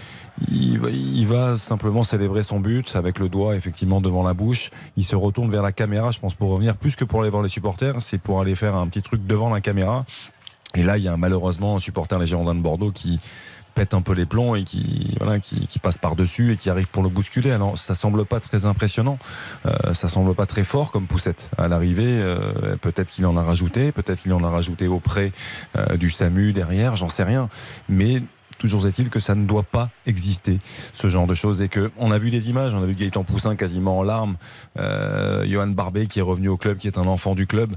il, 0.48 1.28
va 1.28 1.58
simplement 1.58 2.04
célébrer 2.04 2.44
son 2.44 2.60
but 2.60 2.96
avec 2.96 3.20
le 3.20 3.28
doigt 3.28 3.56
effectivement 3.56 4.02
devant 4.02 4.24
la 4.24 4.34
bouche. 4.34 4.70
Il 4.98 5.04
se 5.04 5.16
retourne 5.16 5.50
vers 5.50 5.64
la 5.64 5.72
caméra, 5.72 6.12
je 6.12 6.20
pense, 6.20 6.36
pour 6.36 6.52
revenir 6.52 6.78
plus 6.78 6.96
que 6.96 7.04
pour 7.04 7.22
aller 7.22 7.30
voir 7.30 7.44
les 7.44 7.50
supporters. 7.50 7.96
C'est 8.00 8.20
pour 8.20 8.40
aller 8.40 8.56
faire 8.56 8.76
un 8.76 8.88
petit 8.88 9.02
truc 9.02 9.26
devant 9.26 9.50
la 9.50 9.62
caméra. 9.62 10.06
Et 10.76 10.84
là, 10.84 10.98
il 10.98 11.04
y 11.04 11.08
a 11.08 11.18
malheureusement 11.18 11.76
un 11.76 11.80
supporter, 11.80 12.20
les 12.20 12.28
Girondins 12.28 12.54
de 12.54 12.62
Bordeaux, 12.62 12.92
qui 12.92 13.18
pète 13.80 13.94
un 13.94 14.02
peu 14.02 14.12
les 14.12 14.26
plombs 14.26 14.56
et 14.56 14.66
qui, 14.66 15.16
voilà, 15.22 15.40
qui, 15.40 15.80
passe 15.80 15.98
par-dessus 15.98 16.52
et 16.52 16.58
qui 16.58 16.70
arrive 16.70 16.90
pour 16.90 17.02
le 17.02 17.08
bousculer. 17.08 17.52
Alors 17.52 17.78
ça 17.78 17.96
semble 17.96 18.26
pas 18.26 18.42
très 18.42 18.66
impressionnant, 18.66 19.18
euh, 19.66 19.94
ça 19.94 20.10
semble 20.10 20.36
pas 20.36 20.46
très 20.46 20.66
fort 20.66 20.92
comme 20.92 21.08
poussette. 21.08 21.50
À 21.58 21.70
l'arrivée, 21.70 22.20
euh, 22.20 22.76
peut-être 22.76 23.10
qu'il 23.10 23.26
en 23.26 23.38
a 23.38 23.42
rajouté, 23.42 23.94
peut-être 23.94 24.24
qu'il 24.24 24.34
en 24.34 24.44
a 24.44 24.50
rajouté 24.50 24.90
auprès 24.90 25.32
euh, 25.78 25.96
du 25.96 26.10
SAMU 26.10 26.52
derrière, 26.52 26.98
j'en 26.98 27.08
sais 27.08 27.24
rien. 27.24 27.48
Mais 27.88 28.22
toujours 28.58 28.86
est-il 28.86 29.08
que 29.10 29.22
ça 29.22 29.34
ne 29.34 29.46
doit 29.46 29.64
pas 29.64 29.90
exister 30.06 30.60
ce 30.92 31.08
genre 31.08 31.26
de 31.26 31.34
choses 31.34 31.62
et 31.62 31.70
que 31.70 31.90
on 31.98 32.12
a 32.12 32.18
vu 32.18 32.32
des 32.32 32.50
images 32.50 32.74
on 32.74 32.84
a 32.84 32.86
vu 32.86 32.96
Gaëtan 32.96 33.24
Poussin 33.24 33.56
quasiment 33.56 34.00
en 34.00 34.04
larmes 34.04 34.36
Johan 35.46 35.68
Barbet 35.68 36.08
qui 36.08 36.20
est 36.20 36.24
revenu 36.24 36.50
au 36.50 36.58
club 36.58 36.78
qui 36.78 36.88
est 36.88 36.98
un 36.98 37.06
enfant 37.06 37.36
du 37.36 37.48
club 37.48 37.74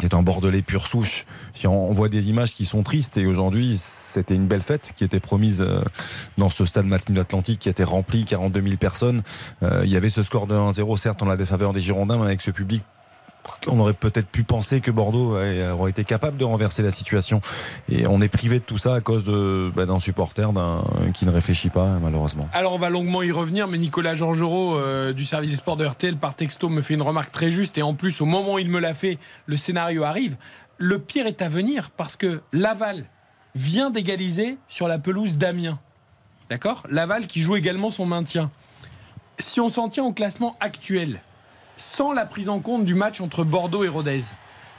qui 0.00 0.06
est 0.06 0.14
un 0.14 0.22
Bordelais 0.22 0.62
pur 0.62 0.86
souche. 0.86 1.26
On 1.64 1.92
voit 1.92 2.08
des 2.08 2.30
images 2.30 2.54
qui 2.54 2.64
sont 2.64 2.82
tristes 2.82 3.18
et 3.18 3.26
aujourd'hui 3.26 3.76
c'était 3.76 4.34
une 4.34 4.46
belle 4.46 4.62
fête 4.62 4.92
qui 4.96 5.04
était 5.04 5.20
promise 5.20 5.60
euh, 5.60 5.82
dans 6.38 6.48
ce 6.48 6.64
stade 6.64 6.86
Matmut 6.86 7.18
Atlantique 7.18 7.60
qui 7.60 7.68
était 7.68 7.84
rempli, 7.84 8.24
42 8.24 8.62
000 8.62 8.76
personnes. 8.76 9.22
Euh, 9.62 9.82
il 9.84 9.90
y 9.90 9.96
avait 9.96 10.08
ce 10.08 10.22
score 10.22 10.46
de 10.46 10.54
1-0 10.54 10.96
certes 10.96 11.22
en 11.22 11.26
la 11.26 11.36
défaveur 11.36 11.72
des 11.72 11.80
Girondins 11.80 12.18
mais 12.18 12.24
avec 12.24 12.40
ce 12.40 12.50
public 12.50 12.82
on 13.66 13.78
aurait 13.80 13.94
peut-être 13.94 14.28
pu 14.28 14.42
penser 14.42 14.80
que 14.80 14.90
Bordeaux 14.90 15.36
aurait 15.36 15.90
été 15.90 16.04
capable 16.04 16.36
de 16.36 16.44
renverser 16.44 16.82
la 16.82 16.90
situation. 16.90 17.40
Et 17.88 18.06
on 18.08 18.20
est 18.20 18.28
privé 18.28 18.58
de 18.58 18.64
tout 18.64 18.78
ça 18.78 18.94
à 18.94 19.00
cause 19.00 19.24
bah, 19.74 19.86
d'un 19.86 19.98
supporter 19.98 20.50
qui 21.14 21.26
ne 21.26 21.30
réfléchit 21.30 21.70
pas, 21.70 21.98
malheureusement. 22.00 22.48
Alors, 22.52 22.74
on 22.74 22.78
va 22.78 22.90
longuement 22.90 23.22
y 23.22 23.32
revenir, 23.32 23.68
mais 23.68 23.78
Nicolas 23.78 24.14
Georgerot 24.14 24.76
euh, 24.76 25.12
du 25.12 25.24
service 25.24 25.50
des 25.50 25.56
sports 25.56 25.76
de 25.76 25.86
RTL 25.86 26.16
par 26.16 26.34
texto 26.34 26.68
me 26.68 26.80
fait 26.80 26.94
une 26.94 27.02
remarque 27.02 27.32
très 27.32 27.50
juste. 27.50 27.78
Et 27.78 27.82
en 27.82 27.94
plus, 27.94 28.20
au 28.20 28.26
moment 28.26 28.54
où 28.54 28.58
il 28.58 28.70
me 28.70 28.78
l'a 28.78 28.94
fait, 28.94 29.18
le 29.46 29.56
scénario 29.56 30.04
arrive. 30.04 30.36
Le 30.78 30.98
pire 30.98 31.26
est 31.26 31.42
à 31.42 31.48
venir 31.48 31.90
parce 31.90 32.16
que 32.16 32.40
Laval 32.52 33.04
vient 33.54 33.90
d'égaliser 33.90 34.58
sur 34.68 34.88
la 34.88 34.98
pelouse 34.98 35.36
d'Amiens. 35.36 35.78
D'accord? 36.48 36.82
Laval 36.88 37.26
qui 37.26 37.40
joue 37.40 37.56
également 37.56 37.90
son 37.90 38.06
maintien. 38.06 38.50
Si 39.38 39.60
on 39.60 39.68
s'en 39.68 39.88
tient 39.88 40.04
au 40.04 40.12
classement 40.12 40.56
actuel, 40.60 41.20
sans 41.80 42.12
la 42.12 42.26
prise 42.26 42.48
en 42.48 42.60
compte 42.60 42.84
du 42.84 42.94
match 42.94 43.20
entre 43.20 43.44
Bordeaux 43.44 43.84
et 43.84 43.88
Rodez. 43.88 44.20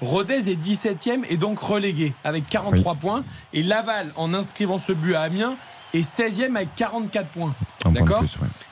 Rodez 0.01 0.49
est 0.49 0.61
17e 0.61 1.25
et 1.29 1.37
donc 1.37 1.59
relégué 1.59 2.13
avec 2.23 2.47
43 2.47 2.95
points. 2.95 3.23
Et 3.53 3.61
Laval, 3.61 4.11
en 4.15 4.33
inscrivant 4.33 4.77
ce 4.77 4.91
but 4.91 5.13
à 5.13 5.21
Amiens, 5.21 5.57
est 5.93 6.01
16e 6.01 6.55
avec 6.55 6.73
44 6.75 7.27
points. 7.27 7.55
D'accord 7.85 8.23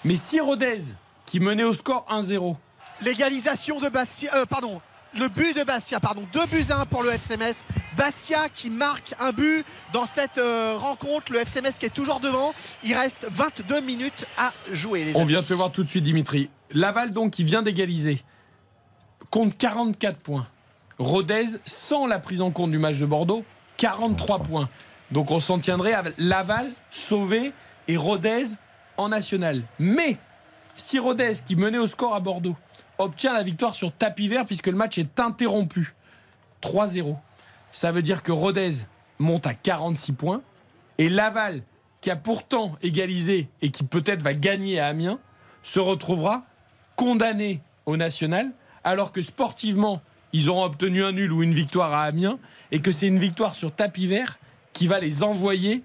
Mais 0.03 0.15
si 0.15 0.39
Rodez, 0.39 0.80
qui 1.26 1.39
menait 1.39 1.64
au 1.64 1.73
score 1.73 2.06
1-0. 2.10 2.56
L'égalisation 3.01 3.80
de 3.80 3.89
Bastia. 3.89 4.31
Euh, 4.35 4.45
pardon. 4.45 4.81
Le 5.18 5.27
but 5.27 5.57
de 5.57 5.64
Bastia, 5.64 5.99
pardon, 5.99 6.27
2 6.34 6.45
buts 6.47 6.65
à 6.69 6.81
1 6.81 6.85
pour 6.85 7.01
le 7.01 7.10
FCMS. 7.10 7.65
Bastia 7.97 8.47
qui 8.49 8.69
marque 8.69 9.15
un 9.19 9.31
but 9.31 9.65
dans 9.91 10.06
cette 10.06 10.38
euh, 10.38 10.76
rencontre. 10.77 11.31
Le 11.31 11.39
FCMS 11.39 11.77
qui 11.80 11.88
est 11.88 11.93
toujours 11.93 12.19
devant. 12.19 12.53
Il 12.84 12.93
reste 12.95 13.27
22 13.31 13.81
minutes 13.81 14.26
à 14.38 14.51
jouer. 14.72 15.03
Les 15.03 15.15
On 15.18 15.26
vient 15.26 15.41
te 15.41 15.53
voir 15.53 15.72
tout 15.72 15.84
de 15.84 15.89
suite, 15.89 16.03
Dimitri. 16.03 16.49
Laval, 16.72 17.12
donc, 17.12 17.32
qui 17.32 17.44
vient 17.44 17.62
d'égaliser, 17.62 18.22
compte 19.30 19.58
44 19.58 20.18
points. 20.18 20.48
Rodez, 20.98 21.60
sans 21.66 22.08
la 22.08 22.20
prise 22.20 22.41
en 22.41 22.52
compte 22.52 22.72
du 22.72 22.78
match 22.78 22.98
de 22.98 23.06
Bordeaux, 23.06 23.46
43 23.78 24.40
points. 24.40 24.70
Donc 25.12 25.32
on 25.32 25.40
s'en 25.40 25.60
tiendrait 25.60 25.94
à 25.94 26.04
Laval, 26.18 26.70
sauvé, 26.91 27.54
et 27.88 27.98
Rodez 27.98 28.44
en 28.98 29.10
national. 29.10 29.64
Mais 29.80 30.18
si 30.76 31.00
Rodez, 31.00 31.34
qui 31.46 31.56
menait 31.56 31.78
au 31.78 31.88
score 31.88 32.14
à 32.14 32.20
Bordeaux, 32.20 32.56
obtient 32.98 33.34
la 33.34 33.44
victoire 33.44 33.76
sur 33.76 33.91
tapis 33.91 34.28
vert, 34.28 34.46
puisque 34.46 34.68
le 34.68 34.76
match 34.76 34.98
est 34.98 35.20
interrompu, 35.20 35.96
3-0, 36.62 37.16
ça 37.72 37.91
veut 37.91 38.02
dire 38.02 38.22
que 38.22 38.32
Rodez 38.32 38.72
monte 39.18 39.48
à 39.48 39.54
46 39.54 40.12
points, 40.14 40.41
et 40.98 41.10
Laval, 41.10 41.64
qui 42.02 42.12
a 42.12 42.16
pourtant 42.16 42.76
égalisé 42.82 43.50
et 43.62 43.72
qui 43.72 43.84
peut-être 43.84 44.22
va 44.22 44.34
gagner 44.34 44.80
à 44.80 44.88
Amiens, 44.88 45.20
se 45.64 45.80
retrouvera 45.80 46.44
condamnés 46.99 47.61
au 47.85 47.95
national, 47.95 48.51
alors 48.84 49.13
que 49.13 49.21
sportivement, 49.21 50.01
ils 50.34 50.49
auront 50.49 50.65
obtenu 50.65 51.01
un 51.01 51.13
nul 51.13 51.31
ou 51.31 51.43
une 51.43 51.53
victoire 51.53 51.93
à 51.93 52.03
Amiens, 52.03 52.39
et 52.73 52.81
que 52.81 52.91
c'est 52.91 53.07
une 53.07 53.19
victoire 53.19 53.55
sur 53.55 53.71
tapis 53.71 54.05
vert 54.05 54.38
qui 54.73 54.85
va 54.85 54.99
les 54.99 55.23
envoyer 55.23 55.81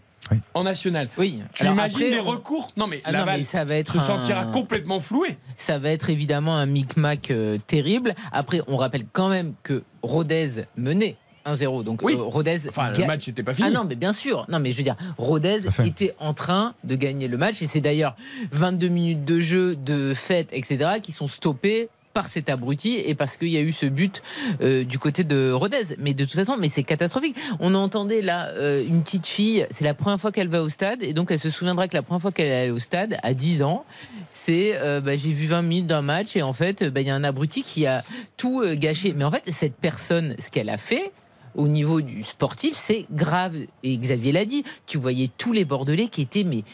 en 0.54 0.64
national. 0.64 1.06
Oui. 1.16 1.40
Tu 1.54 1.66
imagines 1.66 2.00
les 2.00 2.18
recours 2.18 2.72
Non 2.76 2.88
mais, 2.88 3.00
ah 3.04 3.42
ça 3.42 3.64
va 3.64 3.76
être 3.76 3.92
se 3.92 4.00
sentira 4.00 4.46
complètement 4.46 4.98
floué. 4.98 5.38
Ça 5.54 5.78
va 5.78 5.90
être 5.90 6.10
évidemment 6.10 6.56
un 6.56 6.66
micmac 6.66 7.30
euh, 7.30 7.58
terrible. 7.64 8.16
Après, 8.32 8.60
on 8.66 8.76
rappelle 8.76 9.04
quand 9.12 9.28
même 9.28 9.54
que 9.62 9.84
Rodez 10.02 10.64
menait 10.76 11.16
1-0. 11.46 11.84
Donc 11.84 12.02
oui. 12.02 12.14
Euh, 12.14 12.22
Rodez. 12.22 12.68
Enfin, 12.68 12.92
le 12.92 13.06
match 13.06 13.28
n'était 13.28 13.42
pas 13.42 13.54
fini. 13.54 13.68
Ah 13.68 13.70
non, 13.70 13.84
mais 13.84 13.96
bien 13.96 14.12
sûr. 14.12 14.46
Non, 14.48 14.58
mais 14.58 14.72
je 14.72 14.78
veux 14.78 14.82
dire, 14.82 14.96
Rodez 15.18 15.60
était 15.84 16.14
en 16.18 16.34
train 16.34 16.74
de 16.84 16.96
gagner 16.96 17.28
le 17.28 17.36
match. 17.36 17.62
Et 17.62 17.66
c'est 17.66 17.80
d'ailleurs 17.80 18.16
22 18.52 18.88
minutes 18.88 19.24
de 19.24 19.40
jeu, 19.40 19.76
de 19.76 20.14
fête, 20.14 20.48
etc., 20.52 21.00
qui 21.02 21.12
sont 21.12 21.28
stoppés 21.28 21.88
par 22.12 22.28
cet 22.28 22.48
abruti 22.48 22.96
et 22.96 23.16
parce 23.16 23.36
qu'il 23.36 23.48
y 23.48 23.56
a 23.56 23.60
eu 23.60 23.72
ce 23.72 23.86
but 23.86 24.22
euh, 24.60 24.84
du 24.84 25.00
côté 25.00 25.24
de 25.24 25.50
Rodez. 25.50 25.96
Mais 25.98 26.14
de 26.14 26.24
toute 26.24 26.34
façon, 26.34 26.56
mais 26.56 26.68
c'est 26.68 26.84
catastrophique. 26.84 27.36
On 27.58 27.74
entendait 27.74 28.22
là 28.22 28.50
euh, 28.50 28.84
une 28.88 29.02
petite 29.02 29.26
fille, 29.26 29.66
c'est 29.70 29.84
la 29.84 29.94
première 29.94 30.20
fois 30.20 30.30
qu'elle 30.30 30.46
va 30.46 30.62
au 30.62 30.68
stade 30.68 31.02
et 31.02 31.12
donc 31.12 31.32
elle 31.32 31.40
se 31.40 31.50
souviendra 31.50 31.88
que 31.88 31.94
la 31.94 32.02
première 32.02 32.22
fois 32.22 32.30
qu'elle 32.30 32.46
est 32.46 32.54
allée 32.62 32.70
au 32.70 32.78
stade, 32.78 33.18
à 33.24 33.34
10 33.34 33.64
ans, 33.64 33.84
c'est 34.30 34.78
bah, 35.02 35.16
j'ai 35.16 35.30
vu 35.30 35.46
20 35.46 35.62
minutes 35.62 35.86
d'un 35.88 36.02
match 36.02 36.36
et 36.36 36.42
en 36.42 36.52
fait, 36.52 36.84
bah, 36.84 37.00
il 37.00 37.08
y 37.08 37.10
a 37.10 37.14
un 37.16 37.24
abruti 37.24 37.62
qui 37.62 37.84
a 37.86 38.02
tout 38.36 38.62
gâché. 38.74 39.12
Mais 39.12 39.24
en 39.24 39.30
fait, 39.32 39.50
cette 39.50 39.74
personne, 39.74 40.36
ce 40.38 40.50
qu'elle 40.50 40.70
a 40.70 40.78
fait, 40.78 41.12
au 41.54 41.68
niveau 41.68 42.00
du 42.00 42.24
sportif, 42.24 42.74
c'est 42.76 43.06
grave. 43.10 43.56
Et 43.82 43.96
Xavier 43.96 44.32
l'a 44.32 44.44
dit, 44.44 44.64
tu 44.86 44.98
voyais 44.98 45.30
tous 45.38 45.52
les 45.52 45.64
Bordelais 45.64 46.08
qui 46.08 46.22
étaient 46.22 46.44
mais 46.44 46.64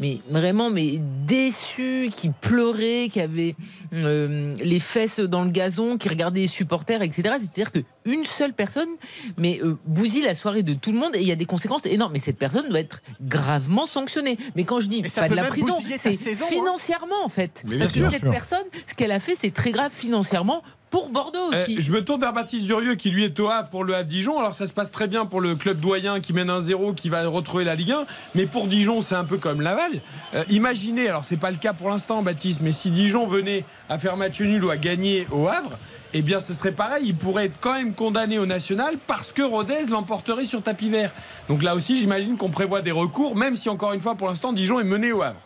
mais 0.00 0.20
vraiment 0.30 0.70
mais 0.70 1.00
déçus, 1.26 2.10
qui 2.14 2.30
pleuraient, 2.30 3.08
qui 3.10 3.20
avaient 3.20 3.56
euh, 3.92 4.54
les 4.60 4.80
fesses 4.80 5.20
dans 5.20 5.44
le 5.44 5.50
gazon, 5.50 5.96
qui 5.96 6.08
regardaient 6.08 6.42
les 6.42 6.46
supporters, 6.46 7.02
etc. 7.02 7.22
C'est-à-dire 7.38 7.72
que 7.72 7.80
une 8.04 8.24
seule 8.24 8.52
personne, 8.52 8.88
mais 9.36 9.60
euh, 9.62 9.76
bousille 9.86 10.22
la 10.22 10.34
soirée 10.34 10.62
de 10.62 10.74
tout 10.74 10.92
le 10.92 10.98
monde 10.98 11.14
et 11.14 11.20
il 11.20 11.26
y 11.26 11.32
a 11.32 11.36
des 11.36 11.46
conséquences 11.46 11.84
énormes. 11.84 12.12
Mais 12.12 12.18
cette 12.18 12.38
personne 12.38 12.68
doit 12.68 12.80
être 12.80 13.02
gravement 13.20 13.86
sanctionnée. 13.86 14.38
Mais 14.54 14.64
quand 14.64 14.80
je 14.80 14.86
dis 14.86 15.02
pas 15.02 15.28
de 15.28 15.34
la 15.34 15.42
prison, 15.42 15.74
c'est 15.98 16.10
hein. 16.10 16.46
financièrement 16.48 17.24
en 17.24 17.28
fait. 17.28 17.64
Parce 17.78 17.92
que 17.92 18.08
cette 18.08 18.30
personne, 18.30 18.64
ce 18.86 18.94
qu'elle 18.94 19.12
a 19.12 19.20
fait, 19.20 19.34
c'est 19.38 19.52
très 19.52 19.72
grave 19.72 19.92
financièrement 19.92 20.62
pour 20.90 21.10
Bordeaux 21.10 21.52
aussi. 21.52 21.80
je 21.80 21.92
me 21.92 22.02
tourne 22.02 22.20
vers 22.20 22.32
Baptiste 22.32 22.64
Durieux 22.64 22.94
qui 22.94 23.10
lui 23.10 23.24
est 23.24 23.38
au 23.40 23.48
Havre 23.48 23.68
pour 23.68 23.84
le 23.84 23.94
Havre 23.94 24.06
Dijon. 24.08 24.38
Alors 24.38 24.54
ça 24.54 24.66
se 24.66 24.72
passe 24.72 24.90
très 24.90 25.06
bien 25.06 25.26
pour 25.26 25.40
le 25.40 25.54
club 25.54 25.80
doyen 25.80 26.20
qui 26.20 26.32
mène 26.32 26.50
un 26.50 26.60
0 26.60 26.94
qui 26.94 27.08
va 27.08 27.26
retrouver 27.26 27.64
la 27.64 27.74
Ligue 27.74 27.92
1. 27.92 28.06
Mais 28.34 28.46
pour 28.46 28.66
Dijon, 28.66 29.00
c'est 29.00 29.14
un 29.14 29.24
peu 29.24 29.36
comme 29.38 29.60
Laval. 29.60 30.00
Euh, 30.34 30.44
imaginez, 30.48 31.08
alors 31.08 31.24
c'est 31.24 31.36
pas 31.36 31.50
le 31.50 31.56
cas 31.56 31.72
pour 31.72 31.90
l'instant, 31.90 32.22
Baptiste, 32.22 32.60
mais 32.62 32.72
si 32.72 32.90
Dijon 32.90 33.26
venait 33.26 33.64
à 33.88 33.98
faire 33.98 34.16
match 34.16 34.40
nul 34.40 34.64
ou 34.64 34.70
à 34.70 34.76
gagner 34.76 35.26
au 35.30 35.48
Havre, 35.48 35.78
eh 36.14 36.22
bien 36.22 36.40
ce 36.40 36.54
serait 36.54 36.72
pareil. 36.72 37.04
Il 37.08 37.16
pourrait 37.16 37.46
être 37.46 37.58
quand 37.60 37.74
même 37.74 37.94
condamné 37.94 38.38
au 38.38 38.46
national 38.46 38.96
parce 39.06 39.32
que 39.32 39.42
Rodez 39.42 39.86
l'emporterait 39.90 40.46
sur 40.46 40.62
tapis 40.62 40.88
vert. 40.88 41.12
Donc 41.48 41.62
là 41.62 41.74
aussi, 41.74 41.98
j'imagine 41.98 42.36
qu'on 42.36 42.50
prévoit 42.50 42.82
des 42.82 42.92
recours, 42.92 43.36
même 43.36 43.56
si 43.56 43.68
encore 43.68 43.92
une 43.92 44.00
fois, 44.00 44.14
pour 44.14 44.28
l'instant, 44.28 44.52
Dijon 44.52 44.80
est 44.80 44.84
mené 44.84 45.12
au 45.12 45.22
Havre. 45.22 45.40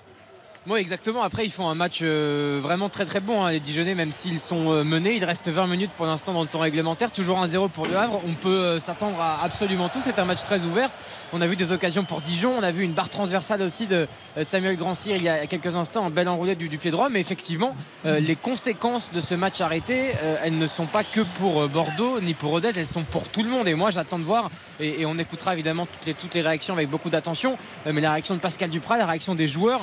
Moi, 0.64 0.78
exactement. 0.78 1.24
Après, 1.24 1.44
ils 1.44 1.50
font 1.50 1.68
un 1.68 1.74
match 1.74 1.98
euh, 2.02 2.60
vraiment 2.62 2.88
très 2.88 3.04
très 3.04 3.18
bon. 3.18 3.44
Hein, 3.44 3.50
les 3.50 3.58
Dijonais, 3.58 3.96
même 3.96 4.12
s'ils 4.12 4.38
sont 4.38 4.70
euh, 4.70 4.84
menés, 4.84 5.16
il 5.16 5.24
reste 5.24 5.48
20 5.48 5.66
minutes 5.66 5.90
pour 5.96 6.06
l'instant 6.06 6.32
dans 6.32 6.42
le 6.42 6.46
temps 6.46 6.60
réglementaire. 6.60 7.10
Toujours 7.10 7.44
1-0 7.44 7.68
pour 7.68 7.84
le 7.88 7.96
Havre. 7.96 8.20
On 8.28 8.34
peut 8.34 8.48
euh, 8.48 8.78
s'attendre 8.78 9.20
à 9.20 9.42
absolument 9.42 9.88
tout. 9.88 9.98
C'est 10.04 10.20
un 10.20 10.24
match 10.24 10.38
très 10.42 10.60
ouvert. 10.60 10.88
On 11.32 11.40
a 11.40 11.48
vu 11.48 11.56
des 11.56 11.72
occasions 11.72 12.04
pour 12.04 12.20
Dijon. 12.20 12.54
On 12.56 12.62
a 12.62 12.70
vu 12.70 12.84
une 12.84 12.92
barre 12.92 13.08
transversale 13.08 13.60
aussi 13.60 13.88
de 13.88 14.06
Samuel 14.44 14.76
Grandcir 14.76 15.16
il 15.16 15.24
y 15.24 15.28
a 15.28 15.48
quelques 15.48 15.74
instants, 15.74 16.06
un 16.06 16.10
bel 16.10 16.28
enroulé 16.28 16.54
du, 16.54 16.68
pied 16.78 16.92
droit. 16.92 17.08
Mais 17.08 17.20
effectivement, 17.20 17.74
les 18.04 18.36
conséquences 18.36 19.10
de 19.12 19.20
ce 19.20 19.34
match 19.34 19.60
arrêté, 19.60 20.12
elles 20.44 20.56
ne 20.56 20.66
sont 20.66 20.86
pas 20.86 21.02
que 21.02 21.22
pour 21.38 21.66
Bordeaux 21.68 22.20
ni 22.20 22.34
pour 22.34 22.50
Rodez. 22.50 22.70
Elles 22.76 22.86
sont 22.86 23.02
pour 23.02 23.28
tout 23.28 23.42
le 23.42 23.48
monde. 23.48 23.66
Et 23.66 23.74
moi, 23.74 23.90
j'attends 23.90 24.18
de 24.18 24.24
voir. 24.24 24.50
Et, 24.78 25.04
on 25.06 25.18
écoutera 25.18 25.54
évidemment 25.54 25.86
toutes 25.86 26.06
les, 26.06 26.14
toutes 26.14 26.34
les 26.34 26.42
réactions 26.42 26.74
avec 26.74 26.88
beaucoup 26.88 27.10
d'attention. 27.10 27.58
mais 27.86 28.00
la 28.00 28.12
réaction 28.12 28.34
de 28.34 28.40
Pascal 28.40 28.70
Duprat, 28.70 28.98
la 28.98 29.06
réaction 29.06 29.34
des 29.34 29.48
joueurs 29.48 29.80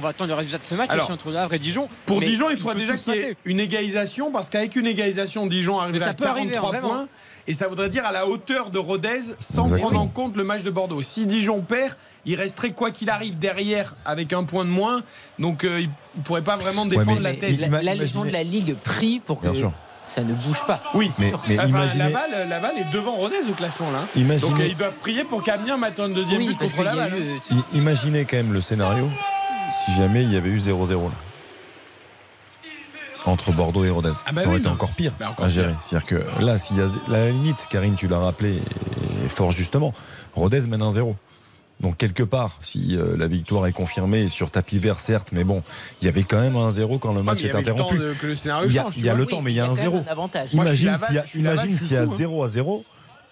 on 0.00 0.02
va 0.02 0.08
attendre 0.10 0.30
le 0.30 0.34
résultat 0.34 0.58
de 0.58 0.66
ce 0.66 0.74
match 0.74 0.90
entre 1.10 1.34
Havre 1.34 1.54
et 1.54 1.58
Dijon. 1.58 1.88
Pour 2.06 2.20
Dijon, 2.20 2.50
il 2.50 2.56
faudra 2.56 2.74
déjà 2.74 2.96
qu'il 2.96 3.14
y 3.14 3.18
ait 3.18 3.36
une 3.44 3.60
égalisation 3.60 4.32
parce 4.32 4.48
qu'avec 4.48 4.74
une 4.76 4.86
égalisation, 4.86 5.46
Dijon 5.46 5.78
arriverait 5.78 6.08
à 6.08 6.14
43 6.14 6.72
points. 6.72 7.08
Et 7.46 7.52
ça 7.52 7.68
voudrait 7.68 7.88
dire 7.88 8.04
à 8.04 8.12
la 8.12 8.26
hauteur 8.26 8.70
de 8.70 8.78
Rodez 8.78 9.34
sans 9.40 9.64
prendre 9.64 9.98
en 9.98 10.06
compte 10.06 10.36
le 10.36 10.44
match 10.44 10.62
de 10.62 10.70
Bordeaux. 10.70 11.02
Si 11.02 11.26
Dijon 11.26 11.62
perd, 11.62 11.96
il 12.24 12.36
resterait 12.36 12.70
quoi 12.70 12.90
qu'il 12.90 13.10
arrive 13.10 13.38
derrière 13.38 13.94
avec 14.04 14.32
un 14.32 14.44
point 14.44 14.64
de 14.64 14.70
moins. 14.70 15.02
Donc 15.38 15.64
euh, 15.64 15.80
il 15.80 15.90
ne 16.16 16.22
pourrait 16.22 16.42
pas 16.42 16.56
vraiment 16.56 16.86
défendre 16.86 17.20
la 17.20 17.34
thèse. 17.34 17.68
La, 17.68 17.94
Légion 17.94 18.24
de 18.24 18.30
la 18.30 18.42
Ligue 18.42 18.76
prie 18.76 19.20
pour 19.20 19.40
que 19.40 19.48
ça 20.06 20.22
ne 20.22 20.34
bouge 20.34 20.64
pas. 20.66 20.80
Oui, 20.94 21.10
mais, 21.18 21.32
imaginez... 21.54 22.10
Laval, 22.48 22.72
est 22.78 22.92
devant 22.92 23.12
Rodez 23.12 23.48
au 23.48 23.54
classement 23.54 23.90
là. 23.90 24.06
Donc 24.38 24.58
euh, 24.60 24.66
ils 24.66 24.76
doivent 24.76 24.98
prier 24.98 25.24
pour 25.24 25.42
qu'Amiens 25.42 25.76
mette 25.76 25.98
un 25.98 26.08
deuxième 26.08 26.46
but 26.46 26.58
contre 26.58 26.82
Laval. 26.82 27.12
Imaginez 27.72 28.24
quand 28.24 28.36
même 28.36 28.52
le 28.52 28.60
scénario 28.60 29.08
si 29.72 29.92
jamais 29.94 30.22
il 30.22 30.32
y 30.32 30.36
avait 30.36 30.50
eu 30.50 30.58
0-0 30.58 31.10
entre 33.26 33.52
Bordeaux 33.52 33.84
et 33.84 33.90
Rodez. 33.90 34.12
Ah 34.26 34.32
bah 34.32 34.42
ça 34.42 34.48
aurait 34.48 34.58
été 34.58 34.68
encore 34.68 34.92
pire 34.92 35.12
bah, 35.18 35.34
à 35.38 35.48
gérer. 35.48 35.74
C'est-à-dire 35.80 36.06
que 36.06 36.42
là, 36.42 36.58
s'il 36.58 36.78
y 36.78 36.80
a 36.80 36.86
la 37.08 37.30
limite, 37.30 37.66
Karine, 37.70 37.94
tu 37.94 38.08
l'as 38.08 38.18
rappelé, 38.18 38.60
fort 39.28 39.52
justement, 39.52 39.92
Rodez 40.34 40.66
mène 40.66 40.82
un 40.82 40.90
0. 40.90 41.16
Donc 41.80 41.96
quelque 41.96 42.22
part, 42.22 42.58
si 42.60 42.96
euh, 42.96 43.16
la 43.16 43.26
victoire 43.26 43.66
est 43.66 43.72
confirmée 43.72 44.28
sur 44.28 44.50
tapis 44.50 44.78
vert, 44.78 45.00
certes, 45.00 45.28
mais 45.32 45.44
bon, 45.44 45.62
il 46.02 46.04
y 46.04 46.08
avait 46.08 46.24
quand 46.24 46.40
même 46.40 46.56
un 46.56 46.70
0 46.70 46.98
quand 46.98 47.14
le 47.14 47.22
match 47.22 47.42
est 47.42 47.54
interrompu. 47.54 47.96
il 47.96 48.72
y 48.72 48.78
a, 48.78 48.88
il 48.96 49.04
y 49.04 49.08
a 49.08 49.14
le 49.14 49.26
temps, 49.26 49.40
mais 49.40 49.52
il 49.52 49.56
y 49.56 49.60
a 49.60 49.66
un 49.66 49.74
0. 49.74 50.04
Imagine 50.52 50.96
s'il 50.96 51.92
y 51.92 51.96
a, 51.96 52.06
0 52.06 52.44
à 52.44 52.48
0 52.48 52.84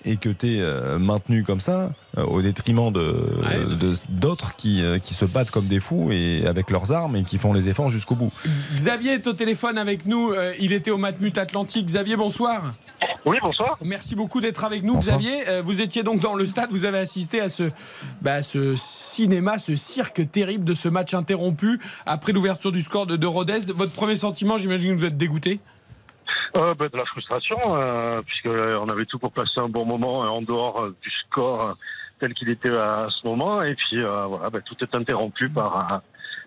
et 0.04 0.16
que 0.16 0.28
tu 0.28 0.56
es 0.56 0.60
euh, 0.60 0.98
maintenu 0.98 1.42
comme 1.42 1.60
ça 1.60 1.90
euh, 2.16 2.24
au 2.24 2.40
détriment 2.40 2.92
de 2.92 3.14
d'autres 4.08 4.54
qui, 4.56 4.82
euh, 4.82 4.98
qui 4.98 5.14
se 5.14 5.24
battent 5.24 5.50
comme 5.50 5.66
des 5.66 5.80
fous 5.80 6.10
et 6.12 6.46
avec 6.46 6.70
leurs 6.70 6.92
armes 6.92 7.16
et 7.16 7.24
qui 7.24 7.38
font 7.38 7.52
les 7.52 7.68
efforts 7.68 7.90
jusqu'au 7.90 8.14
bout. 8.14 8.32
Xavier 8.74 9.14
est 9.14 9.26
au 9.26 9.32
téléphone 9.32 9.78
avec 9.78 10.06
nous. 10.06 10.32
il 10.60 10.72
était 10.72 10.90
au 10.90 10.98
Matmut 10.98 11.36
Atlantique. 11.36 11.86
Xavier, 11.86 12.16
bonsoir. 12.16 12.62
Oui, 13.24 13.38
bonsoir. 13.42 13.76
Merci 13.82 14.14
beaucoup 14.14 14.40
d'être 14.40 14.64
avec 14.64 14.82
nous, 14.82 14.98
Xavier. 14.98 15.44
vous 15.62 15.80
étiez 15.80 16.02
donc 16.02 16.20
dans 16.20 16.34
le 16.34 16.46
stade. 16.46 16.70
Vous 16.70 16.84
avez 16.84 16.98
assisté 16.98 17.40
à 17.40 17.48
ce, 17.48 17.64
bah, 18.22 18.42
ce 18.42 18.74
cinéma, 18.76 19.58
ce 19.58 19.76
cirque 19.76 20.30
terrible 20.30 20.64
de 20.64 20.74
ce 20.74 20.88
match 20.88 21.14
interrompu 21.14 21.80
après 22.06 22.32
l'ouverture 22.32 22.72
du 22.72 22.80
score 22.80 23.06
de, 23.06 23.16
de 23.16 23.26
Rodez. 23.26 23.60
Votre 23.74 23.92
premier 23.92 24.16
sentiment, 24.16 24.56
j'imagine 24.56 24.94
que 24.94 25.00
vous 25.00 25.06
êtes 25.06 25.18
dégoûté? 25.18 25.60
Euh, 26.56 26.74
ben, 26.74 26.88
De 26.92 26.96
la 26.96 27.04
frustration, 27.04 27.58
euh, 27.66 28.20
puisqu'on 28.22 28.88
avait 28.88 29.04
tout 29.04 29.18
pour 29.18 29.32
passer 29.32 29.60
un 29.60 29.68
bon 29.68 29.84
moment 29.84 30.20
en 30.20 30.42
dehors 30.42 30.82
euh, 30.82 30.96
du 31.02 31.10
score 31.10 31.76
tel 32.20 32.34
qu'il 32.34 32.48
était 32.48 32.74
à 32.74 33.08
ce 33.10 33.26
moment. 33.26 33.62
Et 33.62 33.74
puis 33.74 34.02
voilà, 34.02 34.50
ben, 34.50 34.62
tout 34.62 34.76
est 34.80 34.94
interrompu 34.94 35.48
par, 35.48 36.02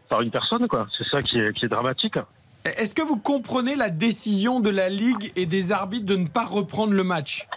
par 0.10 0.22
une 0.22 0.32
personne. 0.32 0.68
quoi. 0.68 0.88
C'est 0.98 1.08
ça 1.08 1.22
qui 1.22 1.40
est, 1.40 1.54
qui 1.54 1.66
est 1.66 1.70
dramatique. 1.70 2.18
Est-ce 2.66 2.94
que 2.94 3.02
vous 3.02 3.18
comprenez 3.18 3.76
la 3.76 3.90
décision 3.90 4.60
de 4.60 4.70
la 4.70 4.90
Ligue 4.90 5.32
et 5.36 5.46
des 5.46 5.72
arbitres 5.72 6.06
de 6.06 6.16
ne 6.16 6.28
pas 6.28 6.46
reprendre 6.46 6.94
le 6.94 7.04
match? 7.04 7.48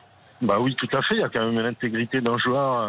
Bah 0.41 0.59
oui, 0.61 0.75
tout 0.77 0.89
à 0.93 1.03
fait. 1.03 1.15
Il 1.15 1.21
y 1.21 1.25
a 1.25 1.29
quand 1.29 1.45
même 1.45 1.61
l'intégrité 1.61 2.21
d'un 2.21 2.39
joueur 2.39 2.89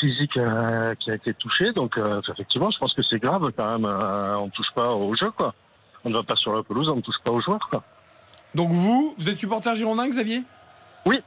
physique 0.00 0.32
qui 0.32 1.10
a 1.10 1.14
été 1.14 1.34
touché. 1.34 1.72
Donc 1.72 2.00
effectivement, 2.32 2.70
je 2.70 2.78
pense 2.78 2.94
que 2.94 3.02
c'est 3.02 3.18
grave 3.18 3.52
quand 3.56 3.78
même. 3.78 3.84
on 3.84 4.46
ne 4.46 4.50
touche 4.50 4.72
pas 4.74 4.90
au 4.94 5.14
jeu. 5.14 5.30
quoi 5.32 5.54
on 6.04 6.10
ne 6.10 6.14
va 6.14 6.22
pas 6.22 6.36
sur 6.36 6.54
la 6.54 6.62
pelouse, 6.62 6.88
on 6.88 6.96
ne 6.96 7.00
touche 7.00 7.20
pas 7.24 7.30
aux 7.30 7.40
joueurs. 7.40 7.68
Donc 8.54 8.70
vous, 8.70 9.14
vous 9.18 9.28
êtes 9.28 9.38
supporter 9.38 9.74
girondin, 9.74 10.08
Xavier? 10.08 10.42
Oui. 11.06 11.20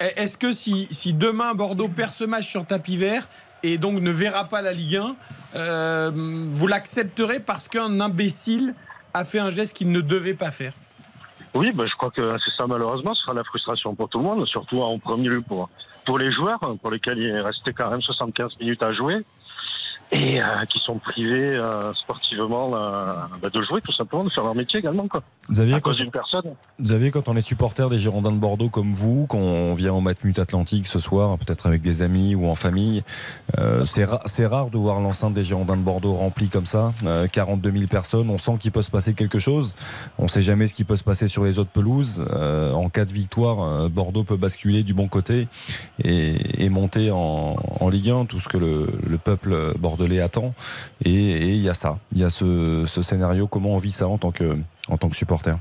Est-ce 0.00 0.38
que 0.38 0.52
si, 0.52 0.88
si, 0.90 1.12
demain 1.12 1.54
Bordeaux 1.54 1.88
perd 1.88 2.12
ce 2.12 2.24
match 2.24 2.46
sur 2.46 2.64
tapis 2.66 2.96
vert 2.96 3.28
et 3.62 3.76
donc 3.76 4.00
ne 4.00 4.10
verra 4.10 4.44
pas 4.44 4.62
la 4.62 4.72
Ligue 4.72 4.96
1, 4.96 5.16
euh, 5.56 6.10
vous 6.14 6.66
l'accepterez 6.66 7.40
parce 7.40 7.68
qu'un 7.68 8.00
imbécile 8.00 8.74
a 9.12 9.24
fait 9.24 9.38
un 9.38 9.50
geste 9.50 9.76
qu'il 9.76 9.90
ne 9.90 10.00
devait 10.00 10.34
pas 10.34 10.50
faire? 10.50 10.72
Oui, 11.52 11.72
ben, 11.72 11.86
je 11.86 11.94
crois 11.96 12.10
que 12.10 12.36
c'est 12.44 12.56
ça 12.56 12.66
malheureusement, 12.66 13.14
ce 13.14 13.22
sera 13.22 13.34
la 13.34 13.44
frustration 13.44 13.94
pour 13.94 14.08
tout 14.08 14.18
le 14.18 14.24
monde, 14.24 14.46
surtout 14.46 14.80
en 14.80 14.98
premier 14.98 15.28
lieu 15.28 15.42
pour, 15.42 15.68
pour 16.06 16.18
les 16.18 16.32
joueurs, 16.32 16.60
pour 16.80 16.90
lesquels 16.90 17.18
il 17.18 17.32
restait 17.40 17.72
quand 17.72 17.90
même 17.90 18.00
75 18.00 18.58
minutes 18.60 18.82
à 18.82 18.92
jouer 18.92 19.24
et 20.12 20.40
euh, 20.40 20.44
qui 20.68 20.78
sont 20.80 20.98
privés 20.98 21.56
euh, 21.56 21.92
sportivement 21.94 22.72
euh, 22.74 23.14
bah, 23.40 23.50
de 23.50 23.62
jouer 23.62 23.80
tout 23.80 23.92
simplement, 23.92 24.24
de 24.24 24.30
faire 24.30 24.44
leur 24.44 24.54
métier 24.54 24.80
également 24.80 25.06
quoi. 25.06 25.22
Xavier, 25.50 25.74
à 25.74 25.80
cause 25.80 25.98
d'une 25.98 26.10
personne. 26.10 26.54
Xavier, 26.80 27.10
quand 27.10 27.28
on 27.28 27.36
est 27.36 27.40
supporter 27.40 27.88
des 27.88 28.00
Girondins 28.00 28.32
de 28.32 28.36
Bordeaux 28.36 28.68
comme 28.68 28.92
vous, 28.92 29.26
quand 29.28 29.38
on 29.38 29.74
vient 29.74 29.92
au 29.92 30.00
Matmut 30.00 30.38
Atlantique 30.38 30.86
ce 30.86 30.98
soir, 30.98 31.38
peut-être 31.38 31.66
avec 31.66 31.82
des 31.82 32.02
amis 32.02 32.34
ou 32.34 32.46
en 32.48 32.54
famille, 32.54 33.02
c'est, 33.84 34.06
c'est 34.26 34.46
rare 34.46 34.70
de 34.70 34.78
voir 34.78 35.00
l'enceinte 35.00 35.34
des 35.34 35.44
Girondins 35.44 35.76
de 35.76 35.82
Bordeaux 35.82 36.14
remplie 36.14 36.48
comme 36.48 36.66
ça, 36.66 36.92
42 37.32 37.70
000 37.70 37.84
personnes, 37.86 38.30
on 38.30 38.38
sent 38.38 38.54
qu'il 38.60 38.72
peut 38.72 38.82
se 38.82 38.90
passer 38.90 39.14
quelque 39.14 39.38
chose, 39.38 39.74
on 40.18 40.24
ne 40.24 40.28
sait 40.28 40.42
jamais 40.42 40.66
ce 40.66 40.74
qui 40.74 40.84
peut 40.84 40.96
se 40.96 41.04
passer 41.04 41.28
sur 41.28 41.44
les 41.44 41.58
autres 41.58 41.70
pelouses, 41.70 42.24
en 42.30 42.88
cas 42.88 43.04
de 43.04 43.12
victoire, 43.12 43.90
Bordeaux 43.90 44.24
peut 44.24 44.36
basculer 44.36 44.82
du 44.82 44.94
bon 44.94 45.08
côté 45.08 45.48
et, 46.02 46.64
et 46.64 46.68
monter 46.68 47.10
en, 47.10 47.56
en, 47.80 47.88
Ligue 47.88 48.10
1, 48.10 48.26
tout 48.26 48.40
ce 48.40 48.48
que 48.48 48.56
le, 48.56 48.86
le 49.08 49.18
peuple 49.18 49.74
bordeaux 49.78 49.99
les 50.04 50.20
attend. 50.20 50.54
Et 51.04 51.10
il 51.10 51.62
y 51.62 51.68
a 51.68 51.74
ça, 51.74 51.98
il 52.12 52.18
y 52.18 52.24
a 52.24 52.30
ce, 52.30 52.84
scénario. 52.86 53.46
Comment 53.46 53.70
on 53.70 53.78
vit 53.78 53.92
ça 53.92 54.08
en 54.08 54.18
tant 54.18 54.30
que, 54.30 54.58
en 54.88 54.96
tant 54.96 55.08
que 55.08 55.16
supporter? 55.16 55.56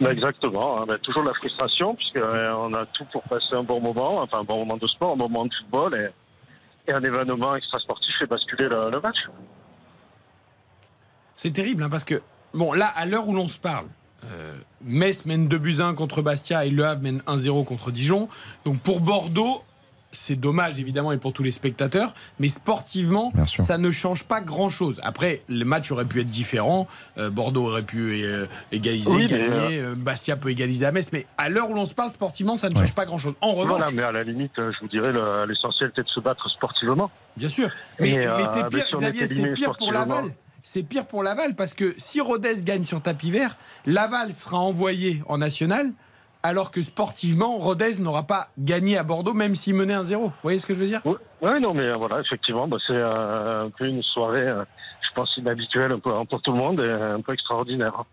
Bah, 0.00 0.12
Exactement, 0.12 0.82
hein. 0.82 0.96
toujours 1.02 1.24
la 1.24 1.34
frustration, 1.34 1.94
puisqu'on 1.94 2.20
euh, 2.20 2.82
a 2.82 2.86
tout 2.86 3.04
pour 3.12 3.22
passer 3.24 3.54
un 3.54 3.62
bon 3.62 3.80
moment, 3.80 4.22
enfin 4.22 4.38
un 4.38 4.44
bon 4.44 4.58
moment 4.58 4.78
de 4.78 4.86
sport, 4.86 5.12
un 5.12 5.16
moment 5.16 5.44
de 5.44 5.52
football, 5.54 5.94
et, 5.94 6.92
un 6.92 7.04
événement 7.04 7.54
extra-sportif 7.54 8.12
fait 8.18 8.26
basculer 8.26 8.68
le, 8.68 9.00
match. 9.00 9.18
C'est 11.36 11.52
terrible, 11.52 11.84
hein, 11.84 11.90
parce 11.90 12.04
que, 12.04 12.20
bon, 12.52 12.72
là, 12.72 12.86
à 12.86 13.06
l'heure 13.06 13.28
où 13.28 13.34
l'on 13.34 13.46
se 13.46 13.58
parle, 13.58 13.86
euh, 14.24 14.56
Metz 14.82 15.24
mène 15.24 15.48
2 15.48 15.58
buts 15.58 15.80
1 15.80 15.94
contre 15.94 16.22
Bastia 16.22 16.64
et 16.64 16.70
Le 16.70 16.84
Havre 16.84 17.02
mène 17.02 17.22
1-0 17.26 17.64
contre 17.64 17.90
Dijon. 17.90 18.28
Donc 18.64 18.80
pour 18.80 19.00
Bordeaux, 19.00 19.62
c'est 20.12 20.36
dommage 20.36 20.80
évidemment 20.80 21.12
et 21.12 21.18
pour 21.18 21.32
tous 21.32 21.42
les 21.42 21.50
spectateurs, 21.50 22.14
mais 22.38 22.48
sportivement, 22.48 23.32
ça 23.46 23.78
ne 23.78 23.90
change 23.90 24.24
pas 24.24 24.40
grand-chose. 24.40 25.00
Après, 25.02 25.42
le 25.48 25.64
match 25.64 25.90
aurait 25.90 26.04
pu 26.04 26.20
être 26.20 26.28
différent. 26.28 26.88
Euh, 27.18 27.30
Bordeaux 27.30 27.68
aurait 27.68 27.82
pu 27.82 28.22
euh, 28.22 28.46
égaliser, 28.72 29.26
gagner. 29.26 29.78
Euh, 29.78 29.94
Bastia 29.96 30.36
peut 30.36 30.50
égaliser 30.50 30.86
à 30.86 30.92
Metz, 30.92 31.10
mais 31.12 31.26
à 31.38 31.48
l'heure 31.48 31.70
où 31.70 31.74
l'on 31.74 31.86
se 31.86 31.94
parle 31.94 32.10
sportivement, 32.10 32.56
ça 32.56 32.68
ne 32.68 32.76
change 32.76 32.94
pas 32.94 33.04
grand-chose. 33.04 33.34
En 33.40 33.52
revanche, 33.52 33.78
voilà, 33.78 33.90
mais 33.92 34.02
à 34.02 34.12
la 34.12 34.24
limite, 34.24 34.52
je 34.56 34.80
vous 34.80 34.88
dirais 34.88 35.12
l'essentiel 35.46 35.92
c'est 35.94 36.04
de 36.04 36.08
se 36.08 36.20
battre 36.20 36.48
sportivement. 36.50 37.10
Bien 37.36 37.48
sûr, 37.48 37.68
mais, 37.98 38.26
c'est 38.44 38.68
pire, 38.68 38.86
Xavier, 38.94 39.26
c'est 39.26 39.52
pire 39.52 39.74
pour 39.76 39.92
Laval 39.92 40.32
c'est 40.62 40.82
pire 40.82 41.06
pour 41.06 41.22
Laval 41.22 41.54
parce 41.54 41.72
que 41.72 41.94
si 41.96 42.20
Rodez 42.20 42.62
gagne 42.64 42.84
sur 42.84 43.00
tapis 43.00 43.30
vert, 43.30 43.56
Laval 43.86 44.34
sera 44.34 44.58
envoyé 44.58 45.22
en 45.26 45.38
national 45.38 45.92
alors 46.42 46.70
que 46.70 46.80
sportivement, 46.80 47.58
Rodez 47.58 47.98
n'aura 47.98 48.22
pas 48.22 48.48
gagné 48.58 48.96
à 48.96 49.02
Bordeaux, 49.02 49.34
même 49.34 49.54
s'il 49.54 49.74
menait 49.74 49.94
un 49.94 50.04
0 50.04 50.24
Vous 50.24 50.32
voyez 50.42 50.58
ce 50.58 50.66
que 50.66 50.74
je 50.74 50.78
veux 50.78 50.86
dire? 50.86 51.00
Oui, 51.04 51.60
non, 51.60 51.74
mais 51.74 51.88
euh, 51.88 51.96
voilà, 51.96 52.20
effectivement, 52.20 52.66
bah, 52.66 52.78
c'est 52.86 52.94
euh, 52.94 53.66
un 53.66 53.70
peu 53.70 53.86
une 53.86 54.02
soirée, 54.02 54.48
euh, 54.48 54.64
je 55.02 55.14
pense, 55.14 55.36
inhabituelle 55.36 55.96
pour 55.98 56.42
tout 56.42 56.52
le 56.52 56.58
monde 56.58 56.80
et 56.80 56.90
un 56.90 57.20
peu 57.20 57.34
extraordinaire. 57.34 58.04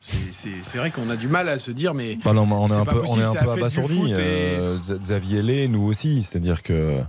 C'est 0.00 0.76
vrai 0.76 0.90
qu'on 0.90 1.08
a 1.08 1.16
du 1.16 1.28
mal 1.28 1.48
à 1.48 1.58
se 1.58 1.70
dire, 1.70 1.94
mais. 1.94 2.16
Bah 2.22 2.32
on, 2.34 2.66
est 2.66 2.72
un 2.72 2.84
peu, 2.84 3.02
on 3.08 3.18
est 3.18 3.24
un 3.24 3.32
peu 3.32 3.50
abasourdi. 3.50 4.12
Xavier 4.78 5.42
Lé, 5.42 5.68
nous 5.68 5.82
aussi. 5.82 6.22
C'est-à-dire 6.22 6.62
que. 6.62 7.00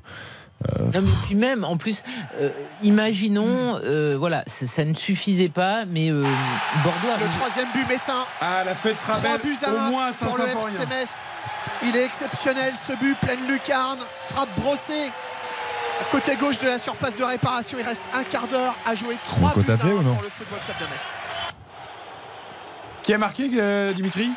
Euh, 0.63 0.85
non, 0.93 1.01
mais 1.01 1.11
puis 1.25 1.35
même, 1.35 1.63
en 1.63 1.77
plus, 1.77 2.03
euh, 2.39 2.49
imaginons, 2.81 3.79
euh, 3.83 4.15
voilà, 4.17 4.43
ça 4.47 4.85
ne 4.85 4.95
suffisait 4.95 5.49
pas, 5.49 5.85
mais 5.85 6.09
Bordeaux 6.11 7.09
a. 7.13 7.19
Le 7.19 7.39
troisième 7.39 7.67
but 7.73 7.87
messin. 7.87 8.25
Ah, 8.41 8.63
la 8.65 8.73
fête 8.73 8.97
sera 8.99 9.19
belle. 9.19 9.39
Au 9.67 9.91
moins, 9.91 10.11
ça 10.11 10.25
pour 10.25 10.37
le 10.37 10.45
FC 10.45 11.29
Il 11.83 11.95
est 11.95 12.05
exceptionnel 12.05 12.73
ce 12.75 12.93
but, 12.93 13.17
pleine 13.19 13.45
lucarne, 13.47 13.99
frappe 14.29 14.49
brossée. 14.57 15.11
À 16.01 16.03
côté 16.11 16.35
gauche 16.35 16.59
de 16.59 16.65
la 16.65 16.77
surface 16.77 17.15
de 17.15 17.23
réparation, 17.23 17.77
il 17.79 17.85
reste 17.85 18.03
un 18.13 18.23
quart 18.23 18.47
d'heure 18.47 18.75
à 18.85 18.95
jouer. 18.95 19.17
3 19.23 19.53
buts 19.55 19.71
à 19.71 19.85
ou 19.85 20.03
non 20.03 20.15
pour 20.15 20.23
le 20.23 20.29
football 20.29 20.59
club 20.65 20.77
de 20.79 20.93
Metz. 20.93 21.27
Qui 23.03 23.13
a 23.13 23.17
marqué, 23.17 23.47
Dimitri? 23.93 24.29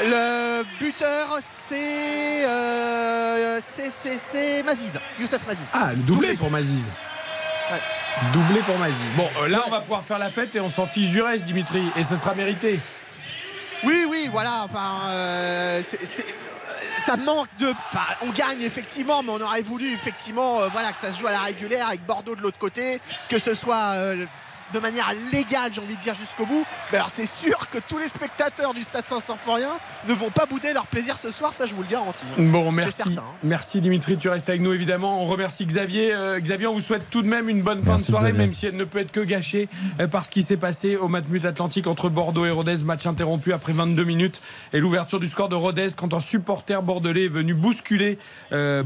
Le 0.00 0.62
buteur, 0.78 1.38
c'est 1.40 2.44
euh, 2.44 3.58
c'est 3.60 4.62
Maziz, 4.62 5.00
Youssef 5.18 5.46
Maziz. 5.46 5.68
Ah, 5.72 5.92
le 5.92 6.02
doublé, 6.02 6.34
pour 6.34 6.50
Maziz. 6.50 6.92
Doublé 8.32 8.60
pour 8.60 8.76
Maziz. 8.78 9.06
Bon, 9.16 9.28
euh, 9.40 9.48
là, 9.48 9.62
on 9.66 9.70
va 9.70 9.80
pouvoir 9.80 10.04
faire 10.04 10.18
la 10.18 10.28
fête 10.28 10.54
et 10.54 10.60
on 10.60 10.68
s'en 10.68 10.86
fiche 10.86 11.08
du 11.08 11.22
reste, 11.22 11.44
Dimitri. 11.44 11.82
Et 11.96 12.02
ce 12.02 12.14
sera 12.14 12.34
mérité. 12.34 12.78
Oui, 13.84 14.04
oui, 14.08 14.28
voilà. 14.30 14.64
Enfin, 14.64 15.08
euh, 15.08 15.82
ça 17.04 17.16
manque 17.16 17.48
de. 17.58 17.72
on 18.22 18.30
gagne 18.32 18.60
effectivement, 18.60 19.22
mais 19.22 19.30
on 19.30 19.40
aurait 19.40 19.62
voulu 19.62 19.92
effectivement 19.94 20.68
voilà, 20.68 20.92
que 20.92 20.98
ça 20.98 21.10
se 21.10 21.18
joue 21.18 21.26
à 21.26 21.32
la 21.32 21.40
régulière 21.40 21.88
avec 21.88 22.04
Bordeaux 22.04 22.36
de 22.36 22.42
l'autre 22.42 22.58
côté, 22.58 23.00
que 23.30 23.38
ce 23.38 23.54
soit 23.54 23.94
de 24.72 24.78
manière 24.78 25.12
légale, 25.32 25.72
j'ai 25.72 25.80
envie 25.80 25.96
de 25.96 26.02
dire 26.02 26.14
jusqu'au 26.14 26.46
bout. 26.46 26.64
Mais 26.90 26.98
alors 26.98 27.10
c'est 27.10 27.26
sûr 27.26 27.68
que 27.70 27.78
tous 27.78 27.98
les 27.98 28.08
spectateurs 28.08 28.74
du 28.74 28.82
Stade 28.82 29.04
Saint-Symphorien 29.04 29.70
ne 30.08 30.14
vont 30.14 30.30
pas 30.30 30.46
bouder 30.46 30.72
leur 30.72 30.86
plaisir 30.86 31.18
ce 31.18 31.30
soir, 31.30 31.52
ça 31.52 31.66
je 31.66 31.74
vous 31.74 31.82
le 31.82 31.88
garantis. 31.88 32.26
Bon, 32.38 32.72
merci. 32.72 33.02
Hein. 33.16 33.22
Merci 33.42 33.80
Dimitri, 33.80 34.16
tu 34.16 34.28
restes 34.28 34.48
avec 34.48 34.60
nous 34.60 34.72
évidemment. 34.72 35.22
On 35.22 35.24
remercie 35.24 35.66
Xavier. 35.66 36.12
Euh, 36.12 36.40
Xavier, 36.40 36.66
on 36.66 36.74
vous 36.74 36.80
souhaite 36.80 37.08
tout 37.10 37.22
de 37.22 37.28
même 37.28 37.48
une 37.48 37.62
bonne 37.62 37.82
fin 37.82 37.96
de 37.96 38.02
soirée, 38.02 38.32
même 38.32 38.52
si 38.52 38.66
elle 38.66 38.76
ne 38.76 38.84
peut 38.84 38.98
être 38.98 39.12
que 39.12 39.20
gâchée 39.20 39.68
euh, 40.00 40.06
par 40.06 40.24
ce 40.24 40.30
qui 40.30 40.42
s'est 40.42 40.56
passé 40.56 40.96
au 40.96 41.08
Matmut 41.08 41.44
Atlantique 41.44 41.86
entre 41.86 42.08
Bordeaux 42.08 42.46
et 42.46 42.50
Rodez. 42.50 42.76
Match 42.84 43.06
interrompu 43.06 43.52
après 43.52 43.72
22 43.72 44.04
minutes 44.04 44.40
et 44.72 44.80
l'ouverture 44.80 45.20
du 45.20 45.26
score 45.26 45.48
de 45.48 45.54
Rodez 45.54 45.88
quand 45.96 46.12
un 46.14 46.20
supporter 46.20 46.82
bordelais 46.82 47.26
est 47.26 47.28
venu 47.28 47.54
bousculer 47.54 48.18
euh, 48.52 48.82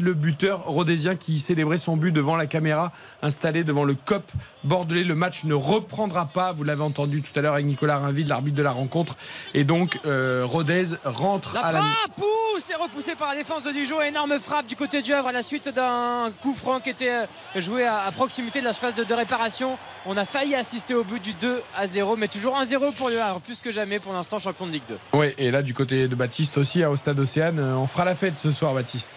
le 0.00 0.14
buteur 0.14 0.64
rodésien 0.64 1.16
qui 1.16 1.38
célébrait 1.38 1.78
son 1.78 1.96
but 1.96 2.12
devant 2.12 2.36
la 2.36 2.46
caméra 2.46 2.92
installée 3.22 3.64
devant 3.64 3.84
le 3.84 3.94
COP 3.94 4.30
bordelais. 4.64 5.04
Le 5.04 5.15
match 5.16 5.44
ne 5.44 5.54
reprendra 5.54 6.26
pas. 6.26 6.52
Vous 6.52 6.64
l'avez 6.64 6.82
entendu 6.82 7.22
tout 7.22 7.36
à 7.38 7.42
l'heure 7.42 7.54
avec 7.54 7.66
Nicolas 7.66 7.98
Rinville, 7.98 8.28
l'arbitre 8.28 8.56
de 8.56 8.62
la 8.62 8.70
rencontre. 8.70 9.16
Et 9.54 9.64
donc, 9.64 9.98
euh, 10.06 10.42
Rodez 10.44 10.84
rentre 11.04 11.54
la 11.54 11.60
à 11.60 11.72
la. 11.72 11.84
pousse 12.14 12.70
est 12.70 12.74
repoussé 12.74 13.14
par 13.14 13.30
la 13.30 13.36
défense 13.36 13.64
de 13.64 13.70
Dijon. 13.70 14.00
Énorme 14.00 14.38
frappe 14.38 14.66
du 14.66 14.76
côté 14.76 15.02
du 15.02 15.12
Havre 15.12 15.28
à 15.28 15.32
la 15.32 15.42
suite 15.42 15.68
d'un 15.68 16.30
coup 16.42 16.54
franc 16.54 16.80
qui 16.80 16.90
était 16.90 17.10
euh, 17.10 17.26
joué 17.56 17.84
à, 17.84 18.10
proximité 18.14 18.60
de 18.60 18.64
la 18.64 18.72
phase 18.72 18.94
de, 18.94 19.14
réparation. 19.14 19.78
On 20.04 20.16
a 20.16 20.24
failli 20.24 20.54
assister 20.54 20.94
au 20.94 21.04
but 21.04 21.22
du 21.22 21.32
2 21.34 21.62
à 21.76 21.86
0, 21.86 22.16
mais 22.16 22.28
toujours 22.28 22.56
1-0 22.58 22.92
pour 22.92 23.08
le 23.08 23.20
Havre, 23.20 23.40
plus 23.40 23.60
que 23.60 23.70
jamais 23.70 23.98
pour 23.98 24.12
l'instant 24.12 24.38
champion 24.38 24.66
de 24.66 24.72
Ligue 24.72 24.82
2. 24.88 24.98
Oui, 25.14 25.34
et 25.38 25.50
là 25.50 25.62
du 25.62 25.74
côté 25.74 26.08
de 26.08 26.14
Baptiste 26.14 26.58
aussi, 26.58 26.84
au 26.84 26.96
stade 26.96 27.18
Océane, 27.18 27.58
euh, 27.58 27.76
on 27.76 27.86
fera 27.86 28.04
la 28.04 28.14
fête 28.14 28.38
ce 28.38 28.50
soir, 28.50 28.74
Baptiste. 28.74 29.10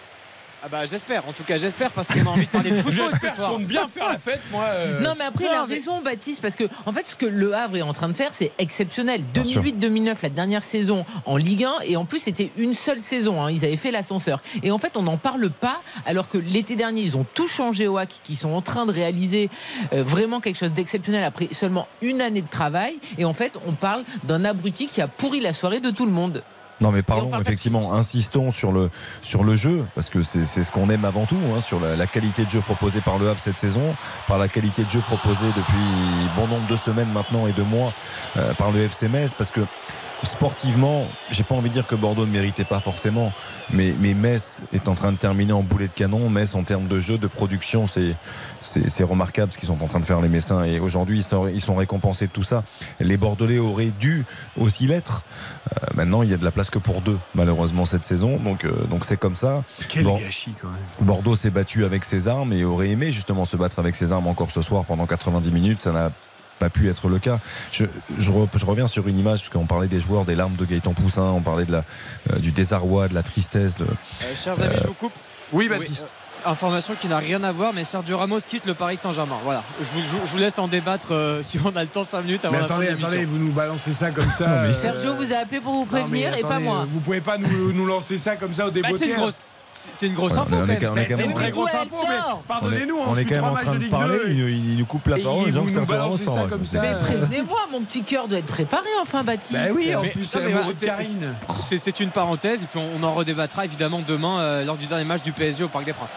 Ah 0.62 0.68
bah 0.70 0.84
j'espère, 0.84 1.26
en 1.26 1.32
tout 1.32 1.42
cas 1.42 1.56
j'espère 1.56 1.90
parce 1.90 2.08
qu'on 2.08 2.20
a 2.26 2.28
envie 2.28 2.44
de 2.44 2.50
parler 2.50 2.70
de 2.70 2.76
football 2.76 3.10
ce 3.18 3.28
soir. 3.30 3.58
bien 3.58 3.88
faire 3.88 4.08
la 4.10 4.18
fête, 4.18 4.42
moi. 4.50 4.64
Euh. 4.68 5.00
Non 5.00 5.14
mais 5.18 5.24
après 5.24 5.44
il 5.44 5.54
a 5.54 5.64
raison 5.64 6.02
Baptiste 6.02 6.42
parce 6.42 6.54
que 6.54 6.64
en 6.84 6.92
fait 6.92 7.06
ce 7.06 7.16
que 7.16 7.24
Le 7.24 7.54
Havre 7.54 7.78
est 7.78 7.82
en 7.82 7.94
train 7.94 8.08
de 8.08 8.12
faire 8.12 8.34
c'est 8.34 8.52
exceptionnel. 8.58 9.22
2008-2009 9.34 10.16
la 10.22 10.28
dernière 10.28 10.62
saison 10.62 11.06
en 11.24 11.38
Ligue 11.38 11.64
1 11.64 11.72
et 11.86 11.96
en 11.96 12.04
plus 12.04 12.18
c'était 12.18 12.50
une 12.58 12.74
seule 12.74 13.00
saison. 13.00 13.42
Hein. 13.42 13.50
ils 13.50 13.64
avaient 13.64 13.78
fait 13.78 13.90
l'ascenseur 13.90 14.42
et 14.62 14.70
en 14.70 14.76
fait 14.76 14.96
on 14.96 15.02
n'en 15.02 15.16
parle 15.16 15.48
pas 15.48 15.80
alors 16.04 16.28
que 16.28 16.36
l'été 16.36 16.76
dernier 16.76 17.00
ils 17.00 17.16
ont 17.16 17.24
tout 17.34 17.48
changé 17.48 17.88
au 17.88 17.96
HAC 17.96 18.10
qui 18.22 18.36
sont 18.36 18.50
en 18.50 18.60
train 18.60 18.84
de 18.84 18.92
réaliser 18.92 19.48
euh, 19.94 20.02
vraiment 20.02 20.40
quelque 20.40 20.56
chose 20.56 20.72
d'exceptionnel 20.72 21.24
après 21.24 21.48
seulement 21.52 21.88
une 22.02 22.20
année 22.20 22.42
de 22.42 22.48
travail 22.48 22.98
et 23.16 23.24
en 23.24 23.32
fait 23.32 23.58
on 23.66 23.72
parle 23.72 24.04
d'un 24.24 24.44
abruti 24.44 24.88
qui 24.88 25.00
a 25.00 25.08
pourri 25.08 25.40
la 25.40 25.54
soirée 25.54 25.80
de 25.80 25.90
tout 25.90 26.04
le 26.04 26.12
monde. 26.12 26.42
Non 26.80 26.92
mais 26.92 27.02
parlons 27.02 27.38
effectivement, 27.38 27.92
insistons 27.92 28.50
sur 28.50 28.72
le, 28.72 28.90
sur 29.20 29.44
le 29.44 29.54
jeu, 29.54 29.84
parce 29.94 30.08
que 30.08 30.22
c'est 30.22 30.46
ce 30.46 30.70
qu'on 30.70 30.88
aime 30.88 31.04
avant 31.04 31.26
tout, 31.26 31.36
hein, 31.54 31.60
sur 31.60 31.78
la, 31.78 32.06
qualité 32.06 32.44
de 32.44 32.50
jeu 32.50 32.60
proposée 32.60 33.00
par 33.00 33.18
le 33.18 33.28
Havre 33.28 33.38
cette 33.38 33.58
saison, 33.58 33.94
par 34.26 34.38
la 34.38 34.48
qualité 34.48 34.84
de 34.84 34.90
jeu 34.90 35.00
proposée 35.00 35.46
depuis 35.48 36.36
bon 36.36 36.46
nombre 36.48 36.66
de 36.68 36.76
semaines 36.76 37.10
maintenant 37.12 37.46
et 37.46 37.52
de 37.52 37.62
mois 37.62 37.92
euh, 38.36 38.54
par 38.54 38.70
le 38.72 38.80
FC 38.80 39.08
Metz, 39.08 39.34
parce 39.34 39.50
que 39.50 39.60
sportivement, 40.24 41.06
j'ai 41.30 41.44
pas 41.44 41.54
envie 41.54 41.68
de 41.68 41.74
dire 41.74 41.86
que 41.86 41.94
Bordeaux 41.94 42.26
ne 42.26 42.32
méritait 42.32 42.64
pas 42.64 42.80
forcément, 42.80 43.32
mais, 43.72 43.94
mais 44.00 44.14
Metz 44.14 44.62
est 44.72 44.88
en 44.88 44.94
train 44.94 45.12
de 45.12 45.16
terminer 45.16 45.52
en 45.52 45.62
boulet 45.62 45.88
de 45.88 45.92
canon. 45.92 46.28
Metz, 46.28 46.54
en 46.54 46.62
termes 46.62 46.88
de 46.88 47.00
jeu, 47.00 47.18
de 47.18 47.26
production, 47.26 47.86
c'est, 47.86 48.14
c'est, 48.62 49.04
remarquable 49.04 49.52
ce 49.52 49.58
qu'ils 49.58 49.68
sont 49.68 49.82
en 49.82 49.86
train 49.86 50.00
de 50.00 50.04
faire 50.04 50.20
les 50.20 50.28
Messins. 50.28 50.64
Et 50.64 50.78
aujourd'hui, 50.78 51.18
ils 51.18 51.22
sont, 51.22 51.48
ils 51.48 51.60
sont 51.60 51.76
récompensés 51.76 52.26
de 52.26 52.32
tout 52.32 52.42
ça. 52.42 52.64
Les 53.00 53.16
Bordelais 53.16 53.58
auraient 53.58 53.92
dû 53.98 54.24
aussi 54.58 54.86
l'être. 54.86 55.22
Euh, 55.72 55.86
maintenant, 55.94 56.22
il 56.22 56.30
y 56.30 56.34
a 56.34 56.36
de 56.36 56.44
la 56.44 56.50
place 56.50 56.70
que 56.70 56.78
pour 56.78 57.00
deux, 57.00 57.18
malheureusement, 57.34 57.84
cette 57.84 58.06
saison. 58.06 58.36
Donc, 58.36 58.64
euh, 58.64 58.72
donc 58.90 59.04
c'est 59.04 59.18
comme 59.18 59.36
ça. 59.36 59.64
Quel 59.88 60.04
gâchis, 60.04 60.54
quand 60.60 60.68
même. 60.68 61.06
Bordeaux 61.06 61.36
s'est 61.36 61.50
battu 61.50 61.84
avec 61.84 62.04
ses 62.04 62.28
armes 62.28 62.52
et 62.52 62.64
aurait 62.64 62.90
aimé 62.90 63.12
justement 63.12 63.44
se 63.44 63.56
battre 63.56 63.78
avec 63.78 63.96
ses 63.96 64.12
armes 64.12 64.26
encore 64.26 64.50
ce 64.50 64.62
soir 64.62 64.84
pendant 64.84 65.06
90 65.06 65.50
minutes. 65.50 65.80
Ça 65.80 65.92
n'a 65.92 66.10
pas 66.60 66.70
pu 66.70 66.88
être 66.88 67.08
le 67.08 67.18
cas. 67.18 67.40
Je, 67.72 67.86
je, 68.18 68.30
reviens 68.30 68.86
sur 68.86 69.08
une 69.08 69.18
image, 69.18 69.40
parce 69.40 69.48
qu'on 69.48 69.66
parlait 69.66 69.88
des 69.88 69.98
joueurs, 69.98 70.24
des 70.24 70.36
larmes 70.36 70.54
de 70.54 70.64
Gaëtan 70.64 70.92
Poussin, 70.92 71.22
on 71.22 71.40
parlait 71.40 71.64
de 71.64 71.72
la, 71.72 71.84
euh, 72.32 72.38
du 72.38 72.52
désarroi, 72.52 73.08
de 73.08 73.14
la 73.14 73.24
tristesse. 73.24 73.76
De, 73.76 73.84
euh, 73.84 74.34
chers 74.36 74.60
amis, 74.62 74.76
je 74.80 74.86
vous 74.86 74.94
coupe. 74.94 75.14
Oui, 75.52 75.68
Baptiste. 75.68 76.08
Euh, 76.46 76.50
information 76.50 76.94
qui 76.98 77.08
n'a 77.08 77.18
rien 77.18 77.42
à 77.42 77.52
voir, 77.52 77.72
mais 77.74 77.84
Sergio 77.84 78.16
Ramos 78.16 78.40
quitte 78.48 78.66
le 78.66 78.74
Paris 78.74 78.98
Saint-Germain. 78.98 79.38
Voilà, 79.42 79.62
je 79.80 80.28
vous, 80.30 80.38
laisse 80.38 80.58
en 80.58 80.68
débattre 80.68 81.40
si 81.42 81.58
on 81.64 81.74
a 81.74 81.82
le 81.82 81.88
temps 81.88 82.04
5 82.04 82.22
minutes 82.22 82.44
avant 82.44 82.56
mais 82.56 82.64
attendez, 82.64 82.88
attendez, 82.88 83.24
vous 83.24 83.38
nous 83.38 83.52
balancez 83.52 83.92
ça 83.92 84.10
comme 84.10 84.30
ça. 84.30 84.72
Sergio 84.74 85.14
vous 85.14 85.32
a 85.32 85.38
appelé 85.38 85.60
pour 85.60 85.72
vous 85.72 85.86
prévenir 85.86 86.34
et 86.36 86.42
pas 86.42 86.58
moi. 86.58 86.86
Vous 86.88 87.00
pouvez 87.00 87.20
pas 87.20 87.38
nous, 87.38 87.72
nous 87.72 87.86
lancer 87.86 88.16
ça 88.18 88.36
comme 88.36 88.54
ça 88.54 88.66
au 88.66 88.70
début. 88.70 88.90
Bah, 88.90 88.96
c'est 88.98 89.08
une 89.08 89.16
grosse 89.16 89.42
info. 90.36 90.56
C'est 91.08 91.24
une 91.24 91.32
très 91.32 91.50
grosse 91.50 91.74
info, 91.74 91.96
pardonnez-nous, 92.46 92.96
on, 92.96 93.16
est 93.16 93.24
quand 93.24 93.34
même 93.34 93.44
en 93.44 93.54
train 93.54 93.74
de 93.74 93.88
parler. 93.88 94.18
Il, 94.28 94.76
nous 94.76 94.86
coupe 94.86 95.06
la 95.06 95.18
parole. 95.18 95.52
Ça 95.52 96.46
comme 96.48 96.64
ça. 96.64 96.80
Mais 96.80 96.94
prévenez-moi, 97.00 97.60
mon 97.72 97.80
petit 97.82 98.02
cœur 98.02 98.28
doit 98.28 98.38
être 98.38 98.46
préparé 98.46 98.88
enfin, 99.00 99.24
Baptiste. 99.24 99.52
Bah 99.52 99.72
oui, 99.74 99.94
en 99.94 100.02
plus, 100.02 100.28
c'est 101.78 102.00
une 102.00 102.10
parenthèse. 102.10 102.62
Et 102.62 102.66
puis 102.66 102.80
on 102.80 103.02
en 103.02 103.14
redébattra 103.14 103.64
évidemment 103.64 104.00
demain 104.06 104.40
euh, 104.40 104.64
lors 104.64 104.76
du 104.76 104.86
dernier 104.86 105.04
match 105.04 105.22
du 105.22 105.32
PSG 105.32 105.64
au 105.64 105.68
Parc 105.68 105.84
des 105.84 105.92
Princes. 105.92 106.14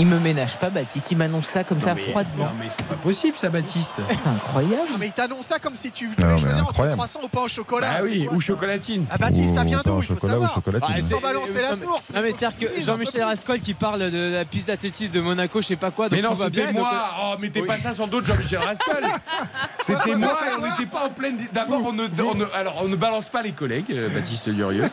Il 0.00 0.06
me 0.06 0.18
ménage 0.18 0.56
pas, 0.56 0.70
Baptiste. 0.70 1.10
Il 1.10 1.18
m'annonce 1.18 1.44
ça 1.44 1.62
comme 1.62 1.82
ça 1.82 1.94
froidement. 1.94 2.44
Non, 2.46 2.50
mais 2.58 2.68
c'est 2.70 2.86
pas 2.86 2.94
possible, 2.94 3.36
ça, 3.36 3.50
Baptiste. 3.50 3.92
C'est 4.08 4.28
incroyable. 4.28 4.88
Non, 4.90 4.96
mais 4.98 5.08
il 5.08 5.12
t'annonce 5.12 5.44
ça 5.44 5.58
comme 5.58 5.76
si 5.76 5.92
tu 5.92 6.08
devais 6.16 6.38
choisir 6.38 6.66
entre 6.66 6.92
croissant 6.92 7.20
ou 7.22 7.28
pain 7.28 7.42
au 7.42 7.48
chocolat. 7.48 7.96
Ah 7.98 8.00
oui, 8.02 8.26
ou 8.32 8.40
chocolatine. 8.40 9.04
Ah, 9.10 9.18
Baptiste, 9.18 9.54
ça 9.56 9.62
vient 9.62 9.82
d'où 9.84 10.00
Il 10.00 10.06
faut 10.06 10.18
savoir. 10.18 10.54
chocolatine. 10.54 10.94
Ah, 10.96 11.00
sans 11.02 11.20
balancer 11.20 11.60
la 11.60 11.76
source. 11.76 12.14
Non, 12.14 12.22
mais 12.22 12.30
c'est-à-dire 12.32 12.56
que 12.58 12.80
Jean-Michel 12.80 13.24
Rascol 13.24 13.60
qui 13.60 13.74
parle 13.74 14.10
de 14.10 14.32
la 14.36 14.46
piste 14.46 14.68
d'athlétisme 14.68 15.12
de 15.12 15.20
Monaco, 15.20 15.60
je 15.60 15.66
sais 15.66 15.76
pas 15.76 15.90
quoi. 15.90 16.08
Mais 16.10 16.22
non, 16.22 16.34
c'était 16.34 16.72
moi. 16.72 16.90
Oh, 17.22 17.34
mettez 17.38 17.60
pas 17.60 17.76
ça 17.76 17.92
sur 17.92 18.06
le 18.06 18.10
dos 18.10 18.22
de 18.22 18.26
Jean-Michel 18.26 18.60
Rascol. 18.60 19.04
C'était 19.80 20.14
moi 20.14 20.38
et 20.46 20.58
on 20.58 20.62
n'était 20.62 20.86
pas 20.86 21.06
en 21.06 21.10
pleine. 21.10 21.36
D'abord, 21.52 21.82
on 21.84 21.92
ne, 21.92 22.04
alors, 22.54 22.82
on 22.82 22.88
ne 22.88 22.96
balance 22.96 23.28
pas 23.28 23.42
les 23.42 23.52
collègues, 23.52 23.86
euh, 23.90 24.08
Baptiste 24.08 24.48
Durieux. 24.50 24.88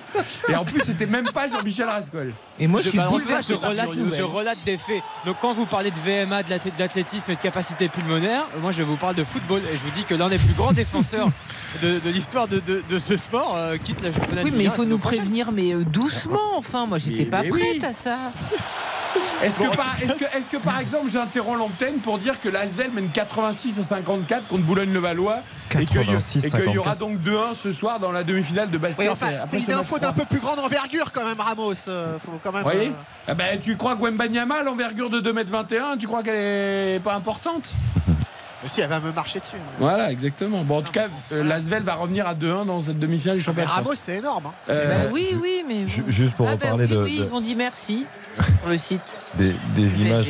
Et 0.49 0.55
en 0.55 0.63
plus, 0.63 0.81
c'était 0.83 1.05
même 1.05 1.29
pas 1.29 1.47
Jean-Michel 1.47 1.87
Rascol. 1.87 2.33
Et 2.59 2.67
moi, 2.67 2.81
je 2.81 2.89
suis 2.89 2.99
Je 2.99 4.23
relate 4.23 4.57
des 4.65 4.77
faits. 4.77 4.96
Donc, 5.25 5.37
quand 5.41 5.53
vous 5.53 5.65
parlez 5.65 5.91
de 5.91 5.95
VMA, 5.95 6.43
d'athlétisme 6.43 7.31
et 7.31 7.35
de 7.35 7.41
capacité 7.41 7.89
pulmonaire, 7.89 8.45
moi 8.61 8.71
je 8.71 8.83
vous 8.83 8.97
parle 8.97 9.15
de 9.15 9.23
football 9.23 9.61
et 9.71 9.77
je 9.77 9.81
vous 9.81 9.91
dis 9.91 10.03
que 10.03 10.15
l'un 10.15 10.29
des 10.29 10.37
plus 10.37 10.53
grands 10.53 10.73
défenseurs 10.73 11.29
de, 11.81 11.99
l'histoire 12.09 12.47
de, 12.47 12.99
ce 12.99 13.17
sport 13.17 13.55
euh, 13.55 13.77
quitte 13.77 14.01
la 14.01 14.11
championnat. 14.11 14.43
Oui, 14.43 14.53
mais 14.55 14.65
il 14.65 14.71
faut 14.71 14.85
nous 14.85 14.97
prévenir, 14.97 15.51
mais 15.51 15.73
euh, 15.73 15.83
doucement, 15.83 16.57
enfin, 16.57 16.85
moi 16.85 16.97
j'étais 16.97 17.25
pas 17.25 17.43
prête 17.43 17.83
à 17.83 17.93
ça. 17.93 18.17
Est-ce 19.43 19.55
que, 19.55 19.75
par, 19.75 19.95
est 20.01 20.49
que, 20.49 20.57
par 20.57 20.79
exemple 20.79 21.09
j'interromps 21.09 21.59
l'antenne 21.59 21.97
pour 21.99 22.17
dire 22.17 22.39
que 22.41 22.49
l'Asvel 22.49 22.91
mène 22.91 23.09
86 23.09 23.79
à 23.79 23.81
54 23.81 24.47
contre 24.47 24.63
Boulogne-le-Valois 24.63 25.39
et 25.79 25.85
qu'il 25.85 26.73
y 26.73 26.77
aura 26.77 26.95
donc 26.95 27.19
2-1 27.19 27.53
ce 27.53 27.71
soir 27.71 27.99
dans 27.99 28.11
la 28.11 28.23
demi-finale 28.23 28.69
de 28.69 28.77
basket. 28.77 29.11
c'est 29.47 29.59
une 29.59 29.73
info 29.73 29.99
d'un 29.99 30.13
peu 30.13 30.25
plus 30.25 30.39
grande 30.39 30.59
envergure 30.59 31.11
quand 31.11 31.25
même 31.25 31.39
Ramos. 31.39 31.73
Euh, 31.87 32.17
faut 32.19 32.39
quand 32.43 32.51
même, 32.51 32.63
voyez 32.63 32.91
ah 33.27 33.33
ben, 33.33 33.59
Tu 33.59 33.75
crois 33.75 33.95
que 33.95 34.01
Wembanyama, 34.01 34.63
l'envergure 34.63 35.09
de 35.09 35.19
2m21, 35.21 35.97
tu 35.99 36.07
crois 36.07 36.23
qu'elle 36.23 36.35
est 36.35 36.99
pas 37.03 37.13
importante? 37.13 37.73
si 38.65 38.81
elle 38.81 38.89
va 38.89 38.99
me 38.99 39.11
marcher 39.11 39.39
dessus. 39.39 39.57
Voilà, 39.79 40.11
exactement. 40.11 40.63
Bon, 40.63 40.79
en 40.79 40.81
tout 40.81 40.91
cas, 40.91 41.07
euh, 41.31 41.43
Lasvel 41.43 41.83
va 41.83 41.95
revenir 41.95 42.27
à 42.27 42.33
2-1 42.33 42.65
dans 42.65 42.81
cette 42.81 42.99
demi-finale 42.99 43.37
du 43.37 43.43
championnat. 43.43 43.69
Ramos, 43.69 43.95
c'est 43.95 44.17
énorme. 44.17 44.47
Hein. 44.47 44.53
Euh, 44.69 45.05
bah 45.05 45.09
oui, 45.13 45.35
oui, 45.41 45.63
mais. 45.67 45.85
Juste 45.87 46.35
pour 46.35 46.47
ah, 46.47 46.55
bah 46.55 46.71
reparler 46.71 46.87
de, 46.87 47.03
Oui, 47.03 47.21
ils 47.25 47.33
ont 47.33 47.41
dit 47.41 47.55
merci 47.55 48.05
sur 48.35 48.69
le 48.69 48.77
site. 48.77 49.19
Des, 49.35 50.01
images 50.01 50.29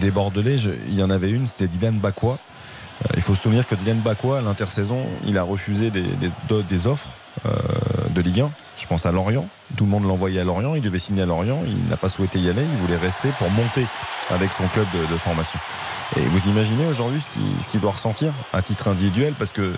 des, 0.00 0.10
Bordelais, 0.10 0.56
il 0.88 0.94
y 0.94 1.02
en 1.02 1.10
avait 1.10 1.30
une, 1.30 1.46
c'était 1.46 1.66
Dylan 1.66 1.98
Bakwa. 1.98 2.32
Euh, 2.32 3.08
il 3.16 3.22
faut 3.22 3.34
se 3.34 3.42
souvenir 3.42 3.66
que 3.66 3.74
Dylan 3.74 3.98
Bakwa, 3.98 4.38
à 4.38 4.40
l'intersaison, 4.40 5.04
il 5.26 5.36
a 5.36 5.42
refusé 5.42 5.90
des, 5.90 6.04
des 6.48 6.86
offres 6.86 7.08
de 7.44 8.20
Ligue 8.20 8.40
1. 8.40 8.50
Je 8.78 8.86
pense 8.86 9.06
à 9.06 9.12
Lorient. 9.12 9.46
Tout 9.76 9.84
le 9.84 9.90
monde 9.90 10.04
l'envoyait 10.04 10.40
à 10.40 10.44
Lorient. 10.44 10.74
Il 10.74 10.82
devait 10.82 10.98
signer 10.98 11.22
à 11.22 11.26
Lorient. 11.26 11.62
Il 11.66 11.88
n'a 11.88 11.96
pas 11.96 12.08
souhaité 12.08 12.38
y 12.38 12.48
aller. 12.48 12.62
Il 12.62 12.78
voulait 12.78 12.96
rester 12.96 13.28
pour 13.38 13.50
monter 13.50 13.84
avec 14.30 14.52
son 14.52 14.66
club 14.68 14.86
de 15.10 15.16
formation. 15.16 15.58
Et 16.16 16.20
vous 16.20 16.48
imaginez 16.48 16.86
aujourd'hui 16.86 17.20
ce 17.20 17.68
qu'il 17.68 17.80
doit 17.80 17.92
ressentir 17.92 18.32
à 18.52 18.62
titre 18.62 18.88
individuel 18.88 19.34
parce 19.38 19.52
que 19.52 19.62
euh, 19.62 19.74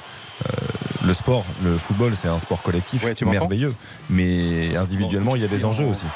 le 1.05 1.15
sport, 1.15 1.45
le 1.65 1.79
football, 1.79 2.17
c'est 2.17 2.29
un 2.29 2.39
sport 2.39 2.63
collectif 2.63 3.05
merveilleux. 3.23 3.75
Mais 4.11 4.77
individuellement, 4.77 5.35
il 5.37 5.43
y 5.43 5.45
a 5.45 5.49
des 5.49 5.65
enjeux 5.65 5.87
aussi. 5.87 6.07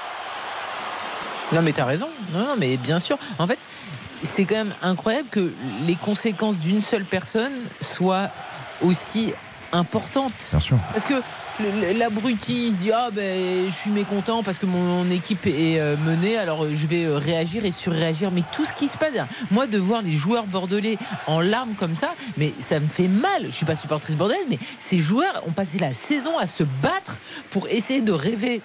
Non, 1.52 1.62
mais 1.62 1.72
tu 1.72 1.80
as 1.80 1.86
raison. 1.86 2.08
Non, 2.32 2.40
non, 2.40 2.56
mais 2.58 2.76
bien 2.76 2.98
sûr. 2.98 3.18
En 3.38 3.46
fait, 3.46 3.58
c'est 4.22 4.44
quand 4.44 4.56
même 4.56 4.74
incroyable 4.82 5.28
que 5.30 5.52
les 5.86 5.96
conséquences 5.96 6.56
d'une 6.56 6.82
seule 6.82 7.04
personne 7.04 7.52
soient 7.80 8.28
aussi 8.82 9.32
importantes. 9.72 10.32
Bien 10.50 10.60
sûr. 10.60 10.78
Parce 10.92 11.04
que 11.04 11.22
l'abruti 11.96 12.70
dit 12.72 12.92
ah 12.92 13.08
ben 13.12 13.66
je 13.68 13.74
suis 13.74 13.90
mécontent 13.90 14.42
parce 14.42 14.58
que 14.58 14.66
mon 14.66 15.10
équipe 15.10 15.46
est 15.46 15.78
euh, 15.78 15.96
menée. 15.96 16.36
Alors 16.36 16.66
je 16.66 16.86
vais 16.86 17.04
euh, 17.04 17.18
réagir 17.18 17.64
et 17.64 17.70
surréagir. 17.70 18.30
Mais 18.30 18.42
tout 18.52 18.64
ce 18.64 18.72
qui 18.72 18.88
se 18.88 18.96
passe 18.96 19.12
moi 19.50 19.66
de 19.66 19.78
voir 19.78 20.02
les 20.02 20.16
joueurs 20.16 20.46
bordelais 20.46 20.98
en 21.26 21.40
larmes 21.40 21.74
comme 21.74 21.96
ça 21.96 22.14
mais 22.36 22.52
ça 22.60 22.80
me 22.80 22.86
fait 22.86 23.08
mal. 23.08 23.46
Je 23.46 23.50
suis 23.50 23.66
pas 23.66 23.76
supportrice 23.76 24.16
bordelaise 24.16 24.46
mais 24.48 24.58
ces 24.78 24.98
joueurs 24.98 25.42
ont 25.46 25.52
passé 25.52 25.78
la 25.78 25.94
saison 25.94 26.38
à 26.38 26.46
se 26.46 26.62
battre 26.82 27.18
pour 27.50 27.68
essayer 27.68 28.00
de 28.00 28.12
rêver. 28.12 28.62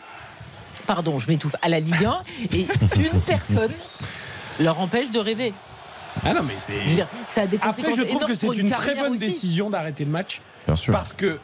Pardon 0.85 1.19
je 1.19 1.27
m'étouffe. 1.27 1.55
À 1.61 1.69
la 1.69 1.80
Ligue 1.80 2.05
1 2.05 2.22
et 2.53 2.68
une 2.95 3.22
personne 3.26 3.73
leur 4.59 4.80
empêche 4.80 5.11
de 5.11 5.19
rêver. 5.19 5.53
Ah 6.26 6.34
non 6.34 6.43
mais 6.43 6.55
c'est 6.57 6.73
ça 7.30 7.41
a 7.41 7.47
des 7.47 7.59
Après 7.61 7.95
je 7.95 8.03
trouve 8.03 8.26
que 8.26 8.34
c'est 8.34 8.47
une, 8.47 8.69
très 8.69 8.95
bonne 8.95 9.15
décision 9.15 9.69
d'arrêter 9.69 10.05
le 10.05 10.11
match 10.11 10.41
Bien 10.65 10.76
sûr. 10.76 10.91
parce 10.91 11.14
que 11.14 11.39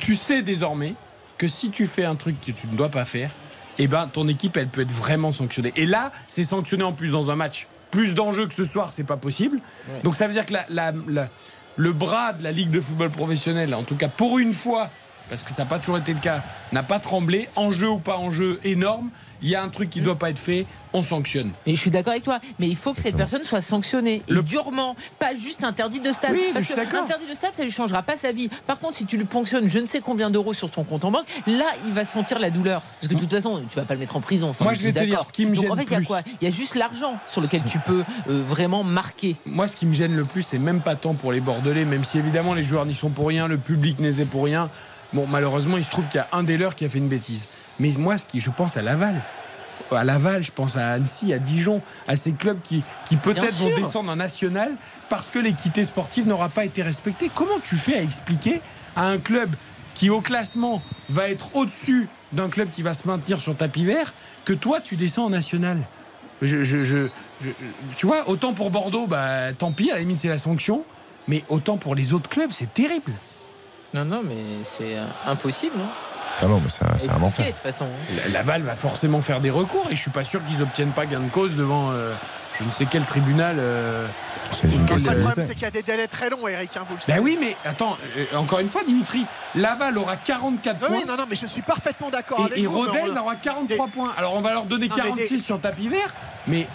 tu 0.00 0.16
sais 0.16 0.42
désormais 0.42 0.94
que 1.38 1.48
si 1.48 1.70
tu 1.70 1.86
fais 1.86 2.04
un 2.04 2.14
truc 2.14 2.40
que 2.40 2.52
tu 2.52 2.66
ne 2.66 2.76
dois 2.76 2.88
pas 2.88 3.04
faire, 3.04 3.30
eh 3.78 3.86
ben, 3.86 4.06
ton 4.06 4.28
équipe, 4.28 4.56
elle 4.56 4.68
peut 4.68 4.82
être 4.82 4.92
vraiment 4.92 5.32
sanctionnée. 5.32 5.72
Et 5.76 5.86
là, 5.86 6.12
c'est 6.28 6.42
sanctionné 6.42 6.84
en 6.84 6.92
plus 6.92 7.12
dans 7.12 7.30
un 7.30 7.36
match. 7.36 7.66
Plus 7.90 8.14
d'enjeux 8.14 8.46
que 8.46 8.54
ce 8.54 8.64
soir, 8.64 8.92
c'est 8.92 9.04
pas 9.04 9.16
possible. 9.16 9.60
Donc 10.02 10.16
ça 10.16 10.26
veut 10.26 10.32
dire 10.32 10.46
que 10.46 10.54
le 11.76 11.92
bras 11.92 12.32
de 12.32 12.42
la 12.44 12.52
Ligue 12.52 12.70
de 12.70 12.80
football 12.80 13.10
professionnel, 13.10 13.74
en 13.74 13.82
tout 13.82 13.96
cas 13.96 14.08
pour 14.08 14.38
une 14.38 14.52
fois, 14.52 14.90
parce 15.28 15.44
que 15.44 15.50
ça 15.50 15.64
n'a 15.64 15.68
pas 15.68 15.78
toujours 15.78 15.98
été 15.98 16.12
le 16.12 16.20
cas, 16.20 16.42
n'a 16.72 16.82
pas 16.82 17.00
tremblé, 17.00 17.48
enjeu 17.56 17.88
ou 17.88 17.98
pas 17.98 18.16
enjeu 18.16 18.60
énorme 18.64 19.10
il 19.44 19.50
y 19.50 19.54
a 19.54 19.62
un 19.62 19.68
truc 19.68 19.90
qui 19.90 20.00
ne 20.00 20.06
doit 20.06 20.18
pas 20.18 20.30
être 20.30 20.38
fait, 20.38 20.64
on 20.94 21.02
sanctionne. 21.02 21.50
Et 21.66 21.74
je 21.74 21.80
suis 21.80 21.90
d'accord 21.90 22.12
avec 22.12 22.22
toi, 22.22 22.40
mais 22.58 22.66
il 22.66 22.76
faut 22.76 22.94
que 22.94 23.00
cette 23.00 23.16
personne 23.16 23.44
soit 23.44 23.60
sanctionnée 23.60 24.22
et 24.26 24.42
durement, 24.42 24.96
pas 25.18 25.34
juste 25.34 25.64
interdit 25.64 26.00
de 26.00 26.12
stade. 26.12 26.34
parce 26.54 26.66
que 26.66 26.80
interdit 26.80 27.26
de 27.26 27.34
stade, 27.34 27.50
ça 27.54 27.62
ne 27.62 27.68
lui 27.68 27.72
changera 27.72 28.02
pas 28.02 28.16
sa 28.16 28.32
vie. 28.32 28.48
Par 28.66 28.78
contre, 28.78 28.96
si 28.96 29.04
tu 29.04 29.18
lui 29.18 29.26
ponctionnes 29.26 29.68
je 29.68 29.78
ne 29.78 29.86
sais 29.86 30.00
combien 30.00 30.30
d'euros 30.30 30.54
sur 30.54 30.72
son 30.72 30.82
compte 30.82 31.04
en 31.04 31.10
banque, 31.10 31.26
là, 31.46 31.66
il 31.86 31.92
va 31.92 32.06
sentir 32.06 32.38
la 32.38 32.50
douleur. 32.50 32.80
Parce 33.00 33.08
que 33.08 33.14
de 33.14 33.20
toute 33.20 33.30
façon, 33.30 33.62
tu 33.68 33.76
vas 33.76 33.84
pas 33.84 33.94
le 33.94 34.00
mettre 34.00 34.16
en 34.16 34.20
prison. 34.20 34.52
Moi, 34.62 34.72
je 34.72 34.82
vais 34.82 34.92
te 34.94 35.04
dire 35.04 35.22
ce 35.24 35.32
qui 35.32 35.44
me 35.44 35.54
gêne. 35.54 35.70
en 35.70 35.76
fait, 35.76 35.84
il 35.84 35.92
y 35.92 35.96
a 35.96 36.00
quoi? 36.00 36.22
Il 36.40 36.44
y 36.44 36.48
a 36.48 36.54
juste 36.54 36.74
l'argent 36.74 37.18
sur 37.30 37.42
lequel 37.42 37.62
tu 37.66 37.78
peux 37.80 38.02
euh, 38.28 38.42
vraiment 38.48 38.82
marquer. 38.82 39.36
Moi, 39.44 39.68
ce 39.68 39.76
qui 39.76 39.84
me 39.84 39.92
gêne 39.92 40.16
le 40.16 40.24
plus, 40.24 40.42
c'est 40.42 40.58
même 40.58 40.80
pas 40.80 40.96
tant 40.96 41.12
pour 41.12 41.32
les 41.32 41.40
Bordelais, 41.40 41.84
même 41.84 42.04
si 42.04 42.18
évidemment 42.18 42.54
les 42.54 42.62
joueurs 42.62 42.86
n'y 42.86 42.94
sont 42.94 43.10
pour 43.10 43.28
rien, 43.28 43.46
le 43.46 43.58
public 43.58 44.00
n'est 44.00 44.24
pour 44.24 44.44
rien. 44.44 44.70
Bon, 45.14 45.26
malheureusement, 45.26 45.78
il 45.78 45.84
se 45.84 45.90
trouve 45.90 46.08
qu'il 46.08 46.18
y 46.18 46.20
a 46.20 46.28
un 46.32 46.42
des 46.42 46.58
leurs 46.58 46.74
qui 46.74 46.84
a 46.84 46.88
fait 46.88 46.98
une 46.98 47.08
bêtise. 47.08 47.46
Mais 47.78 47.90
moi, 47.96 48.18
ce 48.18 48.26
qui, 48.26 48.40
je 48.40 48.50
pense 48.50 48.76
à 48.76 48.82
Laval 48.82 49.14
à 49.90 50.04
Laval, 50.04 50.42
je 50.44 50.52
pense 50.52 50.76
à 50.76 50.92
Annecy, 50.92 51.32
à 51.32 51.38
Dijon, 51.38 51.82
à 52.06 52.16
ces 52.16 52.32
clubs 52.32 52.60
qui, 52.62 52.82
qui 53.06 53.16
peut-être 53.16 53.56
vont 53.56 53.74
descendre 53.74 54.10
en 54.10 54.16
national 54.16 54.72
parce 55.08 55.30
que 55.30 55.38
l'équité 55.38 55.84
sportive 55.84 56.26
n'aura 56.26 56.48
pas 56.48 56.64
été 56.64 56.82
respectée. 56.82 57.30
Comment 57.34 57.58
tu 57.62 57.76
fais 57.76 57.96
à 57.96 58.02
expliquer 58.02 58.60
à 58.96 59.06
un 59.06 59.18
club 59.18 59.50
qui 59.94 60.10
au 60.10 60.20
classement 60.20 60.82
va 61.08 61.28
être 61.28 61.54
au-dessus 61.54 62.08
d'un 62.32 62.48
club 62.48 62.70
qui 62.70 62.82
va 62.82 62.94
se 62.94 63.06
maintenir 63.06 63.40
sur 63.40 63.56
tapis 63.56 63.84
vert 63.84 64.12
que 64.44 64.52
toi 64.52 64.80
tu 64.80 64.96
descends 64.96 65.26
en 65.26 65.30
national? 65.30 65.78
Je, 66.42 67.08
Tu 67.96 68.06
vois, 68.06 68.28
autant 68.28 68.52
pour 68.52 68.70
Bordeaux, 68.70 69.06
bah, 69.06 69.52
tant 69.56 69.72
pis, 69.72 69.90
à 69.90 69.94
la 69.94 70.00
limite 70.00 70.18
c'est 70.18 70.28
la 70.28 70.38
sanction, 70.38 70.84
mais 71.28 71.44
autant 71.48 71.76
pour 71.76 71.94
les 71.94 72.12
autres 72.12 72.28
clubs, 72.28 72.50
c'est 72.50 72.72
terrible. 72.72 73.12
Non, 73.94 74.04
non, 74.04 74.22
mais 74.24 74.36
c'est 74.64 74.98
euh, 74.98 75.04
impossible. 75.26 75.76
Hein. 75.78 75.88
Ah 76.42 76.46
non, 76.46 76.60
mais 76.60 76.68
c'est 76.68 77.10
un 77.10 77.22
enfer. 77.22 77.46
De 77.46 77.50
toute 77.52 77.60
façon. 77.60 77.86
Laval 78.32 78.62
va 78.62 78.74
forcément 78.74 79.22
faire 79.22 79.40
des 79.40 79.50
recours 79.50 79.86
et 79.90 79.96
je 79.96 80.00
suis 80.00 80.10
pas 80.10 80.24
sûr 80.24 80.44
qu'ils 80.44 80.62
obtiennent 80.62 80.90
pas 80.90 81.06
gain 81.06 81.20
de 81.20 81.30
cause 81.30 81.54
devant 81.54 81.90
euh, 81.92 82.12
je 82.58 82.64
ne 82.64 82.70
sais 82.70 82.86
quel 82.90 83.04
tribunal. 83.04 83.56
Euh, 83.58 84.06
le 84.62 84.68
problème, 84.96 85.32
c'est 85.38 85.54
qu'il 85.54 85.62
y 85.62 85.66
a 85.66 85.70
des 85.70 85.82
délais 85.82 86.06
très 86.06 86.30
longs, 86.30 86.46
Eric. 86.46 86.76
Hein, 86.76 86.84
vous 86.88 86.94
le 86.94 87.14
ben 87.14 87.20
oui, 87.22 87.36
mais 87.40 87.56
attends, 87.64 87.96
euh, 88.16 88.36
encore 88.36 88.60
une 88.60 88.68
fois, 88.68 88.82
Dimitri, 88.84 89.24
Laval 89.54 89.98
aura 89.98 90.16
44 90.16 90.78
points. 90.78 90.88
Oui, 90.92 91.04
non, 91.08 91.16
non, 91.16 91.24
mais 91.28 91.36
je 91.36 91.46
suis 91.46 91.62
parfaitement 91.62 92.10
d'accord 92.10 92.44
avec 92.44 92.58
et 92.58 92.66
vous. 92.66 92.84
Et 92.84 92.88
Rodez 92.88 93.16
aura 93.18 93.34
43 93.36 93.88
points. 93.88 94.12
Alors 94.16 94.34
on 94.34 94.40
va 94.40 94.52
leur 94.52 94.64
donner 94.64 94.88
46 94.88 95.40
sur 95.40 95.60
tapis 95.60 95.88
vert, 95.88 96.14
mais 96.46 96.68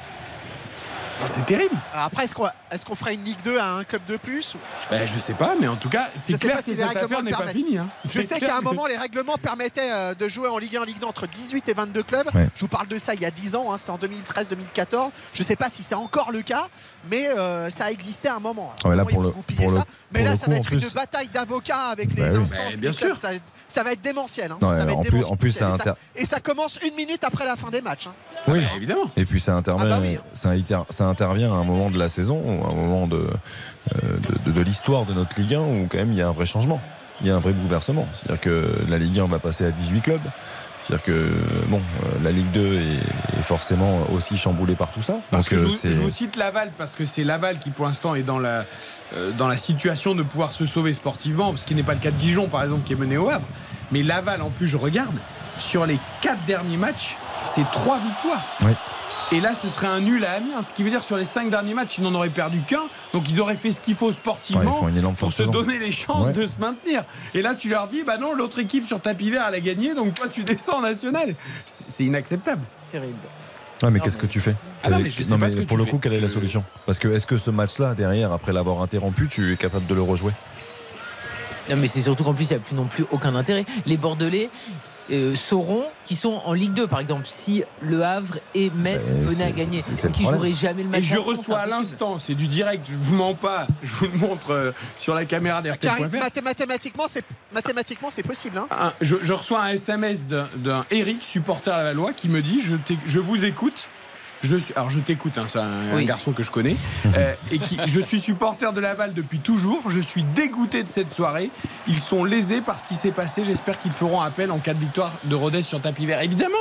c'est 1.25 1.45
terrible. 1.45 1.75
après, 1.93 2.25
est-ce 2.25 2.35
qu'on 2.35 2.45
est 2.47 2.95
ferait 2.95 3.13
une 3.13 3.23
Ligue 3.23 3.41
2 3.43 3.57
à 3.57 3.73
un 3.73 3.83
club 3.83 4.01
de 4.07 4.17
plus 4.17 4.55
ben, 4.89 5.05
Je 5.05 5.19
sais 5.19 5.33
pas, 5.33 5.53
mais 5.59 5.67
en 5.67 5.75
tout 5.75 5.89
cas, 5.89 6.09
c'est 6.15 6.39
clair 6.39 6.57
que 6.57 6.63
cette 6.63 6.81
affaire 6.81 7.23
n'est 7.23 7.31
pas 7.31 7.47
finie. 7.47 7.77
Hein. 7.77 7.87
Je 8.05 8.21
sais 8.21 8.39
qu'à 8.39 8.57
un 8.57 8.61
moment, 8.61 8.85
les 8.87 8.97
règlements 8.97 9.37
permettaient 9.41 9.91
euh, 9.91 10.13
de 10.13 10.27
jouer 10.27 10.49
en 10.49 10.57
Ligue 10.57 10.77
1, 10.77 10.85
Ligue 10.85 10.99
2 10.99 11.07
entre 11.07 11.27
18 11.27 11.69
et 11.69 11.73
22 11.73 12.03
clubs. 12.03 12.29
Je 12.55 12.61
vous 12.61 12.67
parle 12.67 12.87
de 12.87 12.97
ça 12.97 13.13
il 13.13 13.21
y 13.21 13.25
a 13.25 13.31
10 13.31 13.55
ans, 13.55 13.71
hein, 13.71 13.77
c'était 13.77 13.91
en 13.91 13.97
2013-2014. 13.97 15.11
Je 15.33 15.43
sais 15.43 15.55
pas 15.55 15.69
si 15.69 15.83
c'est 15.83 15.95
encore 15.95 16.31
le 16.31 16.41
cas, 16.41 16.67
mais 17.09 17.27
euh, 17.27 17.69
ça 17.69 17.85
a 17.85 17.91
existé 17.91 18.27
à 18.27 18.35
un 18.35 18.39
moment. 18.39 18.73
Ah 18.83 18.95
là, 18.95 19.05
pour 19.05 19.23
le, 19.23 19.33
ça? 19.69 19.85
mais 20.11 20.23
là, 20.23 20.35
ça 20.35 20.47
va 20.47 20.55
être 20.55 20.71
une 20.73 20.87
bataille 20.93 21.29
d'avocats 21.29 21.89
avec 21.91 22.13
les 22.13 22.23
bah 22.23 22.39
instances. 22.39 22.77
bien 22.77 22.91
sûr. 22.91 23.17
Ça, 23.17 23.83
va 23.83 23.93
être 23.93 24.01
démentiel. 24.01 24.51
Hein. 24.51 24.73
ça 24.73 24.85
va 24.85 24.93
être 24.93 24.99
en, 25.31 25.35
plus, 25.35 25.51
ça 25.51 25.75
et, 26.15 26.25
ça, 26.25 26.39
commence 26.39 26.79
une 26.85 26.95
minute 26.95 27.23
après 27.23 27.45
la 27.45 27.55
fin 27.55 27.69
des 27.69 27.81
matchs. 27.81 28.09
Oui, 28.47 28.59
évidemment. 28.75 29.09
Et 29.15 29.25
puis 29.25 29.39
ça 29.39 29.55
intervient, 29.55 29.89
ah 29.91 29.99
bah 29.99 30.85
ça 30.89 31.08
intervient 31.09 31.51
à 31.51 31.55
un 31.55 31.63
moment 31.63 31.89
de 31.89 31.99
la 31.99 32.09
saison, 32.09 32.41
un 32.69 32.75
moment 32.75 33.07
de, 33.07 33.27
euh, 33.95 34.51
de, 34.51 34.61
l'histoire 34.61 35.05
de 35.05 35.13
notre 35.13 35.39
Ligue 35.39 35.55
1 35.55 35.59
où 35.59 35.87
quand 35.89 35.97
même 35.97 36.11
il 36.11 36.17
y 36.17 36.21
a 36.21 36.27
un 36.27 36.31
vrai 36.31 36.45
changement, 36.45 36.79
il 37.21 37.27
y 37.27 37.31
a 37.31 37.35
un 37.35 37.39
vrai 37.39 37.53
bouleversement. 37.53 38.07
C'est-à-dire 38.13 38.41
que 38.41 38.75
la 38.87 38.97
Ligue 38.97 39.19
1 39.19 39.25
va 39.25 39.39
passer 39.39 39.65
à 39.65 39.71
18 39.71 40.01
clubs. 40.01 40.21
C'est-à-dire 40.81 41.05
que 41.05 41.29
bon, 41.67 41.77
euh, 41.77 42.23
la 42.23 42.31
Ligue 42.31 42.49
2 42.51 42.75
est, 42.75 43.41
forcément 43.43 44.03
aussi 44.13 44.37
chamboulée 44.37 44.75
par 44.75 44.91
tout 44.91 45.01
ça. 45.01 45.15
Parce 45.31 45.49
que 45.49 45.57
je, 45.57 45.65
vous, 45.65 46.09
cite 46.09 46.35
Laval 46.35 46.71
parce 46.77 46.95
que 46.95 47.05
c'est 47.05 47.23
Laval 47.23 47.57
qui 47.57 47.71
pour 47.71 47.85
l'instant 47.85 48.13
est 48.13 48.23
dans 48.23 48.37
la, 48.37 48.65
euh, 49.15 49.31
dans 49.31 49.47
la 49.47 49.57
situation 49.57 50.13
de 50.13 50.21
pouvoir 50.23 50.53
se 50.53 50.65
sauver 50.65 50.93
sportivement, 50.93 51.55
ce 51.57 51.65
qui 51.65 51.73
n'est 51.73 51.83
pas 51.83 51.95
le 51.95 51.99
cas 51.99 52.11
de 52.11 52.17
Dijon 52.17 52.47
par 52.47 52.61
exemple 52.63 52.83
qui 52.85 52.93
est 52.93 52.97
mené 52.97 53.17
au 53.17 53.29
Havre. 53.29 53.45
Mais 53.91 54.03
Laval 54.03 54.41
en 54.41 54.49
plus 54.49 54.67
je 54.67 54.77
regarde, 54.77 55.15
sur 55.57 55.85
les 55.85 55.99
quatre 56.21 56.43
derniers 56.45 56.77
matchs, 56.77 57.17
c'est 57.45 57.69
trois 57.71 57.99
victoires. 57.99 58.43
Oui. 58.61 58.71
Et 59.31 59.41
là, 59.41 59.53
ce 59.53 59.67
serait 59.69 59.87
un 59.87 59.99
nul 59.99 60.25
à 60.25 60.33
Amiens, 60.33 60.63
ce 60.63 60.73
qui 60.73 60.81
veut 60.81 60.89
dire 60.89 61.03
sur 61.03 61.15
les 61.15 61.25
cinq 61.25 61.51
derniers 61.51 61.75
matchs, 61.75 61.99
ils 61.99 62.03
n'en 62.03 62.15
auraient 62.15 62.29
perdu 62.29 62.61
qu'un. 62.61 62.85
Donc 63.13 63.29
ils 63.29 63.39
auraient 63.39 63.55
fait 63.55 63.71
ce 63.71 63.79
qu'il 63.79 63.93
faut 63.93 64.11
sportivement 64.11 64.81
pour 65.17 65.31
se 65.31 65.43
donner 65.43 65.77
les 65.77 65.91
chances 65.91 66.31
de 66.33 66.45
se 66.47 66.57
maintenir. 66.59 67.03
Et 67.35 67.43
là, 67.43 67.53
tu 67.53 67.69
leur 67.69 67.87
dis, 67.87 68.03
bah 68.03 68.17
non, 68.17 68.33
l'autre 68.33 68.57
équipe 68.57 68.87
sur 68.87 68.99
tapis 68.99 69.29
vert, 69.29 69.45
elle 69.47 69.55
a 69.55 69.59
gagné, 69.59 69.93
donc 69.93 70.15
toi, 70.15 70.27
tu 70.29 70.43
descends 70.43 70.79
en 70.79 70.81
national. 70.81 71.35
C'est 71.65 72.05
inacceptable. 72.05 72.63
Terrible. 72.91 73.17
Ah 73.81 73.91
mais 73.91 73.99
qu'est-ce 73.99 74.17
que 74.17 74.25
tu 74.25 74.41
fais? 74.41 74.55
Ah 74.83 74.89
non, 74.89 74.97
mais, 75.37 75.65
Pour 75.65 75.77
le 75.77 75.85
coup, 75.85 75.99
quelle 75.99 76.13
est 76.13 76.19
la 76.19 76.27
solution? 76.27 76.63
Parce 76.85 76.97
que 76.99 77.07
est-ce 77.07 77.27
que 77.27 77.37
ce 77.37 77.51
match-là, 77.51 77.93
derrière, 77.93 78.33
après 78.33 78.51
l'avoir 78.51 78.81
interrompu, 78.81 79.27
tu 79.29 79.53
es 79.53 79.57
capable 79.57 79.85
de 79.85 79.93
le 79.93 80.01
rejouer? 80.01 80.33
Non 81.69 81.75
mais 81.75 81.85
c'est 81.85 82.01
surtout 82.01 82.23
qu'en 82.23 82.33
plus 82.33 82.49
il 82.49 82.53
n'y 82.53 82.57
a 82.57 82.59
plus 82.59 82.75
non 82.75 82.85
plus 82.85 83.05
aucun 83.11 83.35
intérêt. 83.35 83.63
Les 83.85 83.95
Bordelais, 83.95 84.49
euh, 85.11 85.35
sauront 85.35 85.85
qui 86.05 86.15
sont 86.15 86.41
en 86.45 86.53
Ligue 86.53 86.73
2 86.73 86.87
par 86.87 86.99
exemple. 86.99 87.25
Si 87.25 87.63
Le 87.81 88.03
Havre 88.03 88.37
et 88.55 88.69
Metz 88.69 89.13
venaient 89.13 89.45
à 89.45 89.51
gagner. 89.51 89.79
qui 90.13 90.23
joueraient 90.23 90.51
jamais 90.51 90.83
le 90.83 90.89
match 90.89 91.01
et 91.01 91.03
je 91.03 91.17
reçois 91.17 91.59
à 91.59 91.65
l'instant 91.65 92.19
c'est 92.19 92.35
du 92.35 92.47
direct 92.47 92.87
je 92.89 92.95
vous 92.95 93.15
mens 93.15 93.33
pas 93.33 93.67
je 93.83 93.93
vous 93.93 94.05
le 94.05 94.17
montre 94.17 94.51
euh, 94.51 94.71
sur 94.95 95.13
la 95.13 95.25
caméra 95.25 95.61
d'RTL.fr 95.61 96.41
mathématiquement 96.43 97.05
c'est 97.07 97.23
mathématiquement 97.53 98.09
c'est 98.09 98.23
possible 98.23 98.57
hein. 98.57 98.93
je, 99.01 99.33
reçois 99.33 99.61
un 99.61 99.69
SMS 99.69 100.25
d'un 100.25 100.85
Eric 100.91 101.23
supporter 101.23 101.73
à 101.73 101.83
la 101.83 101.93
loi 101.93 102.13
qui 102.13 102.29
me 102.29 102.41
dit 102.41 102.59
je, 102.61 102.75
je 103.05 103.19
vous 103.19 103.45
écoute 103.45 103.87
je 104.41 104.57
suis, 104.57 104.73
alors 104.75 104.89
je 104.89 104.99
t'écoute, 104.99 105.37
hein, 105.37 105.45
c'est 105.47 105.59
un, 105.59 106.03
garçon 106.03 106.31
que 106.31 106.43
je 106.43 106.51
connais, 106.51 106.75
euh, 107.17 107.33
et 107.51 107.59
qui, 107.59 107.77
je 107.85 107.99
suis 107.99 108.19
supporter 108.19 108.73
de 108.73 108.79
Laval 108.79 109.13
depuis 109.13 109.39
toujours. 109.39 109.89
Je 109.89 109.99
suis 109.99 110.23
dégoûté 110.23 110.83
de 110.83 110.89
cette 110.89 111.13
soirée. 111.13 111.51
Ils 111.87 111.99
sont 111.99 112.23
lésés 112.23 112.61
par 112.61 112.79
ce 112.79 112.87
qui 112.87 112.95
s'est 112.95 113.11
passé. 113.11 113.43
J'espère 113.43 113.79
qu'ils 113.79 113.91
feront 113.91 114.21
appel 114.21 114.51
en 114.51 114.59
cas 114.59 114.73
de 114.73 114.79
victoire 114.79 115.11
de 115.25 115.35
Rodez 115.35 115.63
sur 115.63 115.81
tapis 115.81 116.05
vert. 116.05 116.21
Évidemment, 116.21 116.55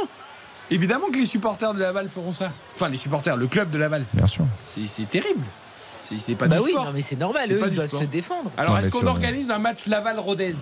évidemment 0.70 1.06
que 1.12 1.18
les 1.18 1.26
supporters 1.26 1.74
de 1.74 1.80
Laval 1.80 2.08
feront 2.08 2.32
ça. 2.32 2.50
Enfin, 2.74 2.88
les 2.88 2.96
supporters, 2.96 3.36
le 3.36 3.46
club 3.46 3.70
de 3.70 3.78
Laval. 3.78 4.04
Bien 4.12 4.26
sûr. 4.26 4.44
C'est 4.66 5.08
terrible. 5.08 5.44
C'est 6.16 6.34
pas 6.34 6.48
bah 6.48 6.56
du 6.56 6.62
oui, 6.62 6.70
sport. 6.70 6.86
Non, 6.86 6.92
mais 6.94 7.02
c'est 7.02 7.16
normal, 7.16 7.52
eux, 7.52 7.60
ils 7.66 7.74
doivent 7.74 8.00
se 8.00 8.04
défendre. 8.04 8.50
Alors, 8.56 8.78
est-ce 8.78 8.90
qu'on 8.90 9.06
organise 9.06 9.50
un 9.50 9.58
match 9.58 9.86
Laval-Rodez? 9.86 10.54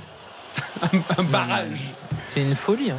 Un, 1.19 1.23
barrage? 1.23 1.93
C'est 2.29 2.41
une 2.41 2.57
folie. 2.57 2.91
Hein. 2.91 2.99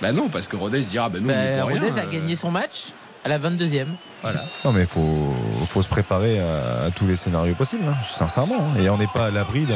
Bah 0.00 0.10
non, 0.10 0.28
parce 0.28 0.48
que 0.48 0.56
Rodez 0.56 0.80
dira 0.80 1.08
bah 1.08 1.18
nous, 1.20 1.28
bah, 1.28 1.64
Rodez 1.64 1.98
a 1.98 2.06
gagné 2.06 2.34
son 2.34 2.50
match 2.50 2.92
à 3.24 3.28
la 3.28 3.38
22e. 3.38 3.86
Voilà. 4.22 4.44
Non, 4.64 4.72
mais 4.72 4.82
il 4.82 4.86
faut, 4.86 5.34
faut 5.66 5.82
se 5.82 5.88
préparer 5.88 6.38
à, 6.40 6.90
tous 6.94 7.06
les 7.06 7.16
scénarios 7.16 7.54
possibles, 7.54 7.84
hein, 7.88 7.96
sincèrement. 8.02 8.56
Hein. 8.58 8.80
Et 8.80 8.88
on 8.88 8.98
n'est 8.98 9.06
pas 9.06 9.26
à 9.26 9.30
l'abri 9.30 9.64
de, 9.64 9.74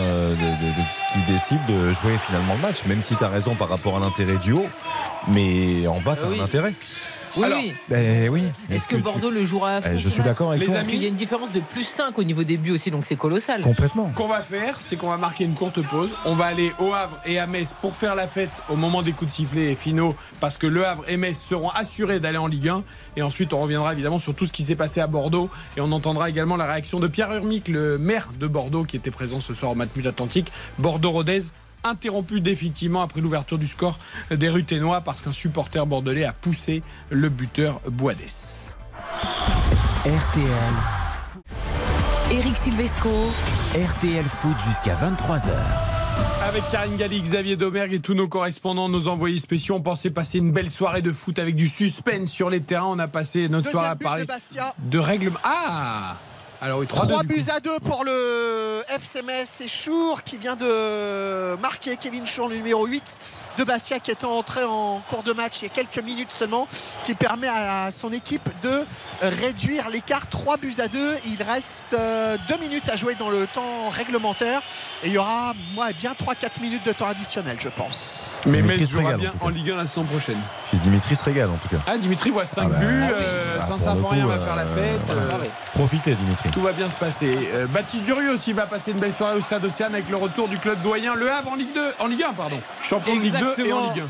qui 1.12 1.32
décide 1.32 1.64
de 1.66 1.92
jouer 1.92 2.16
finalement 2.26 2.54
le 2.54 2.60
match, 2.60 2.84
même 2.86 3.02
si 3.02 3.16
tu 3.16 3.24
as 3.24 3.28
raison 3.28 3.54
par 3.54 3.68
rapport 3.68 3.96
à 3.96 4.00
l'intérêt 4.00 4.36
du 4.36 4.52
haut. 4.52 4.68
Mais 5.28 5.86
en 5.86 6.00
bas, 6.00 6.16
tu 6.16 6.24
as 6.24 6.28
un 6.28 6.44
intérêt. 6.44 6.74
Oui, 7.36 7.72
ben 7.88 8.28
oui. 8.30 8.44
Est-ce 8.70 8.88
que, 8.88 8.96
Bordeaux 8.96 9.30
le 9.30 9.42
jouera 9.42 9.76
à 9.76 9.92
eh, 9.92 9.98
Je 9.98 10.08
suis 10.08 10.22
d'accord 10.22 10.50
avec 10.50 10.64
toi. 10.64 10.74
Parce 10.74 10.86
qu'il 10.86 11.02
y 11.02 11.04
a 11.04 11.08
une 11.08 11.14
différence 11.14 11.52
de 11.52 11.60
plus 11.60 11.84
5 11.84 12.18
au 12.18 12.24
niveau 12.24 12.44
des 12.44 12.56
buts 12.56 12.72
aussi, 12.72 12.90
donc 12.90 13.04
c'est 13.04 13.16
colossal. 13.16 13.62
Complètement. 13.62 14.10
Ce 14.12 14.16
qu'on 14.16 14.28
va 14.28 14.42
faire, 14.42 14.78
c'est 14.80 14.96
qu'on 14.96 15.08
va 15.08 15.16
marquer 15.16 15.44
une 15.44 15.54
courte 15.54 15.82
pause. 15.86 16.10
On 16.24 16.34
va 16.34 16.46
aller 16.46 16.72
au 16.78 16.92
Havre 16.92 17.18
et 17.26 17.38
à 17.38 17.46
Metz 17.46 17.74
pour 17.80 17.94
faire 17.94 18.14
la 18.14 18.28
fête 18.28 18.50
au 18.68 18.76
moment 18.76 19.02
des 19.02 19.12
coups 19.12 19.30
de 19.30 19.36
sifflet 19.36 19.74
finaux, 19.74 20.14
parce 20.40 20.58
que 20.58 20.66
le 20.66 20.86
Havre 20.86 21.04
et 21.08 21.16
Metz 21.16 21.38
seront 21.38 21.70
assurés 21.70 22.20
d'aller 22.20 22.38
en 22.38 22.46
Ligue 22.46 22.68
1. 22.68 22.82
Et 23.16 23.22
ensuite, 23.22 23.52
on 23.52 23.60
reviendra 23.60 23.92
évidemment 23.92 24.18
sur 24.18 24.34
tout 24.34 24.46
ce 24.46 24.52
qui 24.52 24.64
s'est 24.64 24.76
passé 24.76 25.00
à 25.00 25.06
Bordeaux. 25.06 25.50
Et 25.76 25.80
on 25.80 25.92
entendra 25.92 26.28
également 26.30 26.56
la 26.56 26.66
réaction 26.66 27.00
de 27.00 27.08
Pierre 27.08 27.32
Urmic, 27.32 27.68
le 27.68 27.98
maire 27.98 28.28
de 28.38 28.46
Bordeaux, 28.46 28.84
qui 28.84 28.96
était 28.96 29.10
présent 29.10 29.40
ce 29.40 29.54
soir 29.54 29.72
au 29.72 29.74
Matmut 29.74 30.06
Atlantique. 30.06 30.52
Bordeaux-Rodez 30.78 31.42
interrompu 31.84 32.40
définitivement 32.40 33.02
après 33.02 33.20
l'ouverture 33.20 33.58
du 33.58 33.66
score 33.66 33.98
des 34.30 34.48
Ruténois 34.48 35.00
parce 35.00 35.22
qu'un 35.22 35.32
supporter 35.32 35.86
bordelais 35.86 36.24
a 36.24 36.32
poussé 36.32 36.82
le 37.10 37.28
buteur 37.28 37.80
Boades. 37.90 38.16
RTL. 40.04 40.74
Eric 42.30 42.56
Silvestro. 42.56 43.10
RTL 43.74 44.24
Foot 44.24 44.56
jusqu'à 44.66 44.94
23h. 44.94 45.50
Avec 46.42 46.62
Karine 46.70 46.96
Galli, 46.96 47.20
Xavier 47.20 47.56
Domergue 47.56 47.94
et 47.94 48.00
tous 48.00 48.14
nos 48.14 48.28
correspondants, 48.28 48.88
nos 48.88 49.08
envoyés 49.08 49.38
spéciaux, 49.38 49.76
on 49.76 49.80
pensait 49.80 50.10
passer 50.10 50.38
une 50.38 50.52
belle 50.52 50.70
soirée 50.70 51.02
de 51.02 51.12
foot 51.12 51.38
avec 51.38 51.56
du 51.56 51.66
suspense 51.66 52.28
sur 52.28 52.50
les 52.50 52.60
terrains. 52.60 52.86
On 52.86 52.98
a 52.98 53.08
passé 53.08 53.48
notre 53.48 53.70
soirée 53.70 53.88
à 53.88 53.96
parler 53.96 54.24
de, 54.24 54.90
de 54.90 54.98
règlements. 54.98 55.38
Ah 55.44 56.16
alors 56.60 56.84
3, 56.84 57.22
buts 57.22 57.44
à 57.54 57.60
2 57.60 57.78
pour 57.78 58.02
le 58.04 58.82
FC 58.88 59.22
Metz. 59.22 59.48
C'est 59.48 59.68
Chour 59.68 60.24
qui 60.24 60.38
vient 60.38 60.56
de 60.56 61.54
marquer 61.60 61.96
Kevin 61.96 62.26
Chour, 62.26 62.48
le 62.48 62.56
numéro 62.56 62.84
8 62.84 63.18
de 63.58 63.64
Bastia, 63.64 64.00
qui 64.00 64.10
est 64.10 64.24
entré 64.24 64.64
en 64.64 65.00
cours 65.08 65.22
de 65.22 65.32
match 65.32 65.60
il 65.60 65.64
y 65.64 65.66
a 65.66 65.70
quelques 65.70 66.04
minutes 66.04 66.32
seulement, 66.32 66.66
qui 67.04 67.14
permet 67.14 67.46
à 67.48 67.92
son 67.92 68.12
équipe 68.12 68.48
de 68.62 68.84
réduire 69.22 69.88
l'écart. 69.88 70.26
3 70.28 70.56
buts 70.56 70.74
à 70.78 70.88
2. 70.88 71.18
Il 71.26 71.42
reste 71.44 71.92
2 71.92 71.96
euh, 71.96 72.38
minutes 72.60 72.88
à 72.88 72.96
jouer 72.96 73.14
dans 73.14 73.30
le 73.30 73.46
temps 73.46 73.88
réglementaire. 73.90 74.60
Et 75.04 75.08
il 75.08 75.12
y 75.12 75.18
aura 75.18 75.54
moi, 75.74 75.92
bien 75.92 76.12
3-4 76.12 76.60
minutes 76.60 76.84
de 76.84 76.92
temps 76.92 77.06
additionnel, 77.06 77.58
je 77.60 77.68
pense. 77.68 78.27
Mais 78.46 78.62
Metz 78.62 78.88
jouera 78.88 79.16
bien 79.16 79.32
en, 79.40 79.48
Ligue 79.48 79.70
1 79.70 79.76
la 79.76 79.86
saison 79.86 80.04
prochaine. 80.04 80.38
Dimitri 80.72 81.16
se 81.16 81.24
régale 81.24 81.50
en 81.50 81.56
tout 81.56 81.68
cas. 81.68 81.82
Ah, 81.86 81.96
Dimitri 81.98 82.30
voit 82.30 82.44
5 82.44 82.62
ah 82.64 82.68
bah, 82.68 82.78
buts, 82.78 83.02
euh, 83.12 83.60
sans 83.60 83.78
savoir 83.78 84.12
rien 84.12 84.26
va 84.26 84.38
faire 84.38 84.56
la 84.56 84.66
fête. 84.66 85.10
Euh, 85.10 85.30
profitez 85.74 86.14
Dimitri. 86.14 86.50
Tout 86.50 86.60
va 86.60 86.72
bien 86.72 86.88
se 86.88 86.96
passer. 86.96 87.48
Euh, 87.52 87.66
Baptiste 87.66 88.04
Durieux 88.04 88.32
aussi 88.32 88.52
va 88.52 88.66
passer 88.66 88.92
une 88.92 88.98
belle 88.98 89.12
soirée 89.12 89.36
au 89.36 89.40
Stade 89.40 89.64
Océane 89.64 89.94
avec 89.94 90.08
le 90.08 90.16
retour 90.16 90.48
du 90.48 90.58
club 90.58 90.80
doyen 90.82 91.14
Le 91.14 91.30
Havre 91.30 91.52
en 91.52 91.56
Ligue 91.56 91.74
2, 91.74 91.80
en 91.98 92.06
Ligue 92.06 92.22
1 92.22 92.32
pardon. 92.34 92.60
Champion 92.82 93.16
de 93.16 93.20
Ligue 93.20 93.38
2 93.56 93.64
et 93.64 93.72
en 93.72 93.92
Ligue 93.92 94.02
1 94.02 94.06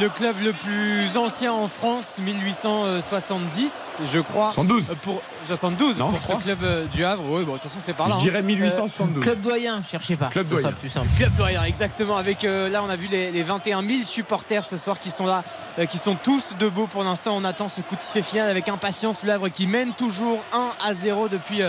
le 0.00 0.08
club 0.08 0.36
le 0.42 0.52
plus 0.52 1.16
ancien 1.16 1.52
en 1.52 1.68
France, 1.68 2.20
1870, 2.22 4.02
je 4.12 4.20
crois. 4.20 4.52
112 4.54 4.92
pour 5.02 5.20
72 5.46 5.98
non, 5.98 6.10
pour 6.10 6.24
ce 6.24 6.42
club 6.42 6.58
euh, 6.62 6.86
du 6.86 7.04
Havre. 7.04 7.22
Oui, 7.28 7.44
bon, 7.44 7.54
de 7.54 7.58
toute 7.58 7.70
façon, 7.70 7.80
c'est 7.80 7.92
par 7.92 8.08
là. 8.08 8.16
Je 8.18 8.24
dirais 8.24 8.42
1872. 8.42 9.16
Euh, 9.16 9.20
club 9.20 9.40
doyen, 9.40 9.82
cherchez 9.82 10.16
pas. 10.16 10.26
Club 10.28 10.46
doyen. 10.46 10.72
plus 10.72 10.90
simple. 10.90 11.08
Club 11.16 11.34
doyen, 11.36 11.64
exactement. 11.64 12.16
Avec 12.16 12.44
euh, 12.44 12.68
là, 12.68 12.82
on 12.84 12.90
a 12.90 12.96
vu 12.96 13.08
les, 13.08 13.42
21 13.42 13.82
000 13.82 14.02
supporters 14.02 14.64
ce 14.64 14.76
soir 14.76 14.98
qui 14.98 15.10
sont 15.10 15.26
là, 15.26 15.42
qui 15.90 15.98
sont 15.98 16.14
tous 16.14 16.54
debout 16.58 16.86
pour 16.86 17.02
l'instant. 17.02 17.34
On 17.36 17.44
attend 17.44 17.68
ce 17.68 17.80
coup 17.80 17.96
de 17.96 18.02
sifflet 18.02 18.22
final 18.22 18.48
avec 18.48 18.68
impatience. 18.68 19.22
Le 19.22 19.32
Havre 19.32 19.48
qui 19.48 19.66
mène 19.66 19.92
toujours 19.92 20.42
1 20.52 20.70
à 20.86 20.94
0 20.94 21.28
depuis 21.28 21.62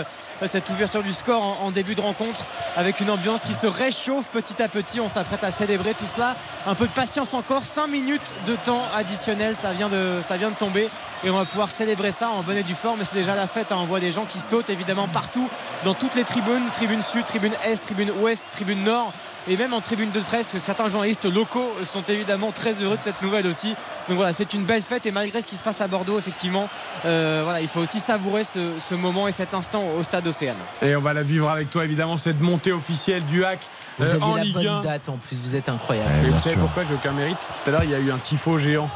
cette 0.46 0.68
ouverture 0.70 1.02
du 1.02 1.12
score 1.12 1.62
en, 1.62 1.70
début 1.70 1.94
de 1.94 2.00
rencontre 2.00 2.44
avec 2.76 3.00
une 3.00 3.10
ambiance 3.10 3.42
qui 3.42 3.54
se 3.54 3.66
réchauffe 3.66 4.26
petit 4.26 4.62
à 4.62 4.68
petit. 4.68 5.00
On 5.00 5.08
s'apprête 5.08 5.42
à 5.44 5.50
célébrer 5.50 5.94
tout 5.94 6.06
cela. 6.12 6.36
Un 6.66 6.74
peu 6.74 6.86
de 6.86 6.92
patience 6.92 7.34
encore. 7.34 7.64
5 7.64 7.86
minutes 7.86 8.32
de 8.46 8.56
temps 8.56 8.82
additionnel. 8.94 9.56
Ça 9.60 9.72
vient 9.72 9.88
de, 9.88 10.12
ça 10.22 10.36
vient 10.36 10.50
de 10.50 10.56
tomber 10.56 10.88
et 11.24 11.30
on 11.30 11.36
va 11.36 11.44
pouvoir 11.44 11.70
célébrer 11.70 12.12
ça 12.12 12.28
en 12.28 12.42
bonne 12.42 12.58
et 12.58 12.62
due 12.62 12.74
forme. 12.74 12.98
Mais 12.98 13.04
c'est 13.04 13.16
déjà 13.16 13.34
la 13.34 13.46
fête. 13.46 13.63
Hein. 13.72 13.76
On 13.80 13.84
voit 13.84 14.00
des 14.00 14.12
gens 14.12 14.24
qui 14.24 14.38
sautent 14.38 14.70
évidemment 14.70 15.08
partout 15.08 15.48
dans 15.84 15.94
toutes 15.94 16.14
les 16.14 16.24
tribunes, 16.24 16.62
tribune 16.72 17.02
sud, 17.02 17.24
tribune 17.26 17.52
est, 17.64 17.76
tribune 17.76 18.10
ouest, 18.20 18.46
tribune 18.52 18.84
nord 18.84 19.12
et 19.48 19.56
même 19.56 19.74
en 19.74 19.80
tribune 19.80 20.10
de 20.10 20.20
presse. 20.20 20.52
Certains 20.58 20.88
journalistes 20.88 21.24
locaux 21.24 21.70
sont 21.84 22.02
évidemment 22.08 22.52
très 22.52 22.82
heureux 22.82 22.96
de 22.96 23.02
cette 23.02 23.20
nouvelle 23.22 23.46
aussi. 23.46 23.74
Donc 24.08 24.16
voilà, 24.16 24.32
c'est 24.32 24.52
une 24.54 24.64
belle 24.64 24.82
fête 24.82 25.06
et 25.06 25.10
malgré 25.10 25.40
ce 25.40 25.46
qui 25.46 25.56
se 25.56 25.62
passe 25.62 25.80
à 25.80 25.88
Bordeaux, 25.88 26.18
effectivement, 26.18 26.68
euh, 27.06 27.58
il 27.60 27.68
faut 27.68 27.80
aussi 27.80 28.00
savourer 28.00 28.44
ce, 28.44 28.94
moment 28.94 29.28
et 29.28 29.32
cet 29.32 29.54
instant 29.54 29.82
au 29.98 30.02
stade 30.04 30.26
Océane. 30.26 30.56
Et 30.82 30.94
on 30.94 31.00
va 31.00 31.12
la 31.12 31.22
vivre 31.22 31.50
avec 31.50 31.70
toi 31.70 31.84
évidemment 31.84 32.16
cette 32.16 32.40
montée 32.40 32.72
officielle 32.72 33.24
du 33.26 33.44
hack 33.44 33.60
vous 33.98 34.04
avez 34.04 34.22
euh, 34.22 34.36
la 34.36 34.52
bonne 34.52 34.82
date 34.82 35.08
en 35.08 35.16
plus, 35.16 35.36
vous 35.36 35.56
êtes 35.56 35.68
incroyable. 35.68 36.10
vous 36.30 36.38
savez 36.38 36.56
pourquoi 36.56 36.84
j'ai 36.84 36.94
aucun 36.94 37.12
mérite? 37.12 37.38
Tout 37.38 37.70
à 37.70 37.72
l'heure, 37.72 37.84
il 37.84 37.90
y 37.90 37.94
a 37.94 38.00
eu 38.00 38.10
un 38.10 38.18
tifo 38.18 38.58
géant 38.58 38.88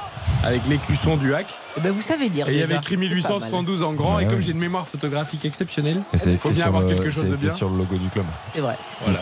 avec 0.45 0.67
l'écusson 0.69 1.17
du 1.17 1.35
hack. 1.35 1.47
Et 1.49 1.53
eh 1.79 1.81
ben 1.81 1.93
vous 1.93 2.03
savez 2.03 2.29
dire. 2.29 2.49
Et 2.49 2.55
il 2.55 2.59
y 2.59 2.63
avait 2.63 2.77
écrit 2.77 2.97
1872 2.97 3.83
en 3.83 3.93
grand. 3.93 4.19
et 4.19 4.27
comme 4.27 4.41
j'ai 4.41 4.53
une 4.53 4.59
mémoire 4.59 4.89
photographique 4.89 5.45
exceptionnelle, 5.45 6.03
il 6.13 6.39
faut 6.39 6.51
bien 6.51 6.67
avoir 6.67 6.87
quelque 6.87 7.11
chose 7.11 7.29
de 7.29 7.37
bien. 7.37 7.51
sur 7.51 7.71
le 7.71 7.79
logo 7.79 7.97
du 7.97 8.09
club. 8.09 8.27
C'est 8.55 8.61
vrai. 8.61 8.77
Voilà. 9.05 9.21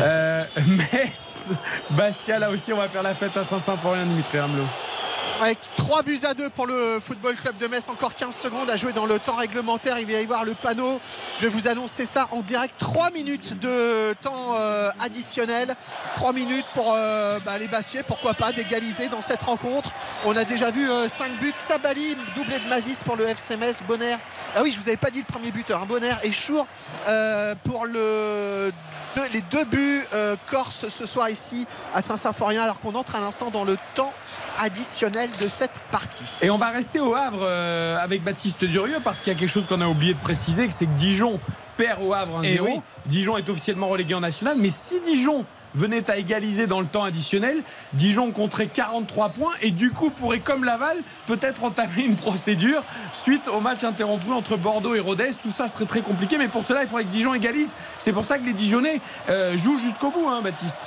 Euh, 0.00 0.44
Metz, 0.66 1.50
Bastia, 1.90 2.38
là 2.38 2.50
aussi, 2.50 2.72
on 2.72 2.76
va 2.76 2.88
faire 2.88 3.02
la 3.02 3.14
fête 3.14 3.36
à 3.36 3.44
Saint-Symphorien, 3.44 4.04
Dimitri 4.04 4.38
Ramelot 4.38 4.64
avec 5.40 5.58
3 5.76 6.02
buts 6.02 6.20
à 6.24 6.34
2 6.34 6.50
pour 6.50 6.66
le 6.66 6.98
Football 7.00 7.34
Club 7.34 7.58
de 7.58 7.66
Metz. 7.66 7.88
Encore 7.88 8.14
15 8.14 8.34
secondes 8.34 8.70
à 8.70 8.76
jouer 8.76 8.92
dans 8.92 9.06
le 9.06 9.18
temps 9.18 9.36
réglementaire. 9.36 9.98
Il 9.98 10.06
va 10.06 10.12
y 10.12 10.16
avoir 10.22 10.44
le 10.44 10.54
panneau. 10.54 11.00
Je 11.38 11.42
vais 11.42 11.48
vous 11.48 11.68
annoncer 11.68 12.06
ça 12.06 12.28
en 12.30 12.40
direct. 12.40 12.74
3 12.78 13.10
minutes 13.10 13.58
de 13.58 14.12
temps 14.20 14.54
euh, 14.56 14.90
additionnel. 15.00 15.76
3 16.16 16.32
minutes 16.32 16.66
pour 16.74 16.92
euh, 16.92 17.38
bah, 17.44 17.58
les 17.58 17.68
Bastiers. 17.68 18.02
Pourquoi 18.02 18.34
pas 18.34 18.52
d'égaliser 18.52 19.08
dans 19.08 19.22
cette 19.22 19.42
rencontre. 19.42 19.90
On 20.24 20.36
a 20.36 20.44
déjà 20.44 20.70
vu 20.70 20.86
5 20.86 20.90
euh, 20.90 21.28
buts. 21.40 21.54
Sabali, 21.58 22.16
doublé 22.36 22.58
de 22.58 22.68
Mazis 22.68 22.98
pour 23.04 23.16
le 23.16 23.28
FC 23.28 23.56
Metz. 23.56 23.82
Bonner. 23.86 24.16
Ah 24.56 24.62
oui, 24.62 24.72
je 24.72 24.80
vous 24.80 24.88
avais 24.88 24.96
pas 24.96 25.10
dit 25.10 25.20
le 25.20 25.32
premier 25.32 25.50
buteur. 25.50 25.82
Hein. 25.82 25.86
Bonner 25.86 26.14
et 26.22 26.32
Chour 26.32 26.66
pour 27.64 27.86
le, 27.86 28.72
les 29.32 29.40
deux 29.42 29.64
buts 29.64 30.04
corse 30.50 30.88
ce 30.88 31.06
soir 31.06 31.30
ici 31.30 31.66
à 31.94 32.00
Saint-Symphorien 32.00 32.62
alors 32.62 32.80
qu'on 32.80 32.94
entre 32.94 33.14
à 33.14 33.20
l'instant 33.20 33.50
dans 33.50 33.64
le 33.64 33.76
temps 33.94 34.12
additionnel 34.60 35.30
de 35.40 35.48
cette 35.48 35.72
partie. 35.90 36.24
Et 36.42 36.50
on 36.50 36.58
va 36.58 36.70
rester 36.70 37.00
au 37.00 37.14
Havre 37.14 37.40
euh, 37.42 37.96
avec 37.98 38.22
Baptiste 38.22 38.64
Durieux 38.64 38.98
parce 39.02 39.20
qu'il 39.20 39.32
y 39.32 39.36
a 39.36 39.38
quelque 39.38 39.50
chose 39.50 39.66
qu'on 39.66 39.80
a 39.80 39.86
oublié 39.86 40.14
de 40.14 40.18
préciser, 40.18 40.68
c'est 40.70 40.86
que 40.86 40.92
Dijon 40.92 41.40
perd 41.76 42.02
au 42.02 42.12
Havre 42.12 42.42
1-0. 42.42 42.66
Eh 42.66 42.80
Dijon 43.06 43.36
est 43.36 43.48
officiellement 43.48 43.88
relégué 43.88 44.14
en 44.14 44.20
national, 44.20 44.56
mais 44.58 44.70
si 44.70 45.00
Dijon 45.00 45.44
venait 45.74 46.08
à 46.10 46.16
égaliser 46.16 46.66
dans 46.66 46.80
le 46.80 46.86
temps 46.86 47.04
additionnel, 47.04 47.62
Dijon 47.92 48.30
compterait 48.30 48.68
43 48.68 49.30
points 49.30 49.54
et 49.60 49.70
du 49.70 49.90
coup 49.90 50.10
pourrait, 50.10 50.38
comme 50.38 50.64
Laval, 50.64 50.96
peut-être 51.26 51.64
entamer 51.64 52.04
une 52.04 52.16
procédure 52.16 52.82
suite 53.12 53.48
au 53.48 53.60
match 53.60 53.84
interrompu 53.84 54.32
entre 54.32 54.56
Bordeaux 54.56 54.94
et 54.94 55.00
Rodez. 55.00 55.30
Tout 55.42 55.50
ça 55.50 55.68
serait 55.68 55.86
très 55.86 56.00
compliqué, 56.00 56.38
mais 56.38 56.48
pour 56.48 56.64
cela, 56.64 56.82
il 56.82 56.88
faudrait 56.88 57.04
que 57.04 57.10
Dijon 57.10 57.34
égalise. 57.34 57.74
C'est 57.98 58.12
pour 58.12 58.24
ça 58.24 58.38
que 58.38 58.44
les 58.44 58.52
Dijonnais 58.52 59.00
euh, 59.28 59.56
jouent 59.56 59.78
jusqu'au 59.78 60.10
bout, 60.10 60.28
hein, 60.28 60.40
Baptiste. 60.42 60.78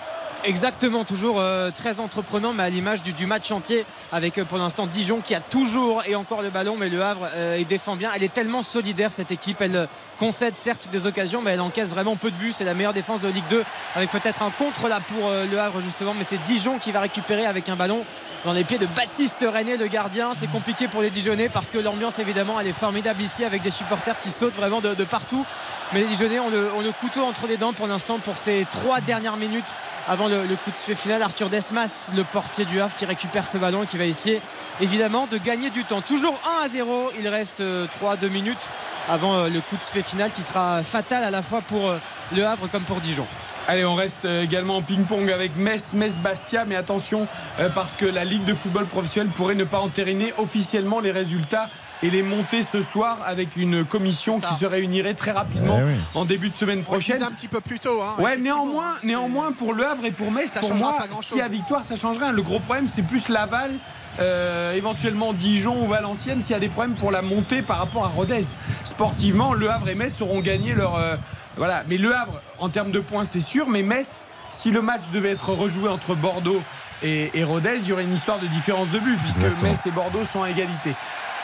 Exactement, 0.43 1.03
toujours 1.03 1.39
euh, 1.39 1.71
très 1.75 1.99
entreprenant, 1.99 2.53
mais 2.53 2.63
à 2.63 2.69
l'image 2.69 3.03
du, 3.03 3.25
match 3.25 3.51
entier, 3.51 3.85
avec 4.11 4.37
euh, 4.37 4.45
pour 4.45 4.57
l'instant 4.57 4.85
Dijon 4.85 5.19
qui 5.19 5.35
a 5.35 5.41
toujours 5.41 6.03
et 6.07 6.15
encore 6.15 6.41
le 6.41 6.49
ballon, 6.49 6.77
mais 6.77 6.89
le 6.89 7.01
Havre 7.03 7.27
euh, 7.35 7.57
il 7.59 7.67
défend 7.67 7.95
bien. 7.95 8.11
Elle 8.15 8.23
est 8.23 8.31
tellement 8.31 8.63
solidaire 8.63 9.11
cette 9.11 9.31
équipe, 9.31 9.61
elle 9.61 9.87
concède 10.19 10.55
certes 10.55 10.89
des 10.91 11.05
occasions, 11.05 11.41
mais 11.41 11.51
elle 11.51 11.61
encaisse 11.61 11.89
vraiment 11.89 12.15
peu 12.15 12.31
de 12.31 12.35
buts. 12.37 12.53
C'est 12.53 12.63
la 12.63 12.75
meilleure 12.75 12.93
défense 12.93 13.19
de 13.19 13.27
Ligue 13.27 13.47
2, 13.49 13.63
avec 13.95 14.09
peut-être 14.11 14.41
un 14.41 14.51
contre 14.51 14.87
là 14.87 14.99
pour 14.99 15.29
le 15.29 15.59
Havre 15.59 15.81
justement, 15.81 16.13
mais 16.17 16.23
c'est 16.23 16.41
Dijon 16.43 16.77
qui 16.77 16.91
va 16.91 17.01
récupérer 17.01 17.45
avec 17.45 17.67
un 17.67 17.75
ballon 17.75 18.05
dans 18.45 18.53
les 18.53 18.63
pieds 18.63 18.77
de 18.77 18.85
Baptiste 18.85 19.43
René, 19.45 19.75
le 19.75 19.87
gardien. 19.87 20.31
C'est 20.39 20.49
compliqué 20.49 20.87
pour 20.87 21.01
les 21.01 21.09
Dijonnais 21.09 21.49
parce 21.49 21.69
que 21.69 21.77
l'ambiance 21.77 22.19
évidemment 22.19 22.59
elle 22.59 22.67
est 22.67 22.73
formidable 22.73 23.21
ici 23.21 23.43
avec 23.43 23.63
des 23.63 23.71
supporters 23.71 24.19
qui 24.19 24.31
sautent 24.31 24.55
vraiment 24.55 24.81
de, 24.81 25.03
partout. 25.03 25.45
Mais 25.93 25.99
les 25.99 26.07
Dijonnais 26.07 26.39
ont 26.39 26.49
le, 26.49 26.71
ont 26.73 26.81
le 26.81 26.91
couteau 26.91 27.23
entre 27.23 27.47
les 27.47 27.57
dents 27.57 27.73
pour 27.73 27.87
l'instant 27.87 28.19
pour 28.19 28.37
ces 28.37 28.65
trois 28.71 29.01
dernières 29.01 29.37
minutes 29.37 29.65
avant 30.07 30.27
le, 30.27 30.37
coup 30.63 30.71
de 30.71 30.75
sifflet 30.75 30.95
final. 30.95 31.21
Arthur 31.21 31.49
Desmas, 31.49 32.09
le 32.15 32.23
portier 32.23 32.65
du 32.65 32.79
Havre, 32.79 32.95
qui 32.95 33.05
récupère 33.05 33.47
ce 33.47 33.57
ballon 33.57 33.83
et 33.83 33.87
qui 33.87 33.97
va 33.97 34.05
essayer 34.05 34.41
évidemment 34.81 35.27
de 35.27 35.37
gagner 35.37 35.69
du 35.69 35.83
temps. 35.83 36.01
Toujours 36.01 36.39
1 36.61 36.65
à 36.65 36.69
0. 36.69 37.11
Il 37.19 37.27
reste 37.27 37.59
3-2 37.59 37.63
euh, 37.63 38.29
minutes 38.29 38.69
avant 39.09 39.35
euh, 39.35 39.49
le 39.49 39.59
coup 39.59 39.75
de 39.75 39.81
sifflet 39.81 40.03
final 40.03 40.31
qui 40.31 40.41
sera 40.41 40.83
fatal 40.83 41.23
à 41.23 41.31
la 41.31 41.41
fois 41.41 41.61
pour 41.61 41.89
euh, 41.89 41.97
le 42.35 42.45
Havre 42.45 42.67
comme 42.67 42.83
pour 42.83 42.99
Dijon. 42.99 43.25
Allez, 43.67 43.83
on 43.83 43.95
reste 43.95 44.23
également 44.23 44.77
en 44.77 44.81
ping-pong 44.81 45.29
avec 45.29 45.57
Metz, 45.57 45.91
Metz-Bastia, 45.91 46.63
mais 46.63 46.77
attention 46.77 47.27
parce 47.75 47.97
que 47.97 48.05
la 48.05 48.23
Ligue 48.23 48.45
de 48.45 48.53
football 48.53 48.85
professionnel 48.85 49.29
pourrait 49.33 49.55
ne 49.55 49.65
pas 49.65 49.79
entériner 49.79 50.33
officiellement 50.37 51.01
les 51.01 51.11
résultats 51.11 51.67
et 52.03 52.09
les 52.09 52.21
monter 52.21 52.63
ce 52.63 52.81
soir 52.81 53.19
avec 53.25 53.55
une 53.55 53.83
commission 53.83 54.39
qui 54.39 54.53
se 54.55 54.65
réunirait 54.65 55.15
très 55.15 55.31
rapidement 55.31 55.79
eh 55.81 56.17
en 56.17 56.25
début 56.25 56.49
de 56.49 56.55
semaine 56.55 56.83
prochaine. 56.83 57.23
un 57.23 57.31
petit 57.31 57.47
peu 57.47 57.61
plus 57.61 57.79
tôt. 57.79 58.01
Hein, 58.01 58.21
ouais, 58.21 58.37
néanmoins, 58.37 58.95
néanmoins 59.03 59.51
pour 59.51 59.73
Le 59.73 59.85
Havre 59.85 60.05
et 60.05 60.11
pour 60.11 60.31
Metz, 60.31 60.53
pour 60.59 60.73
moi, 60.75 60.97
si 61.21 61.41
à 61.41 61.47
victoire, 61.47 61.83
ça 61.83 61.95
changerait. 61.95 62.31
Le 62.31 62.41
gros 62.41 62.59
problème, 62.59 62.87
c'est 62.87 63.01
plus 63.01 63.29
Laval. 63.29 63.71
Euh, 64.19 64.73
éventuellement 64.73 65.31
Dijon 65.31 65.83
ou 65.83 65.87
Valenciennes 65.87 66.41
s'il 66.41 66.53
y 66.53 66.55
a 66.55 66.59
des 66.59 66.69
problèmes 66.69 66.95
pour 66.95 67.11
la 67.11 67.21
montée 67.21 67.61
par 67.61 67.77
rapport 67.77 68.03
à 68.03 68.07
Rodez. 68.07 68.47
Sportivement, 68.83 69.53
Le 69.53 69.69
Havre 69.69 69.89
et 69.89 69.95
Metz 69.95 70.21
auront 70.21 70.39
gagné 70.39 70.73
leur. 70.73 70.95
Euh, 70.95 71.15
voilà. 71.55 71.83
Mais 71.87 71.97
Le 71.97 72.15
Havre, 72.15 72.41
en 72.57 72.69
termes 72.69 72.91
de 72.91 72.99
points, 72.99 73.25
c'est 73.25 73.39
sûr. 73.39 73.69
Mais 73.69 73.83
Metz, 73.83 74.25
si 74.49 74.71
le 74.71 74.81
match 74.81 75.03
devait 75.13 75.31
être 75.31 75.53
rejoué 75.53 75.89
entre 75.89 76.15
Bordeaux 76.15 76.61
et, 77.03 77.43
Rodez, 77.43 77.77
il 77.81 77.89
y 77.89 77.93
aurait 77.93 78.03
une 78.03 78.13
histoire 78.13 78.39
de 78.39 78.47
différence 78.47 78.89
de 78.89 78.97
but, 78.97 79.17
puisque 79.19 79.61
Metz 79.61 79.85
et 79.85 79.91
Bordeaux 79.91 80.25
sont 80.25 80.41
à 80.41 80.49
égalité. 80.49 80.95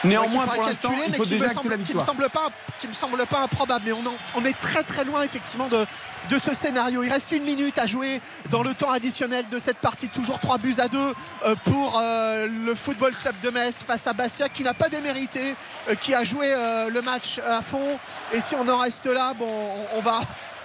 Néanmoins, 0.04 0.46
pour 0.48 0.64
l'instant, 0.64 0.94
il 1.08 1.16
faut 1.16 1.26
déjà 1.26 1.46
acter 1.48 1.70
la 1.70 1.78
victoire. 1.78 2.06
Qui 2.06 2.12
me 2.12 2.16
semble 2.18 2.30
pas, 2.30 2.50
qui 2.80 2.88
me 2.88 2.94
semble 2.94 3.26
pas 3.26 3.42
improbable, 3.44 3.84
mais 3.86 3.94
on, 3.94 4.04
on 4.36 4.46
est 4.46 4.58
très 4.60 4.84
très 4.84 5.04
loin 5.04 5.24
effectivement 5.24 5.68
de, 5.68 5.86
de 6.30 6.38
ce 6.40 6.54
scénario. 6.54 7.04
Il 7.04 7.12
reste 7.12 7.32
une 7.32 7.44
minute 7.44 7.78
à 7.78 7.86
jouer 7.86 8.22
dans 8.50 8.64
le 8.64 8.74
temps 8.74 8.92
additionnel 8.92 9.46
de 9.50 9.60
cette 9.60 9.78
partie. 9.78 10.10
Toujours 10.10 10.40
3 10.40 10.58
buts 10.58 10.76
à 10.78 10.88
2 10.88 10.98
euh, 10.98 11.56
pour 11.64 12.00
euh, 12.02 12.48
le 12.66 12.76
Football 12.76 13.14
Club 13.14 13.36
de 13.42 13.50
Metz 13.50 13.84
face 13.86 14.08
à 14.08 14.14
Bastia 14.14 14.50
qui 14.50 14.64
n'a 14.64 14.74
pas 14.74 14.90
démérité, 14.90 15.56
euh, 15.90 15.96
qui 15.96 16.14
a 16.14 16.24
joué 16.24 16.54
le 16.90 17.02
match 17.02 17.40
à 17.40 17.62
fond. 17.62 17.98
Et 18.34 18.42
si 18.42 18.56
on 18.56 18.68
en 18.68 18.78
reste 18.78 19.06
là, 19.06 19.34
bon, 19.38 19.50
on 19.96 20.02
va 20.02 20.20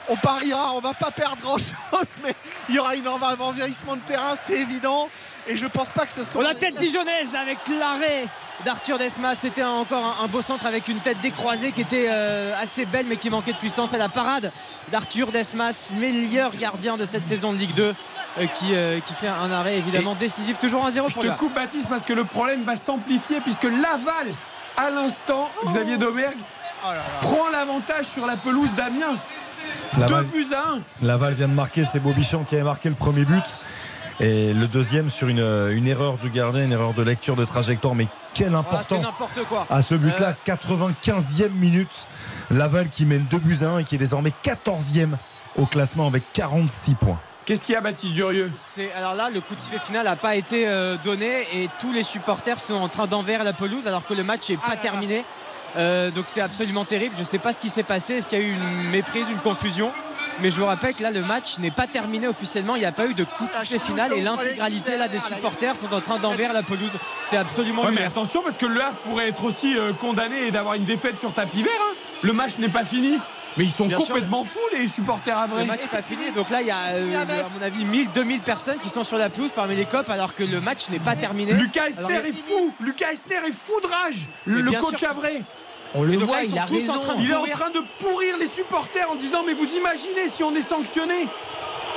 on 0.09 0.17
pariera, 0.17 0.73
on 0.75 0.81
va 0.81 0.95
pas 0.95 1.11
perdre 1.11 1.39
grand 1.43 1.59
chose, 1.59 2.19
mais 2.25 2.35
il 2.69 2.75
y 2.75 2.79
aura 2.79 2.95
une, 2.95 3.07
un 3.07 3.11
envahissement 3.11 3.97
de 3.97 4.01
terrain, 4.03 4.35
c'est 4.37 4.59
évident. 4.59 5.09
Et 5.47 5.57
je 5.57 5.67
pense 5.67 5.93
pas 5.93 6.05
que 6.05 6.13
ce 6.13 6.25
soit. 6.25 6.43
La 6.43 6.55
tête 6.55 6.77
dijonnaise 6.77 7.35
avec 7.35 7.59
l'arrêt 7.69 8.27
d'Arthur 8.65 8.99
Desmas. 8.99 9.35
C'était 9.41 9.63
encore 9.63 10.19
un, 10.21 10.27
beau 10.27 10.43
centre 10.43 10.67
avec 10.67 10.89
une 10.89 10.99
tête 10.99 11.21
décroisée 11.21 11.73
qui 11.73 11.81
était 11.81 12.07
euh, 12.09 12.55
assez 12.61 12.85
belle 12.85 13.07
mais 13.09 13.17
qui 13.17 13.31
manquait 13.31 13.53
de 13.53 13.59
puissance 13.59 13.95
à 13.95 13.99
la 13.99 14.09
parade 14.09 14.53
d'Arthur 14.91 15.29
Desmas, 15.29 15.91
meilleur 15.97 16.55
gardien 16.57 16.97
de 16.97 17.05
cette 17.05 17.27
saison 17.27 17.53
de 17.53 17.59
Ligue 17.59 17.75
2. 17.75 17.95
Euh, 18.39 18.47
qui, 18.47 18.75
euh, 18.75 19.01
qui, 19.01 19.15
fait 19.15 19.27
un 19.27 19.51
arrêt 19.51 19.79
évidemment 19.79 20.15
décisif, 20.15 20.59
toujours 20.59 20.87
1-0 20.87 21.11
Je 21.11 21.19
te 21.19 21.39
coupe 21.39 21.55
Baptiste 21.55 21.89
parce 21.89 22.05
que 22.05 22.13
le 22.13 22.25
problème 22.25 22.63
va 22.63 22.77
s'amplifier 22.77 23.41
puisque 23.41 23.65
Laval, 23.65 24.29
à 24.77 24.91
l'instant, 24.91 25.51
Xavier 25.67 25.97
Domergue 25.97 26.39
oh 26.85 26.89
prend 27.23 27.49
l'avantage 27.49 28.05
sur 28.05 28.27
la 28.27 28.37
pelouse 28.37 28.71
d'Amiens. 28.77 29.17
Deux 29.97 30.23
buts 30.23 30.47
à 30.55 30.75
1. 31.03 31.07
Laval 31.07 31.35
vient 31.35 31.49
de 31.49 31.55
marquer, 31.55 31.85
c'est 31.85 32.01
Bobichon 32.01 32.45
qui 32.45 32.55
avait 32.55 32.65
marqué 32.65 32.89
le 32.89 32.95
premier 32.95 33.25
but. 33.25 33.45
Et 34.21 34.53
le 34.53 34.67
deuxième 34.67 35.11
sur 35.11 35.29
une, 35.29 35.39
une, 35.39 35.87
erreur 35.87 36.19
du 36.19 36.29
gardien, 36.29 36.65
une 36.65 36.73
erreur 36.73 36.93
de 36.93 37.03
lecture 37.03 37.37
de 37.37 37.45
trajectoire. 37.45 37.95
Mais 37.95 38.09
quelle 38.35 38.55
ah, 38.55 38.59
importance 38.59 39.07
à 39.71 39.83
ce 39.83 39.95
but-là. 39.95 40.35
95e 40.47 41.43
euh. 41.43 41.49
minute. 41.51 42.07
Laval 42.51 42.89
qui 42.89 43.05
mène 43.05 43.25
2 43.31 43.39
buts 43.39 43.59
à 43.63 43.67
1 43.67 43.79
et 43.79 43.85
qui 43.85 43.95
est 43.95 43.99
désormais 43.99 44.33
14e 44.45 45.17
au 45.57 45.67
classement 45.67 46.07
avec 46.07 46.25
46 46.33 46.95
points. 46.95 47.19
Qu'est-ce 47.45 47.65
qu'il 47.65 47.73
y 47.73 47.77
a, 47.77 47.81
Baptiste 47.81 48.13
Durieux? 48.13 48.53
Alors 48.95 49.15
là, 49.15 49.31
le 49.31 49.41
coup 49.41 49.55
de 49.55 49.61
sifflet 49.61 49.79
final 49.79 50.05
n'a 50.05 50.17
pas 50.17 50.37
été 50.37 50.69
euh, 50.69 50.97
donné 51.03 51.43
et 51.55 51.71
tous 51.81 51.93
les 51.93 52.03
supporters 52.03 52.61
sont 52.61 52.75
en 52.75 52.89
train 52.89 53.07
d'envers 53.07 53.43
la 53.43 53.55
pelouse 53.55 53.87
alors 53.87 54.07
que 54.07 54.13
le 54.13 54.23
match 54.23 54.51
n'est 54.51 54.57
pas 54.57 54.73
ah 54.73 54.77
terminé. 54.77 55.25
Euh, 55.77 56.11
donc 56.11 56.27
c'est 56.29 56.41
absolument 56.41 56.85
terrible. 56.85 57.15
Je 57.15 57.21
ne 57.21 57.27
sais 57.27 57.39
pas 57.39 57.53
ce 57.53 57.61
qui 57.61 57.69
s'est 57.69 57.83
passé. 57.83 58.15
Est-ce 58.15 58.29
qu'il 58.29 58.39
y 58.39 58.43
a 58.43 58.45
eu 58.45 58.53
une 58.53 58.91
méprise, 58.91 59.27
une 59.31 59.39
confusion? 59.39 59.93
Mais 60.41 60.51
je 60.51 60.57
vous 60.57 60.67
rappelle 60.67 60.95
que 60.95 61.03
là 61.03 61.11
le 61.11 61.23
match 61.23 61.59
n'est 61.59 61.73
pas 61.73 61.89
terminé 61.89 62.29
officiellement, 62.29 62.77
il 62.77 62.81
n'y 62.81 62.85
a 62.85 62.93
pas 62.93 63.07
eu 63.07 63.15
de 63.15 63.25
coup 63.25 63.47
de 63.47 63.67
sifflet 63.67 63.81
final 63.81 64.13
et 64.13 64.21
l'intégralité 64.21 64.97
là 64.97 65.09
des 65.09 65.19
supporters 65.19 65.77
sont 65.77 65.93
en 65.93 66.01
train 66.01 66.19
d'envers 66.19 66.53
la 66.53 66.63
pelouse. 66.63 66.93
C'est 67.25 67.37
absolument 67.37 67.83
ouais, 67.83 67.91
mais 67.93 68.05
attention 68.05 68.43
parce 68.43 68.57
que 68.57 68.67
le 68.67 68.81
Havre 68.81 68.97
pourrait 68.99 69.29
être 69.31 69.43
aussi 69.43 69.77
euh, 69.77 69.93
condamné 69.93 70.47
et 70.47 70.51
d'avoir 70.53 70.75
une 70.75 70.85
défaite 70.85 71.19
sur 71.19 71.33
tapis 71.33 71.63
vert. 71.63 71.73
Hein. 71.81 71.95
Le 72.23 72.33
match 72.33 72.59
n'est 72.59 72.69
pas 72.69 72.85
fini. 72.85 73.19
Mais 73.59 73.65
ils 73.65 73.73
sont 73.73 73.89
complètement 73.91 74.45
fous 74.45 74.59
les 74.73 74.87
supporters 74.87 75.37
à 75.37 75.47
vrai. 75.49 75.63
Le 75.63 75.67
match 75.67 75.83
n'est 75.83 75.89
pas 75.89 76.03
fini. 76.03 76.31
Donc 76.35 76.49
là 76.49 76.63
il 76.63 76.69
y 76.69 76.71
a 76.71 76.93
euh, 76.93 77.23
à 77.23 77.59
mon 77.59 77.63
avis 77.63 77.85
1000 77.85 78.09
2000 78.15 78.41
personnes 78.41 78.79
qui 78.83 78.89
sont 78.89 79.05
sur 79.05 79.19
la 79.19 79.29
pelouse 79.31 79.51
parmi 79.55 79.75
les 79.75 79.85
copes 79.85 80.09
alors 80.09 80.35
que 80.35 80.45
le 80.45 80.61
match 80.61 80.89
n'est 80.91 81.01
pas 81.01 81.17
terminé. 81.17 81.53
Lucas 81.53 81.89
Esner 81.89 82.29
est 82.29 82.33
fou. 82.33 82.73
Lucas 82.81 83.13
Esner 83.13 83.49
est 83.49 83.53
fou 83.53 83.81
de 83.83 83.87
rage. 83.87 84.29
Le, 84.47 84.63
coach 84.81 85.03
à 85.03 85.13
vrai. 85.13 85.43
On 85.95 86.03
le 86.03 86.17
voit, 86.19 86.45
il 86.45 86.57
a 86.57 86.67
raison. 86.67 86.77
il 87.19 87.31
est 87.31 87.35
en 87.35 87.47
train 87.47 87.71
de 87.71 87.81
pourrir 87.99 88.37
les 88.39 88.47
supporters 88.47 89.11
en 89.11 89.17
disant 89.17 89.43
mais 89.45 89.55
vous 89.55 89.69
imaginez 89.75 90.29
si 90.29 90.45
on 90.45 90.55
est 90.55 90.63
sanctionné 90.63 91.27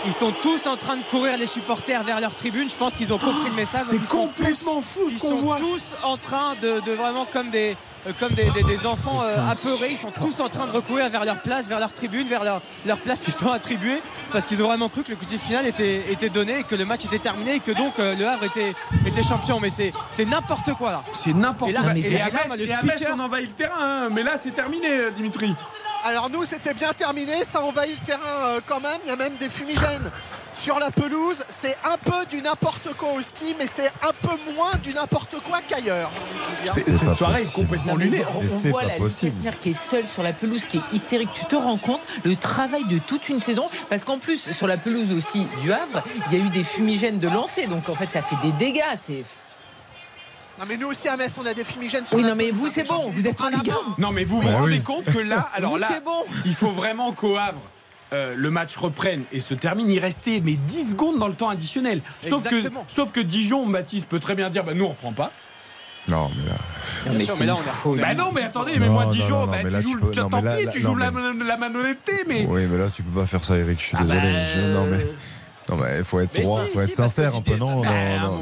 ils 0.05 0.13
sont 0.13 0.31
tous 0.41 0.65
en 0.67 0.77
train 0.77 0.97
de 0.97 1.03
courir 1.03 1.37
les 1.37 1.47
supporters 1.47 2.03
vers 2.03 2.19
leur 2.19 2.33
tribune. 2.35 2.69
Je 2.69 2.75
pense 2.75 2.93
qu'ils 2.93 3.13
ont 3.13 3.17
compris 3.17 3.49
le 3.49 3.55
message. 3.55 3.83
C'est 3.89 4.03
complètement 4.05 4.81
fou. 4.81 5.01
Ils 5.09 5.19
sont 5.19 5.55
tous 5.57 5.95
en 6.03 6.17
train 6.17 6.55
de, 6.61 6.79
vraiment 6.91 7.25
comme 7.25 7.49
des 7.49 7.75
comme 8.19 8.33
des, 8.33 8.85
enfants 8.85 9.19
euh, 9.21 9.51
apeurés. 9.51 9.91
Ils 9.91 9.97
sont 9.97 10.11
tous 10.11 10.39
en 10.39 10.49
train 10.49 10.65
de 10.67 10.71
recourir 10.71 11.09
vers 11.09 11.25
leur 11.25 11.41
place, 11.41 11.67
vers 11.67 11.79
leur 11.79 11.93
tribune, 11.93 12.27
vers 12.27 12.43
leur, 12.43 12.61
leur 12.85 12.97
place 12.97 13.21
qui 13.21 13.31
sont 13.31 13.51
attribuées 13.51 14.01
parce 14.31 14.45
qu'ils 14.45 14.61
ont 14.63 14.67
vraiment 14.67 14.89
cru 14.89 15.03
que 15.03 15.11
le 15.11 15.15
coup 15.15 15.25
de 15.25 15.37
final 15.37 15.65
était, 15.65 16.11
était 16.11 16.29
donné, 16.29 16.63
que 16.63 16.75
le 16.75 16.85
match 16.85 17.05
était 17.05 17.19
terminé 17.19 17.55
et 17.55 17.59
que 17.59 17.71
donc 17.71 17.99
euh, 17.99 18.15
le 18.15 18.27
Havre 18.27 18.45
était, 18.45 18.73
était 19.05 19.23
champion. 19.23 19.59
Mais 19.59 19.69
c'est 19.69 20.25
n'importe 20.25 20.73
quoi 20.73 20.91
là. 20.91 21.03
C'est 21.13 21.33
n'importe 21.33 21.73
quoi. 21.73 21.97
Et, 21.97 22.19
à 22.19 22.81
Metz, 22.81 23.03
on 23.13 23.19
envahit 23.19 23.47
le 23.47 23.53
terrain. 23.53 24.05
Hein. 24.05 24.09
Mais 24.11 24.23
là, 24.23 24.37
c'est 24.37 24.51
terminé, 24.51 24.87
Dimitri. 25.15 25.53
Alors 26.03 26.29
nous, 26.29 26.43
c'était 26.45 26.73
bien 26.73 26.93
terminé, 26.93 27.43
ça 27.43 27.61
envahit 27.61 27.99
le 27.99 28.05
terrain 28.05 28.43
euh, 28.43 28.59
quand 28.65 28.79
même. 28.79 28.99
Il 29.03 29.09
y 29.09 29.11
a 29.11 29.15
même 29.15 29.35
des 29.35 29.49
fumigènes 29.49 30.09
sur 30.53 30.79
la 30.79 30.89
pelouse. 30.89 31.43
C'est 31.49 31.77
un 31.83 31.97
peu 31.97 32.25
du 32.29 32.41
n'importe 32.41 32.93
quoi 32.97 33.13
aussi, 33.13 33.55
mais 33.57 33.67
c'est 33.67 33.91
un 34.01 34.11
peu 34.21 34.35
moins 34.53 34.73
du 34.81 34.93
n'importe 34.93 35.35
quoi 35.47 35.59
qu'ailleurs. 35.67 36.09
C'est 36.65 36.87
une 36.87 37.15
soirée 37.15 37.45
complètement 37.53 37.95
lunaire. 37.95 38.27
On, 38.35 38.69
voit 38.69 38.83
la 38.83 38.97
qui 38.97 39.69
est 39.69 39.77
seule 39.77 40.05
sur 40.05 40.23
la 40.23 40.33
pelouse, 40.33 40.65
qui 40.65 40.77
est 40.77 40.93
hystérique. 40.93 41.29
Tu 41.33 41.45
te 41.45 41.55
rends 41.55 41.77
compte 41.77 42.01
le 42.23 42.35
travail 42.35 42.85
de 42.85 42.97
toute 42.97 43.29
une 43.29 43.39
saison, 43.39 43.69
parce 43.89 44.03
qu'en 44.03 44.17
plus 44.17 44.51
sur 44.51 44.67
la 44.67 44.77
pelouse 44.77 45.13
aussi 45.13 45.45
du 45.61 45.71
Havre, 45.71 46.03
il 46.31 46.37
y 46.37 46.41
a 46.41 46.45
eu 46.45 46.49
des 46.49 46.63
fumigènes 46.63 47.19
de 47.19 47.27
lancer, 47.27 47.67
donc 47.67 47.89
en 47.89 47.95
fait 47.95 48.07
ça 48.07 48.21
fait 48.21 48.35
des 48.43 48.51
dégâts. 48.53 48.81
C'est 49.01 49.23
non 50.61 50.67
mais 50.69 50.77
nous 50.77 50.87
aussi 50.87 51.07
à 51.07 51.17
Metz 51.17 51.35
on 51.39 51.45
a 51.47 51.55
des 51.55 51.63
fumigènes 51.63 52.05
sur 52.05 52.17
Oui 52.17 52.23
non 52.23 52.35
mais 52.35 52.51
vous 52.51 52.67
c'est 52.67 52.87
bon, 52.87 53.09
vous 53.09 53.27
êtes 53.27 53.41
en 53.41 53.49
Ligue 53.49 53.71
Non 53.97 54.11
mais 54.11 54.23
vous 54.23 54.39
vous 54.39 54.49
rendez 54.49 54.79
compte 54.79 55.05
que 55.05 55.17
là, 55.17 55.49
alors 55.55 55.79
là, 55.79 55.89
il 56.45 56.53
faut 56.53 56.69
vraiment 56.69 57.13
qu'au 57.13 57.35
Havre 57.35 57.61
euh, 58.13 58.35
le 58.37 58.51
match 58.51 58.75
reprenne 58.75 59.23
et 59.31 59.39
se 59.39 59.53
termine, 59.53 59.89
il 59.89 59.97
restait 59.97 60.39
mais 60.43 60.53
10 60.53 60.91
secondes 60.91 61.17
dans 61.17 61.29
le 61.29 61.33
temps 61.33 61.49
additionnel. 61.49 62.01
Sauf 62.21 62.47
que, 62.47 62.61
sauf 62.87 63.11
que 63.11 63.21
Dijon, 63.21 63.65
Baptiste 63.67 64.07
peut 64.07 64.19
très 64.19 64.35
bien 64.35 64.49
dire 64.49 64.63
bah, 64.63 64.73
nous 64.73 64.85
on 64.85 64.89
reprend 64.89 65.13
pas. 65.13 65.31
Non, 66.07 66.29
mais 66.35 66.49
là. 66.49 66.57
mais, 67.17 67.25
mais 67.39 67.45
là, 67.45 67.55
on 67.85 67.95
Bah 67.95 68.13
non, 68.15 68.31
mais 68.33 68.41
attendez, 68.41 68.79
mais 68.79 68.89
moi, 68.89 69.05
Dijon, 69.05 69.45
bah, 69.45 69.59
tu 69.63 69.81
joues, 69.81 69.95
le 69.95 70.09
tant 70.09 70.29
pis, 70.29 70.67
tu 70.73 70.81
joues 70.81 70.95
la, 70.95 71.11
la, 71.11 71.57
mais. 72.27 72.45
Oui, 72.49 72.65
mais 72.69 72.77
là, 72.77 72.87
tu 72.93 73.03
peux 73.03 73.19
pas 73.19 73.27
faire 73.27 73.45
ça, 73.45 73.55
Eric, 73.55 73.79
je 73.79 73.85
suis 73.85 73.97
ah 73.99 74.03
désolé. 74.03 74.19
Bah, 74.19 74.67
non, 74.73 74.85
mais. 74.87 75.05
Non, 75.71 75.77
mais 75.77 75.99
il 75.99 76.03
faut 76.03 76.19
être 76.19 76.41
droit, 76.41 76.63
il 76.67 76.73
faut 76.73 76.81
être 76.81 76.93
sincère 76.93 77.35
un 77.35 77.41
peu, 77.41 77.55
non, 77.55 77.81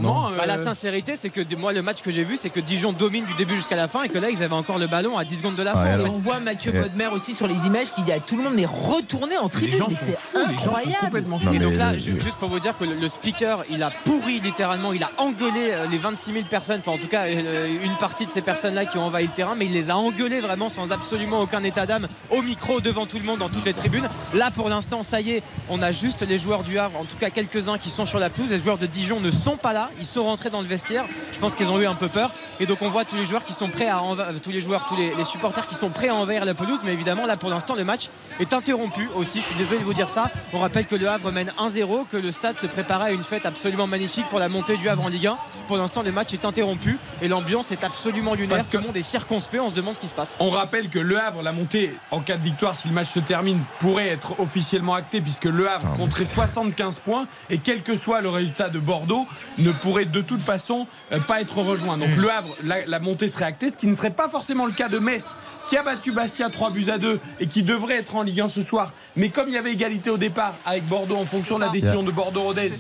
non, 0.02 0.32
bah, 0.36 0.46
La 0.48 0.58
sincérité, 0.58 1.14
c'est 1.18 1.30
que 1.30 1.42
moi, 1.56 1.74
le 1.74 1.82
match 1.82 2.02
que 2.02 2.12
j'ai 2.12 2.24
vu, 2.24 2.38
c'est 2.38 2.50
que 2.50 2.60
Dijon 2.60 2.92
domine 2.92 3.26
du 3.26 3.34
début 3.36 3.56
jusqu'à 3.56 3.76
la 3.76 3.88
fin 3.88 4.04
et 4.04 4.10
que 4.10 4.18
là, 4.18 4.30
ils 4.30 4.42
avaient 4.42 4.56
encore 4.56 4.80
le 4.80 4.88
ballon 4.88 5.18
à 5.18 5.24
10 5.24 5.38
secondes 5.38 5.56
de 5.56 5.64
la 5.64 5.74
fin. 5.74 6.00
on 6.10 6.18
voit 6.18 6.40
Mathieu 6.40 6.72
Bodmer 6.72 7.08
aussi 7.08 7.36
sur 7.36 7.48
les 7.48 7.68
images 7.68 7.92
qui 7.92 8.02
dit 8.04 8.12
à 8.12 8.20
tout 8.20 8.36
le 8.36 8.44
monde 8.44 8.60
est 8.60 8.66
retourné 8.66 9.38
en 9.38 9.50
tribune. 9.50 9.84
C'est 9.92 10.38
incroyable. 10.38 11.24
Et 11.54 11.60
donc 11.60 11.76
là, 11.76 11.98
juste 11.98 12.36
pour 12.40 12.50
vous 12.50 12.60
dire 12.60 12.78
que 12.78 12.86
le 12.86 13.08
speaker, 13.08 13.64
il 13.70 13.84
a 13.84 13.92
pourri 14.06 14.40
littéralement, 14.40 14.94
il 14.94 15.04
a 15.04 15.12
engueulé 15.18 15.72
euh, 15.72 15.86
les 15.92 15.98
26 15.98 16.34
000 16.34 16.46
personnes, 16.46 16.80
enfin 16.80 16.94
en 16.94 16.98
tout 16.98 17.08
cas 17.08 17.26
euh, 17.26 17.68
une 17.84 17.96
partie 17.98 18.26
de 18.26 18.32
ces 18.32 18.42
personnes-là 18.42 18.86
qui 18.86 18.98
ont 18.98 19.04
envahi 19.04 19.26
le 19.26 19.32
terrain, 19.32 19.56
mais 19.56 19.66
il 19.66 19.74
les 19.74 19.90
a 19.90 19.98
engueulés 19.98 20.40
vraiment 20.40 20.70
sans 20.70 20.92
absolument 20.92 21.42
aucun 21.42 21.64
état 21.64 21.86
d'âme 21.86 22.08
au 22.32 22.42
micro 22.42 22.82
devant 22.82 23.06
tout 23.06 23.20
le 23.20 23.26
monde 23.26 23.40
dans 23.40 23.50
toutes 23.50 23.66
les 23.66 23.74
tribunes. 23.74 24.10
Là, 24.34 24.52
pour 24.52 24.70
l'instant, 24.70 25.04
ça 25.04 25.22
y 25.22 25.32
est, 25.32 25.44
on 25.70 25.82
a 25.82 25.92
juste 25.92 26.22
les 26.22 26.38
joueurs 26.38 26.64
du 26.64 26.80
Havre, 26.80 27.00
en 27.00 27.06
tout 27.06 27.18
cas 27.20 27.30
quelques-uns 27.30 27.78
qui 27.78 27.90
sont 27.90 28.06
sur 28.06 28.18
la 28.18 28.30
pelouse. 28.30 28.50
Les 28.50 28.60
joueurs 28.60 28.78
de 28.78 28.86
Dijon 28.86 29.20
ne 29.20 29.30
sont 29.30 29.58
pas 29.58 29.74
là. 29.74 29.92
Ils 30.00 30.06
sont 30.06 30.24
rentrés 30.24 30.50
dans 30.50 30.62
le 30.62 30.68
vestiaire. 30.68 31.06
Je 31.34 31.40
pense 31.40 31.54
qu'ils 31.54 31.68
ont 31.68 31.80
eu 31.80 31.86
un 31.86 31.94
peu 31.94 32.08
peur. 32.08 32.32
Et 32.60 32.66
donc 32.66 32.82
on 32.82 32.90
voit 32.90 33.06
tous 33.06 33.18
les 33.18 33.26
joueurs 33.26 33.44
qui 33.44 33.54
sont 33.54 33.70
prêts 33.70 33.90
à 33.90 34.02
tous 34.42 34.50
les 34.50 34.62
joueurs, 34.62 34.86
tous 34.88 34.96
les, 34.96 35.12
supporters 35.26 35.68
qui 35.68 35.76
sont 35.76 35.90
prêts 35.90 36.08
à 36.08 36.16
envahir 36.16 36.46
la 36.46 36.54
pelouse. 36.54 36.80
Mais 36.84 36.94
évidemment 36.94 37.26
là 37.26 37.38
pour 37.38 37.50
l'instant 37.50 37.76
le 37.76 37.84
match 37.84 38.10
est 38.40 38.54
interrompu 38.54 39.10
aussi. 39.16 39.42
Je 39.42 39.46
suis 39.46 39.56
désolé 39.56 39.80
de 39.80 39.84
vous 39.84 39.94
dire 39.94 40.10
ça. 40.10 40.32
On 40.54 40.60
rappelle 40.60 40.88
que 40.88 40.96
le 40.96 41.10
Havre 41.10 41.32
mène 41.32 41.52
1-0, 41.60 42.08
que 42.10 42.18
le 42.18 42.32
stade 42.32 42.58
se 42.58 42.66
préparait 42.66 43.10
à 43.10 43.12
une 43.12 43.24
fête 43.24 43.46
absolument 43.46 43.86
magnifique 43.86 44.26
pour 44.30 44.40
la 44.40 44.50
montée 44.50 44.78
du 44.78 44.88
Havre 44.88 45.04
en 45.04 45.10
Ligue 45.10 45.28
1. 45.28 45.38
Pour 45.68 45.78
l'instant 45.78 46.02
le 46.02 46.12
match 46.12 46.34
est 46.34 46.46
interrompu 46.46 46.98
et 47.22 47.28
l'ambiance 47.28 47.72
est 47.72 47.84
absolument 47.84 48.34
lunaire. 48.34 48.58
Parce 48.58 48.68
que 48.68 48.78
le 48.78 48.84
monde 48.84 48.98
est 48.98 49.04
circonspect. 49.04 49.62
On 49.62 49.70
se 49.70 49.76
demande 49.76 49.96
ce 49.96 50.00
qui 50.00 50.08
se 50.08 50.14
passe. 50.14 50.30
On 50.40 50.50
rappelle 50.50 50.90
que 50.90 51.00
le 51.00 51.20
Havre, 51.20 51.42
la 51.44 51.52
montée 51.52 51.94
en 52.12 52.22
cas 52.22 52.38
de 52.38 52.44
victoire, 52.44 52.76
si 52.76 52.88
le 52.88 52.94
match 52.94 53.10
se 53.10 53.20
termine, 53.20 53.60
pourrait 53.80 54.08
être 54.08 54.40
officiellement 54.40 54.94
acté 54.94 55.20
puisque 55.22 55.46
le 55.46 55.70
Havre 55.70 55.94
compterait 55.98 56.26
75 56.26 57.00
points 57.00 57.09
et 57.50 57.58
quel 57.58 57.82
que 57.82 57.96
soit 57.96 58.22
le 58.22 58.30
résultat 58.30 58.70
de 58.70 58.80
Bordeaux, 58.80 59.26
ne 59.60 59.72
pourrait 59.72 60.06
de 60.06 60.22
toute 60.22 60.42
façon 60.42 60.88
euh, 61.12 61.20
pas 61.20 61.42
être 61.42 61.58
rejoint. 61.58 61.98
Donc 61.98 62.16
le 62.16 62.32
Havre, 62.32 62.56
la, 62.64 63.00
montée 63.00 63.28
serait 63.28 63.46
actée, 63.46 63.70
ce 63.70 63.78
qui 63.78 63.88
ne 63.88 63.94
serait 63.94 64.10
pas 64.10 64.30
forcément 64.30 64.66
le 64.66 64.72
cas 64.72 64.90
de 64.90 65.00
Metz, 65.00 65.34
qui 65.68 65.78
a 65.78 65.84
battu 65.84 66.12
Bastia 66.12 66.50
3 66.50 66.72
buts 66.72 66.90
à 66.90 66.98
2 66.98 67.20
et 67.40 67.48
qui 67.48 67.64
devrait 67.64 67.98
être 67.98 68.16
en 68.16 68.22
Ligue 68.22 68.42
1 68.42 68.50
ce 68.50 68.62
soir. 68.62 68.94
Mais 69.16 69.30
comme 69.30 69.50
il 69.50 69.56
y 69.56 69.58
avait 69.58 69.74
égalité 69.74 70.10
au 70.10 70.18
départ 70.18 70.54
avec 70.66 70.86
Bordeaux 70.86 71.18
en 71.18 71.26
fonction 71.26 71.56
de 71.58 71.62
la 71.62 71.70
décision 71.70 72.04
de 72.04 72.12
Bordeaux-Rodez. 72.12 72.72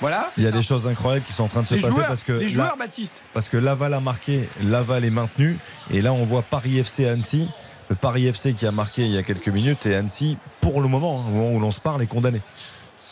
Voilà. 0.00 0.30
Il 0.38 0.44
y 0.44 0.46
a 0.46 0.50
des 0.50 0.62
choses 0.62 0.88
incroyables 0.88 1.24
qui 1.26 1.32
sont 1.32 1.44
en 1.44 1.48
train 1.48 1.62
de 1.62 1.66
se 1.66 1.74
passer 1.74 2.00
parce 2.06 2.22
que 2.22 2.32
les 2.32 2.48
joueurs 2.48 2.76
Baptiste. 2.76 3.16
Parce 3.34 3.48
que 3.48 3.58
Laval 3.58 3.92
a 3.92 4.00
marqué, 4.00 4.48
Laval 4.64 5.04
est 5.04 5.10
maintenu 5.10 5.58
et 5.90 6.00
là 6.00 6.12
on 6.12 6.24
voit 6.24 6.42
Paris 6.42 6.78
FC 6.78 7.06
Annecy. 7.06 7.48
Le 7.90 7.96
Paris 7.96 8.26
FC 8.26 8.54
qui 8.54 8.66
a 8.66 8.70
marqué 8.70 9.02
il 9.02 9.10
y 9.10 9.18
a 9.18 9.22
quelques 9.22 9.48
minutes 9.48 9.84
et 9.84 9.96
Annecy 9.96 10.38
pour 10.60 10.80
le 10.80 10.88
moment, 10.88 11.18
hein, 11.18 11.24
au 11.28 11.30
moment 11.32 11.52
où 11.52 11.60
l'on 11.60 11.72
se 11.72 11.80
parle, 11.80 12.02
est 12.02 12.06
condamné. 12.06 12.40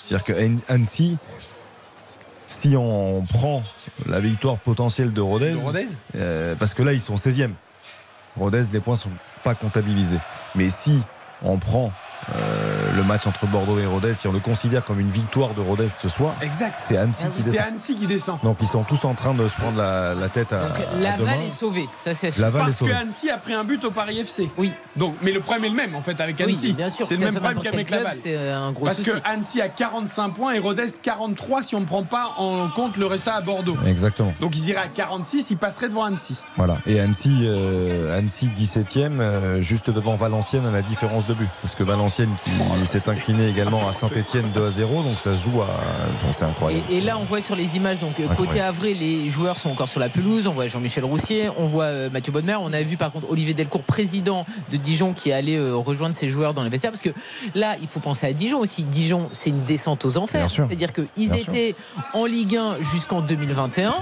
C'est-à-dire 0.09 0.25
que 0.25 0.73
Annecy 0.73 1.19
si 2.51 2.75
on 2.79 3.25
prend 3.29 3.63
la 4.07 4.21
victoire 4.21 4.57
potentielle 4.57 5.13
de 5.13 5.21
Rodez, 5.21 5.57
euh, 6.15 6.55
parce 6.59 6.73
que 6.73 6.83
là 6.83 6.95
ils 6.95 7.03
sont 7.03 7.17
16e. 7.17 7.51
Rodez, 8.39 8.63
les 8.73 8.81
points 8.81 8.97
sont 8.97 9.11
pas 9.45 9.55
comptabilisés. 9.55 10.19
Mais 10.55 10.71
si 10.71 11.03
on 11.43 11.59
prend 11.59 11.93
euh, 12.35 12.97
le 12.97 13.03
match 13.03 13.27
entre 13.27 13.47
Bordeaux 13.47 13.79
et 13.79 13.87
Rodez, 13.87 14.15
si 14.15 14.27
on 14.27 14.33
le 14.33 14.41
considère 14.41 14.85
comme 14.85 15.01
une 15.01 15.11
victoire 15.11 15.55
de 15.55 15.61
Rodez 15.61 15.89
ce 15.89 16.09
soir, 16.09 16.35
exact. 16.43 16.77
c'est 16.79 16.97
Annecy 16.97 17.25
ah 17.27 17.31
qui 17.31 17.39
descend. 17.39 17.55
C'est 17.55 17.61
Annecy 17.61 17.95
qui 17.95 18.07
descend. 18.07 18.39
Donc 18.43 18.59
ils 18.61 18.69
sont 18.69 18.85
tous 18.85 19.05
en 19.05 19.15
train 19.15 19.35
de 19.35 19.49
se 19.49 19.57
prendre 19.57 19.79
la, 19.79 20.29
tête 20.29 20.53
à. 20.53 20.69
Donc 20.69 20.79
Laval 21.01 21.43
est 21.43 21.51
sauvé, 21.51 21.87
ça 21.99 22.15
c'est 22.15 22.31
Parce 22.39 22.77
que 22.77 22.93
Annecy 22.93 23.31
a 23.31 23.39
pris 23.39 23.55
un 23.55 23.65
but 23.65 23.85
au 23.85 23.91
Paris 23.91 24.19
FC. 24.21 24.51
Oui. 24.57 24.73
Donc, 24.97 25.15
mais 25.23 25.33
le 25.33 25.41
problème 25.41 25.65
est 25.65 25.69
le 25.71 25.75
même 25.75 25.95
en 25.95 26.03
fait 26.03 26.21
avec 26.21 26.41
Annecy. 26.41 26.73
bien 26.73 26.89
sûr. 26.89 27.07
C'est 27.07 27.17
le 27.17 27.25
même 27.25 27.35
problème 27.35 27.61
qu'avec 27.63 27.91
Laval. 27.91 28.17
Un 28.27 28.73
gros 28.73 28.87
Parce 28.87 29.01
que 29.01 29.13
Annecy 29.25 29.61
a 29.61 29.69
45 29.69 30.31
points 30.31 30.53
et 30.55 30.59
Rodez 30.59 30.87
43 31.03 31.63
si 31.63 31.75
on 31.75 31.81
ne 31.81 31.87
prend 31.87 32.03
pas 32.03 32.35
en 32.37 32.69
compte 32.69 32.97
le 32.97 33.07
résultat 33.07 33.37
à 33.37 33.41
Bordeaux. 33.41 33.77
Exactement. 33.87 34.33
Donc 34.41 34.57
ils 34.57 34.69
iraient 34.69 34.81
à 34.81 34.89
46, 34.89 35.51
ils 35.51 35.57
passeraient 35.57 35.89
devant 35.89 36.05
Annecy. 36.05 36.37
Voilà. 36.57 36.79
Et 36.87 37.01
Annecy, 37.01 37.43
euh, 37.45 38.17
Annecy 38.19 38.49
17e, 38.49 39.21
euh, 39.21 39.63
juste 39.63 39.91
devant 39.91 40.17
Valenciennes 40.17 40.67
à 40.67 40.71
la 40.71 40.83
différence 40.83 41.27
de 41.27 41.35
but. 41.35 41.49
Parce 41.63 41.75
que 41.75 41.83
Valenciennes 41.83 42.18
Valenciennes 42.19 42.37
qui 42.81 42.87
s'est 42.87 43.09
incliné 43.09 43.49
également 43.49 43.89
à 43.89 43.93
Saint-Etienne 43.93 44.51
2 44.55 44.67
à 44.67 44.71
0. 44.71 45.03
Donc 45.03 45.21
ça 45.21 45.35
se 45.35 45.45
joue 45.45 45.63
à. 45.63 45.69
C'est 46.33 46.45
incroyable. 46.45 46.85
Et, 46.91 47.01
là, 47.01 47.19
on 47.19 47.25
voit 47.25 47.41
sur 47.41 47.57
les 47.57 47.77
images, 47.77 47.99
donc 48.01 48.15
côté 48.37 48.61
Avré, 48.61 48.95
les 48.95 49.29
joueurs 49.29 49.57
sont 49.57 49.71
encore 49.71 49.89
sur 49.89 50.01
la 50.01 50.09
pelouse. 50.09 50.47
On 50.47 50.53
voit 50.53 50.67
Jean-Michel 50.67 51.05
Roussier, 51.05 51.51
on 51.57 51.67
voit 51.67 52.09
Mathieu 52.11 52.33
Bonnemer. 52.33 52.57
On 52.61 52.73
a 52.73 52.83
vu 52.83 52.97
par 52.97 53.13
contre 53.13 53.31
Olivier 53.31 53.55
Delcourt, 53.55 53.83
président 53.83 54.47
de 54.71 54.77
Dijon, 54.77 55.15
qui 55.15 55.31
est 55.31 55.33
allé 55.35 55.59
rejoindre 55.61 56.15
ses 56.15 56.29
joueurs 56.29 56.55
dans 56.55 56.63
les 56.63 56.71
vestiaires. 56.71 56.93
Parce 56.93 57.03
que 57.03 57.11
là, 57.55 57.77
il 57.81 57.89
faut 57.89 58.01
penser 58.01 58.27
à 58.27 58.33
Dijon 58.33 58.61
aussi. 58.61 58.85
Dijon, 58.85 59.29
c'est 59.33 59.51
une 59.51 59.65
descente 59.65 60.05
aux 60.05 60.19
enfers. 60.19 60.51
C'est-à-dire 60.51 60.93
qu'ils 60.93 61.35
étaient 61.35 61.75
en 62.15 62.27
Ligue 62.27 62.57
1 62.57 62.77
jusqu'en 62.93 63.21
2021 63.21 63.95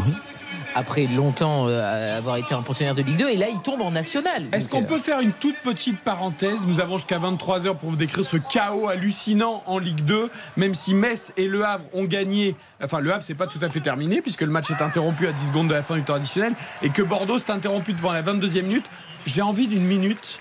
après 0.77 1.07
longtemps 1.07 1.67
euh, 1.69 2.19
avoir 2.19 2.37
été 2.37 2.55
un 2.55 2.61
pensionnaire 2.61 2.95
de 2.95 3.03
Ligue 3.03 3.17
2 3.17 3.31
et 3.31 3.37
là 3.37 3.47
il 3.49 3.61
tombe 3.61 3.81
en 3.81 3.91
national. 3.91 4.45
Est-ce 4.53 4.69
qu'on 4.69 4.83
euh, 4.83 4.87
peut 4.87 4.99
faire 4.99 5.21
une 5.21 5.33
toute 5.33 5.57
petite 5.63 5.99
parenthèse? 6.01 6.67
Nous 6.67 6.81
avons 6.81 6.99
jusqu'à 6.99 7.19
23h 7.19 7.77
pour 7.77 7.91
vous 7.91 7.97
décrire 7.97 8.25
ce 8.25 8.37
chaos 8.37 8.87
hallucinant 8.87 9.63
en 9.67 9.79
Ligue 9.79 10.05
2, 10.05 10.31
même 10.57 10.75
si 10.75 10.93
Metz 10.93 11.33
et 11.39 11.49
Le 11.49 11.65
Havre 11.65 11.87
ont 11.95 12.05
gagné. 12.05 12.57
Enfin, 12.83 13.01
Le 13.01 13.11
Havre, 13.11 13.23
c'est 13.23 13.35
pas 13.35 13.47
tout 13.47 13.59
à 13.63 13.71
fait 13.71 13.81
terminé 13.81 14.21
puisque 14.21 14.43
le 14.43 14.51
match 14.51 14.71
est 14.71 14.83
interrompu 14.83 15.27
à 15.27 15.33
10 15.33 15.47
secondes 15.47 15.69
de 15.69 15.75
la 15.75 15.83
fin 15.83 15.97
du 15.97 16.03
temps 16.03 16.15
additionnel 16.15 16.53
et 16.83 16.91
que 16.91 17.03
Bordeaux 17.03 17.39
s'est 17.39 17.51
interrompu 17.51 17.95
devant 17.95 18.13
la 18.13 18.23
22e 18.23 18.63
minute. 18.63 18.87
J'ai 19.25 19.43
envie 19.43 19.69
d'une 19.69 19.85
minute 19.85 20.41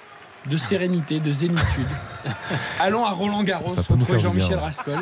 de 0.50 0.58
sérénité, 0.58 1.22
de 1.22 1.32
zénitude. 1.32 1.88
Allons 2.80 3.06
à 3.06 3.12
Roland 3.12 3.44
Garros, 3.44 3.76
retrouver 3.90 4.20
Jean-Michel 4.20 4.58
Rascol, 4.58 5.00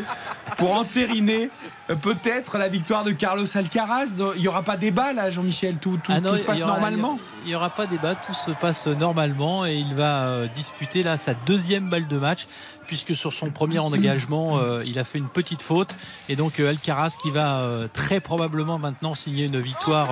pour 0.57 0.73
entériner 0.73 1.49
euh, 1.89 1.95
peut-être 1.95 2.57
la 2.57 2.69
victoire 2.69 3.03
de 3.03 3.11
Carlos 3.11 3.45
Alcaraz. 3.55 4.15
Il 4.35 4.41
n'y 4.41 4.47
aura 4.47 4.63
pas 4.63 4.77
débat 4.77 5.13
là, 5.13 5.29
Jean-Michel, 5.29 5.77
tout, 5.77 5.99
tout, 6.01 6.13
ah 6.15 6.21
se 6.21 6.43
passe 6.43 6.61
normalement? 6.61 7.19
Il 7.43 7.49
n'y 7.49 7.55
aura 7.55 7.69
pas 7.69 7.87
débat, 7.87 8.15
tout 8.15 8.33
se 8.33 8.51
passe 8.51 8.87
normalement 8.87 9.65
et 9.65 9.75
il 9.75 9.93
va 9.93 10.23
euh, 10.23 10.47
disputer 10.55 11.03
là 11.03 11.17
sa 11.17 11.33
deuxième 11.33 11.89
balle 11.89 12.07
de 12.07 12.17
match 12.17 12.47
puisque 12.87 13.15
sur 13.15 13.33
son 13.33 13.49
premier 13.49 13.79
engagement, 13.79 14.59
euh, 14.59 14.83
il 14.85 14.99
a 14.99 15.03
fait 15.03 15.17
une 15.17 15.29
petite 15.29 15.61
faute. 15.61 15.95
Et 16.29 16.35
donc 16.35 16.59
Alcaraz 16.59 17.15
qui 17.21 17.31
va 17.31 17.65
très 17.93 18.19
probablement 18.19 18.77
maintenant 18.77 19.15
signer 19.15 19.45
une 19.45 19.59
victoire 19.59 20.09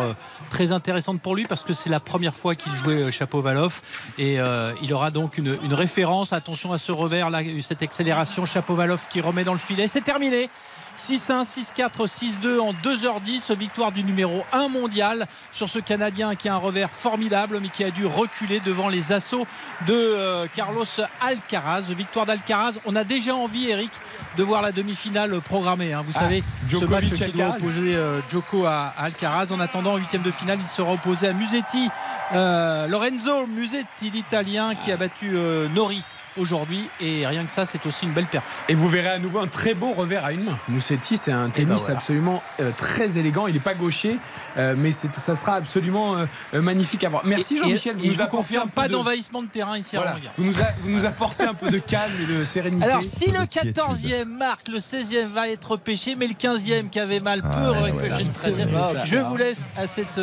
très 0.50 0.72
intéressante 0.72 1.22
pour 1.22 1.36
lui 1.36 1.44
parce 1.44 1.64
que 1.64 1.74
c'est 1.74 1.90
la 1.90 2.00
première 2.00 2.34
fois 2.34 2.56
qu'il 2.56 2.74
jouait 2.74 3.12
Chapeau-Valoff. 3.12 3.82
Et 4.18 4.38
il 4.82 4.94
aura 4.94 5.12
donc 5.12 5.38
une, 5.38 5.58
une, 5.64 5.74
référence. 5.74 6.34
Attention 6.34 6.72
à 6.72 6.78
ce 6.78 6.92
revers, 7.02 7.30
là, 7.30 7.40
cette 7.62 7.84
accélération. 7.84 8.46
Chapeau-Valoff 8.46 9.08
qui 9.10 9.22
remet 9.22 9.44
dans 9.44 9.54
le 9.54 9.60
filet. 9.60 9.88
C'est 9.88 10.02
terminé. 10.02 10.50
6-1, 10.98 11.46
6-4, 11.46 12.08
6-2 12.44 12.60
en 12.60 12.74
2h10. 12.74 13.56
Victoire 13.56 13.92
du 13.92 14.04
numéro 14.04 14.44
1 14.52 14.68
mondial 14.68 15.26
sur 15.52 15.70
ce 15.70 15.80
Canadien 15.80 16.36
qui 16.36 16.50
a 16.50 16.56
un 16.56 16.58
revers 16.58 16.90
formidable 16.90 17.60
mais 17.62 17.70
qui 17.70 17.84
a 17.84 17.92
dû 17.92 18.06
reculer 18.06 18.60
devant 18.60 18.90
les 18.90 19.12
assauts 19.12 19.46
de 19.88 19.94
euh, 19.94 20.48
Carlos 20.54 20.86
Alcaraz. 21.22 21.84
Victoire 21.90 22.26
d'Alcaraz. 22.26 22.74
On 22.86 22.96
a 22.96 23.04
déjà 23.04 23.36
envie, 23.36 23.70
Eric, 23.70 23.92
de 24.38 24.44
voir 24.44 24.62
la 24.62 24.72
demi-finale 24.72 25.40
programmée. 25.42 25.94
Hein. 25.94 26.04
Vous 26.06 26.14
ah, 26.16 26.22
savez, 26.22 26.44
ce 26.70 26.86
match 26.86 27.12
qui 27.12 27.32
doit 27.32 27.56
opposer 27.56 27.96
euh, 27.96 28.20
Joko 28.30 28.66
à, 28.66 28.94
Alcaraz. 28.98 29.52
En 29.52 29.60
attendant, 29.60 29.94
en 29.94 29.98
huitième 29.98 30.24
de 30.24 30.32
finale, 30.32 30.60
il 30.62 30.70
sera 30.70 30.94
opposé 30.94 31.28
à 31.28 31.34
Musetti. 31.34 31.90
Euh, 32.34 32.88
Lorenzo 32.88 33.48
Musetti, 33.48 34.10
l'Italien, 34.10 34.76
qui 34.76 34.92
a 34.92 34.98
battu 34.98 35.36
Nori 35.74 36.04
aujourd'hui 36.38 36.90
et 37.00 37.26
rien 37.28 37.44
que 37.44 37.52
ça 37.52 37.66
c'est 37.66 37.86
aussi 37.86 38.06
une 38.06 38.14
belle 38.14 38.26
perf. 38.26 38.64
Et 38.70 38.76
vous 38.76 38.88
verrez 38.88 39.10
à 39.10 39.20
nouveau 39.20 39.40
un 39.40 39.48
très 39.48 39.74
beau 39.74 39.92
revers 39.92 40.26
à 40.26 40.32
une 40.32 40.44
main. 40.44 40.58
Moussetti 40.70 41.18
c'est 41.18 41.32
un 41.32 41.52
eh 41.56 41.64
ben 41.64 41.76
tennis 41.76 41.90
absolument 41.90 42.42
euh, 42.60 42.72
très 42.78 43.18
élégant, 43.18 43.48
il 43.48 43.54
n'est 43.54 43.60
pas 43.60 43.74
gaucher 43.74 44.18
euh, 44.58 44.76
mais 44.78 44.92
ça 44.92 45.36
sera 45.36 45.56
absolument 45.56 46.16
euh, 46.54 46.62
magnifique 46.62 47.04
à 47.04 47.10
voir. 47.10 47.24
Merci 47.26 47.58
Jean-Michel, 47.58 47.98
vous 47.98 48.06
nous 48.06 48.28
confirme 48.28 48.70
pas 48.70 48.88
d'envahissement 48.88 49.42
de 49.42 49.48
terrain 49.48 49.78
ici 49.78 49.98
à 49.98 50.16
vous, 50.38 50.44
nous 50.44 50.54
vous 50.54 50.92
nous 50.92 51.06
apportez 51.06 51.44
un 51.44 51.54
peu 51.54 51.70
de 51.70 51.80
calme 51.80 52.12
et 52.22 52.26
de 52.26 52.44
sérénité. 52.46 52.86
Alors 52.86 53.04
si 53.04 53.30
le 53.32 53.40
14e 53.40 54.26
marque, 54.26 54.68
le 54.68 54.80
16e 54.80 55.28
va 55.28 55.50
être 55.50 55.78
pêché 55.78 56.16
mais 56.16 56.28
le 56.28 56.34
15e 56.34 56.90
qui 56.90 57.00
avait 57.00 57.20
mal 57.20 57.42
ah, 57.44 57.50
peut 57.50 57.74
ah, 57.74 59.04
Je 59.04 59.18
vous 59.18 59.38
laisse 59.38 59.70
à, 59.78 59.88
cette, 59.88 60.20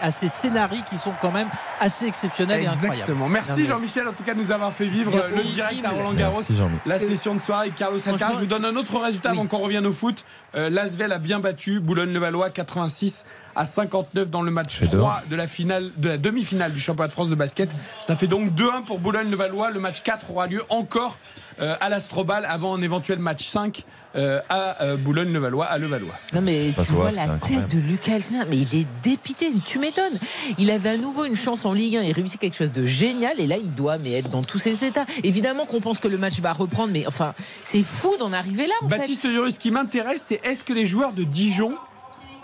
à, 0.00 0.10
ces, 0.12 0.28
scénarios 0.28 0.82
qui 0.88 0.98
sont 0.98 1.12
quand 1.20 1.32
même 1.32 1.48
assez 1.80 2.06
exceptionnels 2.06 2.60
Exactement. 2.60 2.94
et 2.94 3.00
incroyables. 3.02 3.32
Merci 3.32 3.64
Jean-Michel 3.64 4.08
en 4.08 4.12
tout 4.12 4.22
cas 4.22 4.34
de 4.34 4.38
nous 4.38 4.52
avoir 4.52 4.72
fait 4.72 4.86
vivre 4.86 5.16
le 5.16 5.45
direct 5.46 5.84
à 5.84 5.90
Roland 5.90 6.14
Garros. 6.14 6.40
la 6.86 6.98
session 6.98 7.34
de 7.34 7.40
soirée 7.40 7.66
avec 7.68 7.74
Carlos 7.74 7.98
Alcaraz. 8.06 8.34
Je 8.34 8.38
vous 8.40 8.46
donne 8.46 8.64
un 8.64 8.76
autre 8.76 8.98
résultat 8.98 9.30
avant 9.30 9.46
qu'on 9.46 9.58
revienne 9.58 9.86
au 9.86 9.92
foot. 9.92 10.24
Euh, 10.54 10.68
L'Asvel 10.70 11.12
a 11.12 11.18
bien 11.18 11.40
battu 11.40 11.80
Boulogne-le-Valois 11.80 12.50
86 12.50 13.24
à 13.56 13.66
59 13.66 14.30
dans 14.30 14.42
le 14.42 14.50
match 14.50 14.80
3 14.84 15.22
de 15.28 15.36
la 15.36 15.46
finale 15.46 15.90
de 15.96 16.08
la 16.08 16.18
demi-finale 16.18 16.72
du 16.72 16.80
championnat 16.80 17.08
de 17.08 17.12
France 17.12 17.30
de 17.30 17.34
basket. 17.34 17.70
Ça 18.00 18.14
fait 18.14 18.26
donc 18.26 18.52
2-1 18.52 18.84
pour 18.84 18.98
Boulogne-le-Valois. 18.98 19.70
Le 19.70 19.80
match 19.80 20.02
4 20.02 20.30
aura 20.30 20.46
lieu 20.46 20.62
encore 20.68 21.18
euh, 21.58 21.74
à 21.80 21.88
l'Astrobal 21.88 22.44
avant 22.46 22.76
un 22.76 22.82
éventuel 22.82 23.18
match 23.18 23.48
5 23.48 23.82
euh, 24.14 24.40
à 24.50 24.82
euh, 24.82 24.96
Boulogne-le-Valois, 24.98 25.64
à 25.64 25.78
Levallois. 25.78 26.14
Non 26.34 26.42
mais 26.42 26.72
tu 26.72 26.92
vois 26.92 27.10
la 27.10 27.26
tête 27.38 27.74
de 27.74 27.80
Lucas 27.80 28.16
Elsner, 28.16 28.42
mais 28.48 28.58
il 28.58 28.80
est 28.80 28.86
dépité, 29.02 29.50
tu 29.64 29.78
m'étonnes. 29.78 30.18
Il 30.58 30.70
avait 30.70 30.90
à 30.90 30.96
nouveau 30.98 31.24
une 31.24 31.36
chance 31.36 31.64
en 31.64 31.72
Ligue 31.72 31.96
1, 31.96 32.02
il 32.02 32.12
réussit 32.12 32.38
quelque 32.38 32.56
chose 32.56 32.72
de 32.72 32.84
génial 32.84 33.40
et 33.40 33.46
là 33.46 33.56
il 33.56 33.72
doit 33.74 33.96
mais 33.96 34.12
être 34.12 34.28
dans 34.28 34.42
tous 34.42 34.58
ses 34.58 34.84
états. 34.84 35.06
Évidemment 35.22 35.64
qu'on 35.64 35.80
pense 35.80 35.98
que 35.98 36.08
le 36.08 36.18
match 36.18 36.40
va 36.40 36.52
reprendre, 36.52 36.92
mais 36.92 37.06
enfin 37.06 37.34
c'est 37.62 37.82
fou 37.82 38.16
d'en 38.18 38.34
arriver 38.34 38.66
là. 38.66 38.74
En 38.82 38.88
Baptiste 38.88 39.22
ce 39.22 39.58
qui 39.58 39.70
m'intéresse, 39.70 40.24
c'est 40.24 40.40
est-ce 40.44 40.62
que 40.62 40.74
les 40.74 40.84
joueurs 40.84 41.12
de 41.12 41.24
Dijon 41.24 41.74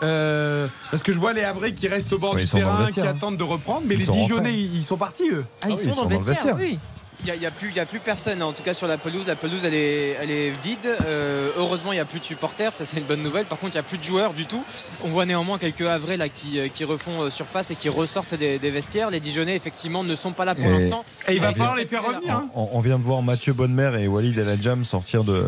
parce 0.02 1.02
que 1.02 1.12
je 1.12 1.18
vois 1.18 1.32
les 1.32 1.44
Havrais 1.44 1.72
qui 1.72 1.88
restent 1.88 2.12
au 2.12 2.18
bord 2.18 2.34
du 2.34 2.44
terrain, 2.44 2.86
qui 2.86 3.00
attendent 3.00 3.36
de 3.36 3.44
reprendre, 3.44 3.82
mais 3.86 3.94
les 3.94 4.06
Dijonais, 4.06 4.58
ils 4.58 4.82
sont 4.82 4.96
partis 4.96 5.28
eux. 5.30 5.44
Ah, 5.60 5.68
ils, 5.70 5.74
ah 5.74 5.94
sont, 5.94 6.02
dans, 6.02 6.08
le 6.08 6.16
vestiaire, 6.18 6.56
oui. 6.58 6.78
Il 7.24 7.38
n'y 7.38 7.46
a, 7.46 7.50
plus, 7.52 7.78
a 7.78 7.86
plus 7.86 8.00
personne, 8.00 8.42
en 8.42 8.52
tout 8.52 8.64
cas 8.64 8.74
sur 8.74 8.88
la 8.88 8.98
pelouse. 8.98 9.28
La 9.28 9.36
pelouse, 9.36 9.64
elle 9.64 9.74
est, 9.74 10.16
elle 10.20 10.30
est 10.30 10.50
vide. 10.64 10.78
Euh, 11.06 11.50
heureusement, 11.56 11.92
il 11.92 11.96
n'y 11.96 12.00
a 12.00 12.04
plus 12.04 12.18
de 12.18 12.24
supporters, 12.24 12.74
ça 12.74 12.84
c'est 12.84 12.96
une 12.96 13.04
bonne 13.04 13.22
nouvelle. 13.22 13.44
Par 13.44 13.58
contre, 13.58 13.74
il 13.74 13.76
n'y 13.76 13.80
a 13.80 13.84
plus 13.84 13.98
de 13.98 14.02
joueurs 14.02 14.32
du 14.32 14.46
tout. 14.46 14.64
On 15.04 15.08
voit 15.08 15.24
néanmoins 15.24 15.58
quelques 15.58 15.82
Havrais 15.82 16.16
là, 16.16 16.28
qui, 16.28 16.58
euh, 16.58 16.66
qui 16.66 16.82
refont 16.82 17.22
euh, 17.22 17.30
surface 17.30 17.70
et 17.70 17.76
qui 17.76 17.88
ressortent 17.88 18.34
des, 18.34 18.58
vestiaires. 18.58 19.10
Les 19.10 19.20
Dijonais, 19.20 19.54
effectivement, 19.54 20.02
ne 20.02 20.16
sont 20.16 20.32
pas 20.32 20.44
là 20.44 20.56
pour 20.56 20.68
l'instant. 20.68 21.04
Et 21.28 21.34
il 21.34 21.40
va 21.40 21.52
falloir 21.52 21.76
les 21.76 21.86
faire 21.86 22.04
revenir. 22.04 22.34
Hein. 22.34 22.48
On, 22.54 22.80
vient 22.80 22.98
de 22.98 23.04
voir 23.04 23.22
Mathieu 23.22 23.52
Bonnemer 23.52 24.02
et 24.02 24.08
Walid 24.08 24.36
El 24.36 24.48
Adjam 24.48 24.84
sortir 24.84 25.22
de, 25.22 25.44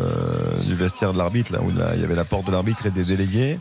du 0.65 0.75
vestiaire 0.75 1.11
de 1.11 1.17
l'arbitre, 1.17 1.51
là 1.51 1.59
où 1.61 1.71
il 1.71 2.01
y 2.01 2.03
avait 2.05 2.15
la 2.15 2.23
porte 2.23 2.45
de 2.45 2.51
l'arbitre 2.51 2.85
et 2.85 2.91
des 2.91 3.03
délégués. 3.03 3.59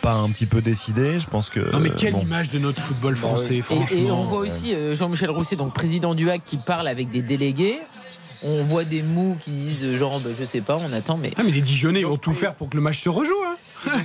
pas 0.00 0.14
un 0.14 0.30
petit 0.30 0.46
peu 0.46 0.62
décidé, 0.62 1.18
je 1.18 1.26
pense 1.26 1.50
que. 1.50 1.70
Non, 1.70 1.80
mais 1.80 1.90
quelle 1.90 2.16
image 2.16 2.50
de 2.50 2.58
notre 2.58 2.80
football 2.80 3.14
français, 3.16 3.60
franchement. 3.60 3.98
Et, 3.98 4.10
on 4.10 4.24
voit 4.24 4.38
aussi 4.38 4.74
Jean-Michel 4.94 5.30
Roussier, 5.30 5.58
donc 5.58 5.74
président 5.74 6.14
du 6.14 6.30
HAC, 6.30 6.44
qui 6.44 6.56
parle 6.56 6.88
avec 6.94 7.10
des 7.10 7.22
délégués. 7.22 7.80
On 8.44 8.62
voit 8.64 8.84
des 8.84 9.02
mous 9.02 9.36
qui 9.40 9.50
disent 9.50 9.96
genre, 9.96 10.20
bah, 10.20 10.30
je 10.38 10.44
sais 10.44 10.60
pas, 10.60 10.78
on 10.80 10.92
attend, 10.92 11.16
mais. 11.16 11.32
Ah, 11.36 11.42
mais 11.44 11.50
les 11.50 11.60
Dijonais 11.60 12.04
vont 12.04 12.16
tout 12.16 12.32
faire 12.32 12.54
pour 12.54 12.70
que 12.70 12.76
le 12.76 12.82
match 12.82 13.00
se 13.00 13.08
rejoue. 13.08 13.32
Hein 13.46 13.56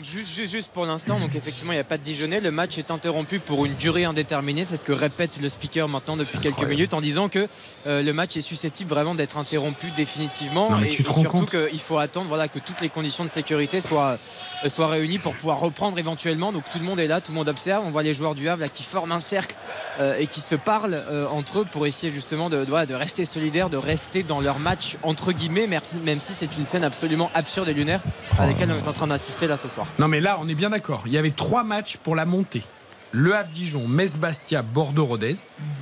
juste, 0.04 0.72
pour 0.72 0.86
l'instant, 0.86 1.20
donc 1.20 1.36
effectivement, 1.36 1.72
il 1.72 1.76
n'y 1.76 1.82
a 1.82 1.86
pas 1.86 1.98
de 1.98 2.04
Dijonais. 2.04 2.40
Le 2.40 2.52
match 2.52 2.78
est 2.78 2.92
interrompu 2.92 3.40
pour 3.40 3.66
une 3.66 3.76
durée 3.76 4.06
indéterminée. 4.06 4.66
C'est 4.66 4.76
ce 4.76 4.86
que 4.86 4.92
répète 4.92 5.40
le 5.42 5.50
speaker 5.50 5.88
maintenant 5.88 6.18
depuis 6.18 6.40
quelques 6.40 6.64
minutes 6.64 6.94
en 6.94 7.02
disant 7.02 7.30
que 7.30 7.48
euh, 7.88 8.02
le 8.02 8.14
match 8.14 8.38
est 8.38 8.42
susceptible 8.42 8.90
vraiment 8.90 9.16
d'être 9.16 9.38
interrompu 9.38 9.88
définitivement. 9.96 10.80
et, 10.82 10.92
surtout 10.92 11.46
qu'il 11.46 11.80
faut 11.80 11.98
attendre 11.98 12.28
voilà, 12.28 12.48
que 12.48 12.60
toutes 12.60 12.82
les 12.82 12.90
conditions 12.90 13.24
de 13.24 13.30
sécurité 13.30 13.82
soient, 13.82 14.18
euh, 14.64 14.70
soient 14.70 14.88
réunies 14.88 15.18
pour 15.18 15.34
pouvoir 15.34 15.60
reprendre 15.60 15.98
éventuellement. 16.00 16.52
Donc 16.52 16.64
tout 16.72 16.80
le 16.80 16.86
monde 16.86 17.00
est 17.00 17.08
là, 17.08 17.22
tout 17.22 17.32
le 17.32 17.38
monde 17.38 17.50
observe. 17.50 17.84
On 17.86 17.92
voit 17.92 18.04
les 18.04 18.14
joueurs 18.14 18.36
du 18.36 18.50
Havre 18.50 18.62
là, 18.62 18.70
qui 18.70 18.84
forment 18.84 19.14
un 19.14 19.20
cercle 19.20 19.56
euh, 20.00 20.18
et 20.20 20.28
qui 20.28 20.42
se 20.42 20.56
parlent 20.56 21.04
entre 21.32 21.60
eux 21.60 21.66
pour 21.72 21.88
essayer 21.88 22.12
justement 22.12 22.50
de, 22.50 22.66
de, 22.66 22.94
rester 22.94 23.26
solidaires, 23.26 23.70
de 23.70 23.78
rester 23.78 24.24
dans 24.24 24.42
leur 24.42 24.60
match 24.60 24.98
entre 25.04 25.32
guillemets, 25.32 25.68
même 25.68 26.20
si 26.20 26.34
c'est 26.34 26.58
une 26.58 26.66
scène 26.66 26.84
absolument 26.84 27.32
absurde 27.34 27.70
et 27.70 27.74
lunaire 27.74 28.02
à 28.38 28.46
laquelle 28.46 28.72
on 28.72 28.84
est 28.84 28.88
en 28.88 28.94
train 28.94 29.08
d'assister 29.08 29.48
là 29.48 29.58
ce 29.58 29.68
non, 30.00 30.08
mais 30.08 30.20
là, 30.20 30.38
on 30.42 30.48
est 30.48 30.56
bien 30.56 30.70
d'accord. 30.70 31.04
Il 31.06 31.12
y 31.12 31.18
avait 31.18 31.32
trois 31.32 31.64
matchs 31.64 31.98
pour 31.98 32.16
la 32.16 32.26
montée. 32.26 32.64
Le 33.12 33.36
Havre-Dijon, 33.36 33.88
Metz-Bastia, 33.88 34.62
Bordeaux-Rodez. 34.62 35.36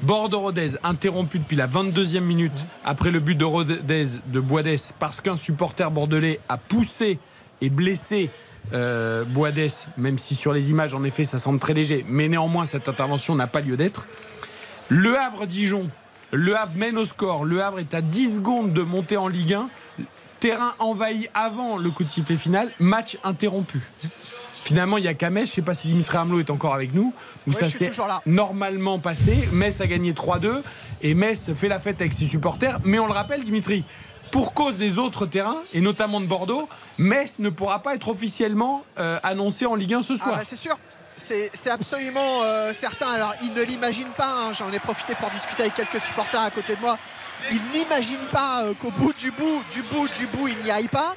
Bordeaux-Rodez 0.03 0.77
interrompu 0.83 1.40
depuis 1.40 1.57
la 1.57 1.67
22e 1.67 2.22
minute 2.22 2.66
après 2.85 3.11
le 3.11 3.19
but 3.19 3.35
de 3.35 3.43
Rodez 3.43 3.80
de 4.27 4.40
Boadès 4.40 4.93
parce 4.98 5.19
qu'un 5.19 5.35
supporter 5.35 5.91
bordelais 5.91 6.40
a 6.48 6.57
poussé 6.57 7.19
et 7.59 7.69
blessé 7.69 8.30
euh, 8.74 9.24
même 9.98 10.17
si 10.17 10.35
sur 10.35 10.53
les 10.53 10.69
images, 10.72 10.93
en 10.93 11.03
effet, 11.03 11.25
ça 11.25 11.40
semble 11.40 11.59
très 11.59 11.74
léger. 11.74 12.06
Mais 12.07 12.27
néanmoins, 12.27 12.66
cette 12.66 12.90
intervention 12.90 13.35
n'a 13.35 13.48
pas 13.48 13.61
lieu 13.61 13.77
d'être. 13.77 14.07
Le 14.90 15.17
Havre-Dijon, 15.17 15.90
le 16.32 16.56
Havre 16.56 16.75
mène 16.75 16.98
au 16.98 17.06
score. 17.06 17.45
Le 17.45 17.61
Havre 17.61 17.80
est 17.80 17.93
à 17.93 18.01
10 18.01 18.38
secondes 18.38 18.74
de 18.74 18.82
monter 18.82 19.17
en 19.17 19.27
Ligue 19.27 19.53
1 19.53 19.67
terrain 20.40 20.74
envahi 20.80 21.30
avant 21.33 21.77
le 21.77 21.90
coup 21.91 22.03
de 22.03 22.09
sifflet 22.09 22.38
final, 22.38 22.72
match 22.80 23.17
interrompu. 23.24 23.82
Finalement, 24.67 24.98
il 24.98 25.06
y 25.06 25.07
a 25.07 25.14
qu'à 25.14 25.30
Metz, 25.30 25.45
je 25.45 25.51
ne 25.51 25.56
sais 25.56 25.61
pas 25.61 25.74
si 25.74 25.88
Dimitri 25.88 26.17
Hamelot 26.17 26.41
est 26.41 26.49
encore 26.49 26.74
avec 26.74 26.93
nous, 26.93 27.14
où 27.48 27.53
ça 27.53 27.69
s'est 27.69 27.90
normalement 28.25 28.99
passé. 28.99 29.48
Metz 29.53 29.80
a 29.80 29.88
gagné 29.88 30.11
3-2 30.11 30.61
et 31.03 31.14
Metz 31.14 31.53
fait 31.56 31.69
la 31.69 31.80
fête 31.80 32.01
avec 32.01 32.11
ses 32.11 32.25
supporters. 32.25 32.80
Mais 32.83 32.99
on 32.99 33.07
le 33.07 33.14
rappelle, 33.14 33.43
Dimitri, 33.43 33.85
pour 34.30 34.53
cause 34.53 34.75
des 34.75 34.98
autres 34.98 35.25
terrains, 35.25 35.61
et 35.74 35.80
notamment 35.80 36.19
de 36.19 36.25
Bordeaux, 36.25 36.67
Metz 36.98 37.40
ne 37.40 37.49
pourra 37.49 37.82
pas 37.82 37.95
être 37.95 38.09
officiellement 38.09 38.83
euh, 38.99 39.19
annoncé 39.24 39.66
en 39.66 39.75
Ligue 39.75 39.93
1 39.93 40.01
ce 40.01 40.17
soir. 40.17 40.32
Ah 40.33 40.38
bah, 40.40 40.43
c'est 40.43 40.57
sûr. 40.57 40.77
c'est 41.16 41.72
absolument 41.72 42.41
certain. 42.74 43.07
Alors, 43.07 43.35
ils 43.43 43.53
ne 43.53 43.61
l'imaginent 43.61 44.11
pas. 44.17 44.33
Hein. 44.38 44.53
J'en 44.53 44.69
ai 44.74 44.80
profité 44.80 45.16
pour 45.16 45.30
discuter 45.30 45.64
avec 45.64 45.75
quelques 45.75 46.01
supporters 46.01 46.41
à 46.41 46.51
côté 46.51 46.75
de 46.75 46.82
moi. 46.82 46.98
Ils 47.51 47.61
n'imaginent 47.74 48.17
pas 48.32 48.64
qu'au 48.82 48.91
bout 48.91 49.14
du 49.14 49.32
bout, 49.32 49.64
du 49.72 49.82
bout, 49.83 50.07
du 50.17 50.27
bout, 50.27 50.48
il 50.48 50.57
n'y 50.64 50.72
aille 50.72 50.88
pas. 50.88 51.16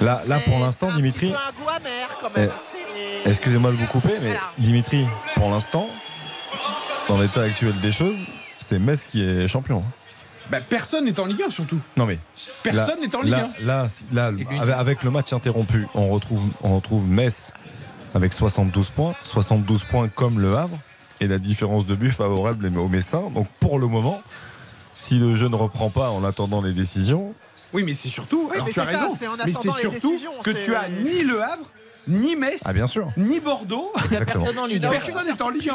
Là, 0.00 0.22
là 0.26 0.38
pour 0.44 0.58
l'instant, 0.58 0.92
Dimitri. 0.92 1.32
Un 1.32 1.52
goût 1.58 1.68
amer 1.68 2.08
quand 2.20 2.34
même. 2.36 2.50
Eh, 2.96 3.28
excusez-moi 3.28 3.70
de 3.70 3.76
vous 3.76 3.86
couper, 3.86 4.18
mais 4.22 4.36
Dimitri, 4.58 5.06
pour 5.34 5.50
l'instant, 5.50 5.88
dans 7.08 7.18
l'état 7.18 7.42
actuel 7.42 7.78
des 7.80 7.92
choses, 7.92 8.18
c'est 8.58 8.78
Metz 8.78 9.04
qui 9.04 9.22
est 9.22 9.48
champion. 9.48 9.82
Bah, 10.50 10.58
personne 10.60 11.06
n'est 11.06 11.18
en 11.18 11.24
Ligue 11.24 11.42
1 11.46 11.50
surtout. 11.50 11.80
Non 11.96 12.04
mais 12.04 12.18
personne 12.62 13.00
n'est 13.00 13.14
en 13.16 13.22
Ligue 13.22 13.34
1. 13.34 13.64
Là, 13.64 13.86
là, 14.12 14.30
avec 14.76 15.02
le 15.02 15.10
match 15.10 15.32
interrompu, 15.32 15.86
on 15.94 16.08
retrouve, 16.08 16.46
on 16.62 16.76
retrouve 16.76 17.06
Metz 17.06 17.52
avec 18.14 18.32
72 18.32 18.90
points, 18.90 19.14
72 19.24 19.84
points 19.84 20.08
comme 20.08 20.38
le 20.38 20.54
Havre 20.56 20.78
et 21.20 21.26
la 21.26 21.38
différence 21.38 21.86
de 21.86 21.94
but 21.94 22.12
favorable 22.12 22.66
aux 22.76 22.88
Messins. 22.88 23.30
Donc 23.34 23.48
pour 23.58 23.78
le 23.78 23.86
moment, 23.86 24.22
si 24.98 25.16
le 25.16 25.34
jeu 25.34 25.48
ne 25.48 25.56
reprend 25.56 25.90
pas 25.90 26.10
en 26.10 26.24
attendant 26.24 26.60
les 26.60 26.72
décisions. 26.72 27.34
Oui, 27.72 27.82
mais 27.84 27.94
c'est 27.94 28.08
surtout. 28.08 28.50
mais 28.52 28.70
tu 28.70 28.80
as 28.80 28.84
raison. 28.84 29.12
mais 29.44 29.52
c'est 29.52 29.80
surtout 29.80 30.14
que 30.42 30.50
tu 30.50 30.74
as 30.74 30.88
ni 30.88 31.22
le 31.22 31.42
Havre 31.42 31.66
ni 32.08 32.36
Metz, 32.36 32.62
ah, 32.64 32.72
bien 32.72 32.86
sûr. 32.86 33.10
ni 33.16 33.40
Bordeaux. 33.40 33.92
Personne 34.10 34.58
en 34.58 34.66
Ligue 34.66 34.84
1. 34.84 34.90
Personne 34.90 35.26
n'est 35.26 35.42
en 35.42 35.48
Ligue 35.48 35.70
1. 35.70 35.74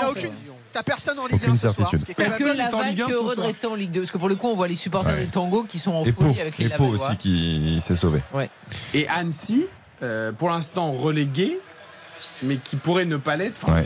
T'as 0.73 0.83
personne 0.83 1.19
en 1.19 1.27
Ligue 1.27 1.41
1 1.47 1.55
ce 1.55 1.69
soir. 1.69 1.91
Personne 2.15 2.57
n'est 2.57 2.73
en 2.73 2.81
Ligue 2.81 3.01
1 3.01 3.09
heureux 3.09 3.35
de 3.35 3.41
rester 3.41 3.67
en 3.67 3.75
Ligue 3.75 3.91
2. 3.91 4.01
Parce 4.01 4.11
que 4.11 4.17
pour 4.17 4.29
le 4.29 4.35
coup, 4.35 4.47
on 4.47 4.55
voit 4.55 4.67
les 4.67 4.75
supporters 4.75 5.15
des 5.15 5.27
Tango 5.27 5.63
qui 5.63 5.79
sont 5.79 5.91
en 5.91 6.05
folie 6.05 6.39
avec 6.39 6.57
les 6.57 6.67
Et 6.67 6.69
Pau 6.69 6.85
aussi 6.85 7.17
qui 7.17 7.79
s'est 7.81 7.95
sauvé. 7.95 8.21
Et 8.93 9.07
Annecy, 9.07 9.65
euh, 10.03 10.31
pour 10.31 10.49
l'instant 10.49 10.91
relégué, 10.91 11.59
mais 12.43 12.57
qui 12.57 12.75
pourrait 12.75 13.05
ne 13.05 13.17
pas 13.17 13.35
l'être. 13.35 13.59
Enfin, 13.63 13.83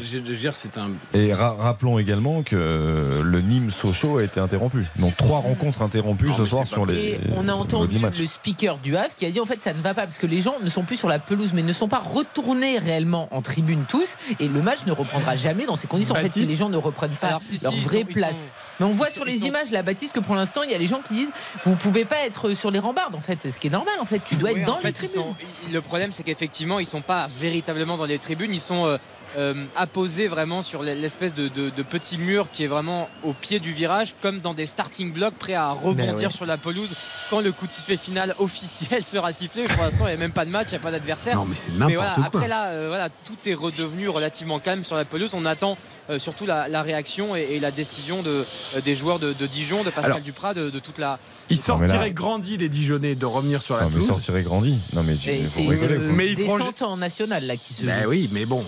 c'est 0.53 0.77
un. 0.77 0.91
Et 1.13 1.33
rappelons 1.33 1.99
également 1.99 2.43
que 2.43 3.21
le 3.23 3.41
Nîmes 3.41 3.71
Sochaux 3.71 4.17
a 4.17 4.23
été 4.23 4.39
interrompu. 4.39 4.85
Donc 4.97 5.15
trois 5.17 5.39
rencontres 5.39 5.81
interrompues 5.81 6.33
ce 6.33 6.45
soir 6.45 6.67
sur 6.67 6.85
les. 6.85 7.03
Et 7.03 7.19
on 7.35 7.47
a 7.47 7.53
entendu 7.53 7.97
le 7.99 8.25
speaker 8.25 8.77
du 8.77 8.95
Havre 8.95 9.15
qui 9.15 9.25
a 9.25 9.31
dit 9.31 9.39
en 9.39 9.45
fait 9.45 9.61
ça 9.61 9.73
ne 9.73 9.81
va 9.81 9.93
pas 9.93 10.03
parce 10.03 10.17
que 10.17 10.27
les 10.27 10.39
gens 10.39 10.55
ne 10.61 10.69
sont 10.69 10.83
plus 10.83 10.97
sur 10.97 11.09
la 11.09 11.19
pelouse 11.19 11.51
mais 11.53 11.63
ne 11.63 11.73
sont 11.73 11.87
pas 11.87 11.99
retournés 11.99 12.77
réellement 12.77 13.27
en 13.31 13.41
tribune 13.41 13.85
tous 13.87 14.15
et 14.39 14.47
le 14.47 14.61
match 14.61 14.85
ne 14.85 14.91
reprendra 14.91 15.35
jamais 15.35 15.65
dans 15.65 15.75
ces 15.75 15.87
conditions. 15.87 16.15
En 16.15 16.19
fait, 16.19 16.31
si 16.31 16.45
les 16.45 16.55
gens 16.55 16.69
ne 16.69 16.77
reprennent 16.77 17.11
pas 17.11 17.39
leur 17.61 17.73
vraie 17.83 18.03
place. 18.03 18.51
Mais 18.79 18.85
on 18.85 18.93
voit 18.93 19.09
sur 19.09 19.25
les 19.25 19.45
images, 19.45 19.71
la 19.71 19.83
Baptiste, 19.83 20.13
que 20.13 20.19
pour 20.19 20.35
l'instant, 20.35 20.63
il 20.63 20.71
y 20.71 20.75
a 20.75 20.77
les 20.77 20.87
gens 20.87 21.01
qui 21.01 21.13
disent 21.13 21.31
vous 21.63 21.75
pouvez 21.75 22.05
pas 22.05 22.25
être 22.25 22.53
sur 22.53 22.71
les 22.71 22.79
rambardes 22.79 23.15
en 23.15 23.19
fait. 23.19 23.49
Ce 23.51 23.59
qui 23.59 23.67
est 23.67 23.71
normal 23.71 23.95
en 23.99 24.05
fait. 24.05 24.21
Tu 24.25 24.35
dois 24.35 24.51
être 24.51 24.65
dans 24.65 24.79
les 24.83 24.93
tribunes. 24.93 25.23
Le 25.71 25.81
problème, 25.81 26.11
c'est 26.11 26.23
qu'effectivement, 26.23 26.79
ils 26.79 26.85
sont 26.85 27.01
pas 27.01 27.27
véritablement 27.39 27.97
dans 27.97 28.05
les 28.05 28.19
tribunes 28.19 28.42
ils 28.51 28.61
sont 28.61 28.97
euh, 29.37 29.65
apposés 29.75 30.27
vraiment 30.27 30.63
sur 30.63 30.83
l'espèce 30.83 31.33
de, 31.33 31.49
petit 31.83 32.17
mur 32.17 32.47
qui 32.51 32.63
est 32.63 32.67
vraiment 32.67 33.09
au 33.23 33.33
pied 33.33 33.59
du 33.59 33.71
virage, 33.71 34.13
comme 34.21 34.39
dans 34.39 34.53
des 34.53 34.65
starting 34.65 35.11
blocks 35.11 35.35
prêts 35.35 35.53
à 35.53 35.71
rebondir 35.71 36.15
ben 36.15 36.31
sur 36.31 36.45
la 36.45 36.57
pelouse 36.57 36.89
quand 37.29 37.41
le 37.41 37.51
coup 37.51 37.67
de 37.67 37.71
sifflet 37.71 37.97
final 37.97 38.35
officiel 38.39 39.03
sera 39.03 39.31
sifflé. 39.31 39.63
Pour 39.63 39.83
l'instant, 39.83 40.05
il 40.05 40.09
n'y 40.09 40.13
a 40.13 40.17
même 40.17 40.31
pas 40.31 40.45
de 40.45 40.49
match, 40.49 40.67
il 40.69 40.71
n'y 40.71 40.77
a 40.77 40.79
pas 40.79 40.91
d'adversaire. 40.91 41.35
Non, 41.35 41.45
mais 41.45 41.55
c'est 41.55 41.71
n'importe 41.73 42.15
quoi. 42.15 42.25
Après 42.25 42.47
là, 42.47 42.67
euh, 42.67 42.85
voilà, 42.87 43.09
tout 43.09 43.37
est 43.45 43.53
redevenu 43.53 44.09
relativement 44.09 44.59
calme 44.59 44.83
sur 44.83 44.95
la 44.95 45.05
pelouse. 45.05 45.31
On 45.33 45.45
attend 45.45 45.77
euh, 46.09 46.19
surtout 46.19 46.45
la, 46.45 46.81
réaction 46.81 47.35
et, 47.35 47.59
la 47.59 47.71
décision 47.71 48.21
de, 48.21 48.45
euh, 48.75 48.81
des 48.83 48.95
joueurs 48.95 49.19
de, 49.19 49.33
Dijon, 49.45 49.83
de 49.83 49.89
Pascal 49.89 50.21
Duprat, 50.21 50.53
de, 50.53 50.69
toute 50.79 50.97
la. 50.97 51.19
Ils 51.49 51.57
sortiraient 51.57 52.11
grandi 52.11 52.57
les 52.57 52.69
Dijonais 52.69 53.15
de 53.15 53.25
revenir 53.25 53.61
sur 53.61 53.77
la 53.77 53.83
non, 53.83 53.89
pelouse. 53.89 54.07
Mais 54.07 54.13
sortiraient 54.13 54.43
grandi. 54.43 54.77
Non 54.93 55.03
mais, 55.03 55.15
c'est 55.15 55.61
mais 55.63 56.29
ils 56.29 56.35
descente 56.35 56.81
en 56.81 56.97
national 56.97 57.45
là 57.45 57.57
qui 57.57 57.73
se. 57.73 57.85
Ben 57.85 58.05
oui, 58.07 58.29
mais 58.31 58.45
bon. 58.45 58.63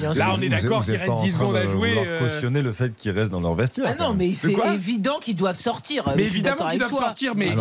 Là, 0.00 0.34
on 0.36 0.40
est 0.40 0.48
d'accord 0.48 0.84
qu'il 0.84 0.96
reste 0.96 1.20
10 1.22 1.32
secondes 1.32 1.56
à 1.56 1.64
jouer. 1.66 1.94
Leur 1.94 2.04
euh, 2.06 2.18
cautionner 2.20 2.62
le 2.62 2.72
fait 2.72 2.94
qu'ils 2.94 3.12
restent 3.12 3.32
dans 3.32 3.40
leur 3.40 3.54
vestiaire. 3.54 3.86
Ah 3.88 4.02
non, 4.02 4.14
mais 4.14 4.32
c'est 4.32 4.54
évident 4.74 5.18
qu'ils 5.20 5.36
doivent 5.36 5.58
sortir. 5.58 6.04
Mais 6.16 6.24
évidemment 6.24 6.68
qu'ils 6.68 6.78
doivent 6.78 6.92
sortir. 6.92 7.34
Mais 7.34 7.54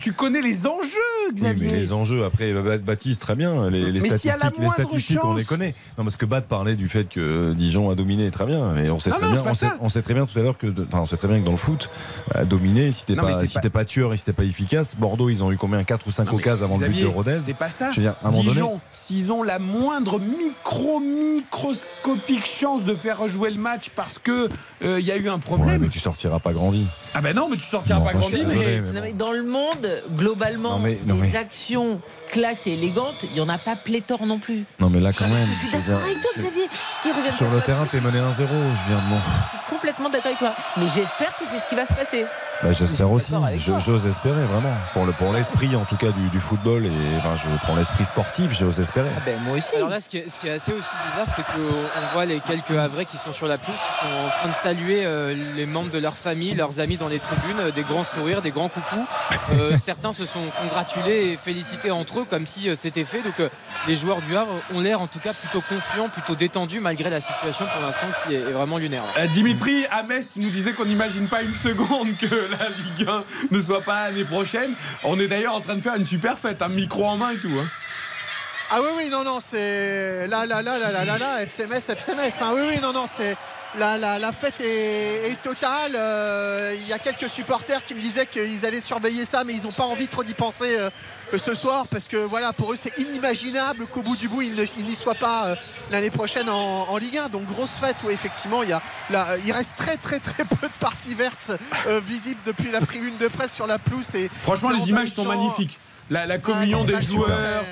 tu 0.00 0.12
connais 0.12 0.40
les 0.40 0.66
enjeux, 0.66 1.32
Xavier. 1.32 1.70
Les 1.70 1.92
enjeux. 1.92 2.24
Après, 2.24 2.52
Baptiste, 2.78 3.20
très 3.22 3.36
bien. 3.36 3.70
Les 3.70 4.00
statistiques, 4.10 5.24
on 5.24 5.34
les 5.34 5.44
connaît. 5.44 5.74
Non, 5.96 6.04
parce 6.04 6.16
que 6.16 6.26
Bat 6.26 6.42
parlait 6.42 6.76
du 6.76 6.88
fait 6.88 7.08
que 7.08 7.52
Dijon 7.54 7.90
a 7.90 7.94
dominé 7.94 8.30
très 8.30 8.46
bien. 8.46 8.76
Et 8.76 8.90
on 8.90 9.00
sait 9.00 9.10
très 9.10 9.20
bien 9.20 9.42
on, 9.80 9.88
sait, 9.88 10.02
très 10.02 10.14
bien 10.14 10.26
tout 10.26 10.38
à 10.38 10.42
l'heure 10.42 10.58
que, 10.58 10.66
enfin, 10.66 11.00
on 11.00 11.06
sait 11.06 11.16
très 11.16 11.28
bien 11.28 11.40
que 11.40 11.44
dans 11.44 11.52
le 11.52 11.58
foot, 11.58 11.90
dominer, 12.46 12.90
si 12.90 13.04
t'es 13.04 13.16
pas, 13.16 13.46
si 13.46 13.54
pas... 13.54 13.70
pas 13.70 13.84
tueur 13.84 14.12
et 14.12 14.16
si 14.16 14.24
t'es 14.24 14.32
pas 14.32 14.44
efficace, 14.44 14.96
Bordeaux, 14.96 15.28
ils 15.28 15.42
ont 15.42 15.52
eu 15.52 15.56
combien 15.56 15.82
4 15.84 16.06
ou 16.06 16.10
5 16.10 16.32
occasions 16.32 16.66
avant 16.66 16.78
le 16.78 16.88
but 16.88 17.00
de 17.00 17.06
Rodez. 17.06 17.38
C'est 17.38 17.54
pas 17.54 17.70
ça. 17.70 17.90
Dijon, 18.32 18.80
s'ils 18.92 19.32
ont 19.32 19.42
la 19.42 19.58
moindre 19.58 20.18
micro 20.18 21.00
microscopique 21.78 22.46
chance 22.46 22.82
de 22.82 22.94
faire 22.94 23.18
rejouer 23.18 23.50
le 23.50 23.60
match 23.60 23.90
parce 23.94 24.18
que 24.18 24.48
il 24.80 24.86
euh, 24.86 25.00
y 25.00 25.10
a 25.10 25.16
eu 25.16 25.28
un 25.28 25.38
problème. 25.38 25.82
mais 25.82 25.88
tu 25.88 25.98
sortiras 25.98 26.38
pas 26.38 26.52
grandi. 26.52 26.86
Ah 27.14 27.20
ben 27.20 27.34
non, 27.34 27.48
mais 27.48 27.56
tu 27.56 27.64
sortiras 27.64 28.00
pas 28.00 28.12
grandi. 28.12 28.44
Mais... 28.46 29.12
dans 29.12 29.32
le 29.32 29.42
monde, 29.42 30.02
globalement, 30.10 30.80
des 30.80 31.36
actions 31.36 32.00
classe 32.28 32.66
et 32.66 32.72
élégante, 32.72 33.24
il 33.24 33.32
n'y 33.32 33.40
en 33.40 33.48
a 33.48 33.58
pas 33.58 33.74
pléthore 33.74 34.26
non 34.26 34.38
plus. 34.38 34.64
Non, 34.78 34.90
mais 34.90 35.00
là, 35.00 35.12
quand 35.12 35.26
même. 35.26 35.46
Je 35.46 35.66
suis 35.66 35.76
d'accord 35.76 36.02
avec 36.02 36.20
toi, 36.20 36.30
Xavier. 36.36 37.30
Sur 37.30 37.50
le 37.50 37.60
terrain, 37.62 37.86
t'es 37.86 38.00
mené 38.00 38.18
1-0, 38.18 38.32
je 38.32 38.44
viens 38.44 38.46
de 38.46 39.08
mon. 39.08 39.16
Je 39.16 39.48
suis 39.48 39.70
complètement 39.70 40.10
d'accord 40.10 40.26
avec 40.26 40.38
toi. 40.38 40.52
Mais 40.76 40.86
j'espère 40.94 41.34
que 41.38 41.44
c'est 41.50 41.58
ce 41.58 41.66
qui 41.66 41.74
va 41.74 41.86
se 41.86 41.94
passer. 41.94 42.24
Bah, 42.62 42.72
j'espère 42.72 43.10
aussi. 43.12 43.32
J'ose 43.56 44.06
espérer, 44.06 44.42
vraiment. 44.44 44.74
Pour, 44.92 45.06
le, 45.06 45.12
pour 45.12 45.32
l'esprit, 45.32 45.76
en 45.76 45.84
tout 45.84 45.96
cas, 45.96 46.08
du, 46.10 46.40
football, 46.40 46.86
et 46.86 46.90
je 46.90 47.56
prends 47.62 47.76
l'esprit 47.76 48.04
sportif, 48.04 48.52
j'ose 48.52 48.80
espérer. 48.80 49.08
Ah 49.16 49.22
ben, 49.24 49.38
moi 49.44 49.58
aussi. 49.58 49.76
Alors 49.76 49.88
là, 49.88 50.00
ce 50.00 50.08
qui 50.08 50.18
est, 50.18 50.28
ce 50.28 50.40
qui 50.40 50.48
est 50.48 50.52
assez 50.52 50.72
aussi 50.72 50.90
bizarre, 51.06 51.26
c'est 51.34 51.44
qu'on 51.44 52.12
voit 52.12 52.24
les 52.24 52.40
quelques 52.40 52.72
Havrais 52.72 53.04
qui 53.04 53.16
sont 53.16 53.32
sur 53.32 53.46
la 53.46 53.58
pelouse, 53.58 53.76
qui 53.76 54.06
sont 54.06 54.26
en 54.26 54.28
train 54.28 54.48
de 54.48 54.54
saluer 54.54 55.04
euh, 55.04 55.36
les 55.54 55.66
membres 55.66 55.90
de 55.90 55.98
leur 55.98 56.16
famille, 56.16 56.54
leurs 56.54 56.80
amis 56.80 56.96
dans 56.96 57.08
les 57.08 57.20
tribunes, 57.20 57.60
euh, 57.60 57.70
des 57.70 57.82
grands 57.82 58.04
sourires, 58.04 58.42
des 58.42 58.50
grands 58.50 58.68
coucous. 58.68 59.06
Euh, 59.52 59.76
certains 59.78 60.12
se 60.12 60.26
sont 60.26 60.44
congratulés 60.60 61.32
et 61.32 61.36
félicités 61.36 61.92
entre 61.92 62.20
eux 62.20 62.26
comme 62.28 62.46
si 62.46 62.74
c'était 62.76 63.04
fait. 63.04 63.22
Donc 63.22 63.50
les 63.86 63.96
joueurs 63.96 64.20
du 64.20 64.36
Havre 64.36 64.52
ont 64.74 64.80
l'air 64.80 65.00
en 65.00 65.06
tout 65.06 65.20
cas 65.20 65.32
plutôt 65.32 65.60
confiants, 65.60 66.08
plutôt 66.08 66.34
détendus 66.34 66.80
malgré 66.80 67.10
la 67.10 67.20
situation 67.20 67.64
pour 67.72 67.86
l'instant 67.86 68.06
qui 68.26 68.34
est 68.34 68.40
vraiment 68.40 68.78
lunaire. 68.78 69.04
Dimitri, 69.32 69.86
à 69.90 70.02
Metz, 70.02 70.28
tu 70.32 70.40
nous 70.40 70.50
disais 70.50 70.72
qu'on 70.72 70.86
n'imagine 70.86 71.26
pas 71.28 71.42
une 71.42 71.54
seconde 71.54 72.16
que 72.16 72.47
la 72.50 72.68
Ligue 72.68 73.08
1 73.08 73.24
ne 73.50 73.60
soit 73.60 73.82
pas 73.82 74.06
l'année 74.06 74.24
prochaine. 74.24 74.74
On 75.04 75.18
est 75.18 75.28
d'ailleurs 75.28 75.54
en 75.54 75.60
train 75.60 75.76
de 75.76 75.80
faire 75.80 75.94
une 75.94 76.04
super 76.04 76.38
fête, 76.38 76.62
un 76.62 76.68
micro 76.68 77.06
en 77.06 77.16
main 77.16 77.30
et 77.30 77.38
tout. 77.38 77.52
Hein. 77.58 77.66
Ah 78.70 78.80
oui, 78.82 78.90
oui, 78.96 79.08
non, 79.10 79.24
non, 79.24 79.40
c'est. 79.40 80.26
Là, 80.26 80.44
là, 80.44 80.60
là, 80.60 80.78
là, 80.78 80.92
là, 80.92 81.04
là, 81.04 81.18
là, 81.18 81.42
FCMS, 81.46 81.80
FCMS. 81.88 82.42
Hein. 82.42 82.50
Oui, 82.54 82.60
oui, 82.68 82.80
non, 82.82 82.92
non, 82.92 83.06
c'est. 83.06 83.36
La, 83.76 83.98
la, 83.98 84.18
la, 84.18 84.32
fête 84.32 84.62
est, 84.62 85.42
totale. 85.42 85.92
Euh, 85.94 86.74
il 86.74 86.88
y 86.88 86.92
a 86.92 86.98
quelques 86.98 87.28
supporters 87.28 87.84
qui 87.84 87.94
me 87.94 88.00
disaient 88.00 88.26
qu'ils 88.26 88.64
allaient 88.64 88.80
surveiller 88.80 89.26
ça, 89.26 89.44
mais 89.44 89.52
ils 89.52 89.64
n'ont 89.64 89.72
pas 89.72 89.84
envie 89.84 90.08
trop 90.08 90.24
d'y 90.24 90.32
penser 90.32 90.76
euh, 90.78 90.90
ce 91.36 91.54
soir 91.54 91.86
parce 91.90 92.08
que 92.08 92.16
voilà, 92.16 92.54
pour 92.54 92.72
eux, 92.72 92.76
c'est 92.76 92.96
inimaginable 92.98 93.86
qu'au 93.86 94.00
bout 94.00 94.16
du 94.16 94.28
bout, 94.28 94.40
ils 94.42 94.84
n'y 94.84 94.94
soient 94.94 95.14
pas 95.14 95.48
euh, 95.48 95.54
l'année 95.90 96.10
prochaine 96.10 96.48
en, 96.48 96.96
Ligue 96.96 97.18
1. 97.18 97.28
Donc 97.28 97.44
grosse 97.46 97.76
fête 97.78 97.96
où 98.06 98.10
effectivement, 98.10 98.62
il, 98.62 98.70
y 98.70 98.72
a, 98.72 98.80
il 99.44 99.52
reste 99.52 99.76
très 99.76 99.98
très 99.98 100.18
très 100.18 100.44
peu 100.60 100.66
de 100.66 100.72
parties 100.80 101.14
vertes 101.14 101.52
visibles 102.02 102.40
depuis 102.46 102.70
la 102.70 102.80
tribune 102.80 103.18
de 103.18 103.28
presse 103.28 103.54
sur 103.54 103.66
la 103.66 103.78
pelouse. 103.78 104.14
Et 104.14 104.30
Franchement, 104.42 104.70
les 104.70 104.88
images 104.88 105.08
sont 105.08 105.26
magnifiques. 105.26 105.78
La, 106.10 106.38
communion 106.38 106.84
des 106.84 107.02
joueurs, 107.02 107.64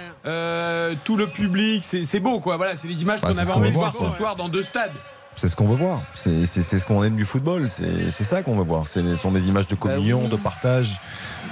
tout 1.04 1.16
le 1.16 1.26
public, 1.26 1.84
c'est 1.84 2.20
beau 2.20 2.38
quoi. 2.38 2.58
Voilà, 2.58 2.76
c'est 2.76 2.86
les 2.86 3.00
images 3.00 3.22
qu'on 3.22 3.28
avait 3.28 3.50
envie 3.50 3.70
de 3.70 3.74
voir 3.74 3.96
ce 3.96 4.08
soir 4.08 4.36
dans 4.36 4.50
deux 4.50 4.62
stades. 4.62 4.92
C'est 5.36 5.48
ce 5.48 5.56
qu'on 5.56 5.66
veut 5.66 5.76
voir. 5.76 6.00
C'est 6.14 6.46
ce 6.46 6.86
qu'on 6.86 7.02
aime 7.04 7.14
du 7.14 7.26
football. 7.26 7.68
C'est 7.68 8.24
ça 8.24 8.42
qu'on 8.42 8.56
veut 8.56 8.64
voir. 8.64 8.88
Ce 8.88 9.16
sont 9.16 9.32
des 9.32 9.48
images 9.48 9.66
de 9.66 9.74
bah 9.74 9.82
communion, 9.82 10.28
de 10.28 10.36
partage. 10.36 10.98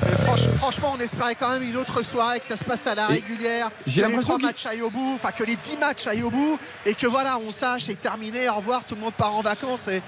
Euh, 0.02 0.10
franchement, 0.56 0.94
on 0.96 1.00
espérait 1.00 1.34
quand 1.34 1.50
même 1.50 1.62
une 1.62 1.76
autre 1.76 2.02
soirée, 2.02 2.40
que 2.40 2.46
ça 2.46 2.56
se 2.56 2.64
passe 2.64 2.86
à 2.86 2.94
la 2.94 3.06
régulière. 3.06 3.70
J'ai 3.86 4.02
que 4.02 4.08
les 4.08 4.18
trois 4.18 4.38
matchs 4.38 4.66
aillent 4.66 4.82
au 4.82 4.90
bout, 4.90 5.12
enfin 5.14 5.30
que 5.30 5.44
les 5.44 5.56
10 5.56 5.76
matchs 5.76 6.06
aillent 6.06 6.24
au 6.24 6.30
bout, 6.30 6.58
et 6.84 6.94
que 6.94 7.06
voilà, 7.06 7.38
on 7.46 7.50
sache, 7.50 7.84
c'est 7.84 8.00
terminé, 8.00 8.48
au 8.48 8.54
revoir, 8.54 8.82
tout 8.84 8.96
le 8.96 9.02
monde 9.02 9.12
part 9.12 9.36
en 9.36 9.42
vacances. 9.42 9.88
Et, 9.88 10.02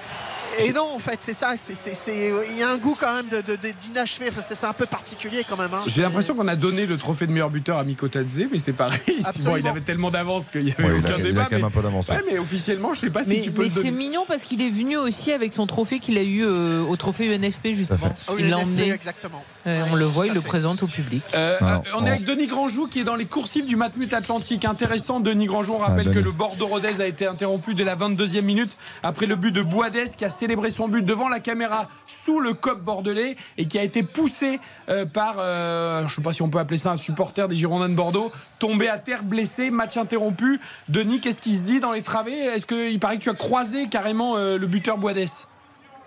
et 0.61 0.73
non, 0.73 0.89
en 0.95 0.99
fait, 0.99 1.19
c'est 1.21 1.33
ça. 1.33 1.55
Il 2.09 2.59
y 2.59 2.63
a 2.63 2.71
un 2.71 2.79
goût 2.79 2.97
quand 2.99 3.15
même 3.15 3.27
d'inachevé. 3.81 4.31
De, 4.31 4.35
c'est 4.41 4.65
un 4.65 4.73
peu 4.73 4.87
particulier 4.87 5.45
quand 5.49 5.57
même. 5.57 5.73
Hein. 5.73 5.83
J'ai 5.87 6.03
l'impression 6.03 6.35
qu'on 6.35 6.49
a 6.49 6.57
donné 6.57 6.87
le 6.87 6.97
trophée 6.97 7.27
de 7.27 7.33
meilleur 7.33 7.51
buteur 7.51 7.79
à 7.79 7.85
Miko 7.85 8.09
Tadze, 8.09 8.43
mais 8.51 8.59
c'est 8.59 8.73
pareil. 8.73 9.01
Bon, 9.47 9.57
il 9.57 9.67
avait 9.69 9.81
tellement 9.81 10.11
d'avance 10.11 10.51
qu'il 10.51 10.65
n'y 10.65 10.73
avait 10.73 10.99
aucun 10.99 11.19
débat. 11.19 11.29
Il 11.29 11.39
a 11.39 11.45
quand 11.45 11.57
même 11.57 11.65
un 11.65 11.71
peu 11.71 11.83
d'avance. 11.83 12.09
Ouais, 12.09 12.23
mais 12.29 12.39
officiellement, 12.39 12.95
je 12.95 13.01
ne 13.01 13.07
sais 13.07 13.11
pas 13.11 13.23
si 13.23 13.41
tu 13.41 13.51
peux. 13.51 13.63
Mais 13.63 13.69
c'est 13.69 13.91
mignon 13.91 14.25
parce 14.27 14.43
qu'il 14.43 14.63
est 14.63 14.71
venu 14.71 14.97
aussi 14.97 15.31
avec 15.31 15.53
son 15.53 15.67
trophée 15.67 16.01
qu'il 16.01 16.19
a 16.19 16.23
eu 16.23 16.45
euh, 16.45 16.83
au 16.83 16.97
trophée 16.97 17.35
UNFP 17.35 17.69
justement. 17.73 18.15
il 18.39 18.49
l'a 18.49 18.59
emmené. 18.59 18.93
Exactement. 18.93 19.45
Euh, 19.67 19.83
on 19.93 19.97
le 19.97 20.05
voit, 20.05 20.27
il 20.27 20.33
le 20.33 20.41
présente 20.41 20.83
au 20.83 20.87
public. 20.87 21.23
Euh, 21.35 21.59
on 21.95 22.07
est 22.07 22.11
avec 22.11 22.25
Denis 22.25 22.47
Grandjou 22.47 22.87
qui 22.87 23.01
est 23.01 23.05
dans 23.05 23.17
les 23.17 23.27
coursifs 23.27 23.67
du 23.67 23.77
Matmut 23.77 24.13
Atlantique. 24.13 24.65
Intéressant, 24.65 25.21
Denis 25.21 25.47
Grandjou. 25.47 25.75
On 25.75 25.79
rappelle 25.79 26.09
ah, 26.11 26.15
que 26.15 26.19
le 26.19 26.33
Bordeaux-Rodez 26.33 27.01
a 27.01 27.07
été 27.07 27.27
interrompu 27.27 27.75
dès 27.75 27.85
la 27.85 27.97
22e 27.97 28.43
minute 28.43 28.77
après 29.03 29.27
le 29.27 29.37
but 29.37 29.53
de 29.53 29.63
Boadès 29.63 30.07
qui 30.17 30.25
a 30.25 30.31
célébré 30.37 30.71
son 30.71 30.89
but 30.89 31.03
devant 31.03 31.29
la 31.29 31.41
caméra 31.41 31.89
sous 32.07 32.39
le 32.41 32.53
cop 32.53 32.81
bordelais 32.81 33.37
et 33.59 33.67
qui 33.67 33.79
a 33.79 33.83
été 33.83 34.03
poussé 34.03 34.61
par, 35.13 35.39
je 35.39 36.05
ne 36.05 36.09
sais 36.09 36.23
pas 36.23 36.33
si 36.33 36.43
on 36.43 36.49
peut 36.49 36.59
appeler 36.59 36.79
ça 36.79 36.93
un 36.93 36.97
supporter 36.97 37.49
des 37.49 37.57
Girondins 37.57 37.89
de 37.89 37.95
Bordeaux, 37.95 38.31
tombé 38.59 38.89
à 38.89 38.99
terre, 38.99 39.25
blessé, 39.25 39.71
match 39.71 39.97
interrompu. 39.97 40.61
Denis, 40.89 41.21
qu'est-ce 41.21 41.41
qui 41.41 41.57
se 41.57 41.63
dit 41.63 41.81
dans 41.81 41.93
les 41.93 42.03
travées? 42.03 42.39
Est-ce 42.39 42.67
qu'il 42.67 43.01
paraît 43.01 43.17
que 43.17 43.23
tu 43.23 43.31
as 43.31 43.35
croisé 43.35 43.89
carrément 43.89 44.37
le 44.37 44.67
buteur 44.67 44.99
Boadès 44.99 45.47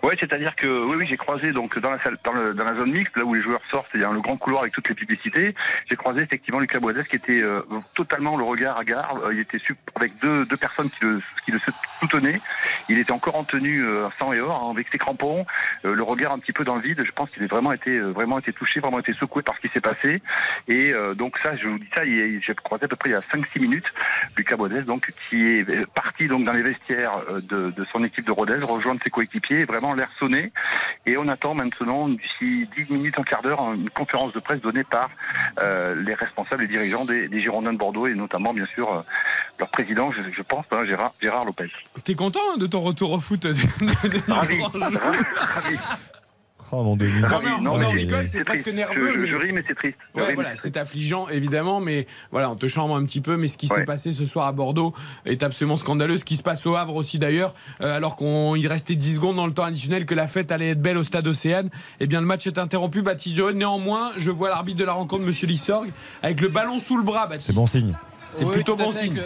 oui, 0.02 0.14
c'est-à-dire 0.18 0.56
que 0.56 0.66
oui, 0.66 0.96
oui, 0.98 1.06
j'ai 1.06 1.18
croisé 1.18 1.52
donc 1.52 1.78
dans 1.78 1.90
la 1.90 2.02
salle, 2.02 2.16
dans, 2.24 2.32
dans, 2.32 2.64
la 2.64 2.74
zone 2.74 2.92
mixte, 2.92 3.16
là 3.16 3.24
où 3.24 3.34
les 3.34 3.42
joueurs 3.42 3.60
sortent, 3.70 3.90
il 3.94 4.00
y 4.00 4.04
a 4.04 4.10
le 4.10 4.20
grand 4.20 4.38
couloir 4.38 4.62
avec 4.62 4.72
toutes 4.72 4.88
les 4.88 4.94
publicités. 4.94 5.54
J'ai 5.90 5.96
croisé 5.96 6.22
effectivement 6.22 6.58
Lucas 6.58 6.80
Boisès 6.80 7.06
qui 7.06 7.16
était 7.16 7.42
euh, 7.42 7.60
totalement 7.94 8.38
le 8.38 8.44
regard 8.44 8.78
à 8.78 8.84
gare. 8.84 9.16
Euh, 9.24 9.34
il 9.34 9.40
était 9.40 9.58
avec 9.94 10.18
deux, 10.20 10.46
deux 10.46 10.56
personnes 10.56 10.88
qui 10.88 11.04
le, 11.04 11.20
qui 11.44 11.52
le 11.52 11.60
soutenaient. 12.00 12.40
Il 12.88 12.98
était 12.98 13.12
encore 13.12 13.36
en 13.36 13.44
tenue 13.44 13.82
euh, 13.84 14.08
sang 14.18 14.32
et 14.32 14.40
or, 14.40 14.68
hein, 14.68 14.70
avec 14.70 14.88
ses 14.88 14.96
crampons, 14.96 15.44
le 15.82 16.02
regard 16.02 16.32
un 16.32 16.38
petit 16.38 16.52
peu 16.52 16.64
dans 16.64 16.76
le 16.76 16.82
vide. 16.82 17.02
Je 17.04 17.12
pense 17.12 17.32
qu'il 17.32 17.42
a 17.42 17.46
vraiment 17.46 17.72
été 17.72 17.98
vraiment 18.00 18.38
été 18.38 18.52
touché, 18.52 18.80
vraiment 18.80 19.00
été 19.00 19.12
secoué 19.12 19.42
par 19.42 19.56
ce 19.56 19.60
qui 19.60 19.68
s'est 19.68 19.80
passé. 19.80 20.22
Et 20.68 20.92
donc 21.16 21.36
ça, 21.42 21.56
je 21.56 21.68
vous 21.68 21.78
dis 21.78 21.88
ça, 21.94 22.04
j'ai 22.04 22.54
croisé 22.62 22.84
à 22.84 22.88
peu 22.88 22.96
près 22.96 23.10
il 23.10 23.12
y 23.12 23.16
a 23.16 23.20
5-6 23.20 23.60
minutes 23.60 23.86
Lucas 24.36 24.56
Boisès, 24.56 24.84
donc 24.84 25.12
qui 25.28 25.46
est 25.46 25.86
parti 25.92 26.28
donc 26.28 26.44
dans 26.44 26.52
les 26.52 26.62
vestiaires 26.62 27.18
de, 27.48 27.70
de 27.70 27.86
son 27.92 28.02
équipe 28.02 28.26
de 28.26 28.32
Rodez, 28.32 28.58
rejoindre 28.62 29.00
ses 29.02 29.10
coéquipiers, 29.10 29.64
vraiment 29.64 29.89
l'air 29.94 30.08
sonné. 30.08 30.52
Et 31.06 31.16
on 31.16 31.28
attend 31.28 31.54
maintenant, 31.54 32.08
d'ici 32.08 32.68
10 32.76 32.90
minutes, 32.90 33.18
un 33.18 33.22
quart 33.22 33.42
d'heure, 33.42 33.72
une 33.72 33.88
conférence 33.90 34.32
de 34.32 34.40
presse 34.40 34.60
donnée 34.60 34.84
par 34.84 35.08
euh, 35.60 35.94
les 36.02 36.14
responsables 36.14 36.64
et 36.64 36.68
dirigeants 36.68 37.04
des, 37.04 37.40
Girondins 37.40 37.72
de 37.72 37.78
Bordeaux 37.78 38.06
et 38.06 38.14
notamment, 38.14 38.52
bien 38.52 38.66
sûr, 38.74 38.92
euh, 38.92 39.00
leur 39.58 39.68
président, 39.70 40.10
je, 40.12 40.42
pense, 40.42 40.66
hein, 40.72 40.84
Gérard, 40.84 41.12
Gérard 41.20 41.44
Lopez. 41.44 41.70
T'es 42.04 42.14
content 42.14 42.40
hein, 42.52 42.58
de 42.58 42.66
ton 42.66 42.80
retour 42.80 43.12
au 43.12 43.20
foot 43.20 43.46
ravi, 44.28 44.62
ravi. 44.62 45.78
Oh 46.72 46.82
mon 46.82 46.96
Dieu. 46.96 47.08
Non, 47.62 47.72
on 47.72 47.90
rigole, 47.90 48.28
c'est 48.28 48.44
presque 48.44 48.68
nerveux. 48.68 49.26
Je, 49.26 49.34
ris, 49.34 49.52
mais 49.52 49.64
c'est 49.66 49.74
triste. 49.74 49.96
voilà, 50.14 50.56
c'est 50.56 50.76
affligeant, 50.76 51.28
évidemment, 51.28 51.80
mais 51.80 52.06
voilà, 52.30 52.50
on 52.50 52.56
te 52.56 52.66
chambre 52.66 52.94
un 52.96 53.04
petit 53.04 53.20
peu. 53.20 53.36
Mais 53.36 53.48
ce 53.48 53.56
qui 53.56 53.66
s'est 53.66 53.84
passé 53.84 54.12
ce 54.12 54.24
soir 54.24 54.46
à 54.46 54.52
Bordeaux 54.52 54.94
est 55.26 55.42
absolument 55.42 55.76
scandaleux. 55.76 56.16
Ce 56.16 56.24
qui 56.24 56.36
se 56.36 56.42
passe 56.42 56.66
au 56.66 56.76
Havre 56.76 56.94
aussi, 56.94 57.18
d'ailleurs, 57.18 57.54
euh, 57.80 57.96
alors 57.96 58.16
qu'il 58.16 58.66
restait 58.66 58.94
10 58.94 59.16
secondes 59.16 59.36
dans 59.36 59.46
le 59.46 59.52
temps 59.52 59.64
additionnel, 59.64 60.06
que 60.06 60.14
la 60.14 60.26
fête 60.26 60.52
allait 60.52 60.70
être 60.70 60.82
belle 60.82 60.98
au 60.98 61.04
stade 61.04 61.26
Océane. 61.26 61.70
Eh 61.98 62.06
bien, 62.06 62.20
le 62.20 62.26
match 62.26 62.46
est 62.46 62.58
interrompu. 62.58 63.02
Baptiste 63.02 63.40
Néanmoins, 63.40 64.12
je 64.16 64.30
vois 64.30 64.48
l'arbitre 64.48 64.78
de 64.78 64.84
la 64.84 64.92
rencontre, 64.92 65.24
Monsieur 65.24 65.46
Lissorg, 65.46 65.88
avec 66.22 66.40
le 66.40 66.48
ballon 66.48 66.78
sous 66.78 66.96
le 66.96 67.02
bras. 67.02 67.28
C'est 67.38 67.54
bon 67.54 67.66
signe. 67.66 67.94
C'est 68.30 68.44
plutôt 68.46 68.76
bon 68.76 68.92
signe. 68.92 69.20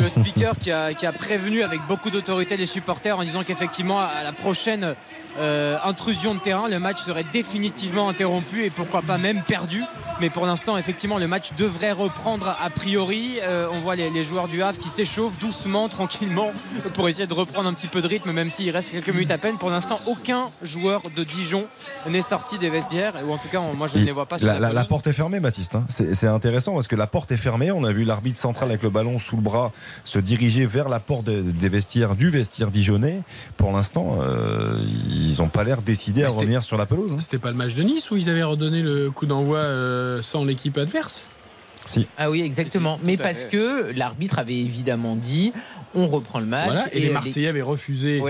Le, 0.00 0.08
speaker 0.08 0.54
qui 0.58 0.70
a, 0.70 1.12
prévenu 1.12 1.62
avec 1.62 1.80
beaucoup 1.86 2.10
d'autorité 2.10 2.56
les 2.56 2.66
supporters 2.66 3.18
en 3.18 3.22
disant 3.22 3.42
qu'effectivement, 3.44 3.98
à 4.00 4.22
la 4.24 4.32
prochaine 4.32 4.94
euh, 5.38 5.76
intrusion 5.84 6.34
de 6.34 6.40
terrain, 6.40 6.68
le 6.68 6.78
match 6.78 6.98
serait 7.00 7.24
définitivement 7.32 8.08
interrompu 8.08 8.64
et 8.64 8.70
pourquoi 8.70 9.02
pas 9.02 9.18
même 9.18 9.42
perdu. 9.42 9.82
Mais 10.20 10.30
pour 10.30 10.46
l'instant, 10.46 10.76
effectivement, 10.76 11.18
le 11.18 11.28
match 11.28 11.50
devrait 11.56 11.92
reprendre 11.92 12.56
a 12.60 12.70
priori. 12.70 13.38
Euh, 13.42 13.68
on 13.72 13.78
voit 13.80 13.94
les, 13.94 14.24
joueurs 14.24 14.48
du 14.48 14.62
Havre 14.62 14.76
qui 14.76 14.88
s'échauffent 14.88 15.38
doucement, 15.38 15.88
tranquillement, 15.88 16.50
pour 16.94 17.08
essayer 17.08 17.26
de 17.26 17.34
reprendre 17.34 17.68
un 17.68 17.74
petit 17.74 17.86
peu 17.86 18.02
de 18.02 18.08
rythme, 18.08 18.32
même 18.32 18.50
s'il 18.50 18.70
reste 18.70 18.90
quelques 18.90 19.10
minutes 19.10 19.30
à 19.30 19.38
peine. 19.38 19.56
Pour 19.56 19.70
l'instant, 19.70 20.00
aucun 20.06 20.50
joueur 20.62 21.02
de 21.16 21.22
Dijon 21.22 21.66
n'est 22.08 22.22
sorti 22.22 22.58
des 22.58 22.70
vestiaires, 22.70 23.14
ou 23.26 23.32
en 23.32 23.38
tout 23.38 23.48
cas, 23.48 23.60
moi 23.76 23.86
je 23.86 23.98
ne 23.98 24.04
les 24.04 24.12
vois 24.12 24.26
pas. 24.26 24.38
Sur 24.38 24.48
la, 24.48 24.72
la, 24.72 24.84
porte 24.84 25.06
est 25.06 25.12
fermée, 25.12 25.40
Baptiste. 25.40 25.76
Hein. 25.76 25.84
C'est 25.88 26.26
intéressant 26.26 26.74
parce 26.74 26.88
que 26.88 26.96
la 26.96 27.06
porte 27.06 27.30
est 27.30 27.36
fermée. 27.36 27.70
On 27.70 27.84
a 27.84 27.92
vu 27.92 28.04
l'arbitre 28.04 28.38
central 28.48 28.70
avec 28.70 28.82
le 28.82 28.90
ballon 28.90 29.18
sous 29.18 29.36
le 29.36 29.42
bras 29.42 29.72
se 30.04 30.18
diriger 30.18 30.64
vers 30.64 30.88
la 30.88 31.00
porte 31.00 31.26
des 31.26 31.68
vestiaires 31.68 32.14
du 32.16 32.30
vestiaire 32.30 32.70
dijonnais. 32.70 33.20
Pour 33.56 33.72
l'instant, 33.72 34.18
euh, 34.20 34.78
ils 35.10 35.36
n'ont 35.38 35.48
pas 35.48 35.64
l'air 35.64 35.82
décidés 35.82 36.24
à 36.24 36.28
revenir 36.28 36.62
sur 36.64 36.78
la 36.78 36.86
pelouse. 36.86 37.12
Hein. 37.12 37.20
C'était 37.20 37.38
pas 37.38 37.50
le 37.50 37.56
match 37.56 37.74
de 37.74 37.82
Nice 37.82 38.10
où 38.10 38.16
ils 38.16 38.30
avaient 38.30 38.42
redonné 38.42 38.82
le 38.82 39.10
coup 39.10 39.26
d'envoi 39.26 39.58
euh, 39.58 40.22
sans 40.22 40.44
l'équipe 40.44 40.78
adverse 40.78 41.24
si. 41.86 42.06
Ah 42.18 42.30
oui, 42.30 42.42
exactement. 42.42 42.98
Mais 43.02 43.16
parce 43.16 43.44
que 43.44 43.92
l'arbitre 43.96 44.38
avait 44.38 44.58
évidemment 44.58 45.16
dit 45.16 45.52
on 45.94 46.06
reprend 46.06 46.38
le 46.38 46.46
match. 46.46 46.78
et, 46.92 47.00
les 47.00 47.10
Marseillais 47.10 47.48
avaient 47.48 47.62
refusé. 47.62 48.20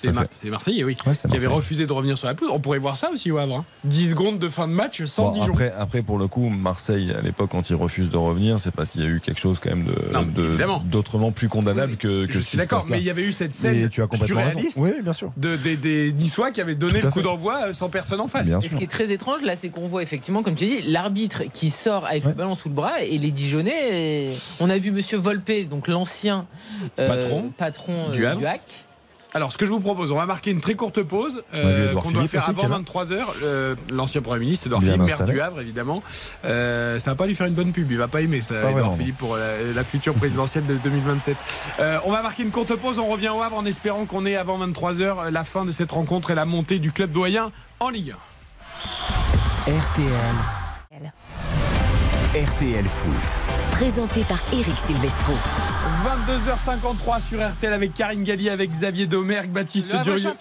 C'était 0.00 0.18
les 0.44 0.50
Marseillais, 0.50 0.84
oui. 0.84 0.94
qui 0.96 1.36
avaient 1.36 1.46
refusé 1.46 1.86
de 1.86 1.92
revenir 1.92 2.16
sur 2.16 2.28
la 2.28 2.34
pelouse. 2.34 2.50
On 2.52 2.60
pourrait 2.60 2.78
voir 2.78 2.96
ça 2.96 3.10
aussi 3.10 3.30
au 3.30 3.38
Havre. 3.38 3.64
10 3.84 4.06
hein. 4.06 4.10
secondes 4.10 4.38
de 4.38 4.48
fin 4.48 4.66
de 4.66 4.72
match 4.72 5.04
sans 5.04 5.32
bon, 5.32 5.42
après, 5.42 5.72
après, 5.78 6.02
pour 6.02 6.18
le 6.18 6.28
coup, 6.28 6.48
Marseille, 6.48 7.12
à 7.12 7.20
l'époque, 7.20 7.50
quand 7.52 7.70
ils 7.70 7.76
refusent 7.76 8.10
de 8.10 8.16
revenir, 8.16 8.60
c'est 8.60 8.70
parce 8.70 8.92
qu'il 8.92 9.02
y 9.02 9.04
a 9.04 9.08
eu 9.08 9.20
quelque 9.20 9.40
chose 9.40 9.58
quand 9.58 9.70
même 9.70 9.84
de, 9.84 10.56
d'autrement 10.86 11.32
plus 11.32 11.48
condamnable 11.48 11.96
que, 11.96 12.26
que 12.26 12.32
je 12.32 12.40
suis 12.40 12.58
d'accord, 12.58 12.84
mais 12.88 12.98
il 12.98 13.04
y 13.04 13.10
avait 13.10 13.22
eu 13.22 13.32
cette 13.32 13.54
scène 13.54 13.88
tu 13.88 14.02
as 14.02 14.26
surréaliste 14.26 14.78
oui, 14.78 14.92
bien 15.02 15.12
sûr. 15.12 15.32
De, 15.36 15.56
des, 15.56 15.76
des 15.76 16.12
Niçois 16.12 16.50
qui 16.50 16.60
avaient 16.60 16.74
donné 16.74 17.00
le 17.00 17.10
coup 17.10 17.22
d'envoi 17.22 17.68
euh, 17.68 17.72
sans 17.72 17.88
personne 17.88 18.20
en 18.20 18.28
face. 18.28 18.48
et 18.48 18.68
ce 18.68 18.76
qui 18.76 18.84
est 18.84 18.90
très 18.90 19.10
étrange, 19.10 19.42
là, 19.42 19.56
c'est 19.56 19.70
qu'on 19.70 19.88
voit 19.88 20.02
effectivement, 20.02 20.42
comme 20.42 20.54
tu 20.54 20.66
dis, 20.66 20.82
l'arbitre 20.82 21.44
qui 21.52 21.70
sort 21.70 22.06
avec 22.06 22.24
le 22.24 22.32
ballon 22.32 22.54
sous 22.54 22.68
le 22.68 22.74
bras 22.74 23.02
et 23.02 23.18
les 23.18 23.30
Dijonais. 23.30 24.30
On 24.60 24.70
a 24.70 24.78
vu 24.78 24.90
Monsieur 24.90 25.18
Volpe, 25.18 25.68
donc 25.68 25.88
l'ancien 25.88 26.46
euh, 26.98 27.08
patron, 27.08 27.52
patron 27.56 28.10
du, 28.10 28.26
euh, 28.26 28.34
du 28.34 28.46
HAC 28.46 28.62
alors, 29.34 29.52
ce 29.52 29.58
que 29.58 29.66
je 29.66 29.72
vous 29.72 29.80
propose, 29.80 30.10
on 30.10 30.16
va 30.16 30.26
marquer 30.26 30.50
une 30.50 30.60
très 30.60 30.74
courte 30.74 31.02
pause 31.02 31.42
euh, 31.54 31.94
qu'on 31.94 32.10
doit 32.10 32.26
faire 32.26 32.48
avant 32.48 32.66
23h. 32.80 33.18
Euh, 33.42 33.74
l'ancien 33.92 34.22
Premier 34.22 34.40
ministre, 34.40 34.66
Edouard 34.66 34.82
Philippe, 34.82 35.02
maire 35.02 35.24
du 35.24 35.40
Havre, 35.40 35.60
évidemment. 35.60 36.02
Euh, 36.44 36.98
ça 36.98 37.10
va 37.10 37.16
pas 37.16 37.26
lui 37.26 37.34
faire 37.34 37.46
une 37.46 37.54
bonne 37.54 37.72
pub. 37.72 37.90
Il 37.90 37.98
va 37.98 38.08
pas 38.08 38.22
aimer 38.22 38.40
ça, 38.40 38.70
Edouard 38.70 38.94
Philippe, 38.94 39.18
pour 39.18 39.36
la, 39.36 39.84
future 39.84 40.14
présidentielle 40.14 40.66
de 40.66 40.74
2027. 40.76 41.36
on 42.04 42.10
va 42.10 42.22
marquer 42.22 42.42
une 42.42 42.50
courte 42.50 42.74
pause. 42.76 42.98
On 42.98 43.06
revient 43.06 43.30
au 43.30 43.42
Havre 43.42 43.56
en 43.56 43.66
espérant 43.66 44.06
qu'on 44.06 44.26
ait 44.26 44.36
avant 44.36 44.58
23h 44.66 45.30
la 45.30 45.44
fin 45.44 45.64
de 45.64 45.70
cette 45.70 45.92
rencontre 45.92 46.30
et 46.30 46.34
la 46.34 46.44
montée 46.44 46.78
du 46.78 46.92
club 46.92 47.12
doyen 47.12 47.52
en 47.80 47.90
Ligue 47.90 48.14
1. 49.66 49.72
RTL. 49.72 50.67
RTL 52.34 52.84
Foot 52.84 53.10
présenté 53.70 54.20
par 54.24 54.38
Eric 54.52 54.74
Silvestro. 54.86 55.32
22h53 56.28 57.26
sur 57.26 57.48
RTL 57.48 57.72
avec 57.72 57.94
Karine 57.94 58.22
Galli, 58.22 58.50
avec 58.50 58.70
Xavier 58.70 59.06
Domergue, 59.06 59.50
Baptiste 59.50 59.96
Durieux. 60.04 60.34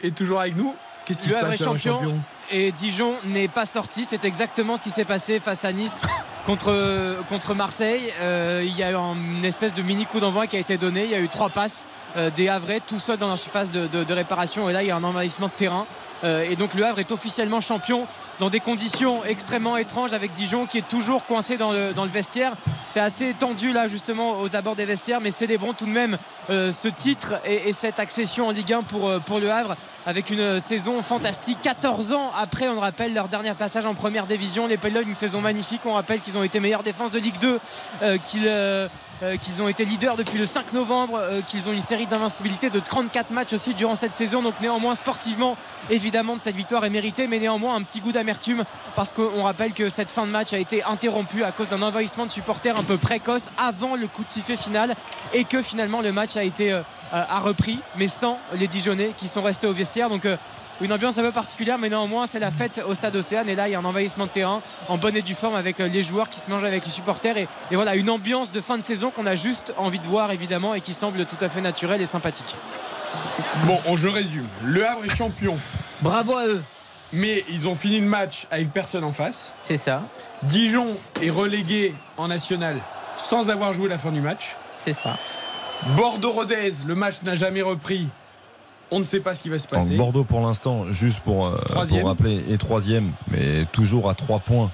Et 0.00 0.10
toujours 0.10 0.40
avec 0.40 0.56
nous. 0.56 0.74
Qu'est-ce 1.04 1.20
qui 1.20 1.28
se 1.28 1.34
passe 1.34 1.58
champion, 1.58 1.98
champion 1.98 2.18
Et 2.50 2.72
Dijon 2.72 3.12
n'est 3.26 3.48
pas 3.48 3.66
sorti. 3.66 4.06
C'est 4.08 4.24
exactement 4.24 4.78
ce 4.78 4.82
qui 4.82 4.88
s'est 4.88 5.04
passé 5.04 5.38
face 5.38 5.66
à 5.66 5.72
Nice 5.72 6.00
contre, 6.46 7.18
contre 7.28 7.54
Marseille. 7.54 8.10
Euh, 8.22 8.62
il 8.64 8.74
y 8.74 8.82
a 8.82 8.92
eu 8.92 8.94
une 8.94 9.44
espèce 9.44 9.74
de 9.74 9.82
mini 9.82 10.06
coup 10.06 10.20
d'envoi 10.20 10.46
qui 10.46 10.56
a 10.56 10.60
été 10.60 10.78
donné. 10.78 11.04
Il 11.04 11.10
y 11.10 11.14
a 11.14 11.20
eu 11.20 11.28
trois 11.28 11.50
passes 11.50 11.84
euh, 12.16 12.30
des 12.34 12.48
Havrais 12.48 12.80
tout 12.80 13.00
seuls 13.00 13.18
dans 13.18 13.28
leur 13.28 13.38
surface 13.38 13.70
de, 13.70 13.86
de, 13.86 14.12
réparation. 14.14 14.70
Et 14.70 14.72
là, 14.72 14.82
il 14.82 14.86
y 14.86 14.90
a 14.90 14.96
un 14.96 15.04
envahissement 15.04 15.48
de 15.48 15.52
terrain. 15.52 15.84
Euh, 16.24 16.48
et 16.50 16.56
donc 16.56 16.74
le 16.74 16.84
Havre 16.84 16.98
est 16.98 17.12
officiellement 17.12 17.60
champion 17.60 18.06
dans 18.40 18.50
des 18.50 18.60
conditions 18.60 19.24
extrêmement 19.24 19.76
étranges 19.76 20.12
avec 20.12 20.32
Dijon 20.34 20.66
qui 20.66 20.78
est 20.78 20.88
toujours 20.88 21.24
coincé 21.24 21.56
dans 21.56 21.72
le, 21.72 21.92
vestiaire. 22.12 22.54
C'est 22.88 23.00
assez 23.00 23.34
tendu 23.34 23.72
là 23.72 23.88
justement 23.88 24.40
aux 24.40 24.56
abords 24.56 24.76
des 24.76 24.84
vestiaires, 24.84 25.20
mais 25.20 25.30
célébrons 25.30 25.72
tout 25.72 25.86
de 25.86 25.90
même 25.90 26.18
euh, 26.50 26.72
ce 26.72 26.88
titre 26.88 27.34
et, 27.44 27.72
cette 27.72 27.98
accession 27.98 28.48
en 28.48 28.50
Ligue 28.50 28.72
1 28.72 28.82
pour, 28.82 29.08
euh, 29.08 29.18
pour 29.18 29.40
le 29.40 29.50
Havre 29.50 29.76
avec 30.06 30.30
une 30.30 30.60
saison 30.60 31.02
fantastique. 31.02 31.58
14 31.62 32.12
ans 32.12 32.30
après, 32.38 32.68
on 32.68 32.80
rappelle 32.80 33.14
leur 33.14 33.28
dernier 33.28 33.54
passage 33.54 33.86
en 33.86 33.94
première 33.94 34.26
division. 34.26 34.66
Les 34.66 34.76
Pelotes, 34.76 35.06
une 35.06 35.16
saison 35.16 35.40
magnifique. 35.40 35.80
On 35.84 35.94
rappelle 35.94 36.20
qu'ils 36.20 36.36
ont 36.36 36.42
été 36.42 36.60
meilleure 36.60 36.82
défense 36.82 37.10
de 37.10 37.18
Ligue 37.18 37.38
2, 37.38 37.58
euh, 38.02 38.18
qu'ils 38.26 38.48
ont 39.60 39.68
été 39.68 39.84
leaders 39.84 40.16
depuis 40.16 40.38
le 40.38 40.46
5 40.46 40.72
novembre, 40.72 41.20
qu'ils 41.46 41.68
ont 41.68 41.72
une 41.72 41.82
série 41.82 42.06
d'invincibilité 42.06 42.70
de 42.70 42.80
34 42.80 43.30
matchs 43.30 43.52
aussi 43.52 43.74
durant 43.74 43.96
cette 43.96 44.14
saison. 44.14 44.42
Donc 44.42 44.54
néanmoins 44.60 44.94
sportivement, 44.94 45.56
évidemment, 45.90 46.36
de 46.36 46.42
cette 46.42 46.56
victoire 46.56 46.84
est 46.84 46.90
méritée, 46.90 47.26
mais 47.26 47.38
néanmoins 47.38 47.74
un 47.74 47.82
petit 47.82 48.00
goût 48.00 48.12
amertume 48.16 48.64
parce 48.94 49.12
qu'on 49.12 49.42
rappelle 49.42 49.72
que 49.72 49.90
cette 49.90 50.10
fin 50.10 50.26
de 50.26 50.30
match 50.30 50.52
a 50.52 50.58
été 50.58 50.82
interrompue 50.84 51.42
à 51.42 51.52
cause 51.52 51.68
d'un 51.68 51.82
envahissement 51.82 52.26
de 52.26 52.32
supporters 52.32 52.78
un 52.78 52.82
peu 52.82 52.96
précoce 52.96 53.50
avant 53.58 53.96
le 53.96 54.06
coup 54.06 54.22
de 54.22 54.32
sifflet 54.32 54.56
final 54.56 54.94
et 55.32 55.44
que 55.44 55.62
finalement 55.62 56.00
le 56.00 56.12
match 56.12 56.36
a 56.36 56.44
été 56.44 56.72
euh, 56.72 56.82
repris 57.42 57.78
mais 57.96 58.08
sans 58.08 58.38
les 58.54 58.68
Dijonais 58.68 59.12
qui 59.16 59.28
sont 59.28 59.42
restés 59.42 59.66
au 59.66 59.72
vestiaire 59.72 60.08
euh, 60.24 60.36
une 60.80 60.92
ambiance 60.92 61.18
un 61.18 61.22
peu 61.22 61.32
particulière 61.32 61.78
mais 61.78 61.88
néanmoins 61.88 62.26
c'est 62.26 62.40
la 62.40 62.50
fête 62.50 62.82
au 62.86 62.94
stade 62.94 63.14
Océane 63.16 63.48
et 63.48 63.54
là 63.54 63.68
il 63.68 63.72
y 63.72 63.74
a 63.74 63.78
un 63.78 63.84
envahissement 63.84 64.26
de 64.26 64.30
terrain 64.30 64.60
en 64.88 64.96
bonne 64.96 65.16
et 65.16 65.22
due 65.22 65.34
forme 65.34 65.54
avec 65.54 65.80
euh, 65.80 65.88
les 65.88 66.02
joueurs 66.02 66.28
qui 66.28 66.40
se 66.40 66.50
mangent 66.50 66.64
avec 66.64 66.84
les 66.84 66.90
supporters 66.90 67.36
et, 67.36 67.48
et 67.70 67.76
voilà 67.76 67.94
une 67.94 68.10
ambiance 68.10 68.52
de 68.52 68.60
fin 68.60 68.76
de 68.78 68.82
saison 68.82 69.10
qu'on 69.10 69.26
a 69.26 69.36
juste 69.36 69.72
envie 69.76 69.98
de 69.98 70.06
voir 70.06 70.32
évidemment 70.32 70.74
et 70.74 70.80
qui 70.80 70.94
semble 70.94 71.24
tout 71.26 71.42
à 71.42 71.48
fait 71.48 71.60
naturelle 71.60 72.00
et 72.00 72.06
sympathique 72.06 72.54
Bon, 73.66 73.96
je 73.96 74.08
résume. 74.08 74.46
Le 74.64 74.84
Havre 74.86 75.04
est 75.04 75.14
champion. 75.14 75.56
Bravo 76.00 76.36
à 76.36 76.46
eux 76.46 76.62
mais 77.14 77.44
ils 77.48 77.68
ont 77.68 77.76
fini 77.76 78.00
le 78.00 78.06
match 78.06 78.46
avec 78.50 78.72
personne 78.72 79.04
en 79.04 79.12
face. 79.12 79.52
C'est 79.62 79.76
ça. 79.76 80.02
Dijon 80.42 80.96
est 81.22 81.30
relégué 81.30 81.94
en 82.16 82.28
national 82.28 82.80
sans 83.16 83.50
avoir 83.50 83.72
joué 83.72 83.88
la 83.88 83.98
fin 83.98 84.10
du 84.10 84.20
match. 84.20 84.56
C'est 84.78 84.92
ça. 84.92 85.16
Bordeaux-Rodez, 85.96 86.72
le 86.86 86.94
match 86.94 87.22
n'a 87.22 87.34
jamais 87.34 87.62
repris. 87.62 88.08
On 88.94 89.00
ne 89.00 89.04
sait 89.04 89.20
pas 89.20 89.34
ce 89.34 89.42
qui 89.42 89.48
va 89.48 89.58
se 89.58 89.66
passer. 89.66 89.96
Bordeaux, 89.96 90.22
pour 90.22 90.40
l'instant, 90.40 90.84
juste 90.90 91.18
pour, 91.20 91.46
euh, 91.46 91.58
pour 91.88 92.06
rappeler, 92.06 92.44
est 92.48 92.58
troisième, 92.58 93.10
mais 93.28 93.66
toujours 93.72 94.08
à 94.08 94.14
trois 94.14 94.38
points 94.38 94.70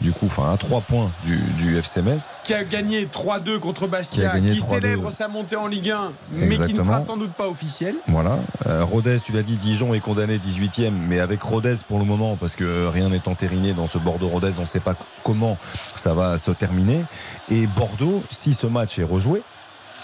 du 0.00 0.12
coup, 0.12 0.26
enfin 0.26 0.50
à 0.52 0.56
3 0.56 0.80
points 0.80 1.10
du, 1.24 1.36
du 1.58 1.76
FC 1.76 2.02
Metz. 2.02 2.40
Qui 2.44 2.54
a 2.54 2.64
gagné 2.64 3.06
3-2 3.06 3.58
contre 3.58 3.86
Bastia, 3.86 4.40
qui, 4.40 4.60
célèbre 4.60 5.10
sa 5.10 5.28
montée 5.28 5.56
en 5.56 5.66
Ligue 5.66 5.90
1, 5.90 6.12
mais 6.32 6.56
qui 6.56 6.74
ne 6.74 6.82
sera 6.82 7.00
sans 7.00 7.16
doute 7.16 7.32
pas 7.32 7.48
officiel. 7.48 7.96
Voilà. 8.08 8.38
Euh, 8.66 8.82
Rodez, 8.82 9.18
tu 9.20 9.32
l'as 9.32 9.42
dit, 9.42 9.56
Dijon 9.56 9.92
est 9.92 10.00
condamné 10.00 10.38
18e, 10.38 10.90
mais 10.90 11.20
avec 11.20 11.42
Rodez 11.42 11.76
pour 11.86 11.98
le 11.98 12.04
moment, 12.04 12.36
parce 12.36 12.56
que 12.56 12.86
rien 12.86 13.10
n'est 13.10 13.28
entériné 13.28 13.74
dans 13.74 13.86
ce 13.86 13.98
Bordeaux-Rodez, 13.98 14.52
on 14.58 14.62
ne 14.62 14.66
sait 14.66 14.80
pas 14.80 14.94
comment 15.22 15.58
ça 15.96 16.14
va 16.14 16.38
se 16.38 16.50
terminer. 16.50 17.04
Et 17.50 17.66
Bordeaux, 17.66 18.22
si 18.30 18.54
ce 18.54 18.66
match 18.66 18.98
est 18.98 19.04
rejoué, 19.04 19.42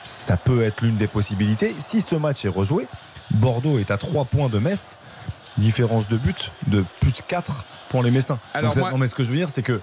ça 0.05 0.37
peut 0.37 0.63
être 0.63 0.83
l'une 0.83 0.97
des 0.97 1.09
possibilités. 1.09 1.75
Si 1.79 2.01
ce 2.01 2.17
match 2.17 2.45
est 2.45 2.51
rejoué, 2.51 2.87
Bordeaux 3.37 3.79
est 3.79 3.91
à 3.91 3.99
3 3.99 4.25
points 4.25 4.49
de 4.49 4.59
Metz, 4.59 4.97
différence 5.59 6.09
de 6.09 6.17
but 6.17 6.51
de 6.67 6.85
plus 7.01 7.23
4 7.27 7.65
pour 7.89 8.03
les 8.03 8.11
Messins. 8.11 8.39
Alors 8.55 8.77
non, 8.77 8.99
mais 8.99 9.09
ce 9.09 9.15
que 9.15 9.25
je 9.25 9.31
veux 9.31 9.37
dire, 9.37 9.51
c'est 9.51 9.63
que 9.63 9.81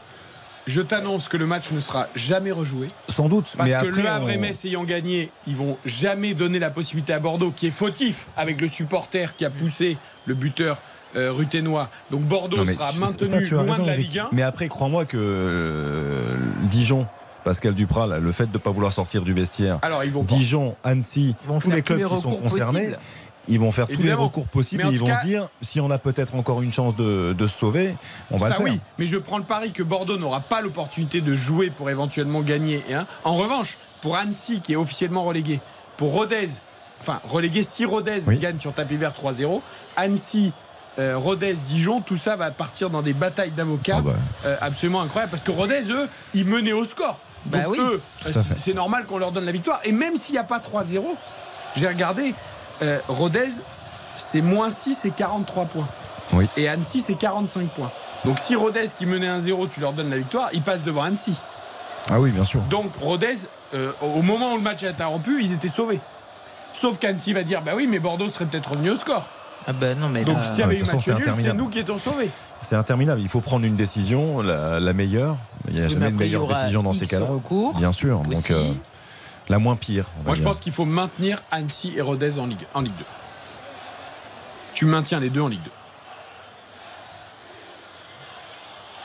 je 0.65 0.81
t'annonce 0.81 1.27
que 1.27 1.37
le 1.37 1.45
match 1.45 1.71
ne 1.71 1.79
sera 1.79 2.07
jamais 2.15 2.51
rejoué. 2.51 2.87
Sans 3.09 3.27
doute. 3.27 3.53
Parce 3.57 3.71
que 3.71 3.85
le 3.85 4.07
Havre 4.07 4.29
et 4.29 4.37
Metz 4.37 4.63
ayant 4.65 4.83
gagné, 4.83 5.31
ils 5.47 5.55
vont 5.55 5.77
jamais 5.85 6.33
donner 6.33 6.59
la 6.59 6.69
possibilité 6.69 7.13
à 7.13 7.19
Bordeaux, 7.19 7.51
qui 7.51 7.67
est 7.67 7.71
fautif 7.71 8.27
avec 8.37 8.61
le 8.61 8.67
supporter 8.67 9.35
qui 9.35 9.45
a 9.45 9.49
poussé 9.49 9.97
le 10.25 10.33
buteur 10.35 10.81
euh, 11.15 11.31
ruténois. 11.31 11.89
Donc 12.11 12.21
Bordeaux 12.21 12.65
sera 12.65 12.91
maintenu 12.93 13.45
loin 13.49 13.77
de 13.77 13.85
la 13.85 13.95
Ligue 13.95 14.19
1. 14.19 14.29
Mais 14.31 14.41
après, 14.41 14.67
crois-moi 14.67 15.05
que 15.05 15.17
euh, 15.19 16.37
Dijon. 16.63 17.07
Pascal 17.43 17.73
Duprat, 17.73 18.19
le 18.19 18.31
fait 18.31 18.45
de 18.45 18.53
ne 18.53 18.57
pas 18.57 18.71
vouloir 18.71 18.93
sortir 18.93 19.23
du 19.23 19.33
vestiaire. 19.33 19.77
Alors, 19.81 20.05
ils 20.05 20.11
vont 20.11 20.23
Dijon, 20.23 20.77
Annecy, 20.81 21.35
tous 21.59 21.71
les 21.71 21.81
clubs 21.81 22.07
qui 22.07 22.21
sont 22.21 22.37
concernés 22.37 22.91
ils 23.47 23.59
vont 23.59 23.71
faire 23.71 23.87
tous 23.87 24.01
les 24.01 24.13
recours 24.13 24.47
possibles 24.47 24.85
et 24.85 24.91
ils 24.91 24.99
vont 24.99 25.13
se 25.13 25.25
dire 25.25 25.49
si 25.61 25.79
on 25.79 25.91
a 25.91 25.97
peut-être 25.97 26.35
encore 26.35 26.61
une 26.61 26.71
chance 26.71 26.95
de, 26.95 27.35
se 27.39 27.47
sauver, 27.47 27.95
on 28.31 28.37
va 28.37 28.49
le 28.49 28.55
faire. 28.55 28.63
oui, 28.63 28.79
mais 28.97 29.05
je 29.05 29.17
prends 29.17 29.37
le 29.37 29.43
pari 29.43 29.71
que 29.71 29.83
Bordeaux 29.83 30.17
n'aura 30.17 30.39
pas 30.39 30.61
l'opportunité 30.61 31.21
de 31.21 31.35
jouer 31.35 31.69
pour 31.69 31.89
éventuellement 31.89 32.41
gagner. 32.41 32.83
Hein. 32.93 33.05
En 33.23 33.35
revanche, 33.35 33.77
pour 34.01 34.15
Annecy 34.15 34.61
qui 34.61 34.73
est 34.73 34.77
officiellement 34.77 35.23
relégué, 35.23 35.59
pour 35.97 36.13
Rodez, 36.13 36.47
enfin 37.01 37.19
relégué 37.29 37.63
si 37.63 37.85
Rodez 37.85 38.21
gagne 38.39 38.59
sur 38.59 38.73
tapis 38.73 38.95
vert 38.95 39.13
3-0, 39.13 39.61
Annecy. 39.97 40.51
Euh, 40.99 41.17
Rodez, 41.17 41.55
Dijon, 41.67 42.01
tout 42.01 42.17
ça 42.17 42.35
va 42.35 42.51
partir 42.51 42.91
dans 42.91 43.01
des 43.01 43.13
batailles 43.13 43.49
d'avocats 43.49 43.95
ah 43.97 44.01
bah. 44.01 44.13
euh, 44.45 44.55
absolument 44.61 45.01
incroyables 45.01 45.31
parce 45.31 45.41
que 45.41 45.49
Rodez, 45.49 45.89
eux, 45.89 46.07
ils 46.35 46.45
menaient 46.45 46.71
au 46.71 46.85
score. 46.85 47.19
Bah 47.45 47.63
Donc 47.63 47.77
eux, 47.79 48.01
c'est 48.57 48.75
normal 48.75 49.05
qu'on 49.05 49.17
leur 49.17 49.31
donne 49.31 49.45
la 49.45 49.51
victoire. 49.51 49.79
Et 49.85 49.91
même 49.91 50.17
s'il 50.17 50.33
n'y 50.33 50.39
a 50.39 50.43
pas 50.43 50.59
3-0, 50.59 51.01
j'ai 51.75 51.87
regardé, 51.87 52.35
euh, 52.81 52.99
Rodez, 53.07 53.61
c'est 54.17 54.41
moins 54.41 54.71
6 54.71 55.05
et 55.05 55.11
43 55.11 55.65
points. 55.65 55.87
Oui. 56.33 56.47
Et 56.57 56.67
Annecy, 56.67 56.99
c'est 56.99 57.15
45 57.15 57.67
points. 57.69 57.91
Donc 58.25 58.39
si 58.39 58.55
Rodez, 58.55 58.85
qui 58.95 59.05
menait 59.05 59.27
1-0, 59.27 59.69
tu 59.69 59.79
leur 59.79 59.93
donnes 59.93 60.09
la 60.09 60.17
victoire, 60.17 60.49
ils 60.53 60.61
passent 60.61 60.83
devant 60.83 61.03
Annecy. 61.03 61.33
Ah 62.09 62.19
oui, 62.19 62.31
bien 62.31 62.45
sûr. 62.45 62.61
Donc 62.69 62.91
Rodez, 63.01 63.35
euh, 63.73 63.91
au 64.01 64.21
moment 64.21 64.53
où 64.53 64.57
le 64.57 64.63
match 64.63 64.83
est 64.83 64.87
interrompu, 64.87 65.41
ils 65.41 65.53
étaient 65.53 65.67
sauvés. 65.67 65.99
Sauf 66.73 66.97
qu'Annecy 66.97 67.33
va 67.33 67.43
dire 67.43 67.61
bah 67.61 67.73
oui, 67.75 67.87
mais 67.89 67.99
Bordeaux 67.99 68.29
serait 68.29 68.45
peut-être 68.45 68.71
revenu 68.71 68.91
au 68.91 68.95
score. 68.95 69.27
Ah 69.67 69.73
ben 69.73 69.97
non, 69.97 70.09
mais 70.09 70.23
Donc 70.23 70.43
s'il 70.43 70.59
y 70.59 70.63
avait 70.63 70.77
eu 70.77 70.83
match 70.83 71.07
nul, 71.07 71.33
c'est 71.37 71.53
nous 71.53 71.69
qui 71.69 71.79
étions 71.79 71.97
sauvés. 71.97 72.29
C'est 72.61 72.75
interminable. 72.75 73.21
Il 73.21 73.29
faut 73.29 73.39
prendre 73.39 73.65
une 73.65 73.75
décision, 73.75 74.41
la, 74.41 74.93
meilleure. 74.93 75.37
Il 75.67 75.75
n'y 75.75 75.81
a 75.81 75.87
jamais 75.87 76.09
une 76.09 76.15
meilleure 76.15 76.47
décision 76.47 76.83
dans 76.83 76.93
ces 76.93 77.05
cas-là. 77.05 77.27
Bien 77.77 77.91
sûr. 77.91 78.19
Donc 78.19 78.51
euh, 78.51 78.73
la 79.49 79.59
moins 79.59 79.75
pire. 79.75 80.05
Moi, 80.25 80.35
je 80.35 80.43
pense 80.43 80.59
qu'il 80.59 80.73
faut 80.73 80.85
maintenir 80.85 81.41
Annecy 81.51 81.93
et 81.95 82.01
Rodez 82.01 82.39
en 82.39 82.47
Ligue, 82.47 82.65
en 82.73 82.81
Ligue 82.81 82.97
2. 82.97 83.05
Tu 84.73 84.85
maintiens 84.85 85.19
les 85.19 85.29
deux 85.29 85.41
en 85.41 85.47
Ligue 85.47 85.63
2. 85.63 85.71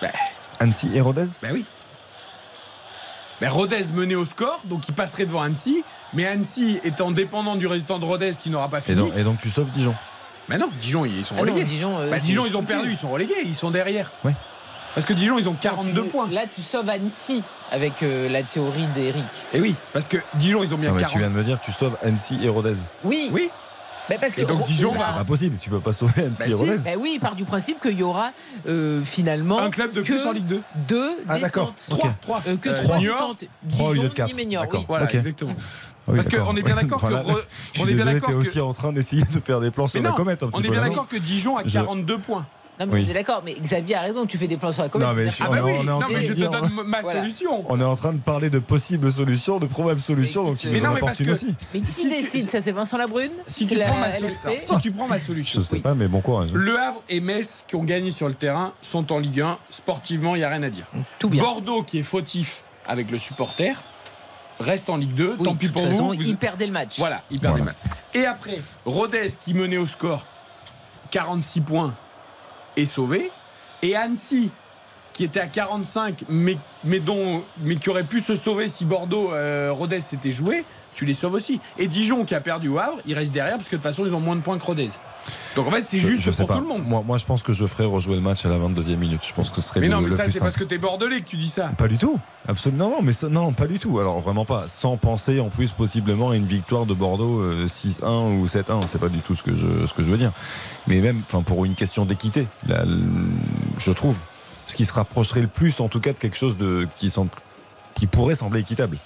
Ben. 0.03 0.13
Annecy 0.61 0.91
et 0.95 1.01
Rodez? 1.01 1.27
Ben 1.43 1.51
oui. 1.53 1.65
Ben 3.41 3.51
Rodez 3.51 3.85
menait 3.95 4.17
au 4.17 4.25
score, 4.25 4.61
donc 4.65 4.89
il 4.89 4.95
passerait 4.95 5.27
devant 5.27 5.43
Annecy. 5.43 5.85
Mais 6.13 6.27
Annecy 6.27 6.81
étant 6.83 7.11
dépendant 7.11 7.55
du 7.57 7.67
résultat 7.67 7.99
de 7.99 8.05
Rodez 8.05 8.33
qui 8.43 8.51
n'aura 8.51 8.69
pas 8.69 8.81
fini. 8.81 9.11
Et 9.17 9.23
donc, 9.23 9.41
tu 9.41 9.51
sauves 9.51 9.71
Dijon? 9.71 9.95
Mais 10.49 10.57
ben 10.57 10.65
non, 10.65 10.71
Dijon, 10.81 11.05
ils 11.05 11.25
sont 11.25 11.35
ah 11.37 11.43
relégués. 11.43 11.65
Dijon, 11.65 11.99
euh, 11.99 12.19
Dijon 12.19 12.47
ils 12.47 12.57
ont 12.57 12.63
perdu, 12.63 12.91
ils 12.91 12.97
sont 12.97 13.11
relégués, 13.11 13.35
ils 13.45 13.55
sont 13.55 13.71
derrière. 13.71 14.11
Oui. 14.25 14.33
Parce 14.95 15.07
que 15.07 15.13
Dijon, 15.13 15.39
ils 15.39 15.49
ont 15.49 15.55
42 15.55 16.05
points. 16.05 16.29
Là, 16.31 16.43
tu 16.53 16.63
sauves 16.63 16.89
Annecy 16.89 17.43
avec 17.71 18.03
euh, 18.03 18.29
la 18.29 18.43
théorie 18.43 18.87
d'Eric. 18.95 19.25
Et 19.55 19.61
oui, 19.61 19.75
parce 19.93 20.07
que 20.07 20.17
Dijon, 20.35 20.63
ils 20.63 20.75
ont 20.75 20.79
bien 20.79 20.91
40. 20.93 21.13
Tu 21.13 21.19
viens 21.19 21.31
de 21.31 21.35
me 21.35 21.45
dire, 21.45 21.59
tu 21.65 21.73
sauves 21.73 21.97
Annecy 22.03 22.39
et 22.43 22.49
Rodez. 22.49 22.75
Oui. 23.05 23.31
Oui. 23.33 23.51
Mais 24.09 24.17
parce 24.19 24.33
que 24.33 24.41
et 24.41 24.45
donc 24.45 24.65
Dijon, 24.65 24.93
c'est 24.95 24.99
pas 24.99 25.25
possible. 25.25 25.57
Tu 25.61 25.69
peux 25.69 25.81
pas 25.81 25.93
sauver 25.93 26.23
Annecy 26.25 26.45
bah 26.45 26.49
et 26.49 26.55
Rodez. 26.55 26.79
Bah 26.79 26.91
oui, 26.99 27.13
il 27.15 27.21
part 27.21 27.35
du 27.35 27.45
principe 27.45 27.81
qu'il 27.81 27.99
y 27.99 28.03
aura 28.03 28.31
euh, 28.67 29.03
finalement 29.03 29.61
un 29.61 29.71
club 29.71 29.93
de 29.93 30.01
plus 30.01 30.25
en 30.25 30.33
Ligue 30.33 30.47
2. 30.47 30.63
Deux 30.89 31.11
ah, 31.29 31.39
d'accord. 31.39 31.75
Trois. 31.89 32.15
Trois. 32.21 32.43
Euh, 32.47 32.57
que 32.57 32.71
trois 32.71 32.99
descentes. 32.99 33.45
Dijon, 33.63 33.91
lieu 33.93 34.09
de 34.09 34.09
4. 34.09 34.35
Oui. 34.35 34.85
Voilà, 34.89 35.13
exactement. 35.13 35.55
Ah 36.09 36.13
Parce 36.15 36.29
qu'on 36.29 36.57
est 36.57 36.63
bien 36.63 36.75
d'accord 36.75 37.01
que. 37.03 37.81
on 37.81 37.87
est 37.87 37.95
bien 37.95 38.07
d'accord. 38.07 38.35
aussi 38.35 38.61
en 38.61 38.73
train 38.73 38.93
d'essayer 38.93 39.23
de 39.23 39.41
faire 39.41 39.61
des 39.61 39.71
plans 39.71 39.89
sur 39.89 40.03
la 40.03 40.13
comète. 40.13 40.43
On 40.43 40.63
est 40.63 40.71
bien 40.71 40.81
d'accord 40.81 41.09
que 41.09 41.17
Dijon 41.17 41.57
a 41.57 41.65
42 41.65 42.19
points. 42.19 42.47
Non, 42.81 42.87
mais 42.87 43.05
on 43.05 43.11
est 43.11 43.15
d'accord, 43.15 43.43
mais 43.45 43.55
Xavier 43.55 43.97
a 43.97 44.01
raison, 44.03 44.25
tu 44.25 44.39
fais 44.39 44.47
des 44.47 44.57
plans 44.57 44.73
sur 44.73 44.83
la 44.83 44.89
comète. 44.89 45.09
Non, 45.09 45.15
mais, 45.15 45.29
ah 45.41 45.49
bah 45.49 45.59
oui, 45.65 45.85
non, 45.85 45.99
mais 46.09 46.21
je 46.21 46.33
te 46.33 46.41
donne 46.41 46.71
ma 46.87 47.03
solution. 47.03 47.65
On 47.69 47.81
est 47.81 47.85
en 47.85 47.97
train 47.97 48.13
de 48.13 48.19
parler 48.19 48.51
de 48.51 48.59
possibles 48.59 49.11
solutions, 49.11 49.59
de 49.59 49.67
probables 49.67 50.01
solutions, 50.01 50.45
donc 50.45 50.59
tu 50.59 50.69
mais 50.69 50.81
non, 50.81 50.93
mais 50.95 51.01
parce 51.01 51.19
que, 51.19 51.31
aussi. 51.31 51.55
Mais 51.75 51.81
qui 51.81 52.09
décide 52.09 52.51
Ça, 52.51 52.63
c'est 52.63 52.73
Vincent 52.73 52.97
Labrune 52.97 53.33
si 53.47 53.67
tu, 53.67 53.79
prends 53.79 53.99
ma 53.99 54.13
si 54.61 54.81
tu 54.81 54.93
prends 54.93 55.09
ma 55.09 55.21
solution. 55.21 55.61
Je 55.61 55.67
sais 55.67 55.81
pas, 55.81 55.95
mais 55.95 56.09
bon 56.09 56.21
courage. 56.21 56.53
Le 56.53 56.79
Havre 56.79 57.03
et 57.09 57.21
Metz, 57.21 57.65
qui 57.67 57.75
ont 57.75 57.85
gagné 57.85 58.11
sur 58.11 58.29
le 58.29 58.35
terrain, 58.35 58.73
sont 58.83 59.13
en 59.13 59.19
Ligue 59.19 59.41
1. 59.41 59.59
Sportivement, 59.71 60.35
il 60.35 60.39
n'y 60.39 60.45
a 60.45 60.49
rien 60.49 60.63
à 60.63 60.71
dire. 60.71 60.87
Tout 61.19 61.29
bien. 61.29 61.43
Bordeaux, 61.43 61.83
qui 61.83 61.99
est 61.99 62.05
fautif 62.05 62.63
avec 62.87 63.11
le 63.11 63.19
supporter, 63.19 63.77
reste 64.61 64.89
en 64.89 64.97
Ligue 64.97 65.15
2. 65.15 65.37
tant 65.43 65.55
pis 65.55 65.69
pour 65.69 65.87
vous. 65.87 66.15
Il 66.15 66.37
perdait 66.37 66.67
le 66.67 66.73
match. 66.73 66.99
Voilà, 66.99 67.23
il 67.31 67.41
perdait 67.41 67.61
le 67.61 67.65
match. 67.67 67.77
Et 68.15 68.25
après, 68.25 68.61
Rodez, 68.85 69.29
qui 69.41 69.55
menait 69.55 69.77
au 69.77 69.87
score 69.87 70.25
46 71.11 71.61
points, 71.61 71.95
sauvé. 72.85 73.31
Et 73.83 73.95
Annecy, 73.95 74.51
qui 75.13 75.25
était 75.25 75.41
à 75.41 75.47
45, 75.47 76.25
mais, 76.29 76.57
mais, 76.85 77.01
qui 77.77 77.91
aurait 77.91 78.05
pu 78.05 78.21
se 78.21 78.35
sauver 78.35 78.69
si 78.69 78.85
Bordeaux, 78.85 79.33
euh, 79.33 79.71
s'était 80.01 80.31
joué, 80.31 80.65
tu 80.99 81.05
les 81.05 81.15
sauves 81.15 81.35
aussi. 81.35 81.61
Et 81.79 81.87
Dijon, 81.87 82.25
qui 82.25 82.35
a 82.35 82.41
perdu 82.41 82.67
au 82.67 82.81
Havre, 82.81 82.99
il 83.07 83.15
reste 83.15 83.31
derrière 83.31 83.57
parce 83.57 83.69
que 83.69 83.77
de 83.77 83.81
toute 83.81 83.89
façon, 83.89 84.05
ils 84.05 84.13
ont 84.13 84.19
moins 84.19 84.35
de 84.35 84.41
points 84.41 84.59
que 84.59 84.65
Rodez. 84.65 84.89
Donc 85.55 85.69
en 85.69 85.71
fait, 85.71 85.87
c'est 85.87 85.97
juste 85.97 86.29
pour 86.37 86.49
tout 86.49 86.61
le 86.61 86.67
monde. 86.67 86.85
Moi, 86.85 87.05
moi, 87.07 87.19
je 87.19 87.25
pense 87.25 87.45
que 87.45 87.53
je 87.53 87.67
ferais 87.67 87.85
rejouer 87.85 88.17
le 88.17 88.21
match 88.21 88.45
à 88.45 88.49
la 88.49 88.57
22e 88.59 88.97
minute. 88.97 89.21
Je 89.25 89.33
pense 89.33 89.51
que 89.51 89.61
ce 89.61 89.69
serait 89.69 89.79
Mais 89.79 89.89
non, 89.89 90.01
mais 90.01 90.11
ça, 90.11 90.29
c'est 90.29 90.41
parce 90.41 90.57
que 90.57 90.65
t'es 90.65 90.79
bordelais 90.79 91.21
que 91.21 91.27
tu 91.27 91.37
dis 91.37 91.49
ça. 91.49 91.69
Pas 91.79 91.87
du 91.87 91.99
tout. 91.99 92.19
Absolument. 92.49 92.91
Non, 92.91 93.03
mais 93.03 93.13
non, 93.31 93.53
pas 93.53 93.69
du 93.69 93.79
tout. 93.79 94.01
Alors 94.01 94.19
vraiment 94.19 94.45
pas. 94.45 94.67
Sans 94.67 94.97
penser 94.97 95.39
en 95.39 95.51
plus 95.51 95.71
possiblement 95.71 96.31
à 96.31 96.37
une 96.37 96.47
victoire 96.47 96.85
de 96.85 96.95
Bordeaux 96.95 97.65
6-1 97.65 98.03
euh, 98.03 98.41
ou 98.41 98.47
7-1. 98.47 98.89
C'est 98.89 99.01
pas 99.01 99.09
du 99.09 99.21
tout 99.21 99.37
ce 99.37 99.45
que 99.45 99.57
je, 99.57 99.87
ce 99.87 99.95
que 99.95 100.03
je 100.03 100.11
veux 100.11 100.19
dire. 100.19 100.33
Mais 100.89 101.01
même, 101.01 101.23
enfin, 101.27 101.43
pour 101.43 101.65
une 101.65 101.77
question 101.77 102.07
d'équité, 102.07 102.49
je 102.67 103.93
trouve 103.93 104.19
ce 104.67 104.75
qui 104.75 104.85
se 104.85 104.93
rapprocherait 104.93 105.43
le 105.43 105.47
plus, 105.47 105.79
en 105.79 105.89
tout 105.89 106.01
cas, 106.01 106.13
de 106.13 106.19
quelque 106.19 106.37
chose 106.37 106.57
de 106.57 106.89
qui, 106.97 107.13
qui 107.95 108.07
pourrait 108.09 108.35
sembler 108.35 108.61
équitable. 108.61 108.99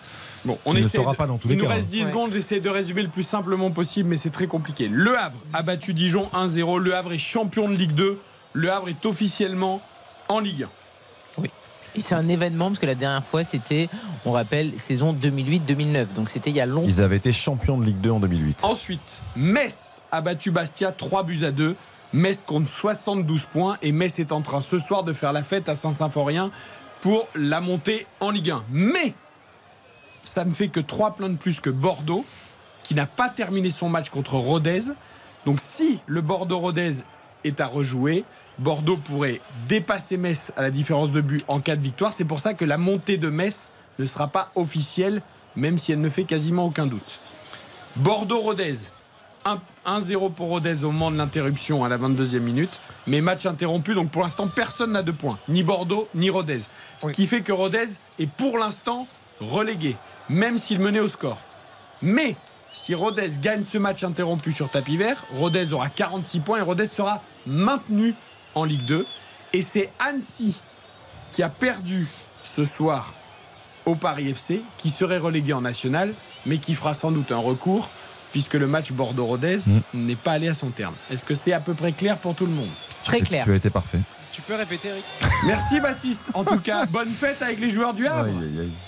Bon, 0.45 0.59
on 0.65 0.75
essaie. 0.75 0.99
Ne 0.99 1.15
pas 1.15 1.27
dans 1.27 1.39
tous 1.39 1.49
les 1.49 1.55
il 1.55 1.61
nous 1.61 1.69
reste 1.69 1.89
10 1.89 2.09
secondes. 2.09 2.33
J'essaie 2.33 2.61
de 2.61 2.69
résumer 2.69 3.03
le 3.03 3.09
plus 3.09 3.23
simplement 3.23 3.71
possible, 3.71 4.09
mais 4.09 4.17
c'est 4.17 4.31
très 4.31 4.47
compliqué. 4.47 4.89
Le 4.89 5.17
Havre 5.17 5.39
a 5.53 5.63
battu 5.63 5.95
Dijon 5.95 6.29
1-0. 6.35 6.79
Le 6.79 6.95
Havre 6.95 7.13
est 7.13 7.19
champion 7.19 7.69
de 7.69 7.75
Ligue 7.75 7.95
2. 7.95 8.19
Le 8.55 8.73
Havre 8.73 8.89
est 8.89 9.07
officiellement 9.07 9.81
en 10.29 10.41
Ligue 10.41 10.65
1. 10.65 10.69
Oui. 11.39 11.51
Et 11.95 12.01
c'est 12.01 12.15
un 12.15 12.29
événement 12.29 12.69
parce 12.69 12.79
que 12.79 12.87
la 12.87 12.95
dernière 12.95 13.25
fois, 13.25 13.45
c'était, 13.45 13.89
on 14.25 14.33
rappelle, 14.33 14.73
saison 14.79 15.13
2008-2009. 15.15 16.07
Donc 16.15 16.29
c'était 16.29 16.51
il 16.51 16.57
y 16.57 16.61
a 16.61 16.67
longtemps. 16.67 16.87
Ils 16.87 17.01
avaient 17.03 17.17
été 17.17 17.33
champions 17.33 17.79
de 17.79 17.85
Ligue 17.85 18.01
2 18.01 18.11
en 18.11 18.21
2008. 18.21 18.61
Ensuite, 18.65 19.21
Metz 19.37 20.01
a 20.11 20.21
battu 20.21 20.51
Bastia 20.51 20.91
3 20.93 21.23
buts 21.23 21.45
à 21.45 21.51
2. 21.51 21.77
Metz 22.15 22.43
compte 22.47 22.67
72 22.67 23.45
points 23.45 23.77
et 23.81 23.93
Metz 23.93 24.19
est 24.19 24.33
en 24.33 24.43
train 24.43 24.61
ce 24.61 24.79
soir 24.79 25.03
de 25.03 25.13
faire 25.13 25.33
la 25.33 25.43
fête 25.43 25.69
à 25.69 25.75
Saint-Symphorien 25.75 26.51
pour 27.01 27.27
la 27.35 27.61
montée 27.61 28.07
en 28.21 28.31
Ligue 28.31 28.51
1. 28.51 28.65
Mais 28.71 29.15
ça 30.33 30.47
ne 30.47 30.53
fait 30.55 30.69
que 30.69 30.81
3 30.81 31.11
points 31.11 31.29
de 31.29 31.37
plus 31.37 31.61
que 31.61 31.69
Bordeaux, 31.69 32.25
qui 32.85 32.95
n'a 32.95 33.05
pas 33.05 33.29
terminé 33.29 33.69
son 33.69 33.91
match 33.91 34.09
contre 34.09 34.37
Rodez. 34.37 34.81
Donc 35.45 35.61
si 35.61 35.99
le 36.07 36.23
Bordeaux-Rodez 36.23 37.03
est 37.45 37.61
à 37.61 37.67
rejouer, 37.67 38.25
Bordeaux 38.59 38.97
pourrait 38.97 39.43
dépasser 39.69 40.17
Metz 40.17 40.51
à 40.57 40.63
la 40.63 40.71
différence 40.71 41.13
de 41.13 41.21
but 41.21 41.45
en 41.49 41.61
cas 41.61 41.77
de 41.77 41.83
victoire. 41.83 42.15
C'est 42.15 42.25
pour 42.25 42.41
ça 42.41 42.55
que 42.55 42.65
la 42.65 42.79
montée 42.79 43.19
de 43.19 43.29
Metz 43.29 43.69
ne 43.99 44.07
sera 44.07 44.27
pas 44.29 44.51
officielle, 44.55 45.21
même 45.55 45.77
si 45.77 45.93
elle 45.93 46.01
ne 46.01 46.09
fait 46.09 46.25
quasiment 46.25 46.65
aucun 46.65 46.87
doute. 46.87 47.21
Bordeaux-Rodez, 47.97 48.91
1-0 49.87 50.33
pour 50.33 50.49
Rodez 50.49 50.85
au 50.85 50.93
moment 50.93 51.11
de 51.11 51.19
l'interruption 51.19 51.85
à 51.85 51.91
la 51.91 51.99
22e 51.99 52.39
minute. 52.39 52.81
Mais 53.07 53.21
match 53.21 53.45
interrompu, 53.45 53.95
donc 53.95 54.11
pour 54.11 54.23
l'instant, 54.23 54.49
personne 54.49 54.93
n'a 54.93 55.03
de 55.03 55.13
points. 55.13 55.39
Ni 55.51 55.63
Bordeaux, 55.63 56.09
ni 56.15 56.31
Rodez. 56.31 56.61
Ce 57.01 57.13
qui 57.13 57.27
fait 57.27 57.43
que 57.43 57.53
Rodez 57.53 57.99
est 58.19 58.31
pour 58.31 58.57
l'instant 58.57 59.07
relégué 59.43 59.97
même 60.29 60.59
s'il 60.59 60.81
menait 60.81 61.01
au 61.01 61.09
score. 61.09 61.39
Mais 62.03 62.37
si 62.73 62.95
Rodez 62.95 63.29
gagne 63.41 63.65
ce 63.65 63.79
match 63.79 64.03
interrompu 64.03 64.53
sur 64.53 64.71
tapis 64.71 64.97
vert, 64.97 65.25
Rodez 65.35 65.73
aura 65.73 65.89
46 65.89 66.41
points 66.41 66.59
et 66.59 66.63
Rodez 66.63 66.87
sera 66.87 67.23
maintenu 67.47 68.15
en 68.55 68.65
Ligue 68.65 68.85
2. 68.87 69.07
Et 69.53 69.63
c'est 69.63 69.91
Annecy 69.99 70.61
qui 71.33 71.43
a 71.43 71.49
perdu 71.49 72.07
ce 72.43 72.65
soir 72.65 73.13
au 73.85 73.95
Paris 73.95 74.29
FC, 74.31 74.63
qui 74.79 74.91
serait 74.91 75.19
relégué 75.19 75.53
en 75.53 75.61
national, 75.61 76.15
mais 76.47 76.59
qui 76.59 76.75
fera 76.75 76.95
sans 76.95 77.11
doute 77.11 77.33
un 77.33 77.39
recours, 77.39 77.89
puisque 78.33 78.55
le 78.55 78.67
match 78.67 78.93
Bordeaux-Rodez 78.93 79.59
mm. 79.67 79.81
n'est 79.95 80.17
pas 80.17 80.33
allé 80.33 80.49
à 80.49 80.55
son 80.55 80.71
terme. 80.71 80.95
Est-ce 81.11 81.25
que 81.25 81.35
c'est 81.35 81.53
à 81.53 81.61
peu 81.61 81.75
près 81.75 81.93
clair 81.93 82.17
pour 82.17 82.35
tout 82.35 82.47
le 82.47 82.53
monde? 82.53 82.69
Très 83.05 83.21
clair. 83.21 83.45
Tu 83.45 83.53
as 83.53 83.57
été 83.57 83.71
parfait. 83.71 83.99
Tu 84.33 84.41
peux 84.41 84.55
répéter, 84.55 84.89
Eric 84.89 85.05
Merci, 85.47 85.79
Baptiste. 85.79 86.25
En 86.33 86.43
tout 86.43 86.59
cas, 86.59 86.87
bonne 86.87 87.09
fête 87.09 87.43
avec 87.43 87.61
les 87.61 87.69
joueurs 87.69 87.93
du 87.93 88.07
Havre. 88.07 88.31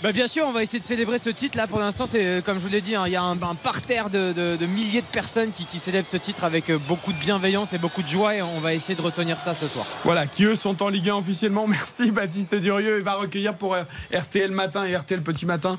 Bah, 0.03 0.11
bien 0.11 0.27
sûr, 0.27 0.47
on 0.49 0.53
va 0.53 0.63
essayer 0.63 0.79
de 0.79 0.85
célébrer 0.85 1.19
ce 1.19 1.29
titre. 1.29 1.59
Là, 1.59 1.67
pour 1.67 1.79
l'instant, 1.79 2.07
c'est 2.07 2.25
euh, 2.25 2.41
comme 2.41 2.57
je 2.57 2.63
vous 2.63 2.73
l'ai 2.73 2.81
dit, 2.81 2.95
hein, 2.95 3.03
il 3.07 3.13
y 3.13 3.17
a 3.17 3.23
un, 3.23 3.37
parterre 3.37 4.09
de, 4.09 4.67
milliers 4.67 5.03
de 5.03 5.07
personnes 5.07 5.51
qui, 5.51 5.79
célèbrent 5.79 6.09
ce 6.09 6.17
titre 6.17 6.45
avec 6.45 6.71
euh, 6.71 6.79
beaucoup 6.89 7.13
de 7.13 7.19
bienveillance 7.19 7.75
et 7.75 7.79
beaucoup 7.79 8.03
de 8.03 8.09
joie. 8.09 8.37
Et 8.37 8.43
on 8.43 8.61
va 8.61 8.73
essayer 8.73 8.95
de 8.95 9.03
retenir 9.03 9.39
ça 9.39 9.55
ce 9.55 9.67
soir. 9.67 9.85
Voilà, 10.05 10.27
qui 10.27 10.45
eux 10.45 10.55
sont 10.55 10.83
en 10.83 10.89
Ligue 10.89 11.11
1 11.11 11.17
officiellement. 11.17 11.67
Merci, 11.69 12.11
Baptiste 12.11 12.55
Durieux. 12.55 12.99
Il 12.99 13.05
va 13.05 13.15
recueillir 13.15 13.55
pour 13.55 13.75
euh, 13.75 13.83
RTL 14.15 14.51
Matin 14.51 14.85
et 14.85 14.97
RTL 14.97 15.21
Petit 15.21 15.45
Matin 15.45 15.77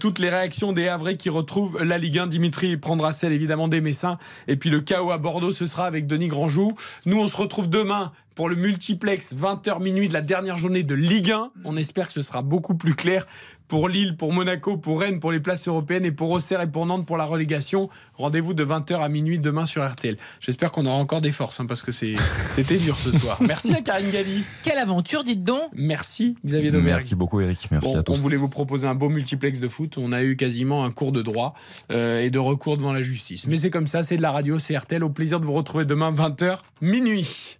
toutes 0.00 0.18
les 0.18 0.30
réactions 0.30 0.72
des 0.72 0.88
Havrais 0.88 1.16
qui 1.16 1.28
retrouvent 1.28 1.80
la 1.82 1.98
Ligue 1.98 2.18
1. 2.18 2.26
Dimitri 2.26 2.76
prendra 2.76 3.12
celle 3.12 3.32
évidemment 3.32 3.68
des 3.68 3.80
Messins. 3.80 4.18
Et 4.48 4.56
puis 4.56 4.70
le 4.70 4.80
chaos 4.80 5.12
à 5.12 5.18
Bordeaux, 5.18 5.52
ce 5.52 5.66
sera 5.66 5.86
avec 5.86 6.06
Denis 6.06 6.28
Grandjou. 6.28 6.74
Nous, 7.06 7.18
on 7.20 7.28
se 7.28 7.36
retrouve 7.36 7.68
demain 7.68 8.12
pour 8.34 8.48
le 8.48 8.56
multiplex 8.56 9.34
20h 9.34 9.80
minuit 9.82 10.08
de 10.08 10.12
la 10.12 10.20
dernière 10.20 10.56
journée 10.56 10.82
de 10.82 10.94
Ligue 10.94 11.30
1. 11.30 11.52
On 11.64 11.76
espère 11.76 12.08
que 12.08 12.12
ce 12.12 12.22
sera 12.22 12.42
beaucoup 12.42 12.74
plus 12.74 12.94
clair 12.94 13.26
pour 13.68 13.88
Lille, 13.88 14.16
pour 14.16 14.32
Monaco, 14.32 14.76
pour 14.76 15.00
Rennes, 15.00 15.20
pour 15.20 15.32
les 15.32 15.40
places 15.40 15.66
européennes 15.68 16.04
et 16.04 16.12
pour 16.12 16.30
Auxerre 16.30 16.60
et 16.60 16.66
pour 16.66 16.86
Nantes 16.86 17.06
pour 17.06 17.16
la 17.16 17.24
relégation. 17.24 17.88
Rendez-vous 18.14 18.54
de 18.54 18.64
20h 18.64 18.98
à 19.00 19.08
minuit 19.08 19.38
demain 19.38 19.66
sur 19.66 19.86
RTL. 19.86 20.16
J'espère 20.40 20.70
qu'on 20.70 20.86
aura 20.86 20.96
encore 20.96 21.20
des 21.20 21.32
forces 21.32 21.60
hein, 21.60 21.66
parce 21.66 21.82
que 21.82 21.92
c'était 21.92 22.76
dur 22.78 22.96
ce 22.96 23.12
soir. 23.12 23.38
Merci 23.46 23.74
à 23.74 23.80
Karine 23.80 24.10
Galli. 24.10 24.44
Quelle 24.62 24.78
aventure, 24.78 25.24
dites 25.24 25.44
donc. 25.44 25.62
Merci 25.74 26.36
Xavier 26.44 26.70
Domergue. 26.70 26.96
Merci 26.96 27.14
beaucoup 27.14 27.40
Eric. 27.40 27.68
Merci 27.70 27.96
à 27.96 28.02
tous. 28.02 28.12
On 28.12 28.16
voulait 28.16 28.36
vous 28.36 28.48
proposer 28.48 28.86
un 28.86 28.94
beau 28.94 29.08
multiplex 29.08 29.60
de 29.60 29.68
foot. 29.68 29.98
On 29.98 30.12
a 30.12 30.22
eu 30.22 30.36
quasiment 30.36 30.84
un 30.84 30.90
cours 30.90 31.12
de 31.12 31.22
droit 31.22 31.54
euh, 31.92 32.20
et 32.20 32.30
de 32.30 32.38
recours 32.38 32.76
devant 32.76 32.92
la 32.92 33.02
justice. 33.02 33.46
Mais 33.46 33.56
c'est 33.56 33.70
comme 33.70 33.86
ça, 33.86 34.02
c'est 34.02 34.16
de 34.16 34.22
la 34.22 34.30
radio, 34.30 34.58
c'est 34.58 34.76
RTL. 34.76 35.02
Au 35.02 35.10
plaisir 35.10 35.40
de 35.40 35.46
vous 35.46 35.52
retrouver 35.52 35.84
demain 35.84 36.12
20h 36.12 36.58
minuit. 36.80 37.56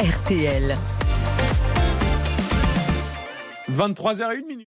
RTL. 0.00 0.74
23h01 3.68 4.66